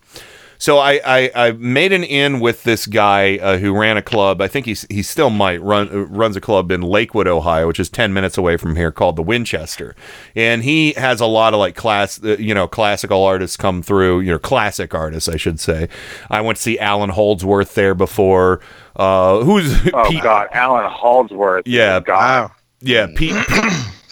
so 0.59 0.79
I, 0.79 1.01
I, 1.05 1.31
I 1.35 1.53
made 1.53 1.93
an 1.93 2.03
in 2.05 2.41
with 2.41 2.65
this 2.65 2.87
guy 2.87 3.39
uh, 3.39 3.59
who 3.59 3.79
ran 3.79 3.97
a 3.97 4.03
club. 4.03 4.41
I 4.41 4.49
think 4.49 4.67
he's, 4.67 4.85
he 4.91 5.03
still 5.03 5.31
might 5.31 5.63
run 5.63 5.89
uh, 5.89 5.99
runs 6.07 6.37
a 6.37 6.41
club 6.41 6.71
in 6.73 6.83
Lakewood, 6.83 7.29
Ohio, 7.29 7.67
which 7.69 7.79
is 7.81 7.89
ten 7.89 8.13
minutes 8.13 8.37
away 8.37 8.57
from 8.57 8.77
here, 8.77 8.91
called 8.91 9.17
the 9.17 9.23
Winchester. 9.23 9.95
And 10.35 10.63
he 10.65 10.93
has 10.95 11.21
a 11.21 11.27
lot 11.27 11.55
of 11.55 11.61
like 11.61 11.77
class, 11.77 12.23
uh, 12.23 12.37
you 12.39 12.55
know, 12.55 12.67
classical 12.69 13.23
artists 13.25 13.57
come 13.57 13.83
through. 13.83 14.21
You 14.21 14.33
know, 14.33 14.39
classic 14.39 14.95
artists, 14.95 15.29
I 15.29 15.37
should 15.37 15.61
say. 15.61 15.89
I 16.31 16.41
went 16.41 16.57
to 16.57 16.63
see 16.63 16.79
Allan 16.79 17.11
Holdsworth 17.11 17.75
there 17.75 17.95
before. 17.95 18.61
Uh, 18.97 19.45
who's 19.45 19.73
Oh 19.95 20.09
Pete? 20.11 20.23
God, 20.23 20.49
Allan 20.53 20.91
Holdsworth. 20.91 21.67
Yeah, 21.67 22.01
God. 22.01 22.51
yeah, 22.81 23.07
Pete. 23.15 23.35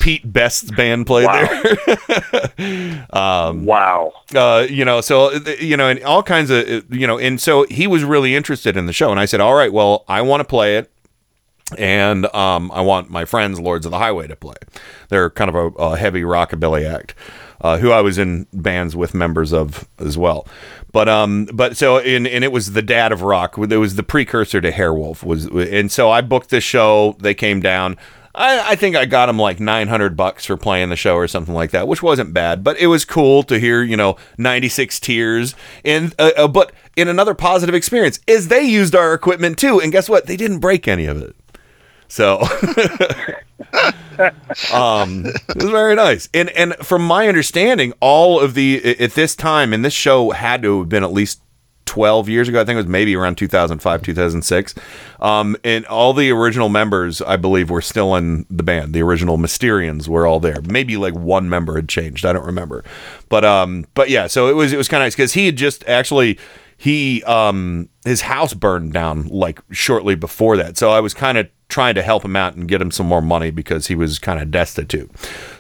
Pete 0.07 0.33
Best's 0.33 0.71
band 0.71 1.05
played 1.05 1.29
there. 1.29 3.07
um, 3.11 3.65
wow. 3.65 4.13
Uh, 4.33 4.65
you 4.71 4.85
know, 4.85 5.01
so 5.01 5.33
you 5.59 5.77
know, 5.77 5.89
and 5.89 6.01
all 6.05 6.23
kinds 6.23 6.49
of 6.49 6.65
uh, 6.69 6.81
you 6.91 7.09
know, 7.09 7.19
and 7.19 7.41
so 7.41 7.65
he 7.65 7.89
was 7.89 8.05
really 8.05 8.37
interested 8.37 8.77
in 8.77 8.87
the 8.87 8.93
show, 8.93 9.11
and 9.11 9.19
I 9.19 9.25
said, 9.25 9.41
"All 9.41 9.55
right, 9.55 9.73
well, 9.73 10.05
I 10.07 10.23
want 10.23 10.43
to 10.43 10.45
play 10.45 10.77
it." 10.77 10.93
And 11.77 12.33
um, 12.37 12.71
I 12.71 12.83
want 12.83 13.11
my 13.11 13.25
friends, 13.25 13.59
Lords 13.59 13.85
of 13.85 13.91
the 13.91 13.99
Highway, 13.99 14.29
to 14.29 14.37
play. 14.37 14.55
They're 15.09 15.29
kind 15.29 15.49
of 15.49 15.57
a, 15.57 15.67
a 15.83 15.97
heavy 15.97 16.23
rockabilly 16.23 16.89
act, 16.89 17.17
uh, 17.61 17.79
who 17.79 17.91
I 17.91 18.01
was 18.01 18.17
in 18.17 18.47
bands 18.53 18.95
with 18.95 19.13
members 19.13 19.53
of 19.53 19.89
as 19.99 20.17
well. 20.17 20.47
But 20.93 21.09
um, 21.09 21.47
but 21.53 21.77
so 21.77 21.99
and 21.99 22.29
and 22.29 22.45
it 22.45 22.53
was 22.53 22.75
the 22.75 22.83
dad 22.83 23.11
of 23.11 23.23
rock. 23.23 23.59
It 23.59 23.77
was 23.77 23.97
the 23.97 24.05
precursor 24.05 24.61
to 24.61 24.71
Hairwolf. 24.71 25.25
Was 25.25 25.47
and 25.47 25.91
so 25.91 26.13
I 26.13 26.21
booked 26.21 26.51
the 26.51 26.61
show. 26.61 27.17
They 27.19 27.35
came 27.35 27.61
down. 27.61 27.97
I, 28.37 28.73
I 28.73 28.77
think 28.77 28.95
I 28.95 29.07
got 29.07 29.27
them 29.27 29.39
like 29.39 29.59
900 29.59 30.17
bucks 30.17 30.45
for 30.45 30.57
playing 30.57 30.91
the 30.91 30.97
show 30.97 31.17
or 31.17 31.27
something 31.27 31.55
like 31.55 31.71
that, 31.71 31.89
which 31.89 32.03
wasn't 32.03 32.35
bad, 32.35 32.63
but 32.63 32.77
it 32.77 32.89
was 32.89 33.05
cool 33.05 33.43
to 33.45 33.59
hear, 33.59 33.83
you 33.83 33.97
know, 33.97 34.17
96 34.37 35.01
tears. 35.01 35.55
And, 35.85 36.15
uh, 36.19 36.33
uh, 36.37 36.49
but 36.49 36.73
in 36.97 37.09
another 37.09 37.35
positive 37.35 37.75
experience 37.75 38.21
is 38.27 38.49
they 38.49 38.63
used 38.63 38.95
our 38.95 39.15
equipment 39.15 39.59
too. 39.59 39.81
And 39.81 39.91
guess 39.91 40.09
what? 40.09 40.27
They 40.27 40.37
didn't 40.37 40.59
break 40.59 40.87
any 40.87 41.07
of 41.07 41.21
it. 41.21 41.35
So, 42.09 42.39
um, 44.73 45.27
it 45.27 45.57
was 45.57 45.71
very 45.71 45.97
nice. 45.97 46.29
And 46.33 46.51
and 46.51 46.75
from 46.77 47.03
my 47.05 47.27
understanding, 47.27 47.93
all 48.01 48.39
of 48.39 48.55
the 48.55 49.01
at 49.01 49.15
this 49.15 49.35
time, 49.35 49.73
and 49.73 49.85
this 49.85 49.93
show 49.93 50.31
had 50.31 50.63
to 50.63 50.81
have 50.81 50.89
been 50.89 51.03
at 51.03 51.13
least 51.13 51.41
12 51.87 52.29
years 52.29 52.49
ago. 52.49 52.61
I 52.61 52.65
think 52.65 52.75
it 52.75 52.79
was 52.79 52.87
maybe 52.87 53.17
around 53.17 53.37
2005, 53.39 54.03
2006. 54.03 54.75
Um, 55.21 55.57
and 55.65 55.87
all 55.87 56.13
the 56.13 56.31
original 56.31 56.69
members, 56.69 57.23
I 57.23 57.37
believe, 57.37 57.71
were 57.71 57.81
still 57.81 58.15
in 58.17 58.45
the 58.51 58.63
band. 58.63 58.93
The 58.93 59.03
original 59.03 59.39
Mysterians 59.39 60.09
were 60.09 60.27
all 60.27 60.41
there. 60.41 60.61
Maybe 60.63 60.97
like 60.97 61.15
one 61.15 61.49
member 61.49 61.77
had 61.77 61.89
changed. 61.89 62.27
I 62.27 62.33
don't 62.33 62.45
remember. 62.45 62.85
But 63.29 63.45
um, 63.45 63.87
but 63.95 64.11
yeah, 64.11 64.27
so 64.27 64.49
it 64.49 64.55
was 64.55 64.73
it 64.73 64.77
was 64.77 64.89
kind 64.89 65.03
of 65.03 65.07
nice 65.07 65.15
because 65.15 65.33
he 65.33 65.47
had 65.47 65.57
just 65.57 65.87
actually 65.89 66.39
he 66.77 67.23
um 67.25 67.89
his 68.05 68.21
house 68.23 68.53
burned 68.53 68.93
down 68.93 69.29
like 69.29 69.61
shortly 69.71 70.15
before 70.15 70.57
that. 70.59 70.77
So 70.77 70.91
I 70.91 71.01
was 71.01 71.15
kind 71.15 71.39
of 71.39 71.49
trying 71.69 71.95
to 71.95 72.03
help 72.03 72.25
him 72.25 72.37
out 72.37 72.55
and 72.55 72.69
get 72.69 72.81
him 72.81 72.91
some 72.91 73.07
more 73.07 73.23
money 73.23 73.51
because 73.51 73.89
he 73.89 73.95
was 73.95 74.19
kind 74.19 74.41
of 74.41 74.51
destitute. 74.51 75.11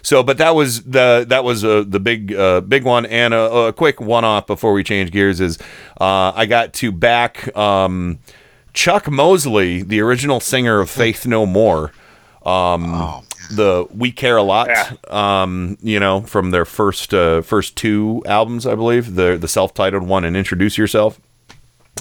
So, 0.02 0.22
but 0.22 0.38
that 0.38 0.54
was 0.54 0.82
the 0.84 1.24
that 1.28 1.44
was 1.44 1.64
uh, 1.64 1.84
the 1.86 2.00
big 2.00 2.34
uh, 2.34 2.60
big 2.60 2.84
one. 2.84 3.06
And 3.06 3.34
a, 3.34 3.68
a 3.68 3.72
quick 3.72 4.00
one 4.00 4.24
off 4.24 4.46
before 4.46 4.72
we 4.72 4.84
change 4.84 5.10
gears 5.10 5.40
is 5.40 5.58
uh, 6.00 6.32
I 6.34 6.46
got 6.46 6.72
to 6.74 6.92
back 6.92 7.54
um, 7.56 8.18
Chuck 8.72 9.10
Mosley, 9.10 9.82
the 9.82 10.00
original 10.00 10.40
singer 10.40 10.80
of 10.80 10.90
Faith 10.90 11.26
No 11.26 11.46
More. 11.46 11.92
Um, 12.44 13.24
the 13.50 13.86
We 13.92 14.12
Care 14.12 14.36
a 14.36 14.42
Lot, 14.42 14.68
um, 15.12 15.76
you 15.82 15.98
know, 15.98 16.20
from 16.20 16.52
their 16.52 16.64
first 16.64 17.12
uh, 17.12 17.42
first 17.42 17.74
two 17.76 18.22
albums, 18.26 18.66
I 18.66 18.76
believe, 18.76 19.16
the 19.16 19.36
the 19.36 19.48
self 19.48 19.74
titled 19.74 20.04
one 20.04 20.24
and 20.24 20.36
Introduce 20.36 20.78
Yourself. 20.78 21.20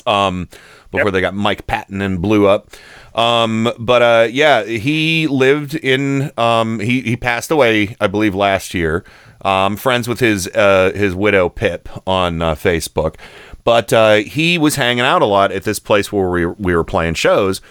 Um, 0.06 0.50
before 0.92 1.12
they 1.12 1.22
got 1.22 1.34
Mike 1.34 1.68
Patton 1.68 2.02
and 2.02 2.22
blew 2.22 2.48
up. 2.48 2.70
Um, 3.16 3.72
but 3.80 4.02
uh, 4.02 4.28
yeah, 4.30 4.64
he 4.64 5.26
lived 5.28 5.74
in. 5.74 6.32
Um, 6.38 6.80
he 6.80 7.02
he 7.02 7.16
passed 7.16 7.50
away, 7.50 7.96
I 8.00 8.08
believe, 8.08 8.36
last 8.36 8.74
year. 8.74 9.04
Um, 9.44 9.78
friends 9.78 10.08
with 10.08 10.20
his 10.20 10.48
uh, 10.50 10.92
his 10.94 11.16
widow 11.16 11.50
Pip 11.50 11.88
on 12.06 12.42
uh, 12.42 12.56
Facebook, 12.56 13.16
but 13.64 13.94
uh, 13.94 14.16
he 14.16 14.58
was 14.58 14.76
hanging 14.76 15.06
out 15.06 15.22
a 15.22 15.26
lot 15.26 15.52
at 15.52 15.64
this 15.64 15.80
place 15.80 16.12
where 16.12 16.30
we 16.30 16.46
we 16.46 16.76
were 16.76 16.84
playing 16.84 17.14
shows, 17.14 17.62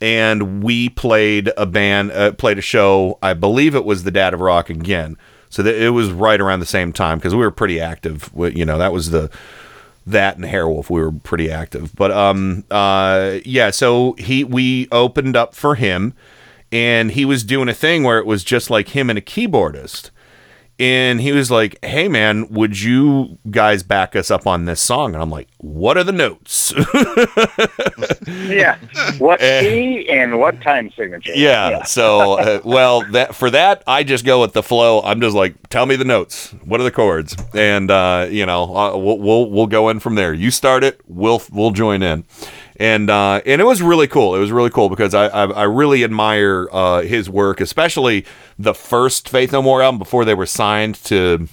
and 0.00 0.64
we 0.64 0.88
played 0.88 1.52
a 1.56 1.66
band, 1.66 2.10
uh, 2.10 2.32
played 2.32 2.58
a 2.58 2.62
show. 2.62 3.18
I 3.22 3.34
believe 3.34 3.76
it 3.76 3.84
was 3.84 4.02
the 4.02 4.10
Dad 4.10 4.34
of 4.34 4.40
Rock 4.40 4.68
again. 4.68 5.16
So 5.50 5.62
that 5.62 5.82
it 5.82 5.90
was 5.90 6.10
right 6.10 6.38
around 6.38 6.60
the 6.60 6.66
same 6.66 6.92
time 6.92 7.16
because 7.16 7.34
we 7.34 7.40
were 7.40 7.50
pretty 7.50 7.80
active. 7.80 8.30
You 8.36 8.66
know, 8.66 8.76
that 8.76 8.92
was 8.92 9.10
the 9.10 9.30
that 10.10 10.36
and 10.36 10.44
Hairwolf, 10.44 10.90
we 10.90 11.00
were 11.00 11.12
pretty 11.12 11.50
active. 11.50 11.94
But 11.94 12.10
um, 12.10 12.64
uh, 12.70 13.38
yeah, 13.44 13.70
so 13.70 14.14
he 14.18 14.44
we 14.44 14.88
opened 14.90 15.36
up 15.36 15.54
for 15.54 15.74
him, 15.74 16.14
and 16.72 17.12
he 17.12 17.24
was 17.24 17.44
doing 17.44 17.68
a 17.68 17.74
thing 17.74 18.04
where 18.04 18.18
it 18.18 18.26
was 18.26 18.44
just 18.44 18.70
like 18.70 18.90
him 18.90 19.10
and 19.10 19.18
a 19.18 19.22
keyboardist. 19.22 20.10
And 20.78 21.20
he 21.20 21.32
was 21.32 21.50
like, 21.50 21.84
"Hey 21.84 22.06
man, 22.06 22.48
would 22.50 22.80
you 22.80 23.38
guys 23.50 23.82
back 23.82 24.14
us 24.14 24.30
up 24.30 24.46
on 24.46 24.64
this 24.64 24.80
song?" 24.80 25.12
And 25.12 25.20
I'm 25.22 25.30
like, 25.30 25.48
"What 25.58 25.98
are 25.98 26.04
the 26.04 26.12
notes?" 26.12 26.72
yeah. 28.48 28.78
What 29.18 29.40
key 29.40 30.08
and 30.08 30.38
what 30.38 30.60
time 30.60 30.90
signature? 30.96 31.32
Yeah. 31.34 31.82
So, 31.82 32.38
uh, 32.38 32.60
well, 32.64 33.02
that 33.12 33.34
for 33.34 33.50
that, 33.50 33.82
I 33.88 34.04
just 34.04 34.24
go 34.24 34.40
with 34.40 34.52
the 34.52 34.62
flow. 34.62 35.00
I'm 35.02 35.20
just 35.20 35.34
like, 35.34 35.68
tell 35.68 35.86
me 35.86 35.96
the 35.96 36.04
notes. 36.04 36.54
What 36.64 36.80
are 36.80 36.84
the 36.84 36.92
chords? 36.92 37.36
And 37.54 37.90
uh, 37.90 38.28
you 38.30 38.46
know, 38.46 38.76
uh, 38.76 38.96
we'll, 38.96 39.18
we'll 39.18 39.50
we'll 39.50 39.66
go 39.66 39.88
in 39.88 39.98
from 39.98 40.14
there. 40.14 40.32
You 40.32 40.52
start 40.52 40.84
it. 40.84 41.00
We'll 41.08 41.42
we'll 41.50 41.72
join 41.72 42.02
in. 42.04 42.24
And 42.78 43.10
uh, 43.10 43.40
and 43.44 43.60
it 43.60 43.64
was 43.64 43.82
really 43.82 44.06
cool. 44.06 44.36
It 44.36 44.38
was 44.38 44.52
really 44.52 44.70
cool 44.70 44.88
because 44.88 45.12
I 45.14 45.26
I, 45.26 45.44
I 45.46 45.62
really 45.64 46.04
admire 46.04 46.68
uh, 46.70 47.02
his 47.02 47.28
work, 47.28 47.60
especially 47.60 48.24
the 48.58 48.74
first 48.74 49.28
Faith 49.28 49.52
No 49.52 49.62
More 49.62 49.82
album 49.82 49.98
before 49.98 50.24
they 50.24 50.34
were 50.34 50.46
signed 50.46 50.94
to 51.04 51.48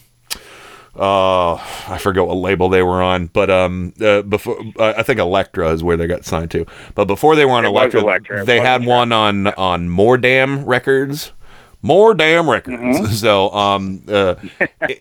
uh 0.98 1.56
I 1.56 1.98
forget 2.00 2.26
what 2.26 2.38
label 2.38 2.70
they 2.70 2.82
were 2.82 3.02
on, 3.02 3.28
but 3.28 3.50
um 3.50 3.94
uh, 4.00 4.22
before 4.22 4.58
uh, 4.80 4.94
I 4.96 5.04
think 5.04 5.20
Elektra 5.20 5.72
is 5.72 5.84
where 5.84 5.98
they 5.98 6.08
got 6.08 6.24
signed 6.24 6.52
to. 6.52 6.66
But 6.94 7.06
before 7.06 7.36
they 7.36 7.44
were 7.44 7.52
on 7.52 7.66
Elektra, 7.66 8.00
Elektra. 8.00 8.46
They 8.46 8.62
had 8.62 8.86
one 8.86 9.12
on 9.12 9.48
on 9.48 9.90
Mordam 9.90 10.64
Records. 10.66 11.34
More 11.86 12.16
damn 12.16 12.50
records. 12.50 12.82
Mm-hmm. 12.82 13.06
So, 13.26 13.50
um, 13.52 14.04
uh, 14.08 14.36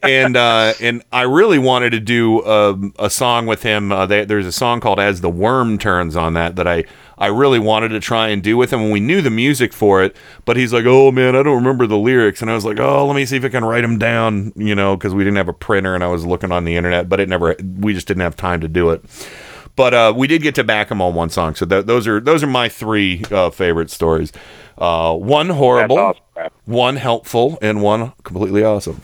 and 0.03 0.37
uh, 0.37 0.75
and 0.81 1.03
I 1.13 1.23
really 1.23 1.59
wanted 1.59 1.91
to 1.91 2.01
do 2.01 2.45
um, 2.47 2.95
a 2.99 3.11
song 3.11 3.47
with 3.47 3.63
him. 3.63 3.91
Uh, 3.91 4.07
they, 4.07 4.25
there's 4.25 4.47
a 4.47 4.53
song 4.53 4.81
called 4.81 5.01
"As 5.01 5.21
the 5.21 5.29
Worm 5.29 5.79
Turns" 5.79 6.15
on 6.15 6.35
that 6.35 6.57
that 6.57 6.69
I 6.69 6.85
I 7.19 7.27
really 7.27 7.59
wanted 7.59 7.89
to 7.89 8.01
try 8.01 8.29
and 8.29 8.43
do 8.43 8.57
with 8.57 8.73
him. 8.73 8.81
And 8.81 8.93
we 8.93 9.01
knew 9.01 9.21
the 9.21 9.31
music 9.31 9.73
for 9.73 10.03
it, 10.03 10.17
but 10.45 10.57
he's 10.57 10.73
like, 10.73 10.85
"Oh 10.87 11.11
man, 11.11 11.35
I 11.35 11.43
don't 11.43 11.57
remember 11.57 11.87
the 11.87 11.99
lyrics." 11.99 12.41
And 12.41 12.51
I 12.51 12.55
was 12.55 12.65
like, 12.65 12.79
"Oh, 12.79 13.07
let 13.07 13.17
me 13.17 13.25
see 13.27 13.37
if 13.37 13.45
I 13.45 13.49
can 13.49 13.65
write 13.65 13.83
them 13.83 13.99
down." 13.99 14.53
You 14.55 14.75
know, 14.75 14.97
because 14.97 15.15
we 15.15 15.25
didn't 15.25 15.39
have 15.39 15.49
a 15.49 15.55
printer, 15.55 15.95
and 15.95 16.05
I 16.05 16.09
was 16.09 16.25
looking 16.25 16.53
on 16.53 16.65
the 16.65 16.77
internet, 16.77 17.09
but 17.09 17.19
it 17.21 17.29
never. 17.29 17.57
We 17.79 17.95
just 17.95 18.07
didn't 18.07 18.23
have 18.23 18.37
time 18.37 18.61
to 18.61 18.69
do 18.69 18.91
it. 18.91 19.05
But 19.77 19.93
uh, 19.93 20.13
we 20.17 20.29
did 20.29 20.43
get 20.43 20.55
to 20.57 20.65
back 20.65 20.91
him 20.91 21.03
on 21.03 21.15
one 21.15 21.31
song, 21.31 21.57
so 21.57 21.67
th- 21.67 21.87
those 21.87 22.07
are 22.07 22.21
those 22.21 22.45
are 22.45 22.49
my 22.49 22.69
three 22.69 23.25
uh, 23.31 23.51
favorite 23.51 23.91
stories. 23.91 24.33
Uh, 24.77 25.15
one 25.15 25.49
horrible, 25.51 26.15
one 26.65 26.97
helpful, 26.97 27.59
and 27.63 27.81
one 27.83 28.13
completely 28.25 28.65
awesome. 28.65 29.01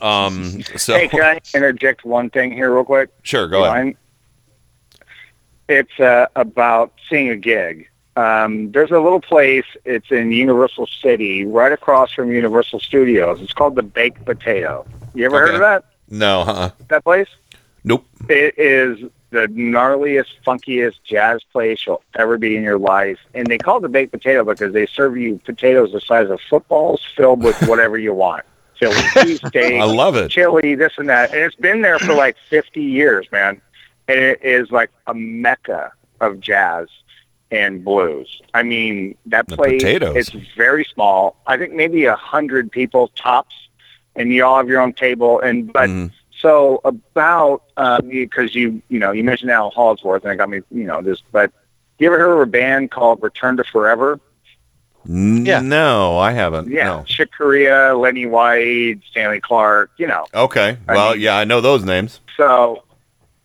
Um, 0.00 0.62
so 0.76 0.94
hey, 0.94 1.08
can 1.08 1.20
I 1.22 1.40
interject 1.54 2.04
one 2.04 2.30
thing 2.30 2.52
here 2.52 2.72
real 2.72 2.84
quick? 2.84 3.10
Sure, 3.22 3.48
go 3.48 3.58
You 3.58 3.64
ahead. 3.64 3.84
mind? 3.84 3.96
It's 5.68 6.00
uh, 6.00 6.26
about 6.36 6.92
seeing 7.08 7.28
a 7.28 7.36
gig. 7.36 7.88
Um, 8.16 8.72
there's 8.72 8.90
a 8.90 8.98
little 8.98 9.20
place. 9.20 9.64
It's 9.84 10.10
in 10.10 10.32
Universal 10.32 10.88
City, 11.02 11.44
right 11.44 11.72
across 11.72 12.12
from 12.12 12.32
Universal 12.32 12.80
Studios. 12.80 13.40
It's 13.40 13.52
called 13.52 13.76
the 13.76 13.82
Baked 13.82 14.24
Potato. 14.24 14.86
You 15.14 15.26
ever 15.26 15.38
heard 15.40 15.54
of 15.54 15.60
that? 15.60 15.84
No, 16.08 16.44
huh? 16.44 16.70
That 16.88 17.04
place? 17.04 17.28
Nope. 17.84 18.04
It 18.28 18.58
is 18.58 18.98
the 19.30 19.46
gnarliest, 19.48 20.26
funkiest 20.46 21.02
jazz 21.04 21.42
place 21.52 21.86
you'll 21.86 22.02
ever 22.16 22.36
be 22.38 22.56
in 22.56 22.62
your 22.62 22.78
life. 22.78 23.18
And 23.34 23.46
they 23.46 23.58
call 23.58 23.78
it 23.78 23.82
the 23.82 23.88
baked 23.88 24.12
potato 24.12 24.44
because 24.44 24.72
they 24.72 24.86
serve 24.86 25.16
you 25.16 25.40
potatoes 25.44 25.92
the 25.92 26.00
size 26.00 26.28
of 26.30 26.40
footballs 26.48 27.00
filled 27.16 27.42
with 27.42 27.60
whatever 27.68 27.96
you 27.98 28.12
want. 28.14 28.44
Chili, 28.74 28.94
cheesesteak, 29.14 29.80
I 29.80 29.84
love 29.84 30.16
it. 30.16 30.30
chili, 30.30 30.74
this 30.74 30.92
and 30.98 31.08
that. 31.08 31.30
And 31.32 31.40
it's 31.40 31.54
been 31.56 31.82
there 31.82 31.98
for 31.98 32.14
like 32.14 32.36
50 32.48 32.82
years, 32.82 33.26
man. 33.30 33.60
And 34.08 34.18
it 34.18 34.42
is 34.42 34.70
like 34.70 34.90
a 35.06 35.14
mecca 35.14 35.92
of 36.20 36.40
jazz 36.40 36.88
and 37.52 37.84
blues. 37.84 38.40
I 38.54 38.62
mean, 38.62 39.16
that 39.26 39.46
The 39.48 39.56
place, 39.56 39.82
potatoes. 39.82 40.16
it's 40.16 40.30
very 40.56 40.84
small. 40.92 41.36
I 41.46 41.56
think 41.56 41.72
maybe 41.74 42.04
a 42.06 42.16
hundred 42.16 42.70
people 42.72 43.08
tops, 43.16 43.54
and 44.16 44.32
you 44.32 44.44
all 44.44 44.56
have 44.56 44.68
your 44.68 44.80
own 44.80 44.92
table. 44.92 45.40
And 45.40 45.72
but 45.72 45.88
Mm-hmm. 45.88 46.14
So 46.40 46.80
about 46.84 47.62
um, 47.76 48.08
because 48.08 48.54
you 48.54 48.80
you 48.88 48.98
know 48.98 49.12
you 49.12 49.22
mentioned 49.24 49.50
Al 49.50 49.70
Holdsworth, 49.70 50.24
and 50.24 50.32
it 50.32 50.36
got 50.36 50.48
me 50.48 50.60
you 50.70 50.84
know 50.84 51.02
this. 51.02 51.20
But 51.32 51.52
you 51.98 52.06
ever 52.06 52.18
heard 52.18 52.32
of 52.32 52.40
a 52.40 52.46
band 52.50 52.90
called 52.90 53.22
Return 53.22 53.56
to 53.58 53.64
Forever? 53.64 54.18
yeah. 55.06 55.60
No, 55.60 56.18
I 56.18 56.32
haven't. 56.32 56.70
Yeah, 56.70 56.84
No. 56.84 57.02
Chick 57.06 57.30
Corea, 57.36 57.96
Lenny 57.96 58.26
White, 58.26 59.00
Stanley 59.10 59.40
Clarke. 59.40 59.90
You 59.96 60.06
know, 60.06 60.26
Okay. 60.34 60.76
I 60.88 60.92
Well, 60.94 61.12
mean- 61.12 61.20
yeah, 61.22 61.36
I 61.38 61.44
know 61.44 61.60
those 61.62 61.84
names. 61.84 62.20
so 62.36 62.82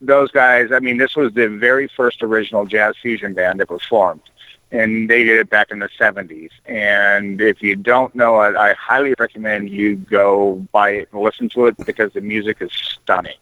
those 0.02 0.30
guys, 0.30 0.70
I 0.72 0.78
mean, 0.80 0.98
this 0.98 1.16
was 1.16 1.32
the 1.32 1.48
very 1.48 1.88
first 1.88 2.22
original 2.22 2.66
jazz 2.66 2.94
fusion 3.00 3.32
band 3.32 3.60
that 3.60 3.70
was 3.70 3.82
formed. 3.82 4.20
And 4.72 5.08
they 5.08 5.22
did 5.22 5.38
it 5.38 5.48
back 5.48 5.70
in 5.70 5.78
the 5.78 5.88
70s. 5.98 6.50
And 6.66 7.40
if 7.40 7.62
you 7.62 7.76
don't 7.76 8.14
know 8.14 8.40
it, 8.42 8.56
I 8.56 8.74
highly 8.74 9.14
recommend 9.18 9.70
you 9.70 9.96
go 9.96 10.66
buy 10.72 10.90
it 10.90 11.08
and 11.12 11.22
listen 11.22 11.48
to 11.50 11.66
it 11.66 11.76
because 11.86 12.12
the 12.12 12.20
music 12.20 12.58
is 12.60 12.72
stunning. 12.72 13.36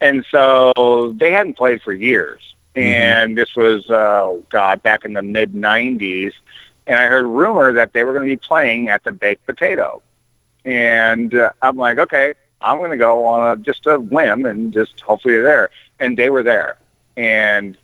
And 0.00 0.24
so 0.30 1.14
they 1.18 1.32
hadn't 1.32 1.56
played 1.56 1.82
for 1.82 1.92
years. 1.92 2.54
And 2.76 3.38
this 3.38 3.54
was, 3.54 3.88
uh, 3.88 4.36
God, 4.50 4.82
back 4.82 5.04
in 5.04 5.12
the 5.12 5.22
mid 5.22 5.52
90s. 5.52 6.32
And 6.86 6.98
I 6.98 7.06
heard 7.06 7.24
rumor 7.26 7.72
that 7.72 7.92
they 7.92 8.04
were 8.04 8.12
going 8.12 8.28
to 8.28 8.32
be 8.32 8.36
playing 8.36 8.88
at 8.88 9.04
the 9.04 9.12
Baked 9.12 9.46
Potato. 9.46 10.02
And 10.64 11.34
uh, 11.34 11.50
I'm 11.62 11.76
like, 11.76 11.98
okay, 11.98 12.34
I'm 12.60 12.78
going 12.78 12.90
to 12.90 12.96
go 12.96 13.24
on 13.26 13.52
a, 13.52 13.60
just 13.60 13.86
a 13.86 13.98
whim 13.98 14.46
and 14.46 14.72
just 14.72 15.00
hopefully 15.00 15.34
they're 15.34 15.42
there. 15.42 15.70
And 16.00 16.16
they 16.16 16.30
were 16.30 16.42
there. 16.42 16.78
And 17.16 17.76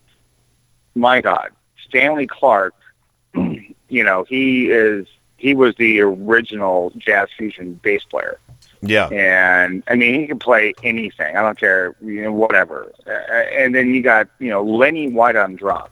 my 0.95 1.21
God, 1.21 1.51
Stanley 1.91 2.27
Clarke, 2.27 2.75
you 3.35 4.05
know, 4.05 4.25
he 4.25 4.71
is, 4.71 5.07
he 5.37 5.55
was 5.55 5.75
the 5.77 6.01
original 6.01 6.93
jazz 6.97 7.29
fusion 7.37 7.75
bass 7.83 8.05
player. 8.05 8.39
Yeah. 8.83 9.09
And 9.09 9.83
I 9.89 9.95
mean, 9.95 10.21
he 10.21 10.27
can 10.27 10.39
play 10.39 10.73
anything. 10.83 11.37
I 11.37 11.43
don't 11.43 11.59
care, 11.59 11.95
you 12.01 12.23
know, 12.23 12.33
whatever. 12.33 12.93
Uh, 13.07 13.11
and 13.11 13.75
then 13.75 13.95
you 13.95 14.03
got, 14.03 14.29
you 14.39 14.49
know, 14.49 14.63
Lenny 14.63 15.09
White 15.09 15.37
on 15.37 15.57
drums. 15.57 15.91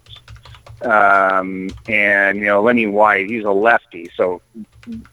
Um, 0.83 1.71
and, 1.89 2.39
you 2.39 2.47
know, 2.47 2.63
Lenny 2.63 2.87
White, 2.87 3.29
he's 3.29 3.45
a 3.45 3.51
lefty. 3.51 4.11
So 4.15 4.41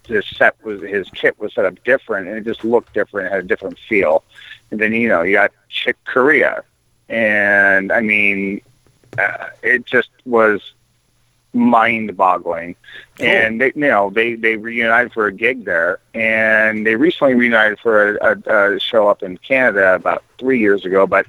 his 0.08 0.26
set 0.26 0.56
was, 0.64 0.82
his 0.82 1.10
kit 1.10 1.38
was 1.40 1.54
set 1.54 1.66
up 1.66 1.84
different 1.84 2.28
and 2.28 2.38
it 2.38 2.46
just 2.46 2.64
looked 2.64 2.94
different. 2.94 3.28
It 3.28 3.32
had 3.32 3.40
a 3.44 3.48
different 3.48 3.78
feel. 3.90 4.24
And 4.72 4.80
then, 4.80 4.94
you 4.94 5.10
know, 5.10 5.24
you 5.24 5.34
got 5.34 5.52
Chick 5.68 5.98
Corea. 6.06 6.64
And 7.10 7.92
I 7.92 8.02
mean, 8.02 8.62
uh, 9.18 9.50
it 9.64 9.86
just 9.86 10.10
was 10.26 10.74
mind-boggling. 11.56 12.76
And 13.20 13.62
they, 13.62 13.72
you 13.76 13.88
know, 13.88 14.10
they 14.10 14.36
they 14.36 14.58
reunited 14.58 15.14
for 15.14 15.28
a 15.28 15.32
gig 15.32 15.66
there, 15.66 16.00
and 16.14 16.86
they 16.86 16.96
recently 16.96 17.34
reunited 17.34 17.80
for 17.80 18.18
a, 18.18 18.36
a, 18.46 18.76
a 18.76 18.80
show 18.80 19.08
up 19.08 19.24
in 19.24 19.38
Canada 19.38 19.96
about 19.96 20.24
three 20.38 20.60
years 20.60 20.86
ago. 20.86 21.08
But 21.08 21.26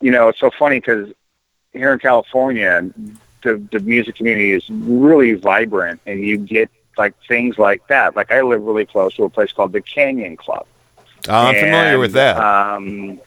you 0.00 0.10
know, 0.10 0.28
it's 0.28 0.40
so 0.40 0.50
funny 0.50 0.78
because 0.80 1.12
here 1.72 1.92
in 1.92 1.98
California, 1.98 2.90
the 3.42 3.62
the 3.72 3.80
music 3.80 4.16
community 4.16 4.52
is 4.52 4.68
really 4.68 5.32
vibrant, 5.32 6.00
and 6.06 6.20
you 6.20 6.36
get 6.36 6.70
like 6.98 7.14
things 7.26 7.58
like 7.58 7.86
that. 7.88 8.14
Like 8.14 8.30
I 8.30 8.42
live 8.42 8.62
really 8.62 8.86
close 8.86 9.14
to 9.16 9.24
a 9.24 9.30
place 9.30 9.52
called 9.52 9.72
the 9.72 9.80
Canyon 9.80 10.36
Club. 10.36 10.66
Oh, 11.28 11.34
I'm 11.34 11.54
familiar 11.54 11.98
with 11.98 12.12
that. 12.12 12.36
Um, 12.36 13.20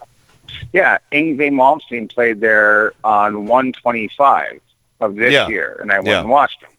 yeah, 0.73 0.97
Yngwie 1.11 1.51
Malmsteen 1.51 2.13
played 2.13 2.39
there 2.41 2.93
on 3.03 3.45
125 3.45 4.61
of 4.99 5.15
this 5.15 5.33
Yeah. 5.33 5.47
year, 5.47 5.77
and 5.81 5.91
I 5.91 5.95
went 5.99 6.07
Yeah. 6.07 6.19
and 6.21 6.29
watched 6.29 6.61
him. 6.63 6.69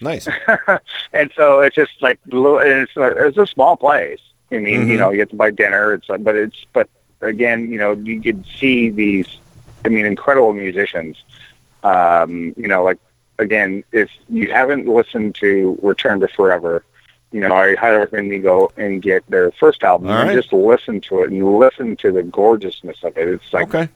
Nice. 0.00 0.28
and 1.12 1.30
so 1.36 1.60
it's 1.60 1.74
just 1.76 1.92
like 2.02 2.18
little- 2.26 2.58
it's 2.58 2.96
a, 2.96 3.26
it's 3.26 3.38
a 3.38 3.46
small 3.46 3.76
place. 3.76 4.20
I 4.52 4.58
mean, 4.58 4.82
Mhm. 4.82 4.88
you 4.88 4.98
know, 4.98 5.10
you 5.10 5.20
have 5.20 5.30
to 5.30 5.36
buy 5.36 5.50
dinner. 5.50 5.92
It's 5.94 6.08
like, 6.08 6.22
but 6.22 6.36
it's 6.36 6.64
but 6.72 6.88
again, 7.20 7.70
you 7.72 7.78
know, 7.78 7.92
you 7.92 8.20
could 8.20 8.44
see 8.60 8.90
these. 8.90 9.26
I 9.84 9.88
mean, 9.88 10.04
incredible 10.06 10.52
musicians. 10.52 11.16
Um, 11.82 12.54
you 12.56 12.68
know, 12.68 12.82
like 12.84 12.98
again, 13.38 13.84
if 13.92 14.10
you 14.28 14.50
haven't 14.52 14.86
listened 14.86 15.34
to 15.36 15.78
Return 15.82 16.20
to 16.20 16.28
Forever, 16.28 16.84
you 17.32 17.40
know, 17.40 17.54
I 17.54 17.74
highly 17.74 17.98
recommend 17.98 18.28
you 18.32 18.40
go 18.40 18.70
and 18.76 19.00
get 19.02 19.24
their 19.28 19.50
first 19.52 19.82
album 19.82 20.08
All 20.08 20.16
and 20.18 20.28
right. 20.28 20.36
just 20.36 20.52
listen 20.52 21.00
to 21.02 21.22
it 21.22 21.30
and 21.30 21.58
listen 21.58 21.96
to 21.96 22.12
the 22.12 22.22
gorgeousness 22.22 23.02
of 23.02 23.16
it. 23.18 23.28
It's 23.28 23.52
like 23.52 23.74
Okay. 23.74 23.88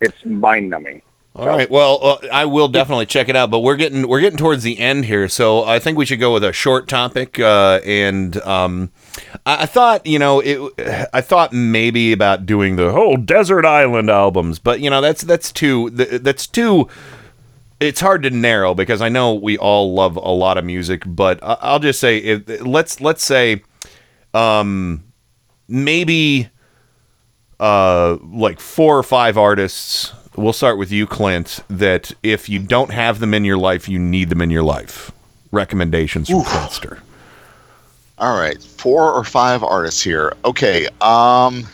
it's 0.00 0.24
mind 0.24 0.70
numbing. 0.70 1.02
All 1.36 1.46
right. 1.46 1.70
Well, 1.70 2.00
uh, 2.02 2.26
I 2.32 2.44
will 2.44 2.66
definitely 2.66 3.06
check 3.06 3.28
it 3.28 3.36
out. 3.36 3.50
But 3.50 3.60
we're 3.60 3.76
getting 3.76 4.08
we're 4.08 4.20
getting 4.20 4.36
towards 4.36 4.64
the 4.64 4.78
end 4.80 5.04
here, 5.04 5.28
so 5.28 5.62
I 5.62 5.78
think 5.78 5.96
we 5.96 6.04
should 6.04 6.18
go 6.18 6.32
with 6.32 6.42
a 6.42 6.52
short 6.52 6.88
topic. 6.88 7.38
Uh, 7.38 7.80
and 7.84 8.36
um, 8.42 8.90
I, 9.46 9.62
I 9.62 9.66
thought, 9.66 10.04
you 10.06 10.18
know, 10.18 10.40
it. 10.40 11.08
I 11.12 11.20
thought 11.20 11.52
maybe 11.52 12.12
about 12.12 12.46
doing 12.46 12.74
the 12.74 12.90
whole 12.90 13.16
desert 13.16 13.64
island 13.64 14.10
albums, 14.10 14.58
but 14.58 14.80
you 14.80 14.90
know, 14.90 15.00
that's 15.00 15.22
that's 15.22 15.52
too 15.52 15.90
that's 15.90 16.48
too. 16.48 16.88
It's 17.78 18.00
hard 18.00 18.24
to 18.24 18.30
narrow 18.30 18.74
because 18.74 19.00
I 19.00 19.08
know 19.08 19.32
we 19.32 19.56
all 19.56 19.94
love 19.94 20.16
a 20.16 20.30
lot 20.30 20.58
of 20.58 20.64
music, 20.64 21.04
but 21.06 21.38
I'll 21.42 21.78
just 21.78 22.00
say, 22.00 22.18
if, 22.18 22.60
let's 22.66 23.00
let's 23.00 23.24
say, 23.24 23.62
um, 24.34 25.04
maybe 25.68 26.50
uh, 27.60 28.18
like 28.20 28.58
four 28.58 28.98
or 28.98 29.02
five 29.04 29.38
artists. 29.38 30.12
We'll 30.36 30.52
start 30.52 30.78
with 30.78 30.92
you, 30.92 31.06
Clint. 31.06 31.60
That 31.68 32.12
if 32.22 32.48
you 32.48 32.58
don't 32.60 32.92
have 32.92 33.18
them 33.20 33.34
in 33.34 33.44
your 33.44 33.58
life, 33.58 33.88
you 33.88 33.98
need 33.98 34.28
them 34.28 34.40
in 34.40 34.50
your 34.50 34.62
life. 34.62 35.10
Recommendations 35.52 36.28
from 36.30 36.42
Clintster. 36.44 37.00
All 38.18 38.38
right, 38.38 38.62
four 38.62 39.12
or 39.12 39.24
five 39.24 39.64
artists 39.64 40.02
here. 40.02 40.34
Okay, 40.44 40.86
um, 41.00 41.66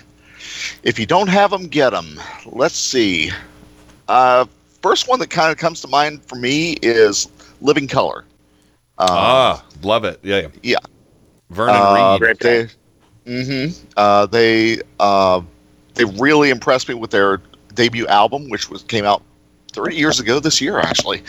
if 0.83 0.99
you 0.99 1.05
don't 1.05 1.29
have 1.29 1.51
them, 1.51 1.67
get 1.67 1.91
them. 1.91 2.21
Let's 2.47 2.77
see. 2.77 3.31
Uh, 4.09 4.47
first 4.81 5.09
one 5.09 5.19
that 5.19 5.31
kind 5.31 5.51
of 5.51 5.59
comes 5.59 5.81
to 5.83 5.89
mind 5.89 6.23
for 6.25 6.37
me 6.37 6.75
is 6.83 7.29
Living 7.61 7.89
Colour. 7.89 8.25
Um, 8.99 9.09
ah, 9.11 9.65
love 9.83 10.05
it. 10.05 10.21
Yeah, 10.23 10.43
yeah. 10.43 10.49
yeah. 10.63 10.79
Vernon 11.51 11.77
Uh, 11.77 12.19
Reid. 12.21 12.39
They, 12.39 12.69
hmm 13.27 13.67
uh, 13.97 14.27
they 14.27 14.81
uh, 15.01 15.43
they 15.95 16.05
really 16.05 16.51
impressed 16.51 16.89
me 16.89 16.95
with 16.95 17.11
their 17.11 17.41
debut 17.77 18.07
album, 18.09 18.49
which 18.51 18.69
was 18.71 18.83
came 18.83 19.05
out 19.05 19.23
30 19.73 19.95
years 19.95 20.19
ago 20.19 20.41
this 20.41 20.61
year, 20.61 20.81
actually. 20.81 21.23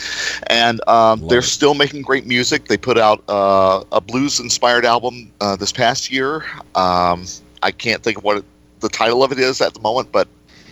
And 0.47 0.79
um, 0.87 1.27
they're 1.27 1.41
still 1.43 1.73
making 1.75 2.01
great 2.03 2.25
music. 2.25 2.67
They 2.67 2.77
put 2.77 2.97
out 2.97 3.21
uh, 3.29 3.83
a 3.91 4.01
blues-inspired 4.01 4.85
album 4.85 5.31
uh, 5.41 5.55
this 5.57 5.71
past 5.71 6.09
year. 6.11 6.45
Um, 6.75 7.25
I 7.61 7.71
can't 7.71 8.01
think 8.03 8.17
of 8.19 8.23
what 8.23 8.37
it, 8.37 8.45
the 8.79 8.89
title 8.89 9.23
of 9.23 9.31
it 9.31 9.39
is 9.39 9.59
at 9.61 9.73
the 9.73 9.81
moment, 9.81 10.11
but 10.11 10.27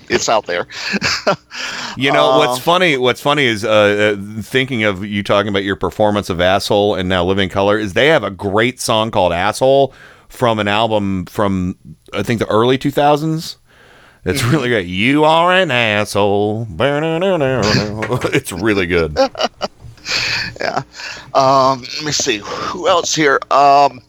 it's 0.09 0.29
out 0.29 0.45
there. 0.45 0.67
You 1.97 2.11
know 2.11 2.31
Uh, 2.31 2.37
what's 2.39 2.59
funny? 2.59 2.97
What's 2.97 3.21
funny 3.21 3.45
is 3.45 3.63
uh, 3.63 4.17
uh, 4.17 4.41
thinking 4.41 4.83
of 4.83 5.05
you 5.05 5.23
talking 5.23 5.47
about 5.47 5.63
your 5.63 5.77
performance 5.77 6.29
of 6.29 6.41
"Asshole" 6.41 6.95
and 6.95 7.07
now 7.07 7.23
"Living 7.23 7.47
Colour." 7.47 7.77
Is 7.79 7.93
they 7.93 8.07
have 8.07 8.23
a 8.23 8.29
great 8.29 8.81
song 8.81 9.11
called 9.11 9.31
"Asshole" 9.31 9.93
from 10.27 10.59
an 10.59 10.67
album 10.67 11.25
from 11.25 11.77
I 12.13 12.21
think 12.21 12.39
the 12.39 12.47
early 12.47 12.77
two 12.77 12.91
thousands. 12.91 13.57
It's 14.25 14.41
Mm-hmm. 14.41 14.51
really 14.51 14.69
great. 14.69 14.87
You 14.87 15.23
are 15.23 15.51
an 15.53 15.69
asshole. 15.71 16.67
it's 18.33 18.51
really 18.51 18.87
good. 18.87 19.15
yeah. 20.59 20.81
Um, 21.33 21.81
let 21.81 22.03
me 22.05 22.11
see. 22.11 22.41
Who 22.43 22.87
else 22.87 23.13
here? 23.13 23.39
Um, 23.51 24.01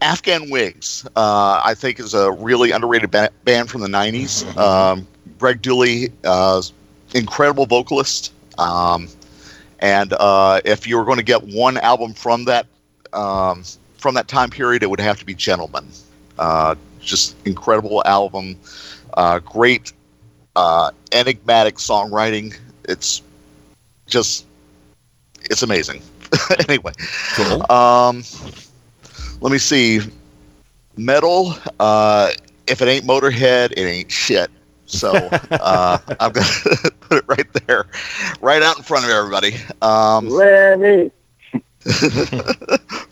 Afghan 0.00 0.50
Whigs, 0.50 1.06
uh, 1.16 1.60
I 1.64 1.74
think, 1.74 2.00
is 2.00 2.14
a 2.14 2.32
really 2.32 2.70
underrated 2.72 3.10
ba- 3.10 3.30
band 3.44 3.70
from 3.70 3.82
the 3.82 3.88
90s. 3.88 4.56
Um, 4.56 5.06
Greg 5.38 5.62
Dulli, 5.62 6.10
uh, 6.24 6.62
incredible 7.14 7.66
vocalist. 7.66 8.32
Um, 8.58 9.08
and 9.80 10.12
uh, 10.14 10.60
if 10.64 10.86
you 10.86 10.96
were 10.96 11.04
going 11.04 11.18
to 11.18 11.24
get 11.24 11.42
one 11.42 11.76
album 11.78 12.14
from 12.14 12.44
that 12.46 12.66
um, 13.12 13.64
from 13.98 14.14
that 14.14 14.26
time 14.26 14.48
period, 14.50 14.82
it 14.82 14.90
would 14.90 15.00
have 15.00 15.18
to 15.18 15.26
be 15.26 15.34
Gentlemen. 15.34 15.86
Just 17.02 17.36
incredible 17.46 18.02
album, 18.06 18.56
uh, 19.14 19.38
great 19.40 19.92
uh, 20.56 20.90
enigmatic 21.12 21.76
songwriting. 21.76 22.56
It's 22.88 23.22
just 24.06 24.46
it's 25.44 25.62
amazing. 25.62 26.02
anyway, 26.68 26.92
um, 27.68 28.22
let 29.40 29.52
me 29.52 29.58
see. 29.58 30.00
Metal. 30.96 31.54
Uh, 31.80 32.30
if 32.66 32.82
it 32.82 32.88
ain't 32.88 33.04
Motorhead, 33.04 33.72
it 33.72 33.80
ain't 33.80 34.10
shit. 34.10 34.50
So 34.86 35.28
uh, 35.50 35.98
I'm 36.20 36.32
gonna 36.32 36.46
put 37.00 37.18
it 37.18 37.24
right 37.26 37.52
there, 37.66 37.86
right 38.40 38.62
out 38.62 38.76
in 38.76 38.82
front 38.82 39.04
of 39.04 39.10
everybody. 39.10 39.56
Um, 39.80 40.28
Lemmy. 40.28 41.10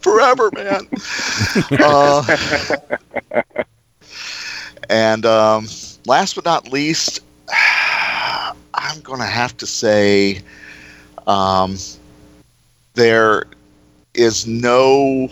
forever, 0.01 0.51
man. 0.55 0.87
uh, 1.81 2.23
and 4.89 5.27
um, 5.27 5.67
last 6.07 6.35
but 6.35 6.45
not 6.45 6.73
least, 6.73 7.21
I'm 8.75 9.01
going 9.03 9.21
to 9.21 9.27
have 9.27 9.57
to 9.59 9.67
say 9.67 10.41
um, 11.27 11.77
there 12.95 13.45
is 14.15 14.47
no 14.47 15.29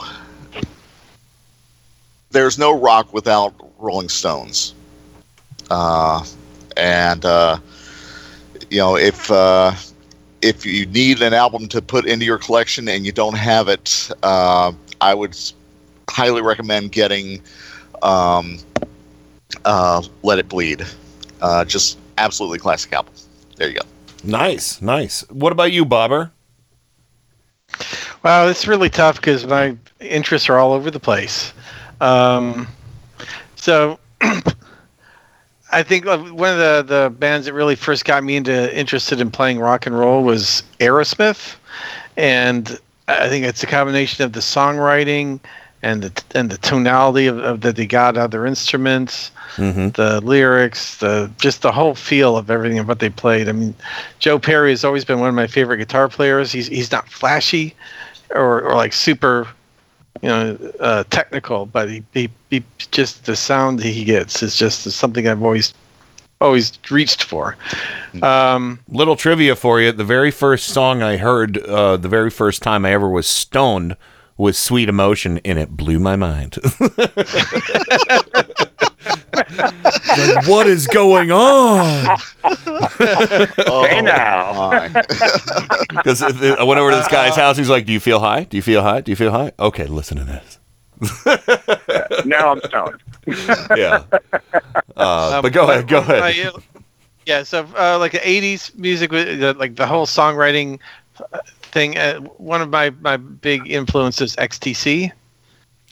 there's 2.30 2.58
no 2.58 2.78
rock 2.78 3.12
without 3.12 3.54
Rolling 3.78 4.08
Stones. 4.08 4.74
Uh, 5.70 6.24
and 6.76 7.24
uh, 7.24 7.58
you 8.70 8.78
know 8.78 8.96
if 8.96 9.30
uh, 9.30 9.72
if 10.42 10.64
you 10.64 10.86
need 10.86 11.20
an 11.20 11.34
album 11.34 11.68
to 11.68 11.82
put 11.82 12.06
into 12.06 12.24
your 12.24 12.38
collection 12.38 12.88
and 12.88 13.04
you 13.04 13.12
don't 13.12 13.36
have 13.36 13.68
it, 13.68 14.10
uh, 14.22 14.72
I 15.00 15.14
would 15.14 15.36
highly 16.08 16.42
recommend 16.42 16.92
getting 16.92 17.42
um, 18.02 18.58
uh, 19.68 20.02
"Let 20.22 20.38
It 20.38 20.48
Bleed." 20.48 20.84
Uh, 21.40 21.64
just 21.64 21.98
absolutely 22.16 22.58
classic 22.58 22.92
album. 22.92 23.12
There 23.56 23.68
you 23.68 23.78
go. 23.78 23.86
Nice, 24.24 24.82
nice. 24.82 25.20
What 25.30 25.52
about 25.52 25.70
you, 25.70 25.84
Bobber? 25.84 26.32
Wow, 28.24 28.48
it's 28.48 28.66
really 28.66 28.90
tough 28.90 29.16
because 29.16 29.46
my 29.46 29.76
interests 30.00 30.48
are 30.48 30.58
all 30.58 30.72
over 30.72 30.90
the 30.90 30.98
place. 30.98 31.52
Um, 32.00 32.66
so 33.54 33.98
I 35.70 35.82
think 35.82 36.06
uh, 36.06 36.18
one 36.18 36.50
of 36.50 36.58
the, 36.58 36.82
the 36.82 37.10
bands 37.10 37.46
that 37.46 37.52
really 37.52 37.76
first 37.76 38.04
got 38.04 38.24
me 38.24 38.36
into 38.36 38.76
interested 38.76 39.20
in 39.20 39.30
playing 39.30 39.60
rock 39.60 39.86
and 39.86 39.96
roll 39.96 40.24
was 40.24 40.62
Aerosmith, 40.80 41.56
and 42.16 42.78
I 43.06 43.28
think 43.28 43.44
it's 43.44 43.62
a 43.62 43.66
combination 43.66 44.24
of 44.24 44.32
the 44.32 44.40
songwriting 44.40 45.40
and 45.82 46.02
the 46.02 46.22
and 46.34 46.50
the 46.50 46.58
tonality 46.58 47.26
of, 47.26 47.38
of 47.38 47.60
that 47.60 47.76
they 47.76 47.86
got 47.86 48.16
out 48.16 48.26
of 48.26 48.30
their 48.32 48.46
instruments, 48.46 49.30
Mm-hmm. 49.56 49.88
the 49.90 50.20
lyrics, 50.20 50.98
the 50.98 51.30
just 51.40 51.62
the 51.62 51.72
whole 51.72 51.94
feel 51.94 52.36
of 52.36 52.50
everything 52.50 52.78
of 52.78 52.86
what 52.86 53.00
they 53.00 53.10
played. 53.10 53.48
I 53.48 53.52
mean, 53.52 53.74
Joe 54.20 54.38
Perry 54.38 54.70
has 54.70 54.84
always 54.84 55.04
been 55.04 55.18
one 55.18 55.28
of 55.28 55.34
my 55.34 55.46
favorite 55.48 55.78
guitar 55.78 56.08
players. 56.08 56.52
He's 56.52 56.68
he's 56.68 56.92
not 56.92 57.08
flashy 57.08 57.74
or 58.30 58.60
or 58.62 58.76
like 58.76 58.92
super, 58.92 59.48
you 60.22 60.28
know, 60.28 60.56
uh, 60.80 61.02
technical, 61.10 61.66
but 61.66 61.88
he, 61.90 62.04
he 62.14 62.28
he 62.50 62.62
just 62.92 63.24
the 63.24 63.34
sound 63.34 63.80
that 63.80 63.86
he 63.88 64.04
gets 64.04 64.42
is 64.42 64.54
just 64.54 64.82
something 64.90 65.26
I've 65.26 65.42
always 65.42 65.74
always 66.40 66.78
reached 66.90 67.24
for. 67.24 67.56
Um, 68.22 68.78
Little 68.88 69.16
trivia 69.16 69.56
for 69.56 69.80
you: 69.80 69.90
the 69.90 70.04
very 70.04 70.30
first 70.30 70.68
song 70.68 71.02
I 71.02 71.16
heard, 71.16 71.58
uh, 71.58 71.96
the 71.96 72.08
very 72.08 72.30
first 72.30 72.62
time 72.62 72.84
I 72.84 72.92
ever 72.92 73.08
was 73.08 73.26
stoned, 73.26 73.96
was 74.38 74.56
"Sweet 74.58 74.88
Emotion," 74.88 75.40
and 75.44 75.58
it 75.58 75.76
blew 75.76 75.98
my 75.98 76.16
mind. 76.16 76.56
Like, 80.18 80.48
what 80.48 80.66
is 80.66 80.86
going 80.88 81.30
on? 81.30 82.18
hey 83.88 84.00
now. 84.02 84.88
Because 85.90 86.22
I 86.22 86.62
went 86.64 86.78
over 86.80 86.90
to 86.90 86.96
this 86.96 87.08
guy's 87.08 87.36
house. 87.36 87.56
He's 87.56 87.68
like, 87.70 87.86
"Do 87.86 87.92
you 87.92 88.00
feel 88.00 88.18
high? 88.20 88.44
Do 88.44 88.56
you 88.56 88.62
feel 88.62 88.82
high? 88.82 89.00
Do 89.00 89.10
you 89.12 89.16
feel 89.16 89.30
high? 89.30 89.52
Okay, 89.58 89.86
listen 89.86 90.16
to 90.18 90.24
this." 90.24 90.58
now 92.24 92.50
I'm 92.52 92.60
stoned. 92.60 93.00
yeah. 93.76 94.02
Uh, 94.96 95.32
Um, 95.36 95.42
but 95.42 95.52
go 95.52 95.64
ahead. 95.70 95.86
Go 95.88 95.98
ahead. 95.98 96.52
yeah, 97.26 97.42
so 97.42 97.66
uh, 97.78 97.98
like 97.98 98.12
the 98.12 98.18
'80s 98.18 98.76
music, 98.76 99.12
uh, 99.12 99.54
like 99.58 99.76
the 99.76 99.86
whole 99.86 100.06
songwriting 100.06 100.78
uh, 101.32 101.38
thing. 101.68 101.96
Uh, 101.98 102.20
one 102.38 102.60
of 102.60 102.70
my 102.70 102.90
my 103.00 103.16
big 103.16 103.70
influences, 103.70 104.34
XTC. 104.36 105.12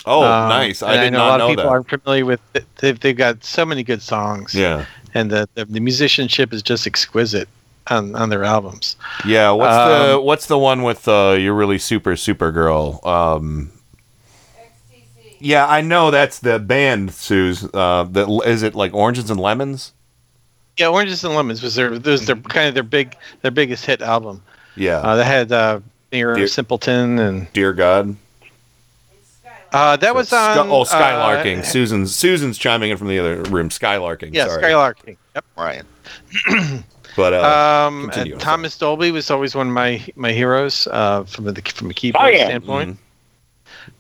Oh, 0.05 0.23
Um, 0.23 0.49
nice. 0.51 0.83
I 0.83 0.97
did 1.05 1.13
know 1.13 1.19
not 1.19 1.27
a 1.27 1.31
lot 1.31 1.39
know 1.39 1.45
of 1.47 1.51
people 1.51 1.65
that. 1.65 1.71
aren't 1.71 1.89
familiar 1.89 2.25
with. 2.25 2.41
It. 2.55 2.65
They've 2.77 2.99
they've 2.99 3.17
got 3.17 3.45
so 3.45 3.65
many 3.65 3.83
good 3.83 4.03
songs. 4.03 4.55
Yeah. 4.55 4.85
and 5.15 5.31
the 5.31 5.49
the, 5.55 5.65
the 5.65 5.81
musicianship 5.81 6.53
is 6.53 6.63
just 6.63 6.87
exquisite 6.87 7.49
on 7.89 8.15
on 8.15 8.29
their 8.29 8.45
albums. 8.45 8.97
Yeah. 9.27 9.51
What's 9.53 9.75
the 9.77 10.17
Um, 10.19 10.25
What's 10.25 10.47
the 10.47 10.59
one 10.59 10.83
with 10.83 11.09
uh, 11.09 11.37
you're 11.39 11.55
really 11.55 11.79
super 11.79 12.17
super 12.17 12.53
girl? 12.53 13.01
Um, 13.05 13.73
yeah, 15.39 15.67
I 15.67 15.81
know 15.83 16.11
that's 16.11 16.39
the 16.39 16.59
band, 16.59 17.13
Suze. 17.13 17.65
Uh, 17.75 18.07
that 18.13 18.29
is 18.47 18.63
it 18.63 18.75
like 18.75 18.95
Oranges 18.95 19.31
and 19.31 19.39
Lemons? 19.39 19.93
Yeah, 20.79 20.89
Oranges 20.89 21.25
and 21.25 21.35
Lemons 21.35 21.63
was 21.63 21.75
their 21.75 21.91
was 21.91 22.27
their 22.27 22.37
kind 22.37 22.69
of 22.69 22.75
their 22.75 22.83
big 22.83 23.17
their 23.43 23.51
biggest 23.51 23.85
hit 23.87 24.01
album. 24.03 24.43
Yeah. 24.77 24.99
Uh, 24.99 25.17
they 25.17 25.25
had 25.25 25.51
uh, 25.53 25.81
Mirror 26.13 26.37
Dear- 26.37 26.49
Simpleton 26.49 27.19
and 27.19 27.53
Dear 27.53 27.73
God. 27.73 28.17
uh, 29.73 29.97
that 29.97 30.15
was 30.15 30.33
on. 30.33 30.55
Sky- 30.55 30.69
oh, 30.69 30.85
skylarking. 30.85 31.59
uh, 31.61 31.63
Susan's 31.63 32.15
Susan's 32.15 32.59
chiming 32.59 32.91
in 32.91 32.97
from 32.97 33.09
the 33.09 33.19
other 33.19 33.43
room. 33.45 33.69
Skylarking. 33.69 34.35
yeah, 34.35 34.47
sorry. 34.47 34.63
Skylarking. 34.63 35.17
Yep. 35.35 35.45
Ryan. 35.57 35.87
But 37.17 37.33
uh, 37.33 37.87
um, 37.89 38.11
continue, 38.11 38.37
Thomas 38.37 38.77
Dolby 38.77 39.11
was 39.11 39.31
always 39.31 39.55
one 39.55 39.69
of 39.69 39.73
my 39.73 40.07
my 40.17 40.33
heroes 40.33 40.87
uh, 40.91 41.25
from 41.25 41.45
the 41.47 41.63
from 41.63 41.89
a 41.91 41.95
keyboard 41.95 42.27
Oh, 42.27 42.29
yeah. 42.29 42.45
standpoint. 42.49 42.99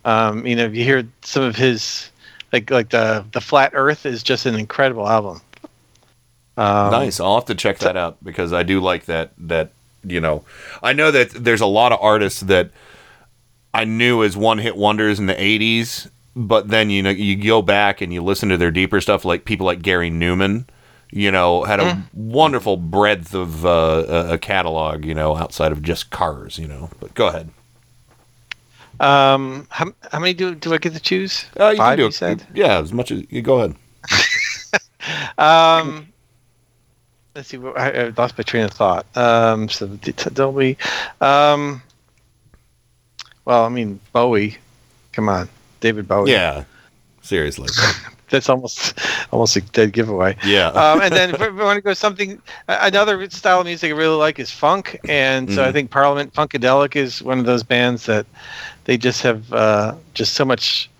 Mm-hmm. 0.05 0.09
Um, 0.09 0.47
you 0.47 0.55
know, 0.55 0.67
if 0.67 0.75
you 0.75 0.85
hear 0.85 1.09
some 1.23 1.43
of 1.43 1.57
his 1.57 2.11
like 2.53 2.71
like 2.71 2.91
the 2.91 3.25
the 3.33 3.41
Flat 3.41 3.71
Earth 3.73 4.05
is 4.05 4.23
just 4.23 4.45
an 4.45 4.55
incredible 4.57 5.09
album. 5.09 5.41
Um, 6.59 6.91
nice. 6.91 7.19
I'll 7.19 7.37
have 7.37 7.47
to 7.47 7.55
check 7.55 7.79
that 7.79 7.97
out 7.97 8.23
because 8.23 8.53
I 8.53 8.63
do 8.65 8.81
like 8.81 9.07
that. 9.07 9.31
That 9.39 9.71
you 10.07 10.21
know, 10.21 10.45
I 10.83 10.93
know 10.93 11.11
that 11.11 11.31
there's 11.31 11.61
a 11.61 11.67
lot 11.67 11.93
of 11.93 11.99
artists 12.01 12.41
that 12.41 12.71
I 13.75 13.85
knew 13.85 14.23
as 14.25 14.37
one 14.37 14.59
hit 14.59 14.77
wonders 14.77 15.19
in 15.19 15.27
the 15.27 15.35
'80s, 15.35 16.09
but 16.35 16.69
then 16.69 16.91
you 16.91 17.03
know 17.03 17.11
you 17.11 17.37
go 17.37 17.63
back 17.63 18.01
and 18.01 18.13
you 18.13 18.23
listen 18.23 18.49
to 18.51 18.57
their 18.57 18.71
deeper 18.71 19.01
stuff, 19.01 19.25
like 19.25 19.45
people 19.45 19.67
like 19.67 19.83
Gary 19.83 20.11
Numan. 20.11 20.67
You 21.13 21.31
know, 21.31 21.63
had 21.65 21.79
a 21.81 21.85
Mm. 21.85 22.03
wonderful 22.15 22.77
breadth 22.77 23.33
of 23.35 23.65
uh, 23.65 24.27
a 24.31 24.39
catalog. 24.39 25.05
You 25.05 25.15
know, 25.15 25.37
outside 25.37 25.71
of 25.73 25.81
just 25.83 26.11
cars. 26.11 26.59
You 26.59 26.67
know, 26.69 26.91
but 27.01 27.15
go 27.15 27.29
ahead. 27.29 27.51
Um, 28.99 29.67
how, 29.71 29.93
how 30.11 30.19
many 30.19 30.33
do 30.35 30.55
do 30.55 30.73
I 30.75 30.79
get 30.79 30.95
to 30.95 31.01
choose? 31.01 31.45
Uh, 31.61 31.69
you 31.71 31.77
Five, 31.77 31.91
can 31.93 31.97
do 31.99 32.03
you 32.05 32.09
it. 32.09 32.15
said. 32.15 32.47
Yeah, 32.55 32.79
as 32.81 32.93
much 32.93 33.11
as 33.13 33.23
you 33.31 33.43
go 33.43 33.59
ahead. 33.59 33.77
Um, 35.39 36.09
let's 37.37 37.49
see. 37.49 37.59
what- 37.59 37.79
I, 37.79 37.91
I 37.91 38.13
lost 38.17 38.37
my 38.37 38.43
train 38.43 38.65
of 38.65 38.73
thought. 38.73 39.07
Um, 39.17 39.69
so 39.69 39.87
D- 39.87 40.13
T- 40.13 40.31
Dolby. 40.31 40.77
Um, 41.21 41.83
well, 43.45 43.65
I 43.65 43.69
mean 43.69 44.01
Bowie. 44.13 44.59
Come 45.13 45.29
on, 45.29 45.49
David 45.81 46.09
Bowie. 46.09 46.33
Yeah, 46.33 46.65
seriously. 47.23 47.69
that's 48.31 48.49
almost 48.49 48.99
almost 49.33 49.55
a 49.57 49.61
dead 49.61 49.93
giveaway. 49.93 50.37
Yeah. 50.45 50.69
um, 50.71 51.01
and 51.01 51.15
then 51.15 51.31
if 51.35 51.41
we 51.41 51.51
want 51.51 51.77
to 51.77 51.81
go 51.81 51.95
something, 51.95 52.41
another 52.69 53.29
style 53.31 53.61
of 53.61 53.67
music 53.67 53.93
I 53.93 53.95
really 53.97 54.17
like 54.17 54.39
is 54.41 54.51
funk, 54.51 54.99
and 55.09 55.51
so 55.53 55.63
I 55.65 55.69
Mhm. 55.69 55.73
think 55.73 55.91
Parliament 55.91 56.33
Funkadelic 56.35 56.97
is 56.97 57.23
one 57.23 57.39
of 57.39 57.47
those 57.47 57.63
bands 57.63 58.07
that 58.07 58.27
they 58.85 58.97
just 58.99 59.23
have 59.23 59.53
uh, 59.53 59.95
just 60.15 60.35
so 60.35 60.45
much, 60.45 60.91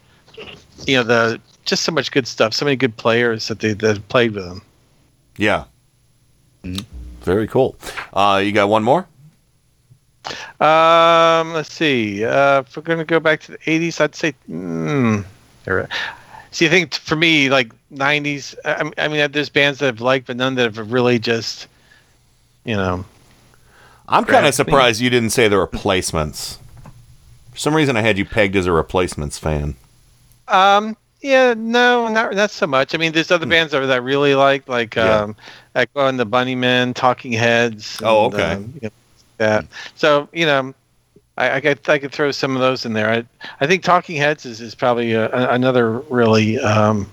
you 0.87 0.97
know, 0.97 1.03
the 1.03 1.41
just 1.65 1.83
so 1.83 1.91
much 1.91 2.13
good 2.13 2.29
stuff, 2.29 2.55
so 2.55 2.65
many 2.65 2.77
good 2.77 2.97
players 2.97 3.49
that 3.49 3.59
they 3.59 3.73
that 3.73 4.07
played 4.09 4.33
with 4.33 4.45
them. 4.45 4.63
Yeah. 5.37 5.65
Very 7.23 7.49
cool. 7.49 7.77
Uh, 8.13 8.41
you 8.45 8.53
got 8.53 8.69
one 8.69 8.85
more? 8.85 9.07
Um, 10.61 11.53
let's 11.53 11.73
see. 11.73 12.25
Uh, 12.25 12.61
if 12.61 12.77
we're 12.77 12.83
gonna 12.83 13.05
go 13.05 13.21
back 13.21 13.41
to 13.43 13.53
the 13.53 13.59
'80s, 13.59 14.01
I'd 14.01 14.15
say. 14.15 14.35
Mm, 14.51 15.25
see, 16.51 16.67
I 16.67 16.69
think 16.69 16.95
for 16.95 17.17
me, 17.17 17.49
like 17.49 17.73
'90s. 17.93 18.55
I, 18.65 18.91
I 18.99 19.09
mean, 19.09 19.31
there's 19.33 19.49
bands 19.49 19.79
that 19.81 19.89
I've 19.89 20.01
liked, 20.01 20.27
but 20.27 20.37
none 20.37 20.55
that 20.57 20.75
have 20.75 20.93
really 20.93 21.19
just, 21.19 21.69
you 22.65 22.77
know. 22.77 23.05
I'm 24.09 24.25
kind 24.25 24.47
of 24.47 24.55
surprised 24.55 25.01
you 25.01 25.11
didn't 25.11 25.31
say 25.31 25.49
the 25.49 25.59
replacements. 25.59 26.59
For 27.53 27.59
some 27.59 27.75
reason, 27.75 27.97
I 27.97 28.03
had 28.03 28.19
you 28.19 28.25
pegged 28.25 28.55
as 28.55 28.67
a 28.67 28.73
replacements 28.73 29.39
fan. 29.39 29.75
Um. 30.49 30.97
Yeah. 31.27 31.55
No. 31.57 32.09
Not 32.09 32.35
not 32.35 32.51
so 32.51 32.67
much. 32.67 32.95
I 32.95 32.99
mean, 32.99 33.13
there's 33.13 33.31
other 33.31 33.47
bands 33.47 33.73
that 33.73 33.83
I 33.91 33.97
really 33.97 34.35
like, 34.35 34.69
like 34.69 34.95
Hmm. 34.95 35.01
Yeah. 35.01 35.21
um, 35.23 35.37
Echo 35.75 36.07
and 36.07 36.19
the 36.19 36.27
Bunnymen, 36.27 36.95
Talking 36.95 37.33
Heads. 37.33 38.01
Oh, 38.03 38.27
okay. 38.27 38.53
um, 38.53 38.73
you 38.75 38.89
know, 38.89 38.91
that. 39.39 39.67
So 39.95 40.29
you 40.33 40.47
know, 40.47 40.75
I, 41.37 41.57
I 41.57 41.61
could 41.61 41.89
I 41.89 41.99
could 41.99 42.13
throw 42.13 42.31
some 42.31 42.55
of 42.57 42.61
those 42.63 42.87
in 42.87 42.93
there. 42.95 43.11
I 43.11 43.25
I 43.61 43.67
think 43.67 43.83
Talking 43.83 44.17
Heads 44.17 44.47
is, 44.47 44.61
is 44.61 44.75
probably 44.75 45.13
a, 45.13 45.27
a- 45.31 45.53
another 45.55 45.99
really. 46.11 46.59
Um, 46.59 47.09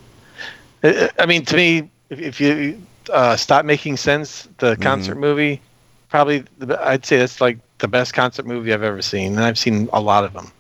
I, 0.84 1.10
I 1.20 1.26
mean, 1.26 1.44
to 1.46 1.56
me, 1.56 1.90
if, 2.10 2.20
if 2.20 2.40
you 2.42 2.82
uh, 3.12 3.36
stop 3.36 3.66
making 3.66 3.98
sense, 3.98 4.48
the 4.60 4.74
Mm-hmm. 4.74 4.84
concert 4.84 5.16
movie, 5.18 5.60
probably 6.10 6.46
the, 6.60 6.80
I'd 6.88 7.06
say 7.06 7.18
that's 7.18 7.42
like 7.42 7.58
the 7.80 7.88
best 7.88 8.14
concert 8.14 8.46
movie 8.46 8.74
I've 8.74 8.84
ever 8.84 9.02
seen, 9.02 9.34
and 9.36 9.44
I've 9.44 9.58
seen 9.60 9.90
a 9.92 10.00
lot 10.00 10.24
of 10.24 10.32
them. 10.34 10.52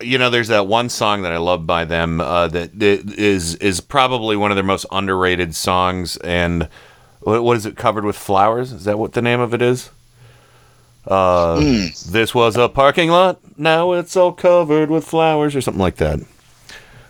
You 0.00 0.18
know, 0.18 0.30
there's 0.30 0.48
that 0.48 0.66
one 0.66 0.88
song 0.88 1.22
that 1.22 1.32
I 1.32 1.38
love 1.38 1.66
by 1.66 1.84
them 1.84 2.20
uh, 2.20 2.48
that, 2.48 2.78
that 2.78 3.14
is 3.18 3.54
is 3.56 3.80
probably 3.80 4.36
one 4.36 4.50
of 4.50 4.56
their 4.56 4.64
most 4.64 4.86
underrated 4.92 5.54
songs. 5.56 6.16
And 6.18 6.68
what, 7.20 7.42
what 7.42 7.56
is 7.56 7.66
it? 7.66 7.76
Covered 7.76 8.04
with 8.04 8.16
flowers? 8.16 8.72
Is 8.72 8.84
that 8.84 8.98
what 8.98 9.12
the 9.14 9.22
name 9.22 9.40
of 9.40 9.54
it 9.54 9.62
is? 9.62 9.90
Uh, 11.06 11.58
This 12.10 12.34
was 12.34 12.56
a 12.56 12.68
parking 12.68 13.10
lot. 13.10 13.40
Now 13.56 13.92
it's 13.92 14.16
all 14.16 14.32
covered 14.32 14.90
with 14.90 15.04
flowers, 15.04 15.56
or 15.56 15.60
something 15.60 15.80
like 15.80 15.96
that. 15.96 16.20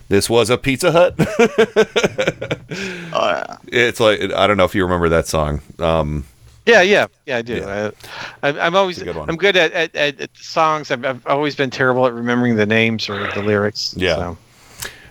This 0.08 0.30
was 0.30 0.48
a 0.48 0.56
Pizza 0.56 0.92
Hut. 0.92 1.14
It's 3.70 4.00
like 4.00 4.20
I 4.32 4.46
don't 4.46 4.56
know 4.56 4.64
if 4.64 4.74
you 4.74 4.82
remember 4.84 5.08
that 5.10 5.26
song. 5.26 5.60
Um, 5.78 6.24
Yeah, 6.68 6.82
yeah, 6.82 7.06
yeah, 7.24 7.38
I 7.38 7.42
do. 7.42 7.64
I, 7.64 7.86
I, 8.42 8.60
I'm 8.60 8.76
always 8.76 9.02
good. 9.02 9.16
I'm 9.16 9.36
good 9.36 9.56
at, 9.56 9.72
at, 9.72 9.96
at, 9.96 10.20
at 10.20 10.36
songs. 10.36 10.90
I've, 10.90 11.02
I've 11.02 11.26
always 11.26 11.56
been 11.56 11.70
terrible 11.70 12.06
at 12.06 12.12
remembering 12.12 12.56
the 12.56 12.66
names 12.66 13.08
or 13.08 13.32
the 13.32 13.42
lyrics. 13.42 13.94
Yeah. 13.96 14.16
so. 14.16 14.38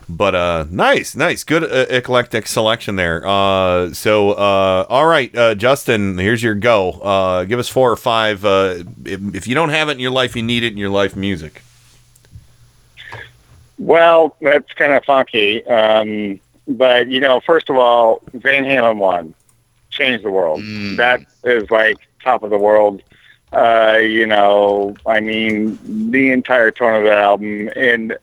But 0.08 0.36
uh, 0.36 0.66
nice, 0.70 1.16
nice, 1.16 1.44
good 1.44 1.64
uh, 1.64 1.88
eclectic 1.90 2.46
selection 2.46 2.96
there. 2.96 3.26
Uh, 3.26 3.92
so 3.92 4.34
uh, 4.34 4.86
all 4.88 5.08
right, 5.08 5.36
uh, 5.36 5.56
Justin, 5.56 6.20
here's 6.20 6.44
your 6.44 6.54
go. 6.54 6.92
Uh, 6.92 7.44
give 7.44 7.58
us 7.58 7.68
four 7.68 7.92
or 7.92 7.98
five. 7.98 8.46
Uh, 8.46 8.84
if, 9.04 9.36
if 9.36 9.48
you 9.48 9.56
don't 9.56 9.70
have 9.70 9.90
it 9.90 9.94
in 9.94 10.00
your 10.00 10.12
life, 10.12 10.36
you 10.36 10.44
need 10.44 10.64
it 10.64 10.72
in 10.72 10.78
your 10.78 10.92
life. 10.92 11.16
Music. 11.16 11.64
Well, 13.80 14.38
that's 14.42 14.72
kind 14.74 14.94
of 14.94 15.04
funky. 15.06 15.66
Um, 15.66 16.40
but, 16.68 17.08
you 17.08 17.20
know, 17.20 17.40
first 17.40 17.70
of 17.70 17.78
all, 17.78 18.22
Van 18.34 18.64
Halen 18.64 18.98
one 18.98 19.34
changed 19.98 20.24
the 20.24 20.32
world. 20.32 20.62
That 20.98 21.22
is 21.44 21.70
like 21.72 21.98
top 22.24 22.44
of 22.44 22.50
the 22.50 22.58
world. 22.58 23.02
Uh, 23.52 24.00
you 24.02 24.26
know, 24.26 24.96
I 25.06 25.20
mean, 25.20 25.80
the 26.12 26.32
entire 26.32 26.72
tone 26.72 26.96
of 26.96 27.04
that 27.04 27.18
album, 27.18 27.70
and 27.76 28.18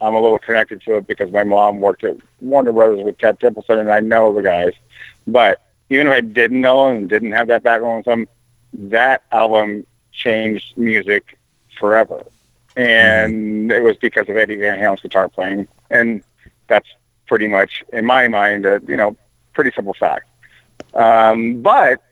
I'm 0.00 0.14
a 0.14 0.20
little 0.20 0.38
connected 0.38 0.80
to 0.82 0.96
it 0.96 1.06
because 1.06 1.32
my 1.32 1.44
mom 1.44 1.80
worked 1.80 2.04
at 2.04 2.16
Warner 2.40 2.72
Brothers 2.72 3.04
with 3.04 3.18
Ted 3.18 3.40
Templeman, 3.40 3.80
and 3.80 3.92
I 3.92 4.00
know 4.00 4.32
the 4.32 4.42
guys. 4.42 4.72
But 5.26 5.60
even 5.90 6.06
if 6.06 6.12
I 6.12 6.20
didn't 6.20 6.60
know 6.60 6.88
and 6.88 7.08
didn't 7.08 7.32
have 7.32 7.48
that 7.48 7.62
background 7.62 7.98
with 7.98 8.06
them, 8.06 8.28
that 8.90 9.22
album 9.32 9.84
changed 10.12 10.76
music 10.76 11.36
forever. 11.78 12.24
And 12.76 13.72
it 13.72 13.82
was 13.82 13.96
because 13.96 14.28
of 14.28 14.36
Eddie 14.36 14.56
Van 14.56 14.78
Halen's 14.78 15.00
guitar 15.00 15.28
playing. 15.28 15.66
And 15.90 16.22
that's 16.68 16.88
pretty 17.26 17.48
much, 17.48 17.82
in 17.92 18.04
my 18.04 18.28
mind, 18.28 18.64
a, 18.66 18.80
you 18.86 18.96
know, 18.96 19.16
pretty 19.54 19.72
simple 19.74 19.94
fact. 19.94 20.27
Um, 20.94 21.60
but 21.62 22.02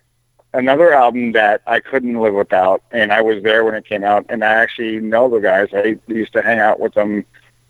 another 0.55 0.93
album 0.93 1.33
that 1.33 1.63
I 1.67 1.81
couldn't 1.81 2.21
live 2.21 2.35
without, 2.35 2.83
and 2.93 3.13
I 3.13 3.21
was 3.23 3.43
there 3.43 3.65
when 3.65 3.75
it 3.75 3.85
came 3.87 4.05
out, 4.05 4.27
and 4.29 4.45
I 4.45 4.53
actually 4.55 5.01
know 5.01 5.29
the 5.29 5.41
guys. 5.41 5.69
I 5.73 5.99
used 6.07 6.33
to 6.35 6.43
hang 6.43 6.59
out 6.59 6.81
with 6.81 6.95
them 6.95 7.25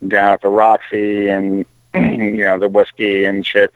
down 0.07 0.33
at 0.35 0.43
the 0.43 0.49
Roxy 0.49 1.29
and, 1.29 1.65
you 1.95 2.45
know, 2.45 2.59
the 2.59 2.69
whiskey 2.69 3.25
and 3.25 3.45
shit, 3.47 3.73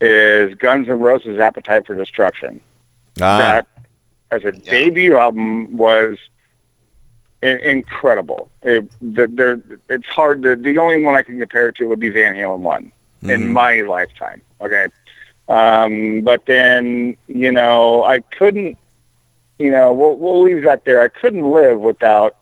is 0.00 0.54
Guns 0.54 0.88
N' 0.88 0.98
Roses' 1.00 1.38
Appetite 1.40 1.86
for 1.86 1.94
Destruction 1.96 2.60
Ah, 3.20 3.38
that 3.38 3.66
as 4.30 4.44
a 4.44 4.52
debut 4.52 5.16
album 5.16 5.76
was 5.76 6.18
in- 7.42 7.58
incredible. 7.58 8.48
It, 8.62 8.88
the, 9.00 9.26
there, 9.26 9.60
it's 9.88 10.06
hard 10.06 10.42
to. 10.44 10.54
The 10.54 10.78
only 10.78 11.02
one 11.02 11.16
I 11.16 11.22
can 11.22 11.38
compare 11.40 11.68
it 11.70 11.76
to 11.76 11.86
would 11.86 11.98
be 11.98 12.10
Van 12.10 12.34
Halen 12.36 12.60
one. 12.60 12.92
in 13.22 13.28
Mhm. 13.28 13.48
my 13.50 13.80
lifetime. 13.80 14.40
Okay. 14.60 14.86
Um, 15.48 16.20
but 16.22 16.44
then, 16.46 17.16
you 17.26 17.52
know, 17.52 18.04
I 18.04 18.20
couldn't, 18.20 18.78
you 19.58 19.70
know, 19.70 19.92
we'll, 19.92 20.16
we'll 20.16 20.42
leave 20.42 20.64
that 20.64 20.84
there. 20.84 21.00
I 21.02 21.08
couldn't 21.08 21.50
live 21.50 21.80
without, 21.80 22.36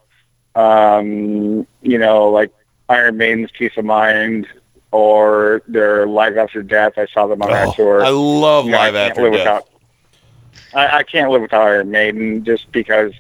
um, 0.55 1.67
you 1.83 1.99
know, 1.99 2.29
like 2.31 2.53
Iron 2.89 3.17
Maiden's 3.17 3.51
Piece 3.53 3.77
of 3.77 3.85
Mind 3.85 4.47
or 4.93 5.63
their 5.69 6.07
Live 6.07 6.37
After 6.37 6.63
Death. 6.63 6.95
I 6.97 7.07
saw 7.07 7.27
them 7.27 7.43
on 7.43 7.49
that 7.51 7.69
Oh, 7.69 7.73
tour. 7.77 8.05
I 8.05 8.09
love 8.11 8.67
You 8.67 8.73
know, 8.73 8.79
Live 8.79 8.95
I 8.95 8.99
can't 8.99 9.11
After 9.11 9.23
live 9.23 9.33
Death. 9.33 9.41
Without, 9.45 9.69
I, 10.75 10.99
I 10.99 11.03
can't 11.05 11.31
live 11.31 11.43
without 11.43 11.63
Iron 11.63 11.91
Maiden 11.91 12.45
just 12.45 12.71
because, 12.73 13.13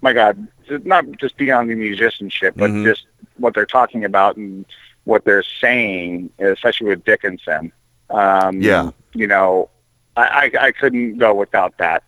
my 0.00 0.12
God, 0.12 0.46
it's 0.66 0.84
not 0.86 1.04
just 1.18 1.36
beyond 1.36 1.70
the 1.70 1.74
musicianship, 1.74 2.56
but 2.58 2.70
Mhm. 2.70 2.84
just 2.84 3.06
what 3.36 3.54
they're 3.54 3.66
talking 3.66 4.04
about 4.04 4.36
and 4.36 4.64
what 5.04 5.24
they're 5.24 5.42
saying, 5.42 6.30
especially 6.38 6.88
with 6.88 7.04
Dickinson. 7.04 7.72
Um, 8.10 8.60
Yeah. 8.60 8.90
You 9.14 9.26
know, 9.26 9.70
I, 10.16 10.50
I, 10.56 10.66
I 10.66 10.72
couldn't 10.72 11.18
go 11.18 11.34
without 11.34 11.78
that. 11.78 12.02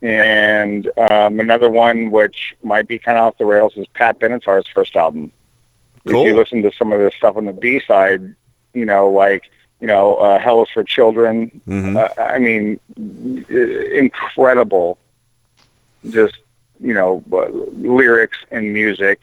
And 0.00 0.90
um, 1.10 1.40
another 1.40 1.68
one 1.68 2.10
which 2.10 2.54
might 2.62 2.86
be 2.86 2.98
kind 2.98 3.18
of 3.18 3.24
off 3.24 3.38
the 3.38 3.44
rails 3.44 3.76
is 3.76 3.86
Pat 3.88 4.20
Benatar's 4.20 4.68
first 4.68 4.94
album. 4.96 5.32
Cool. 6.06 6.22
If 6.22 6.28
you 6.28 6.36
listen 6.36 6.62
to 6.62 6.72
some 6.78 6.92
of 6.92 7.00
the 7.00 7.10
stuff 7.16 7.36
on 7.36 7.44
the 7.46 7.52
B 7.52 7.80
side, 7.86 8.34
you 8.74 8.84
know, 8.84 9.10
like 9.10 9.50
you 9.80 9.86
know, 9.86 10.16
uh, 10.16 10.38
Hell 10.38 10.62
is 10.62 10.68
for 10.72 10.82
Children. 10.84 11.60
Mhm. 11.68 11.96
Uh, 11.96 12.20
I 12.20 12.38
mean, 12.38 12.80
incredible. 13.90 14.98
Just 16.08 16.36
you 16.80 16.94
know, 16.94 17.22
uh, 17.32 17.48
lyrics 17.72 18.38
and 18.50 18.72
music. 18.72 19.20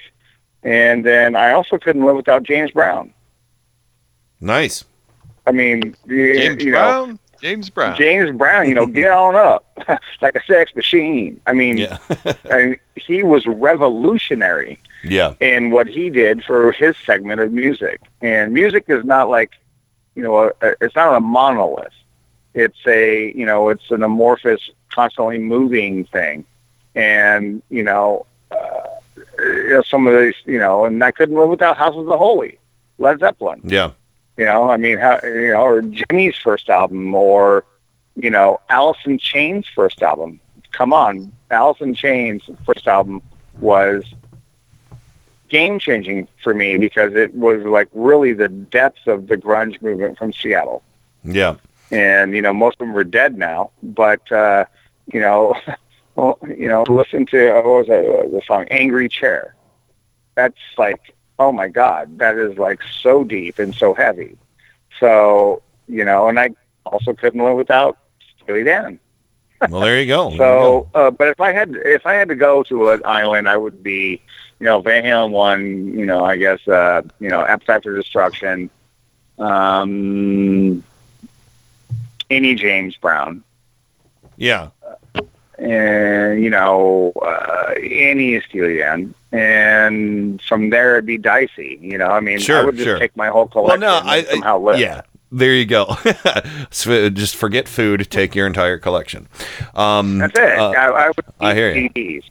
And 0.64 1.06
then 1.06 1.36
I 1.36 1.52
also 1.54 1.78
couldn't 1.78 2.04
live 2.04 2.16
without 2.18 2.44
James 2.44 2.72
Brown. 2.72 3.14
Nice. 4.42 4.84
I 5.48 5.52
mean, 5.52 5.96
James 6.08 6.64
you 6.64 6.72
know, 6.72 6.78
Brown. 6.78 7.20
James 7.42 7.70
Brown. 7.70 7.96
James 7.98 8.36
Brown, 8.38 8.68
you 8.68 8.74
know, 8.74 8.86
get 8.86 9.12
on 9.12 9.36
up 9.36 9.66
like 10.22 10.36
a 10.36 10.44
sex 10.46 10.76
machine. 10.76 11.40
I 11.46 11.54
mean, 11.54 11.78
Yeah. 11.78 11.98
I 12.50 12.58
mean, 12.66 12.76
he 12.96 13.24
was 13.24 13.46
revolutionary 13.46 14.80
Yeah. 15.04 15.34
in 15.40 15.70
what 15.72 15.88
he 15.88 16.10
did 16.10 16.44
for 16.44 16.72
his 16.72 16.96
segment 17.06 17.42
of 17.42 17.52
music. 17.52 18.02
And 18.22 18.54
music 18.54 18.86
is 18.88 19.04
not 19.06 19.30
like, 19.30 19.52
you 20.16 20.24
know, 20.24 20.52
a, 20.62 20.76
it's 20.82 20.96
not 20.96 21.16
a 21.16 21.20
monolith. 21.20 21.94
It's 22.54 22.80
a, 22.88 23.32
you 23.36 23.46
know, 23.46 23.70
it's 23.70 23.92
an 23.92 24.02
amorphous, 24.02 24.70
constantly 24.90 25.38
moving 25.38 26.06
thing. 26.06 26.46
And, 26.96 27.62
you 27.70 27.84
know, 27.84 28.26
uh, 28.50 28.82
you 29.40 29.70
know, 29.72 29.82
some 29.84 30.08
of 30.08 30.20
these, 30.20 30.36
you 30.46 30.58
know, 30.58 30.86
and 30.86 31.04
I 31.04 31.12
couldn't 31.12 31.36
live 31.36 31.50
without 31.50 31.76
House 31.78 31.96
of 31.96 32.06
the 32.06 32.18
Holy, 32.18 32.58
Led 32.98 33.20
Zeppelin. 33.20 33.60
Yeah. 33.66 33.92
You 34.38 34.46
know, 34.46 34.70
I 34.70 34.78
mean, 34.78 34.98
how, 34.98 35.20
you 35.24 35.54
know, 35.54 35.62
or 35.62 35.82
Jimmy's 35.82 36.36
first 36.38 36.70
album, 36.70 37.14
or 37.16 37.66
you 38.16 38.30
know, 38.30 38.60
Alice 38.70 38.98
in 39.06 39.18
Chains' 39.18 39.66
first 39.74 40.02
album. 40.02 40.40
Come 40.72 40.94
on, 40.94 41.32
Alice 41.52 41.80
in 41.80 41.94
Chains' 41.94 42.44
first 42.66 42.88
album 42.88 43.22
was 43.60 44.04
game 45.50 45.80
changing 45.80 46.28
for 46.44 46.54
me 46.54 46.78
because 46.78 47.14
it 47.14 47.34
was 47.36 47.64
like 47.64 47.88
really 47.94 48.34
the 48.34 48.50
depths 48.50 49.08
of 49.08 49.28
the 49.28 49.38
grunge 49.38 49.82
movement 49.82 50.18
from 50.18 50.34
Seattle. 50.34 50.84
Yeah. 51.24 51.56
And 51.92 52.36
you 52.36 52.42
know, 52.42 52.54
most 52.54 52.76
of 52.80 52.88
them 52.88 52.98
are 52.98 53.04
dead 53.04 53.38
now, 53.38 53.72
but 53.84 54.30
uh, 54.32 54.66
you 55.14 55.20
know, 55.20 55.56
well, 56.16 56.40
you 56.48 56.68
know, 56.68 56.84
listen 56.84 57.26
to 57.28 57.54
what 57.54 57.66
was 57.66 57.88
that, 57.88 58.30
the 58.32 58.42
song 58.46 58.66
"Angry 58.70 59.08
Chair." 59.08 59.56
That's 60.36 60.58
like, 60.78 61.15
oh 61.40 61.52
my 61.52 61.68
God, 61.68 62.20
that 62.20 62.38
is 62.38 62.58
like 62.58 62.82
so 63.02 63.24
deep 63.24 63.60
and 63.60 63.74
so 63.76 63.94
heavy. 63.94 64.38
So 65.00 65.62
you 65.88 66.06
know, 66.06 66.28
and 66.28 66.40
I 66.40 66.52
also 66.86 67.14
couldn't 67.14 67.44
live 67.44 67.56
without 67.56 67.98
Steely 68.42 68.64
Dan. 68.64 69.00
Well, 69.70 69.82
there 69.82 70.00
you 70.00 70.08
go. 70.08 70.30
There 70.30 70.32
you 70.32 70.38
So, 70.38 70.90
uh, 70.94 71.12
but 71.12 71.30
if 71.30 71.40
I 71.40 71.52
had 71.52 71.76
if 71.76 72.06
I 72.06 72.14
had 72.14 72.28
to 72.30 72.36
go 72.36 72.64
to 72.64 72.90
an 72.90 73.02
island, 73.06 73.48
I 73.48 73.58
would 73.58 73.84
be, 73.84 74.22
you 74.60 74.66
know, 74.66 74.82
Van 74.82 75.04
Halen 75.04 75.32
one. 75.32 75.98
You 75.98 76.06
know, 76.06 76.24
I 76.24 76.38
guess, 76.38 76.66
uh, 76.68 77.02
you 77.20 77.30
know, 77.30 77.42
Appetite 77.42 77.84
for 77.84 77.96
Destruction, 77.96 78.70
um, 79.40 80.84
any 82.30 82.56
James 82.56 82.96
Brown. 82.98 83.44
Yeah. 84.38 84.70
And 85.58 86.44
you 86.44 86.50
know, 86.50 87.12
uh, 87.22 87.74
any 87.82 88.40
Steely 88.42 88.78
Dan, 88.78 89.14
and 89.32 90.42
from 90.42 90.70
there 90.70 90.94
it'd 90.96 91.06
be 91.06 91.18
dicey. 91.18 91.78
You 91.82 91.98
know, 91.98 92.08
I 92.08 92.20
mean, 92.20 92.40
I 92.50 92.64
would 92.64 92.76
just 92.76 92.86
sure. 92.86 93.00
take 93.00 93.16
my 93.18 93.28
whole 93.30 93.48
collection 93.48 93.82
Well, 93.82 94.02
no, 94.04 94.10
I, 94.10 94.24
somehow 94.24 94.60
live. 94.60 94.80
yeah. 94.80 95.02
There 95.32 95.54
you 95.54 95.66
go. 95.66 95.96
So, 96.70 97.10
Just 97.10 97.36
forget 97.36 97.68
food. 97.68 98.10
Take 98.10 98.36
your 98.36 98.48
entire 98.48 98.78
collection. 98.78 99.28
Um, 99.74 100.20
That's 100.20 100.38
it. 100.38 100.58
uh, 100.58 100.70
I, 100.72 100.86
I 100.88 101.08
would 101.08 101.26
I 101.42 101.54
hear 101.54 101.74
you. 101.76 101.90
CDs. 101.90 102.24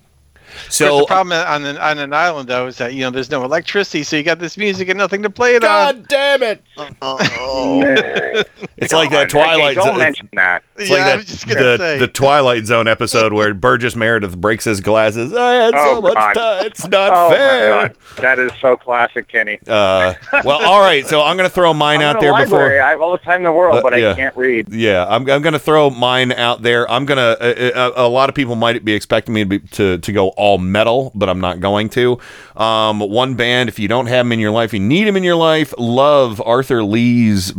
So 0.71 1.01
the 1.01 1.07
problem 1.07 1.33
on 1.47 1.65
an, 1.65 1.79
on 1.79 1.99
an 1.99 2.13
island 2.13 2.49
though 2.49 2.67
is 2.67 2.77
that 2.79 2.95
you 2.95 3.01
know 3.03 3.11
there's 3.11 3.31
no 3.31 3.45
electricity, 3.45 4.03
so 4.03 4.17
you 4.17 4.23
got 4.23 4.39
this 4.39 4.57
music 4.57 4.89
and 4.89 4.99
nothing 4.99 5.23
to 5.23 5.31
play 5.31 5.55
it 5.57 5.65
on. 5.65 5.69
God 6.03 6.09
damn 6.09 6.43
it! 6.43 6.63
It's 8.77 8.93
like 8.93 9.11
that 9.11 9.31
Twilight 9.31 9.77
Don't 9.77 9.87
Zone. 9.87 9.99
mention 9.99 10.29
that. 10.35 10.63
It's 10.77 10.91
Yeah, 10.91 10.97
like 10.97 11.05
that, 11.05 11.17
was 11.19 11.27
just 11.27 11.47
gonna 11.47 11.79
the, 11.79 11.97
the 12.01 12.09
Twilight 12.09 12.67
Zone 12.67 12.89
episode 12.89 13.33
where 13.33 13.55
Burgess 13.55 13.95
Meredith 13.95 14.37
breaks 14.37 14.65
his 14.65 14.81
glasses. 14.81 15.33
I 15.33 15.53
had 15.55 15.75
so 15.75 15.97
Oh, 15.99 16.01
much 16.01 16.15
God. 16.15 16.35
time. 16.35 16.67
It's 16.67 16.87
not 16.89 17.13
oh, 17.15 17.29
my 17.31 17.35
fair. 17.37 17.71
God. 17.71 17.97
That 18.17 18.39
is 18.41 18.51
so 18.61 18.77
classic, 18.77 19.29
Kenny. 19.29 19.59
Uh, 19.67 20.15
well, 20.45 20.61
all 20.65 20.81
right. 20.81 21.07
So 21.07 21.23
I'm 21.23 21.37
going 21.37 21.49
to 21.49 21.55
throw 21.55 21.73
mine 21.73 22.01
I'm 22.01 22.17
out 22.17 22.21
there 22.21 22.33
library. 22.33 22.71
before. 22.79 22.83
I 22.83 22.91
have 22.91 23.01
all 23.01 23.13
the 23.13 23.19
time 23.19 23.39
in 23.39 23.43
the 23.45 23.53
world, 23.53 23.79
Uh, 23.79 23.83
but 23.83 23.99
yeah. 23.99 24.11
I 24.11 24.15
can't 24.15 24.37
read. 24.37 24.73
Yeah, 24.73 25.07
I'm, 25.09 25.29
I'm 25.31 25.41
going 25.43 25.53
to 25.53 25.59
throw 25.59 25.91
mine 25.91 26.33
out 26.33 26.63
there. 26.63 26.91
I'm 26.91 27.07
going 27.07 27.19
to. 27.19 27.75
Uh, 27.75 27.79
uh, 27.79 27.93
a 27.97 28.09
lot 28.09 28.29
of 28.29 28.35
people 28.35 28.57
might 28.57 28.85
be 28.85 28.93
expecting 28.93 29.35
me 29.35 29.45
to, 29.45 29.49
be, 29.49 29.59
to 29.61 29.99
to 29.99 30.13
go 30.13 30.31
all 30.45 30.59
metal, 30.59 31.11
but 31.15 31.31
I'm 31.31 31.41
not 31.41 31.61
going 31.61 31.89
to. 31.91 32.19
Um, 32.55 33.01
one 33.01 33.35
band, 33.35 33.71
if 33.71 33.79
you 33.79 33.89
don't 33.89 34.09
have 34.09 34.27
them 34.27 34.33
in 34.33 34.39
your 34.39 34.51
life, 34.51 34.75
you 34.75 34.79
need 34.79 35.05
them 35.05 35.17
in 35.17 35.23
your 35.23 35.37
life. 35.37 35.73
Love 35.79 36.39
Arthur 36.45 36.85
Lee's 36.85 37.53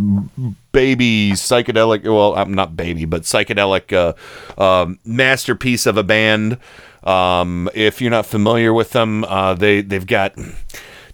baby 0.72 1.32
psychedelic. 1.32 2.04
Well, 2.04 2.36
I'm 2.36 2.54
not 2.54 2.78
baby, 2.78 3.06
but 3.06 3.24
psychedelic 3.24 3.92
uh, 3.92 4.62
um, 4.62 5.00
masterpiece 5.04 5.88
of 5.88 5.98
a 5.98 6.04
band. 6.04 6.60
Um, 7.04 7.72
if 7.74 8.02
you're 8.02 8.12
not 8.12 8.28
familiar 8.28 8.72
with 8.72 8.92
them, 8.92 9.24
uh, 9.24 9.56
they 9.56 9.82
they've 9.82 10.06
got 10.06 10.38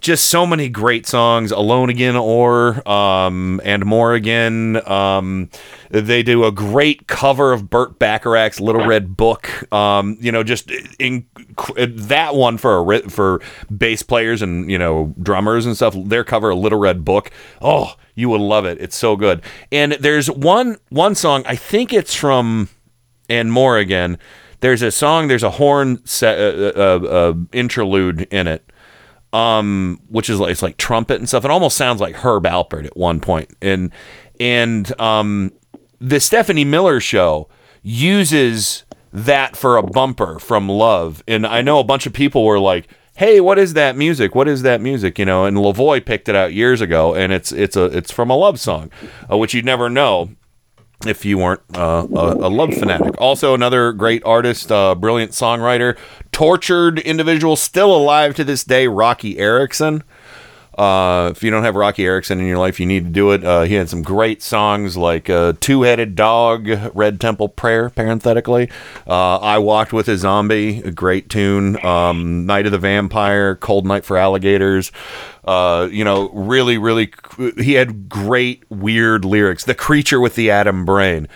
just 0.02 0.30
so 0.30 0.46
many 0.46 0.68
great 0.68 1.06
songs. 1.06 1.52
Alone 1.52 1.90
again 1.90 2.16
or 2.16 2.88
um, 2.90 3.62
and 3.64 3.86
more 3.86 4.14
again. 4.14 4.82
Um, 4.90 5.50
they 5.90 6.24
do 6.24 6.44
a 6.44 6.52
great 6.52 7.08
cover 7.08 7.54
of 7.54 7.70
burt 7.70 8.00
bacharach's 8.00 8.60
little 8.60 8.86
red 8.86 9.16
book. 9.16 9.72
Um, 9.72 10.18
you 10.20 10.32
know 10.32 10.44
just 10.44 10.70
in, 11.00 11.26
that 11.78 12.36
one 12.36 12.58
for 12.58 12.96
a 12.96 13.10
for 13.10 13.42
bass 13.76 14.04
players 14.04 14.42
and 14.42 14.70
you 14.70 14.78
know 14.78 15.14
drummers 15.22 15.66
and 15.66 15.76
stuff 15.76 15.96
their 15.98 16.24
cover 16.24 16.50
of 16.50 16.58
little 16.58 16.80
red 16.80 17.06
book 17.06 17.32
oh 17.62 17.96
you 18.16 18.28
will 18.28 18.46
love 18.46 18.66
it. 18.66 18.80
It's 18.82 18.96
so 18.96 19.16
good. 19.16 19.42
And 19.72 19.94
there's 19.94 20.30
one 20.30 20.78
one 20.90 21.16
song 21.16 21.44
i 21.46 21.56
think 21.56 21.94
it's 21.94 22.16
from 22.16 22.70
and 23.30 23.52
more 23.52 23.78
again. 23.78 24.18
There's 24.60 24.82
a 24.82 24.92
song 24.92 25.28
there's 25.28 25.44
a 25.44 25.52
horn 25.52 26.06
set, 26.06 26.38
uh, 26.38 26.74
uh, 26.76 27.08
uh, 27.08 27.34
interlude 27.54 28.22
in 28.32 28.48
it 28.48 28.71
um, 29.34 30.00
which 30.10 30.30
is 30.30 30.40
like 30.40 30.52
it's 30.52 30.62
like 30.62 30.78
trumpet 30.78 31.18
and 31.18 31.28
stuff. 31.28 31.46
It 31.46 31.52
almost 31.52 31.78
sounds 31.78 32.02
like 32.02 32.16
Herb 32.16 32.44
Alpert 32.44 32.86
at 32.86 32.98
one 32.98 33.20
point. 33.20 33.56
And 33.62 33.92
and 34.40 35.00
um, 35.00 35.52
the 36.00 36.20
Stephanie 36.20 36.66
Miller 36.66 37.00
show 37.00 37.48
uses 37.84 38.84
that 39.14 39.56
for 39.56 39.78
a 39.78 39.84
bumper 39.84 40.40
from 40.40 40.68
Love. 40.68 41.24
And 41.28 41.46
I 41.46 41.62
know 41.62 41.80
a 41.80 41.84
bunch 41.84 42.06
of 42.06 42.14
people 42.14 42.46
were 42.46 42.60
like, 42.60 42.88
"Hey, 43.16 43.40
what 43.40 43.58
is 43.58 43.74
that 43.74 43.96
music? 43.96 44.36
What 44.36 44.48
is 44.48 44.64
that 44.64 44.82
music?" 44.82 45.18
You 45.18 45.26
know. 45.26 45.46
And 45.46 45.58
Lavoie 45.58 46.06
picked 46.06 46.28
it 46.28 46.36
out 46.36 46.54
years 46.54 46.82
ago, 46.82 47.16
and 47.16 47.32
it's 47.32 47.52
it's 47.52 47.76
a 47.76 47.86
it's 47.86 48.12
from 48.12 48.30
a 48.30 48.36
Love 48.36 48.60
song, 48.60 48.92
uh, 49.32 49.38
which 49.38 49.54
you'd 49.54 49.66
never 49.66 49.90
know 49.90 50.30
if 51.06 51.26
you 51.26 51.38
weren't 51.38 51.62
uh, 51.76 52.08
a, 52.12 52.48
a 52.48 52.50
love 52.50 52.74
fanatic. 52.74 53.20
Also, 53.20 53.54
another 53.54 53.92
great 53.92 54.24
artist, 54.26 54.72
uh, 54.72 54.96
brilliant 54.96 55.32
songwriter, 55.32 55.98
tortured 56.32 57.00
individual, 57.00 57.56
still 57.56 57.96
alive 57.96 58.36
to 58.36 58.44
this 58.44 58.64
day, 58.64 58.88
Roky 58.88 59.38
Erickson. 59.38 60.04
Uh, 60.78 61.30
if 61.36 61.44
you 61.44 61.52
don't 61.52 61.64
have 61.64 61.76
Roky 61.76 62.06
Erickson 62.06 62.40
in 62.40 62.48
your 62.48 62.58
life, 62.58 62.80
you 62.80 62.86
need 62.86 63.04
to 63.04 63.10
do 63.10 63.32
it. 63.32 63.44
Uh, 63.44 63.64
he 63.64 63.74
had 63.74 63.90
some 63.90 64.02
great 64.02 64.42
songs 64.42 64.96
like 64.96 65.30
uh, 65.30 65.54
Two 65.60 65.82
Headed 65.82 66.16
Dog, 66.16 66.70
Red 66.94 67.20
Temple 67.20 67.50
Prayer, 67.50 67.90
parenthetically. 67.90 68.70
Uh, 69.06 69.38
I 69.38 69.58
Walked 69.58 69.92
with 69.94 70.08
a 70.08 70.18
Zombie, 70.18 70.82
a 70.82 70.92
great 70.92 71.30
tune. 71.30 71.84
Um, 71.86 72.46
Night 72.46 72.66
of 72.66 72.72
the 72.72 72.78
Vampire, 72.78 73.56
Cold 73.56 73.86
Night 73.86 74.06
for 74.06 74.18
Alligators. 74.18 74.92
Uh, 75.44 75.90
you 75.92 76.04
know, 76.04 76.30
really, 76.30 76.78
really, 76.78 77.14
he 77.58 77.74
had 77.74 78.08
great, 78.08 78.64
weird 78.70 79.26
lyrics. 79.26 79.66
The 79.66 79.76
Creature 79.76 80.22
with 80.22 80.36
the 80.36 80.52
Atom 80.52 80.86
Brain. 80.86 81.28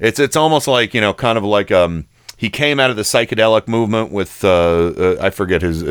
It's 0.00 0.18
it's 0.18 0.36
almost 0.36 0.68
like 0.68 0.94
you 0.94 1.00
know, 1.00 1.14
kind 1.14 1.38
of 1.38 1.44
like 1.44 1.70
um, 1.70 2.06
he 2.36 2.50
came 2.50 2.78
out 2.78 2.90
of 2.90 2.96
the 2.96 3.02
psychedelic 3.02 3.68
movement 3.68 4.12
with 4.12 4.44
uh, 4.44 5.16
I 5.20 5.30
forget 5.30 5.62
his. 5.62 5.82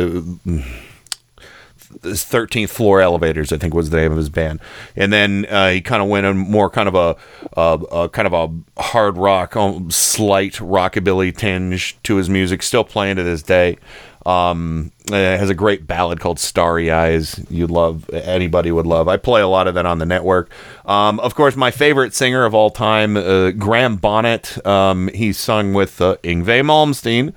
Uh, 2.03 2.13
Thirteenth 2.15 2.71
Floor 2.71 3.01
Elevators, 3.01 3.51
I 3.51 3.57
think 3.57 3.73
was 3.73 3.89
the 3.89 3.97
name 3.97 4.11
of 4.11 4.17
his 4.17 4.29
band, 4.29 4.59
and 4.95 5.11
then 5.11 5.45
uh, 5.49 5.69
he 5.69 5.81
kind 5.81 6.01
of 6.01 6.09
went 6.09 6.25
in 6.25 6.37
more 6.37 6.69
kind 6.69 6.87
of 6.87 6.95
a, 6.95 7.15
a, 7.55 7.79
a 7.91 8.09
kind 8.09 8.27
of 8.27 8.33
a 8.33 8.81
hard 8.81 9.17
rock, 9.17 9.55
um, 9.55 9.91
slight 9.91 10.53
rockabilly 10.53 11.35
tinge 11.35 11.97
to 12.03 12.15
his 12.15 12.29
music. 12.29 12.63
Still 12.63 12.83
playing 12.83 13.17
to 13.17 13.23
this 13.23 13.43
day. 13.43 13.77
Um, 14.25 14.93
it 15.07 15.37
has 15.37 15.49
a 15.49 15.53
great 15.53 15.85
ballad 15.85 16.19
called 16.21 16.39
"Starry 16.39 16.89
Eyes." 16.89 17.45
You'd 17.49 17.71
love 17.71 18.09
anybody 18.11 18.71
would 18.71 18.85
love. 18.87 19.07
I 19.09 19.17
play 19.17 19.41
a 19.41 19.47
lot 19.47 19.67
of 19.67 19.75
that 19.75 19.85
on 19.85 19.99
the 19.99 20.05
network. 20.05 20.49
Um, 20.85 21.19
of 21.19 21.35
course, 21.35 21.55
my 21.57 21.71
favorite 21.71 22.13
singer 22.13 22.45
of 22.45 22.53
all 22.55 22.69
time, 22.69 23.17
uh, 23.17 23.51
Graham 23.51 23.97
Bonnet. 23.97 24.65
Um, 24.65 25.09
he's 25.13 25.37
sung 25.37 25.73
with 25.73 25.99
uh, 25.99 26.15
Yngwie 26.23 26.63
Malmsteen. 26.63 27.33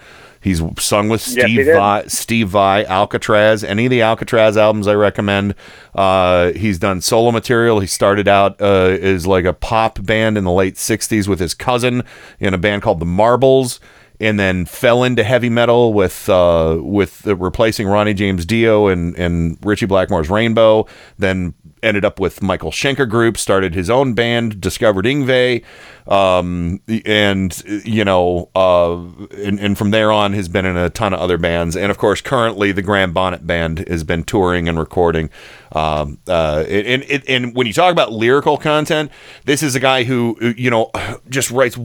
He's 0.47 0.63
sung 0.79 1.09
with 1.09 1.23
Steve 1.23 1.65
did. 1.65 1.75
Vai, 1.75 2.07
Steve 2.07 2.51
Vai, 2.51 2.85
Alcatraz. 2.85 3.65
Any 3.65 3.87
of 3.87 3.91
the 3.91 4.03
Alcatraz 4.03 4.57
albums 4.57 4.87
I 4.87 4.95
recommend. 4.95 5.57
Uh, 5.93 6.53
he's 6.53 6.79
done 6.79 7.01
solo 7.01 7.33
material. 7.33 7.81
He 7.81 7.89
started 7.89 8.29
out 8.29 8.61
uh, 8.61 8.97
as 9.01 9.27
like 9.27 9.45
a 9.45 9.53
pop 9.53 10.01
band 10.01 10.39
in 10.39 10.45
the 10.45 10.53
late 10.53 10.77
'60s 10.77 11.27
with 11.27 11.41
his 11.41 11.53
cousin 11.53 12.05
in 12.39 12.55
a 12.55 12.59
band 12.59 12.83
called 12.83 13.01
the 13.01 13.05
Marbles 13.05 13.81
and 14.21 14.39
then 14.39 14.67
fell 14.67 15.03
into 15.03 15.25
heavy 15.25 15.51
metal 15.51 15.93
with 15.93 16.29
uh, 16.29 16.79
with 16.81 17.27
uh, 17.27 17.35
replacing 17.35 17.89
Ronnie 17.89 18.15
James 18.15 18.47
Dio 18.47 18.87
and 18.87 19.19
and 19.19 19.59
Ritchie 19.63 19.87
Blackmore's 19.87 20.31
Rainbow. 20.31 20.87
Then 21.19 21.55
ended 21.83 22.05
up 22.05 22.21
with 22.21 22.41
Michael 22.41 22.71
Schenker 22.71 23.09
Group, 23.09 23.37
started 23.37 23.75
his 23.75 23.91
own 23.91 24.15
band, 24.15 24.61
discovered 24.61 25.05
Yngwie, 25.05 25.65
um, 26.09 26.81
and 27.05 27.63
you 27.85 28.05
know, 28.05 28.49
uh, 28.55 28.97
and, 29.37 29.59
and 29.59 29.77
from 29.77 29.91
there 29.91 30.13
on 30.13 30.33
has 30.35 30.49
been 30.49 30.65
in 30.65 30.77
a 30.77 30.89
ton 30.89 31.13
of 31.13 31.21
other 31.21 31.37
bands, 31.37 31.77
and 31.77 31.91
of 31.91 31.99
course, 31.99 32.21
currently 32.21 32.73
the 32.73 32.83
Graham 32.83 33.13
Bonnet 33.13 33.47
Band 33.47 33.87
has 33.89 34.05
been 34.05 34.23
touring 34.23 34.69
and 34.69 34.79
recording. 34.79 35.31
Um, 35.73 36.19
uh, 36.29 36.65
and, 36.69 37.03
and 37.05 37.25
and 37.29 37.57
when 37.57 37.67
you 37.67 37.73
talk 37.73 37.91
about 37.91 38.13
lyrical 38.13 38.57
content, 38.57 39.11
this 39.47 39.63
is 39.63 39.75
a 39.75 39.81
guy 39.81 40.05
who 40.05 40.37
you 40.57 40.71
know 40.71 40.91
just 41.29 41.51
writes. 41.51 41.77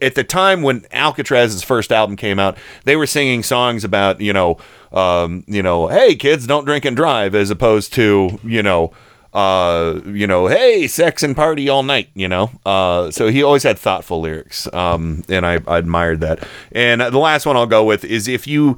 At 0.00 0.14
the 0.14 0.24
time 0.24 0.62
when 0.62 0.80
Alcatraz's 0.92 1.64
first 1.64 1.90
album 1.90 2.16
came 2.16 2.38
out, 2.38 2.56
they 2.84 2.94
were 2.94 3.06
singing 3.06 3.42
songs 3.42 3.82
about 3.82 4.20
you 4.20 4.32
know, 4.32 4.58
um, 4.92 5.42
you 5.48 5.62
know, 5.62 5.88
hey 5.88 6.14
kids, 6.14 6.46
don't 6.46 6.64
drink 6.64 6.84
and 6.84 6.96
drive, 6.96 7.34
as 7.34 7.50
opposed 7.50 7.92
to 7.94 8.38
you 8.44 8.62
know 8.62 8.92
uh, 9.36 10.00
you 10.06 10.26
know, 10.26 10.46
hey, 10.46 10.86
sex 10.88 11.22
and 11.22 11.36
party 11.36 11.68
all 11.68 11.82
night, 11.82 12.08
you 12.14 12.26
know. 12.26 12.50
Uh, 12.64 13.10
so 13.10 13.28
he 13.28 13.42
always 13.42 13.64
had 13.64 13.78
thoughtful 13.78 14.22
lyrics, 14.22 14.66
um, 14.72 15.24
and 15.28 15.44
I, 15.44 15.60
I 15.66 15.76
admired 15.76 16.20
that. 16.20 16.48
And 16.72 17.02
the 17.02 17.18
last 17.18 17.44
one 17.44 17.54
I'll 17.54 17.66
go 17.66 17.84
with 17.84 18.04
is 18.04 18.26
if 18.26 18.46
you. 18.46 18.76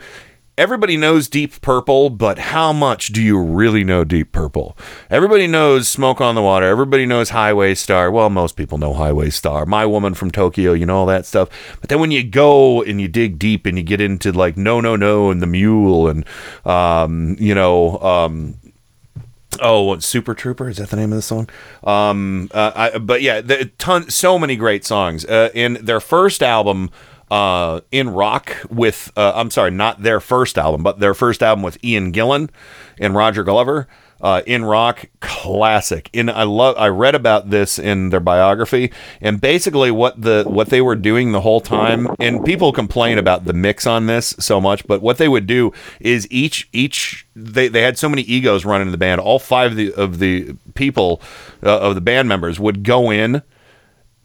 Everybody 0.57 0.97
knows 0.97 1.29
Deep 1.29 1.61
Purple, 1.61 2.11
but 2.11 2.41
how 2.41 2.73
much 2.73 3.13
do 3.13 3.23
you 3.23 3.41
really 3.41 3.85
know 3.85 4.03
Deep 4.03 4.33
Purple? 4.33 4.77
Everybody 5.09 5.47
knows 5.47 5.89
Smoke 5.89 6.21
on 6.21 6.35
the 6.35 6.43
Water. 6.43 6.67
Everybody 6.67 7.07
knows 7.07 7.31
Highway 7.31 7.77
Star. 7.77 8.11
Well, 8.11 8.29
most 8.29 8.57
people 8.57 8.77
know 8.77 8.93
Highway 8.93 9.31
Star. 9.31 9.67
My 9.67 9.87
Woman 9.87 10.15
from 10.15 10.33
Tokyo, 10.33 10.73
you 10.73 10.85
know 10.85 10.97
all 10.97 11.07
that 11.07 11.27
stuff. 11.27 11.49
But 11.81 11.91
then 11.91 12.01
when 12.01 12.11
you 12.11 12.25
go 12.25 12.83
and 12.83 13.01
you 13.01 13.07
dig 13.07 13.39
deep 13.39 13.67
and 13.67 13.79
you 13.79 13.85
get 13.85 14.01
into 14.01 14.33
like 14.33 14.57
No 14.57 14.81
No 14.81 14.97
No 14.97 15.31
and 15.31 15.41
The 15.41 15.47
Mule 15.47 16.09
and 16.09 16.25
um, 16.65 17.37
you 17.39 17.55
know 17.55 17.97
um, 18.01 18.59
Oh, 19.61 19.83
what, 19.83 20.03
Super 20.03 20.35
Trooper 20.35 20.69
is 20.69 20.77
that 20.79 20.91
the 20.91 20.97
name 20.97 21.13
of 21.13 21.17
the 21.17 21.23
song? 21.23 21.49
Um, 21.85 22.51
uh, 22.53 22.73
I, 22.75 22.99
but 22.99 23.23
yeah, 23.23 23.41
the, 23.41 23.67
ton, 23.79 24.11
so 24.11 24.39
many 24.39 24.57
great 24.57 24.85
songs. 24.85 25.25
Uh, 25.25 25.51
in 25.55 25.79
their 25.83 26.01
first 26.01 26.43
album, 26.43 26.91
uh, 27.31 27.81
in 27.93 28.11
rock 28.11 28.57
with, 28.71 29.13
uh, 29.17 29.33
I'm 29.35 29.51
sorry, 29.51 29.71
not 29.71 30.03
their 30.03 30.21
first 30.21 30.57
album, 30.59 30.83
but 30.83 31.01
their 31.01 31.15
first 31.15 31.43
album 31.43 31.63
with 31.63 31.83
Ian 31.85 32.13
Gillan 32.13 32.51
and 32.99 33.15
Roger 33.15 33.45
Glover. 33.45 33.87
Uh, 34.20 34.43
in 34.47 34.65
rock 34.65 35.07
classic. 35.20 36.11
In 36.12 36.28
i 36.28 36.43
love 36.43 36.77
i 36.77 36.89
read 36.89 37.15
about 37.15 37.51
this 37.51 37.78
in 37.78 38.11
their 38.11 38.20
biography. 38.20 38.90
And 39.20 39.40
basically 39.40 39.90
what 39.90 40.20
the 40.20 40.45
what 40.47 40.70
they 40.70 40.81
were 40.81 40.97
doing 40.97 41.31
the 41.32 41.40
whole 41.40 41.61
time 41.61 42.09
and 42.19 42.45
people 42.45 42.73
complain 42.73 43.19
about 43.19 43.45
the 43.45 43.53
mix 43.53 43.86
on 43.86 44.07
this 44.07 44.35
so 44.40 44.61
much 44.61 44.86
but 44.89 45.03
what 45.03 45.19
they 45.19 45.28
would 45.28 45.47
do 45.47 45.73
is 46.01 46.27
each 46.31 46.69
each 46.73 47.28
they, 47.36 47.69
they 47.69 47.82
had 47.82 47.97
so 47.99 48.09
many 48.09 48.23
egos 48.23 48.65
running 48.65 48.89
in 48.89 48.93
the 48.93 48.99
band. 48.99 49.20
All 49.20 49.39
five 49.39 49.73
of 49.73 49.77
the 49.77 49.93
of 49.95 50.19
the 50.19 50.57
people 50.74 51.23
uh, 51.62 51.78
of 51.78 51.95
the 51.95 52.01
band 52.01 52.28
members 52.28 52.59
would 52.59 52.82
go 52.82 53.11
in 53.11 53.43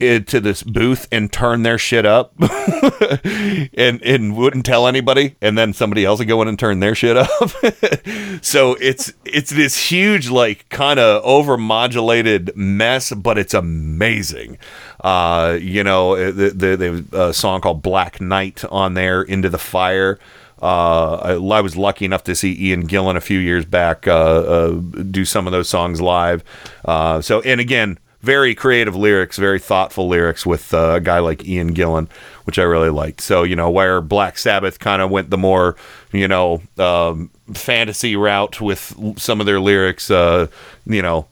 into 0.00 0.40
this 0.40 0.62
booth 0.62 1.06
and 1.12 1.32
turn 1.32 1.62
their 1.62 1.78
shit 1.78 2.04
up 2.04 2.32
and 3.24 4.02
and 4.02 4.36
wouldn't 4.36 4.66
tell 4.66 4.88
anybody 4.88 5.36
and 5.40 5.56
then 5.56 5.72
somebody 5.72 6.04
else 6.04 6.18
would 6.18 6.26
go 6.26 6.42
in 6.42 6.48
and 6.48 6.58
turn 6.58 6.80
their 6.80 6.94
shit 6.94 7.16
up. 7.16 7.30
So 8.42 8.74
it's 8.80 9.12
it's 9.24 9.50
this 9.50 9.90
huge 9.90 10.28
like 10.28 10.68
kind 10.68 10.98
of 10.98 11.22
over 11.24 11.56
modulated 11.56 12.54
mess 12.56 13.12
but 13.12 13.38
it's 13.38 13.54
amazing. 13.54 14.58
Uh 15.02 15.56
you 15.60 15.84
know 15.84 16.32
the, 16.32 16.50
the, 16.50 16.76
they 16.76 16.86
have 16.86 17.12
a 17.14 17.32
song 17.32 17.60
called 17.60 17.80
black 17.80 18.20
night 18.20 18.64
on 18.70 18.94
there 18.94 19.22
into 19.22 19.48
the 19.48 19.58
fire. 19.58 20.18
Uh, 20.60 21.16
I, 21.16 21.32
I 21.34 21.60
was 21.60 21.76
lucky 21.76 22.04
enough 22.04 22.24
to 22.24 22.34
see 22.34 22.68
Ian 22.68 22.86
Gillan 22.86 23.16
a 23.16 23.20
few 23.20 23.38
years 23.38 23.66
back 23.66 24.08
uh, 24.08 24.12
uh, 24.12 24.70
do 25.10 25.24
some 25.24 25.46
of 25.46 25.52
those 25.52 25.68
songs 25.68 26.00
live. 26.00 26.42
Uh, 26.84 27.20
so, 27.20 27.42
and 27.42 27.60
again, 27.60 27.98
very 28.24 28.54
creative 28.54 28.96
lyrics, 28.96 29.36
very 29.36 29.58
thoughtful 29.58 30.08
lyrics 30.08 30.46
with 30.46 30.72
uh, 30.72 30.94
a 30.94 31.00
guy 31.00 31.18
like 31.18 31.44
Ian 31.44 31.74
Gillan, 31.74 32.08
which 32.44 32.58
I 32.58 32.62
really 32.62 32.88
liked. 32.88 33.20
So, 33.20 33.42
you 33.42 33.54
know, 33.54 33.70
where 33.70 34.00
Black 34.00 34.38
Sabbath 34.38 34.78
kind 34.78 35.02
of 35.02 35.10
went 35.10 35.30
the 35.30 35.38
more, 35.38 35.76
you 36.12 36.26
know, 36.26 36.62
um, 36.78 37.30
fantasy 37.52 38.16
route 38.16 38.60
with 38.60 38.94
some 39.16 39.40
of 39.40 39.46
their 39.46 39.60
lyrics, 39.60 40.10
uh, 40.10 40.46
you 40.86 41.02
know, 41.02 41.26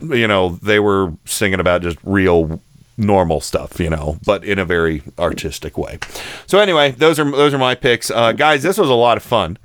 you 0.00 0.26
know, 0.26 0.58
they 0.62 0.80
were 0.80 1.12
singing 1.26 1.60
about 1.60 1.82
just 1.82 1.98
real 2.02 2.60
normal 2.96 3.40
stuff, 3.40 3.78
you 3.78 3.90
know, 3.90 4.18
but 4.24 4.44
in 4.44 4.58
a 4.58 4.64
very 4.64 5.02
artistic 5.18 5.76
way. 5.76 5.98
So 6.46 6.58
anyway, 6.58 6.92
those 6.92 7.18
are 7.18 7.30
those 7.30 7.52
are 7.52 7.58
my 7.58 7.74
picks, 7.74 8.10
uh, 8.10 8.32
guys. 8.32 8.62
This 8.62 8.78
was 8.78 8.88
a 8.88 8.94
lot 8.94 9.16
of 9.16 9.22
fun. 9.22 9.58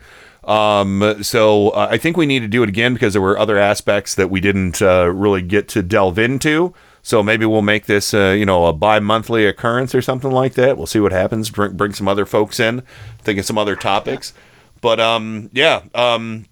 Um, 0.47 1.21
so 1.21 1.69
uh, 1.71 1.89
I 1.91 1.97
think 1.97 2.15
we 2.15 2.25
need 2.25 2.39
to 2.39 2.47
do 2.47 2.63
it 2.63 2.69
again 2.69 2.93
because 2.93 3.13
there 3.13 3.21
were 3.21 3.37
other 3.37 3.57
aspects 3.57 4.15
that 4.15 4.29
we 4.29 4.39
didn't 4.39 4.81
uh, 4.81 5.11
really 5.13 5.41
get 5.41 5.67
to 5.69 5.83
delve 5.83 6.17
into. 6.17 6.73
So 7.03 7.21
maybe 7.21 7.45
we'll 7.45 7.61
make 7.61 7.85
this, 7.85 8.13
uh, 8.13 8.35
you 8.37 8.45
know, 8.45 8.65
a 8.65 8.73
bi-monthly 8.73 9.45
occurrence 9.45 9.93
or 9.93 10.01
something 10.01 10.31
like 10.31 10.53
that. 10.53 10.77
We'll 10.77 10.87
see 10.87 10.99
what 10.99 11.11
happens. 11.11 11.49
Bring, 11.49 11.75
bring 11.75 11.93
some 11.93 12.07
other 12.07 12.25
folks 12.25 12.59
in, 12.59 12.81
think 13.19 13.39
of 13.39 13.45
some 13.45 13.57
other 13.57 13.75
topics. 13.75 14.33
But 14.81 14.99
um, 14.99 15.49
yeah. 15.53 15.83
Um, 15.93 16.45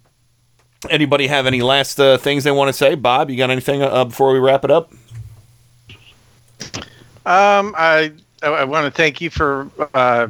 anybody 0.89 1.27
have 1.27 1.45
any 1.45 1.61
last 1.61 1.99
uh, 1.99 2.17
things 2.17 2.43
they 2.43 2.51
want 2.51 2.69
to 2.69 2.73
say? 2.73 2.95
Bob, 2.95 3.29
you 3.29 3.37
got 3.37 3.49
anything 3.49 3.81
uh, 3.81 4.05
before 4.05 4.33
we 4.33 4.39
wrap 4.39 4.63
it 4.63 4.71
up? 4.71 4.91
Um, 7.25 7.73
I 7.77 8.11
I, 8.43 8.47
I 8.47 8.63
want 8.65 8.85
to 8.85 8.91
thank 8.91 9.19
you 9.19 9.29
for 9.29 9.69
uh, 9.93 10.27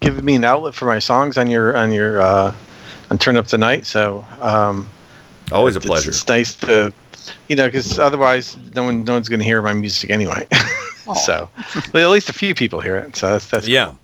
giving 0.00 0.24
me 0.24 0.36
an 0.36 0.44
outlet 0.44 0.74
for 0.74 0.86
my 0.86 0.98
songs 0.98 1.36
on 1.36 1.48
your 1.48 1.76
on 1.76 1.92
your 1.92 2.22
on 3.10 3.18
Turn 3.18 3.36
Up 3.36 3.46
the 3.46 3.58
Night. 3.58 3.86
So 3.86 4.24
um, 4.40 4.88
always 5.52 5.76
a 5.76 5.80
pleasure. 5.80 6.10
It's 6.10 6.26
nice 6.26 6.54
to 6.56 6.92
you 7.48 7.56
know 7.56 7.66
because 7.66 7.98
otherwise 7.98 8.56
no 8.74 8.84
one 8.84 9.04
no 9.04 9.14
one's 9.14 9.28
going 9.28 9.40
to 9.40 9.44
hear 9.44 9.62
my 9.62 9.72
music 9.72 10.10
anyway. 10.10 10.46
so 11.24 11.48
well, 11.92 12.10
at 12.10 12.12
least 12.12 12.28
a 12.28 12.32
few 12.32 12.54
people 12.54 12.80
hear 12.80 12.96
it. 12.96 13.16
So 13.16 13.30
that's 13.30 13.48
that's 13.48 13.68
yeah. 13.68 13.94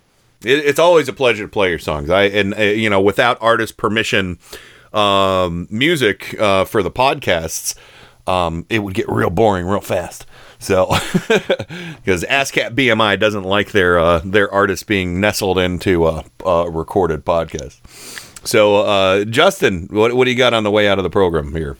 It, 0.43 0.59
it's 0.65 0.79
always 0.79 1.07
a 1.07 1.13
pleasure 1.13 1.43
to 1.43 1.49
play 1.49 1.69
your 1.69 1.79
songs. 1.79 2.09
I 2.09 2.23
and 2.23 2.53
uh, 2.53 2.61
you 2.61 2.89
know 2.89 3.01
without 3.01 3.37
artist 3.41 3.77
permission, 3.77 4.39
um, 4.93 5.67
music 5.69 6.39
uh, 6.39 6.65
for 6.65 6.83
the 6.83 6.91
podcasts, 6.91 7.75
um, 8.27 8.65
it 8.69 8.79
would 8.79 8.93
get 8.93 9.09
real 9.09 9.29
boring 9.29 9.65
real 9.65 9.81
fast. 9.81 10.25
So, 10.59 10.85
because 11.27 12.23
ASCAP 12.23 12.73
BMI 12.73 13.19
doesn't 13.19 13.43
like 13.43 13.73
their 13.73 13.99
uh, 13.99 14.21
their 14.23 14.49
artists 14.49 14.83
being 14.83 15.19
nestled 15.19 15.57
into 15.57 16.07
a, 16.07 16.23
a 16.45 16.69
recorded 16.69 17.25
podcast. 17.25 17.81
So, 18.43 18.77
uh, 18.77 19.25
Justin, 19.25 19.87
what 19.91 20.13
what 20.13 20.25
do 20.25 20.31
you 20.31 20.37
got 20.37 20.53
on 20.53 20.63
the 20.63 20.71
way 20.71 20.87
out 20.87 20.97
of 20.99 21.03
the 21.03 21.09
program 21.09 21.53
here? 21.55 21.77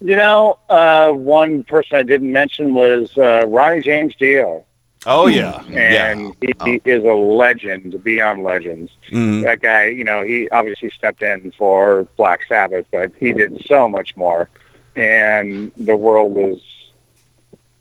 You 0.00 0.16
know, 0.16 0.58
uh, 0.68 1.10
one 1.12 1.64
person 1.64 1.96
I 1.96 2.02
didn't 2.02 2.30
mention 2.32 2.74
was 2.74 3.16
uh, 3.16 3.46
Ronnie 3.46 3.80
James 3.80 4.14
Dio. 4.16 4.64
Oh 5.06 5.26
yeah, 5.26 5.62
and 5.70 6.34
he, 6.40 6.52
he 6.64 6.80
is 6.84 7.04
a 7.04 7.12
legend 7.12 8.02
beyond 8.02 8.42
legends. 8.42 8.90
Mhm. 9.10 9.42
That 9.42 9.60
guy, 9.60 9.86
you 9.86 10.02
know, 10.04 10.22
he 10.22 10.48
obviously 10.48 10.90
stepped 10.90 11.22
in 11.22 11.52
for 11.58 12.04
Black 12.16 12.40
Sabbath, 12.48 12.86
but 12.90 13.12
he 13.20 13.32
did 13.34 13.64
so 13.66 13.86
much 13.86 14.16
more, 14.16 14.48
and 14.96 15.72
the 15.76 15.94
world 15.96 16.32
was 16.34 16.60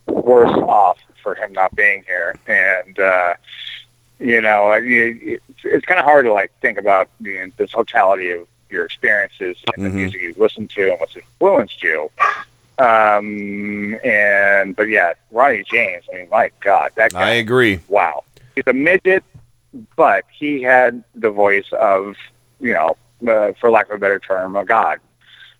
worse 0.07 0.51
off 0.51 0.97
for 1.21 1.35
him 1.35 1.53
not 1.53 1.73
being 1.75 2.03
here. 2.05 2.35
And 2.45 2.99
uh, 2.99 3.35
you 4.23 4.41
know, 4.41 4.71
it's, 4.71 5.43
it's 5.63 5.85
kind 5.85 5.99
of 5.99 6.05
hard 6.05 6.25
to 6.25 6.33
like 6.33 6.51
think 6.61 6.77
about 6.79 7.09
the, 7.19 7.51
the 7.57 7.67
totality 7.67 8.31
of 8.31 8.47
your 8.69 8.85
experiences 8.85 9.57
and 9.75 9.85
the 9.85 9.89
Mhm. 9.89 9.93
music 9.95 10.21
you've 10.21 10.37
listened 10.39 10.69
to 10.71 10.91
and 10.91 10.99
what's 10.99 11.15
influenced 11.15 11.83
you. 11.83 12.09
Um, 12.79 13.95
and 14.03 14.75
but 14.75 14.83
yeah, 14.89 15.13
Ronnie 15.31 15.63
James. 15.69 16.05
I 16.11 16.17
mean, 16.17 16.29
my 16.31 16.49
God, 16.61 16.91
that 16.95 17.13
guy 17.13 17.21
I 17.21 17.29
agree. 17.33 17.79
wow. 17.87 18.23
He's 18.55 18.63
a 18.67 18.73
midget, 18.73 19.23
but 19.95 20.25
he 20.31 20.61
had 20.61 21.03
the 21.15 21.29
voice 21.29 21.71
of, 21.73 22.15
you 22.59 22.73
know, 22.73 22.97
uh, 23.27 23.53
for 23.59 23.69
lack 23.69 23.89
of 23.89 23.95
a 23.95 23.99
better 23.99 24.19
term, 24.19 24.55
a 24.55 24.65
god. 24.65 24.99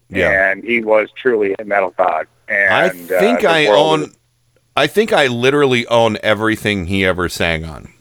Yeah. 0.10 0.52
and 0.52 0.64
he 0.64 0.82
was 0.84 1.10
truly 1.16 1.56
a 1.60 1.64
metal 1.66 1.94
god. 1.98 2.28
And 2.48 2.74
I 2.74 2.88
uh, 2.88 2.90
think 3.20 3.42
the 3.42 3.48
I 3.50 3.66
own. 3.68 4.14
I 4.76 4.88
think 4.88 5.14
I 5.14 5.28
literally 5.28 5.86
own 5.88 6.18
everything 6.24 6.86
he 6.88 7.06
ever 7.06 7.30
sang 7.30 7.64
on. 7.64 7.94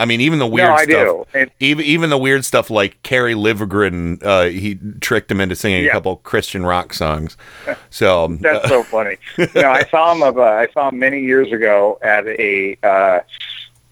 I 0.00 0.06
mean, 0.06 0.20
even 0.22 0.38
the 0.38 0.46
weird 0.46 0.68
I 0.70 0.84
stuff. 0.84 0.88
do. 0.88 1.26
And- 1.34 1.50
even 1.60 1.84
even 1.84 2.10
the 2.10 2.18
weird 2.18 2.44
stuff 2.44 2.70
like 2.70 3.02
Kerry 3.02 3.34
Livgren, 3.34 4.22
uh, 4.24 4.44
he 4.44 4.78
tricked 5.00 5.30
him 5.30 5.40
into 5.40 5.54
singing 5.54 5.86
a 5.86 5.90
couple 5.90 6.16
Christian 6.16 6.64
rock 6.64 6.92
songs. 6.94 7.36
So 7.90 8.24
um, 8.24 8.38
That's 8.38 8.68
so 8.68 8.82
funny. 8.84 9.16
no, 9.54 9.70
I 9.70 9.84
saw 9.84 10.12
him. 10.14 10.22
Of, 10.22 10.38
uh, 10.38 10.42
I 10.42 10.68
saw 10.72 10.88
him 10.90 10.98
many 11.00 11.20
years 11.20 11.50
ago 11.52 11.98
at 12.02 12.24
a 12.26 12.76
uh, 12.84 13.20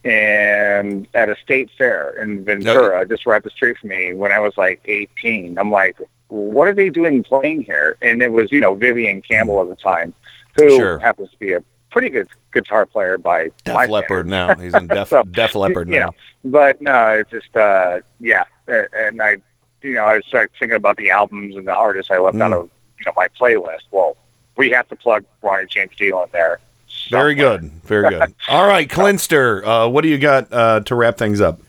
and 0.05 1.07
at 1.15 1.29
a 1.29 1.37
state 1.43 1.71
fair 1.77 2.11
in 2.23 2.45
Ventura, 2.45 3.07
just 3.07 3.27
right 3.27 3.37
up 3.39 3.43
the 3.45 3.51
street 3.51 3.77
from 3.79 3.91
me. 3.91 4.15
When 4.15 4.33
I 4.33 4.39
was 4.39 4.57
like 4.57 4.81
18, 4.85 5.59
I'm 5.59 5.71
like, 5.71 5.97
"What 6.29 6.69
are 6.69 6.75
they 6.75 6.89
doing 6.91 7.23
playing 7.25 7.63
here?" 7.63 7.97
And 8.01 8.23
it 8.23 8.31
was, 8.33 8.51
you 8.53 8.61
know, 8.61 8.75
Vivian 8.75 9.21
Campbell 9.23 9.61
at 9.63 9.69
the 9.69 9.77
time, 9.77 10.15
who 10.57 10.77
Sure. 10.77 10.99
happens 10.99 11.31
to 11.33 11.37
be 11.39 11.53
a 11.53 11.63
pretty 11.91 12.09
good 12.11 12.29
guitar 12.53 12.87
player 12.87 13.19
by 13.19 13.51
Def 13.65 13.89
Leppard 13.89 14.27
now. 14.27 14.55
He's 14.57 14.75
in 14.75 14.87
Def, 14.87 15.09
So, 15.11 15.23
Def 15.25 15.55
Leppard 15.55 15.89
you 15.89 15.99
now. 16.01 16.07
know, 16.07 16.13
but 16.45 16.81
no, 16.83 17.09
it's 17.11 17.31
just 17.31 17.57
uh, 17.57 18.01
yeah, 18.21 18.45
and 18.67 19.21
I, 19.23 19.37
you 19.83 19.95
know, 19.95 20.05
I 20.05 20.21
started 20.21 20.51
thinking 20.59 20.77
about 20.77 20.97
the 20.97 21.11
albums 21.11 21.57
and 21.57 21.67
the 21.67 21.75
artists 21.75 22.11
I 22.11 22.19
left 22.19 22.37
Mm. 22.37 22.43
out 22.43 22.53
of 22.53 22.71
you 22.99 23.05
know 23.07 23.13
my 23.17 23.29
playlist. 23.41 23.83
Well, 23.91 24.17
we 24.57 24.71
have 24.71 24.89
to 24.89 24.97
plug 24.97 25.25
Ronnie 25.43 25.67
James 25.67 25.93
Dio 25.97 26.23
in 26.25 26.29
there. 26.33 26.59
Very 27.11 27.35
good. 27.35 27.71
Very 27.85 28.09
good. 28.19 28.35
All 28.49 28.67
right, 28.67 28.89
Clinster, 28.89 29.65
uh, 29.65 29.89
what 29.89 30.03
do 30.03 30.09
you 30.09 30.19
got 30.19 30.53
uh, 30.53 30.81
to 30.81 30.95
wrap 30.95 31.17
things 31.17 31.41
up? 31.41 31.61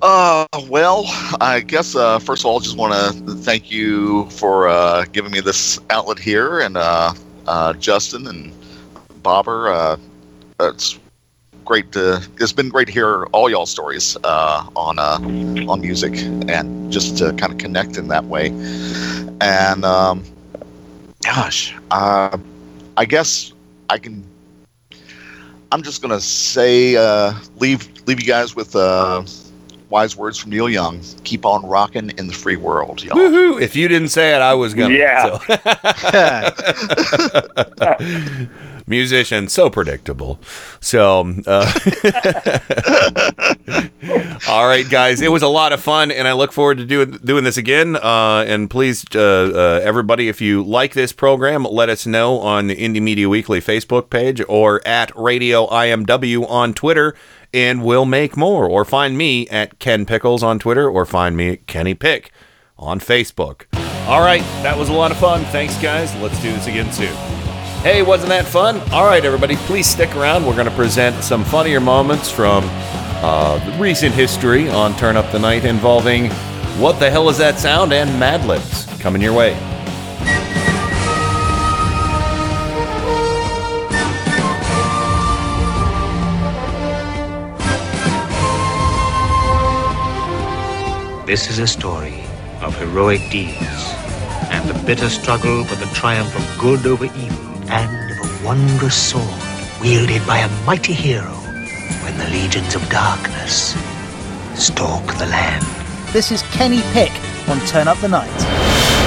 Uh, 0.00 0.46
well, 0.68 1.04
I 1.40 1.60
guess 1.60 1.96
uh, 1.96 2.18
first 2.20 2.42
of 2.42 2.46
all, 2.46 2.60
just 2.60 2.76
want 2.76 2.92
to 2.94 3.34
thank 3.34 3.70
you 3.70 4.28
for 4.30 4.68
uh, 4.68 5.04
giving 5.12 5.32
me 5.32 5.40
this 5.40 5.78
outlet 5.90 6.18
here, 6.18 6.60
and 6.60 6.76
uh, 6.76 7.12
uh, 7.46 7.72
Justin 7.74 8.26
and 8.28 8.52
Bobber. 9.28 9.68
Uh, 9.68 9.98
it's 10.58 10.98
great 11.66 11.92
to. 11.92 12.26
It's 12.40 12.50
been 12.50 12.70
great 12.70 12.86
to 12.86 12.92
hear 12.94 13.24
all 13.26 13.50
y'all 13.50 13.66
stories 13.66 14.16
uh, 14.24 14.66
on 14.74 14.98
uh, 14.98 15.18
on 15.70 15.82
music, 15.82 16.16
and 16.48 16.90
just 16.90 17.18
to 17.18 17.34
kind 17.34 17.52
of 17.52 17.58
connect 17.58 17.98
in 17.98 18.08
that 18.08 18.24
way. 18.24 18.46
And 19.42 19.84
um, 19.84 20.24
gosh, 21.22 21.76
uh, 21.90 22.38
I 22.96 23.04
guess 23.04 23.52
I 23.90 23.98
can. 23.98 24.24
I'm 25.72 25.82
just 25.82 26.00
gonna 26.00 26.22
say, 26.22 26.96
uh, 26.96 27.34
leave 27.58 27.86
leave 28.06 28.18
you 28.18 28.26
guys 28.26 28.56
with 28.56 28.74
uh, 28.74 29.22
wise 29.90 30.16
words 30.16 30.38
from 30.38 30.52
Neil 30.52 30.70
Young. 30.70 31.02
Keep 31.24 31.44
on 31.44 31.66
rocking 31.66 32.12
in 32.16 32.28
the 32.28 32.32
free 32.34 32.56
world, 32.56 33.04
y'all. 33.04 33.18
Woohoo! 33.18 33.60
If 33.60 33.76
you 33.76 33.88
didn't 33.88 34.08
say 34.08 34.34
it, 34.34 34.40
I 34.40 34.54
was 34.54 34.72
gonna. 34.72 34.94
Yeah. 34.94 35.38
so. 37.76 38.48
Musician, 38.88 39.48
so 39.48 39.70
predictable. 39.70 40.40
So, 40.80 41.34
uh, 41.46 41.66
all 44.48 44.66
right, 44.66 44.88
guys, 44.88 45.20
it 45.20 45.30
was 45.30 45.42
a 45.42 45.48
lot 45.48 45.72
of 45.72 45.80
fun, 45.80 46.10
and 46.10 46.26
I 46.26 46.32
look 46.32 46.52
forward 46.52 46.78
to 46.78 46.84
doing 46.84 47.12
doing 47.24 47.44
this 47.44 47.56
again. 47.56 47.96
Uh, 47.96 48.44
and 48.46 48.70
please, 48.70 49.04
uh, 49.14 49.20
uh, 49.20 49.80
everybody, 49.82 50.28
if 50.28 50.40
you 50.40 50.62
like 50.62 50.94
this 50.94 51.12
program, 51.12 51.64
let 51.64 51.88
us 51.88 52.06
know 52.06 52.38
on 52.38 52.66
the 52.66 52.76
Indie 52.76 53.02
Media 53.02 53.28
Weekly 53.28 53.60
Facebook 53.60 54.10
page 54.10 54.40
or 54.48 54.86
at 54.86 55.14
Radio 55.16 55.66
IMW 55.68 56.48
on 56.48 56.74
Twitter, 56.74 57.14
and 57.52 57.84
we'll 57.84 58.06
make 58.06 58.36
more. 58.36 58.68
Or 58.68 58.84
find 58.84 59.18
me 59.18 59.48
at 59.48 59.78
Ken 59.78 60.06
Pickles 60.06 60.42
on 60.42 60.58
Twitter, 60.58 60.88
or 60.88 61.04
find 61.04 61.36
me 61.36 61.50
at 61.50 61.66
Kenny 61.66 61.94
Pick 61.94 62.30
on 62.78 63.00
Facebook. 63.00 63.64
All 64.08 64.20
right, 64.20 64.42
that 64.62 64.78
was 64.78 64.88
a 64.88 64.94
lot 64.94 65.10
of 65.10 65.18
fun. 65.18 65.44
Thanks, 65.46 65.76
guys. 65.82 66.14
Let's 66.16 66.40
do 66.40 66.50
this 66.52 66.66
again 66.66 66.90
soon. 66.92 67.37
Hey, 67.82 68.02
wasn't 68.02 68.30
that 68.30 68.44
fun? 68.44 68.80
All 68.90 69.04
right, 69.04 69.24
everybody, 69.24 69.54
please 69.54 69.86
stick 69.86 70.14
around. 70.16 70.44
We're 70.44 70.56
going 70.56 70.66
to 70.66 70.74
present 70.74 71.22
some 71.22 71.44
funnier 71.44 71.78
moments 71.78 72.28
from 72.28 72.64
uh, 73.22 73.76
recent 73.78 74.12
history 74.12 74.68
on 74.68 74.96
Turn 74.96 75.16
Up 75.16 75.30
the 75.30 75.38
Night 75.38 75.64
involving 75.64 76.28
What 76.80 76.98
the 76.98 77.08
Hell 77.08 77.28
Is 77.28 77.38
That 77.38 77.56
Sound 77.56 77.92
and 77.92 78.18
Mad 78.18 78.44
Libs 78.46 78.84
coming 78.98 79.22
your 79.22 79.32
way. 79.32 79.54
This 91.26 91.48
is 91.48 91.60
a 91.60 91.66
story 91.68 92.24
of 92.60 92.76
heroic 92.76 93.20
deeds 93.30 93.94
and 94.50 94.68
the 94.68 94.74
bitter 94.84 95.08
struggle 95.08 95.64
for 95.64 95.76
the 95.76 95.86
triumph 95.94 96.34
of 96.36 96.60
good 96.60 96.84
over 96.84 97.04
evil 97.04 97.47
and 97.70 98.10
of 98.10 98.18
a 98.18 98.46
wondrous 98.46 98.96
sword 98.96 99.42
wielded 99.80 100.26
by 100.26 100.38
a 100.38 100.64
mighty 100.64 100.92
hero 100.92 101.32
when 102.02 102.16
the 102.18 102.28
legions 102.30 102.74
of 102.74 102.88
darkness 102.88 103.76
stalk 104.54 105.06
the 105.18 105.26
land. 105.26 105.64
This 106.12 106.32
is 106.32 106.42
Kenny 106.42 106.82
Pick 106.92 107.12
on 107.48 107.60
Turn 107.66 107.86
Up 107.88 107.98
the 107.98 108.08
Night. 108.08 108.97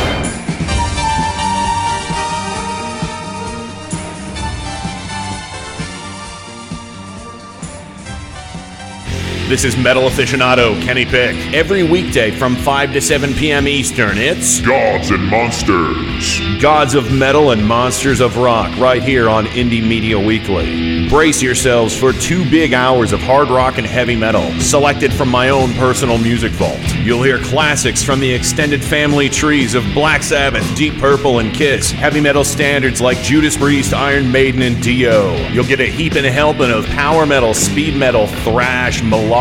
This 9.51 9.65
is 9.65 9.75
metal 9.75 10.03
aficionado 10.03 10.81
Kenny 10.81 11.03
Pick. 11.03 11.35
Every 11.53 11.83
weekday 11.83 12.31
from 12.31 12.55
5 12.55 12.93
to 12.93 13.01
7 13.01 13.33
p.m. 13.33 13.67
Eastern, 13.67 14.17
it's 14.17 14.61
Gods 14.61 15.11
and 15.11 15.25
Monsters. 15.25 16.39
Gods 16.61 16.95
of 16.95 17.11
Metal 17.11 17.51
and 17.51 17.67
Monsters 17.67 18.21
of 18.21 18.37
Rock 18.37 18.73
right 18.77 19.03
here 19.03 19.27
on 19.27 19.47
Indie 19.47 19.85
Media 19.85 20.17
Weekly. 20.17 21.09
Brace 21.09 21.41
yourselves 21.41 21.93
for 21.93 22.13
two 22.13 22.49
big 22.49 22.73
hours 22.73 23.11
of 23.11 23.19
hard 23.19 23.49
rock 23.49 23.77
and 23.77 23.85
heavy 23.85 24.15
metal, 24.15 24.49
selected 24.61 25.11
from 25.11 25.27
my 25.27 25.49
own 25.49 25.73
personal 25.73 26.17
music 26.17 26.53
vault. 26.53 26.79
You'll 26.99 27.23
hear 27.23 27.39
classics 27.39 28.01
from 28.01 28.21
the 28.21 28.31
extended 28.31 28.81
family 28.81 29.27
trees 29.27 29.75
of 29.75 29.83
Black 29.93 30.23
Sabbath, 30.23 30.63
Deep 30.77 30.97
Purple, 30.97 31.39
and 31.39 31.53
Kiss, 31.53 31.91
heavy 31.91 32.21
metal 32.21 32.45
standards 32.45 33.01
like 33.01 33.17
Judas 33.17 33.57
Priest, 33.57 33.93
Iron 33.93 34.31
Maiden, 34.31 34.61
and 34.61 34.81
Dio. 34.81 35.35
You'll 35.49 35.65
get 35.65 35.81
a 35.81 35.87
heap 35.87 36.13
and 36.13 36.25
a 36.25 36.31
helping 36.31 36.71
of 36.71 36.85
power 36.85 37.25
metal, 37.25 37.53
speed 37.53 37.97
metal, 37.97 38.27
thrash, 38.27 39.03
melodic, 39.03 39.40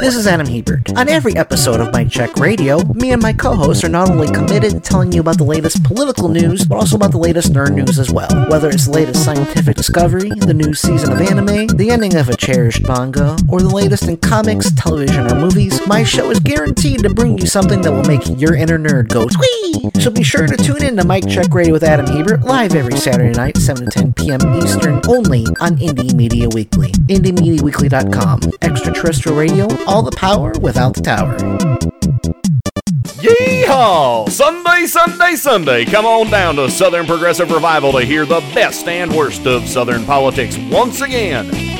This 0.00 0.16
is 0.16 0.26
Adam 0.26 0.46
Hebert. 0.46 0.96
On 0.96 1.10
every 1.10 1.36
episode 1.36 1.78
of 1.78 1.92
Mike 1.92 2.08
Check 2.08 2.36
Radio, 2.36 2.82
me 2.94 3.12
and 3.12 3.20
my 3.20 3.34
co-hosts 3.34 3.84
are 3.84 3.88
not 3.90 4.08
only 4.08 4.32
committed 4.32 4.72
to 4.72 4.80
telling 4.80 5.12
you 5.12 5.20
about 5.20 5.36
the 5.36 5.44
latest 5.44 5.84
political 5.84 6.30
news, 6.30 6.64
but 6.64 6.76
also 6.76 6.96
about 6.96 7.10
the 7.10 7.18
latest 7.18 7.52
nerd 7.52 7.74
news 7.74 7.98
as 7.98 8.10
well. 8.10 8.30
Whether 8.48 8.70
it's 8.70 8.86
the 8.86 8.92
latest 8.92 9.22
scientific 9.22 9.76
discovery, 9.76 10.30
the 10.30 10.54
new 10.54 10.72
season 10.72 11.12
of 11.12 11.20
anime, 11.20 11.66
the 11.76 11.90
ending 11.90 12.16
of 12.16 12.30
a 12.30 12.36
cherished 12.36 12.88
manga, 12.88 13.36
or 13.50 13.60
the 13.60 13.68
latest 13.68 14.04
in 14.04 14.16
comics, 14.16 14.72
television, 14.72 15.30
or 15.30 15.34
movies, 15.34 15.86
my 15.86 16.02
show 16.02 16.30
is 16.30 16.40
guaranteed 16.40 17.00
to 17.00 17.12
bring 17.12 17.36
you 17.36 17.46
something 17.46 17.82
that 17.82 17.92
will 17.92 18.04
make 18.04 18.22
your 18.40 18.54
inner 18.54 18.78
nerd 18.78 19.08
go 19.08 19.28
squee. 19.28 19.90
So 20.00 20.10
be 20.10 20.22
sure 20.22 20.46
to 20.46 20.56
tune 20.56 20.82
in 20.82 20.96
to 20.96 21.04
Mike 21.04 21.28
Check 21.28 21.52
Radio 21.52 21.74
with 21.74 21.84
Adam 21.84 22.06
Hebert 22.06 22.40
live 22.40 22.74
every 22.74 22.96
Saturday 22.96 23.36
night, 23.36 23.58
7 23.58 23.84
to 23.84 23.90
10 23.90 24.14
p.m. 24.14 24.40
Eastern, 24.62 25.02
only 25.08 25.44
on 25.60 25.76
Indie 25.76 26.14
Media 26.14 26.48
Weekly. 26.48 26.90
IndieMediaWeekly.com. 26.92 28.40
Extraterrestrial 28.62 29.36
radio, 29.36 29.66
all 29.90 30.02
the 30.02 30.12
power 30.12 30.52
without 30.60 30.94
the 30.94 31.00
tower. 31.02 31.36
Yeehaw! 33.18 34.30
Sunday, 34.30 34.86
Sunday, 34.86 35.34
Sunday. 35.34 35.84
Come 35.84 36.06
on 36.06 36.30
down 36.30 36.56
to 36.56 36.70
Southern 36.70 37.06
Progressive 37.06 37.50
Revival 37.50 37.92
to 37.92 38.04
hear 38.04 38.24
the 38.24 38.40
best 38.54 38.86
and 38.86 39.12
worst 39.12 39.46
of 39.46 39.66
Southern 39.66 40.04
politics 40.04 40.56
once 40.70 41.00
again. 41.00 41.79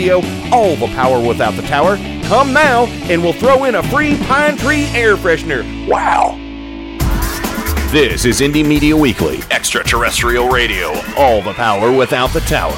all 0.00 0.76
the 0.76 0.88
power 0.94 1.26
without 1.26 1.54
the 1.54 1.62
tower. 1.62 1.96
Come 2.28 2.52
now, 2.52 2.84
and 3.08 3.22
we'll 3.22 3.32
throw 3.32 3.64
in 3.64 3.76
a 3.76 3.82
free 3.84 4.16
pine 4.24 4.56
tree 4.58 4.84
air 4.88 5.16
freshener. 5.16 5.62
Wow! 5.88 6.36
This 7.90 8.24
is 8.26 8.40
Indie 8.40 8.66
Media 8.66 8.94
Weekly, 8.96 9.38
extraterrestrial 9.50 10.48
radio, 10.48 10.88
all 11.16 11.40
the 11.40 11.54
power 11.54 11.90
without 11.90 12.30
the 12.30 12.40
tower. 12.40 12.76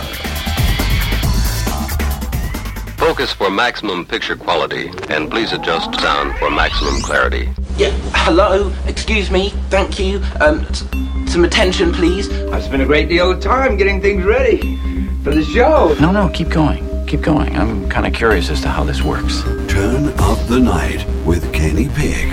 Focus 2.98 3.32
for 3.32 3.50
maximum 3.50 4.04
picture 4.04 4.36
quality, 4.36 4.90
and 5.08 5.30
please 5.30 5.52
adjust 5.52 5.94
sound 6.00 6.36
for 6.38 6.50
maximum 6.50 7.00
clarity. 7.00 7.48
Yeah, 7.76 7.90
hello, 8.14 8.72
excuse 8.86 9.30
me, 9.30 9.50
thank 9.70 9.98
you. 9.98 10.20
Um, 10.40 10.60
s- 10.66 10.84
some 11.26 11.44
attention, 11.44 11.92
please. 11.92 12.28
I've 12.52 12.62
spent 12.64 12.82
a 12.82 12.86
great 12.86 13.08
deal 13.08 13.30
of 13.30 13.40
time 13.40 13.76
getting 13.76 14.00
things 14.00 14.24
ready 14.24 14.76
for 15.24 15.34
the 15.34 15.44
show. 15.44 15.96
No, 16.00 16.10
no, 16.12 16.28
keep 16.30 16.48
going. 16.50 16.84
Keep 17.08 17.22
going. 17.22 17.56
I'm 17.56 17.88
kind 17.88 18.06
of 18.06 18.12
curious 18.12 18.50
as 18.50 18.60
to 18.60 18.68
how 18.68 18.84
this 18.84 19.00
works. 19.00 19.42
Turn 19.66 20.08
up 20.18 20.38
the 20.46 20.60
night 20.60 21.06
with 21.24 21.50
Kenny 21.54 21.88
Pig. 21.88 22.32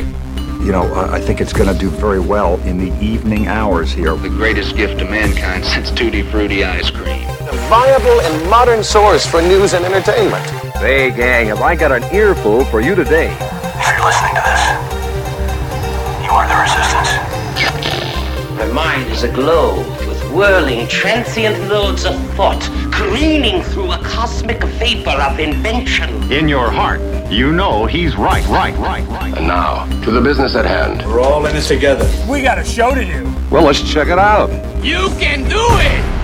You 0.65 0.73
know, 0.73 0.83
I 0.93 1.15
I 1.15 1.21
think 1.21 1.39
it's 1.39 1.53
going 1.53 1.71
to 1.73 1.79
do 1.79 1.89
very 1.89 2.19
well 2.19 2.59
in 2.63 2.77
the 2.77 2.91
evening 3.01 3.47
hours 3.47 3.93
here. 3.93 4.13
The 4.17 4.27
greatest 4.27 4.75
gift 4.75 4.99
to 4.99 5.05
mankind 5.05 5.63
since 5.63 5.91
Tutti 5.91 6.23
Frutti 6.23 6.65
ice 6.65 6.89
cream. 6.89 7.23
A 7.23 7.55
viable 7.69 8.19
and 8.19 8.49
modern 8.49 8.83
source 8.83 9.25
for 9.25 9.41
news 9.41 9.71
and 9.71 9.85
entertainment. 9.85 10.45
Hey, 10.75 11.09
gang, 11.09 11.47
have 11.47 11.61
I 11.61 11.73
got 11.77 11.93
an 11.93 12.03
earful 12.13 12.65
for 12.65 12.81
you 12.81 12.95
today? 12.95 13.31
If 13.31 13.87
you're 13.87 14.03
listening 14.03 14.35
to 14.35 14.43
this, 14.43 14.63
you 16.19 16.31
are 16.35 16.47
the 16.51 16.57
resistance. 16.59 17.11
My 18.59 18.67
mind 18.73 19.09
is 19.09 19.23
aglow 19.23 19.77
with 19.77 19.94
whirling, 20.35 20.85
transient 20.89 21.57
loads 21.69 22.03
of 22.03 22.13
thought, 22.35 22.61
careening 22.91 23.63
through 23.63 23.93
a 23.93 23.97
cosmic 23.99 24.61
vapor 24.63 25.09
of 25.09 25.39
invention. 25.39 26.29
In 26.29 26.49
your 26.49 26.69
heart, 26.69 26.99
you 27.31 27.53
know 27.53 27.85
he's 27.85 28.17
right, 28.17 28.45
right, 28.47 28.77
right, 28.77 29.07
right. 29.07 29.33
And 29.37 29.47
now, 29.47 29.85
to 30.03 30.11
the 30.11 30.19
business 30.19 30.55
at 30.55 30.65
hand. 30.65 31.03
We're 31.07 31.21
all 31.21 31.45
in 31.45 31.55
this 31.55 31.69
together. 31.69 32.05
We 32.29 32.41
got 32.41 32.59
a 32.59 32.65
show 32.65 32.93
to 32.93 33.05
do. 33.05 33.33
Well, 33.49 33.63
let's 33.63 33.81
check 33.81 34.09
it 34.09 34.19
out. 34.19 34.49
You 34.83 35.07
can 35.17 35.47
do 35.47 35.65
it! 35.79 36.14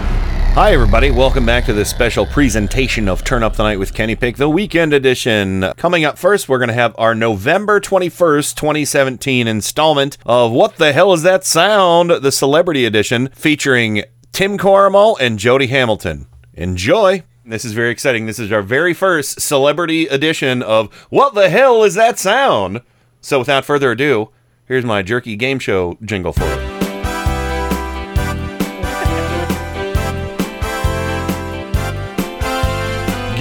Hi, 0.54 0.74
everybody. 0.74 1.12
Welcome 1.12 1.46
back 1.46 1.64
to 1.66 1.74
this 1.74 1.90
special 1.90 2.26
presentation 2.26 3.08
of 3.08 3.24
Turn 3.24 3.42
Up 3.42 3.56
the 3.56 3.64
Night 3.64 3.80
with 3.80 3.94
Kenny 3.94 4.18
Pick, 4.18 4.36
the 4.36 4.50
weekend 4.50 4.92
edition. 4.92 5.72
Coming 5.78 6.04
up 6.04 6.18
first, 6.18 6.50
we're 6.50 6.58
going 6.58 6.68
to 6.68 6.74
have 6.74 6.94
our 6.98 7.16
November 7.16 7.80
21st, 7.80 8.56
2017 8.56 9.48
installment 9.48 10.18
of 10.26 10.52
What 10.52 10.76
the 10.76 10.92
Hell 10.92 11.14
Is 11.14 11.24
That 11.24 11.46
Sound? 11.46 12.10
The 12.10 12.34
Celebrity 12.34 12.84
Edition, 12.84 13.30
featuring 13.30 14.04
Tim 14.34 14.58
Corrimal 14.58 15.16
and 15.22 15.40
Jody 15.40 15.68
Hamilton. 15.68 16.28
Enjoy. 16.54 17.24
This 17.46 17.64
is 17.64 17.72
very 17.72 17.90
exciting. 17.90 18.26
This 18.26 18.38
is 18.38 18.52
our 18.52 18.62
very 18.62 18.94
first 18.94 19.40
celebrity 19.40 20.08
edition 20.08 20.62
of 20.62 20.94
What 21.10 21.34
the 21.34 21.50
Hell 21.50 21.82
Is 21.84 21.96
That 21.96 22.20
Sound? 22.20 22.82
So, 23.22 23.40
without 23.40 23.64
further 23.64 23.92
ado, 23.92 24.32
here's 24.66 24.84
my 24.84 25.02
jerky 25.02 25.38
game 25.38 25.60
show 25.60 25.98
jingle 26.04 26.34
for 26.34 26.44
you. 26.44 26.91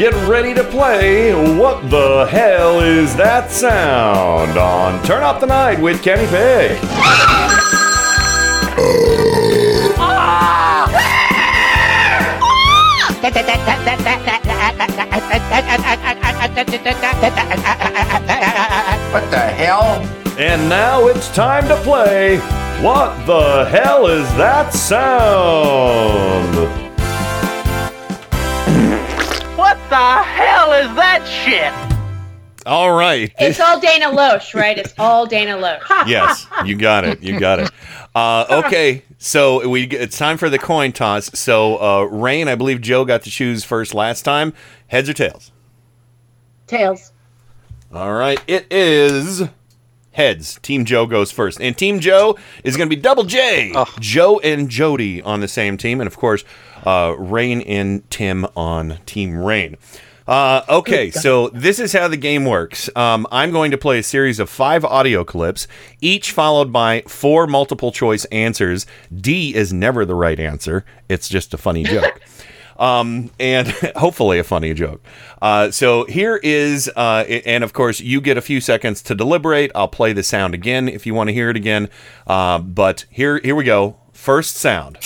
Get 0.00 0.14
ready 0.26 0.54
to 0.54 0.64
play 0.64 1.34
What 1.58 1.90
the 1.90 2.24
Hell 2.24 2.80
Is 2.80 3.14
That 3.16 3.50
Sound 3.50 4.56
on 4.56 5.04
Turn 5.04 5.22
Up 5.22 5.40
the 5.40 5.46
Night 5.46 5.78
with 5.78 6.02
Kenny 6.02 6.26
Pig. 6.28 6.80
What 19.12 19.30
the 19.30 19.38
hell? 19.54 20.00
And 20.38 20.66
now 20.70 21.08
it's 21.08 21.28
time 21.34 21.68
to 21.68 21.76
play 21.82 22.38
What 22.80 23.26
the 23.26 23.66
Hell 23.66 24.06
Is 24.06 24.26
That 24.38 24.72
Sound? 24.72 26.10
The 29.90 30.22
hell 30.22 30.72
is 30.72 30.94
that 30.94 31.26
shit? 31.26 31.90
All 32.64 32.92
right. 32.92 33.32
It's 33.40 33.58
all 33.58 33.80
Dana 33.80 34.06
Loesch, 34.06 34.54
right? 34.54 34.78
It's 34.78 34.94
all 34.98 35.26
Dana 35.26 35.56
Loesch. 35.56 35.82
yes, 36.06 36.46
you 36.64 36.76
got 36.76 37.04
it. 37.04 37.22
You 37.22 37.40
got 37.40 37.58
it. 37.58 37.70
Uh, 38.14 38.62
okay, 38.64 39.02
so 39.18 39.68
we 39.68 39.84
it's 39.84 40.16
time 40.16 40.36
for 40.36 40.48
the 40.48 40.58
coin 40.58 40.92
toss. 40.92 41.30
So, 41.38 41.80
uh, 41.82 42.02
Rain, 42.04 42.46
I 42.46 42.54
believe 42.54 42.80
Joe 42.80 43.04
got 43.04 43.22
to 43.22 43.30
choose 43.30 43.64
first 43.64 43.92
last 43.92 44.22
time. 44.22 44.52
Heads 44.86 45.08
or 45.08 45.12
tails? 45.12 45.50
Tails. 46.68 47.12
All 47.92 48.12
right, 48.12 48.40
it 48.46 48.66
is 48.70 49.42
heads. 50.12 50.58
Team 50.62 50.84
Joe 50.84 51.06
goes 51.06 51.32
first, 51.32 51.60
and 51.60 51.76
Team 51.76 51.98
Joe 51.98 52.38
is 52.62 52.76
going 52.76 52.88
to 52.88 52.94
be 52.94 53.00
Double 53.00 53.24
J. 53.24 53.72
Joe 53.98 54.38
and 54.40 54.68
Jody 54.68 55.22
on 55.22 55.40
the 55.40 55.48
same 55.48 55.76
team, 55.76 56.00
and 56.00 56.06
of 56.06 56.16
course, 56.16 56.44
uh, 56.84 57.14
Rain 57.18 57.60
and 57.62 58.08
Tim 58.10 58.46
on 58.56 58.98
Team 59.06 59.36
Rain. 59.36 59.76
Uh, 60.30 60.62
okay, 60.68 61.10
so 61.10 61.48
this 61.48 61.78
is 61.78 61.92
how 61.92 62.08
the 62.08 62.16
game 62.16 62.44
works. 62.44 62.88
Um, 62.96 63.26
I'm 63.32 63.50
going 63.50 63.72
to 63.72 63.78
play 63.78 63.98
a 63.98 64.02
series 64.02 64.38
of 64.38 64.48
five 64.48 64.84
audio 64.84 65.24
clips, 65.24 65.66
each 66.00 66.30
followed 66.32 66.72
by 66.72 67.02
four 67.02 67.46
multiple 67.46 67.92
choice 67.92 68.24
answers. 68.26 68.86
D 69.14 69.54
is 69.54 69.72
never 69.72 70.04
the 70.04 70.14
right 70.14 70.38
answer, 70.38 70.84
it's 71.08 71.28
just 71.28 71.52
a 71.52 71.58
funny 71.58 71.84
joke. 71.84 72.20
Um, 72.80 73.30
and 73.38 73.68
hopefully 73.96 74.38
a 74.38 74.42
funny 74.42 74.72
joke. 74.72 75.04
Uh, 75.42 75.70
so 75.70 76.06
here 76.06 76.40
is, 76.42 76.90
uh, 76.96 77.24
and 77.44 77.62
of 77.62 77.74
course, 77.74 78.00
you 78.00 78.22
get 78.22 78.38
a 78.38 78.40
few 78.40 78.58
seconds 78.58 79.02
to 79.02 79.14
deliberate. 79.14 79.70
I'll 79.74 79.86
play 79.86 80.14
the 80.14 80.22
sound 80.22 80.54
again 80.54 80.88
if 80.88 81.04
you 81.04 81.12
want 81.12 81.28
to 81.28 81.34
hear 81.34 81.50
it 81.50 81.56
again. 81.56 81.90
Uh, 82.26 82.58
but 82.58 83.04
here, 83.10 83.38
here 83.44 83.54
we 83.54 83.64
go. 83.64 83.98
First 84.14 84.56
sound 84.56 84.96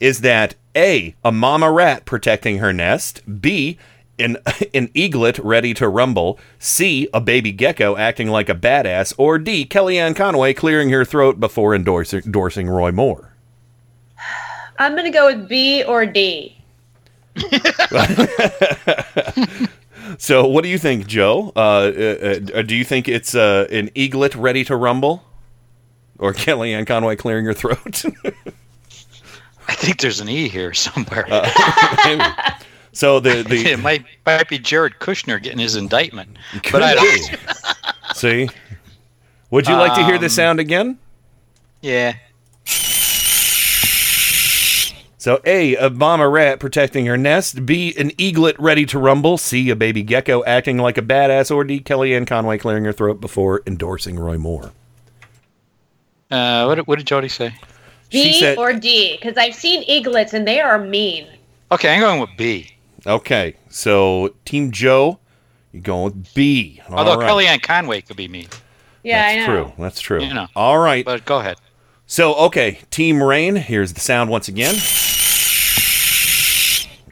is 0.00 0.20
that 0.20 0.54
A, 0.76 1.14
a 1.24 1.32
mama 1.32 1.70
rat 1.70 2.04
protecting 2.04 2.58
her 2.58 2.72
nest, 2.72 3.22
B, 3.40 3.78
an, 4.18 4.36
an 4.74 4.90
eaglet 4.94 5.38
ready 5.38 5.74
to 5.74 5.88
rumble, 5.88 6.38
C, 6.58 7.08
a 7.12 7.20
baby 7.20 7.52
gecko 7.52 7.96
acting 7.96 8.28
like 8.28 8.48
a 8.48 8.54
badass, 8.54 9.14
or 9.18 9.38
D, 9.38 9.66
Kellyanne 9.66 10.16
Conway 10.16 10.54
clearing 10.54 10.90
her 10.90 11.04
throat 11.04 11.40
before 11.40 11.74
endorsing, 11.74 12.22
endorsing 12.24 12.68
Roy 12.68 12.92
Moore. 12.92 13.32
I'm 14.78 14.96
gonna 14.96 15.10
go 15.10 15.26
with 15.26 15.48
B 15.48 15.84
or 15.84 16.04
D. 16.04 16.56
So, 20.18 20.46
what 20.46 20.62
do 20.62 20.68
you 20.68 20.78
think, 20.78 21.06
Joe? 21.06 21.52
Uh, 21.56 21.58
uh, 21.58 22.40
uh, 22.54 22.62
do 22.62 22.76
you 22.76 22.84
think 22.84 23.08
it's 23.08 23.34
uh, 23.34 23.66
an 23.70 23.90
eaglet 23.94 24.34
ready 24.34 24.64
to 24.64 24.76
rumble, 24.76 25.24
or 26.18 26.32
Kellyanne 26.32 26.86
Conway 26.86 27.16
clearing 27.16 27.44
her 27.46 27.54
throat? 27.54 28.04
I 29.68 29.74
think 29.74 29.98
there's 30.00 30.20
an 30.20 30.28
E 30.28 30.48
here 30.48 30.74
somewhere. 30.74 31.26
Maybe. 32.04 32.22
So 32.92 33.18
the 33.20 33.42
the 33.48 33.72
it 33.72 33.78
might 33.80 34.04
might 34.24 34.48
be 34.48 34.58
Jared 34.58 34.94
Kushner 35.00 35.42
getting 35.42 35.58
his 35.58 35.76
indictment, 35.76 36.36
Could 36.62 36.72
but 36.72 36.82
I 36.82 36.94
don't. 36.94 37.38
see. 38.14 38.48
Would 39.50 39.66
you 39.68 39.74
like 39.74 39.94
to 39.94 40.04
hear 40.04 40.18
the 40.18 40.26
Um, 40.26 40.30
sound 40.30 40.60
again? 40.60 40.98
Yeah. 41.80 42.14
So 45.16 45.40
A, 45.46 45.74
a 45.76 45.88
mama 45.88 46.28
rat 46.28 46.60
protecting 46.60 47.06
her 47.06 47.16
nest. 47.16 47.64
B, 47.64 47.94
an 47.96 48.10
eaglet 48.18 48.56
ready 48.58 48.84
to 48.86 48.98
rumble. 48.98 49.38
C, 49.38 49.70
a 49.70 49.76
baby 49.76 50.02
gecko 50.02 50.44
acting 50.44 50.76
like 50.76 50.98
a 50.98 51.02
badass. 51.02 51.54
Or 51.54 51.64
D, 51.64 51.80
Kellyanne 51.80 52.26
Conway 52.26 52.58
clearing 52.58 52.84
her 52.84 52.92
throat 52.92 53.20
before 53.22 53.62
endorsing 53.66 54.18
Roy 54.18 54.36
Moore. 54.36 54.72
Uh, 56.30 56.64
what, 56.66 56.86
what 56.86 56.98
did 56.98 57.06
Jody 57.06 57.28
say? 57.28 57.54
She 58.14 58.24
B 58.32 58.40
said- 58.40 58.58
or 58.58 58.72
D? 58.72 59.16
Because 59.20 59.36
I've 59.36 59.54
seen 59.54 59.82
eaglets 59.84 60.32
and 60.32 60.46
they 60.46 60.60
are 60.60 60.78
mean. 60.78 61.26
Okay, 61.72 61.94
I'm 61.94 62.00
going 62.00 62.20
with 62.20 62.30
B. 62.36 62.70
Okay, 63.06 63.54
so 63.68 64.34
Team 64.44 64.70
Joe, 64.70 65.18
you're 65.72 65.82
going 65.82 66.04
with 66.04 66.34
B? 66.34 66.80
All 66.88 66.98
Although 66.98 67.16
right. 67.20 67.30
Kellyanne 67.30 67.62
Conway 67.62 68.00
could 68.00 68.16
be 68.16 68.28
me. 68.28 68.48
Yeah, 69.02 69.20
That's 69.20 69.34
I 69.34 69.52
know. 69.54 69.62
true. 69.64 69.72
That's 69.78 70.00
true. 70.00 70.22
You 70.22 70.32
know. 70.32 70.46
All 70.56 70.78
right. 70.78 71.04
But 71.04 71.24
go 71.26 71.38
ahead. 71.40 71.56
So, 72.06 72.34
okay, 72.36 72.78
Team 72.90 73.22
Rain, 73.22 73.56
here's 73.56 73.92
the 73.94 74.00
sound 74.00 74.30
once 74.30 74.48
again. 74.48 74.74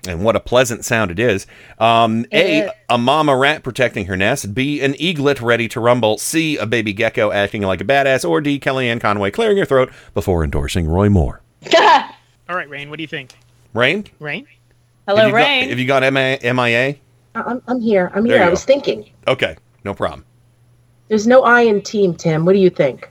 And 0.09 0.25
what 0.25 0.35
a 0.35 0.41
pleasant 0.41 0.85
sound 0.85 1.13
it 1.13 1.19
is. 1.21 1.47
Um, 1.79 2.27
a, 2.33 2.37
It 2.61 2.65
is. 2.65 2.71
a 2.89 2.99
mama 2.99 3.37
rat 3.37 3.63
protecting 3.63 4.07
her 4.07 4.17
nest. 4.17 4.53
B, 4.53 4.81
an 4.81 4.95
eaglet 4.97 5.41
ready 5.41 5.69
to 5.69 5.81
rumble. 5.81 6.19
C, 6.19 6.57
a 6.57 6.67
baby 6.67 6.93
gecko 6.93 7.31
acting 7.31 7.63
like 7.63 7.81
a 7.81 7.85
badass. 7.85 8.29
Or 8.29 8.41
D, 8.41 8.59
Kellyanne 8.59 9.01
Conway 9.01 9.31
clearing 9.31 9.59
her 9.59 9.65
throat 9.65 9.93
before 10.13 10.43
endorsing 10.43 10.89
Roy 10.89 11.09
Moore. 11.09 11.41
All 11.79 12.57
right, 12.57 12.69
Rain. 12.69 12.91
What 12.91 12.97
do 12.97 13.03
you 13.03 13.09
think? 13.09 13.33
Rain? 13.75 14.07
Rain. 14.19 14.47
Hello, 15.07 15.19
have 15.21 15.29
you 15.29 15.35
Rain. 15.37 15.63
Got, 15.65 15.71
have 15.71 15.79
you 15.79 15.87
got 15.87 16.13
MI- 16.13 16.53
MIA? 16.53 16.97
I'm, 17.35 17.63
I'm 17.69 17.81
here. 17.81 18.11
I'm 18.15 18.25
There 18.25 18.33
here. 18.33 18.37
you 18.39 18.43
I 18.43 18.47
go. 18.47 18.51
was 18.51 18.65
thinking. 18.65 19.09
Okay, 19.29 19.57
no 19.85 19.95
problem. 19.95 20.25
There's 21.09 21.27
no 21.27 21.45
I 21.45 21.63
in 21.63 21.81
team, 21.81 22.15
Tim. 22.15 22.45
What 22.45 22.55
do 22.55 22.59
you 22.59 22.71
think? 22.71 23.09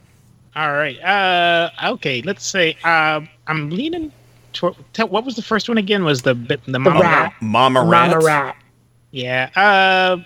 All 0.56 0.72
right. 0.74 1.00
Uh, 1.02 1.70
okay. 1.94 2.22
Let's 2.24 2.46
say 2.46 2.76
uh, 2.84 3.22
I'm 3.48 3.70
leaning. 3.70 4.12
Toward, 4.54 4.76
tell, 4.94 5.08
what 5.08 5.24
was 5.26 5.36
the 5.36 5.42
first 5.42 5.68
one 5.70 5.78
again? 5.78 6.04
Was 6.04 6.22
the 6.24 6.36
bit- 6.36 6.62
the 6.66 6.80
mama 6.80 7.00
rat. 7.00 7.34
Mama 7.42 7.82
rat. 7.84 8.10
Mama 8.12 8.26
rat. 8.26 8.56
Yeah. 9.12 9.50
Uh, 9.56 10.18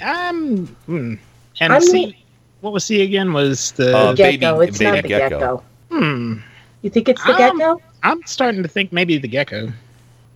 I'm. 0.00 0.66
Hmm. 0.86 1.14
And 1.60 1.72
I'm 1.72 1.80
C. 1.80 2.06
le- 2.06 2.12
What 2.60 2.72
was 2.72 2.84
C 2.84 3.02
again? 3.02 3.32
Was 3.32 3.72
the 3.72 3.96
Uh, 3.96 4.14
baby- 4.14 4.38
gecko. 4.38 4.60
It's 4.60 4.78
baby 4.78 4.90
not 4.90 5.02
the 5.02 5.08
gecko. 5.08 5.28
gecko. 5.38 5.62
Hmm. 5.90 6.34
You 6.82 6.90
think 6.90 7.08
it's 7.08 7.22
the 7.24 7.32
Um, 7.32 7.58
gecko? 7.58 7.80
I'm 8.02 8.20
starting 8.26 8.62
to 8.62 8.68
think 8.68 8.92
maybe 8.92 9.18
the 9.18 9.28
gecko. 9.28 9.72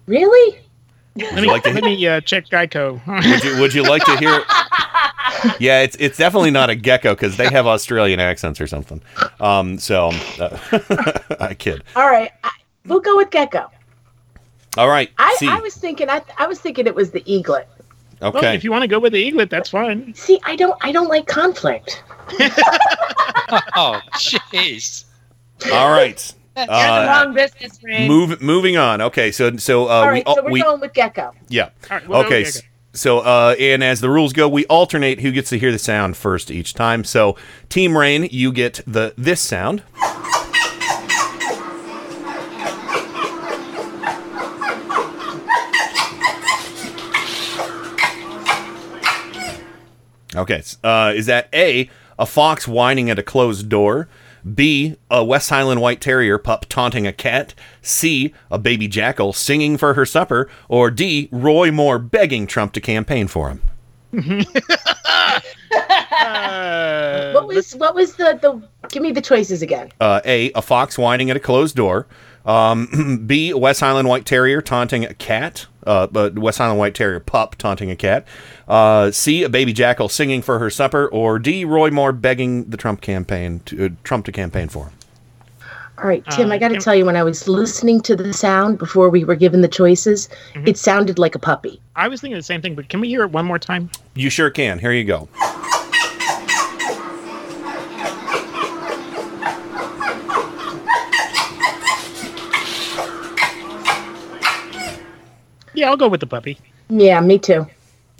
Really? 0.07 0.59
Let 1.17 1.35
me 1.35 1.49
like 1.49 1.65
to- 1.65 1.73
let 1.73 1.83
me 1.85 2.07
uh, 2.07 2.21
check 2.21 2.47
Geico. 2.49 3.01
Would 3.07 3.45
you, 3.45 3.61
would 3.61 3.75
you 3.75 3.83
like 3.83 4.05
to 4.05 4.17
hear? 4.19 4.43
Yeah, 5.61 5.83
it's 5.83 5.95
it's 6.01 6.19
definitely 6.19 6.51
not 6.51 6.69
a 6.69 6.75
gecko 6.75 7.15
because 7.15 7.37
they 7.37 7.49
have 7.51 7.65
Australian 7.67 8.19
accents 8.19 8.61
or 8.61 8.67
something. 8.67 9.01
Um, 9.39 9.79
so 9.79 10.11
uh, 10.41 10.59
I 11.41 11.55
kid. 11.55 11.85
All 11.95 12.09
right. 12.09 12.33
I, 12.43 12.51
we'll 12.87 13.01
go 13.01 13.17
with 13.17 13.31
gecko. 13.31 13.71
All 14.77 14.89
right. 14.89 15.11
I, 15.19 15.35
C. 15.39 15.49
I 15.49 15.59
was 15.61 15.75
thinking. 15.75 16.09
I, 16.09 16.23
I 16.37 16.47
was 16.47 16.61
thinking 16.61 16.87
it 16.87 16.95
was 16.95 17.11
the 17.11 17.23
eaglet. 17.27 17.69
Well, 18.21 18.37
okay. 18.37 18.55
if 18.55 18.65
you 18.65 18.71
want 18.71 18.83
to 18.83 18.89
go 18.89 18.99
with 18.99 19.13
the 19.13 19.19
eaglet, 19.19 19.49
that's 19.51 19.71
fine. 19.71 20.13
See, 20.15 20.41
I 20.45 20.57
don't. 20.57 20.77
I 20.83 20.93
don't 20.93 21.09
like 21.09 21.27
conflict. 21.27 22.03
Oh, 23.75 24.01
jeez. 24.13 25.05
All 25.73 25.91
right. 25.91 26.35
You're 26.55 26.67
the 26.67 26.73
Uh, 26.73 27.07
wrong 27.25 27.35
business, 27.35 27.79
Rain. 27.83 28.07
move 28.09 28.43
moving 28.43 28.77
on. 28.77 29.01
Okay. 29.01 29.33
So 29.33 29.57
so 29.57 29.87
uh, 29.87 29.91
All 29.91 30.13
we, 30.13 30.23
so 30.27 30.43
we're 30.45 30.51
we 30.51 30.63
going 30.63 30.81
with 30.81 30.93
gecko. 30.93 31.33
yeah. 31.49 31.71
All 31.91 31.97
right, 31.97 32.09
we'll 32.09 32.21
go 32.23 32.27
okay. 32.27 32.43
with 32.43 32.55
gecko. 32.57 32.67
So 32.93 33.19
uh, 33.21 33.55
and 33.59 33.83
as 33.83 34.01
the 34.03 34.11
rules 34.11 34.33
go, 34.35 34.49
we 34.49 34.67
alternate 34.67 35.21
who 35.21 35.33
gets 35.33 35.49
to 35.51 35.59
hear 35.59 35.73
the 35.73 35.79
sound 35.79 36.17
first 36.19 36.51
each 36.51 36.75
time. 36.75 37.05
So 37.05 37.37
Team 37.71 37.97
Rain, 37.97 38.29
you 38.31 38.53
get 38.53 38.81
the 38.87 39.15
this 39.17 39.41
sound. 39.41 39.83
Okay. 50.39 50.63
Uh, 50.83 51.13
is 51.15 51.27
that 51.27 51.49
A, 51.53 51.89
a 52.19 52.27
fox 52.27 52.67
whining 52.69 53.11
at 53.11 53.19
a 53.19 53.23
closed 53.23 53.69
door? 53.69 54.09
B, 54.55 54.97
a 55.11 55.25
West 55.25 55.51
Highland 55.51 55.81
White 55.81 56.01
Terrier 56.01 56.39
pup 56.39 56.67
taunting 56.69 57.07
a 57.07 57.13
cat? 57.13 57.55
C, 57.83 58.33
a 58.51 58.59
baby 58.59 58.89
jackal 58.89 59.33
singing 59.33 59.77
for 59.77 59.95
her 59.95 60.07
supper? 60.07 60.49
Or 60.69 60.91
D, 60.91 61.29
Roy 61.33 61.71
Moore 61.71 61.99
begging 61.99 62.47
Trump 62.47 62.73
to 62.75 62.81
campaign 62.81 63.27
for 63.29 63.51
him? 63.51 63.63
Uh, 64.13 65.41
What 67.35 67.47
was 67.47 67.75
what 67.77 67.95
was 67.95 68.15
the 68.17 68.39
the? 68.41 68.89
Give 68.89 69.03
me 69.03 69.13
the 69.13 69.21
choices 69.21 69.61
again. 69.63 69.91
Uh, 70.01 70.21
a, 70.25 70.51
a 70.53 70.63
fox 70.63 70.97
whining 70.99 71.31
at 71.31 71.37
a 71.37 71.41
closed 71.41 71.77
door. 71.77 72.07
Um, 72.47 73.23
B, 73.27 73.51
a 73.51 73.59
West 73.59 73.81
Highland 73.81 74.09
White 74.09 74.25
Terrier 74.25 74.63
taunting 74.63 75.05
a 75.05 75.15
cat. 75.15 75.67
Uh, 75.89 76.07
but 76.07 76.39
West 76.39 76.59
Highland 76.59 76.79
White 76.79 76.95
Terrier 76.95 77.19
pup 77.21 77.57
taunting 77.57 77.91
a 77.91 77.97
cat. 77.97 78.27
Uh, 78.69 79.11
C, 79.11 79.43
a 79.43 79.49
baby 79.49 79.73
jackal 79.73 80.09
singing 80.09 80.43
for 80.43 80.59
her 80.59 80.69
supper. 80.71 81.09
Or 81.09 81.39
D, 81.39 81.65
Roy 81.65 81.91
Moore 81.91 82.13
begging 82.13 82.65
the 82.71 82.77
Trump 82.77 83.01
campaign 83.01 83.61
to, 83.67 83.87
uh, 83.87 83.89
Trump 84.05 84.27
to 84.27 84.33
campaign 84.33 84.69
for 84.69 84.85
him. 84.85 84.93
All 85.97 86.05
right, 86.05 86.25
Tim. 86.31 86.51
Uh, 86.51 86.55
I 86.55 86.59
got 86.59 86.69
to 86.69 86.77
tell 86.77 86.95
you, 86.95 87.05
when 87.05 87.17
I 87.17 87.25
was 87.25 87.49
listening 87.49 88.01
to 88.03 88.15
the 88.15 88.33
sound 88.33 88.79
before 88.79 89.09
we 89.11 89.25
were 89.25 89.35
given 89.35 89.63
the 89.63 89.69
choices, 89.69 90.29
Mm-hmm. 90.55 90.69
it 90.69 90.79
sounded 90.79 91.19
like 91.19 91.35
a 91.35 91.41
puppy. 91.41 91.81
I 91.97 92.07
was 92.07 92.21
thinking 92.21 92.37
the 92.37 92.43
same 92.45 92.63
thing, 92.63 92.77
but 92.77 92.89
can 92.89 93.01
we 93.01 93.09
hear 93.09 93.23
it 93.25 93.33
one 93.33 93.45
more 93.47 93.59
time? 93.59 93.91
You 94.15 94.31
sure 94.31 94.51
can. 94.51 94.79
Here 94.79 94.93
you 94.93 95.03
go. 95.05 95.29
Yeah, 105.79 105.91
I'll 105.91 105.97
go 105.97 106.09
with 106.09 106.19
the 106.19 106.27
puppy. 106.27 106.59
Yeah, 106.89 107.21
me 107.21 107.39
too. 107.39 107.65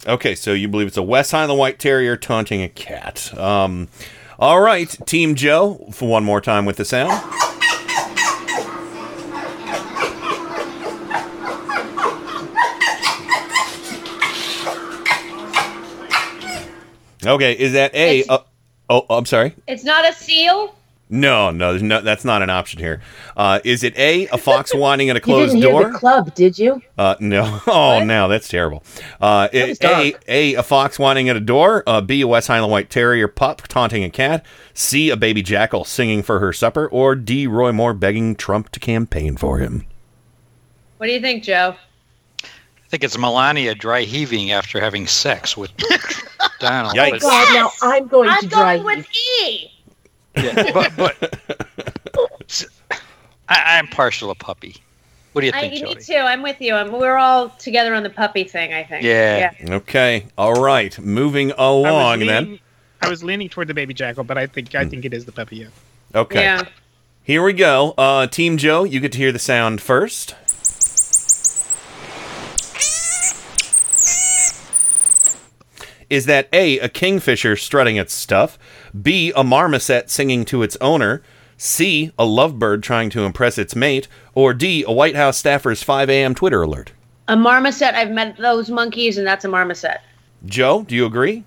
Okay, 0.07 0.37
so 0.37 0.53
you 0.53 0.69
believe 0.69 0.87
it's 0.87 0.97
a 0.97 1.03
West 1.03 1.33
Highland 1.33 1.59
White 1.59 1.81
Terrier 1.81 2.17
taunting 2.17 2.63
a 2.63 2.69
cat. 2.69 3.37
Um, 3.37 3.89
all 4.39 4.61
right, 4.61 4.89
Team 5.07 5.35
Joe, 5.35 5.89
for 5.93 6.09
one 6.09 6.23
more 6.23 6.41
time 6.41 6.67
with 6.67 6.77
the 6.77 6.85
sound. 6.85 7.21
Okay, 17.27 17.53
is 17.53 17.73
that 17.73 17.95
A? 17.95 18.21
It's- 18.21 18.27
Uh, 18.29 18.43
oh, 18.89 19.07
I'm 19.17 19.27
sorry. 19.27 19.55
It's 19.67 19.83
not 19.85 20.09
a 20.09 20.13
seal. 20.13 20.75
No, 21.11 21.51
no, 21.51 21.71
there's 21.71 21.83
no, 21.83 22.03
that's 22.03 22.25
not 22.25 22.43
an 22.43 22.51
option 22.51 22.81
here. 22.81 23.01
Uh, 23.37 23.61
is 23.65 23.83
it 23.83 23.97
A, 23.99 24.27
a 24.29 24.37
fox 24.37 24.75
whining 24.75 25.09
at 25.09 25.17
a 25.17 25.21
closed 25.21 25.55
You 25.55 25.63
didn't 25.63 25.73
hear 25.73 25.83
door? 25.83 25.93
the 25.93 25.99
club, 25.99 26.35
did 26.35 26.59
you? 26.59 26.83
Uh, 26.99 27.15
no. 27.19 27.61
Oh, 27.67 28.03
no, 28.05 28.29
that's 28.29 28.49
terrible. 28.49 28.83
Uh, 29.21 29.49
a, 29.53 29.75
a, 29.83 30.15
a, 30.29 30.55
a 30.57 30.63
fox 30.63 30.99
whining 30.99 31.29
at 31.29 31.37
a 31.37 31.41
door. 31.41 31.83
Uh, 31.87 32.01
B, 32.03 32.21
a 32.21 32.27
West 32.27 32.49
Highland 32.49 32.71
White 32.73 32.91
Terrier 32.91 33.27
pup 33.29 33.63
taunting 33.69 34.05
a 34.05 34.11
cat. 34.11 34.45
C, 34.75 35.09
a 35.11 35.17
baby 35.17 35.43
jackal 35.43 35.85
singing 35.85 36.23
for 36.23 36.41
her 36.41 36.53
supper. 36.53 36.87
Or 36.89 37.15
D, 37.15 37.47
Roy 37.47 37.73
Moore 37.73 37.95
begging 37.95 38.37
Trump 38.37 38.69
to 38.71 38.81
campaign 38.81 39.37
for 39.37 39.59
him. 39.59 39.87
What 40.99 41.07
do 41.07 41.13
you 41.13 41.21
think, 41.21 41.43
Joe? 41.45 41.75
I 42.45 42.91
think 42.91 43.05
it's 43.05 43.17
Melania 43.19 43.75
dry 43.75 44.03
heaving 44.03 44.51
after 44.51 44.81
having 44.81 45.07
sex 45.07 45.57
with 45.57 45.71
Donald. 46.59 46.95
Yikes. 46.97 47.21
God, 47.21 47.55
now 47.55 47.71
I'm 47.83 48.07
going 48.09 48.29
I'm 48.31 48.41
to 48.43 48.47
drive. 48.49 48.83
going 48.83 48.99
with 48.99 49.07
E. 49.43 49.71
yeah, 50.43 50.73
but, 50.75 50.97
but 50.97 51.39
I, 53.49 53.79
I'm 53.79 53.89
partial 53.89 54.33
to 54.33 54.39
puppy. 54.39 54.77
What 55.33 55.43
do 55.43 55.47
you 55.47 55.53
I, 55.55 55.61
think, 55.61 55.75
me 55.75 55.81
Jody? 55.81 56.03
too. 56.03 56.17
I'm 56.17 56.43
with 56.43 56.61
you. 56.61 56.75
I'm, 56.75 56.91
we're 56.91 57.17
all 57.17 57.51
together 57.51 57.95
on 57.95 58.03
the 58.03 58.11
puppy 58.11 58.45
thing. 58.45 58.73
I 58.73 58.83
think. 58.83 59.05
Yeah. 59.05 59.53
Okay. 59.69 60.27
All 60.37 60.55
right. 60.55 60.99
Moving 60.99 61.53
I 61.53 61.65
along 61.65 62.21
leaning, 62.21 62.27
then. 62.29 62.59
I 63.03 63.09
was 63.09 63.23
leaning 63.23 63.49
toward 63.49 63.69
the 63.69 63.75
baby 63.75 63.95
jackal, 63.95 64.25
but 64.25 64.39
I 64.39 64.47
think 64.47 64.75
I 64.75 64.85
think 64.85 65.05
it 65.05 65.13
is 65.15 65.25
the 65.27 65.33
puppy. 65.33 65.57
Yeah. 65.57 65.67
Okay. 66.15 66.43
Yeah. 66.43 66.65
Here 67.23 67.43
we 67.43 67.53
go. 67.53 67.93
Uh, 67.99 68.27
Team 68.27 68.57
Joe, 68.57 68.85
you 68.85 69.01
get 69.01 69.13
to 69.13 69.19
hear 69.19 69.33
the 69.33 69.39
sound 69.39 69.83
first. 69.83 70.35
Is 76.09 76.25
that 76.25 76.49
A, 76.55 76.79
a 76.79 76.89
kingfisher 76.89 77.55
strutting 77.55 77.97
its 77.97 78.15
stuff, 78.15 78.59
B, 79.03 79.33
a 79.37 79.45
marmoset 79.45 80.11
singing 80.11 80.45
to 80.47 80.63
its 80.63 80.77
owner, 80.81 81.23
C, 81.57 82.13
a 82.19 82.25
lovebird 82.25 82.83
trying 82.83 83.11
to 83.11 83.23
impress 83.25 83.59
its 83.59 83.75
mate, 83.77 84.09
or 84.35 84.55
D, 84.55 84.85
a 84.87 84.93
White 84.93 85.17
House 85.17 85.37
staffer's 85.37 85.83
5 85.83 86.09
a.m. 86.09 86.35
Twitter 86.35 86.63
alert? 86.63 86.93
A 87.29 87.37
marmoset. 87.37 87.95
I've 87.95 88.11
met 88.11 88.37
those 88.39 88.71
monkeys, 88.71 89.19
and 89.19 89.27
that's 89.27 89.45
a 89.45 89.49
marmoset. 89.49 90.01
Joe, 90.47 90.85
do 90.85 90.95
you 90.95 91.05
agree? 91.05 91.45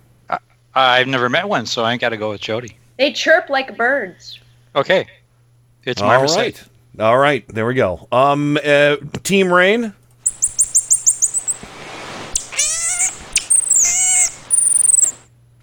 I've 0.73 1.07
never 1.07 1.27
met 1.29 1.47
one, 1.49 1.65
so 1.65 1.83
I 1.83 1.91
ain't 1.91 2.01
got 2.01 2.09
to 2.09 2.17
go 2.17 2.29
with 2.29 2.41
Jody. 2.41 2.77
They 2.97 3.11
chirp 3.11 3.49
like 3.49 3.75
birds. 3.75 4.39
Okay. 4.75 5.07
It's 5.83 6.01
All 6.01 6.07
marmoset. 6.07 6.37
right. 6.37 6.63
All 6.99 7.17
right. 7.17 7.47
There 7.47 7.65
we 7.65 7.73
go. 7.73 8.07
Um, 8.11 8.57
uh, 8.63 8.97
Team 9.23 9.51
Rain. 9.51 9.93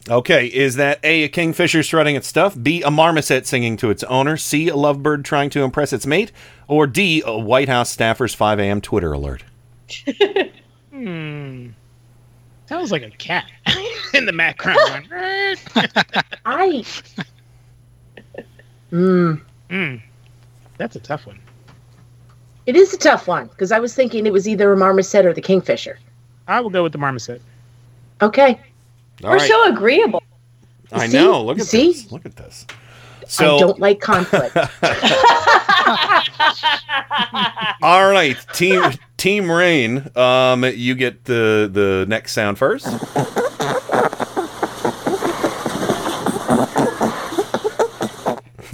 Okay, 0.09 0.47
is 0.47 0.77
that 0.77 1.01
A, 1.05 1.25
a 1.25 1.29
kingfisher 1.29 1.83
strutting 1.83 2.17
its 2.17 2.27
stuff, 2.27 2.57
B, 2.61 2.83
a 2.83 2.91
marmoset 2.91 3.47
singing 3.47 3.77
to 3.79 3.91
its 3.91 4.03
owner, 4.05 4.37
C, 4.39 4.69
a 4.69 4.75
lovebird 4.75 5.25
trying 5.25 5.51
to 5.51 5.63
impress 5.63 5.93
its 5.93 6.07
mate, 6.07 6.33
or 6.67 6.87
D, 6.87 7.23
a 7.27 7.37
White 7.37 7.69
House 7.69 7.91
staffer's 7.91 8.35
5 8.35 8.59
a.m. 8.59 8.81
Twitter 8.81 9.13
alert? 9.13 9.45
Hmm. 10.91 11.69
Sounds 12.67 12.91
like 12.91 13.03
a 13.03 13.11
cat 13.11 13.51
in 14.15 14.25
the 14.27 14.33
background. 14.33 15.09
I. 16.47 16.85
Mm. 18.91 19.43
Hmm. 19.69 19.97
That's 20.79 20.97
a 20.97 21.01
tough 21.01 21.27
one. 21.27 21.39
It 22.65 22.75
is 22.75 22.95
a 22.95 22.97
tough 22.97 23.29
one 23.29 23.49
because 23.49 23.71
I 23.71 23.79
was 23.79 23.95
thinking 23.95 24.27
it 24.27 24.33
was 24.33 24.49
either 24.49 24.73
a 24.73 24.77
marmoset 24.79 25.27
or 25.27 25.35
the 25.35 25.43
kingfisher. 25.43 25.99
I 26.47 26.61
will 26.61 26.71
go 26.71 26.83
with 26.83 26.93
the 26.93 26.99
marmoset. 26.99 27.43
Okay. 28.23 28.59
All 29.25 29.31
We're 29.31 29.37
right. 29.39 29.49
so 29.49 29.73
agreeable. 29.73 30.23
I 30.93 31.09
See? 31.09 31.17
know. 31.17 31.43
Look 31.45 31.59
at 31.59 31.67
See? 31.67 31.89
this. 31.93 32.13
Look 32.13 32.25
at 32.25 32.37
this. 32.37 32.67
I 32.71 32.75
So, 33.27 33.59
don't 33.59 33.81
like 33.81 34.01
conflict. 34.01 34.57
all 37.83 38.11
right, 38.11 38.37
team 38.55 38.83
Team 39.17 39.51
Rain. 39.51 40.09
Um, 40.17 40.65
you 40.65 40.95
get 40.95 41.25
the 41.25 41.69
the 41.73 42.07
next 42.09 42.33
sound 42.33 42.59
first. 42.59 42.87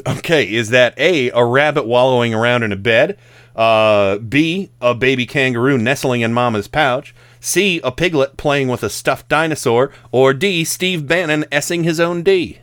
Okay, 0.07 0.51
is 0.53 0.71
that 0.71 0.95
A, 0.99 1.31
a 1.31 1.45
rabbit 1.45 1.87
wallowing 1.87 2.35
around 2.35 2.63
in 2.63 2.73
a 2.73 2.77
bed? 2.77 3.17
Uh, 3.55 4.19
B, 4.19 4.71
a 4.81 4.95
baby 4.95 5.27
kangaroo 5.27 5.79
nestling 5.79 6.23
in 6.23 6.33
mama's 6.35 6.67
pouch? 6.69 7.15
C, 7.45 7.79
a 7.85 7.93
piglet 7.93 8.39
playing 8.39 8.69
with 8.69 8.83
a 8.83 8.89
stuffed 8.89 9.29
dinosaur? 9.29 9.93
Or 10.11 10.33
D, 10.33 10.65
Steve 10.65 11.07
Bannon 11.07 11.45
essing 11.53 11.85
his 11.85 12.01
own 12.01 12.23
D? 12.23 12.61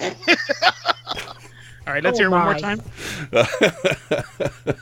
All 0.00 0.08
right, 1.86 2.02
let's 2.02 2.18
Oh, 2.18 2.22
hear 2.22 2.28
it 2.28 2.30
one 2.30 2.44
more 2.44 2.58
time. 2.58 2.80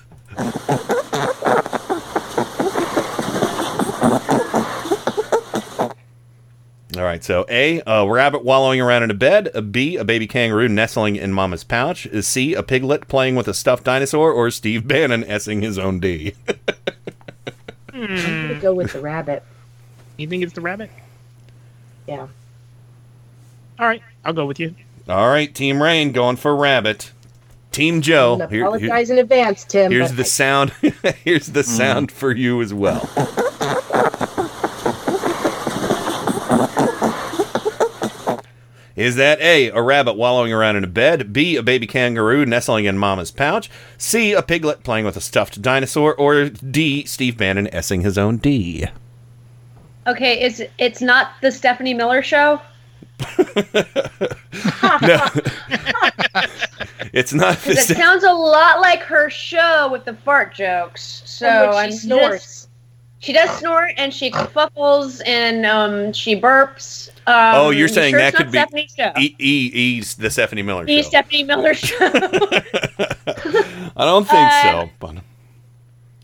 All 6.96 7.02
right, 7.02 7.24
so 7.24 7.44
A, 7.50 7.82
a 7.88 8.08
rabbit 8.08 8.44
wallowing 8.44 8.80
around 8.80 9.02
in 9.02 9.10
a 9.10 9.14
bed. 9.14 9.50
A 9.52 9.60
B, 9.62 9.96
a 9.96 10.04
baby 10.04 10.28
kangaroo 10.28 10.68
nestling 10.68 11.16
in 11.16 11.32
mama's 11.32 11.64
pouch. 11.64 12.06
Is 12.06 12.28
C, 12.28 12.54
a 12.54 12.62
piglet 12.62 13.08
playing 13.08 13.34
with 13.34 13.48
a 13.48 13.54
stuffed 13.54 13.82
dinosaur? 13.82 14.30
Or 14.30 14.48
Steve 14.52 14.86
Bannon 14.86 15.24
essing 15.24 15.60
his 15.62 15.76
own 15.76 15.98
D? 15.98 16.34
I'm 17.94 18.06
gonna 18.06 18.54
hmm. 18.54 18.60
go 18.60 18.74
with 18.74 18.92
the 18.92 19.00
rabbit. 19.00 19.44
You 20.16 20.26
think 20.26 20.42
it's 20.42 20.52
the 20.52 20.60
rabbit? 20.60 20.90
Yeah. 22.06 22.26
All 23.78 23.86
right, 23.86 24.02
I'll 24.24 24.32
go 24.32 24.46
with 24.46 24.58
you. 24.58 24.74
All 25.08 25.28
right, 25.28 25.54
Team 25.54 25.82
Rain 25.82 26.12
going 26.12 26.36
for 26.36 26.54
rabbit. 26.56 27.12
Team 27.70 28.02
Joe. 28.02 28.34
I 28.34 28.46
here- 28.46 28.48
here- 28.48 28.66
apologize 28.66 29.10
in 29.10 29.18
advance, 29.18 29.64
Tim. 29.64 29.90
here's 29.90 30.10
but 30.10 30.16
the 30.16 30.24
sound. 30.24 30.70
here's 31.24 31.48
the 31.48 31.62
hmm. 31.62 31.68
sound 31.68 32.12
for 32.12 32.32
you 32.32 32.60
as 32.60 32.74
well. 32.74 33.08
Is 38.96 39.16
that 39.16 39.40
A, 39.40 39.70
a 39.70 39.82
rabbit 39.82 40.12
wallowing 40.14 40.52
around 40.52 40.76
in 40.76 40.84
a 40.84 40.88
bed, 40.88 41.32
B, 41.32 41.56
a 41.56 41.62
baby 41.64 41.86
kangaroo 41.86 42.46
nestling 42.46 42.84
in 42.84 42.96
mama's 42.96 43.32
pouch, 43.32 43.68
C, 43.98 44.32
a 44.32 44.42
piglet 44.42 44.84
playing 44.84 45.04
with 45.04 45.16
a 45.16 45.20
stuffed 45.20 45.60
dinosaur, 45.60 46.14
or 46.14 46.48
D, 46.48 47.04
Steve 47.04 47.36
Bannon 47.36 47.66
essing 47.72 48.02
his 48.02 48.16
own 48.16 48.36
D? 48.36 48.86
Okay, 50.06 50.38
it's 50.40 50.60
it's 50.78 51.00
not 51.00 51.32
the 51.42 51.50
Stephanie 51.50 51.94
Miller 51.94 52.22
show. 52.22 52.60
No. 55.02 55.26
it's 57.12 57.32
not 57.34 57.56
the 57.58 57.70
'Cause 57.74 57.78
it 57.78 57.86
same. 57.88 57.96
sounds 57.96 58.22
a 58.24 58.32
lot 58.32 58.80
like 58.80 59.00
her 59.02 59.28
show 59.30 59.88
with 59.90 60.04
the 60.04 60.14
fart 60.14 60.54
jokes. 60.54 61.22
So 61.26 61.46
And 61.48 61.72
she 61.74 61.78
I'm 61.78 61.92
snores. 61.92 62.42
just- 62.42 62.63
she 63.24 63.32
does 63.32 63.48
snort 63.58 63.92
and 63.96 64.12
she 64.12 64.30
fuffles 64.30 65.20
and 65.26 65.64
um 65.64 66.12
she 66.12 66.38
burps. 66.38 67.08
Um, 67.26 67.54
oh, 67.54 67.70
you're 67.70 67.88
saying 67.88 68.12
sure 68.12 68.20
that 68.20 68.34
could 68.34 68.52
be 68.52 68.58
Stephanie's 68.58 68.94
show. 68.94 69.12
E, 69.18 69.34
e, 69.38 69.70
E's 69.72 70.14
the 70.16 70.28
Stephanie 70.30 70.60
Miller 70.62 70.84
The 70.84 71.02
show. 71.02 71.08
Stephanie 71.08 71.42
Miller 71.44 71.72
show. 71.74 71.96
I 73.96 74.04
don't 74.04 74.28
think 74.28 74.48
Uh, 74.52 74.62
so. 74.62 74.90
But, 75.00 75.16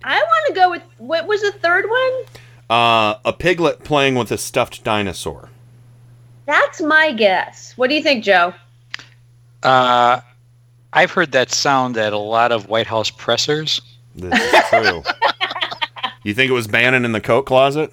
I 0.04 0.16
want 0.22 0.46
to 0.48 0.52
go 0.54 0.70
with 0.70 0.82
what 0.98 1.26
was 1.26 1.40
the 1.42 1.52
third 1.52 1.86
one? 1.88 2.12
uh, 2.68 3.14
a 3.24 3.32
piglet 3.32 3.82
playing 3.82 4.14
with 4.14 4.30
a 4.30 4.38
stuffed 4.38 4.84
dinosaur. 4.84 5.48
That's 6.46 6.80
my 6.82 7.12
guess. 7.12 7.72
What 7.76 7.88
do 7.90 7.96
you 7.96 8.02
think, 8.02 8.24
Joe? 8.24 8.52
Uh, 9.62 10.20
I've 10.92 11.10
heard 11.12 11.32
that 11.32 11.50
sound 11.50 11.96
at 11.96 12.12
a 12.12 12.18
lot 12.18 12.52
of 12.52 12.68
White 12.68 12.86
House 12.86 13.10
pressers. 13.10 13.80
This 14.16 14.38
is 14.38 14.68
true. 14.68 15.02
you 16.24 16.34
think 16.34 16.50
it 16.50 16.54
was 16.54 16.66
Bannon 16.66 17.04
in 17.04 17.12
the 17.12 17.20
coat 17.20 17.46
closet? 17.46 17.92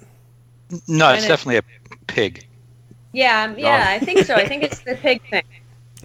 No, 0.86 1.10
it's 1.12 1.22
And 1.22 1.28
definitely 1.28 1.56
a 1.56 1.62
pig. 2.06 2.46
Yeah, 3.12 3.44
um, 3.44 3.58
yeah, 3.58 3.86
Oh. 3.88 3.94
I 3.94 3.98
think 3.98 4.20
so. 4.26 4.34
I 4.34 4.46
think 4.46 4.62
it's 4.64 4.80
the 4.80 4.94
pig 4.96 5.22
thing. 5.30 5.42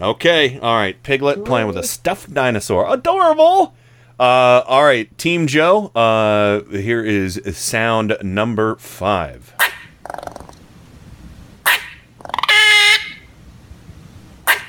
Okay, 0.00 0.58
all 0.58 0.74
right. 0.74 1.00
Piglet 1.04 1.44
playing 1.44 1.68
with 1.68 1.76
a 1.76 1.84
stuffed 1.84 2.34
dinosaur. 2.34 2.92
Adorable. 2.92 3.76
Uh, 4.18 4.62
all 4.66 4.82
right, 4.84 5.16
Team 5.18 5.46
Joe. 5.46 5.86
Uh, 5.94 6.62
here 6.64 7.00
is 7.04 7.40
sound 7.56 8.16
number 8.20 8.74
five. 8.74 9.54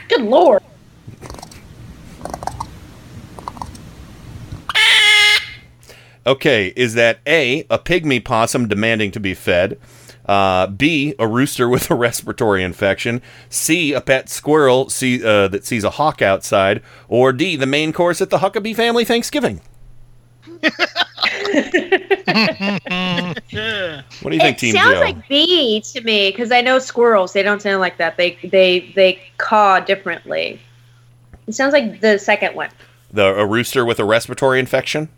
Good 0.09 0.21
lord. 0.21 0.61
Okay, 6.27 6.73
is 6.75 6.95
that 6.95 7.19
A, 7.27 7.61
a 7.69 7.77
pygmy 7.77 8.23
possum 8.23 8.67
demanding 8.67 9.11
to 9.11 9.19
be 9.19 9.33
fed? 9.33 9.77
Uh, 10.25 10.65
B, 10.67 11.13
a 11.19 11.27
rooster 11.27 11.69
with 11.69 11.91
a 11.91 11.95
respiratory 12.07 12.63
infection? 12.63 13.21
C, 13.49 13.93
a 13.93 14.01
pet 14.01 14.27
squirrel 14.27 14.89
see, 14.89 15.23
uh, 15.23 15.47
that 15.49 15.65
sees 15.65 15.83
a 15.83 15.91
hawk 15.91 16.23
outside? 16.23 16.81
Or 17.07 17.31
D, 17.31 17.55
the 17.55 17.67
main 17.67 17.93
course 17.93 18.21
at 18.21 18.31
the 18.31 18.39
Huckabee 18.39 18.75
family 18.75 19.05
Thanksgiving? 19.05 19.61
What 24.21 24.31
do 24.31 24.35
you 24.35 24.41
think, 24.41 24.57
it 24.57 24.59
Team 24.59 24.73
sounds 24.75 24.95
Joe? 24.95 24.99
like 25.01 25.27
B 25.27 25.81
to 25.81 26.01
me 26.01 26.31
because 26.31 26.51
I 26.51 26.61
know 26.61 26.79
squirrels. 26.79 27.33
They 27.33 27.43
don't 27.43 27.61
sound 27.61 27.81
like 27.81 27.97
that. 27.97 28.17
They 28.17 28.37
they 28.43 28.91
they 28.95 29.19
caw 29.37 29.79
differently. 29.79 30.59
It 31.47 31.53
sounds 31.53 31.73
like 31.73 32.01
the 32.01 32.17
second 32.17 32.55
one. 32.55 32.69
the 33.11 33.25
a 33.35 33.45
rooster 33.45 33.85
with 33.85 33.99
a 33.99 34.05
respiratory 34.05 34.59
infection? 34.59 35.09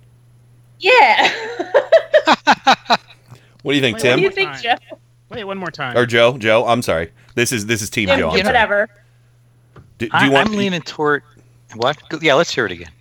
Yeah. 0.80 1.34
What 3.64 3.74
do 3.74 3.76
you 3.80 3.82
think, 3.82 3.96
what 3.96 4.02
Tim? 4.02 4.12
What 4.12 4.34
do 4.34 4.42
you 4.42 4.48
think, 4.48 4.62
Joe? 4.62 4.98
Wait, 5.30 5.44
one 5.44 5.58
more 5.58 5.72
time. 5.72 5.98
Or 5.98 6.06
Joe? 6.06 6.38
Joe, 6.38 6.66
I'm 6.66 6.82
sorry. 6.82 7.12
This 7.36 7.52
is 7.52 7.66
this 7.66 7.82
is 7.82 7.90
Team 7.90 8.08
Yeah, 8.08 8.18
Joe. 8.18 8.28
I'm 8.30 8.38
sorry. 8.38 8.46
whatever. 8.46 8.90
Do, 9.98 10.06
do 10.06 10.10
I, 10.14 10.26
you 10.26 10.32
want? 10.32 10.48
I'm 10.48 10.56
leaning 10.56 10.82
toward 10.82 11.24
what? 11.76 11.98
Yeah, 12.22 12.36
let's 12.36 12.54
hear 12.54 12.66
it 12.66 12.72
again. 12.72 12.92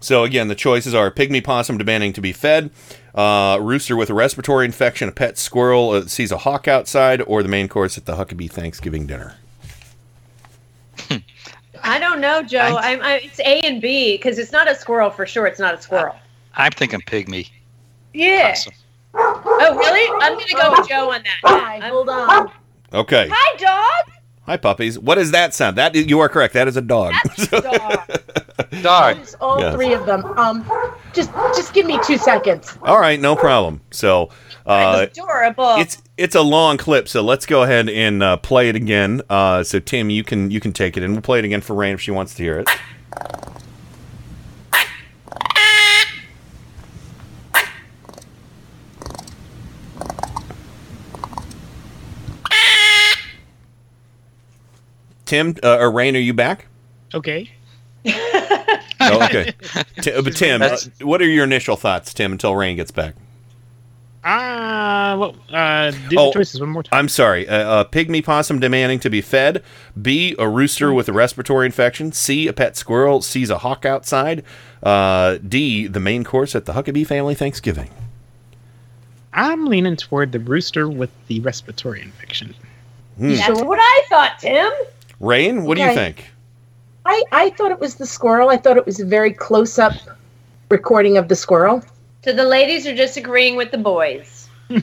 So 0.00 0.24
again, 0.24 0.48
the 0.48 0.54
choices 0.54 0.94
are 0.94 1.10
pygmy 1.10 1.44
possum 1.44 1.78
demanding 1.78 2.12
to 2.14 2.20
be 2.20 2.32
fed, 2.32 2.70
uh, 3.14 3.58
rooster 3.60 3.96
with 3.96 4.10
a 4.10 4.14
respiratory 4.14 4.64
infection, 4.64 5.08
a 5.08 5.12
pet 5.12 5.38
squirrel 5.38 5.90
uh, 5.90 6.06
sees 6.06 6.32
a 6.32 6.38
hawk 6.38 6.66
outside, 6.66 7.22
or 7.22 7.42
the 7.42 7.48
main 7.48 7.68
course 7.68 7.98
at 7.98 8.06
the 8.06 8.16
Huckabee 8.16 8.50
Thanksgiving 8.50 9.06
dinner. 9.06 9.36
I 11.84 11.98
don't 11.98 12.20
know, 12.20 12.42
Joe. 12.42 12.78
I'm, 12.80 13.02
I, 13.02 13.20
it's 13.24 13.40
A 13.40 13.62
and 13.62 13.80
B 13.80 14.16
because 14.16 14.38
it's 14.38 14.52
not 14.52 14.70
a 14.70 14.74
squirrel 14.74 15.10
for 15.10 15.26
sure. 15.26 15.46
It's 15.46 15.58
not 15.60 15.74
a 15.74 15.82
squirrel. 15.82 16.14
I'm 16.54 16.72
thinking 16.72 17.00
pygmy. 17.00 17.50
Yeah. 18.14 18.54
Oh, 19.14 19.76
really? 19.76 20.08
I'm 20.22 20.38
gonna 20.38 20.62
go 20.62 20.78
with 20.78 20.88
Joe 20.88 21.10
on 21.10 21.22
that. 21.22 21.38
Hi, 21.44 21.88
hold 21.88 22.08
on. 22.08 22.50
Okay. 22.92 23.28
Hi, 23.30 23.56
dog. 23.56 24.14
Hi, 24.46 24.56
puppies. 24.56 24.98
What 24.98 25.16
does 25.16 25.30
that 25.32 25.54
sound? 25.54 25.76
That 25.76 25.94
you 25.94 26.20
are 26.20 26.28
correct. 26.28 26.54
That 26.54 26.68
is 26.68 26.76
a 26.76 26.82
dog. 26.82 27.14
Dog. 27.50 28.10
It's 28.72 29.34
all 29.40 29.60
Yes. 29.60 29.74
three 29.74 29.92
of 29.92 30.06
them. 30.06 30.24
Um, 30.38 30.64
just 31.12 31.30
just 31.54 31.74
give 31.74 31.84
me 31.86 31.98
two 32.04 32.16
seconds. 32.16 32.76
All 32.82 32.98
right, 32.98 33.20
no 33.20 33.36
problem. 33.36 33.82
So 33.90 34.30
uh, 34.66 35.06
Adorable. 35.10 35.76
it's 35.76 36.02
it's 36.16 36.34
a 36.34 36.40
long 36.40 36.78
clip, 36.78 37.06
so 37.06 37.20
let's 37.22 37.44
go 37.44 37.62
ahead 37.64 37.90
and 37.90 38.22
uh, 38.22 38.38
play 38.38 38.68
it 38.70 38.76
again. 38.76 39.20
Uh, 39.28 39.62
so 39.62 39.78
Tim, 39.78 40.08
you 40.08 40.24
can 40.24 40.50
you 40.50 40.58
can 40.60 40.72
take 40.72 40.96
it, 40.96 41.02
and 41.02 41.12
we'll 41.12 41.22
play 41.22 41.38
it 41.38 41.44
again 41.44 41.60
for 41.60 41.74
Rain 41.74 41.94
if 41.94 42.00
she 42.00 42.10
wants 42.10 42.34
to 42.34 42.42
hear 42.42 42.58
it. 42.60 42.68
Tim 55.24 55.54
uh, 55.62 55.78
or 55.78 55.90
Rain, 55.90 56.16
are 56.16 56.20
you 56.20 56.34
back? 56.34 56.66
Okay. 57.14 57.50
Oh, 58.04 59.24
okay. 59.24 59.52
Ti- 60.00 60.20
but 60.22 60.34
Tim, 60.36 60.62
uh, 60.62 60.76
what 61.00 61.20
are 61.22 61.28
your 61.28 61.44
initial 61.44 61.76
thoughts, 61.76 62.14
Tim, 62.14 62.32
until 62.32 62.54
Rain 62.54 62.76
gets 62.76 62.90
back? 62.90 63.14
Ah, 64.24 65.16
well, 65.18 65.34
uh, 65.52 65.90
do 66.08 66.16
Oh, 66.16 66.26
the 66.28 66.32
choices 66.34 66.60
one 66.60 66.68
more 66.68 66.84
time. 66.84 66.96
I'm 66.96 67.08
sorry. 67.08 67.48
Uh, 67.48 67.80
a 67.80 67.84
pygmy 67.84 68.24
possum 68.24 68.60
demanding 68.60 69.00
to 69.00 69.10
be 69.10 69.20
fed. 69.20 69.64
B. 70.00 70.36
A 70.38 70.48
rooster 70.48 70.92
with 70.92 71.08
a 71.08 71.12
respiratory 71.12 71.66
infection. 71.66 72.12
C. 72.12 72.46
A 72.46 72.52
pet 72.52 72.76
squirrel 72.76 73.20
sees 73.20 73.50
a 73.50 73.58
hawk 73.58 73.84
outside. 73.84 74.44
Uh, 74.82 75.38
D. 75.46 75.88
The 75.88 75.98
main 75.98 76.22
course 76.22 76.54
at 76.54 76.66
the 76.66 76.72
Huckabee 76.72 77.04
family 77.06 77.34
Thanksgiving. 77.34 77.90
I'm 79.34 79.66
leaning 79.66 79.96
toward 79.96 80.30
the 80.30 80.38
rooster 80.38 80.88
with 80.88 81.10
the 81.26 81.40
respiratory 81.40 82.02
infection. 82.02 82.54
Hmm. 83.18 83.34
That's 83.34 83.60
what 83.62 83.78
I 83.80 84.02
thought, 84.08 84.38
Tim. 84.38 84.70
Rain, 85.18 85.64
what 85.64 85.76
do 85.76 85.82
you 85.82 85.94
think? 85.94 86.30
I, 87.04 87.22
I 87.32 87.50
thought 87.50 87.70
it 87.70 87.80
was 87.80 87.96
the 87.96 88.06
squirrel. 88.06 88.48
I 88.48 88.56
thought 88.56 88.76
it 88.76 88.86
was 88.86 89.00
a 89.00 89.04
very 89.04 89.32
close 89.32 89.78
up 89.78 89.94
recording 90.70 91.16
of 91.16 91.28
the 91.28 91.36
squirrel. 91.36 91.82
So 92.24 92.32
the 92.32 92.44
ladies 92.44 92.86
are 92.86 92.94
just 92.94 93.16
agreeing 93.16 93.56
with 93.56 93.70
the 93.70 93.78
boys. 93.78 94.48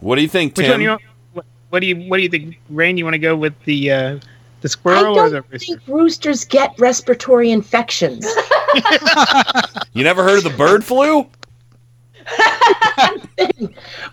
What 0.00 0.16
do 0.16 0.22
you 0.22 0.28
think, 0.28 0.56
Which 0.56 0.66
Tim? 0.66 0.72
one 0.72 0.78
do 0.80 0.84
you? 0.84 0.98
What, 1.32 1.46
what 1.70 1.80
do 1.80 1.86
you? 1.86 2.08
What 2.08 2.18
do 2.18 2.22
you 2.22 2.28
think, 2.28 2.60
Rain? 2.70 2.96
You 2.96 3.04
want 3.04 3.14
to 3.14 3.18
go 3.18 3.34
with 3.34 3.52
the 3.64 3.90
uh, 3.90 4.18
the 4.60 4.66
I 4.66 4.68
squirrel 4.68 5.18
or 5.18 5.28
the 5.28 5.40
don't 5.40 5.60
think 5.60 5.80
roosters 5.88 6.44
get 6.44 6.78
respiratory 6.78 7.50
infections. 7.50 8.26
You 9.94 10.04
never 10.04 10.22
heard 10.22 10.38
of 10.38 10.44
the 10.44 10.56
bird 10.56 10.84
flu? 10.84 11.26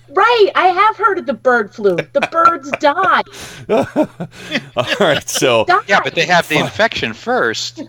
right, 0.09 0.51
I 0.55 0.67
have 0.67 0.97
heard 0.97 1.17
of 1.19 1.25
the 1.25 1.33
bird 1.33 1.73
flu. 1.73 1.95
The 1.95 2.27
birds 2.31 2.71
die. 2.79 3.23
All 4.77 4.85
right, 4.99 5.27
so 5.29 5.65
Yeah, 5.87 5.99
but 6.03 6.15
they 6.15 6.25
have 6.25 6.47
the 6.47 6.57
infection 6.57 7.13
first, 7.13 7.81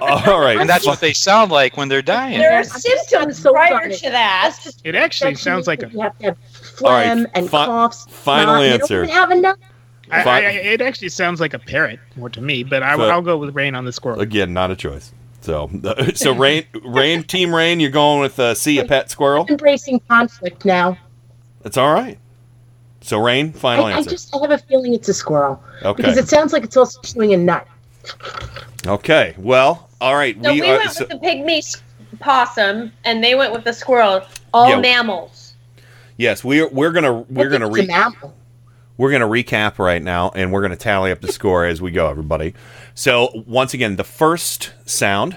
all 0.00 0.40
right, 0.40 0.58
and 0.58 0.68
that's 0.68 0.86
what 0.86 1.00
they 1.00 1.12
sound 1.12 1.50
like 1.50 1.76
when 1.76 1.88
they're 1.88 2.02
dying. 2.02 2.38
There 2.38 2.52
are 2.54 2.64
symptoms 2.64 3.38
so 3.38 3.52
prior 3.52 3.80
funny. 3.80 3.96
to 3.96 4.10
that. 4.10 4.56
It 4.84 4.94
actually 4.94 5.34
sounds 5.36 5.66
like 5.66 5.82
a. 5.82 5.88
You 5.90 6.00
have 6.00 6.18
to 6.18 6.24
have 6.26 6.36
All 6.82 6.90
right, 6.90 7.04
phlegm 7.06 7.26
and 7.34 7.48
fi- 7.50 7.66
coughs. 7.66 8.06
final 8.08 8.54
snot. 8.56 8.62
You 8.64 8.70
answer. 8.72 8.94
don't 9.00 9.04
even 9.08 9.14
have 9.16 9.30
enough. 9.30 9.56
I, 10.10 10.22
I, 10.22 10.36
I- 10.38 10.40
it 10.50 10.80
actually 10.80 11.08
sounds 11.08 11.40
like 11.40 11.54
a 11.54 11.58
parrot 11.58 11.98
more 12.16 12.28
to 12.30 12.40
me, 12.40 12.62
but 12.64 12.82
I, 12.82 12.96
So- 12.96 13.08
I'll 13.08 13.22
go 13.22 13.36
with 13.38 13.54
Rain 13.56 13.74
on 13.74 13.84
the 13.84 13.92
squirrel. 13.92 14.20
again, 14.20 14.52
not 14.52 14.70
a 14.70 14.76
choice. 14.76 15.12
So, 15.46 15.70
so 16.16 16.34
rain, 16.34 16.64
rain, 16.84 17.22
team 17.22 17.54
rain. 17.54 17.78
You're 17.78 17.92
going 17.92 18.20
with 18.20 18.36
uh, 18.40 18.52
see 18.52 18.80
a 18.80 18.84
pet 18.84 19.12
squirrel. 19.12 19.46
Embracing 19.48 20.00
conflict 20.08 20.64
now. 20.64 20.98
That's 21.62 21.76
all 21.76 21.94
right. 21.94 22.18
So, 23.00 23.22
rain, 23.22 23.52
final 23.52 23.84
I, 23.84 23.92
I 23.92 24.02
just 24.02 24.34
I 24.34 24.40
have 24.40 24.50
a 24.50 24.58
feeling 24.58 24.92
it's 24.92 25.08
a 25.08 25.14
squirrel. 25.14 25.62
Okay. 25.84 26.02
Because 26.02 26.16
it 26.18 26.26
sounds 26.26 26.52
like 26.52 26.64
it's 26.64 26.76
also 26.76 27.00
chewing 27.02 27.32
a 27.32 27.36
nut. 27.36 27.64
Okay. 28.88 29.36
Well, 29.38 29.88
all 30.00 30.16
right. 30.16 30.36
So 30.42 30.52
we, 30.52 30.62
are, 30.62 30.78
went 30.78 30.90
so- 30.90 31.06
with 31.06 31.10
the 31.10 31.18
pygmy 31.24 31.80
possum, 32.18 32.90
and 33.04 33.22
they 33.22 33.36
went 33.36 33.52
with 33.52 33.62
the 33.62 33.72
squirrel. 33.72 34.22
All 34.52 34.70
Yeah. 34.70 34.80
mammals. 34.80 35.54
yes, 36.16 36.42
we're 36.42 36.68
we're 36.70 36.90
gonna 36.90 37.20
we're 37.30 37.50
gonna 37.50 37.68
It's 37.68 37.78
a 37.78 37.82
re- 37.82 37.86
mammal. 37.86 38.34
We're 38.96 39.10
gonna 39.12 39.26
recap 39.28 39.78
right 39.78 40.02
now, 40.02 40.30
and 40.34 40.52
we're 40.52 40.62
gonna 40.62 40.76
tally 40.76 41.10
up 41.10 41.20
the 41.20 41.32
score 41.32 41.64
as 41.64 41.80
we 41.82 41.90
go, 41.90 42.08
everybody. 42.08 42.54
So, 42.94 43.30
once 43.46 43.74
again, 43.74 43.96
the 43.96 44.04
first 44.04 44.72
sound 44.84 45.36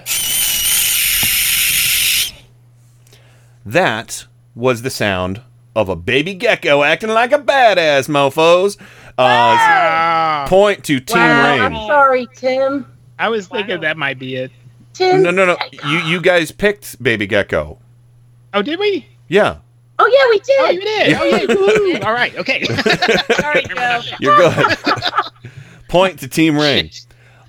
that 3.64 4.26
was 4.54 4.82
the 4.82 4.90
sound 4.90 5.42
of 5.76 5.88
a 5.88 5.96
baby 5.96 6.34
gecko 6.34 6.82
acting 6.82 7.10
like 7.10 7.32
a 7.32 7.38
badass, 7.38 8.08
mofo's. 8.08 8.76
Uh, 9.18 9.22
Ah, 9.22 10.46
point 10.48 10.82
to 10.84 10.98
Team 10.98 11.18
Wow, 11.18 11.50
Rain. 11.52 11.60
I'm 11.60 11.74
sorry, 11.86 12.26
Tim. 12.34 12.86
I 13.18 13.28
was 13.28 13.46
thinking 13.48 13.80
that 13.80 13.96
might 13.98 14.18
be 14.18 14.36
it. 14.36 14.50
Tim. 14.94 15.22
No, 15.22 15.30
no, 15.30 15.44
no. 15.44 15.56
You 15.86 15.98
you 15.98 16.20
guys 16.22 16.50
picked 16.50 17.02
Baby 17.02 17.26
Gecko. 17.26 17.78
Oh, 18.54 18.62
did 18.62 18.78
we? 18.78 19.06
Yeah. 19.28 19.58
Oh 20.02 20.06
yeah, 20.06 20.30
we 20.30 20.40
oh, 20.40 20.44
did. 20.46 20.60
Oh, 20.60 20.70
you 20.70 20.80
did. 20.80 21.14
Oh, 21.14 21.24
yeah. 21.24 21.98
Woo. 21.98 22.00
All 22.06 22.14
right. 22.14 22.34
Okay. 22.36 22.64
Sorry, 23.34 23.62
Joe. 23.64 24.00
You're 24.18 24.36
good. 24.36 24.78
Point 25.88 26.20
to 26.20 26.28
Team 26.28 26.56
Rain. 26.56 26.90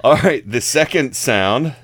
All 0.03 0.17
right, 0.17 0.49
the 0.49 0.59
second 0.59 1.15
sound. 1.15 1.75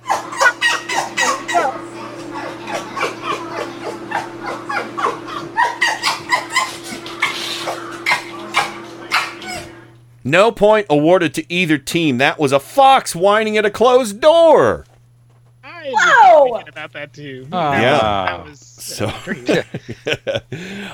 No 10.24 10.52
point 10.52 10.88
awarded 10.90 11.34
to 11.36 11.54
either 11.54 11.78
team. 11.78 12.18
That 12.18 12.38
was 12.38 12.52
a 12.52 12.60
fox 12.60 13.16
whining 13.16 13.56
at 13.56 13.66
a 13.66 13.70
closed 13.70 14.20
door. 14.20 14.84
I 15.96 16.34
Whoa! 16.36 16.54
thinking 16.54 16.70
about 16.70 16.94
that 16.94 17.14
too. 17.14 17.48
Ah. 17.52 17.74
Yeah. 17.82 17.98
That 18.38 18.46
was 18.46 18.60
So, 18.60 19.06
uh, 19.08 20.40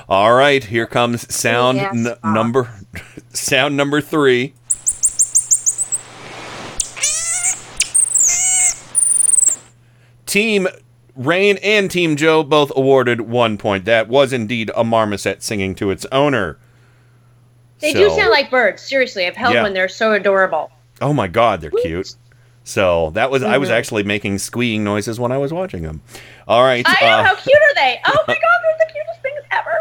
all 0.08 0.34
right, 0.34 0.62
here 0.64 0.86
comes 0.86 1.32
sound 1.34 1.78
Yes, 1.78 1.94
n- 1.94 2.16
number 2.32 2.68
sound 3.30 3.76
number 3.76 4.00
three. 4.00 4.54
Team 10.26 10.66
Rain 11.16 11.58
and 11.62 11.90
Team 11.90 12.16
Joe 12.16 12.42
both 12.42 12.72
awarded 12.74 13.20
one 13.22 13.56
point. 13.56 13.84
That 13.84 14.08
was 14.08 14.32
indeed 14.32 14.70
a 14.76 14.82
marmoset 14.84 15.42
singing 15.42 15.74
to 15.76 15.90
its 15.90 16.04
owner. 16.10 16.58
They 17.80 17.92
do 17.92 18.08
sound 18.10 18.30
like 18.30 18.50
birds. 18.50 18.82
Seriously, 18.82 19.26
I've 19.26 19.36
held 19.36 19.54
Yeah. 19.54 19.62
one. 19.62 19.74
They're 19.74 19.88
so 19.88 20.12
adorable. 20.12 20.70
Oh 21.00 21.12
my 21.12 21.28
God, 21.28 21.60
they're 21.60 21.70
cute. 21.70 22.14
So 22.64 23.10
that 23.10 23.30
was 23.30 23.42
I 23.42 23.58
was 23.58 23.68
Mhm. 23.68 23.72
actually 23.72 24.02
making 24.04 24.38
squeaking 24.38 24.84
noises 24.84 25.20
when 25.20 25.30
I 25.32 25.36
was 25.38 25.52
watching 25.52 25.82
them. 25.82 26.00
All 26.48 26.62
right, 26.64 26.84
I 26.88 26.96
know. 27.00 27.06
uh, 27.08 27.24
How 27.24 27.34
cute 27.34 27.56
are 27.56 27.74
they? 27.74 28.00
Oh 28.06 28.18
my 28.26 28.34
god, 28.34 28.40
they're 28.62 28.86
the 28.86 28.92
cutest 28.92 29.22
things 29.22 29.40
ever. 29.52 29.78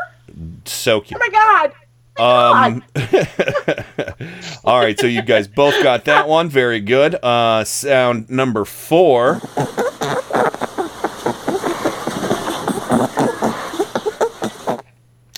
so 0.65 0.99
cute. 1.01 1.19
Oh 1.21 1.25
my 1.25 1.29
god. 1.31 1.73
Um, 2.15 2.83
all 4.65 4.79
right, 4.79 4.99
so 4.99 5.07
you 5.07 5.21
guys 5.23 5.47
both 5.47 5.81
got 5.81 6.05
that 6.05 6.27
one. 6.27 6.47
Very 6.49 6.79
good. 6.79 7.15
Uh, 7.23 7.63
sound 7.63 8.29
number 8.29 8.65
four. 8.65 9.41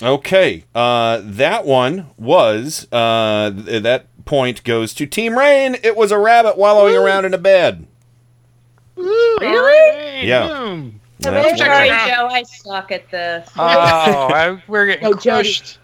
Okay, 0.02 0.64
uh, 0.74 1.22
that 1.24 1.64
one 1.64 2.08
was 2.18 2.86
uh, 2.92 3.50
th- 3.50 3.82
that 3.82 4.08
point 4.26 4.62
goes 4.64 4.92
to 4.94 5.06
Team 5.06 5.38
Rain. 5.38 5.76
It 5.82 5.96
was 5.96 6.12
a 6.12 6.18
rabbit 6.18 6.58
wallowing 6.58 6.94
around 6.94 7.24
in 7.24 7.32
a 7.32 7.38
bed. 7.38 7.86
Really? 8.96 10.26
Yeah. 10.26 10.48
Boom. 10.48 11.00
That's 11.20 11.58
Sorry, 11.58 11.88
Joe. 11.88 12.28
I 12.30 12.42
suck 12.42 12.92
at 12.92 13.10
this. 13.10 13.48
Oh, 13.56 13.62
I, 13.62 14.62
we're 14.68 14.86
getting 14.86 15.04
No, 15.04 15.14
Jody. 15.14 15.48
crushed. 15.48 15.78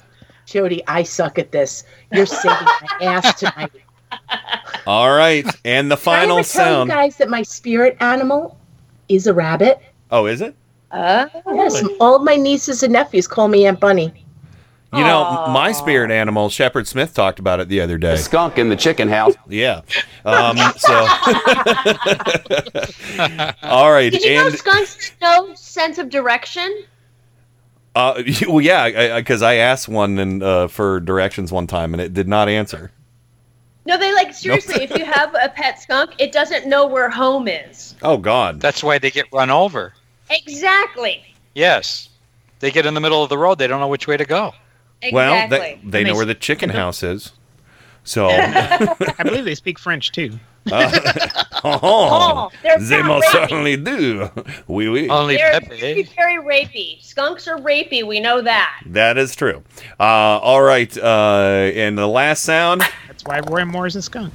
Jody, 0.47 0.83
I 0.87 1.03
suck 1.03 1.39
at 1.39 1.51
this. 1.53 1.85
You're 2.13 2.27
saving 2.27 2.57
my 2.67 2.89
ass 3.07 3.39
tonight. 3.41 3.73
All 4.87 5.15
right, 5.17 5.47
and 5.65 5.91
the 5.91 5.97
Did 5.97 6.03
I 6.03 6.05
final 6.05 6.39
ever 6.39 6.49
tell 6.49 6.65
sound. 6.85 6.91
you 6.91 6.95
guys 6.97 7.17
that 7.17 7.31
my 7.31 7.43
spirit 7.43 7.97
animal 8.01 8.59
is 9.09 9.27
a 9.27 9.33
rabbit? 9.33 9.81
Oh, 10.11 10.27
is 10.27 10.43
it? 10.43 10.55
Uh, 10.91 11.27
Yes, 11.55 11.83
all 12.01 12.17
of 12.17 12.23
my 12.23 12.37
nieces 12.37 12.83
and 12.83 12.93
nephews 12.93 13.27
call 13.27 13.49
me 13.49 13.67
Aunt 13.67 13.81
Bunny. 13.81 14.13
You 14.93 15.05
know, 15.05 15.47
my 15.49 15.73
spirit 15.73 16.11
animal, 16.11 16.51
Shepard 16.51 16.87
Smith, 16.87 17.15
talked 17.15 17.39
about 17.39 17.61
it 17.61 17.69
the 17.69 17.81
other 17.81 17.97
day. 17.97 18.17
skunk 18.17 18.59
in 18.59 18.69
the 18.69 18.77
chicken 18.77 19.09
house. 19.09 19.35
Yeah. 19.49 19.81
Um, 20.27 20.59
so. 20.77 20.95
All 23.63 23.91
right, 23.91 24.13
Did 24.13 24.23
you 24.23 24.35
know 24.35 24.51
skunks 24.51 25.09
have 25.09 25.21
no 25.23 25.55
sense 25.55 25.97
of 25.97 26.11
direction? 26.11 26.85
uh, 27.95 28.23
well, 28.47 28.61
yeah, 28.61 29.19
because 29.19 29.41
I, 29.41 29.55
asked 29.55 29.89
one 29.89 30.19
and 30.19 30.43
uh, 30.43 30.69
for 30.69 31.01
directions 31.01 31.51
one 31.51 31.67
time, 31.67 31.95
and 31.95 32.01
it 32.01 32.13
did 32.13 32.29
not 32.29 32.49
answer. 32.49 32.91
No, 33.85 33.99
they 33.99 34.15
like 34.15 34.35
seriously. 34.35 34.85
if 34.85 34.97
you 34.97 35.05
have 35.05 35.35
a 35.35 35.49
pet 35.49 35.81
skunk, 35.81 36.13
it 36.19 36.33
doesn't 36.33 36.67
know 36.67 36.87
where 36.87 37.11
home 37.11 37.49
is. 37.49 37.95
Oh 38.03 38.17
God. 38.17 38.61
That's 38.61 38.83
why 38.83 38.99
they 38.99 39.11
get 39.11 39.27
run 39.33 39.51
over. 39.51 39.93
Exactly. 40.31 41.23
Yes. 41.55 42.09
They 42.61 42.71
get 42.71 42.87
in 42.87 42.95
the 42.95 43.01
middle 43.01 43.23
of 43.23 43.29
the 43.29 43.39
road. 43.39 43.59
They 43.59 43.67
don't 43.67 43.81
know 43.81 43.89
which 43.89 44.07
way 44.07 44.17
to 44.17 44.25
go. 44.25 44.55
Well, 45.13 45.35
Exactly. 45.45 45.81
they, 45.83 46.05
they 46.05 46.05
know 46.11 46.15
where 46.17 46.27
the 46.27 46.35
chicken 46.35 46.71
house 46.71 47.03
is. 47.03 47.33
So. 48.05 48.29
I 48.31 49.23
believe 49.25 49.45
they 49.45 49.55
speak 49.55 49.79
French 49.79 50.13
too. 50.13 50.39
uh, 50.71 50.91
oh, 51.65 51.81
Oh, 51.83 52.51
they're 52.63 52.79
they 52.79 52.99
not 52.99 53.07
most 53.07 53.27
rapey. 53.27 53.33
certainly 53.33 53.77
do. 53.77 54.31
Oui, 54.69 54.89
oui. 54.89 55.09
Only 55.09 55.37
They're 55.37 55.61
Pepe. 55.61 55.81
very, 55.81 56.03
very 56.17 56.37
rapey. 56.37 57.03
Skunks 57.03 57.49
are 57.49 57.59
rapey. 57.59 58.07
We 58.07 58.21
know 58.21 58.41
that. 58.43 58.81
That 58.87 59.19
is 59.19 59.35
true. 59.35 59.63
Uh, 59.99 60.03
all 60.05 60.63
right, 60.63 60.97
uh, 60.97 61.71
and 61.75 61.99
the 61.99 62.07
last 62.07 62.43
sound. 62.45 62.83
That's 63.09 63.25
why 63.25 63.41
Roy 63.41 63.65
Moore 63.65 63.87
is 63.87 63.97
a 63.97 64.03
skunk. 64.03 64.33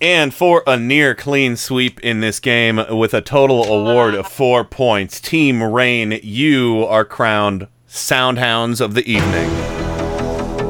And 0.00 0.34
for 0.34 0.62
a 0.66 0.76
near 0.76 1.14
clean 1.14 1.56
sweep 1.56 2.00
in 2.00 2.20
this 2.20 2.38
game 2.38 2.84
with 2.90 3.14
a 3.14 3.22
total 3.22 3.64
award 3.64 4.14
of 4.14 4.26
four 4.26 4.62
points, 4.62 5.20
Team 5.20 5.62
Rain, 5.62 6.20
you 6.22 6.84
are 6.84 7.04
crowned 7.04 7.66
Soundhounds 7.88 8.82
of 8.82 8.92
the 8.92 9.10
evening. 9.10 9.48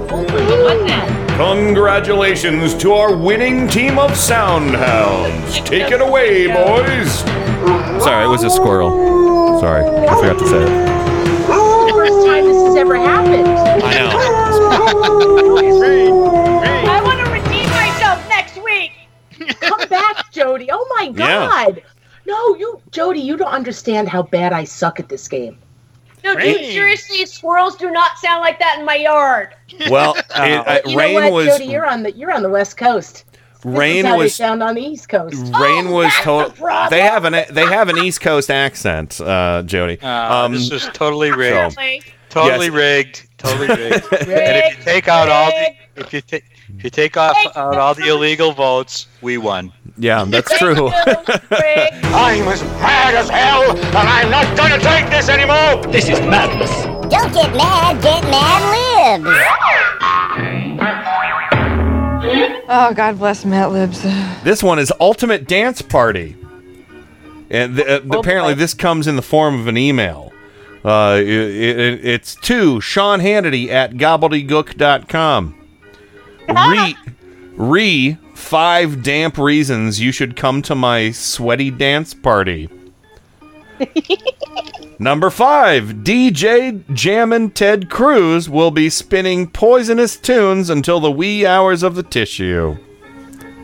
What 0.09 0.87
then? 0.87 1.27
Congratulations 1.37 2.75
to 2.77 2.93
our 2.93 3.17
winning 3.17 3.67
team 3.67 3.99
of 3.99 4.13
Soundhounds. 4.13 5.67
Take 5.67 5.91
it 5.91 6.01
away, 6.01 6.47
boys. 6.47 7.19
Sorry, 8.05 8.27
it 8.27 8.29
was 8.29 8.45
a 8.45 8.51
squirrel. 8.51 9.59
Sorry, 9.59 9.85
I 9.85 10.15
forgot 10.21 10.39
to 10.39 10.47
say 10.47 10.63
it. 10.63 10.87
First 11.93 12.27
time 12.27 12.45
this 12.45 12.63
has 12.65 12.77
ever 12.77 12.95
happened. 12.95 13.49
I 13.83 13.95
know. 13.95 15.63
Come 19.89 20.01
back, 20.15 20.33
Jody. 20.33 20.69
Oh 20.71 20.87
my 20.99 21.11
Yeah. 21.15 21.49
god. 21.49 21.83
No, 22.27 22.57
you, 22.57 22.81
Jody, 22.91 23.21
you 23.21 23.37
don't 23.37 23.53
understand 23.53 24.09
how 24.09 24.23
bad 24.23 24.53
I 24.53 24.65
suck 24.65 24.99
at 24.99 25.09
this 25.09 25.29
game. 25.29 25.59
No, 26.25 26.35
dude, 26.35 26.43
Rain. 26.43 26.73
seriously, 26.73 27.25
squirrels 27.27 27.77
do 27.77 27.91
not 27.93 28.19
sound 28.19 28.41
like 28.41 28.59
that 28.59 28.79
in 28.81 28.85
my 28.85 28.97
yard. 28.97 29.55
Well, 29.89 30.17
it, 30.19 30.27
uh, 30.35 30.81
you 30.87 30.99
rain 30.99 31.15
know 31.15 31.31
what, 31.31 31.33
was 31.33 31.47
Jody? 31.47 31.67
You're 31.67 31.87
on 31.87 32.03
the 32.03 32.11
you're 32.13 32.33
on 32.33 32.43
the 32.43 32.49
West 32.49 32.77
Coast. 32.77 33.25
This 33.63 33.65
rain 33.65 33.99
is 33.99 34.05
how 34.07 34.19
was 34.19 34.25
they 34.25 34.45
sound 34.45 34.63
on 34.63 34.75
the 34.75 34.83
East 34.83 35.09
Coast. 35.09 35.37
rain 35.61 35.91
was 35.91 36.13
total. 36.23 36.51
problem. 36.51 36.91
They 36.91 37.03
have 37.03 37.25
an 37.25 37.45
they 37.51 37.65
have 37.67 37.89
an 37.89 37.99
East 37.99 38.21
Coast 38.21 38.51
accent, 38.51 39.21
uh, 39.21 39.63
Jody. 39.65 39.99
Uh, 40.03 40.49
this 40.49 40.71
is 40.73 40.85
totally 40.93 41.31
rigged. 41.31 41.75
so- 41.75 41.99
Totally 42.29 42.67
Yes. 42.67 42.75
rigged. 42.75 43.29
Totally 43.39 43.69
rigged. 43.69 44.13
and 44.13 44.31
if 44.67 44.79
you 44.79 44.85
take 44.85 45.07
out 45.09 45.29
all 45.29 45.51
the 45.51 45.75
if 46.03 46.13
you 46.13 46.21
take 46.21 46.45
if 46.77 46.85
you 46.85 46.91
take 46.91 47.17
off 47.17 47.37
out 47.57 47.77
all 47.77 47.95
the 47.95 48.09
illegal 48.09 48.53
votes, 48.53 49.07
we 49.23 49.39
won. 49.39 49.73
Yeah, 49.99 50.25
that's 50.25 50.57
true. 50.59 50.89
I'm 50.93 52.47
as 52.49 52.63
mad 52.63 53.15
as 53.15 53.29
hell, 53.29 53.71
and 53.77 53.97
I'm 53.97 54.31
not 54.31 54.57
gonna 54.57 54.79
take 54.79 55.09
this 55.11 55.29
anymore! 55.29 55.83
This 55.93 56.09
is 56.09 56.21
madness. 56.21 56.71
Don't 57.11 57.33
get 57.33 57.55
mad, 57.57 58.03
get 58.03 58.23
mad 58.25 59.21
libs. 59.23 59.39
Oh, 62.69 62.93
God 62.95 63.19
bless 63.19 63.45
Mad 63.45 63.67
Libs. 63.67 64.03
This 64.43 64.61
one 64.63 64.81
is 64.81 64.93
Ultimate 64.99 65.47
Dance 65.47 65.81
Party. 65.83 66.37
And 67.49 67.77
th- 67.77 67.87
uh, 67.87 68.01
apparently, 68.19 68.55
this 68.55 68.75
comes 68.75 69.07
in 69.07 69.15
the 69.15 69.23
form 69.23 69.61
of 69.61 69.69
an 69.69 69.77
email. 69.77 70.33
Uh, 70.85 71.17
it, 71.21 71.29
it, 71.29 72.05
it's 72.05 72.35
to 72.37 72.81
Sean 72.81 73.21
Hannity 73.21 73.69
at 73.69 73.93
gobbledygook.com. 73.93 75.55
Re, 76.49 76.97
re 77.57 78.19
five 78.35 79.03
damp 79.03 79.39
reasons 79.39 80.01
you 80.01 80.13
should 80.13 80.37
come 80.37 80.63
to 80.63 80.75
my 80.75 81.11
sweaty 81.11 81.71
dance 81.71 82.15
party. 82.15 82.69
Number 84.99 85.29
five, 85.29 85.85
DJ 86.05 86.83
Jammin' 86.95 87.51
Ted 87.51 87.91
Cruz 87.91 88.49
will 88.49 88.71
be 88.71 88.89
spinning 88.89 89.47
poisonous 89.47 90.17
tunes 90.17 90.71
until 90.71 91.01
the 91.01 91.11
wee 91.11 91.45
hours 91.45 91.83
of 91.83 91.97
the 91.97 92.03
tissue. 92.03 92.79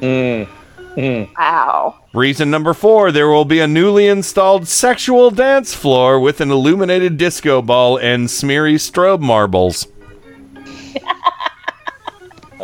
Mm, 0.01 0.47
mm. 0.95 1.29
Wow. 1.39 2.01
Reason 2.13 2.51
number 2.51 2.75
four 2.75 3.11
there 3.11 3.29
will 3.29 3.47
be 3.47 3.61
a 3.61 3.67
newly 3.67 4.09
installed 4.09 4.69
sexual 4.69 5.31
dance 5.31 5.73
floor 5.73 6.21
with 6.21 6.43
an 6.43 6.51
illuminated 6.51 7.17
disco 7.17 7.63
ball 7.63 7.97
and 7.97 8.29
smeary 8.29 8.75
strobe 8.75 9.21
marbles. 9.21 9.87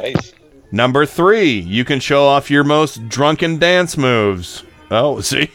Nice. 0.03 0.33
Number 0.71 1.07
three, 1.07 1.53
you 1.61 1.85
can 1.85 1.99
show 2.01 2.25
off 2.27 2.51
your 2.51 2.65
most 2.65 3.09
drunken 3.09 3.59
dance 3.59 3.97
moves. 3.97 4.65
Oh, 4.91 5.21
see? 5.23 5.51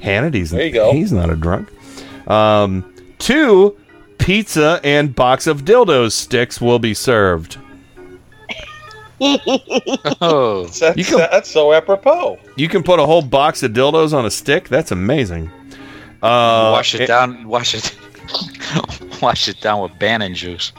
Hannity's 0.00 0.50
There 0.50 0.64
you 0.66 0.72
go. 0.72 0.92
He's 0.92 1.12
not 1.12 1.30
a 1.30 1.36
drunk. 1.36 1.70
Um, 2.28 2.92
two, 3.18 3.76
pizza 4.18 4.80
and 4.84 5.14
box 5.14 5.46
of 5.46 5.64
dildos 5.64 6.12
sticks 6.12 6.60
will 6.60 6.78
be 6.78 6.94
served. 6.94 7.58
Oh, 10.20 10.64
That's, 10.80 10.96
You 10.96 11.04
can- 11.04 11.18
that's 11.30 11.48
so 11.48 11.72
apropos. 11.72 12.40
You 12.56 12.68
can 12.68 12.82
put 12.82 12.98
a 12.98 13.06
whole 13.06 13.22
box 13.22 13.62
of 13.62 13.70
dildos 13.72 14.12
on 14.12 14.26
a 14.26 14.30
stick. 14.32 14.68
That's 14.68 14.90
amazing. 14.90 15.48
Uh, 16.20 16.74
wash 16.74 16.96
it 16.96 17.06
down. 17.06 17.46
Wash 17.46 17.72
it. 17.76 17.96
wash 19.22 19.46
it 19.46 19.60
down 19.60 19.80
with 19.80 19.96
Bannon 20.00 20.34
juice. 20.34 20.72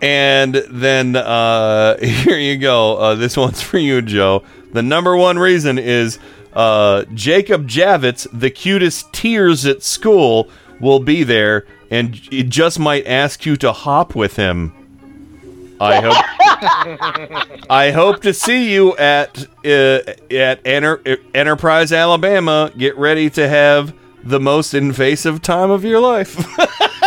And 0.00 0.54
then 0.54 1.16
uh, 1.16 1.98
here 2.02 2.38
you 2.38 2.56
go. 2.58 2.96
Uh, 2.96 3.14
this 3.14 3.36
one's 3.36 3.62
for 3.62 3.78
you, 3.78 4.02
Joe. 4.02 4.44
The 4.72 4.82
number 4.82 5.16
one 5.16 5.38
reason 5.38 5.78
is 5.78 6.18
uh, 6.52 7.04
Jacob 7.14 7.68
Javits, 7.68 8.26
the 8.32 8.50
cutest 8.50 9.12
tears 9.12 9.66
at 9.66 9.82
school, 9.82 10.48
will 10.80 11.00
be 11.00 11.22
there, 11.22 11.66
and 11.90 12.20
it 12.30 12.48
just 12.48 12.78
might 12.78 13.06
ask 13.06 13.46
you 13.46 13.56
to 13.56 13.72
hop 13.72 14.14
with 14.14 14.36
him. 14.36 14.72
I 15.80 16.00
hope. 16.00 17.66
I 17.70 17.90
hope 17.90 18.22
to 18.22 18.32
see 18.32 18.72
you 18.72 18.96
at 18.96 19.46
uh, 19.64 20.00
at 20.30 20.64
Enter- 20.64 21.18
Enterprise, 21.34 21.92
Alabama. 21.92 22.72
Get 22.76 22.96
ready 22.96 23.28
to 23.30 23.48
have 23.48 23.92
the 24.22 24.38
most 24.38 24.74
invasive 24.74 25.42
time 25.42 25.70
of 25.70 25.84
your 25.84 26.00
life. 26.00 26.36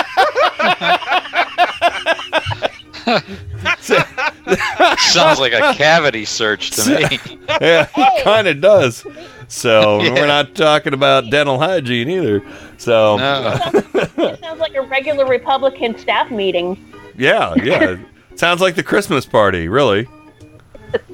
Sounds 4.99 5.39
like 5.39 5.53
a 5.53 5.73
cavity 5.75 6.25
search 6.25 6.71
to 6.71 6.89
me. 6.89 7.19
yeah, 7.61 7.87
it 7.95 8.23
kind 8.23 8.47
of 8.47 8.61
does. 8.61 9.05
So 9.47 9.99
Yeah. 10.01 10.13
we're 10.13 10.27
not 10.27 10.55
talking 10.55 10.93
about 10.93 11.29
dental 11.29 11.59
hygiene 11.59 12.09
either. 12.09 12.41
So 12.77 13.17
No. 13.17 13.59
It 13.93 14.39
sounds 14.39 14.59
like 14.59 14.75
a 14.75 14.81
regular 14.81 15.25
Republican 15.27 15.97
staff 15.97 16.31
meeting. 16.31 16.83
yeah, 17.17 17.53
yeah. 17.63 17.97
Sounds 18.35 18.59
like 18.59 18.75
the 18.75 18.83
Christmas 18.83 19.25
party, 19.25 19.69
really. 19.69 20.09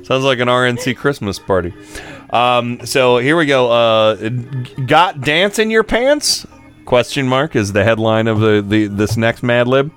Sounds 0.04 0.24
like 0.24 0.40
an 0.40 0.48
RNC 0.48 0.98
Christmas 0.98 1.38
party. 1.38 1.72
Um, 2.32 2.84
so 2.84 3.20
here 3.20 3.38
we 3.38 3.46
go. 3.46 3.70
Uh, 3.72 4.16
got 4.88 5.22
dance 5.22 5.60
in 5.60 5.70
your 5.70 5.84
pants? 5.84 6.48
Question 6.86 7.28
mark 7.28 7.56
is 7.56 7.74
the 7.74 7.84
headline 7.84 8.26
of 8.28 8.40
the, 8.40 8.66
the 8.68 8.88
this 8.88 9.18
next 9.18 9.44
Mad 9.44 9.68
Lib. 9.68 9.92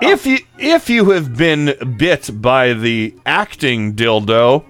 If 0.00 0.26
you 0.26 0.38
if 0.58 0.88
you 0.88 1.10
have 1.10 1.36
been 1.36 1.96
bit 1.98 2.30
by 2.40 2.72
the 2.72 3.14
acting 3.26 3.94
dildo, 3.94 4.64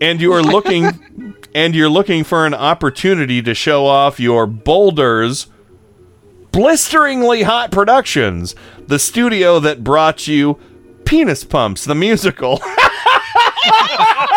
and 0.00 0.20
you 0.20 0.32
are 0.32 0.42
looking 0.54 1.34
and 1.54 1.74
you're 1.74 1.88
looking 1.88 2.24
for 2.24 2.46
an 2.46 2.54
opportunity 2.54 3.40
to 3.42 3.54
show 3.54 3.86
off 3.86 4.18
your 4.18 4.46
boulders, 4.46 5.46
blisteringly 6.50 7.42
hot 7.42 7.70
productions, 7.70 8.54
the 8.86 8.98
studio 8.98 9.60
that 9.60 9.84
brought 9.84 10.26
you 10.26 10.58
Penis 11.04 11.44
Pumps, 11.44 11.84
the 11.84 11.94
musical. 11.94 12.60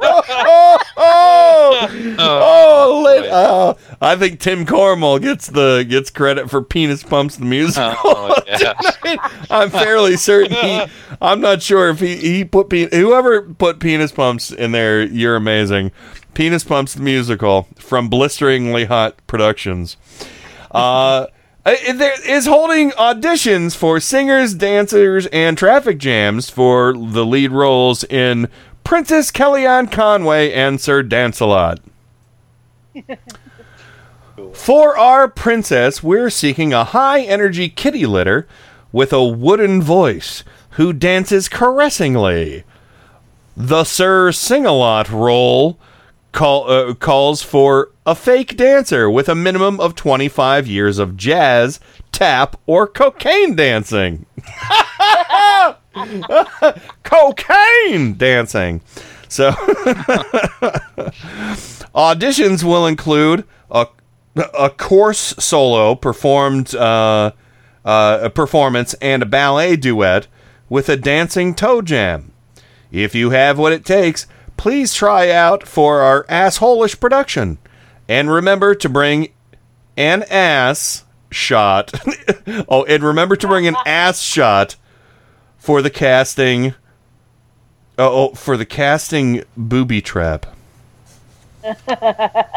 oh, 0.00 0.78
oh, 0.96 2.16
oh, 2.18 3.02
lit- 3.04 3.30
oh, 3.32 3.76
I 4.00 4.16
think 4.16 4.40
Tim 4.40 4.64
Cormel 4.66 5.20
gets 5.20 5.48
the 5.48 5.84
gets 5.88 6.10
credit 6.10 6.50
for 6.50 6.62
Penis 6.62 7.02
Pumps 7.02 7.36
the 7.36 7.44
musical. 7.44 7.92
Oh, 8.04 8.34
yeah. 8.46 8.74
I'm 9.50 9.70
fairly 9.70 10.16
certain 10.16 10.56
he. 10.56 10.82
I'm 11.20 11.40
not 11.40 11.62
sure 11.62 11.88
if 11.90 12.00
he 12.00 12.16
he 12.16 12.44
put 12.44 12.68
pe- 12.70 12.90
whoever 12.90 13.42
put 13.42 13.80
Penis 13.80 14.12
Pumps 14.12 14.50
in 14.50 14.72
there. 14.72 15.02
You're 15.02 15.36
amazing. 15.36 15.92
Penis 16.34 16.64
Pumps 16.64 16.94
the 16.94 17.02
musical 17.02 17.66
from 17.76 18.08
Blisteringly 18.08 18.84
Hot 18.86 19.16
Productions. 19.26 19.96
Uh. 20.70 21.26
Uh, 21.68 22.10
is 22.24 22.46
holding 22.46 22.92
auditions 22.92 23.76
for 23.76 24.00
singers, 24.00 24.54
dancers, 24.54 25.26
and 25.26 25.58
traffic 25.58 25.98
jams 25.98 26.48
for 26.48 26.92
the 26.94 27.26
lead 27.26 27.52
roles 27.52 28.04
in 28.04 28.48
Princess 28.84 29.30
Kellyanne 29.30 29.92
Conway 29.92 30.52
and 30.52 30.80
Sir 30.80 31.02
Dance-A-Lot. 31.02 31.80
For 34.54 34.96
our 34.96 35.28
princess, 35.28 36.02
we're 36.02 36.30
seeking 36.30 36.72
a 36.72 36.84
high 36.84 37.20
energy 37.20 37.68
kitty 37.68 38.06
litter 38.06 38.46
with 38.92 39.12
a 39.12 39.24
wooden 39.24 39.82
voice 39.82 40.44
who 40.70 40.92
dances 40.92 41.48
caressingly. 41.48 42.64
The 43.56 43.84
Sir 43.84 44.32
Sing 44.32 44.64
a 44.64 44.72
Lot 44.72 45.10
role 45.10 45.78
call, 46.32 46.70
uh, 46.70 46.94
calls 46.94 47.42
for 47.42 47.90
a 48.08 48.14
fake 48.14 48.56
dancer 48.56 49.10
with 49.10 49.28
a 49.28 49.34
minimum 49.34 49.78
of 49.78 49.94
25 49.94 50.66
years 50.66 50.98
of 50.98 51.14
jazz, 51.14 51.78
tap, 52.10 52.58
or 52.64 52.86
cocaine 52.86 53.54
dancing. 53.54 54.24
cocaine 57.02 58.14
dancing. 58.14 58.80
So, 59.28 59.50
auditions 61.94 62.64
will 62.64 62.86
include 62.86 63.44
a 63.70 63.88
a 64.58 64.70
course 64.70 65.34
solo 65.38 65.94
performed 65.94 66.74
uh, 66.74 67.32
uh, 67.84 68.20
a 68.22 68.30
performance 68.30 68.94
and 69.02 69.22
a 69.22 69.26
ballet 69.26 69.76
duet 69.76 70.28
with 70.70 70.88
a 70.88 70.96
dancing 70.96 71.54
toe 71.54 71.82
jam. 71.82 72.32
If 72.90 73.14
you 73.14 73.28
have 73.30 73.58
what 73.58 73.74
it 73.74 73.84
takes, 73.84 74.26
please 74.56 74.94
try 74.94 75.30
out 75.30 75.68
for 75.68 76.00
our 76.00 76.24
assholish 76.24 76.98
production, 76.98 77.58
and 78.08 78.30
remember 78.30 78.74
to 78.74 78.88
bring 78.88 79.28
an 79.96 80.24
ass 80.30 81.04
shot. 81.30 81.92
oh, 82.68 82.84
and 82.84 83.02
remember 83.02 83.36
to 83.36 83.46
bring 83.46 83.66
an 83.66 83.76
ass 83.86 84.20
shot 84.20 84.76
for 85.58 85.82
the 85.82 85.90
casting. 85.90 86.74
Oh, 87.98 88.30
oh, 88.30 88.34
for 88.34 88.56
the 88.56 88.66
casting 88.66 89.44
booby 89.56 90.00
trap. 90.00 90.46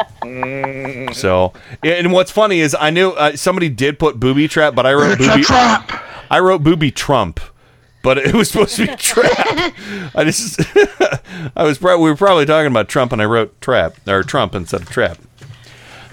So, 1.14 1.52
and 1.84 2.14
what's 2.14 2.30
funny 2.32 2.60
is 2.60 2.76
I 2.80 2.92
knew 2.92 3.10
uh, 3.10 3.36
somebody 3.36 3.68
did 3.70 3.98
put 3.98 4.20
booby 4.20 4.48
trap, 4.48 4.76
but 4.76 4.86
I 4.86 4.94
wrote 4.94 5.18
booby. 5.18 5.42
trap. 5.42 5.92
I 6.30 6.40
wrote 6.40 6.64
booby 6.64 6.92
trump 6.92 7.40
but 8.04 8.18
it 8.18 8.34
was 8.34 8.50
supposed 8.50 8.76
to 8.78 8.88
be 8.88 8.96
trap. 8.96 9.74
I 10.16 10.24
just, 10.24 10.60
I 11.56 11.64
was, 11.64 11.78
prob- 11.78 12.00
we 12.00 12.10
were 12.10 12.16
probably 12.16 12.46
talking 12.46 12.72
about 12.72 12.90
Trump, 12.90 13.12
and 13.12 13.22
I 13.22 13.26
wrote 13.26 13.60
trap 13.62 13.96
or 14.08 14.24
Trump 14.24 14.56
instead 14.56 14.82
of 14.82 14.90
trap. 14.90 15.18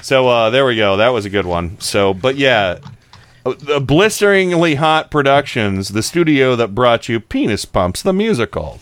So 0.02 0.28
uh, 0.28 0.50
there 0.50 0.64
we 0.66 0.76
go. 0.76 0.96
That 0.96 1.08
was 1.08 1.24
a 1.24 1.30
good 1.30 1.46
one. 1.46 1.80
So, 1.80 2.14
but 2.14 2.36
yeah, 2.36 2.78
the 3.44 3.80
blisteringly 3.80 4.76
hot 4.76 5.10
productions, 5.10 5.88
the 5.88 6.02
studio 6.02 6.56
that 6.56 6.74
brought 6.74 7.08
you 7.08 7.20
Penis 7.20 7.64
Pumps, 7.64 8.02
the 8.02 8.12
musical. 8.12 8.78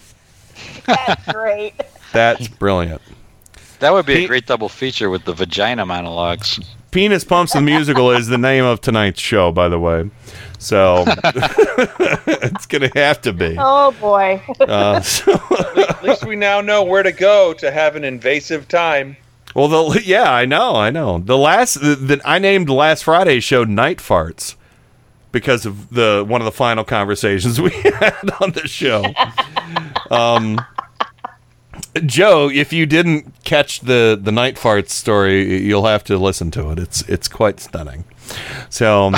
That's 0.86 1.24
great. 1.32 1.74
That's 2.12 2.48
brilliant. 2.48 3.02
That 3.80 3.92
would 3.92 4.06
be 4.06 4.14
Pe- 4.14 4.24
a 4.24 4.28
great 4.28 4.46
double 4.46 4.68
feature 4.68 5.10
with 5.10 5.24
the 5.24 5.34
vagina 5.34 5.84
monologues. 5.84 6.60
Penis 6.90 7.24
Pumps 7.24 7.52
the 7.52 7.60
musical 7.60 8.10
is 8.10 8.26
the 8.28 8.38
name 8.38 8.64
of 8.64 8.80
tonight's 8.80 9.20
show, 9.20 9.52
by 9.52 9.68
the 9.68 9.78
way. 9.78 10.08
So 10.58 11.04
it's 11.26 12.64
gonna 12.64 12.90
have 12.94 13.20
to 13.22 13.34
be. 13.34 13.54
Oh 13.58 13.92
boy. 14.00 14.42
Uh, 14.60 15.00
so, 15.02 15.32
At 15.78 16.02
least 16.02 16.24
we 16.24 16.36
now 16.36 16.62
know 16.62 16.82
where 16.84 17.02
to 17.02 17.12
go 17.12 17.52
to 17.54 17.70
have 17.70 17.96
an 17.96 18.04
invasive 18.04 18.66
time. 18.66 19.16
Well, 19.56 19.68
the 19.88 20.02
yeah, 20.04 20.30
I 20.30 20.44
know, 20.44 20.76
I 20.76 20.90
know. 20.90 21.18
The 21.18 21.38
last 21.38 21.80
the, 21.80 22.20
I 22.24 22.38
named 22.38 22.68
last 22.68 23.04
Friday's 23.04 23.42
show 23.42 23.64
"Night 23.64 23.98
Farts" 23.98 24.54
because 25.32 25.64
of 25.64 25.90
the 25.90 26.24
one 26.28 26.42
of 26.42 26.44
the 26.44 26.52
final 26.52 26.84
conversations 26.84 27.58
we 27.60 27.70
had 27.70 28.30
on 28.40 28.52
the 28.52 28.68
show. 28.68 29.04
Um, 30.10 30.60
Joe, 32.04 32.50
if 32.50 32.72
you 32.72 32.84
didn't 32.84 33.32
catch 33.44 33.80
the 33.80 34.18
the 34.20 34.30
night 34.30 34.56
farts 34.56 34.90
story, 34.90 35.62
you'll 35.62 35.86
have 35.86 36.04
to 36.04 36.18
listen 36.18 36.50
to 36.52 36.70
it. 36.72 36.78
It's 36.78 37.02
it's 37.08 37.28
quite 37.28 37.58
stunning. 37.58 38.04
So 38.68 39.10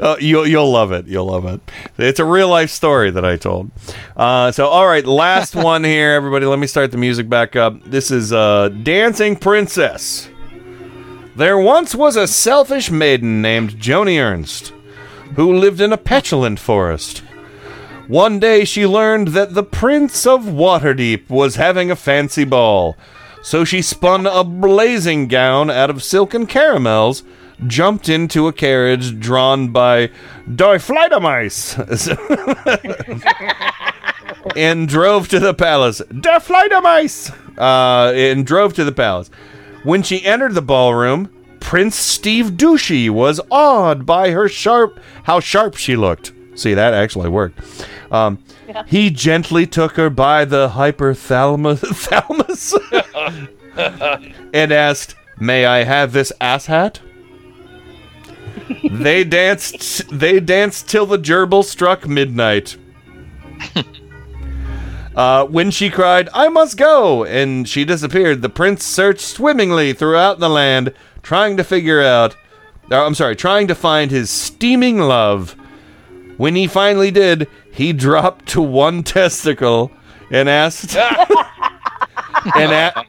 uh, 0.00 0.16
you'll 0.20 0.46
you'll 0.46 0.70
love 0.70 0.92
it. 0.92 1.06
You'll 1.06 1.26
love 1.26 1.46
it. 1.46 1.60
It's 1.98 2.20
a 2.20 2.24
real 2.24 2.48
life 2.48 2.70
story 2.70 3.10
that 3.10 3.24
I 3.24 3.36
told. 3.36 3.70
Uh, 4.16 4.52
so 4.52 4.66
all 4.66 4.86
right, 4.86 5.06
last 5.06 5.56
one 5.72 5.84
here, 5.84 6.12
everybody. 6.12 6.46
Let 6.46 6.58
me 6.58 6.66
start 6.66 6.90
the 6.92 6.98
music 6.98 7.28
back 7.28 7.56
up. 7.56 7.82
This 7.84 8.10
is 8.10 8.32
uh, 8.32 8.68
"Dancing 8.68 9.36
Princess." 9.36 10.28
There 11.36 11.58
once 11.58 11.94
was 11.96 12.14
a 12.16 12.28
selfish 12.28 12.92
maiden 12.92 13.42
named 13.42 13.72
Joni 13.72 14.22
Ernst, 14.22 14.72
who 15.34 15.52
lived 15.52 15.80
in 15.80 15.92
a 15.92 15.96
petulant 15.96 16.60
forest. 16.60 17.24
One 18.06 18.38
day 18.38 18.64
she 18.64 18.86
learned 18.86 19.28
that 19.28 19.54
the 19.54 19.62
Prince 19.64 20.26
of 20.26 20.42
Waterdeep 20.42 21.28
was 21.30 21.56
having 21.56 21.90
a 21.90 21.96
fancy 21.96 22.44
ball, 22.44 22.96
so 23.44 23.62
she 23.62 23.82
spun 23.82 24.26
a 24.26 24.42
blazing 24.42 25.28
gown 25.28 25.70
out 25.70 25.90
of 25.90 26.02
silken 26.02 26.46
caramels, 26.46 27.22
jumped 27.66 28.08
into 28.08 28.48
a 28.48 28.54
carriage 28.54 29.20
drawn 29.20 29.68
by 29.68 30.08
Doiflightermice, 30.48 31.76
and 34.56 34.88
drove 34.88 35.28
to 35.28 35.38
the 35.38 35.52
palace. 35.52 36.00
Doiflightermice! 36.08 37.34
Uh, 37.58 38.14
and 38.14 38.46
drove 38.46 38.72
to 38.74 38.84
the 38.84 38.92
palace. 38.92 39.28
When 39.82 40.02
she 40.02 40.24
entered 40.24 40.54
the 40.54 40.62
ballroom, 40.62 41.30
Prince 41.60 41.96
Steve 41.96 42.52
Douchey 42.52 43.10
was 43.10 43.42
awed 43.50 44.06
by 44.06 44.30
her 44.30 44.48
sharp, 44.48 44.98
how 45.24 45.40
sharp 45.40 45.76
she 45.76 45.96
looked. 45.96 46.32
See, 46.54 46.72
that 46.72 46.94
actually 46.94 47.28
worked. 47.28 47.60
Um, 48.10 48.38
He 48.86 49.10
gently 49.10 49.66
took 49.66 49.96
her 49.96 50.10
by 50.10 50.44
the 50.44 50.70
hypothalamus 50.70 51.82
and 54.54 54.72
asked, 54.72 55.14
"May 55.38 55.66
I 55.66 55.84
have 55.84 56.12
this 56.12 56.32
ass 56.40 56.66
hat?" 56.66 57.00
they 58.90 59.24
danced. 59.24 60.08
They 60.10 60.40
danced 60.40 60.88
till 60.88 61.06
the 61.06 61.18
gerbil 61.18 61.64
struck 61.64 62.06
midnight. 62.06 62.76
Uh, 65.14 65.44
when 65.44 65.70
she 65.70 65.90
cried, 65.90 66.28
I 66.34 66.48
must 66.48 66.76
go, 66.76 67.24
and 67.24 67.68
she 67.68 67.84
disappeared, 67.84 68.42
the 68.42 68.48
prince 68.48 68.84
searched 68.84 69.20
swimmingly 69.20 69.92
throughout 69.92 70.40
the 70.40 70.48
land, 70.48 70.92
trying 71.22 71.56
to 71.56 71.62
figure 71.62 72.02
out, 72.02 72.34
uh, 72.90 73.06
I'm 73.06 73.14
sorry, 73.14 73.36
trying 73.36 73.68
to 73.68 73.76
find 73.76 74.10
his 74.10 74.28
steaming 74.28 74.98
love. 74.98 75.52
When 76.36 76.56
he 76.56 76.66
finally 76.66 77.12
did, 77.12 77.48
he 77.74 77.92
dropped 77.92 78.46
to 78.46 78.62
one 78.62 79.02
testicle 79.02 79.90
and 80.30 80.48
asked, 80.48 80.96
and, 82.56 82.72
a- 82.72 83.04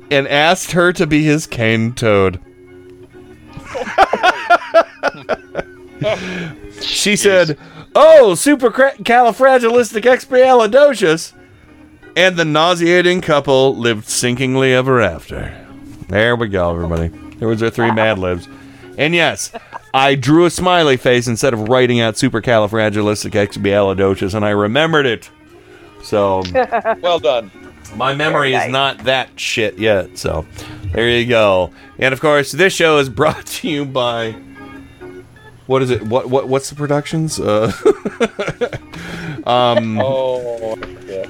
and 0.10 0.26
asked 0.26 0.72
her 0.72 0.92
to 0.94 1.06
be 1.06 1.22
his 1.22 1.46
cane 1.46 1.92
toad. 1.92 2.40
she 6.80 7.16
said, 7.16 7.58
"Oh, 7.94 8.32
supercalifragilisticexpialidocious," 8.34 11.32
and 12.16 12.36
the 12.36 12.44
nauseating 12.44 13.20
couple 13.20 13.76
lived 13.76 14.06
sinkingly 14.06 14.72
ever 14.72 15.00
after. 15.02 15.52
There 16.08 16.36
we 16.36 16.48
go, 16.48 16.70
everybody. 16.70 17.08
There 17.38 17.48
was 17.48 17.60
our 17.62 17.70
three 17.70 17.90
Mad 17.90 18.18
Libs, 18.18 18.48
and 18.96 19.14
yes, 19.14 19.52
I 19.94 20.16
drew 20.16 20.44
a 20.44 20.50
smiley 20.50 20.96
face 20.96 21.28
instead 21.28 21.54
of 21.54 21.68
writing 21.68 22.00
out 22.00 22.14
supercalifragilisticexpialidocious, 22.14 24.34
and 24.34 24.44
I 24.44 24.50
remembered 24.50 25.06
it. 25.06 25.30
So 26.02 26.42
well 27.00 27.18
done. 27.20 27.50
my 27.96 28.14
memory 28.14 28.54
is 28.54 28.68
not 28.70 29.04
that 29.04 29.38
shit 29.40 29.78
yet. 29.78 30.18
So 30.18 30.44
there 30.92 31.08
you 31.08 31.26
go. 31.26 31.70
And 31.98 32.12
of 32.12 32.20
course, 32.20 32.52
this 32.52 32.72
show 32.74 32.98
is 32.98 33.08
brought 33.20 33.46
to 33.46 33.68
you 33.68 33.84
by 33.84 34.32
what 35.66 35.80
is 35.80 35.90
it? 35.90 36.02
What 36.02 36.28
what 36.28 36.48
what's 36.48 36.68
the 36.70 36.76
productions? 36.76 37.38
Uh, 37.40 37.72
um, 39.46 39.98
Oh, 40.00 40.76
yeah. 41.06 41.26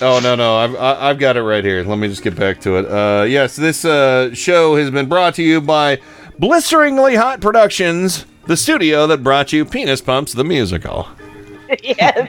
oh 0.00 0.20
no 0.22 0.34
no, 0.36 0.56
I've 0.56 0.74
I- 0.76 1.10
I've 1.10 1.18
got 1.18 1.36
it 1.36 1.42
right 1.42 1.64
here. 1.64 1.82
Let 1.84 1.98
me 1.98 2.08
just 2.08 2.22
get 2.22 2.34
back 2.36 2.60
to 2.62 2.76
it. 2.78 2.86
Uh, 2.86 3.24
yes, 3.24 3.56
this 3.56 3.84
uh, 3.84 4.32
show 4.34 4.76
has 4.76 4.90
been 4.90 5.06
brought 5.08 5.34
to 5.34 5.42
you 5.42 5.60
by 5.60 6.00
Blisteringly 6.38 7.14
Hot 7.14 7.40
Productions, 7.40 8.26
the 8.46 8.56
studio 8.56 9.06
that 9.06 9.22
brought 9.22 9.52
you 9.52 9.64
Penis 9.64 10.00
Pumps 10.00 10.32
the 10.32 10.42
musical. 10.42 11.08
yes. 11.82 12.28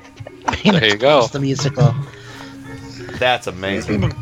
There 0.63 0.85
you 0.85 0.95
go. 0.95 1.25
The 1.25 1.39
musical. 1.39 1.95
That's 3.17 3.47
amazing. 3.47 4.13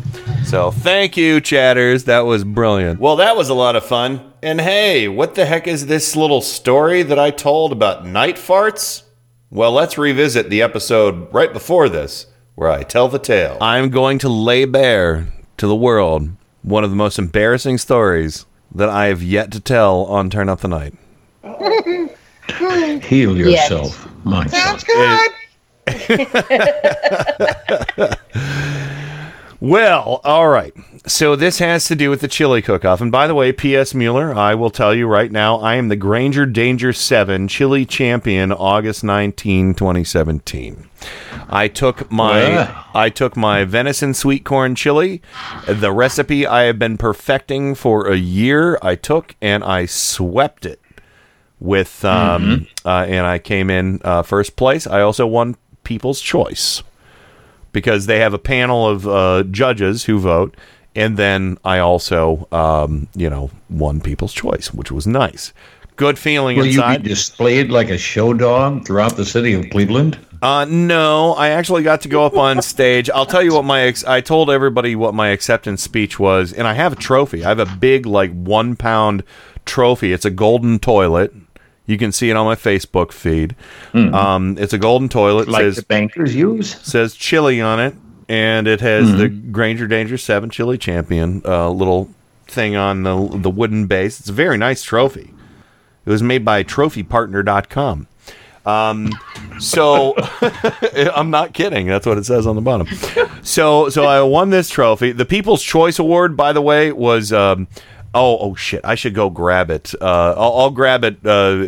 So 0.46 0.72
thank 0.72 1.18
you, 1.18 1.42
chatters. 1.42 2.06
That 2.06 2.22
was 2.22 2.46
brilliant. 2.46 3.02
Well, 3.02 3.18
that 3.18 3.36
was 3.36 3.50
a 3.50 3.54
lot 3.54 3.76
of 3.76 3.86
fun. 3.86 4.32
And 4.42 4.62
hey, 4.62 5.10
what 5.10 5.36
the 5.36 5.46
heck 5.46 5.68
is 5.68 5.88
this 5.88 6.16
little 6.16 6.42
story 6.42 7.04
that 7.04 7.20
I 7.20 7.32
told 7.32 7.74
about 7.74 8.06
night 8.06 8.38
farts? 8.38 9.04
Well, 9.50 9.74
let's 9.74 9.98
revisit 9.98 10.50
the 10.50 10.62
episode 10.62 11.32
right 11.34 11.52
before 11.52 11.90
this, 11.90 12.28
where 12.56 12.72
I 12.72 12.84
tell 12.84 13.10
the 13.10 13.20
tale. 13.20 13.58
I'm 13.60 13.90
going 13.90 14.18
to 14.20 14.30
lay 14.30 14.64
bare 14.64 15.28
to 15.58 15.68
the 15.68 15.76
world 15.76 16.30
one 16.62 16.86
of 16.86 16.90
the 16.90 16.96
most 16.96 17.20
embarrassing 17.20 17.78
stories 17.80 18.46
that 18.76 18.90
I 18.90 19.06
have 19.08 19.24
yet 19.24 19.52
to 19.52 19.60
tell 19.60 20.06
on 20.06 20.30
Turn 20.30 20.50
Up 20.50 20.60
the 20.62 20.68
Night. 20.68 20.94
Heal 23.04 23.38
Yes. 23.38 23.70
yourself, 23.70 24.08
my 24.26 24.46
son. 24.48 24.80
good. 24.86 25.32
Eh. 25.88 28.16
Well, 29.64 30.20
all 30.26 30.50
right. 30.50 30.74
So 31.08 31.38
this 31.38 31.60
has 31.60 31.88
to 31.88 31.96
do 31.96 32.10
with 32.10 32.20
the 32.20 32.28
chili 32.28 32.62
cook-off. 32.62 33.00
And 33.00 33.14
by 33.14 33.28
the 33.28 33.34
way, 33.34 33.54
P.S. 33.54 33.94
Mueller, 33.94 34.36
I 34.36 34.56
will 34.56 34.70
tell 34.70 34.94
you 34.94 35.08
right 35.08 35.32
now, 35.32 35.56
I 35.56 35.76
am 35.76 35.88
the 35.88 35.96
Granger 35.96 36.46
Danger 36.46 36.92
7 36.92 37.48
chili 37.48 37.86
champion 37.86 38.52
August 38.52 39.06
19, 39.06 39.74
2017. 39.74 40.90
I 41.48 41.70
took 41.70 42.12
my. 42.12 42.76
I 42.94 43.10
took 43.10 43.38
my 43.38 43.64
venison 43.64 44.14
sweet 44.14 44.44
corn 44.44 44.76
chili, 44.76 45.22
the 45.66 45.94
recipe 45.94 46.46
I 46.46 46.64
have 46.64 46.78
been 46.78 46.98
perfecting 46.98 47.74
for 47.74 48.12
a 48.12 48.18
year. 48.18 48.78
I 48.82 48.96
took 48.96 49.34
and 49.42 49.64
I 49.64 49.86
swept 49.86 50.66
it 50.66 50.82
with 51.62 52.04
um 52.04 52.68
uh, 52.84 53.06
and 53.08 53.26
I 53.26 53.40
came 53.40 53.70
in 53.70 54.02
uh, 54.04 54.24
first 54.24 54.58
place. 54.58 54.86
I 54.88 55.00
also 55.00 55.26
won 55.26 55.56
People's 55.86 56.20
Choice 56.20 56.84
because 57.74 58.06
they 58.06 58.20
have 58.20 58.34
a 58.34 58.40
panel 58.40 58.88
of 58.88 59.08
uh, 59.08 59.44
judges 59.52 60.06
who 60.06 60.20
vote, 60.20 60.56
and 60.96 61.18
then 61.18 61.58
I 61.66 61.80
also, 61.80 62.48
um, 62.52 63.08
you 63.16 63.30
know, 63.30 63.52
won 63.70 64.00
People's 64.00 64.34
Choice, 64.34 64.74
which 64.74 64.92
was 64.92 65.06
nice. 65.06 65.52
Good 65.96 66.18
feeling 66.18 66.58
Will 66.58 66.66
you 66.66 66.82
be 66.82 66.98
displayed 66.98 67.70
like 67.70 67.90
a 67.90 67.98
show 67.98 68.34
dog 68.34 68.86
throughout 68.86 69.16
the 69.16 69.26
city 69.26 69.54
of 69.54 69.70
Cleveland? 69.70 70.18
Uh, 70.42 70.66
no, 70.66 71.34
I 71.34 71.50
actually 71.50 71.84
got 71.84 72.02
to 72.02 72.10
go 72.10 72.26
up 72.26 72.36
on 72.36 72.62
stage. 72.62 73.10
I'll 73.10 73.26
tell 73.26 73.44
you 73.44 73.54
what 73.54 73.64
my 73.64 73.82
ex- 73.82 74.04
I 74.04 74.20
told 74.20 74.50
everybody 74.50 74.96
what 74.96 75.14
my 75.14 75.30
acceptance 75.30 75.82
speech 75.82 76.20
was, 76.20 76.52
and 76.52 76.68
I 76.68 76.74
have 76.74 76.94
a 76.94 76.96
trophy. 76.96 77.46
I 77.46 77.50
have 77.50 77.60
a 77.60 77.66
big, 77.66 78.06
like 78.06 78.32
one 78.34 78.76
pound 78.76 79.24
trophy. 79.66 80.12
It's 80.14 80.26
a 80.26 80.32
golden 80.32 80.80
toilet. 80.80 81.34
You 81.86 81.98
can 81.98 82.12
see 82.12 82.30
it 82.30 82.36
on 82.38 82.46
my 82.46 82.56
Facebook 82.56 83.12
feed. 83.12 83.56
Um, 83.94 84.58
it's 84.58 84.72
a 84.74 84.78
golden 84.78 85.10
toilet. 85.10 85.48
Like 85.50 85.64
says 85.64 85.76
the 85.78 85.84
bankers 85.84 86.34
use? 86.36 86.76
says 86.82 87.14
chili 87.16 87.60
on 87.60 87.80
it, 87.80 87.94
and 88.30 88.68
it 88.68 88.80
has 88.82 89.12
the 89.18 89.26
Mm-hmm. 89.30 89.52
Granger 89.52 89.88
Danger 89.88 90.18
Seven 90.18 90.50
Chili 90.50 90.78
Champion 90.78 91.42
uh, 91.46 91.70
little 91.70 92.10
thing 92.48 92.76
on 92.76 93.04
the 93.04 93.28
the 93.38 93.50
wooden 93.50 93.88
base. 93.88 94.20
It's 94.22 94.30
a 94.30 94.34
very 94.34 94.58
nice 94.58 94.82
trophy. 94.84 95.34
It 96.06 96.10
was 96.10 96.24
made 96.24 96.44
by 96.46 96.64
TrophyPartner.com. 96.64 98.08
Um, 98.66 99.12
so 99.60 100.16
I'm 101.16 101.30
not 101.32 101.54
kidding. 101.54 101.88
That's 101.88 102.06
what 102.06 102.18
it 102.18 102.26
says 102.26 102.48
on 102.48 102.56
the 102.56 102.62
bottom. 102.62 102.88
So 103.42 103.90
so 103.90 104.06
I 104.06 104.22
won 104.22 104.52
this 104.52 104.70
trophy. 104.70 105.12
The 105.12 105.26
People's 105.26 105.62
Choice 105.64 106.00
Award, 106.00 106.38
by 106.38 106.54
the 106.54 106.62
way, 106.62 106.92
was. 106.94 107.34
Um, 107.34 107.68
Oh, 108.16 108.38
oh 108.38 108.56
shit! 108.56 108.82
I 108.84 108.94
should 108.96 109.16
go 109.16 109.30
grab 109.32 109.72
it. 109.72 109.94
Uh, 110.00 110.34
I'll, 110.38 110.54
I'll 110.60 110.70
grab 110.70 111.04
it 111.04 111.18
uh, 111.26 111.64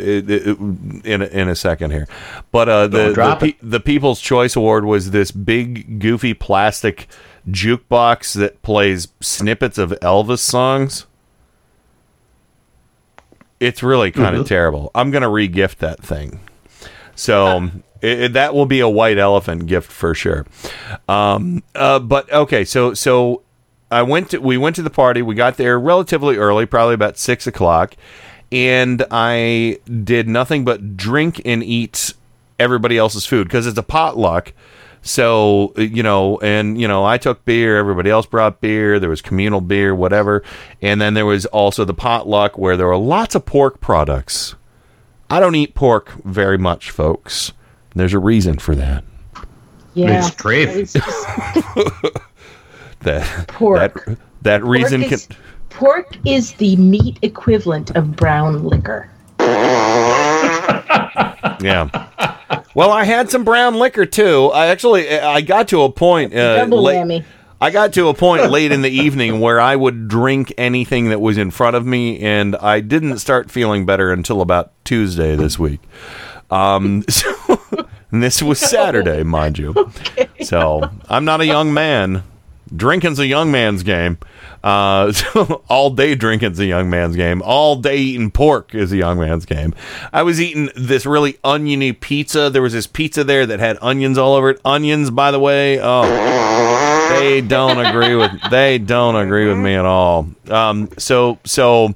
in 1.04 1.22
a, 1.22 1.26
in 1.26 1.48
a 1.48 1.56
second 1.56 1.90
here. 1.90 2.06
But 2.52 2.68
uh, 2.68 2.86
the 2.86 3.12
the, 3.12 3.36
pe- 3.40 3.58
the 3.62 3.80
People's 3.80 4.20
Choice 4.20 4.54
Award 4.54 4.84
was 4.84 5.10
this 5.10 5.30
big 5.32 5.98
goofy 5.98 6.34
plastic 6.34 7.08
jukebox 7.50 8.34
that 8.36 8.62
plays 8.62 9.08
snippets 9.20 9.76
of 9.78 9.90
Elvis 10.02 10.38
songs. 10.38 11.06
It's 13.58 13.82
really 13.82 14.10
kind 14.10 14.36
of 14.36 14.44
Mhm. 14.44 14.48
terrible. 14.48 14.90
I'm 14.94 15.10
gonna 15.10 15.30
re-gift 15.30 15.78
that 15.78 16.02
thing. 16.02 16.40
So 17.14 17.70
it- 18.02 18.34
that 18.34 18.54
will 18.54 18.66
be 18.66 18.80
a 18.80 18.88
white 18.88 19.18
elephant 19.18 19.66
gift 19.66 19.90
for 19.90 20.14
sure. 20.14 20.46
Um, 21.08 21.62
uh, 21.74 21.98
but 22.00 22.30
okay, 22.32 22.64
so 22.64 22.92
so 22.94 23.42
I 23.90 24.02
went 24.02 24.30
to 24.30 24.38
we 24.38 24.58
went 24.58 24.76
to 24.76 24.82
the 24.82 24.90
party. 24.90 25.22
We 25.22 25.34
got 25.34 25.56
there 25.56 25.78
relatively 25.78 26.36
early, 26.36 26.66
probably 26.66 26.94
about 26.94 27.18
six 27.18 27.46
o'clock, 27.46 27.94
and 28.50 29.04
I 29.10 29.78
did 30.04 30.28
nothing 30.28 30.64
but 30.64 30.96
drink 30.96 31.40
and 31.44 31.62
eat 31.62 32.12
everybody 32.58 32.98
else's 32.98 33.26
food 33.26 33.46
because 33.46 33.66
it's 33.66 33.78
a 33.78 33.84
potluck. 33.84 34.52
So 35.02 35.72
you 35.76 36.02
know, 36.02 36.38
and 36.38 36.80
you 36.80 36.88
know, 36.88 37.04
I 37.04 37.16
took 37.16 37.44
beer. 37.44 37.76
Everybody 37.76 38.10
else 38.10 38.26
brought 38.26 38.60
beer. 38.60 38.98
There 38.98 39.10
was 39.10 39.22
communal 39.22 39.60
beer, 39.60 39.94
whatever, 39.94 40.42
and 40.82 41.00
then 41.00 41.14
there 41.14 41.26
was 41.26 41.46
also 41.46 41.84
the 41.84 41.94
potluck 41.94 42.58
where 42.58 42.76
there 42.76 42.88
were 42.88 42.96
lots 42.96 43.36
of 43.36 43.46
pork 43.46 43.80
products. 43.80 44.56
I 45.30 45.38
don't 45.38 45.54
eat 45.54 45.74
pork 45.74 46.12
very 46.24 46.58
much, 46.58 46.90
folks. 46.90 47.52
There's 47.94 48.14
a 48.14 48.18
reason 48.18 48.58
for 48.58 48.74
that. 48.74 49.04
Yeah. 49.94 50.26
It's 50.26 50.30
trafe. 50.34 50.92
That 53.00 53.48
Pork. 53.48 54.04
that 54.04 54.18
that 54.42 54.64
reason 54.64 55.00
pork, 55.02 55.08
can. 55.10 55.14
is, 55.14 55.28
pork 55.70 56.16
is 56.24 56.52
the 56.54 56.76
meat 56.76 57.18
equivalent 57.22 57.90
of 57.96 58.16
brown 58.16 58.64
liquor. 58.64 59.10
Yeah. 61.60 61.88
Well, 62.74 62.92
I 62.92 63.04
had 63.04 63.30
some 63.30 63.44
brown 63.44 63.76
liquor 63.76 64.04
too. 64.04 64.50
I 64.52 64.66
actually 64.66 65.08
I 65.10 65.40
got 65.40 65.68
to 65.68 65.82
a 65.82 65.90
point 65.90 66.34
uh, 66.34 66.56
Double 66.58 66.82
late- 66.82 66.96
whammy. 66.96 67.24
I 67.60 67.70
got 67.70 67.94
to 67.94 68.08
a 68.08 68.14
point 68.14 68.50
late 68.50 68.70
in 68.72 68.82
the 68.82 68.90
evening 68.90 69.40
where 69.40 69.58
I 69.58 69.74
would 69.74 70.08
drink 70.08 70.52
anything 70.58 71.08
that 71.08 71.20
was 71.20 71.38
in 71.38 71.50
front 71.50 71.74
of 71.74 71.86
me, 71.86 72.20
and 72.20 72.54
I 72.56 72.80
didn't 72.80 73.18
start 73.18 73.50
feeling 73.50 73.86
better 73.86 74.12
until 74.12 74.42
about 74.42 74.72
Tuesday 74.84 75.34
this 75.36 75.58
week. 75.58 75.80
Um, 76.50 77.02
so, 77.08 77.34
and 78.10 78.22
this 78.22 78.42
was 78.42 78.58
Saturday, 78.60 79.22
mind 79.22 79.58
you. 79.58 79.90
So 80.42 80.90
I'm 81.08 81.24
not 81.24 81.40
a 81.40 81.46
young 81.46 81.72
man. 81.72 82.22
Drinking's 82.74 83.18
a 83.18 83.26
young 83.26 83.50
man's 83.50 83.82
game. 83.82 84.18
Uh, 84.64 85.12
so 85.12 85.62
all 85.68 85.90
day 85.90 86.14
drinking's 86.14 86.58
a 86.58 86.66
young 86.66 86.90
man's 86.90 87.16
game. 87.16 87.42
All 87.42 87.76
day 87.76 87.96
eating 87.96 88.30
pork 88.30 88.74
is 88.74 88.92
a 88.92 88.96
young 88.96 89.20
man's 89.20 89.46
game. 89.46 89.74
I 90.12 90.22
was 90.22 90.40
eating 90.40 90.70
this 90.74 91.06
really 91.06 91.38
oniony 91.44 91.92
pizza. 91.92 92.50
There 92.50 92.62
was 92.62 92.72
this 92.72 92.86
pizza 92.86 93.22
there 93.22 93.46
that 93.46 93.60
had 93.60 93.78
onions 93.80 94.18
all 94.18 94.34
over 94.34 94.50
it. 94.50 94.60
Onions, 94.64 95.10
by 95.10 95.30
the 95.30 95.38
way. 95.38 95.78
Oh, 95.80 96.02
they 97.20 97.40
don't 97.40 97.78
agree 97.78 98.16
with. 98.16 98.32
They 98.50 98.78
don't 98.78 99.16
agree 99.16 99.46
with 99.46 99.58
me 99.58 99.74
at 99.74 99.84
all. 99.84 100.28
Um, 100.48 100.88
so 100.98 101.38
so 101.44 101.94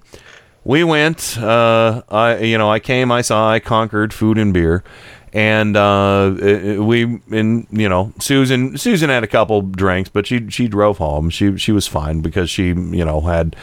we 0.65 0.85
went. 0.85 1.37
Uh, 1.39 2.03
I 2.09 2.39
you 2.39 2.59
know 2.59 2.71
I 2.71 2.79
came. 2.79 3.11
I 3.11 3.23
saw. 3.23 3.51
I 3.51 3.59
conquered 3.59 4.13
food 4.13 4.39
and 4.39 4.55
beer, 4.55 4.85
and 5.33 5.77
uh, 5.77 6.35
we 6.37 7.21
and 7.31 7.67
you 7.71 7.89
know 7.89 8.13
Susan 8.19 8.77
Susan 8.77 9.11
had 9.11 9.23
a 9.23 9.29
couple 9.29 9.63
drinks, 9.63 10.11
but 10.11 10.27
she 10.27 10.49
she 10.51 10.69
drove 10.69 10.99
home. 10.99 11.31
She 11.31 11.57
she 11.57 11.73
was 11.73 11.87
fine 11.87 12.21
because 12.21 12.51
she 12.51 12.69
you 12.69 13.05
know 13.05 13.21
had 13.21 13.55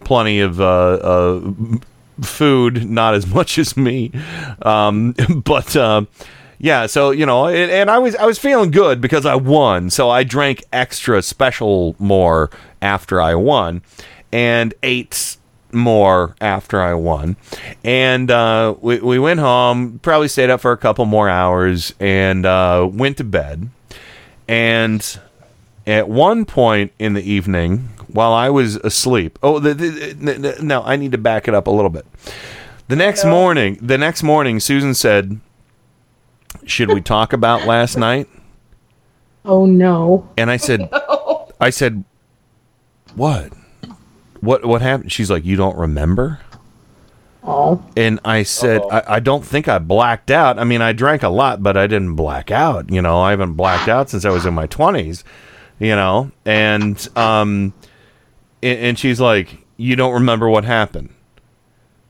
plenty 0.00 0.40
of 0.40 0.60
uh, 0.60 0.64
uh, 0.64 1.52
food, 2.20 2.88
not 2.88 3.14
as 3.14 3.26
much 3.34 3.58
as 3.58 3.76
me, 3.76 4.12
um, 4.62 5.14
but. 5.44 5.76
Uh, 5.76 6.04
yeah, 6.58 6.86
so 6.86 7.10
you 7.10 7.26
know, 7.26 7.48
and 7.48 7.90
I 7.90 7.98
was 7.98 8.16
I 8.16 8.24
was 8.24 8.38
feeling 8.38 8.70
good 8.70 9.00
because 9.00 9.26
I 9.26 9.34
won, 9.34 9.90
so 9.90 10.08
I 10.08 10.24
drank 10.24 10.64
extra 10.72 11.20
special 11.20 11.94
more 11.98 12.48
after 12.80 13.20
I 13.20 13.34
won, 13.34 13.82
and 14.32 14.72
ate 14.82 15.36
more 15.74 16.34
after 16.40 16.80
I 16.80 16.94
won, 16.94 17.36
and 17.82 18.30
uh, 18.30 18.74
we 18.80 18.98
we 19.00 19.18
went 19.18 19.40
home, 19.40 19.98
probably 20.00 20.28
stayed 20.28 20.50
up 20.50 20.60
for 20.60 20.72
a 20.72 20.76
couple 20.76 21.04
more 21.04 21.28
hours, 21.28 21.94
and 22.00 22.46
uh, 22.46 22.88
went 22.90 23.16
to 23.18 23.24
bed, 23.24 23.68
and 24.48 25.20
at 25.86 26.08
one 26.08 26.44
point 26.44 26.92
in 26.98 27.14
the 27.14 27.22
evening, 27.22 27.90
while 28.08 28.32
I 28.32 28.48
was 28.48 28.76
asleep, 28.76 29.38
oh, 29.42 29.58
the, 29.58 29.74
the, 29.74 29.88
the, 30.12 30.62
no, 30.62 30.82
I 30.82 30.96
need 30.96 31.12
to 31.12 31.18
back 31.18 31.48
it 31.48 31.54
up 31.54 31.66
a 31.66 31.70
little 31.70 31.90
bit. 31.90 32.06
The 32.88 32.96
next 32.96 33.24
morning, 33.24 33.78
the 33.80 33.98
next 33.98 34.22
morning, 34.22 34.60
Susan 34.60 34.94
said, 34.94 35.40
"Should 36.64 36.92
we 36.92 37.00
talk 37.00 37.32
about 37.32 37.66
last 37.66 37.96
night?" 37.96 38.28
Oh 39.44 39.66
no. 39.66 40.28
And 40.36 40.50
I 40.50 40.56
said, 40.56 40.88
"I 41.60 41.70
said, 41.70 42.04
what? 43.14 43.52
What? 44.44 44.64
What 44.64 44.82
happened?" 44.82 45.12
She's 45.12 45.30
like, 45.30 45.44
"You 45.44 45.56
don't 45.56 45.76
remember?" 45.76 46.40
Oh. 47.46 47.84
And 47.94 48.20
I 48.24 48.42
said, 48.42 48.80
I, 48.90 49.02
I 49.06 49.20
don't 49.20 49.44
think 49.44 49.68
I 49.68 49.78
blacked 49.78 50.30
out. 50.30 50.58
I 50.58 50.64
mean, 50.64 50.80
I 50.80 50.92
drank 50.94 51.22
a 51.22 51.28
lot, 51.28 51.62
but 51.62 51.76
I 51.76 51.86
didn't 51.86 52.14
black 52.14 52.50
out. 52.50 52.90
You 52.90 53.02
know, 53.02 53.20
I 53.20 53.30
haven't 53.32 53.52
blacked 53.52 53.86
out 53.86 54.08
since 54.08 54.24
I 54.24 54.30
was 54.30 54.46
in 54.46 54.54
my 54.54 54.66
20s, 54.66 55.24
you 55.78 55.94
know? 55.94 56.30
And, 56.46 57.06
um, 57.18 57.74
and, 58.62 58.78
and 58.78 58.98
she's 58.98 59.20
like, 59.20 59.58
You 59.76 59.94
don't 59.94 60.14
remember 60.14 60.48
what 60.48 60.64
happened? 60.64 61.10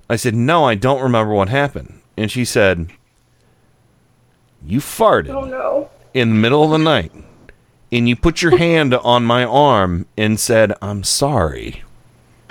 I 0.08 0.14
said, 0.14 0.36
No, 0.36 0.64
I 0.66 0.76
don't 0.76 1.02
remember 1.02 1.32
what 1.34 1.48
happened. 1.48 2.00
And 2.16 2.30
she 2.30 2.44
said, 2.44 2.90
You 4.64 4.78
farted 4.78 5.30
Oh 5.34 5.44
no. 5.46 5.90
in 6.14 6.28
the 6.28 6.36
middle 6.36 6.62
of 6.62 6.70
the 6.70 6.78
night 6.78 7.10
and 7.90 8.08
you 8.08 8.14
put 8.14 8.40
your 8.40 8.56
hand 8.56 8.94
on 8.94 9.24
my 9.24 9.44
arm 9.44 10.06
and 10.16 10.38
said, 10.38 10.74
I'm 10.80 11.02
sorry. 11.02 11.82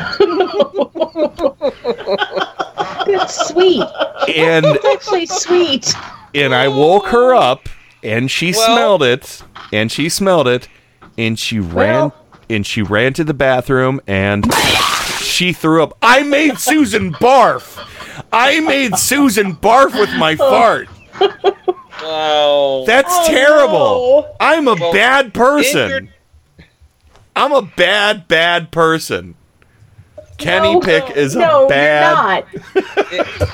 That's 3.05 3.47
sweet. 3.49 3.83
And 4.35 4.65
That's 4.65 4.85
actually 4.85 5.25
sweet. 5.27 5.93
and 6.33 6.53
I 6.55 6.67
woke 6.67 7.07
her 7.07 7.33
up 7.35 7.69
and 8.03 8.29
she 8.29 8.53
smelled 8.53 9.03
it 9.03 9.41
and 9.71 9.91
she 9.91 10.09
smelled 10.09 10.47
it 10.47 10.67
and 11.17 11.37
she 11.37 11.59
ran 11.59 12.11
and 12.49 12.65
she 12.65 12.81
ran 12.81 13.13
to 13.13 13.23
the 13.23 13.33
bathroom 13.33 14.01
and 14.07 14.45
she 15.19 15.53
threw 15.53 15.83
up. 15.83 15.97
I 16.01 16.23
made 16.23 16.57
Susan 16.59 17.13
barf. 17.13 17.79
I 18.31 18.59
made 18.59 18.95
Susan 18.97 19.55
barf 19.55 19.97
with 19.99 20.11
my 20.17 20.35
fart. 20.35 20.87
Wow. 22.01 22.83
That's 22.85 23.09
Oh, 23.11 23.25
terrible. 23.27 24.35
I'm 24.39 24.67
a 24.67 24.75
Well, 24.75 24.91
bad 24.91 25.33
person. 25.33 25.89
your- 25.89 26.01
I'm 27.35 27.51
a 27.51 27.61
bad, 27.63 28.27
bad 28.27 28.71
person. 28.71 29.35
Kenny 30.37 30.73
No, 30.73 30.79
Pick 30.79 31.15
is 31.15 31.35
no, 31.35 31.65
a 31.65 31.69
bad. 31.69 32.45
You're 32.53 32.83
not. 33.39 33.49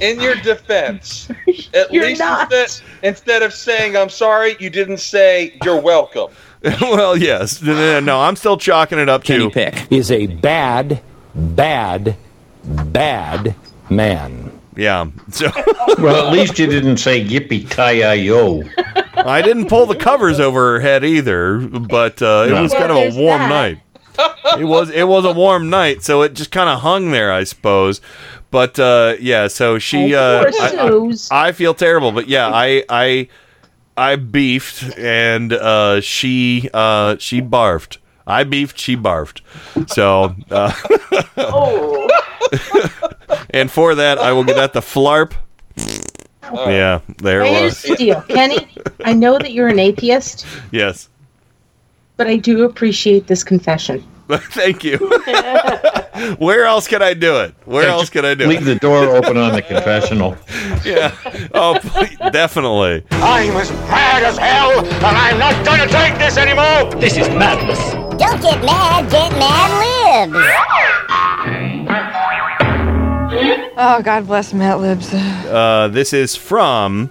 In 0.00 0.20
your 0.20 0.34
defense, 0.36 1.28
at 1.72 1.92
You're 1.92 2.04
least 2.06 2.18
not. 2.20 2.52
Instead, 2.52 2.84
instead 3.02 3.42
of 3.42 3.52
saying 3.54 3.96
I'm 3.96 4.08
sorry, 4.10 4.56
you 4.58 4.68
didn't 4.68 4.98
say 4.98 5.56
you're 5.64 5.80
welcome. 5.80 6.28
well, 6.82 7.16
yes. 7.16 7.62
No, 7.62 7.74
no, 7.74 8.00
no, 8.00 8.20
I'm 8.20 8.36
still 8.36 8.56
chalking 8.56 8.98
it 8.98 9.08
up 9.08 9.22
to 9.24 9.26
Kenny 9.32 9.44
to 9.44 9.50
Pick 9.50 9.92
is 9.92 10.10
a 10.10 10.26
bad, 10.26 11.00
bad, 11.34 12.16
bad 12.64 13.54
man. 13.88 14.50
Yeah. 14.76 15.06
So 15.30 15.50
Well, 15.98 16.26
at 16.26 16.32
least 16.32 16.58
you 16.58 16.66
didn't 16.66 16.96
say 16.96 17.24
yippee 17.24 17.70
ki 17.70 18.24
yo. 18.24 18.62
I 19.14 19.40
didn't 19.42 19.68
pull 19.68 19.86
the 19.86 19.94
covers 19.94 20.40
over 20.40 20.74
her 20.74 20.80
head 20.80 21.04
either, 21.04 21.58
but 21.58 22.20
uh, 22.20 22.46
it 22.48 22.50
No. 22.50 22.62
was 22.62 22.72
Well, 22.72 22.80
kind 22.88 23.08
of 23.08 23.14
a 23.16 23.18
warm 23.20 23.42
that. 23.42 23.48
night. 23.48 23.78
It 24.58 24.64
was 24.64 24.90
it 24.90 25.08
was 25.08 25.24
a 25.24 25.32
warm 25.32 25.68
night, 25.70 26.02
so 26.04 26.22
it 26.22 26.34
just 26.34 26.50
kind 26.52 26.68
of 26.70 26.80
hung 26.80 27.10
there, 27.10 27.32
I 27.32 27.42
suppose. 27.44 28.00
But 28.50 28.78
uh, 28.78 29.16
yeah, 29.18 29.48
so 29.48 29.78
she. 29.80 30.14
Uh, 30.14 30.44
I, 30.60 31.16
I, 31.30 31.48
I 31.48 31.52
feel 31.52 31.74
terrible, 31.74 32.12
but 32.12 32.28
yeah, 32.28 32.48
I 32.52 32.84
I 32.88 33.28
I 33.96 34.16
beefed, 34.16 34.96
and 34.96 35.52
uh, 35.52 36.00
she 36.00 36.70
uh, 36.72 37.16
she 37.18 37.40
barfed. 37.42 37.98
I 38.26 38.44
beefed, 38.44 38.78
she 38.78 38.96
barfed. 38.96 39.40
So, 39.90 40.34
uh, 40.50 40.72
Oh. 41.36 42.08
and 43.50 43.70
for 43.70 43.94
that, 43.96 44.18
I 44.18 44.32
will 44.32 44.44
get 44.44 44.56
at 44.56 44.72
the 44.72 44.80
flarp. 44.80 45.32
Yeah, 46.52 47.00
there 47.18 47.42
it 47.42 47.48
Here's 47.48 47.62
was. 47.62 47.82
the 47.82 47.96
deal, 47.96 48.22
Kenny. 48.22 48.68
I 49.04 49.12
know 49.14 49.38
that 49.38 49.52
you're 49.52 49.68
an 49.68 49.78
atheist, 49.78 50.46
Yes. 50.70 51.08
But 52.16 52.26
I 52.26 52.36
do 52.36 52.64
appreciate 52.64 53.26
this 53.26 53.42
confession. 53.44 54.02
Thank 54.28 54.84
you. 54.84 54.96
Where 56.38 56.64
else 56.64 56.88
can 56.88 57.02
I 57.02 57.12
do 57.12 57.40
it? 57.40 57.54
Where 57.66 57.88
else 57.88 58.08
can 58.08 58.24
I 58.24 58.34
do 58.34 58.46
Leave 58.46 58.62
it? 58.62 58.64
Leave 58.64 58.74
the 58.74 58.80
door 58.80 59.04
open 59.16 59.36
on 59.36 59.52
the 59.52 59.62
confessional. 59.62 60.36
Yeah. 60.84 61.16
Oh, 61.54 61.78
please, 61.80 62.18
definitely. 62.30 63.04
I'm 63.12 63.56
as 63.56 63.70
mad 63.72 64.22
as 64.22 64.36
hell, 64.36 64.84
and 64.84 65.04
I'm 65.04 65.38
not 65.38 65.64
gonna 65.64 65.86
take 65.86 66.18
this 66.18 66.36
anymore. 66.36 66.90
This 67.00 67.16
is 67.16 67.26
madness. 67.30 67.78
Don't 68.18 68.42
get 68.42 68.62
mad, 68.62 69.10
get 69.10 69.32
mad 69.32 70.28
libs. 70.28 70.36
Oh, 73.78 74.02
God 74.04 74.26
bless 74.26 74.52
Mad 74.52 74.74
Libs. 74.74 75.12
Uh, 75.14 75.88
this 75.90 76.12
is 76.12 76.36
from 76.36 77.10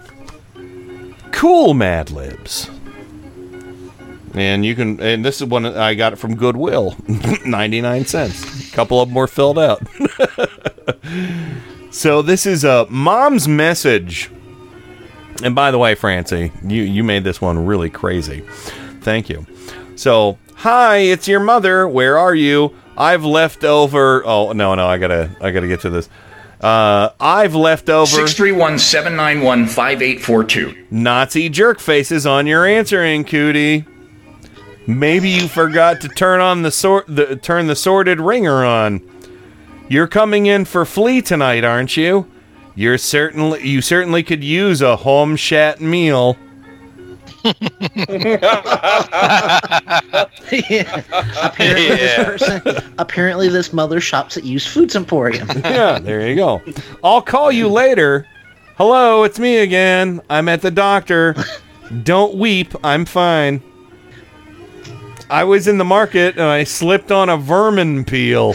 Cool 1.32 1.74
Mad 1.74 2.12
Libs. 2.12 2.70
And 4.36 4.66
you 4.66 4.76
can, 4.76 5.00
and 5.00 5.24
this 5.24 5.42
is 5.42 5.48
one 5.48 5.66
I 5.66 5.94
got 5.94 6.14
it 6.14 6.16
from 6.16 6.36
Goodwill, 6.36 6.96
99 7.46 8.06
cents. 8.06 8.70
A 8.70 8.76
couple 8.76 9.00
of 9.00 9.10
them 9.10 9.16
were 9.16 9.28
filled 9.28 9.60
out. 9.60 9.82
so 11.92 12.22
this 12.22 12.46
is 12.46 12.64
a 12.64 12.88
mom's 12.90 13.48
message. 13.48 14.32
And 15.44 15.54
by 15.54 15.72
the 15.72 15.78
way, 15.78 15.94
Francie, 15.94 16.52
you, 16.64 16.82
you 16.82 17.04
made 17.04 17.24
this 17.24 17.42
one 17.42 17.66
really 17.66 17.90
crazy. 17.90 18.42
Thank 19.02 19.30
you. 19.30 19.46
So, 19.96 20.40
hi, 20.56 20.98
it's 20.98 21.28
your 21.28 21.40
mother. 21.40 21.88
Where 21.88 22.18
are 22.18 22.34
you? 22.34 22.76
I've 22.98 23.26
left 23.26 23.64
over. 23.64 24.26
Oh 24.26 24.52
no, 24.54 24.74
no, 24.76 24.88
I 24.88 24.98
gotta, 24.98 25.36
I 25.42 25.52
gotta 25.52 25.68
get 25.68 25.82
to 25.82 25.90
this. 25.90 26.10
Uh, 26.62 27.10
I've 27.20 27.56
left 27.56 27.90
over 27.90 28.06
631 28.06 28.80
791 28.80 29.66
5842. 29.68 30.88
Nazi 30.92 31.50
jerk 31.50 31.80
faces 31.80 32.26
on 32.26 32.48
your 32.48 32.66
answering, 32.66 33.26
cootie. 33.26 33.86
Maybe 34.86 35.30
you 35.30 35.48
forgot 35.48 36.02
to 36.02 36.10
turn 36.10 36.42
on 36.42 36.62
the 36.62 36.72
sort, 36.72 37.06
the 37.08 37.36
turn 37.36 37.68
the 37.68 37.76
sorted 37.76 38.20
ringer 38.20 38.66
on. 38.66 39.02
You're 39.88 40.08
coming 40.08 40.46
in 40.46 40.66
for 40.66 40.86
flea 40.86 41.22
tonight, 41.22 41.64
aren't 41.64 41.96
you? 41.96 42.30
You're 42.76 42.98
certainly, 42.98 43.68
you 43.68 43.82
certainly 43.82 44.24
could 44.24 44.44
use 44.44 44.82
a 44.82 44.96
home 44.96 45.36
shat 45.36 45.80
meal. 45.80 46.38
Apparently, 47.44 48.40
this 51.90 52.24
person, 52.24 52.62
apparently, 52.98 53.50
this 53.50 53.74
mother 53.74 54.00
shops 54.00 54.38
at 54.38 54.46
Used 54.46 54.70
Foods 54.70 54.96
Emporium. 54.96 55.48
yeah, 55.58 56.00
there 56.00 56.28
you 56.28 56.36
go. 56.36 56.62
I'll 57.04 57.22
call 57.22 57.52
you 57.52 57.68
later. 57.68 58.26
Hello, 58.78 59.24
it's 59.24 59.40
me 59.40 59.58
again. 59.58 60.22
I'm 60.30 60.48
at 60.48 60.62
the 60.62 60.72
doctor. 60.72 61.36
Don't 62.04 62.36
weep. 62.36 62.74
I'm 62.84 63.06
fine. 63.06 63.62
I 65.34 65.44
was 65.46 65.68
in 65.68 65.80
the 65.80 65.84
market 65.84 66.36
and 66.36 66.46
I 66.46 66.64
slipped 66.64 67.12
on 67.12 67.28
a 67.28 67.38
vermin 67.38 68.06
peel. 68.06 68.54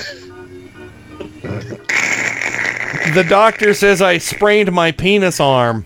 The 3.14 3.26
doctor 3.28 3.74
says 3.74 4.00
I 4.00 4.18
sprained 4.18 4.70
my 4.70 4.92
penis 4.92 5.40
arm. 5.40 5.84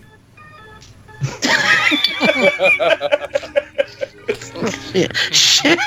Shit. 5.31 5.79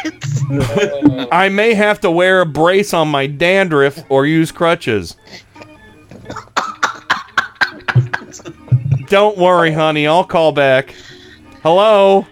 I 1.30 1.50
may 1.52 1.74
have 1.74 2.00
to 2.00 2.10
wear 2.10 2.40
a 2.40 2.46
brace 2.46 2.92
on 2.92 3.06
my 3.06 3.28
dandruff 3.28 4.02
or 4.08 4.26
use 4.26 4.50
crutches. 4.50 5.16
Don't 9.06 9.38
worry, 9.38 9.70
honey. 9.70 10.08
I'll 10.08 10.24
call 10.24 10.50
back. 10.50 10.96
Hello? 11.62 12.26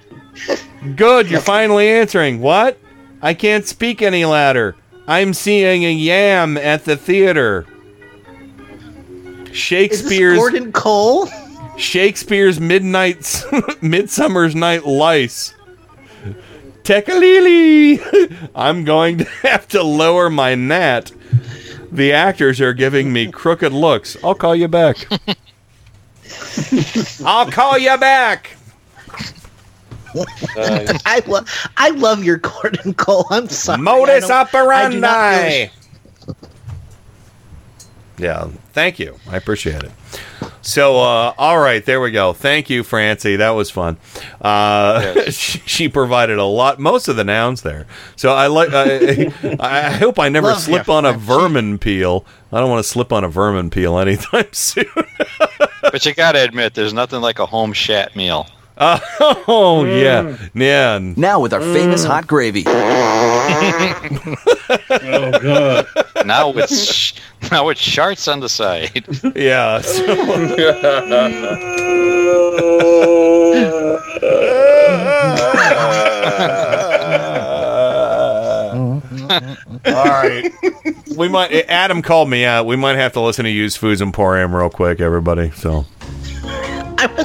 Good, 0.97 1.31
you're 1.31 1.41
finally 1.41 1.89
answering. 1.89 2.41
What? 2.41 2.79
I 3.23 3.35
can't 3.35 3.67
speak 3.67 4.03
any 4.03 4.25
louder. 4.25 4.77
I'm 5.07 5.35
seeing 5.35 5.85
a 5.85 5.93
yam 5.93 6.57
at 6.57 6.85
the 6.85 6.97
theater. 6.97 7.67
Shakespeare's 9.53 10.39
Gordon 10.39 10.73
Cole? 10.73 11.29
Shakespeare's 11.77 12.61
Midnight's 12.61 13.45
Midsummer's 13.83 14.55
Night 14.55 14.87
Lice. 14.87 15.55
Tekalili! 16.83 18.01
I'm 18.55 18.85
going 18.85 19.19
to 19.19 19.25
have 19.43 19.67
to 19.69 19.83
lower 19.83 20.29
my 20.29 20.55
gnat. 20.55 21.13
The 21.91 22.13
actors 22.13 22.61
are 22.61 22.75
giving 22.75 23.13
me 23.13 23.31
crooked 23.31 23.73
looks. 23.73 24.17
I'll 24.23 24.35
call 24.35 24.55
you 24.55 24.69
back. 24.69 24.97
I'll 27.25 27.51
call 27.51 27.79
you 27.79 27.97
back. 27.97 28.57
I 30.57 31.23
love, 31.27 31.69
I 31.77 31.91
love 31.91 32.23
your 32.25 32.37
Gordon 32.39 32.95
Cole. 32.95 33.27
I'm 33.31 33.49
sorry. 33.49 33.83
Modus 33.83 34.31
I 34.31 34.45
don't- 34.45 34.71
I 34.71 34.89
do 34.91 35.01
not 35.01 35.17
operandi. 35.17 35.71
Yeah, 38.17 38.47
thank 38.73 39.01
you. 39.01 39.19
I 39.29 39.37
appreciate 39.37 39.83
it. 39.83 39.91
So, 40.63 40.99
uh, 41.01 41.35
all 41.37 41.59
right, 41.59 41.85
there 41.85 42.01
we 42.01 42.13
go. 42.13 42.33
Thank 42.33 42.71
you, 42.71 42.85
Francie. 42.85 43.35
That 43.35 43.51
was 43.51 43.71
fun. 43.71 43.97
Uh, 44.41 45.23
she, 45.33 45.59
she 45.67 45.89
provided 45.89 46.39
a 46.39 46.45
lot, 46.45 46.79
most 46.79 47.09
of 47.09 47.17
the 47.17 47.25
nouns 47.25 47.63
there. 47.63 47.87
So 48.15 48.33
I 48.33 48.47
like. 48.47 48.69
I, 48.73 49.33
I 49.59 49.91
hope 49.91 50.21
I 50.21 50.29
never 50.29 50.47
Love 50.49 50.61
slip 50.63 50.87
you, 50.87 50.93
on 50.93 51.05
a 51.05 51.13
vermin 51.13 51.77
peel. 51.79 52.25
I 52.53 52.61
don't 52.61 52.71
want 52.71 52.85
to 52.85 52.89
slip 52.89 53.13
on 53.13 53.25
a 53.25 53.29
vermin 53.29 53.69
peel 53.69 53.99
anytime 53.99 54.53
soon. 54.53 54.87
but 55.83 56.07
you 56.07 56.15
gotta 56.15 56.41
admit, 56.45 56.75
there's 56.75 56.93
nothing 56.93 57.21
like 57.21 57.41
a 57.41 57.47
home 57.47 57.73
shat 57.73 58.15
meal. 58.15 58.47
Uh, 58.77 58.99
oh 59.47 59.85
yeah, 59.85 60.37
yeah. 60.53 60.99
Now 61.17 61.39
with 61.41 61.53
our 61.53 61.61
famous 61.61 62.05
hot 62.05 62.27
gravy. 62.27 62.65
oh 62.67 62.73
god. 65.41 65.87
Now 66.27 66.51
with 66.51 66.69
sh- 66.71 67.15
now 67.53 67.67
with 67.67 67.79
sharts 67.79 68.31
on 68.33 68.41
the 68.41 68.49
side. 68.49 69.07
Yeah. 69.37 69.81
All 79.87 80.05
right. 80.05 80.51
We 81.17 81.29
might. 81.29 81.53
Adam 81.69 82.03
called 82.03 82.29
me 82.29 82.45
out. 82.45 82.67
We 82.67 82.77
might 82.77 82.97
have 82.97 83.13
to 83.15 83.21
listen 83.21 83.45
to 83.45 83.51
Used 83.51 83.79
Foods 83.79 84.03
Emporium 84.03 84.55
real 84.55 84.71
quick, 84.71 85.01
everybody. 85.01 85.51
So 85.53 85.87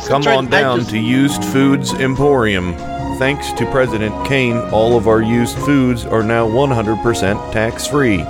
come 0.08 0.28
on 0.28 0.48
I 0.48 0.62
down 0.62 0.80
just- 0.80 0.92
to 0.92 1.00
Used 1.00 1.44
Foods 1.46 1.94
Emporium. 1.94 2.76
Thanks 3.18 3.52
to 3.54 3.66
President 3.70 4.14
Kane, 4.26 4.58
all 4.72 4.96
of 4.96 5.08
our 5.08 5.22
used 5.22 5.58
foods 5.58 6.06
are 6.06 6.24
now 6.24 6.48
100% 6.48 7.52
tax 7.52 7.86
free. 7.86 8.24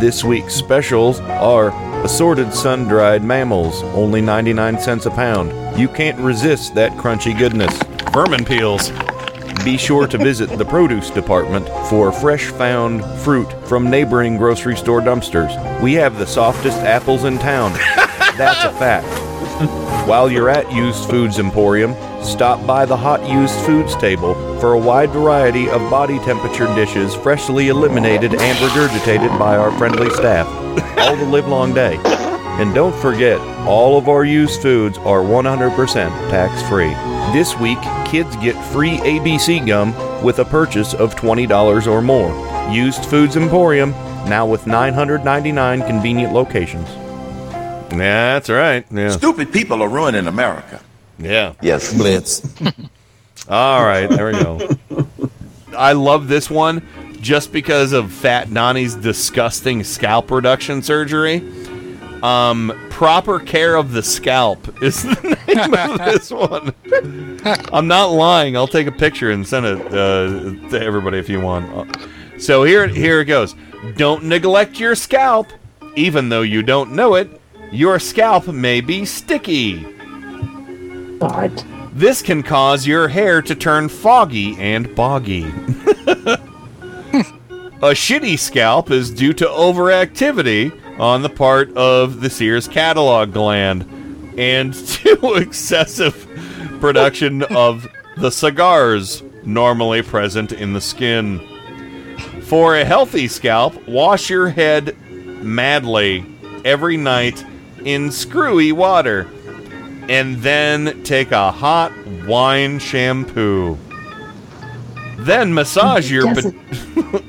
This 0.00 0.24
week's 0.24 0.54
specials 0.54 1.20
are 1.20 1.68
assorted 2.04 2.52
sun 2.52 2.88
dried 2.88 3.22
mammals, 3.22 3.82
only 3.94 4.20
99 4.20 4.80
cents 4.80 5.06
a 5.06 5.10
pound. 5.10 5.52
You 5.78 5.86
can't 5.86 6.18
resist 6.18 6.74
that 6.74 6.90
crunchy 6.92 7.38
goodness. 7.38 7.72
Vermin 8.12 8.44
peels. 8.44 8.90
Be 9.64 9.76
sure 9.76 10.08
to 10.08 10.18
visit 10.18 10.58
the 10.58 10.64
produce 10.64 11.08
department 11.10 11.68
for 11.88 12.10
fresh 12.10 12.46
found 12.46 13.04
fruit 13.20 13.46
from 13.68 13.88
neighboring 13.88 14.36
grocery 14.38 14.76
store 14.76 15.00
dumpsters. 15.00 15.52
We 15.80 15.92
have 15.94 16.18
the 16.18 16.26
softest 16.26 16.78
apples 16.78 17.22
in 17.24 17.38
town. 17.38 17.72
That's 18.36 18.64
a 18.64 18.72
fact. 18.76 19.06
While 20.06 20.30
you're 20.30 20.48
at 20.48 20.72
Used 20.72 21.08
Foods 21.08 21.38
Emporium, 21.38 21.94
stop 22.22 22.66
by 22.66 22.84
the 22.84 22.96
Hot 22.96 23.28
Used 23.28 23.54
Foods 23.60 23.94
table 23.96 24.34
for 24.60 24.72
a 24.72 24.78
wide 24.78 25.10
variety 25.10 25.68
of 25.68 25.80
body 25.90 26.18
temperature 26.20 26.66
dishes 26.74 27.14
freshly 27.14 27.68
eliminated 27.68 28.34
and 28.34 28.58
regurgitated 28.58 29.38
by 29.38 29.56
our 29.56 29.70
friendly 29.78 30.10
staff 30.10 30.46
all 30.98 31.16
the 31.16 31.24
livelong 31.24 31.74
day. 31.74 31.98
And 32.60 32.74
don't 32.74 32.94
forget, 32.96 33.40
all 33.66 33.96
of 33.96 34.08
our 34.08 34.24
used 34.24 34.60
foods 34.60 34.98
are 34.98 35.20
100% 35.20 35.74
tax 36.30 36.68
free. 36.68 36.92
This 37.32 37.56
week, 37.58 37.78
kids 38.06 38.36
get 38.36 38.62
free 38.72 38.98
ABC 38.98 39.66
gum 39.66 39.94
with 40.22 40.38
a 40.38 40.44
purchase 40.44 40.92
of 40.94 41.14
$20 41.14 41.86
or 41.86 42.02
more. 42.02 42.70
Used 42.70 43.04
Foods 43.06 43.36
Emporium, 43.36 43.92
now 44.28 44.46
with 44.46 44.66
999 44.66 45.80
convenient 45.82 46.32
locations. 46.32 46.88
Yeah, 47.92 48.34
that's 48.34 48.48
right. 48.50 48.84
Yeah. 48.90 49.10
Stupid 49.10 49.52
people 49.52 49.82
are 49.82 49.88
ruining 49.88 50.26
America. 50.26 50.80
Yeah. 51.18 51.54
Yes. 51.62 51.92
Blitz. 51.92 52.42
All 53.48 53.84
right, 53.84 54.06
there 54.08 54.26
we 54.26 54.32
go. 54.32 54.68
I 55.76 55.92
love 55.92 56.28
this 56.28 56.48
one 56.50 56.86
just 57.20 57.52
because 57.52 57.92
of 57.92 58.12
Fat 58.12 58.52
Donnie's 58.52 58.94
disgusting 58.94 59.84
scalp 59.84 60.30
reduction 60.30 60.82
surgery. 60.82 61.42
Um, 62.22 62.72
proper 62.88 63.40
care 63.40 63.74
of 63.74 63.92
the 63.92 64.02
scalp 64.02 64.68
is 64.82 65.02
the 65.02 65.36
name 65.48 65.74
of 65.74 65.98
this 66.12 66.30
one. 66.30 66.72
I'm 67.72 67.88
not 67.88 68.06
lying. 68.12 68.56
I'll 68.56 68.68
take 68.68 68.86
a 68.86 68.92
picture 68.92 69.32
and 69.32 69.46
send 69.46 69.66
it 69.66 69.86
uh, 69.88 70.68
to 70.70 70.80
everybody 70.80 71.18
if 71.18 71.28
you 71.28 71.40
want. 71.40 71.68
Uh, 71.72 72.08
So 72.38 72.62
here, 72.64 72.86
here 72.86 73.20
it 73.20 73.24
goes. 73.26 73.54
Don't 73.96 74.24
neglect 74.24 74.78
your 74.78 74.94
scalp, 74.94 75.48
even 75.96 76.28
though 76.28 76.42
you 76.42 76.62
don't 76.62 76.92
know 76.92 77.16
it. 77.16 77.40
Your 77.72 77.98
scalp 77.98 78.48
may 78.48 78.82
be 78.82 79.06
sticky. 79.06 79.80
God. 81.18 81.64
This 81.94 82.20
can 82.20 82.42
cause 82.42 82.86
your 82.86 83.08
hair 83.08 83.40
to 83.40 83.54
turn 83.54 83.88
foggy 83.88 84.56
and 84.58 84.94
boggy. 84.94 85.44
A 87.82 87.94
shitty 87.94 88.38
scalp 88.38 88.90
is 88.90 89.10
due 89.10 89.32
to 89.32 89.46
overactivity 89.46 90.70
on 91.00 91.22
the 91.22 91.28
part 91.30 91.74
of 91.76 92.20
the 92.20 92.28
Sears 92.28 92.68
catalog 92.68 93.32
gland 93.32 93.82
and 94.38 94.74
to 94.88 95.34
excessive 95.34 96.28
production 96.78 97.42
of 97.42 97.88
the 98.18 98.30
cigars 98.30 99.22
normally 99.44 100.02
present 100.02 100.52
in 100.52 100.74
the 100.74 100.80
skin. 100.80 101.40
For 102.42 102.76
a 102.76 102.84
healthy 102.84 103.28
scalp, 103.28 103.88
wash 103.88 104.28
your 104.28 104.50
head 104.50 104.96
madly 105.10 106.26
every 106.64 106.96
night 106.96 107.44
in 107.84 108.10
screwy 108.10 108.72
water 108.72 109.28
and 110.08 110.36
then 110.38 111.02
take 111.04 111.30
a 111.30 111.50
hot 111.50 111.92
wine 112.26 112.78
shampoo. 112.78 113.78
Then 115.18 115.54
massage 115.54 116.10
your. 116.10 116.32
doesn't? 116.34 116.60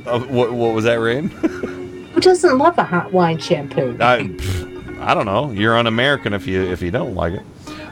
Uh, 0.05 0.19
what, 0.19 0.53
what 0.53 0.73
was 0.73 0.85
that, 0.85 0.95
Rain? 0.95 1.29
Who 1.29 2.19
doesn't 2.21 2.57
love 2.57 2.77
a 2.77 2.83
hot 2.83 3.11
wine 3.11 3.37
shampoo? 3.37 3.97
I, 3.99 4.19
I 4.99 5.13
don't 5.13 5.25
know. 5.25 5.51
You're 5.51 5.77
un-American 5.77 6.33
if 6.33 6.45
you 6.45 6.61
if 6.61 6.81
you 6.81 6.91
don't 6.91 7.15
like 7.15 7.33
it. 7.33 7.41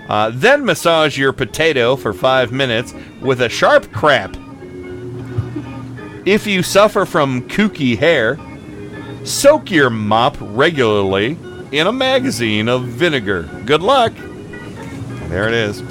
Uh, 0.07 0.29
then 0.33 0.63
massage 0.63 1.17
your 1.17 1.33
potato 1.33 1.95
for 1.95 2.13
five 2.13 2.51
minutes 2.51 2.93
with 3.21 3.41
a 3.41 3.49
sharp 3.49 3.91
crap. 3.91 4.35
If 6.25 6.45
you 6.45 6.63
suffer 6.63 7.05
from 7.05 7.47
kooky 7.49 7.97
hair, 7.97 8.37
soak 9.25 9.71
your 9.71 9.89
mop 9.89 10.37
regularly 10.39 11.37
in 11.71 11.87
a 11.87 11.91
magazine 11.91 12.67
of 12.67 12.83
vinegar. 12.85 13.43
Good 13.65 13.81
luck. 13.81 14.13
There 15.29 15.47
it 15.47 15.53
is. 15.53 15.81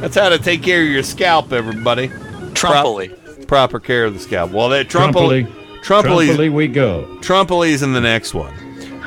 That's 0.00 0.16
how 0.16 0.28
to 0.28 0.38
take 0.38 0.62
care 0.62 0.82
of 0.82 0.88
your 0.88 1.02
scalp, 1.02 1.52
everybody. 1.52 2.08
Trumpily. 2.52 3.08
Prop- 3.36 3.46
proper 3.46 3.80
care 3.80 4.04
of 4.04 4.14
the 4.14 4.20
scalp. 4.20 4.50
Well, 4.50 4.68
that 4.70 4.88
Trumpily, 4.88 5.46
Trumpily. 5.46 5.82
Trumpily, 5.82 6.28
Trumpily 6.36 6.52
we 6.52 6.68
go. 6.68 7.04
Trumpely's 7.20 7.82
in 7.82 7.92
the 7.92 8.00
next 8.00 8.34
one. 8.34 8.54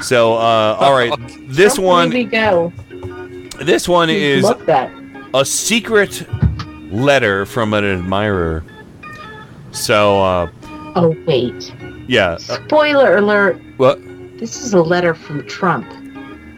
So, 0.01 0.33
uh, 0.35 0.77
all 0.80 0.93
right, 0.93 1.11
this 1.48 1.75
Here 1.75 1.85
one, 1.85 2.09
we 2.11 2.24
go. 2.24 2.72
this 3.59 3.90
one 3.90 4.09
is 4.11 4.43
that. 4.67 4.91
a 5.33 5.43
secret 5.43 6.27
letter 6.91 7.48
from 7.48 7.74
an 7.74 7.83
admirer. 7.83 8.64
So, 9.72 10.22
uh, 10.22 10.51
Oh 10.95 11.16
wait. 11.27 11.74
Yeah. 12.08 12.38
Spoiler 12.38 13.18
alert. 13.18 13.61
what? 13.77 14.00
This 14.40 14.61
is 14.61 14.74
a 14.74 14.82
letter 14.82 15.14
from 15.16 15.48
Trump 15.48 15.88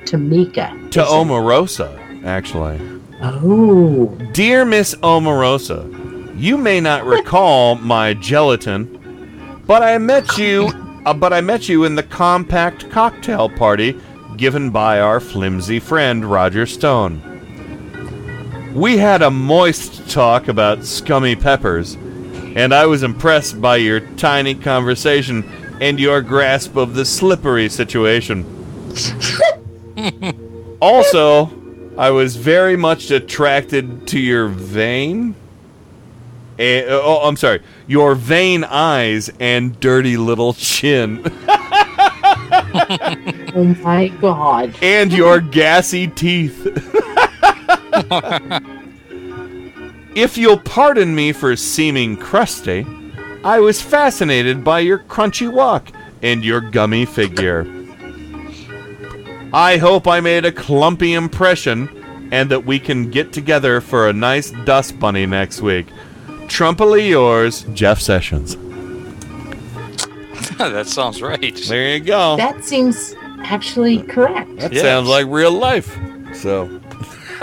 to 0.05 0.17
Mika. 0.17 0.69
To 0.91 1.01
Omarosa, 1.01 2.23
actually. 2.25 2.79
Oh. 3.21 4.07
Dear 4.33 4.65
Miss 4.65 4.95
Omarosa, 4.95 6.39
you 6.39 6.57
may 6.57 6.79
not 6.79 7.05
recall 7.05 7.75
my 7.75 8.13
gelatin, 8.15 9.61
but 9.65 9.83
I 9.83 9.97
met 9.97 10.37
you. 10.37 10.69
Uh, 11.05 11.13
but 11.13 11.31
I 11.31 11.39
met 11.39 11.69
you 11.69 11.85
in 11.85 11.95
the 11.95 12.03
compact 12.03 12.89
cocktail 12.91 13.49
party 13.49 13.99
given 14.35 14.69
by 14.69 14.99
our 14.99 15.19
flimsy 15.19 15.79
friend 15.79 16.25
Roger 16.25 16.65
Stone. 16.65 17.21
We 18.73 18.97
had 18.97 19.21
a 19.21 19.31
moist 19.31 20.09
talk 20.09 20.47
about 20.47 20.85
scummy 20.85 21.35
peppers, 21.35 21.97
and 22.55 22.73
I 22.73 22.85
was 22.85 23.03
impressed 23.03 23.61
by 23.61 23.77
your 23.77 23.99
tiny 23.99 24.55
conversation 24.55 25.43
and 25.81 25.99
your 25.99 26.21
grasp 26.21 26.75
of 26.75 26.95
the 26.95 27.05
slippery 27.05 27.69
situation. 27.69 28.45
also, 30.81 31.51
I 31.97 32.09
was 32.11 32.35
very 32.35 32.75
much 32.75 33.11
attracted 33.11 34.07
to 34.07 34.19
your 34.19 34.47
vein. 34.47 35.35
Eh, 36.57 36.85
oh, 36.89 37.21
I'm 37.27 37.37
sorry. 37.37 37.61
Your 37.87 38.15
vain 38.15 38.63
eyes 38.65 39.29
and 39.39 39.79
dirty 39.79 40.17
little 40.17 40.53
chin. 40.53 41.23
Oh 43.55 43.63
my 43.83 44.09
god. 44.09 44.75
and 44.81 45.11
your 45.11 45.41
gassy 45.41 46.07
teeth. 46.07 46.65
if 50.21 50.37
you'll 50.37 50.59
pardon 50.59 51.15
me 51.15 51.31
for 51.31 51.55
seeming 51.55 52.17
crusty, 52.17 52.85
I 53.43 53.59
was 53.59 53.81
fascinated 53.81 54.63
by 54.63 54.81
your 54.81 54.99
crunchy 54.99 55.51
walk 55.51 55.91
and 56.21 56.43
your 56.43 56.59
gummy 56.59 57.05
figure. 57.05 57.65
I 59.53 59.77
hope 59.77 60.07
I 60.07 60.19
made 60.19 60.45
a 60.45 60.51
clumpy 60.51 61.13
impression 61.13 62.29
and 62.31 62.51
that 62.51 62.65
we 62.65 62.79
can 62.79 63.09
get 63.09 63.31
together 63.33 63.81
for 63.81 64.07
a 64.09 64.13
nice 64.13 64.51
dust 64.51 64.99
bunny 64.99 65.25
next 65.25 65.61
week. 65.61 65.87
Trumpily 66.47 67.09
yours, 67.09 67.63
Jeff 67.73 67.99
Sessions. 68.01 68.55
that 70.57 70.87
sounds 70.87 71.21
right. 71.21 71.55
There 71.67 71.95
you 71.95 72.01
go. 72.01 72.35
That 72.35 72.65
seems 72.65 73.15
actually 73.43 74.03
correct. 74.03 74.57
That 74.57 74.73
Yes. 74.73 74.81
sounds 74.83 75.07
like 75.07 75.25
real 75.27 75.51
life. 75.53 75.97
So, 76.33 76.81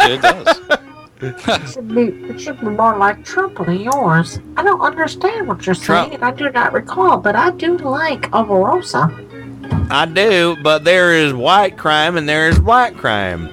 It 0.00 0.20
does. 0.20 0.60
It 1.20 1.68
should 1.72 1.94
be, 1.94 2.02
it 2.28 2.38
should 2.40 2.60
be 2.60 2.66
more 2.66 2.96
like 2.98 3.24
Trumply 3.24 3.82
yours. 3.84 4.38
I 4.56 4.62
don't 4.62 4.80
understand 4.80 5.48
what 5.48 5.64
you're 5.64 5.74
Trump- 5.74 6.10
saying. 6.10 6.22
I 6.22 6.30
do 6.30 6.50
not 6.50 6.72
recall, 6.72 7.16
but 7.18 7.34
I 7.34 7.50
do 7.52 7.78
like 7.78 8.22
Omarosa. 8.32 9.90
I 9.90 10.04
do, 10.06 10.56
but 10.62 10.84
there 10.84 11.14
is 11.14 11.32
white 11.32 11.76
crime 11.78 12.16
and 12.16 12.28
there 12.28 12.48
is 12.48 12.58
black 12.58 12.94
crime. 12.96 13.48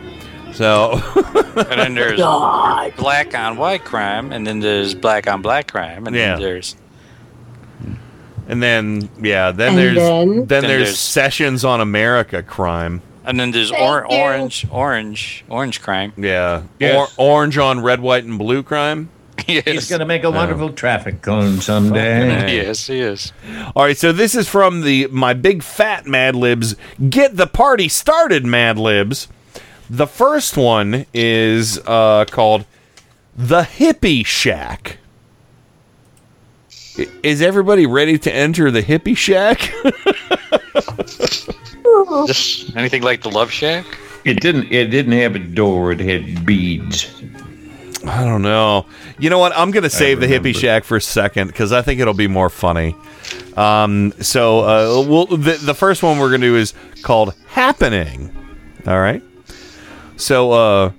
So, 0.54 1.02
And 1.56 1.80
then 1.80 1.96
there's 1.96 2.20
God. 2.20 2.94
black 2.98 3.34
on 3.34 3.58
white 3.58 3.84
crime, 3.86 4.32
and 4.32 4.46
then 4.46 4.60
there's 4.60 4.94
black 4.94 5.28
on 5.28 5.42
black 5.42 5.72
crime, 5.72 6.06
and 6.06 6.16
Yeah. 6.16 6.34
then 6.34 6.42
there's 6.42 6.76
and 8.48 8.62
then 8.62 9.10
yeah, 9.22 9.52
then 9.52 9.70
And 9.70 9.78
there's 9.78 9.96
then- 9.96 10.28
then, 10.30 10.46
Then 10.48 10.62
there's, 10.64 10.70
there's- 10.88 11.00
sessions 11.00 11.64
on 11.64 11.80
America 11.82 12.44
crime. 12.44 13.02
And 13.26 13.40
then 13.40 13.52
there's 13.52 13.72
or- 13.72 14.06
orange, 14.12 14.66
orange, 14.72 15.44
orange 15.50 15.82
crime. 15.82 16.14
Yeah, 16.18 16.64
Yes. 16.80 17.14
or, 17.18 17.24
orange 17.26 17.58
on 17.58 17.82
red, 17.82 18.00
white, 18.02 18.24
and 18.24 18.38
blue 18.40 18.64
crime. 18.64 19.10
yes. 19.48 19.64
He's 19.66 19.90
going 19.90 20.00
to 20.00 20.06
make 20.06 20.24
a 20.24 20.30
wonderful 20.32 20.72
traffic 20.72 21.22
cone 21.22 21.60
someday. 21.60 22.56
Yes, 22.56 22.86
he 22.88 23.00
is. 23.00 23.34
All 23.76 23.84
right, 23.84 23.98
so 23.98 24.12
this 24.12 24.36
is 24.36 24.48
from 24.48 24.82
the 24.82 25.08
my 25.08 25.34
big 25.34 25.64
fat 25.64 26.06
Mad 26.06 26.36
Libs. 26.36 26.76
Get 27.10 27.36
the 27.36 27.48
party 27.48 27.90
started, 27.90 28.46
Mad 28.46 28.78
Libs. 28.78 29.28
The 29.90 30.08
first 30.08 30.56
one 30.56 31.06
is 31.14 31.80
uh, 31.80 32.26
called 32.30 32.66
the 33.36 33.62
Hippie 33.64 34.26
Shack. 34.26 34.98
Is 37.24 37.42
everybody 37.42 37.86
ready 37.88 38.20
to 38.20 38.32
enter 38.34 38.70
the 38.70 38.84
Hippie 38.84 39.18
Shack? 39.18 39.74
Just 42.28 42.76
anything 42.76 43.04
like 43.04 43.22
the 43.22 43.30
Love 43.30 43.52
Shack? 43.52 43.86
It 44.26 44.40
didn't. 44.40 44.72
It 44.72 44.88
didn't 44.88 45.14
have 45.14 45.36
a 45.36 45.40
door. 45.40 45.92
It 45.92 46.00
had 46.00 46.46
beads. 46.46 47.12
I 48.06 48.24
don't 48.26 48.42
know. 48.42 48.86
You 49.18 49.30
know 49.30 49.40
what? 49.40 49.54
I'm 49.56 49.72
going 49.72 49.84
to 49.84 49.90
save 49.90 50.20
the. 50.20 50.28
Hippie 50.28 50.56
Shack 50.56 50.84
for 50.84 50.98
a 50.98 51.02
second 51.02 51.48
because 51.48 51.72
I 51.72 51.82
think 51.82 52.00
it'll 52.02 52.14
be 52.14 52.28
more 52.28 52.50
funny. 52.50 52.96
Um, 53.56 54.14
so 54.20 54.60
uh, 54.60 55.08
we'll, 55.08 55.26
the, 55.28 55.54
the 55.62 55.74
first 55.74 56.04
one 56.04 56.20
we're 56.20 56.30
going 56.30 56.42
to 56.42 56.48
do 56.48 56.56
is 56.56 56.74
called 57.02 57.34
Happening. 57.48 58.36
All 58.86 59.00
right. 59.00 59.24
So 60.18 60.52
uh, 60.52 60.92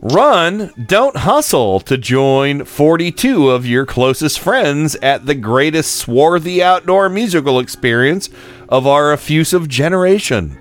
run, 0.00 0.72
don't 0.86 1.16
hustle 1.16 1.80
to 1.80 1.96
join 1.96 2.64
42 2.64 3.50
of 3.50 3.66
your 3.66 3.86
closest 3.86 4.38
friends 4.38 4.96
at 4.96 5.26
the 5.26 5.34
greatest 5.34 5.96
swarthy 5.96 6.62
outdoor 6.62 7.08
musical 7.08 7.58
experience 7.58 8.28
of 8.68 8.86
our 8.86 9.12
effusive 9.12 9.68
generation. 9.68 10.58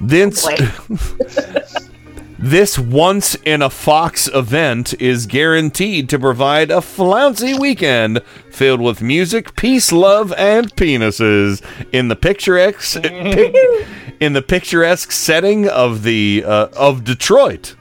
This, 0.00 0.46
this 2.38 2.78
once 2.78 3.36
in 3.44 3.62
a 3.62 3.70
Fox 3.70 4.28
event 4.34 5.00
is 5.00 5.26
guaranteed 5.26 6.08
to 6.08 6.18
provide 6.18 6.70
a 6.72 6.82
flouncy 6.82 7.56
weekend 7.56 8.20
filled 8.50 8.80
with 8.80 9.00
music, 9.00 9.54
peace, 9.54 9.92
love, 9.92 10.32
and 10.32 10.74
penises 10.74 11.62
in 11.92 12.08
the 12.08 12.16
picturesque 12.16 13.00
pic- 13.02 13.54
in 14.20 14.32
the 14.32 14.42
picturesque 14.42 15.12
setting 15.12 15.68
of 15.68 16.02
the 16.02 16.42
uh, 16.44 16.68
of 16.76 17.04
Detroit. 17.04 17.76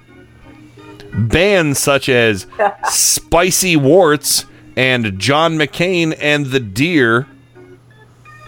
Bands 1.14 1.80
such 1.80 2.08
as 2.08 2.46
Spicy 2.88 3.76
Warts 3.76 4.46
and 4.76 5.20
John 5.20 5.58
McCain 5.58 6.16
and 6.20 6.46
the 6.48 6.60
Deer, 6.60 7.28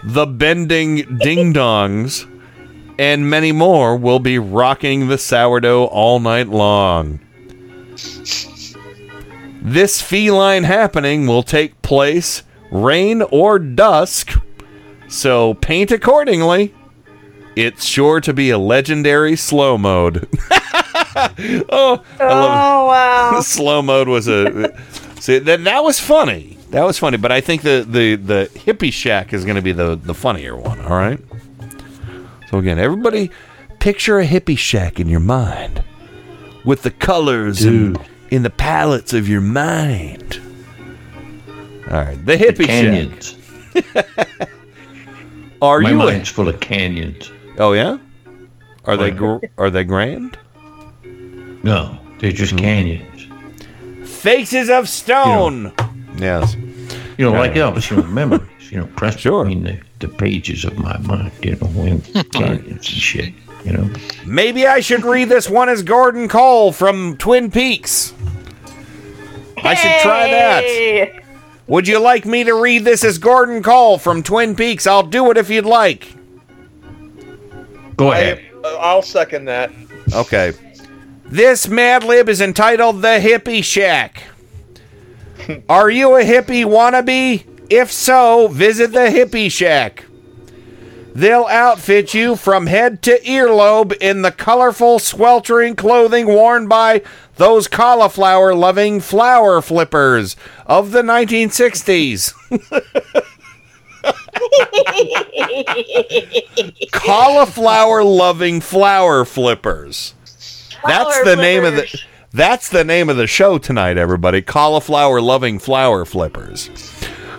the 0.04 0.26
Bending 0.26 1.18
Ding 1.18 1.52
Dongs, 1.52 2.30
and 2.98 3.28
many 3.28 3.52
more 3.52 3.96
will 3.96 4.18
be 4.18 4.38
rocking 4.38 5.08
the 5.08 5.18
sourdough 5.18 5.86
all 5.86 6.20
night 6.20 6.48
long. 6.48 7.20
This 9.62 10.02
feline 10.02 10.64
happening 10.64 11.26
will 11.26 11.42
take 11.42 11.80
place 11.80 12.42
rain 12.70 13.22
or 13.22 13.58
dusk, 13.58 14.34
so 15.08 15.54
paint 15.54 15.90
accordingly. 15.90 16.74
It's 17.56 17.84
sure 17.84 18.20
to 18.20 18.34
be 18.34 18.50
a 18.50 18.58
legendary 18.58 19.36
slow 19.36 19.78
mode. 19.78 20.28
oh, 20.50 22.04
I 22.18 22.24
love 22.24 22.50
Oh 22.50 22.86
wow. 22.86 23.40
slow 23.42 23.80
mode 23.80 24.08
was 24.08 24.28
a 24.28 24.76
See 25.20 25.38
that 25.38 25.64
that 25.64 25.82
was 25.82 25.98
funny. 25.98 26.53
That 26.74 26.84
was 26.84 26.98
funny, 26.98 27.18
but 27.18 27.30
I 27.30 27.40
think 27.40 27.62
the 27.62 27.86
the 27.88 28.16
the 28.16 28.50
hippie 28.52 28.92
shack 28.92 29.32
is 29.32 29.44
going 29.44 29.54
to 29.54 29.62
be 29.62 29.70
the 29.70 29.94
the 29.94 30.12
funnier 30.12 30.56
one. 30.56 30.80
All 30.80 30.96
right. 30.96 31.20
So 32.50 32.58
again, 32.58 32.80
everybody, 32.80 33.30
picture 33.78 34.18
a 34.18 34.26
hippie 34.26 34.58
shack 34.58 34.98
in 34.98 35.08
your 35.08 35.20
mind, 35.20 35.84
with 36.64 36.82
the 36.82 36.90
colors 36.90 37.62
and 37.62 37.96
in 38.30 38.42
the 38.42 38.50
palettes 38.50 39.12
of 39.12 39.28
your 39.28 39.40
mind. 39.40 40.40
All 41.88 41.96
right, 41.96 42.26
the 42.26 42.36
hippie 42.36 42.66
canyons. 42.66 43.38
shack. 43.72 44.50
Are 45.62 45.78
My 45.78 45.90
you? 45.90 46.02
a- 46.02 46.06
mind's 46.06 46.28
full 46.28 46.48
of 46.48 46.58
canyons. 46.58 47.30
oh 47.58 47.74
yeah. 47.74 47.98
Are 48.84 48.96
they 48.96 49.12
gr- 49.12 49.46
are 49.58 49.70
they 49.70 49.84
grand? 49.84 50.36
No, 51.04 52.00
they're 52.18 52.32
just 52.32 52.54
mm-hmm. 52.54 52.64
canyons. 52.64 54.10
Faces 54.10 54.68
of 54.70 54.88
stone. 54.88 55.72
Yes. 56.16 56.54
You 57.18 57.26
know, 57.30 57.32
like 57.32 57.52
Elvis, 57.52 57.90
you 57.90 57.96
know, 57.98 58.02
memories. 58.04 58.48
You 58.70 58.78
know, 58.80 58.86
pressed 58.96 59.20
Sure. 59.20 59.44
between 59.44 59.62
the, 59.64 59.78
the 60.00 60.08
pages 60.08 60.64
of 60.64 60.78
my 60.78 60.96
mind. 60.98 61.32
You 61.42 61.52
know, 61.56 61.66
when 61.68 62.00
canyons 62.32 62.68
and 62.68 62.86
shit. 62.86 63.34
You 63.64 63.72
know. 63.72 63.90
Maybe 64.26 64.66
I 64.66 64.80
should 64.80 65.04
read 65.04 65.28
this 65.28 65.48
one 65.48 65.68
as 65.68 65.82
Gordon 65.82 66.28
Cole 66.28 66.72
from 66.72 67.16
Twin 67.16 67.50
Peaks. 67.50 68.12
I 69.62 69.74
should 69.74 70.02
try 70.02 70.28
that. 70.28 71.22
Would 71.66 71.88
you 71.88 71.98
like 71.98 72.26
me 72.26 72.44
to 72.44 72.52
read 72.60 72.84
this 72.84 73.02
as 73.04 73.16
Gordon 73.16 73.62
Cole 73.62 73.96
from 73.96 74.22
Twin 74.22 74.54
Peaks? 74.54 74.86
I'll 74.86 75.02
do 75.06 75.30
it 75.30 75.38
if 75.38 75.48
you'd 75.48 75.64
like. 75.64 76.14
Go 77.96 78.12
ahead. 78.12 78.44
I, 78.64 78.68
I'll 78.80 79.00
second 79.02 79.46
that. 79.46 79.70
Okay. 80.12 80.52
This 81.24 81.66
Mad 81.68 82.04
Lib 82.04 82.28
is 82.28 82.42
entitled 82.42 83.00
The 83.00 83.18
Hippie 83.20 83.64
Shack. 83.64 84.24
Are 85.68 85.90
you 85.90 86.16
a 86.16 86.22
hippie 86.22 86.64
wannabe? 86.64 87.44
If 87.70 87.90
so, 87.90 88.48
visit 88.48 88.92
the 88.92 89.10
Hippie 89.10 89.50
Shack. 89.50 90.04
They'll 91.14 91.46
outfit 91.46 92.12
you 92.12 92.34
from 92.34 92.66
head 92.66 93.00
to 93.02 93.20
earlobe 93.20 93.96
in 94.00 94.22
the 94.22 94.32
colorful, 94.32 94.98
sweltering 94.98 95.76
clothing 95.76 96.26
worn 96.26 96.66
by 96.66 97.02
those 97.36 97.68
cauliflower 97.68 98.54
loving 98.54 99.00
flower 99.00 99.62
flippers 99.62 100.34
of 100.66 100.90
the 100.90 101.02
1960s. 101.02 102.34
cauliflower 106.92 108.02
loving 108.02 108.60
flower 108.60 109.24
flippers. 109.24 110.14
That's 110.84 111.22
the 111.22 111.36
name 111.36 111.64
of 111.64 111.76
the. 111.76 112.00
That's 112.34 112.68
the 112.68 112.82
name 112.82 113.08
of 113.08 113.16
the 113.16 113.28
show 113.28 113.58
tonight, 113.58 113.96
everybody. 113.96 114.42
Cauliflower 114.42 115.20
loving 115.20 115.60
flower 115.60 116.04
flippers. 116.04 116.68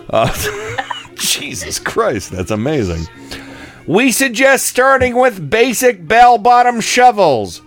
Uh, 0.08 0.32
Jesus 1.16 1.78
Christ, 1.78 2.30
that's 2.30 2.50
amazing. 2.50 3.06
We 3.86 4.10
suggest 4.10 4.64
starting 4.64 5.14
with 5.14 5.50
basic 5.50 6.08
bell 6.08 6.38
bottom 6.38 6.80
shovels, 6.80 7.60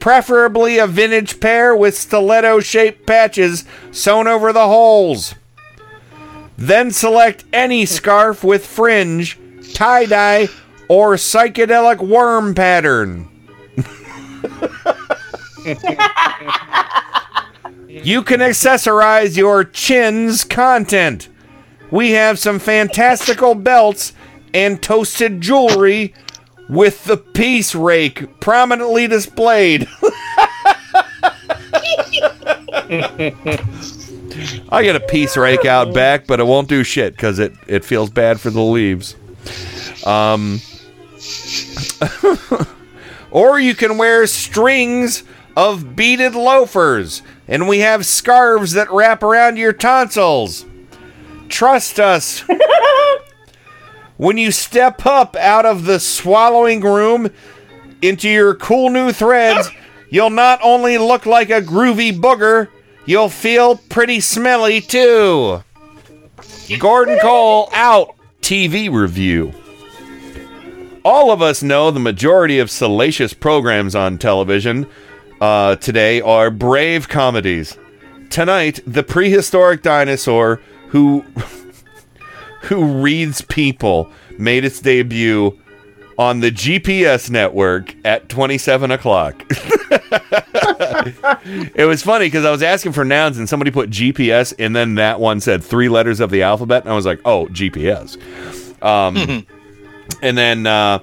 preferably 0.00 0.78
a 0.78 0.88
vintage 0.88 1.38
pair 1.38 1.76
with 1.76 1.96
stiletto 1.96 2.58
shaped 2.58 3.06
patches 3.06 3.64
sewn 3.92 4.26
over 4.26 4.52
the 4.52 4.66
holes. 4.66 5.36
Then 6.58 6.90
select 6.90 7.44
any 7.52 7.86
scarf 7.86 8.42
with 8.42 8.66
fringe, 8.66 9.38
tie 9.72 10.06
dye, 10.06 10.48
or 10.88 11.14
psychedelic 11.14 12.00
worm 12.00 12.56
pattern. 12.56 13.28
You 17.88 18.22
can 18.22 18.40
accessorize 18.40 19.36
your 19.36 19.64
chin's 19.64 20.44
content. 20.44 21.28
We 21.90 22.12
have 22.12 22.38
some 22.38 22.58
fantastical 22.58 23.54
belts 23.54 24.14
and 24.54 24.82
toasted 24.82 25.40
jewelry 25.42 26.14
with 26.68 27.04
the 27.04 27.18
peace 27.18 27.74
rake 27.74 28.40
prominently 28.40 29.06
displayed. 29.08 29.86
I 34.70 34.82
get 34.82 34.96
a 34.96 35.00
peace 35.00 35.36
rake 35.36 35.66
out 35.66 35.92
back, 35.92 36.26
but 36.26 36.40
it 36.40 36.44
won't 36.44 36.68
do 36.68 36.82
shit 36.82 37.14
because 37.14 37.38
it, 37.38 37.52
it 37.66 37.84
feels 37.84 38.08
bad 38.08 38.40
for 38.40 38.48
the 38.50 38.62
leaves. 38.62 39.16
Um, 40.06 40.60
or 43.30 43.60
you 43.60 43.74
can 43.74 43.98
wear 43.98 44.26
strings 44.26 45.24
of 45.56 45.96
beaded 45.96 46.34
loafers, 46.34 47.22
and 47.46 47.68
we 47.68 47.80
have 47.80 48.06
scarves 48.06 48.72
that 48.72 48.90
wrap 48.90 49.22
around 49.22 49.56
your 49.56 49.72
tonsils. 49.72 50.64
Trust 51.48 52.00
us. 52.00 52.44
when 54.16 54.38
you 54.38 54.50
step 54.50 55.04
up 55.04 55.36
out 55.36 55.66
of 55.66 55.84
the 55.84 56.00
swallowing 56.00 56.80
room 56.80 57.30
into 58.00 58.28
your 58.28 58.54
cool 58.54 58.90
new 58.90 59.12
threads, 59.12 59.70
you'll 60.10 60.30
not 60.30 60.60
only 60.62 60.98
look 60.98 61.26
like 61.26 61.50
a 61.50 61.60
groovy 61.60 62.12
booger, 62.12 62.68
you'll 63.04 63.28
feel 63.28 63.76
pretty 63.76 64.20
smelly 64.20 64.80
too. 64.80 65.62
Gordon 66.78 67.18
Cole 67.20 67.68
out. 67.72 68.16
TV 68.42 68.92
review. 68.92 69.52
All 71.04 71.30
of 71.30 71.40
us 71.40 71.62
know 71.62 71.90
the 71.90 72.00
majority 72.00 72.58
of 72.58 72.70
salacious 72.70 73.32
programs 73.32 73.94
on 73.94 74.18
television 74.18 74.88
uh, 75.42 75.74
today 75.76 76.20
are 76.20 76.50
brave 76.52 77.08
comedies. 77.08 77.76
Tonight, 78.30 78.78
the 78.86 79.02
prehistoric 79.02 79.82
dinosaur 79.82 80.60
who 80.88 81.24
who 82.62 83.02
reads 83.02 83.42
people 83.42 84.08
made 84.38 84.64
its 84.64 84.80
debut 84.80 85.58
on 86.16 86.38
the 86.38 86.52
GPS 86.52 87.28
network 87.28 87.96
at 88.04 88.28
27 88.28 88.92
o'clock. 88.92 89.44
it 91.74 91.88
was 91.88 92.04
funny 92.04 92.26
because 92.26 92.44
I 92.44 92.52
was 92.52 92.62
asking 92.62 92.92
for 92.92 93.04
nouns 93.04 93.36
and 93.36 93.48
somebody 93.48 93.72
put 93.72 93.90
GPS 93.90 94.54
and 94.60 94.76
then 94.76 94.94
that 94.94 95.18
one 95.18 95.40
said 95.40 95.64
three 95.64 95.88
letters 95.88 96.20
of 96.20 96.30
the 96.30 96.42
alphabet 96.42 96.84
and 96.84 96.92
I 96.92 96.94
was 96.94 97.06
like, 97.06 97.20
oh, 97.24 97.46
GPS. 97.46 98.16
Um, 98.80 99.44
and 100.22 100.38
then 100.38 100.68
uh, 100.68 101.00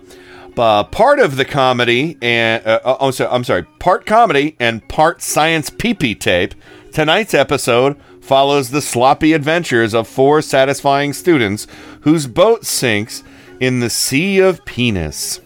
uh, 0.59 0.83
part 0.83 1.19
of 1.19 1.37
the 1.37 1.45
comedy 1.45 2.17
and 2.21 2.65
uh, 2.65 2.79
uh, 2.83 2.97
I'm, 2.99 3.11
sorry, 3.11 3.29
I'm 3.31 3.43
sorry, 3.43 3.63
part 3.79 4.05
comedy 4.05 4.55
and 4.59 4.87
part 4.87 5.21
science 5.21 5.69
pee 5.69 6.15
tape. 6.15 6.53
Tonight's 6.91 7.33
episode 7.33 7.99
follows 8.21 8.69
the 8.69 8.81
sloppy 8.81 9.33
adventures 9.33 9.93
of 9.93 10.07
four 10.07 10.41
satisfying 10.41 11.13
students 11.13 11.67
whose 12.01 12.27
boat 12.27 12.65
sinks 12.65 13.23
in 13.59 13.79
the 13.79 13.89
sea 13.89 14.39
of 14.39 14.63
penis. 14.65 15.41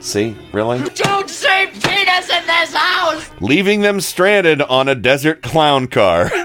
See, 0.00 0.36
really? 0.52 0.78
Don't 0.94 1.28
say 1.28 1.66
penis 1.66 2.30
in 2.30 2.46
this 2.46 2.74
house! 2.74 3.30
leaving 3.40 3.80
them 3.80 4.00
stranded 4.00 4.62
on 4.62 4.88
a 4.88 4.94
desert 4.94 5.42
clown 5.42 5.86
car. 5.88 6.30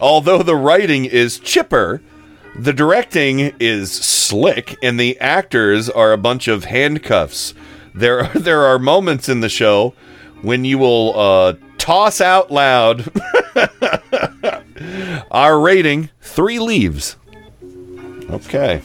Although 0.00 0.42
the 0.42 0.56
writing 0.56 1.04
is 1.04 1.38
chipper, 1.38 2.02
the 2.58 2.72
directing 2.72 3.54
is 3.60 3.92
slick, 3.92 4.76
and 4.82 4.98
the 4.98 5.18
actors 5.20 5.88
are 5.90 6.12
a 6.12 6.18
bunch 6.18 6.48
of 6.48 6.64
handcuffs. 6.64 7.54
There, 7.94 8.20
are, 8.24 8.28
there 8.38 8.62
are 8.62 8.78
moments 8.78 9.28
in 9.28 9.40
the 9.40 9.48
show 9.48 9.94
when 10.42 10.64
you 10.64 10.78
will 10.78 11.18
uh, 11.18 11.54
toss 11.78 12.20
out 12.20 12.50
loud 12.50 13.10
our 15.30 15.58
rating 15.58 16.10
three 16.20 16.58
leaves. 16.58 17.16
Okay, 18.30 18.82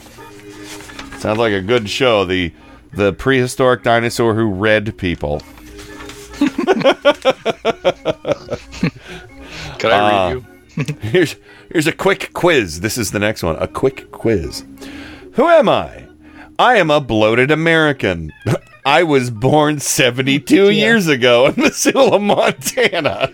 sounds 1.18 1.38
like 1.38 1.52
a 1.52 1.60
good 1.60 1.88
show. 1.90 2.24
The 2.24 2.52
the 2.94 3.12
prehistoric 3.12 3.82
dinosaur 3.82 4.34
who 4.34 4.50
read 4.50 4.96
people. 4.98 5.40
Can 9.78 9.90
I 9.90 9.98
read 9.98 10.14
Uh, 10.14 10.30
you? 10.34 10.46
here's 11.00 11.36
here's 11.70 11.86
a 11.86 11.92
quick 11.92 12.32
quiz. 12.32 12.80
This 12.80 12.98
is 12.98 13.10
the 13.10 13.18
next 13.18 13.42
one. 13.42 13.56
A 13.56 13.68
quick 13.68 14.10
quiz. 14.10 14.64
Who 15.34 15.48
am 15.48 15.68
I? 15.68 16.06
I 16.58 16.76
am 16.76 16.90
a 16.90 17.00
bloated 17.00 17.50
American. 17.50 18.32
I 18.84 19.04
was 19.04 19.30
born 19.30 19.78
72 19.78 20.70
years 20.72 21.06
ago 21.06 21.46
in 21.46 21.54
Missoula, 21.56 22.18
Montana. 22.18 23.28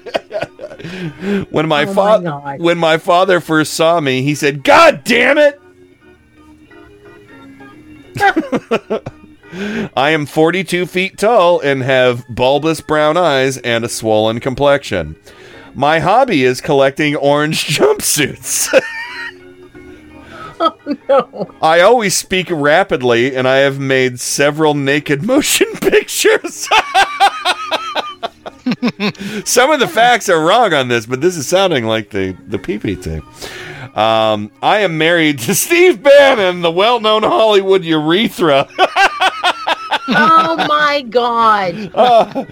when 1.50 1.67
my 1.68 1.83
Oh 1.83 1.86
my 1.86 1.94
father 1.94 2.31
when 2.58 2.78
my 2.78 2.99
father 2.99 3.41
first 3.41 3.75
saw 3.75 4.00
me, 4.00 4.23
he 4.23 4.34
said, 4.34 4.62
"God 4.65 5.02
damn 5.05 5.39
it!" 5.39 5.60
I 9.97 10.10
am 10.10 10.26
42 10.26 10.86
feet 10.86 11.18
tall 11.18 11.60
and 11.60 11.83
have 11.83 12.25
bulbous 12.28 12.81
brown 12.81 13.17
eyes 13.17 13.57
and 13.58 13.84
a 13.84 13.89
swollen 13.89 14.41
complexion. 14.41 15.17
My 15.74 15.98
hobby 16.00 16.44
is 16.44 16.60
collecting 16.60 17.16
orange 17.16 17.66
jumpsuits. 17.68 18.68
Oh 20.60 20.74
no. 21.08 21.55
I 21.62 21.82
always 21.82 22.16
speak 22.16 22.48
rapidly, 22.50 23.36
and 23.36 23.47
I 23.47 23.58
have 23.58 23.78
made 23.78 24.18
several 24.18 24.74
naked 24.74 25.22
motion 25.22 25.68
pictures. 25.80 26.68
Some 29.44 29.70
of 29.70 29.78
the 29.78 29.86
facts 29.88 30.28
are 30.28 30.44
wrong 30.44 30.74
on 30.74 30.88
this, 30.88 31.06
but 31.06 31.20
this 31.20 31.36
is 31.36 31.47
sounding 31.47 31.84
like 31.86 32.10
the 32.10 32.36
the 32.48 32.58
PP 32.58 33.00
tape. 33.00 33.97
Um, 33.97 34.50
I 34.60 34.80
am 34.80 34.98
married 34.98 35.38
to 35.40 35.55
Steve 35.55 36.02
Bannon, 36.02 36.62
the 36.62 36.72
well-known 36.72 37.22
Hollywood 37.22 37.84
urethra. 37.84 38.66
oh 40.08 40.66
my 40.68 41.02
god. 41.08 41.92
Uh, 41.94 42.44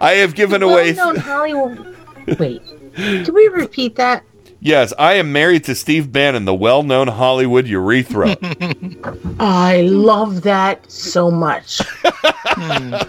I 0.00 0.14
have 0.14 0.34
given 0.34 0.64
away. 0.64 0.94
Well-known 0.94 1.16
Hollywood. 1.22 1.95
Wait. 2.38 2.62
Can 2.94 3.34
we 3.34 3.48
repeat 3.48 3.96
that? 3.96 4.24
Yes, 4.60 4.92
I 4.98 5.14
am 5.14 5.32
married 5.32 5.64
to 5.64 5.74
Steve 5.74 6.10
Bannon, 6.10 6.44
the 6.44 6.54
well-known 6.54 7.08
Hollywood 7.08 7.66
urethra. 7.66 8.36
I 9.38 9.82
love 9.82 10.42
that 10.42 10.90
so 10.90 11.30
much. 11.30 11.80
uh, 12.04 13.08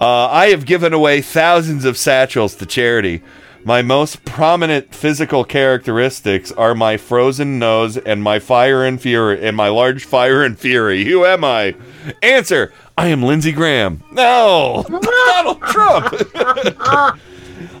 I 0.00 0.48
have 0.50 0.66
given 0.66 0.92
away 0.92 1.22
thousands 1.22 1.84
of 1.84 1.96
satchels 1.96 2.54
to 2.56 2.66
charity. 2.66 3.22
My 3.64 3.80
most 3.80 4.24
prominent 4.24 4.92
physical 4.94 5.44
characteristics 5.44 6.50
are 6.52 6.74
my 6.74 6.96
frozen 6.96 7.58
nose 7.58 7.96
and 7.96 8.22
my 8.22 8.40
fire 8.40 8.84
and 8.84 9.00
fury 9.00 9.44
and 9.46 9.56
my 9.56 9.68
large 9.68 10.04
fire 10.04 10.42
and 10.42 10.58
fury. 10.58 11.04
Who 11.04 11.24
am 11.24 11.44
I? 11.44 11.76
Answer: 12.22 12.72
I 12.98 13.06
am 13.08 13.22
Lindsey 13.22 13.52
Graham. 13.52 14.02
No, 14.10 14.84
Donald 14.88 15.62
Trump. 15.62 16.12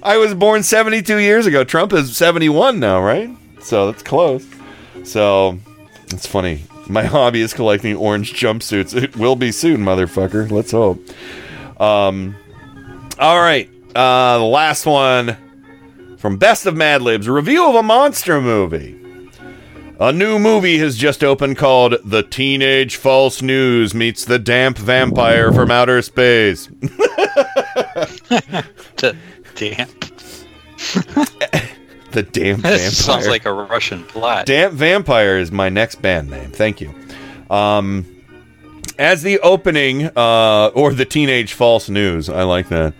I 0.02 0.16
was 0.16 0.34
born 0.34 0.62
72 0.62 1.18
years 1.18 1.46
ago. 1.46 1.64
Trump 1.64 1.92
is 1.92 2.16
71 2.16 2.80
now, 2.80 3.00
right? 3.00 3.30
So 3.60 3.90
that's 3.90 4.02
close. 4.02 4.46
So 5.04 5.58
it's 6.10 6.26
funny. 6.26 6.64
My 6.88 7.04
hobby 7.06 7.40
is 7.40 7.54
collecting 7.54 7.96
orange 7.96 8.34
jumpsuits. 8.34 9.00
It 9.00 9.16
will 9.16 9.36
be 9.36 9.52
soon, 9.52 9.78
motherfucker. 9.78 10.50
Let's 10.50 10.72
hope. 10.72 10.98
Um, 11.80 12.36
all 13.18 13.40
right. 13.40 13.68
Uh, 13.94 14.38
the 14.38 14.44
last 14.44 14.86
one 14.86 15.36
from 16.18 16.38
Best 16.38 16.66
of 16.66 16.76
Mad 16.76 17.02
Libs 17.02 17.28
review 17.28 17.68
of 17.68 17.74
a 17.74 17.82
monster 17.82 18.40
movie. 18.40 18.98
A 20.00 20.12
new 20.12 20.38
movie 20.38 20.78
has 20.78 20.96
just 20.96 21.22
opened 21.22 21.58
called 21.58 21.96
The 22.04 22.22
Teenage 22.22 22.96
False 22.96 23.42
News 23.42 23.94
Meets 23.94 24.24
the 24.24 24.38
Damp 24.38 24.76
Vampire 24.78 25.52
from 25.52 25.70
Outer 25.70 26.02
Space. 26.02 26.68
the 29.54 29.74
damp. 29.76 30.04
the 32.12 32.22
Damp 32.22 32.62
That 32.62 32.78
Vampire. 32.78 32.90
sounds 32.90 33.28
like 33.28 33.46
a 33.46 33.52
Russian 33.52 34.04
plot. 34.04 34.46
Damp 34.46 34.74
Vampire 34.74 35.38
is 35.38 35.50
my 35.52 35.68
next 35.68 36.02
band 36.02 36.30
name. 36.30 36.50
Thank 36.50 36.80
you. 36.80 36.94
Um, 37.50 38.06
as 38.98 39.22
the 39.22 39.38
opening, 39.40 40.10
uh, 40.16 40.70
or 40.74 40.92
the 40.92 41.04
Teenage 41.04 41.52
False 41.54 41.88
News, 41.88 42.28
I 42.28 42.42
like 42.42 42.68
that. 42.68 42.94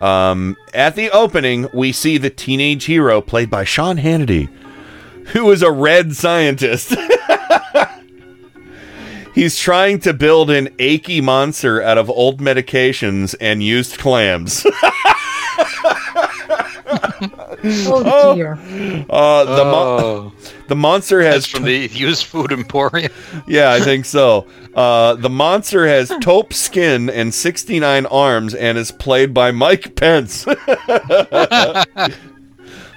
Um, 0.00 0.56
at 0.74 0.96
the 0.96 1.10
opening, 1.10 1.68
we 1.72 1.92
see 1.92 2.18
the 2.18 2.28
teenage 2.30 2.84
hero 2.84 3.20
played 3.22 3.48
by 3.48 3.64
Sean 3.64 3.96
Hannity, 3.96 4.48
who 5.28 5.50
is 5.50 5.62
a 5.62 5.70
red 5.72 6.14
scientist. 6.14 6.94
He's 9.34 9.58
trying 9.58 10.00
to 10.00 10.12
build 10.14 10.50
an 10.50 10.70
achy 10.78 11.20
monster 11.20 11.82
out 11.82 11.98
of 11.98 12.08
old 12.10 12.40
medications 12.40 13.34
and 13.40 13.62
used 13.62 13.98
clams. 13.98 14.66
Oh 17.88 18.34
dear. 18.36 18.52
Uh, 19.10 19.44
the, 19.44 19.64
mo- 19.64 19.98
Oh. 19.98 20.32
the 20.68 20.76
monster 20.76 21.22
has 21.22 21.34
That's 21.44 21.46
from 21.48 21.62
the 21.64 21.88
used 21.92 22.24
food 22.26 22.52
emporium. 22.52 23.10
yeah, 23.48 23.72
I 23.72 23.80
think 23.80 24.04
so. 24.04 24.46
Uh, 24.74 25.14
the 25.14 25.30
monster 25.30 25.86
has 25.86 26.12
taupe 26.20 26.52
skin 26.52 27.08
and 27.10 27.34
69 27.34 28.06
arms 28.06 28.54
and 28.54 28.78
is 28.78 28.90
played 28.92 29.32
by 29.34 29.50
Mike 29.50 29.96
Pence. 29.96 30.46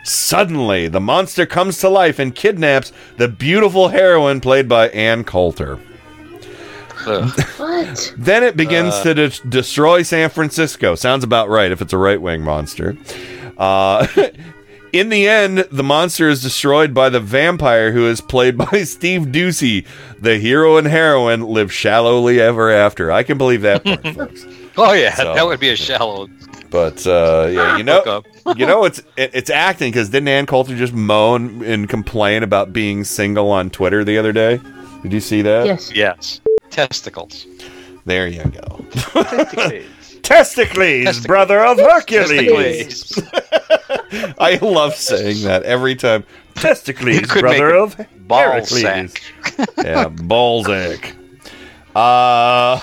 Suddenly, 0.03 0.87
the 0.87 0.99
monster 1.01 1.45
comes 1.45 1.77
to 1.79 1.89
life 1.89 2.19
and 2.19 2.33
kidnaps 2.35 2.91
the 3.17 3.27
beautiful 3.27 3.89
heroine 3.89 4.41
played 4.41 4.67
by 4.69 4.89
Ann 4.89 5.23
Coulter. 5.23 5.79
What? 7.05 8.13
Then 8.17 8.43
it 8.43 8.55
begins 8.57 8.93
Uh. 8.95 9.03
to 9.03 9.13
de- 9.13 9.47
destroy 9.49 10.03
San 10.03 10.29
Francisco. 10.29 10.95
Sounds 10.95 11.23
about 11.23 11.49
right 11.49 11.71
if 11.71 11.81
it's 11.81 11.93
a 11.93 11.97
right 11.97 12.21
wing 12.21 12.41
monster. 12.41 12.97
Uh, 13.57 14.07
in 14.93 15.09
the 15.09 15.27
end, 15.27 15.59
the 15.71 15.83
monster 15.83 16.29
is 16.29 16.41
destroyed 16.41 16.93
by 16.93 17.09
the 17.09 17.19
vampire 17.19 17.91
who 17.91 18.07
is 18.07 18.21
played 18.21 18.57
by 18.57 18.83
Steve 18.83 19.23
Doocy. 19.27 19.85
The 20.19 20.37
hero 20.37 20.77
and 20.77 20.87
heroine 20.87 21.41
live 21.47 21.71
shallowly 21.71 22.39
ever 22.41 22.69
after. 22.71 23.11
I 23.11 23.23
can 23.23 23.37
believe 23.37 23.61
that 23.63 23.83
part, 23.83 24.03
folks. 24.15 24.45
Oh 24.77 24.93
yeah, 24.93 25.13
So- 25.15 25.33
that 25.33 25.45
would 25.45 25.59
be 25.59 25.69
a 25.69 25.75
shallow. 25.75 26.27
But 26.69 27.05
uh, 27.07 27.49
yeah, 27.51 27.77
you 27.77 27.83
know, 27.83 28.23
you 28.55 28.65
know, 28.67 28.85
it's 28.85 28.99
it, 29.17 29.31
it's 29.33 29.49
acting 29.49 29.91
because 29.91 30.09
didn't 30.09 30.27
Ann 30.29 30.45
Coulter 30.45 30.77
just 30.77 30.93
moan 30.93 31.63
and 31.65 31.89
complain 31.89 32.43
about 32.43 32.71
being 32.71 33.03
single 33.03 33.49
on 33.49 33.71
Twitter 33.71 34.03
the 34.03 34.19
other 34.19 34.31
day? 34.31 34.61
Did 35.01 35.11
you 35.11 35.19
see 35.19 35.41
that? 35.41 35.65
Yes. 35.65 35.91
Yes. 35.93 36.41
Testicles. 36.69 37.45
There 38.05 38.27
you 38.27 38.43
go. 38.45 38.85
Testicles. 38.91 39.83
Testicles, 40.23 41.25
brother 41.25 41.63
of 41.65 41.79
Hercules. 41.79 42.29
Testicles. 42.29 43.21
I 44.39 44.59
love 44.61 44.95
saying 44.95 45.43
that 45.43 45.63
every 45.63 45.95
time. 45.95 46.23
Testicles, 46.55 47.21
brother 47.39 47.75
of 47.75 47.99
a 47.99 48.07
ball 48.27 48.39
Heracles. 48.39 48.81
sack. 48.81 49.21
yeah, 49.77 50.07
Balzac. 50.09 51.15
Uh, 51.95 52.79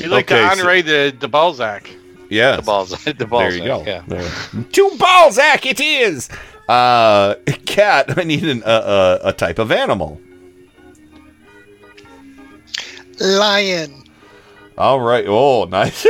You 0.00 0.08
like 0.08 0.30
okay, 0.30 0.48
to 0.48 0.56
so- 0.56 0.82
the, 0.82 1.16
the 1.18 1.28
Balzac. 1.28 1.88
yes. 2.28 2.56
The 2.56 2.62
balls. 2.62 2.90
The 3.04 3.26
balls. 3.26 3.54
There 3.54 3.62
you 3.62 3.64
go. 3.64 3.82
Yeah. 3.86 4.02
There. 4.06 4.28
To 4.72 4.90
Balzac 4.98 5.64
it 5.66 5.80
is. 5.80 6.28
Uh, 6.68 7.36
cat. 7.64 8.18
I 8.18 8.24
need 8.24 8.44
an, 8.44 8.62
uh, 8.64 8.66
uh, 8.66 9.18
a 9.24 9.32
type 9.32 9.58
of 9.60 9.70
animal. 9.70 10.20
Lion. 13.20 14.02
All 14.78 15.00
right. 15.00 15.24
Oh, 15.26 15.64
nice. 15.70 16.06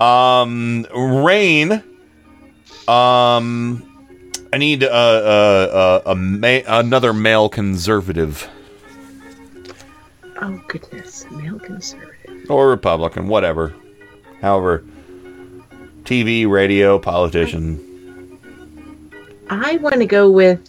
um, 0.00 0.86
rain. 0.94 1.72
Um, 2.88 3.84
I 4.52 4.56
need 4.56 4.82
uh, 4.82 4.86
uh, 4.88 6.00
uh, 6.06 6.10
a 6.10 6.14
ma- 6.14 6.60
another 6.66 7.12
male 7.12 7.48
conservative 7.50 8.48
Oh 10.40 10.62
goodness, 10.68 11.26
male 11.32 11.58
conservative. 11.58 12.48
or 12.50 12.70
Republican, 12.70 13.26
whatever. 13.28 13.74
However, 14.40 14.84
TV, 16.04 16.48
radio, 16.48 16.98
politician. 16.98 17.84
I 19.50 19.76
want 19.78 19.96
to 19.96 20.06
go 20.06 20.30
with 20.30 20.60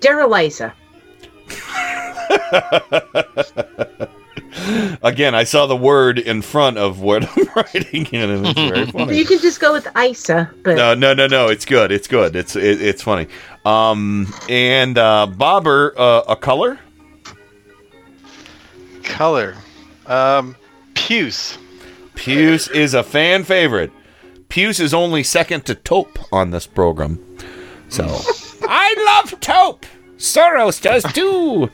Darrell 0.00 0.34
Issa. 0.34 0.74
Again, 5.02 5.34
I 5.34 5.44
saw 5.44 5.66
the 5.66 5.76
word 5.76 6.18
in 6.18 6.42
front 6.42 6.78
of 6.78 7.00
what 7.00 7.24
I'm 7.36 7.48
writing 7.56 8.06
in, 8.06 8.30
and 8.30 8.46
it's 8.46 8.58
very 8.60 8.86
funny. 8.92 9.18
You 9.18 9.24
can 9.24 9.38
just 9.40 9.60
go 9.60 9.72
with 9.72 9.88
Issa, 9.96 10.50
but 10.62 10.76
No, 10.76 10.94
no, 10.94 11.14
no, 11.14 11.26
no. 11.26 11.48
It's 11.48 11.64
good. 11.64 11.90
It's 11.90 12.06
good. 12.06 12.36
It's 12.36 12.54
it, 12.54 12.80
it's 12.80 13.02
funny. 13.02 13.26
Um, 13.64 14.32
and 14.48 14.96
uh, 14.98 15.26
Bobber, 15.26 15.94
uh, 15.98 16.22
a 16.28 16.36
color. 16.36 16.78
Color. 19.02 19.56
Um, 20.06 20.54
puce. 20.94 21.58
Puce 22.14 22.68
is 22.68 22.94
a 22.94 23.02
fan 23.02 23.44
favorite. 23.44 23.90
Puce 24.48 24.80
is 24.80 24.92
only 24.94 25.22
second 25.22 25.64
to 25.66 25.74
taupe 25.74 26.18
on 26.30 26.50
this 26.50 26.66
program. 26.66 27.18
So 27.88 28.04
I 28.62 29.20
love 29.22 29.40
taupe. 29.40 29.86
Soros 30.18 30.80
does 30.80 31.02
too. 31.12 31.70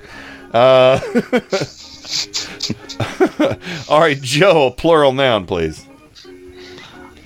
Uh, 0.53 1.01
all 3.89 4.01
right, 4.01 4.21
Joe, 4.21 4.71
plural 4.71 5.13
noun, 5.13 5.47
please. 5.47 5.87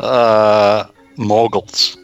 Uh, 0.00 0.84
moguls. 1.16 1.96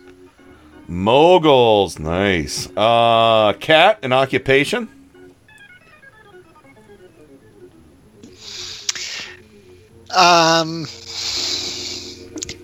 Moguls, 0.88 1.98
nice. 1.98 2.68
Uh, 2.76 3.52
cat, 3.54 3.98
an 4.02 4.12
occupation. 4.12 4.88
Um, 10.14 10.82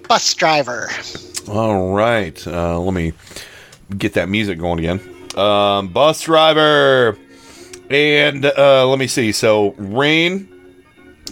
bus 0.08 0.32
driver. 0.34 0.88
All 1.48 1.92
right, 1.92 2.46
uh, 2.46 2.78
let 2.80 2.94
me 2.94 3.12
get 3.98 4.14
that 4.14 4.28
music 4.28 4.58
going 4.58 4.78
again. 4.78 5.00
Um, 5.36 5.88
bus 5.88 6.22
driver, 6.22 7.18
and 7.94 8.44
uh, 8.46 8.86
let 8.86 8.98
me 8.98 9.06
see. 9.06 9.32
So, 9.32 9.72
rain, 9.78 10.48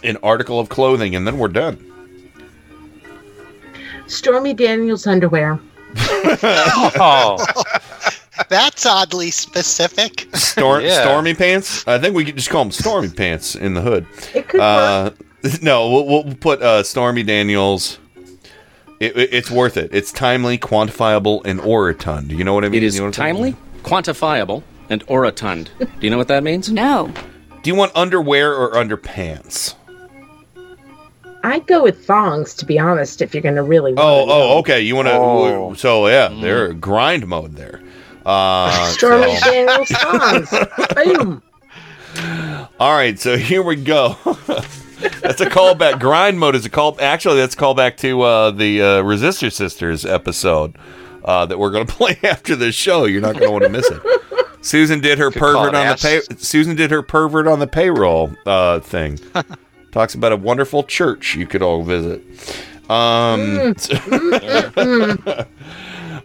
an 0.05 0.17
article 0.23 0.59
of 0.61 0.69
clothing, 0.69 1.15
and 1.17 1.27
then 1.27 1.39
we're 1.39 1.49
done. 1.49 1.79
Stormy 4.07 4.55
Daniels 4.55 5.07
underwear. 5.07 5.59
Oh, 6.45 7.45
That's 8.49 8.87
oddly 8.87 9.31
specific. 9.31 10.27
Storm, 10.35 10.83
Yeah. 10.83 11.03
Stormy 11.03 11.35
pants. 11.35 11.87
I 11.87 11.99
think 11.99 12.15
we 12.17 12.25
could 12.25 12.37
just 12.37 12.49
call 12.51 12.65
them 12.65 12.73
stormy 12.73 13.11
pants 13.11 13.55
in 13.55 13.75
the 13.75 13.83
hood. 13.83 14.07
It 14.35 14.49
could 14.49 14.61
Uh, 14.61 15.11
no, 15.63 15.91
we'll, 15.91 16.07
we'll 16.07 16.35
put 16.37 16.63
uh, 16.63 16.83
Stormy 16.83 17.23
Daniels. 17.23 17.99
It, 19.01 19.17
it- 19.17 19.33
it's 19.35 19.51
worth 19.51 19.77
it. 19.77 19.91
It's 19.93 20.13
timely, 20.13 20.57
quantifiable, 20.59 21.43
and 21.45 21.61
orotund. 21.61 22.31
You 22.31 22.45
know 22.45 22.55
what 22.55 22.65
I 22.65 22.69
mean? 22.71 22.83
It 22.83 22.87
is 22.87 22.95
You 22.95 23.03
know 23.03 23.07
what 23.09 23.19
I'm 23.19 23.35
timely, 23.35 23.57
quantifiable, 23.83 24.63
and 24.93 25.05
orotund. 25.07 25.69
Do 25.79 25.89
you 26.01 26.11
know 26.11 26.19
what 26.19 26.29
that 26.29 26.45
means? 26.45 26.71
No. 26.71 27.13
Do 27.63 27.71
you 27.71 27.75
want 27.75 27.93
underwear 27.97 28.55
or 28.55 28.73
underpants? 28.73 29.75
I'd 31.45 31.67
go 31.67 31.83
with 31.83 32.05
thongs, 32.07 32.55
to 32.55 32.67
be 32.67 32.79
honest, 32.79 33.21
if 33.21 33.35
you're 33.35 33.43
going 33.43 33.57
to 33.57 33.63
really. 33.63 33.95
Oh, 33.97 34.27
oh, 34.29 34.59
okay. 34.59 34.81
You 34.81 34.95
want 34.95 35.09
to? 35.09 35.15
Oh. 35.15 35.75
So 35.75 36.07
yeah, 36.07 36.29
they're 36.41 36.73
grind 36.73 37.27
mode 37.27 37.57
there. 37.57 37.81
Uh, 38.25 38.87
Stormy 38.91 39.35
so- 39.37 39.51
Daniels 39.51 39.89
thongs. 39.89 40.51
Boom. 40.95 41.43
All 42.79 42.95
right, 42.95 43.19
so 43.19 43.39
here 43.39 43.63
we 43.63 43.77
go. 43.77 44.17
that's 44.25 45.41
a 45.41 45.47
callback. 45.47 45.99
Grind 45.99 46.39
mode 46.39 46.55
is 46.55 46.67
a 46.67 46.71
call. 46.71 46.97
Actually, 47.01 47.37
that's 47.39 47.55
a 47.55 47.59
callback 47.59 47.97
to 47.99 48.21
uh, 48.21 48.51
the 48.51 48.83
uh, 48.83 48.87
Resistor 49.03 49.51
Sisters 49.51 50.05
episode 50.05 50.77
uh, 51.25 51.47
that 51.47 51.59
we're 51.59 51.71
going 51.71 51.87
to 51.87 51.93
play 51.93 52.19
after 52.23 52.55
this 52.55 52.75
show. 52.75 53.07
You're 53.07 53.23
not 53.23 53.33
going 53.33 53.47
to 53.47 53.51
want 53.51 53.65
to 53.65 53.71
miss 53.71 53.91
it. 53.91 54.03
Susan 54.63 55.01
did 55.01 55.19
her 55.19 55.31
Could 55.31 55.41
pervert 55.41 55.75
it 55.75 55.77
on 55.77 55.89
the 55.89 55.97
pay. 55.97 56.21
Susan 56.37 56.77
did 56.77 56.91
her 56.91 57.03
pervert 57.03 57.47
on 57.47 57.59
the 57.59 57.67
payroll 57.67 58.31
uh, 58.47 58.81
thing. 58.81 59.19
Talks 59.93 60.15
about 60.15 60.33
a 60.33 60.37
wonderful 60.37 60.85
church 60.85 61.35
you 61.35 61.47
could 61.47 61.63
all 61.63 61.83
visit. 61.83 62.23
Um, 62.89 63.59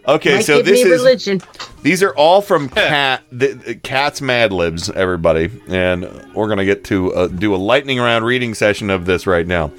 okay, 0.08 0.36
Might 0.36 0.44
so 0.44 0.56
give 0.58 0.66
this 0.66 0.84
me 0.84 0.90
is 0.90 1.02
religion. 1.02 1.40
these 1.82 2.02
are 2.02 2.14
all 2.14 2.40
from 2.42 2.68
Cat 2.68 3.22
the, 3.30 3.52
the 3.54 3.74
Cat's 3.74 4.20
Mad 4.20 4.52
Libs, 4.52 4.90
everybody, 4.90 5.50
and 5.68 6.04
we're 6.34 6.48
gonna 6.48 6.64
get 6.64 6.84
to 6.84 7.12
uh, 7.14 7.26
do 7.28 7.54
a 7.54 7.56
lightning 7.56 7.98
round 7.98 8.24
reading 8.24 8.54
session 8.54 8.90
of 8.90 9.06
this 9.06 9.26
right 9.26 9.46
now. 9.46 9.72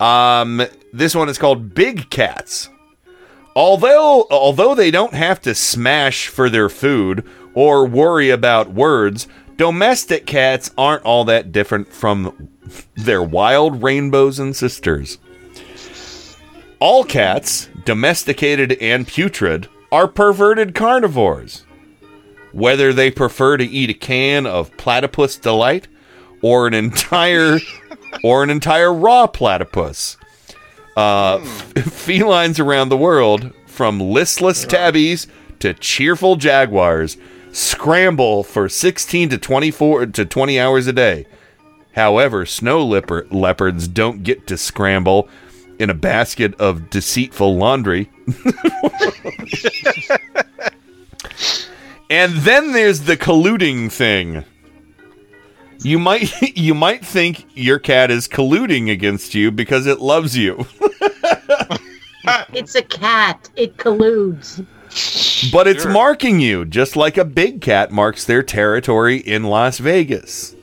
Um, 0.00 0.62
this 0.92 1.14
one 1.14 1.28
is 1.28 1.38
called 1.38 1.74
Big 1.74 2.10
Cats. 2.10 2.68
Although 3.56 4.26
although 4.30 4.74
they 4.74 4.90
don't 4.90 5.14
have 5.14 5.40
to 5.42 5.54
smash 5.54 6.28
for 6.28 6.48
their 6.48 6.68
food 6.68 7.24
or 7.54 7.86
worry 7.86 8.30
about 8.30 8.72
words, 8.72 9.26
domestic 9.56 10.26
cats 10.26 10.70
aren't 10.78 11.04
all 11.04 11.24
that 11.24 11.52
different 11.52 11.92
from 11.92 12.48
their 12.94 13.22
wild 13.22 13.82
rainbows 13.82 14.38
and 14.38 14.54
sisters. 14.54 15.18
All 16.80 17.02
cats, 17.04 17.68
domesticated 17.84 18.72
and 18.80 19.06
putrid, 19.06 19.68
are 19.90 20.06
perverted 20.06 20.74
carnivores. 20.74 21.64
Whether 22.52 22.92
they 22.92 23.10
prefer 23.10 23.56
to 23.56 23.64
eat 23.64 23.90
a 23.90 23.94
can 23.94 24.46
of 24.46 24.76
platypus 24.76 25.36
delight 25.36 25.88
or 26.40 26.66
an 26.66 26.74
entire 26.74 27.58
or 28.22 28.42
an 28.42 28.50
entire 28.50 28.92
raw 28.92 29.26
platypus. 29.26 30.16
Uh, 30.96 31.36
f- 31.36 31.72
felines 31.92 32.58
around 32.58 32.88
the 32.88 32.96
world, 32.96 33.52
from 33.66 34.00
listless 34.00 34.64
tabbies 34.64 35.26
to 35.60 35.74
cheerful 35.74 36.36
jaguars, 36.36 37.16
scramble 37.58 38.42
for 38.42 38.68
16 38.68 39.30
to 39.30 39.38
24 39.38 40.06
to 40.06 40.24
20 40.24 40.60
hours 40.60 40.86
a 40.86 40.92
day. 40.92 41.26
However, 41.92 42.46
snow 42.46 42.84
leopard, 42.84 43.32
leopards 43.32 43.88
don't 43.88 44.22
get 44.22 44.46
to 44.46 44.56
scramble 44.56 45.28
in 45.78 45.90
a 45.90 45.94
basket 45.94 46.54
of 46.60 46.90
deceitful 46.90 47.56
laundry. 47.56 48.10
and 52.10 52.32
then 52.36 52.72
there's 52.72 53.00
the 53.02 53.16
colluding 53.16 53.90
thing. 53.90 54.44
You 55.80 55.98
might 55.98 56.32
you 56.56 56.74
might 56.74 57.04
think 57.04 57.46
your 57.54 57.78
cat 57.78 58.10
is 58.10 58.28
colluding 58.28 58.90
against 58.90 59.34
you 59.34 59.50
because 59.50 59.86
it 59.86 60.00
loves 60.00 60.36
you. 60.36 60.66
It's 62.52 62.74
a 62.74 62.82
cat. 62.82 63.48
It 63.56 63.78
colludes. 63.78 64.62
But 65.52 65.68
it's 65.68 65.86
marking 65.86 66.40
you, 66.40 66.64
just 66.64 66.96
like 66.96 67.16
a 67.16 67.24
big 67.24 67.60
cat 67.60 67.90
marks 67.90 68.24
their 68.24 68.42
territory 68.42 69.18
in 69.18 69.44
Las 69.44 69.78
Vegas. 69.78 70.56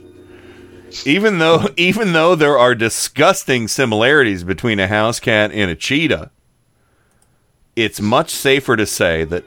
Even 1.06 1.40
though 1.40 1.70
even 1.78 2.14
though 2.14 2.36
there 2.36 2.58
are 2.58 2.76
disgusting 2.76 3.68
similarities 3.68 4.44
between 4.44 4.80
a 4.80 4.88
house 4.88 5.20
cat 5.20 5.52
and 5.52 5.72
a 5.72 5.76
cheetah, 5.76 6.32
it's 7.76 8.00
much 8.00 8.32
safer 8.32 8.76
to 8.76 8.86
say 8.86 9.24
that 9.26 9.44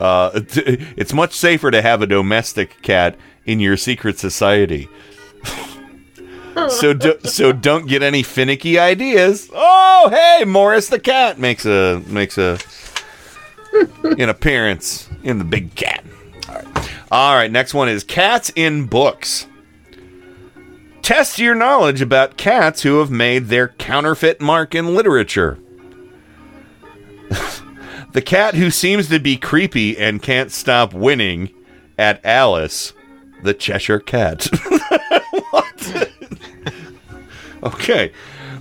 uh, 0.00 0.30
it's 0.34 1.12
much 1.12 1.34
safer 1.34 1.70
to 1.70 1.82
have 1.82 2.02
a 2.02 2.06
domestic 2.06 2.80
cat 2.82 3.16
in 3.46 3.60
your 3.60 3.76
secret 3.76 4.18
society. 4.18 4.88
so 6.68 6.92
do, 6.92 7.18
so 7.24 7.52
don't 7.52 7.86
get 7.86 8.02
any 8.02 8.22
finicky 8.22 8.78
ideas. 8.78 9.48
Oh, 9.52 10.08
hey, 10.10 10.44
Morris 10.44 10.88
the 10.88 10.98
cat 10.98 11.38
makes 11.38 11.64
a 11.66 12.02
makes 12.06 12.38
a 12.38 12.58
an 14.18 14.28
appearance 14.28 15.08
in 15.22 15.38
the 15.38 15.44
big 15.44 15.74
cat. 15.74 16.04
All 16.48 16.54
right. 16.54 16.92
All 17.10 17.34
right, 17.34 17.50
next 17.50 17.74
one 17.74 17.88
is 17.88 18.04
cats 18.04 18.52
in 18.54 18.86
books. 18.86 19.46
Test 21.02 21.38
your 21.38 21.54
knowledge 21.54 22.02
about 22.02 22.36
cats 22.36 22.82
who 22.82 22.98
have 22.98 23.10
made 23.10 23.46
their 23.46 23.68
counterfeit 23.68 24.42
mark 24.42 24.74
in 24.74 24.94
literature. 24.94 25.58
the 28.12 28.20
cat 28.20 28.54
who 28.54 28.70
seems 28.70 29.08
to 29.08 29.18
be 29.18 29.36
creepy 29.36 29.96
and 29.96 30.22
can't 30.22 30.52
stop 30.52 30.92
winning 30.92 31.50
at 31.96 32.24
Alice, 32.24 32.92
the 33.42 33.54
Cheshire 33.54 34.00
Cat. 34.00 34.44
what? 35.50 36.10
okay. 37.62 38.12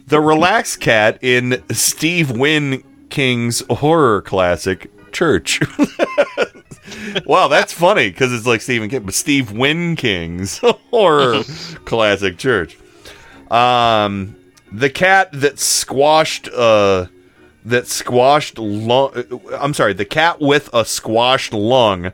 The 0.07 0.21
relaxed 0.21 0.79
cat 0.79 1.19
in 1.21 1.61
Steve 1.71 2.31
Wynn 2.31 2.81
King's 3.09 3.61
horror 3.69 4.21
classic, 4.21 4.89
Church. 5.11 5.59
wow, 7.25 7.47
that's 7.47 7.73
funny 7.73 8.09
because 8.09 8.31
it's 8.33 8.45
like 8.45 8.61
Stephen 8.61 8.89
King, 8.89 9.03
but 9.03 9.13
Steve 9.13 9.51
Wynn 9.51 9.95
King's 9.95 10.57
horror 10.91 11.43
classic, 11.85 12.37
Church. 12.37 12.77
Um, 13.51 14.35
the 14.71 14.89
cat 14.89 15.29
that 15.33 15.59
squashed, 15.59 16.49
uh, 16.49 17.07
that 17.65 17.87
squashed 17.87 18.57
lung. 18.59 19.41
I'm 19.57 19.73
sorry, 19.73 19.93
the 19.93 20.05
cat 20.05 20.39
with 20.41 20.69
a 20.73 20.83
squashed 20.85 21.53
lung, 21.53 22.11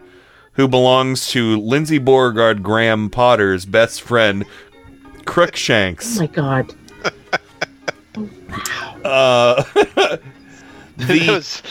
who 0.53 0.67
belongs 0.67 1.27
to 1.29 1.59
Lindsey 1.59 1.97
Beauregard 1.97 2.61
Graham 2.63 3.09
Potter's 3.09 3.65
best 3.65 4.01
friend, 4.03 4.45
Crookshanks. 5.25 6.17
Oh 6.17 6.21
my 6.21 6.27
god. 6.27 6.75
Uh, 9.03 9.63
That 10.97 11.27
was- 11.27 11.61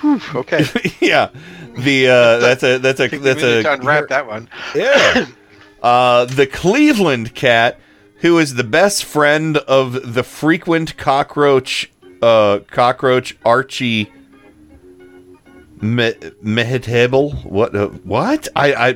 Whew, 0.00 0.20
okay. 0.34 0.64
yeah, 1.00 1.30
the 1.76 2.08
uh, 2.08 2.38
that's 2.38 2.62
a 2.62 2.78
that's 2.78 3.00
a 3.00 3.08
Take 3.08 3.22
that's 3.22 3.42
minute 3.42 3.60
a 3.60 3.62
to 3.62 3.72
unwrap 3.74 4.08
that 4.08 4.26
one. 4.26 4.48
Yeah. 4.74 5.26
Uh, 5.82 6.24
the 6.24 6.48
Cleveland 6.48 7.34
cat, 7.34 7.78
who 8.16 8.38
is 8.38 8.54
the 8.54 8.64
best 8.64 9.04
friend 9.04 9.58
of 9.58 10.14
the 10.14 10.24
frequent 10.24 10.96
cockroach, 10.96 11.92
uh, 12.22 12.60
cockroach 12.70 13.36
Archie 13.44 14.10
Me- 15.80 16.14
Mehetable. 16.42 17.44
What? 17.44 17.76
Uh, 17.76 17.88
what? 17.88 18.48
I 18.56 18.74
I 18.74 18.94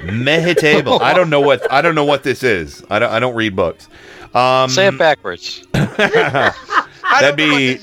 Mehetable. 0.00 1.00
I 1.00 1.14
don't 1.14 1.30
know 1.30 1.40
what 1.40 1.70
I 1.70 1.82
don't 1.82 1.94
know 1.94 2.06
what 2.06 2.22
this 2.22 2.42
is. 2.42 2.82
I 2.90 2.98
don't 2.98 3.10
I 3.12 3.20
don't 3.20 3.34
read 3.34 3.54
books. 3.54 3.88
Um, 4.34 4.70
Say 4.70 4.88
it 4.88 4.98
backwards. 4.98 5.64
that'd 5.72 7.36
be 7.36 7.78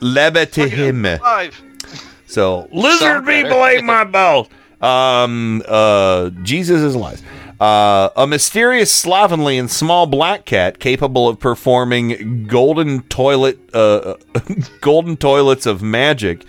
Lebetihim. 0.00 1.18
Five. 1.18 1.62
So 2.26 2.68
lizard 2.70 3.24
people 3.24 3.64
ate 3.66 3.82
my 3.84 4.04
balls. 4.04 4.48
Um, 4.80 5.62
uh, 5.66 6.30
Jesus 6.42 6.80
is 6.82 6.94
lies. 6.94 7.22
Uh, 7.60 8.10
a 8.14 8.26
mysterious, 8.26 8.92
slovenly, 8.92 9.58
and 9.58 9.68
small 9.68 10.06
black 10.06 10.44
cat 10.44 10.78
capable 10.78 11.26
of 11.26 11.40
performing 11.40 12.46
golden 12.46 13.02
toilet, 13.04 13.58
uh, 13.74 14.14
golden 14.80 15.16
toilets 15.16 15.66
of 15.66 15.82
magic, 15.82 16.44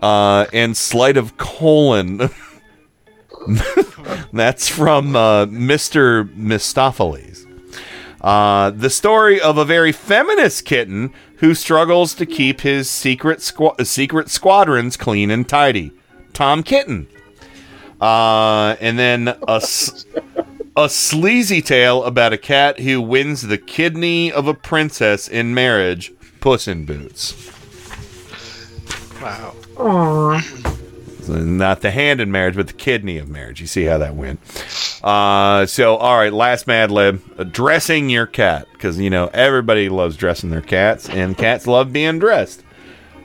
uh, 0.00 0.46
and 0.54 0.74
sleight 0.74 1.18
of 1.18 1.36
colon. 1.36 2.30
That's 4.32 4.68
from 4.68 5.14
uh, 5.14 5.46
Mister 5.46 6.24
Mistoffelees. 6.24 7.44
Uh, 8.22 8.70
the 8.70 8.90
story 8.90 9.40
of 9.40 9.58
a 9.58 9.64
very 9.64 9.92
feminist 9.92 10.64
kitten 10.64 11.12
who 11.38 11.54
struggles 11.54 12.14
to 12.14 12.26
keep 12.26 12.60
his 12.60 12.88
secret 12.88 13.38
squa- 13.40 13.86
secret 13.86 14.30
squadrons 14.30 14.96
clean 14.96 15.30
and 15.30 15.48
tidy. 15.48 15.92
Tom 16.32 16.62
Kitten. 16.62 17.08
Uh, 18.00 18.76
and 18.80 18.98
then 18.98 19.28
a, 19.28 19.60
a 20.76 20.88
sleazy 20.88 21.60
tale 21.60 22.04
about 22.04 22.32
a 22.32 22.38
cat 22.38 22.80
who 22.80 23.00
wins 23.00 23.42
the 23.42 23.58
kidney 23.58 24.30
of 24.30 24.46
a 24.46 24.54
princess 24.54 25.28
in 25.28 25.54
marriage. 25.54 26.12
Puss 26.40 26.68
in 26.68 26.84
Boots. 26.84 27.34
Wow. 29.20 29.54
Aww. 29.74 30.78
Not 31.28 31.80
the 31.80 31.90
hand 31.90 32.20
in 32.20 32.30
marriage, 32.30 32.56
but 32.56 32.66
the 32.66 32.72
kidney 32.72 33.18
of 33.18 33.28
marriage. 33.28 33.60
You 33.60 33.66
see 33.66 33.84
how 33.84 33.98
that 33.98 34.14
went. 34.16 34.40
Uh, 35.02 35.66
so, 35.66 35.96
all 35.96 36.16
right, 36.16 36.32
last 36.32 36.66
Mad 36.66 36.90
Lib, 36.90 37.22
uh, 37.38 37.44
dressing 37.44 38.08
your 38.10 38.26
cat 38.26 38.66
because 38.72 38.98
you 38.98 39.10
know 39.10 39.28
everybody 39.32 39.88
loves 39.88 40.16
dressing 40.16 40.50
their 40.50 40.62
cats, 40.62 41.08
and 41.08 41.36
cats 41.36 41.66
love 41.66 41.92
being 41.92 42.18
dressed. 42.18 42.62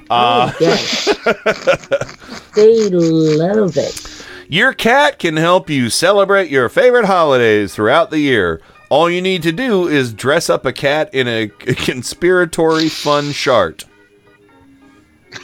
Uh, 0.09 0.51
Oh, 0.53 0.57
yes. 0.59 1.05
they 2.55 2.89
love 2.89 3.77
it. 3.77 4.25
Your 4.49 4.73
cat 4.73 5.17
can 5.17 5.37
help 5.37 5.69
you 5.69 5.89
celebrate 5.89 6.51
your 6.51 6.69
favorite 6.69 7.05
holidays 7.05 7.73
throughout 7.73 8.11
the 8.11 8.19
year. 8.19 8.61
All 8.89 9.09
you 9.09 9.21
need 9.21 9.41
to 9.43 9.51
do 9.51 9.87
is 9.87 10.13
dress 10.13 10.49
up 10.49 10.65
a 10.65 10.73
cat 10.73 11.11
in 11.13 11.27
a 11.27 11.47
conspiratory 11.59 12.91
fun 12.91 13.31
chart. 13.31 13.85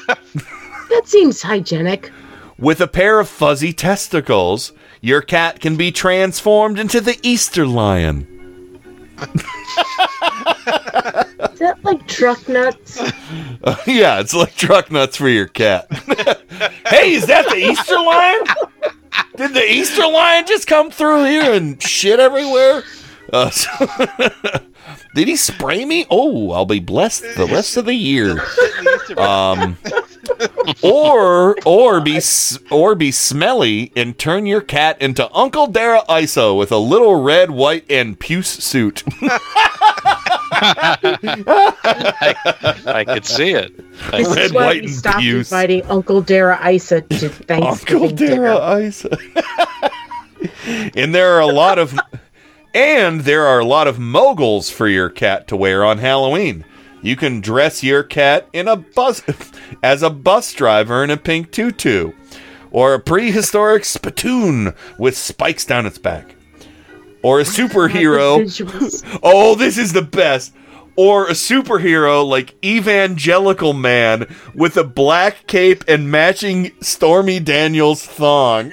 That 0.08 1.08
seems 1.08 1.42
hygienic. 1.42 2.12
With 2.60 2.82
a 2.82 2.88
pair 2.88 3.20
of 3.22 3.30
fuzzy 3.30 3.72
testicles, 3.72 4.74
your 5.00 5.22
cat 5.22 5.62
can 5.62 5.78
be 5.78 5.94
transformed 5.94 6.78
into 6.78 7.00
the 7.00 7.18
Easter 7.24 7.66
lion. 7.66 8.28
Is 9.18 9.28
that 11.60 11.78
like 11.84 12.06
truck 12.08 12.50
nuts? 12.50 13.00
Uh, 13.64 13.78
yeah, 13.88 14.20
it's 14.20 14.34
like 14.34 14.56
truck 14.56 14.92
nuts 14.92 15.16
for 15.16 15.30
your 15.30 15.48
cat. 15.48 15.88
hey, 16.88 17.14
is 17.14 17.28
that 17.28 17.48
the 17.50 17.56
Easter 17.56 17.98
lion? 17.98 18.42
Did 19.38 19.54
the 19.54 19.72
Easter 19.72 20.06
lion 20.06 20.46
just 20.46 20.68
come 20.68 20.92
through 20.92 21.26
here 21.26 21.54
and 21.54 21.82
shit 21.82 22.20
everywhere? 22.20 22.84
Uh, 23.32 23.50
so- 23.52 23.86
did 25.16 25.28
he 25.28 25.36
spray 25.36 25.86
me? 25.86 26.06
Oh, 26.10 26.52
I'll 26.52 26.66
be 26.66 26.80
blessed 26.80 27.24
the 27.36 27.46
rest 27.48 27.78
of 27.78 27.86
the 27.86 27.94
year. 27.94 28.38
Um, 29.18 29.78
or 30.84 31.56
or 31.66 32.00
be 32.02 32.22
or 32.70 32.96
be 32.96 33.12
smelly 33.12 33.92
and 33.96 34.18
turn 34.18 34.46
your 34.46 34.62
cat 34.62 35.02
into 35.02 35.30
Uncle 35.36 35.68
Darrell 35.68 36.04
Issa 36.10 36.54
with 36.54 36.72
a 36.72 36.78
little 36.78 37.22
red, 37.22 37.52
white, 37.52 37.86
and 37.90 38.20
puce 38.20 38.48
suit. 38.50 39.04
I, 40.62 42.36
I 42.86 43.06
could 43.06 43.26
see 43.26 43.52
it. 43.52 43.74
I 44.12 44.20
This 44.20 44.28
could 44.28 44.38
is 44.40 44.52
see 44.52 44.56
why 44.56 44.74
it. 44.74 44.82
we 44.84 44.88
stopped 44.88 45.24
inviting 45.24 45.84
Uncle 45.88 46.22
Darrell 46.22 46.60
Issa 46.68 47.02
to 47.02 47.30
Thanksgiving 47.48 48.16
Dara 48.16 48.56
dinner. 48.56 48.82
Isa. 48.88 49.18
and 50.96 51.14
there 51.14 51.34
are 51.34 51.40
a 51.42 51.48
lot 51.48 51.80
of 51.80 51.98
and 52.74 53.22
there 53.22 53.46
are 53.46 53.60
a 53.60 53.66
lot 53.66 53.88
of 53.88 54.00
moguls 54.00 54.70
for 54.70 54.88
your 54.88 55.10
cat 55.10 55.48
to 55.48 55.56
wear 55.56 55.84
on 55.84 55.98
Halloween. 55.98 56.66
You 57.02 57.16
can 57.16 57.42
dress 57.42 57.84
your 57.84 58.04
cat 58.04 58.48
in 58.52 58.68
a 58.68 58.76
bus 58.76 59.24
as 59.84 60.04
a 60.04 60.10
bus 60.10 60.54
driver 60.54 61.04
in 61.04 61.10
a 61.10 61.18
pink 61.18 61.52
tutu 61.52 62.12
or 62.72 62.94
a 62.94 63.00
prehistoric 63.00 63.86
spittoon 63.86 64.74
with 64.98 65.18
spikes 65.18 65.66
down 65.66 65.86
its 65.86 65.98
back. 65.98 66.36
Or 67.22 67.40
a 67.40 67.44
superhero. 67.46 68.40
oh, 69.24 69.56
this 69.56 69.78
is 69.78 69.94
the 69.94 70.02
best. 70.02 70.54
Or 70.96 71.28
a 71.28 71.32
superhero 71.32 72.28
like 72.28 72.56
Evangelical 72.64 73.74
Man 73.74 74.36
with 74.54 74.76
a 74.76 74.84
black 74.84 75.48
cape 75.48 75.86
and 75.88 76.12
matching 76.12 76.72
Stormy 76.82 77.40
Daniels 77.40 78.06
thong. 78.06 78.72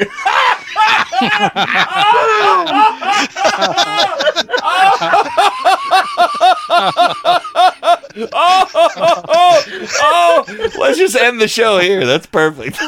Oh, 8.32 8.70
oh, 8.74 9.64
oh, 10.00 10.70
let's 10.78 10.98
just 10.98 11.16
end 11.16 11.40
the 11.40 11.48
show 11.48 11.78
here. 11.78 12.06
That's 12.06 12.26
perfect. 12.26 12.78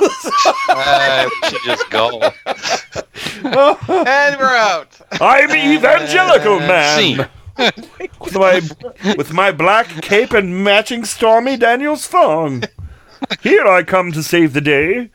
Uh, 0.68 1.28
we 1.42 1.48
should 1.48 1.62
just 1.64 1.90
go. 1.90 2.20
and 3.42 4.38
we're 4.38 4.56
out. 4.56 5.00
I'm 5.12 5.50
evangelical 5.50 6.58
See. 6.60 6.66
man. 7.16 7.28
with 8.20 8.34
my 8.34 8.60
with 9.16 9.32
my 9.32 9.50
black 9.50 9.88
cape 10.02 10.32
and 10.32 10.62
matching 10.62 11.04
Stormy 11.04 11.56
Daniels 11.56 12.06
thong. 12.06 12.62
Here 13.40 13.66
I 13.66 13.82
come 13.82 14.12
to 14.12 14.22
save 14.22 14.52
the 14.52 14.60
day. 14.60 15.10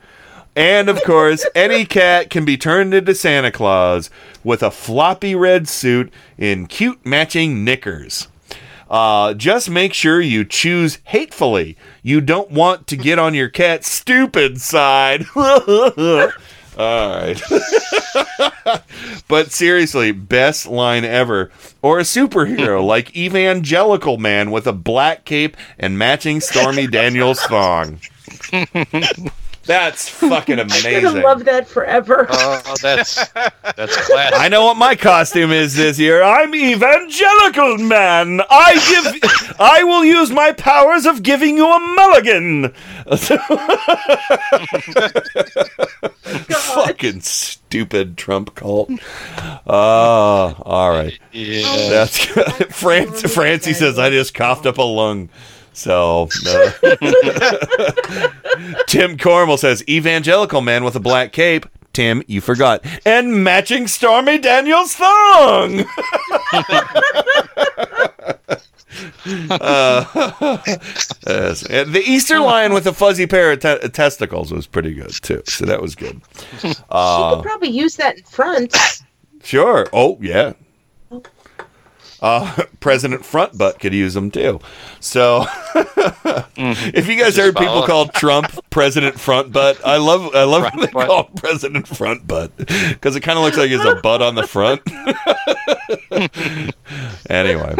And 0.56 0.88
of 0.88 1.02
course, 1.02 1.44
any 1.54 1.84
cat 1.84 2.30
can 2.30 2.44
be 2.44 2.56
turned 2.56 2.94
into 2.94 3.14
Santa 3.14 3.50
Claus 3.50 4.08
with 4.44 4.62
a 4.62 4.70
floppy 4.70 5.34
red 5.34 5.68
suit 5.68 6.12
in 6.38 6.66
cute 6.66 7.04
matching 7.04 7.64
knickers. 7.64 8.28
Uh, 8.88 9.34
just 9.34 9.68
make 9.68 9.92
sure 9.92 10.20
you 10.20 10.44
choose 10.44 10.98
hatefully. 11.04 11.76
You 12.02 12.20
don't 12.20 12.50
want 12.50 12.86
to 12.88 12.96
get 12.96 13.18
on 13.18 13.34
your 13.34 13.48
cat's 13.48 13.90
stupid 13.90 14.60
side. 14.60 15.24
All 15.34 17.08
right. 17.08 17.40
but 19.28 19.50
seriously, 19.50 20.12
best 20.12 20.66
line 20.66 21.04
ever. 21.04 21.50
Or 21.82 21.98
a 21.98 22.02
superhero 22.02 22.84
like 22.86 23.16
Evangelical 23.16 24.18
Man 24.18 24.50
with 24.50 24.66
a 24.66 24.72
black 24.72 25.24
cape 25.24 25.56
and 25.78 25.98
matching 25.98 26.40
Stormy 26.40 26.86
Daniels 26.86 27.40
thong. 27.40 28.00
That's 29.66 30.08
fucking 30.10 30.58
amazing. 30.60 30.86
I'm 30.86 30.98
amazing. 30.98 31.14
gonna 31.14 31.26
love 31.26 31.44
that 31.46 31.66
forever. 31.66 32.26
Oh, 32.28 32.74
that's 32.82 33.14
that's 33.76 33.96
classic. 34.06 34.38
I 34.38 34.48
know 34.48 34.66
what 34.66 34.76
my 34.76 34.94
costume 34.94 35.52
is 35.52 35.74
this 35.74 35.98
year. 35.98 36.22
I'm 36.22 36.54
evangelical 36.54 37.78
man. 37.78 38.42
I 38.50 38.74
give 38.90 39.56
I 39.58 39.82
will 39.84 40.04
use 40.04 40.30
my 40.30 40.52
powers 40.52 41.06
of 41.06 41.22
giving 41.22 41.56
you 41.56 41.66
a 41.66 41.78
mulligan. 41.80 42.74
Fucking 46.74 47.20
stupid 47.22 48.18
Trump 48.18 48.54
cult. 48.54 48.90
Oh, 49.66 50.56
all 50.62 50.90
right. 50.90 51.18
Yeah. 51.32 51.88
That's 51.88 52.18
France 52.76 53.32
Francie 53.32 53.72
says 53.72 53.98
I 53.98 54.10
just 54.10 54.34
coughed 54.34 54.66
up 54.66 54.76
a 54.78 54.82
lung. 54.82 55.30
So 55.74 56.28
uh, 56.46 56.70
Tim 58.86 59.16
Cormel 59.18 59.58
says 59.58 59.84
evangelical 59.88 60.60
man 60.60 60.84
with 60.84 60.96
a 60.96 61.00
black 61.00 61.32
cape. 61.32 61.66
Tim, 61.92 62.22
you 62.26 62.40
forgot. 62.40 62.84
And 63.06 63.44
matching 63.44 63.86
Stormy 63.86 64.38
Daniels 64.38 64.94
thong. 64.94 65.80
uh, 69.50 70.58
yes. 71.26 71.64
And 71.66 71.92
the 71.92 72.02
Easter 72.04 72.40
lion 72.40 72.72
with 72.72 72.86
a 72.86 72.92
fuzzy 72.92 73.26
pair 73.26 73.52
of 73.52 73.60
te- 73.60 73.88
testicles 73.90 74.52
was 74.52 74.66
pretty 74.66 74.94
good 74.94 75.12
too. 75.22 75.42
So 75.46 75.64
that 75.66 75.80
was 75.80 75.94
good. 75.94 76.20
Uh, 76.90 77.36
could 77.36 77.44
probably 77.44 77.70
use 77.70 77.96
that 77.96 78.18
in 78.18 78.24
front. 78.24 78.76
Sure. 79.42 79.86
Oh, 79.92 80.18
yeah. 80.20 80.54
Uh, 82.20 82.62
President 82.80 83.24
Front 83.24 83.56
Butt 83.58 83.78
could 83.80 83.92
use 83.94 84.14
them 84.14 84.30
too. 84.30 84.60
So, 85.00 85.44
if 86.56 87.06
you 87.08 87.16
guys 87.16 87.34
Just 87.34 87.38
heard 87.38 87.56
people 87.56 87.74
follow. 87.82 87.86
call 87.86 88.08
Trump 88.08 88.46
President 88.70 89.18
Front 89.18 89.52
Butt, 89.52 89.78
I 89.84 89.96
love 89.98 90.34
I 90.34 90.44
love 90.44 90.62
when 90.62 90.86
they 90.86 90.92
butt. 90.92 91.06
call 91.06 91.24
President 91.36 91.86
Front 91.88 92.26
Butt 92.26 92.56
because 92.56 93.16
it 93.16 93.20
kind 93.20 93.38
of 93.38 93.44
looks 93.44 93.56
like 93.58 93.70
it's 93.70 93.84
a 93.84 93.96
butt 94.00 94.22
on 94.22 94.34
the 94.34 94.46
front. 94.46 94.80
anyway, 97.30 97.74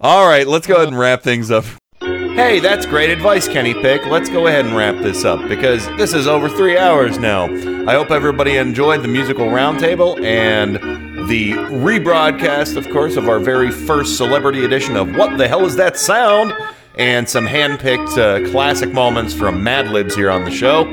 all 0.00 0.26
right, 0.28 0.46
let's 0.46 0.66
go 0.66 0.76
ahead 0.76 0.88
and 0.88 0.98
wrap 0.98 1.22
things 1.22 1.50
up. 1.50 1.64
Hey, 2.00 2.60
that's 2.60 2.84
great 2.84 3.08
advice, 3.10 3.48
Kenny 3.48 3.72
Pick. 3.72 4.04
Let's 4.06 4.28
go 4.28 4.46
ahead 4.46 4.66
and 4.66 4.76
wrap 4.76 4.96
this 5.02 5.24
up 5.24 5.48
because 5.48 5.86
this 5.96 6.12
is 6.12 6.26
over 6.26 6.48
three 6.50 6.76
hours 6.76 7.18
now. 7.18 7.44
I 7.88 7.94
hope 7.94 8.10
everybody 8.10 8.56
enjoyed 8.58 9.02
the 9.02 9.08
musical 9.08 9.46
roundtable 9.46 10.22
and 10.22 10.78
the 11.26 11.52
rebroadcast, 11.52 12.76
of 12.76 12.88
course, 12.90 13.16
of 13.16 13.28
our 13.28 13.38
very 13.38 13.70
first 13.70 14.16
celebrity 14.16 14.64
edition 14.64 14.96
of 14.96 15.16
What 15.16 15.36
the 15.36 15.48
Hell 15.48 15.64
Is 15.64 15.76
That 15.76 15.96
Sound? 15.96 16.52
and 16.96 17.28
some 17.28 17.46
handpicked 17.46 18.16
uh, 18.16 18.50
classic 18.50 18.92
moments 18.92 19.34
from 19.34 19.62
Mad 19.62 19.88
Libs 19.88 20.14
here 20.14 20.30
on 20.30 20.44
the 20.44 20.50
show. 20.50 20.84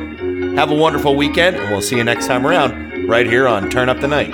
Have 0.55 0.69
a 0.69 0.75
wonderful 0.75 1.15
weekend, 1.15 1.55
and 1.55 1.71
we'll 1.71 1.81
see 1.81 1.95
you 1.95 2.03
next 2.03 2.27
time 2.27 2.45
around 2.45 3.07
right 3.07 3.25
here 3.25 3.47
on 3.47 3.69
Turn 3.69 3.89
Up 3.89 3.99
the 3.99 4.07
Night. 4.07 4.31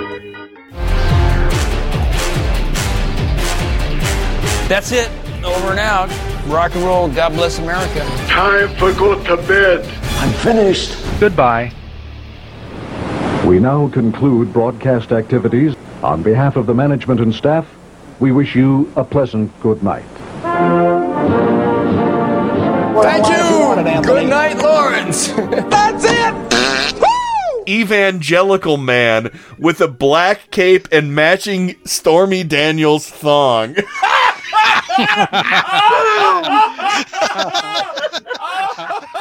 That's 4.68 4.92
it. 4.92 5.10
Over 5.44 5.70
and 5.70 5.80
out. 5.80 6.08
Rock 6.46 6.74
and 6.74 6.84
roll. 6.84 7.08
God 7.08 7.32
bless 7.34 7.58
America. 7.58 8.00
Time 8.26 8.68
for 8.76 8.92
go 8.92 9.22
to 9.24 9.36
bed. 9.46 9.84
I'm 10.18 10.32
finished. 10.34 10.96
Goodbye. 11.18 11.72
We 13.46 13.58
now 13.58 13.88
conclude 13.88 14.52
broadcast 14.52 15.12
activities. 15.12 15.74
On 16.02 16.22
behalf 16.22 16.56
of 16.56 16.64
the 16.66 16.72
management 16.74 17.20
and 17.20 17.34
staff, 17.34 17.66
we 18.20 18.32
wish 18.32 18.54
you 18.54 18.90
a 18.96 19.04
pleasant 19.04 19.52
good 19.60 19.82
night. 19.82 20.04
Thank 23.02 23.26
you. 23.28 24.02
Good 24.02 24.28
night, 24.28 24.56
Lawrence. 24.56 25.28
That's 25.36 26.04
it. 26.06 27.68
Evangelical 27.68 28.78
man 28.78 29.38
with 29.58 29.82
a 29.82 29.88
black 29.88 30.50
cape 30.50 30.88
and 30.90 31.14
matching 31.14 31.76
Stormy 31.84 32.44
Daniels 32.44 33.08
thong. 33.08 33.76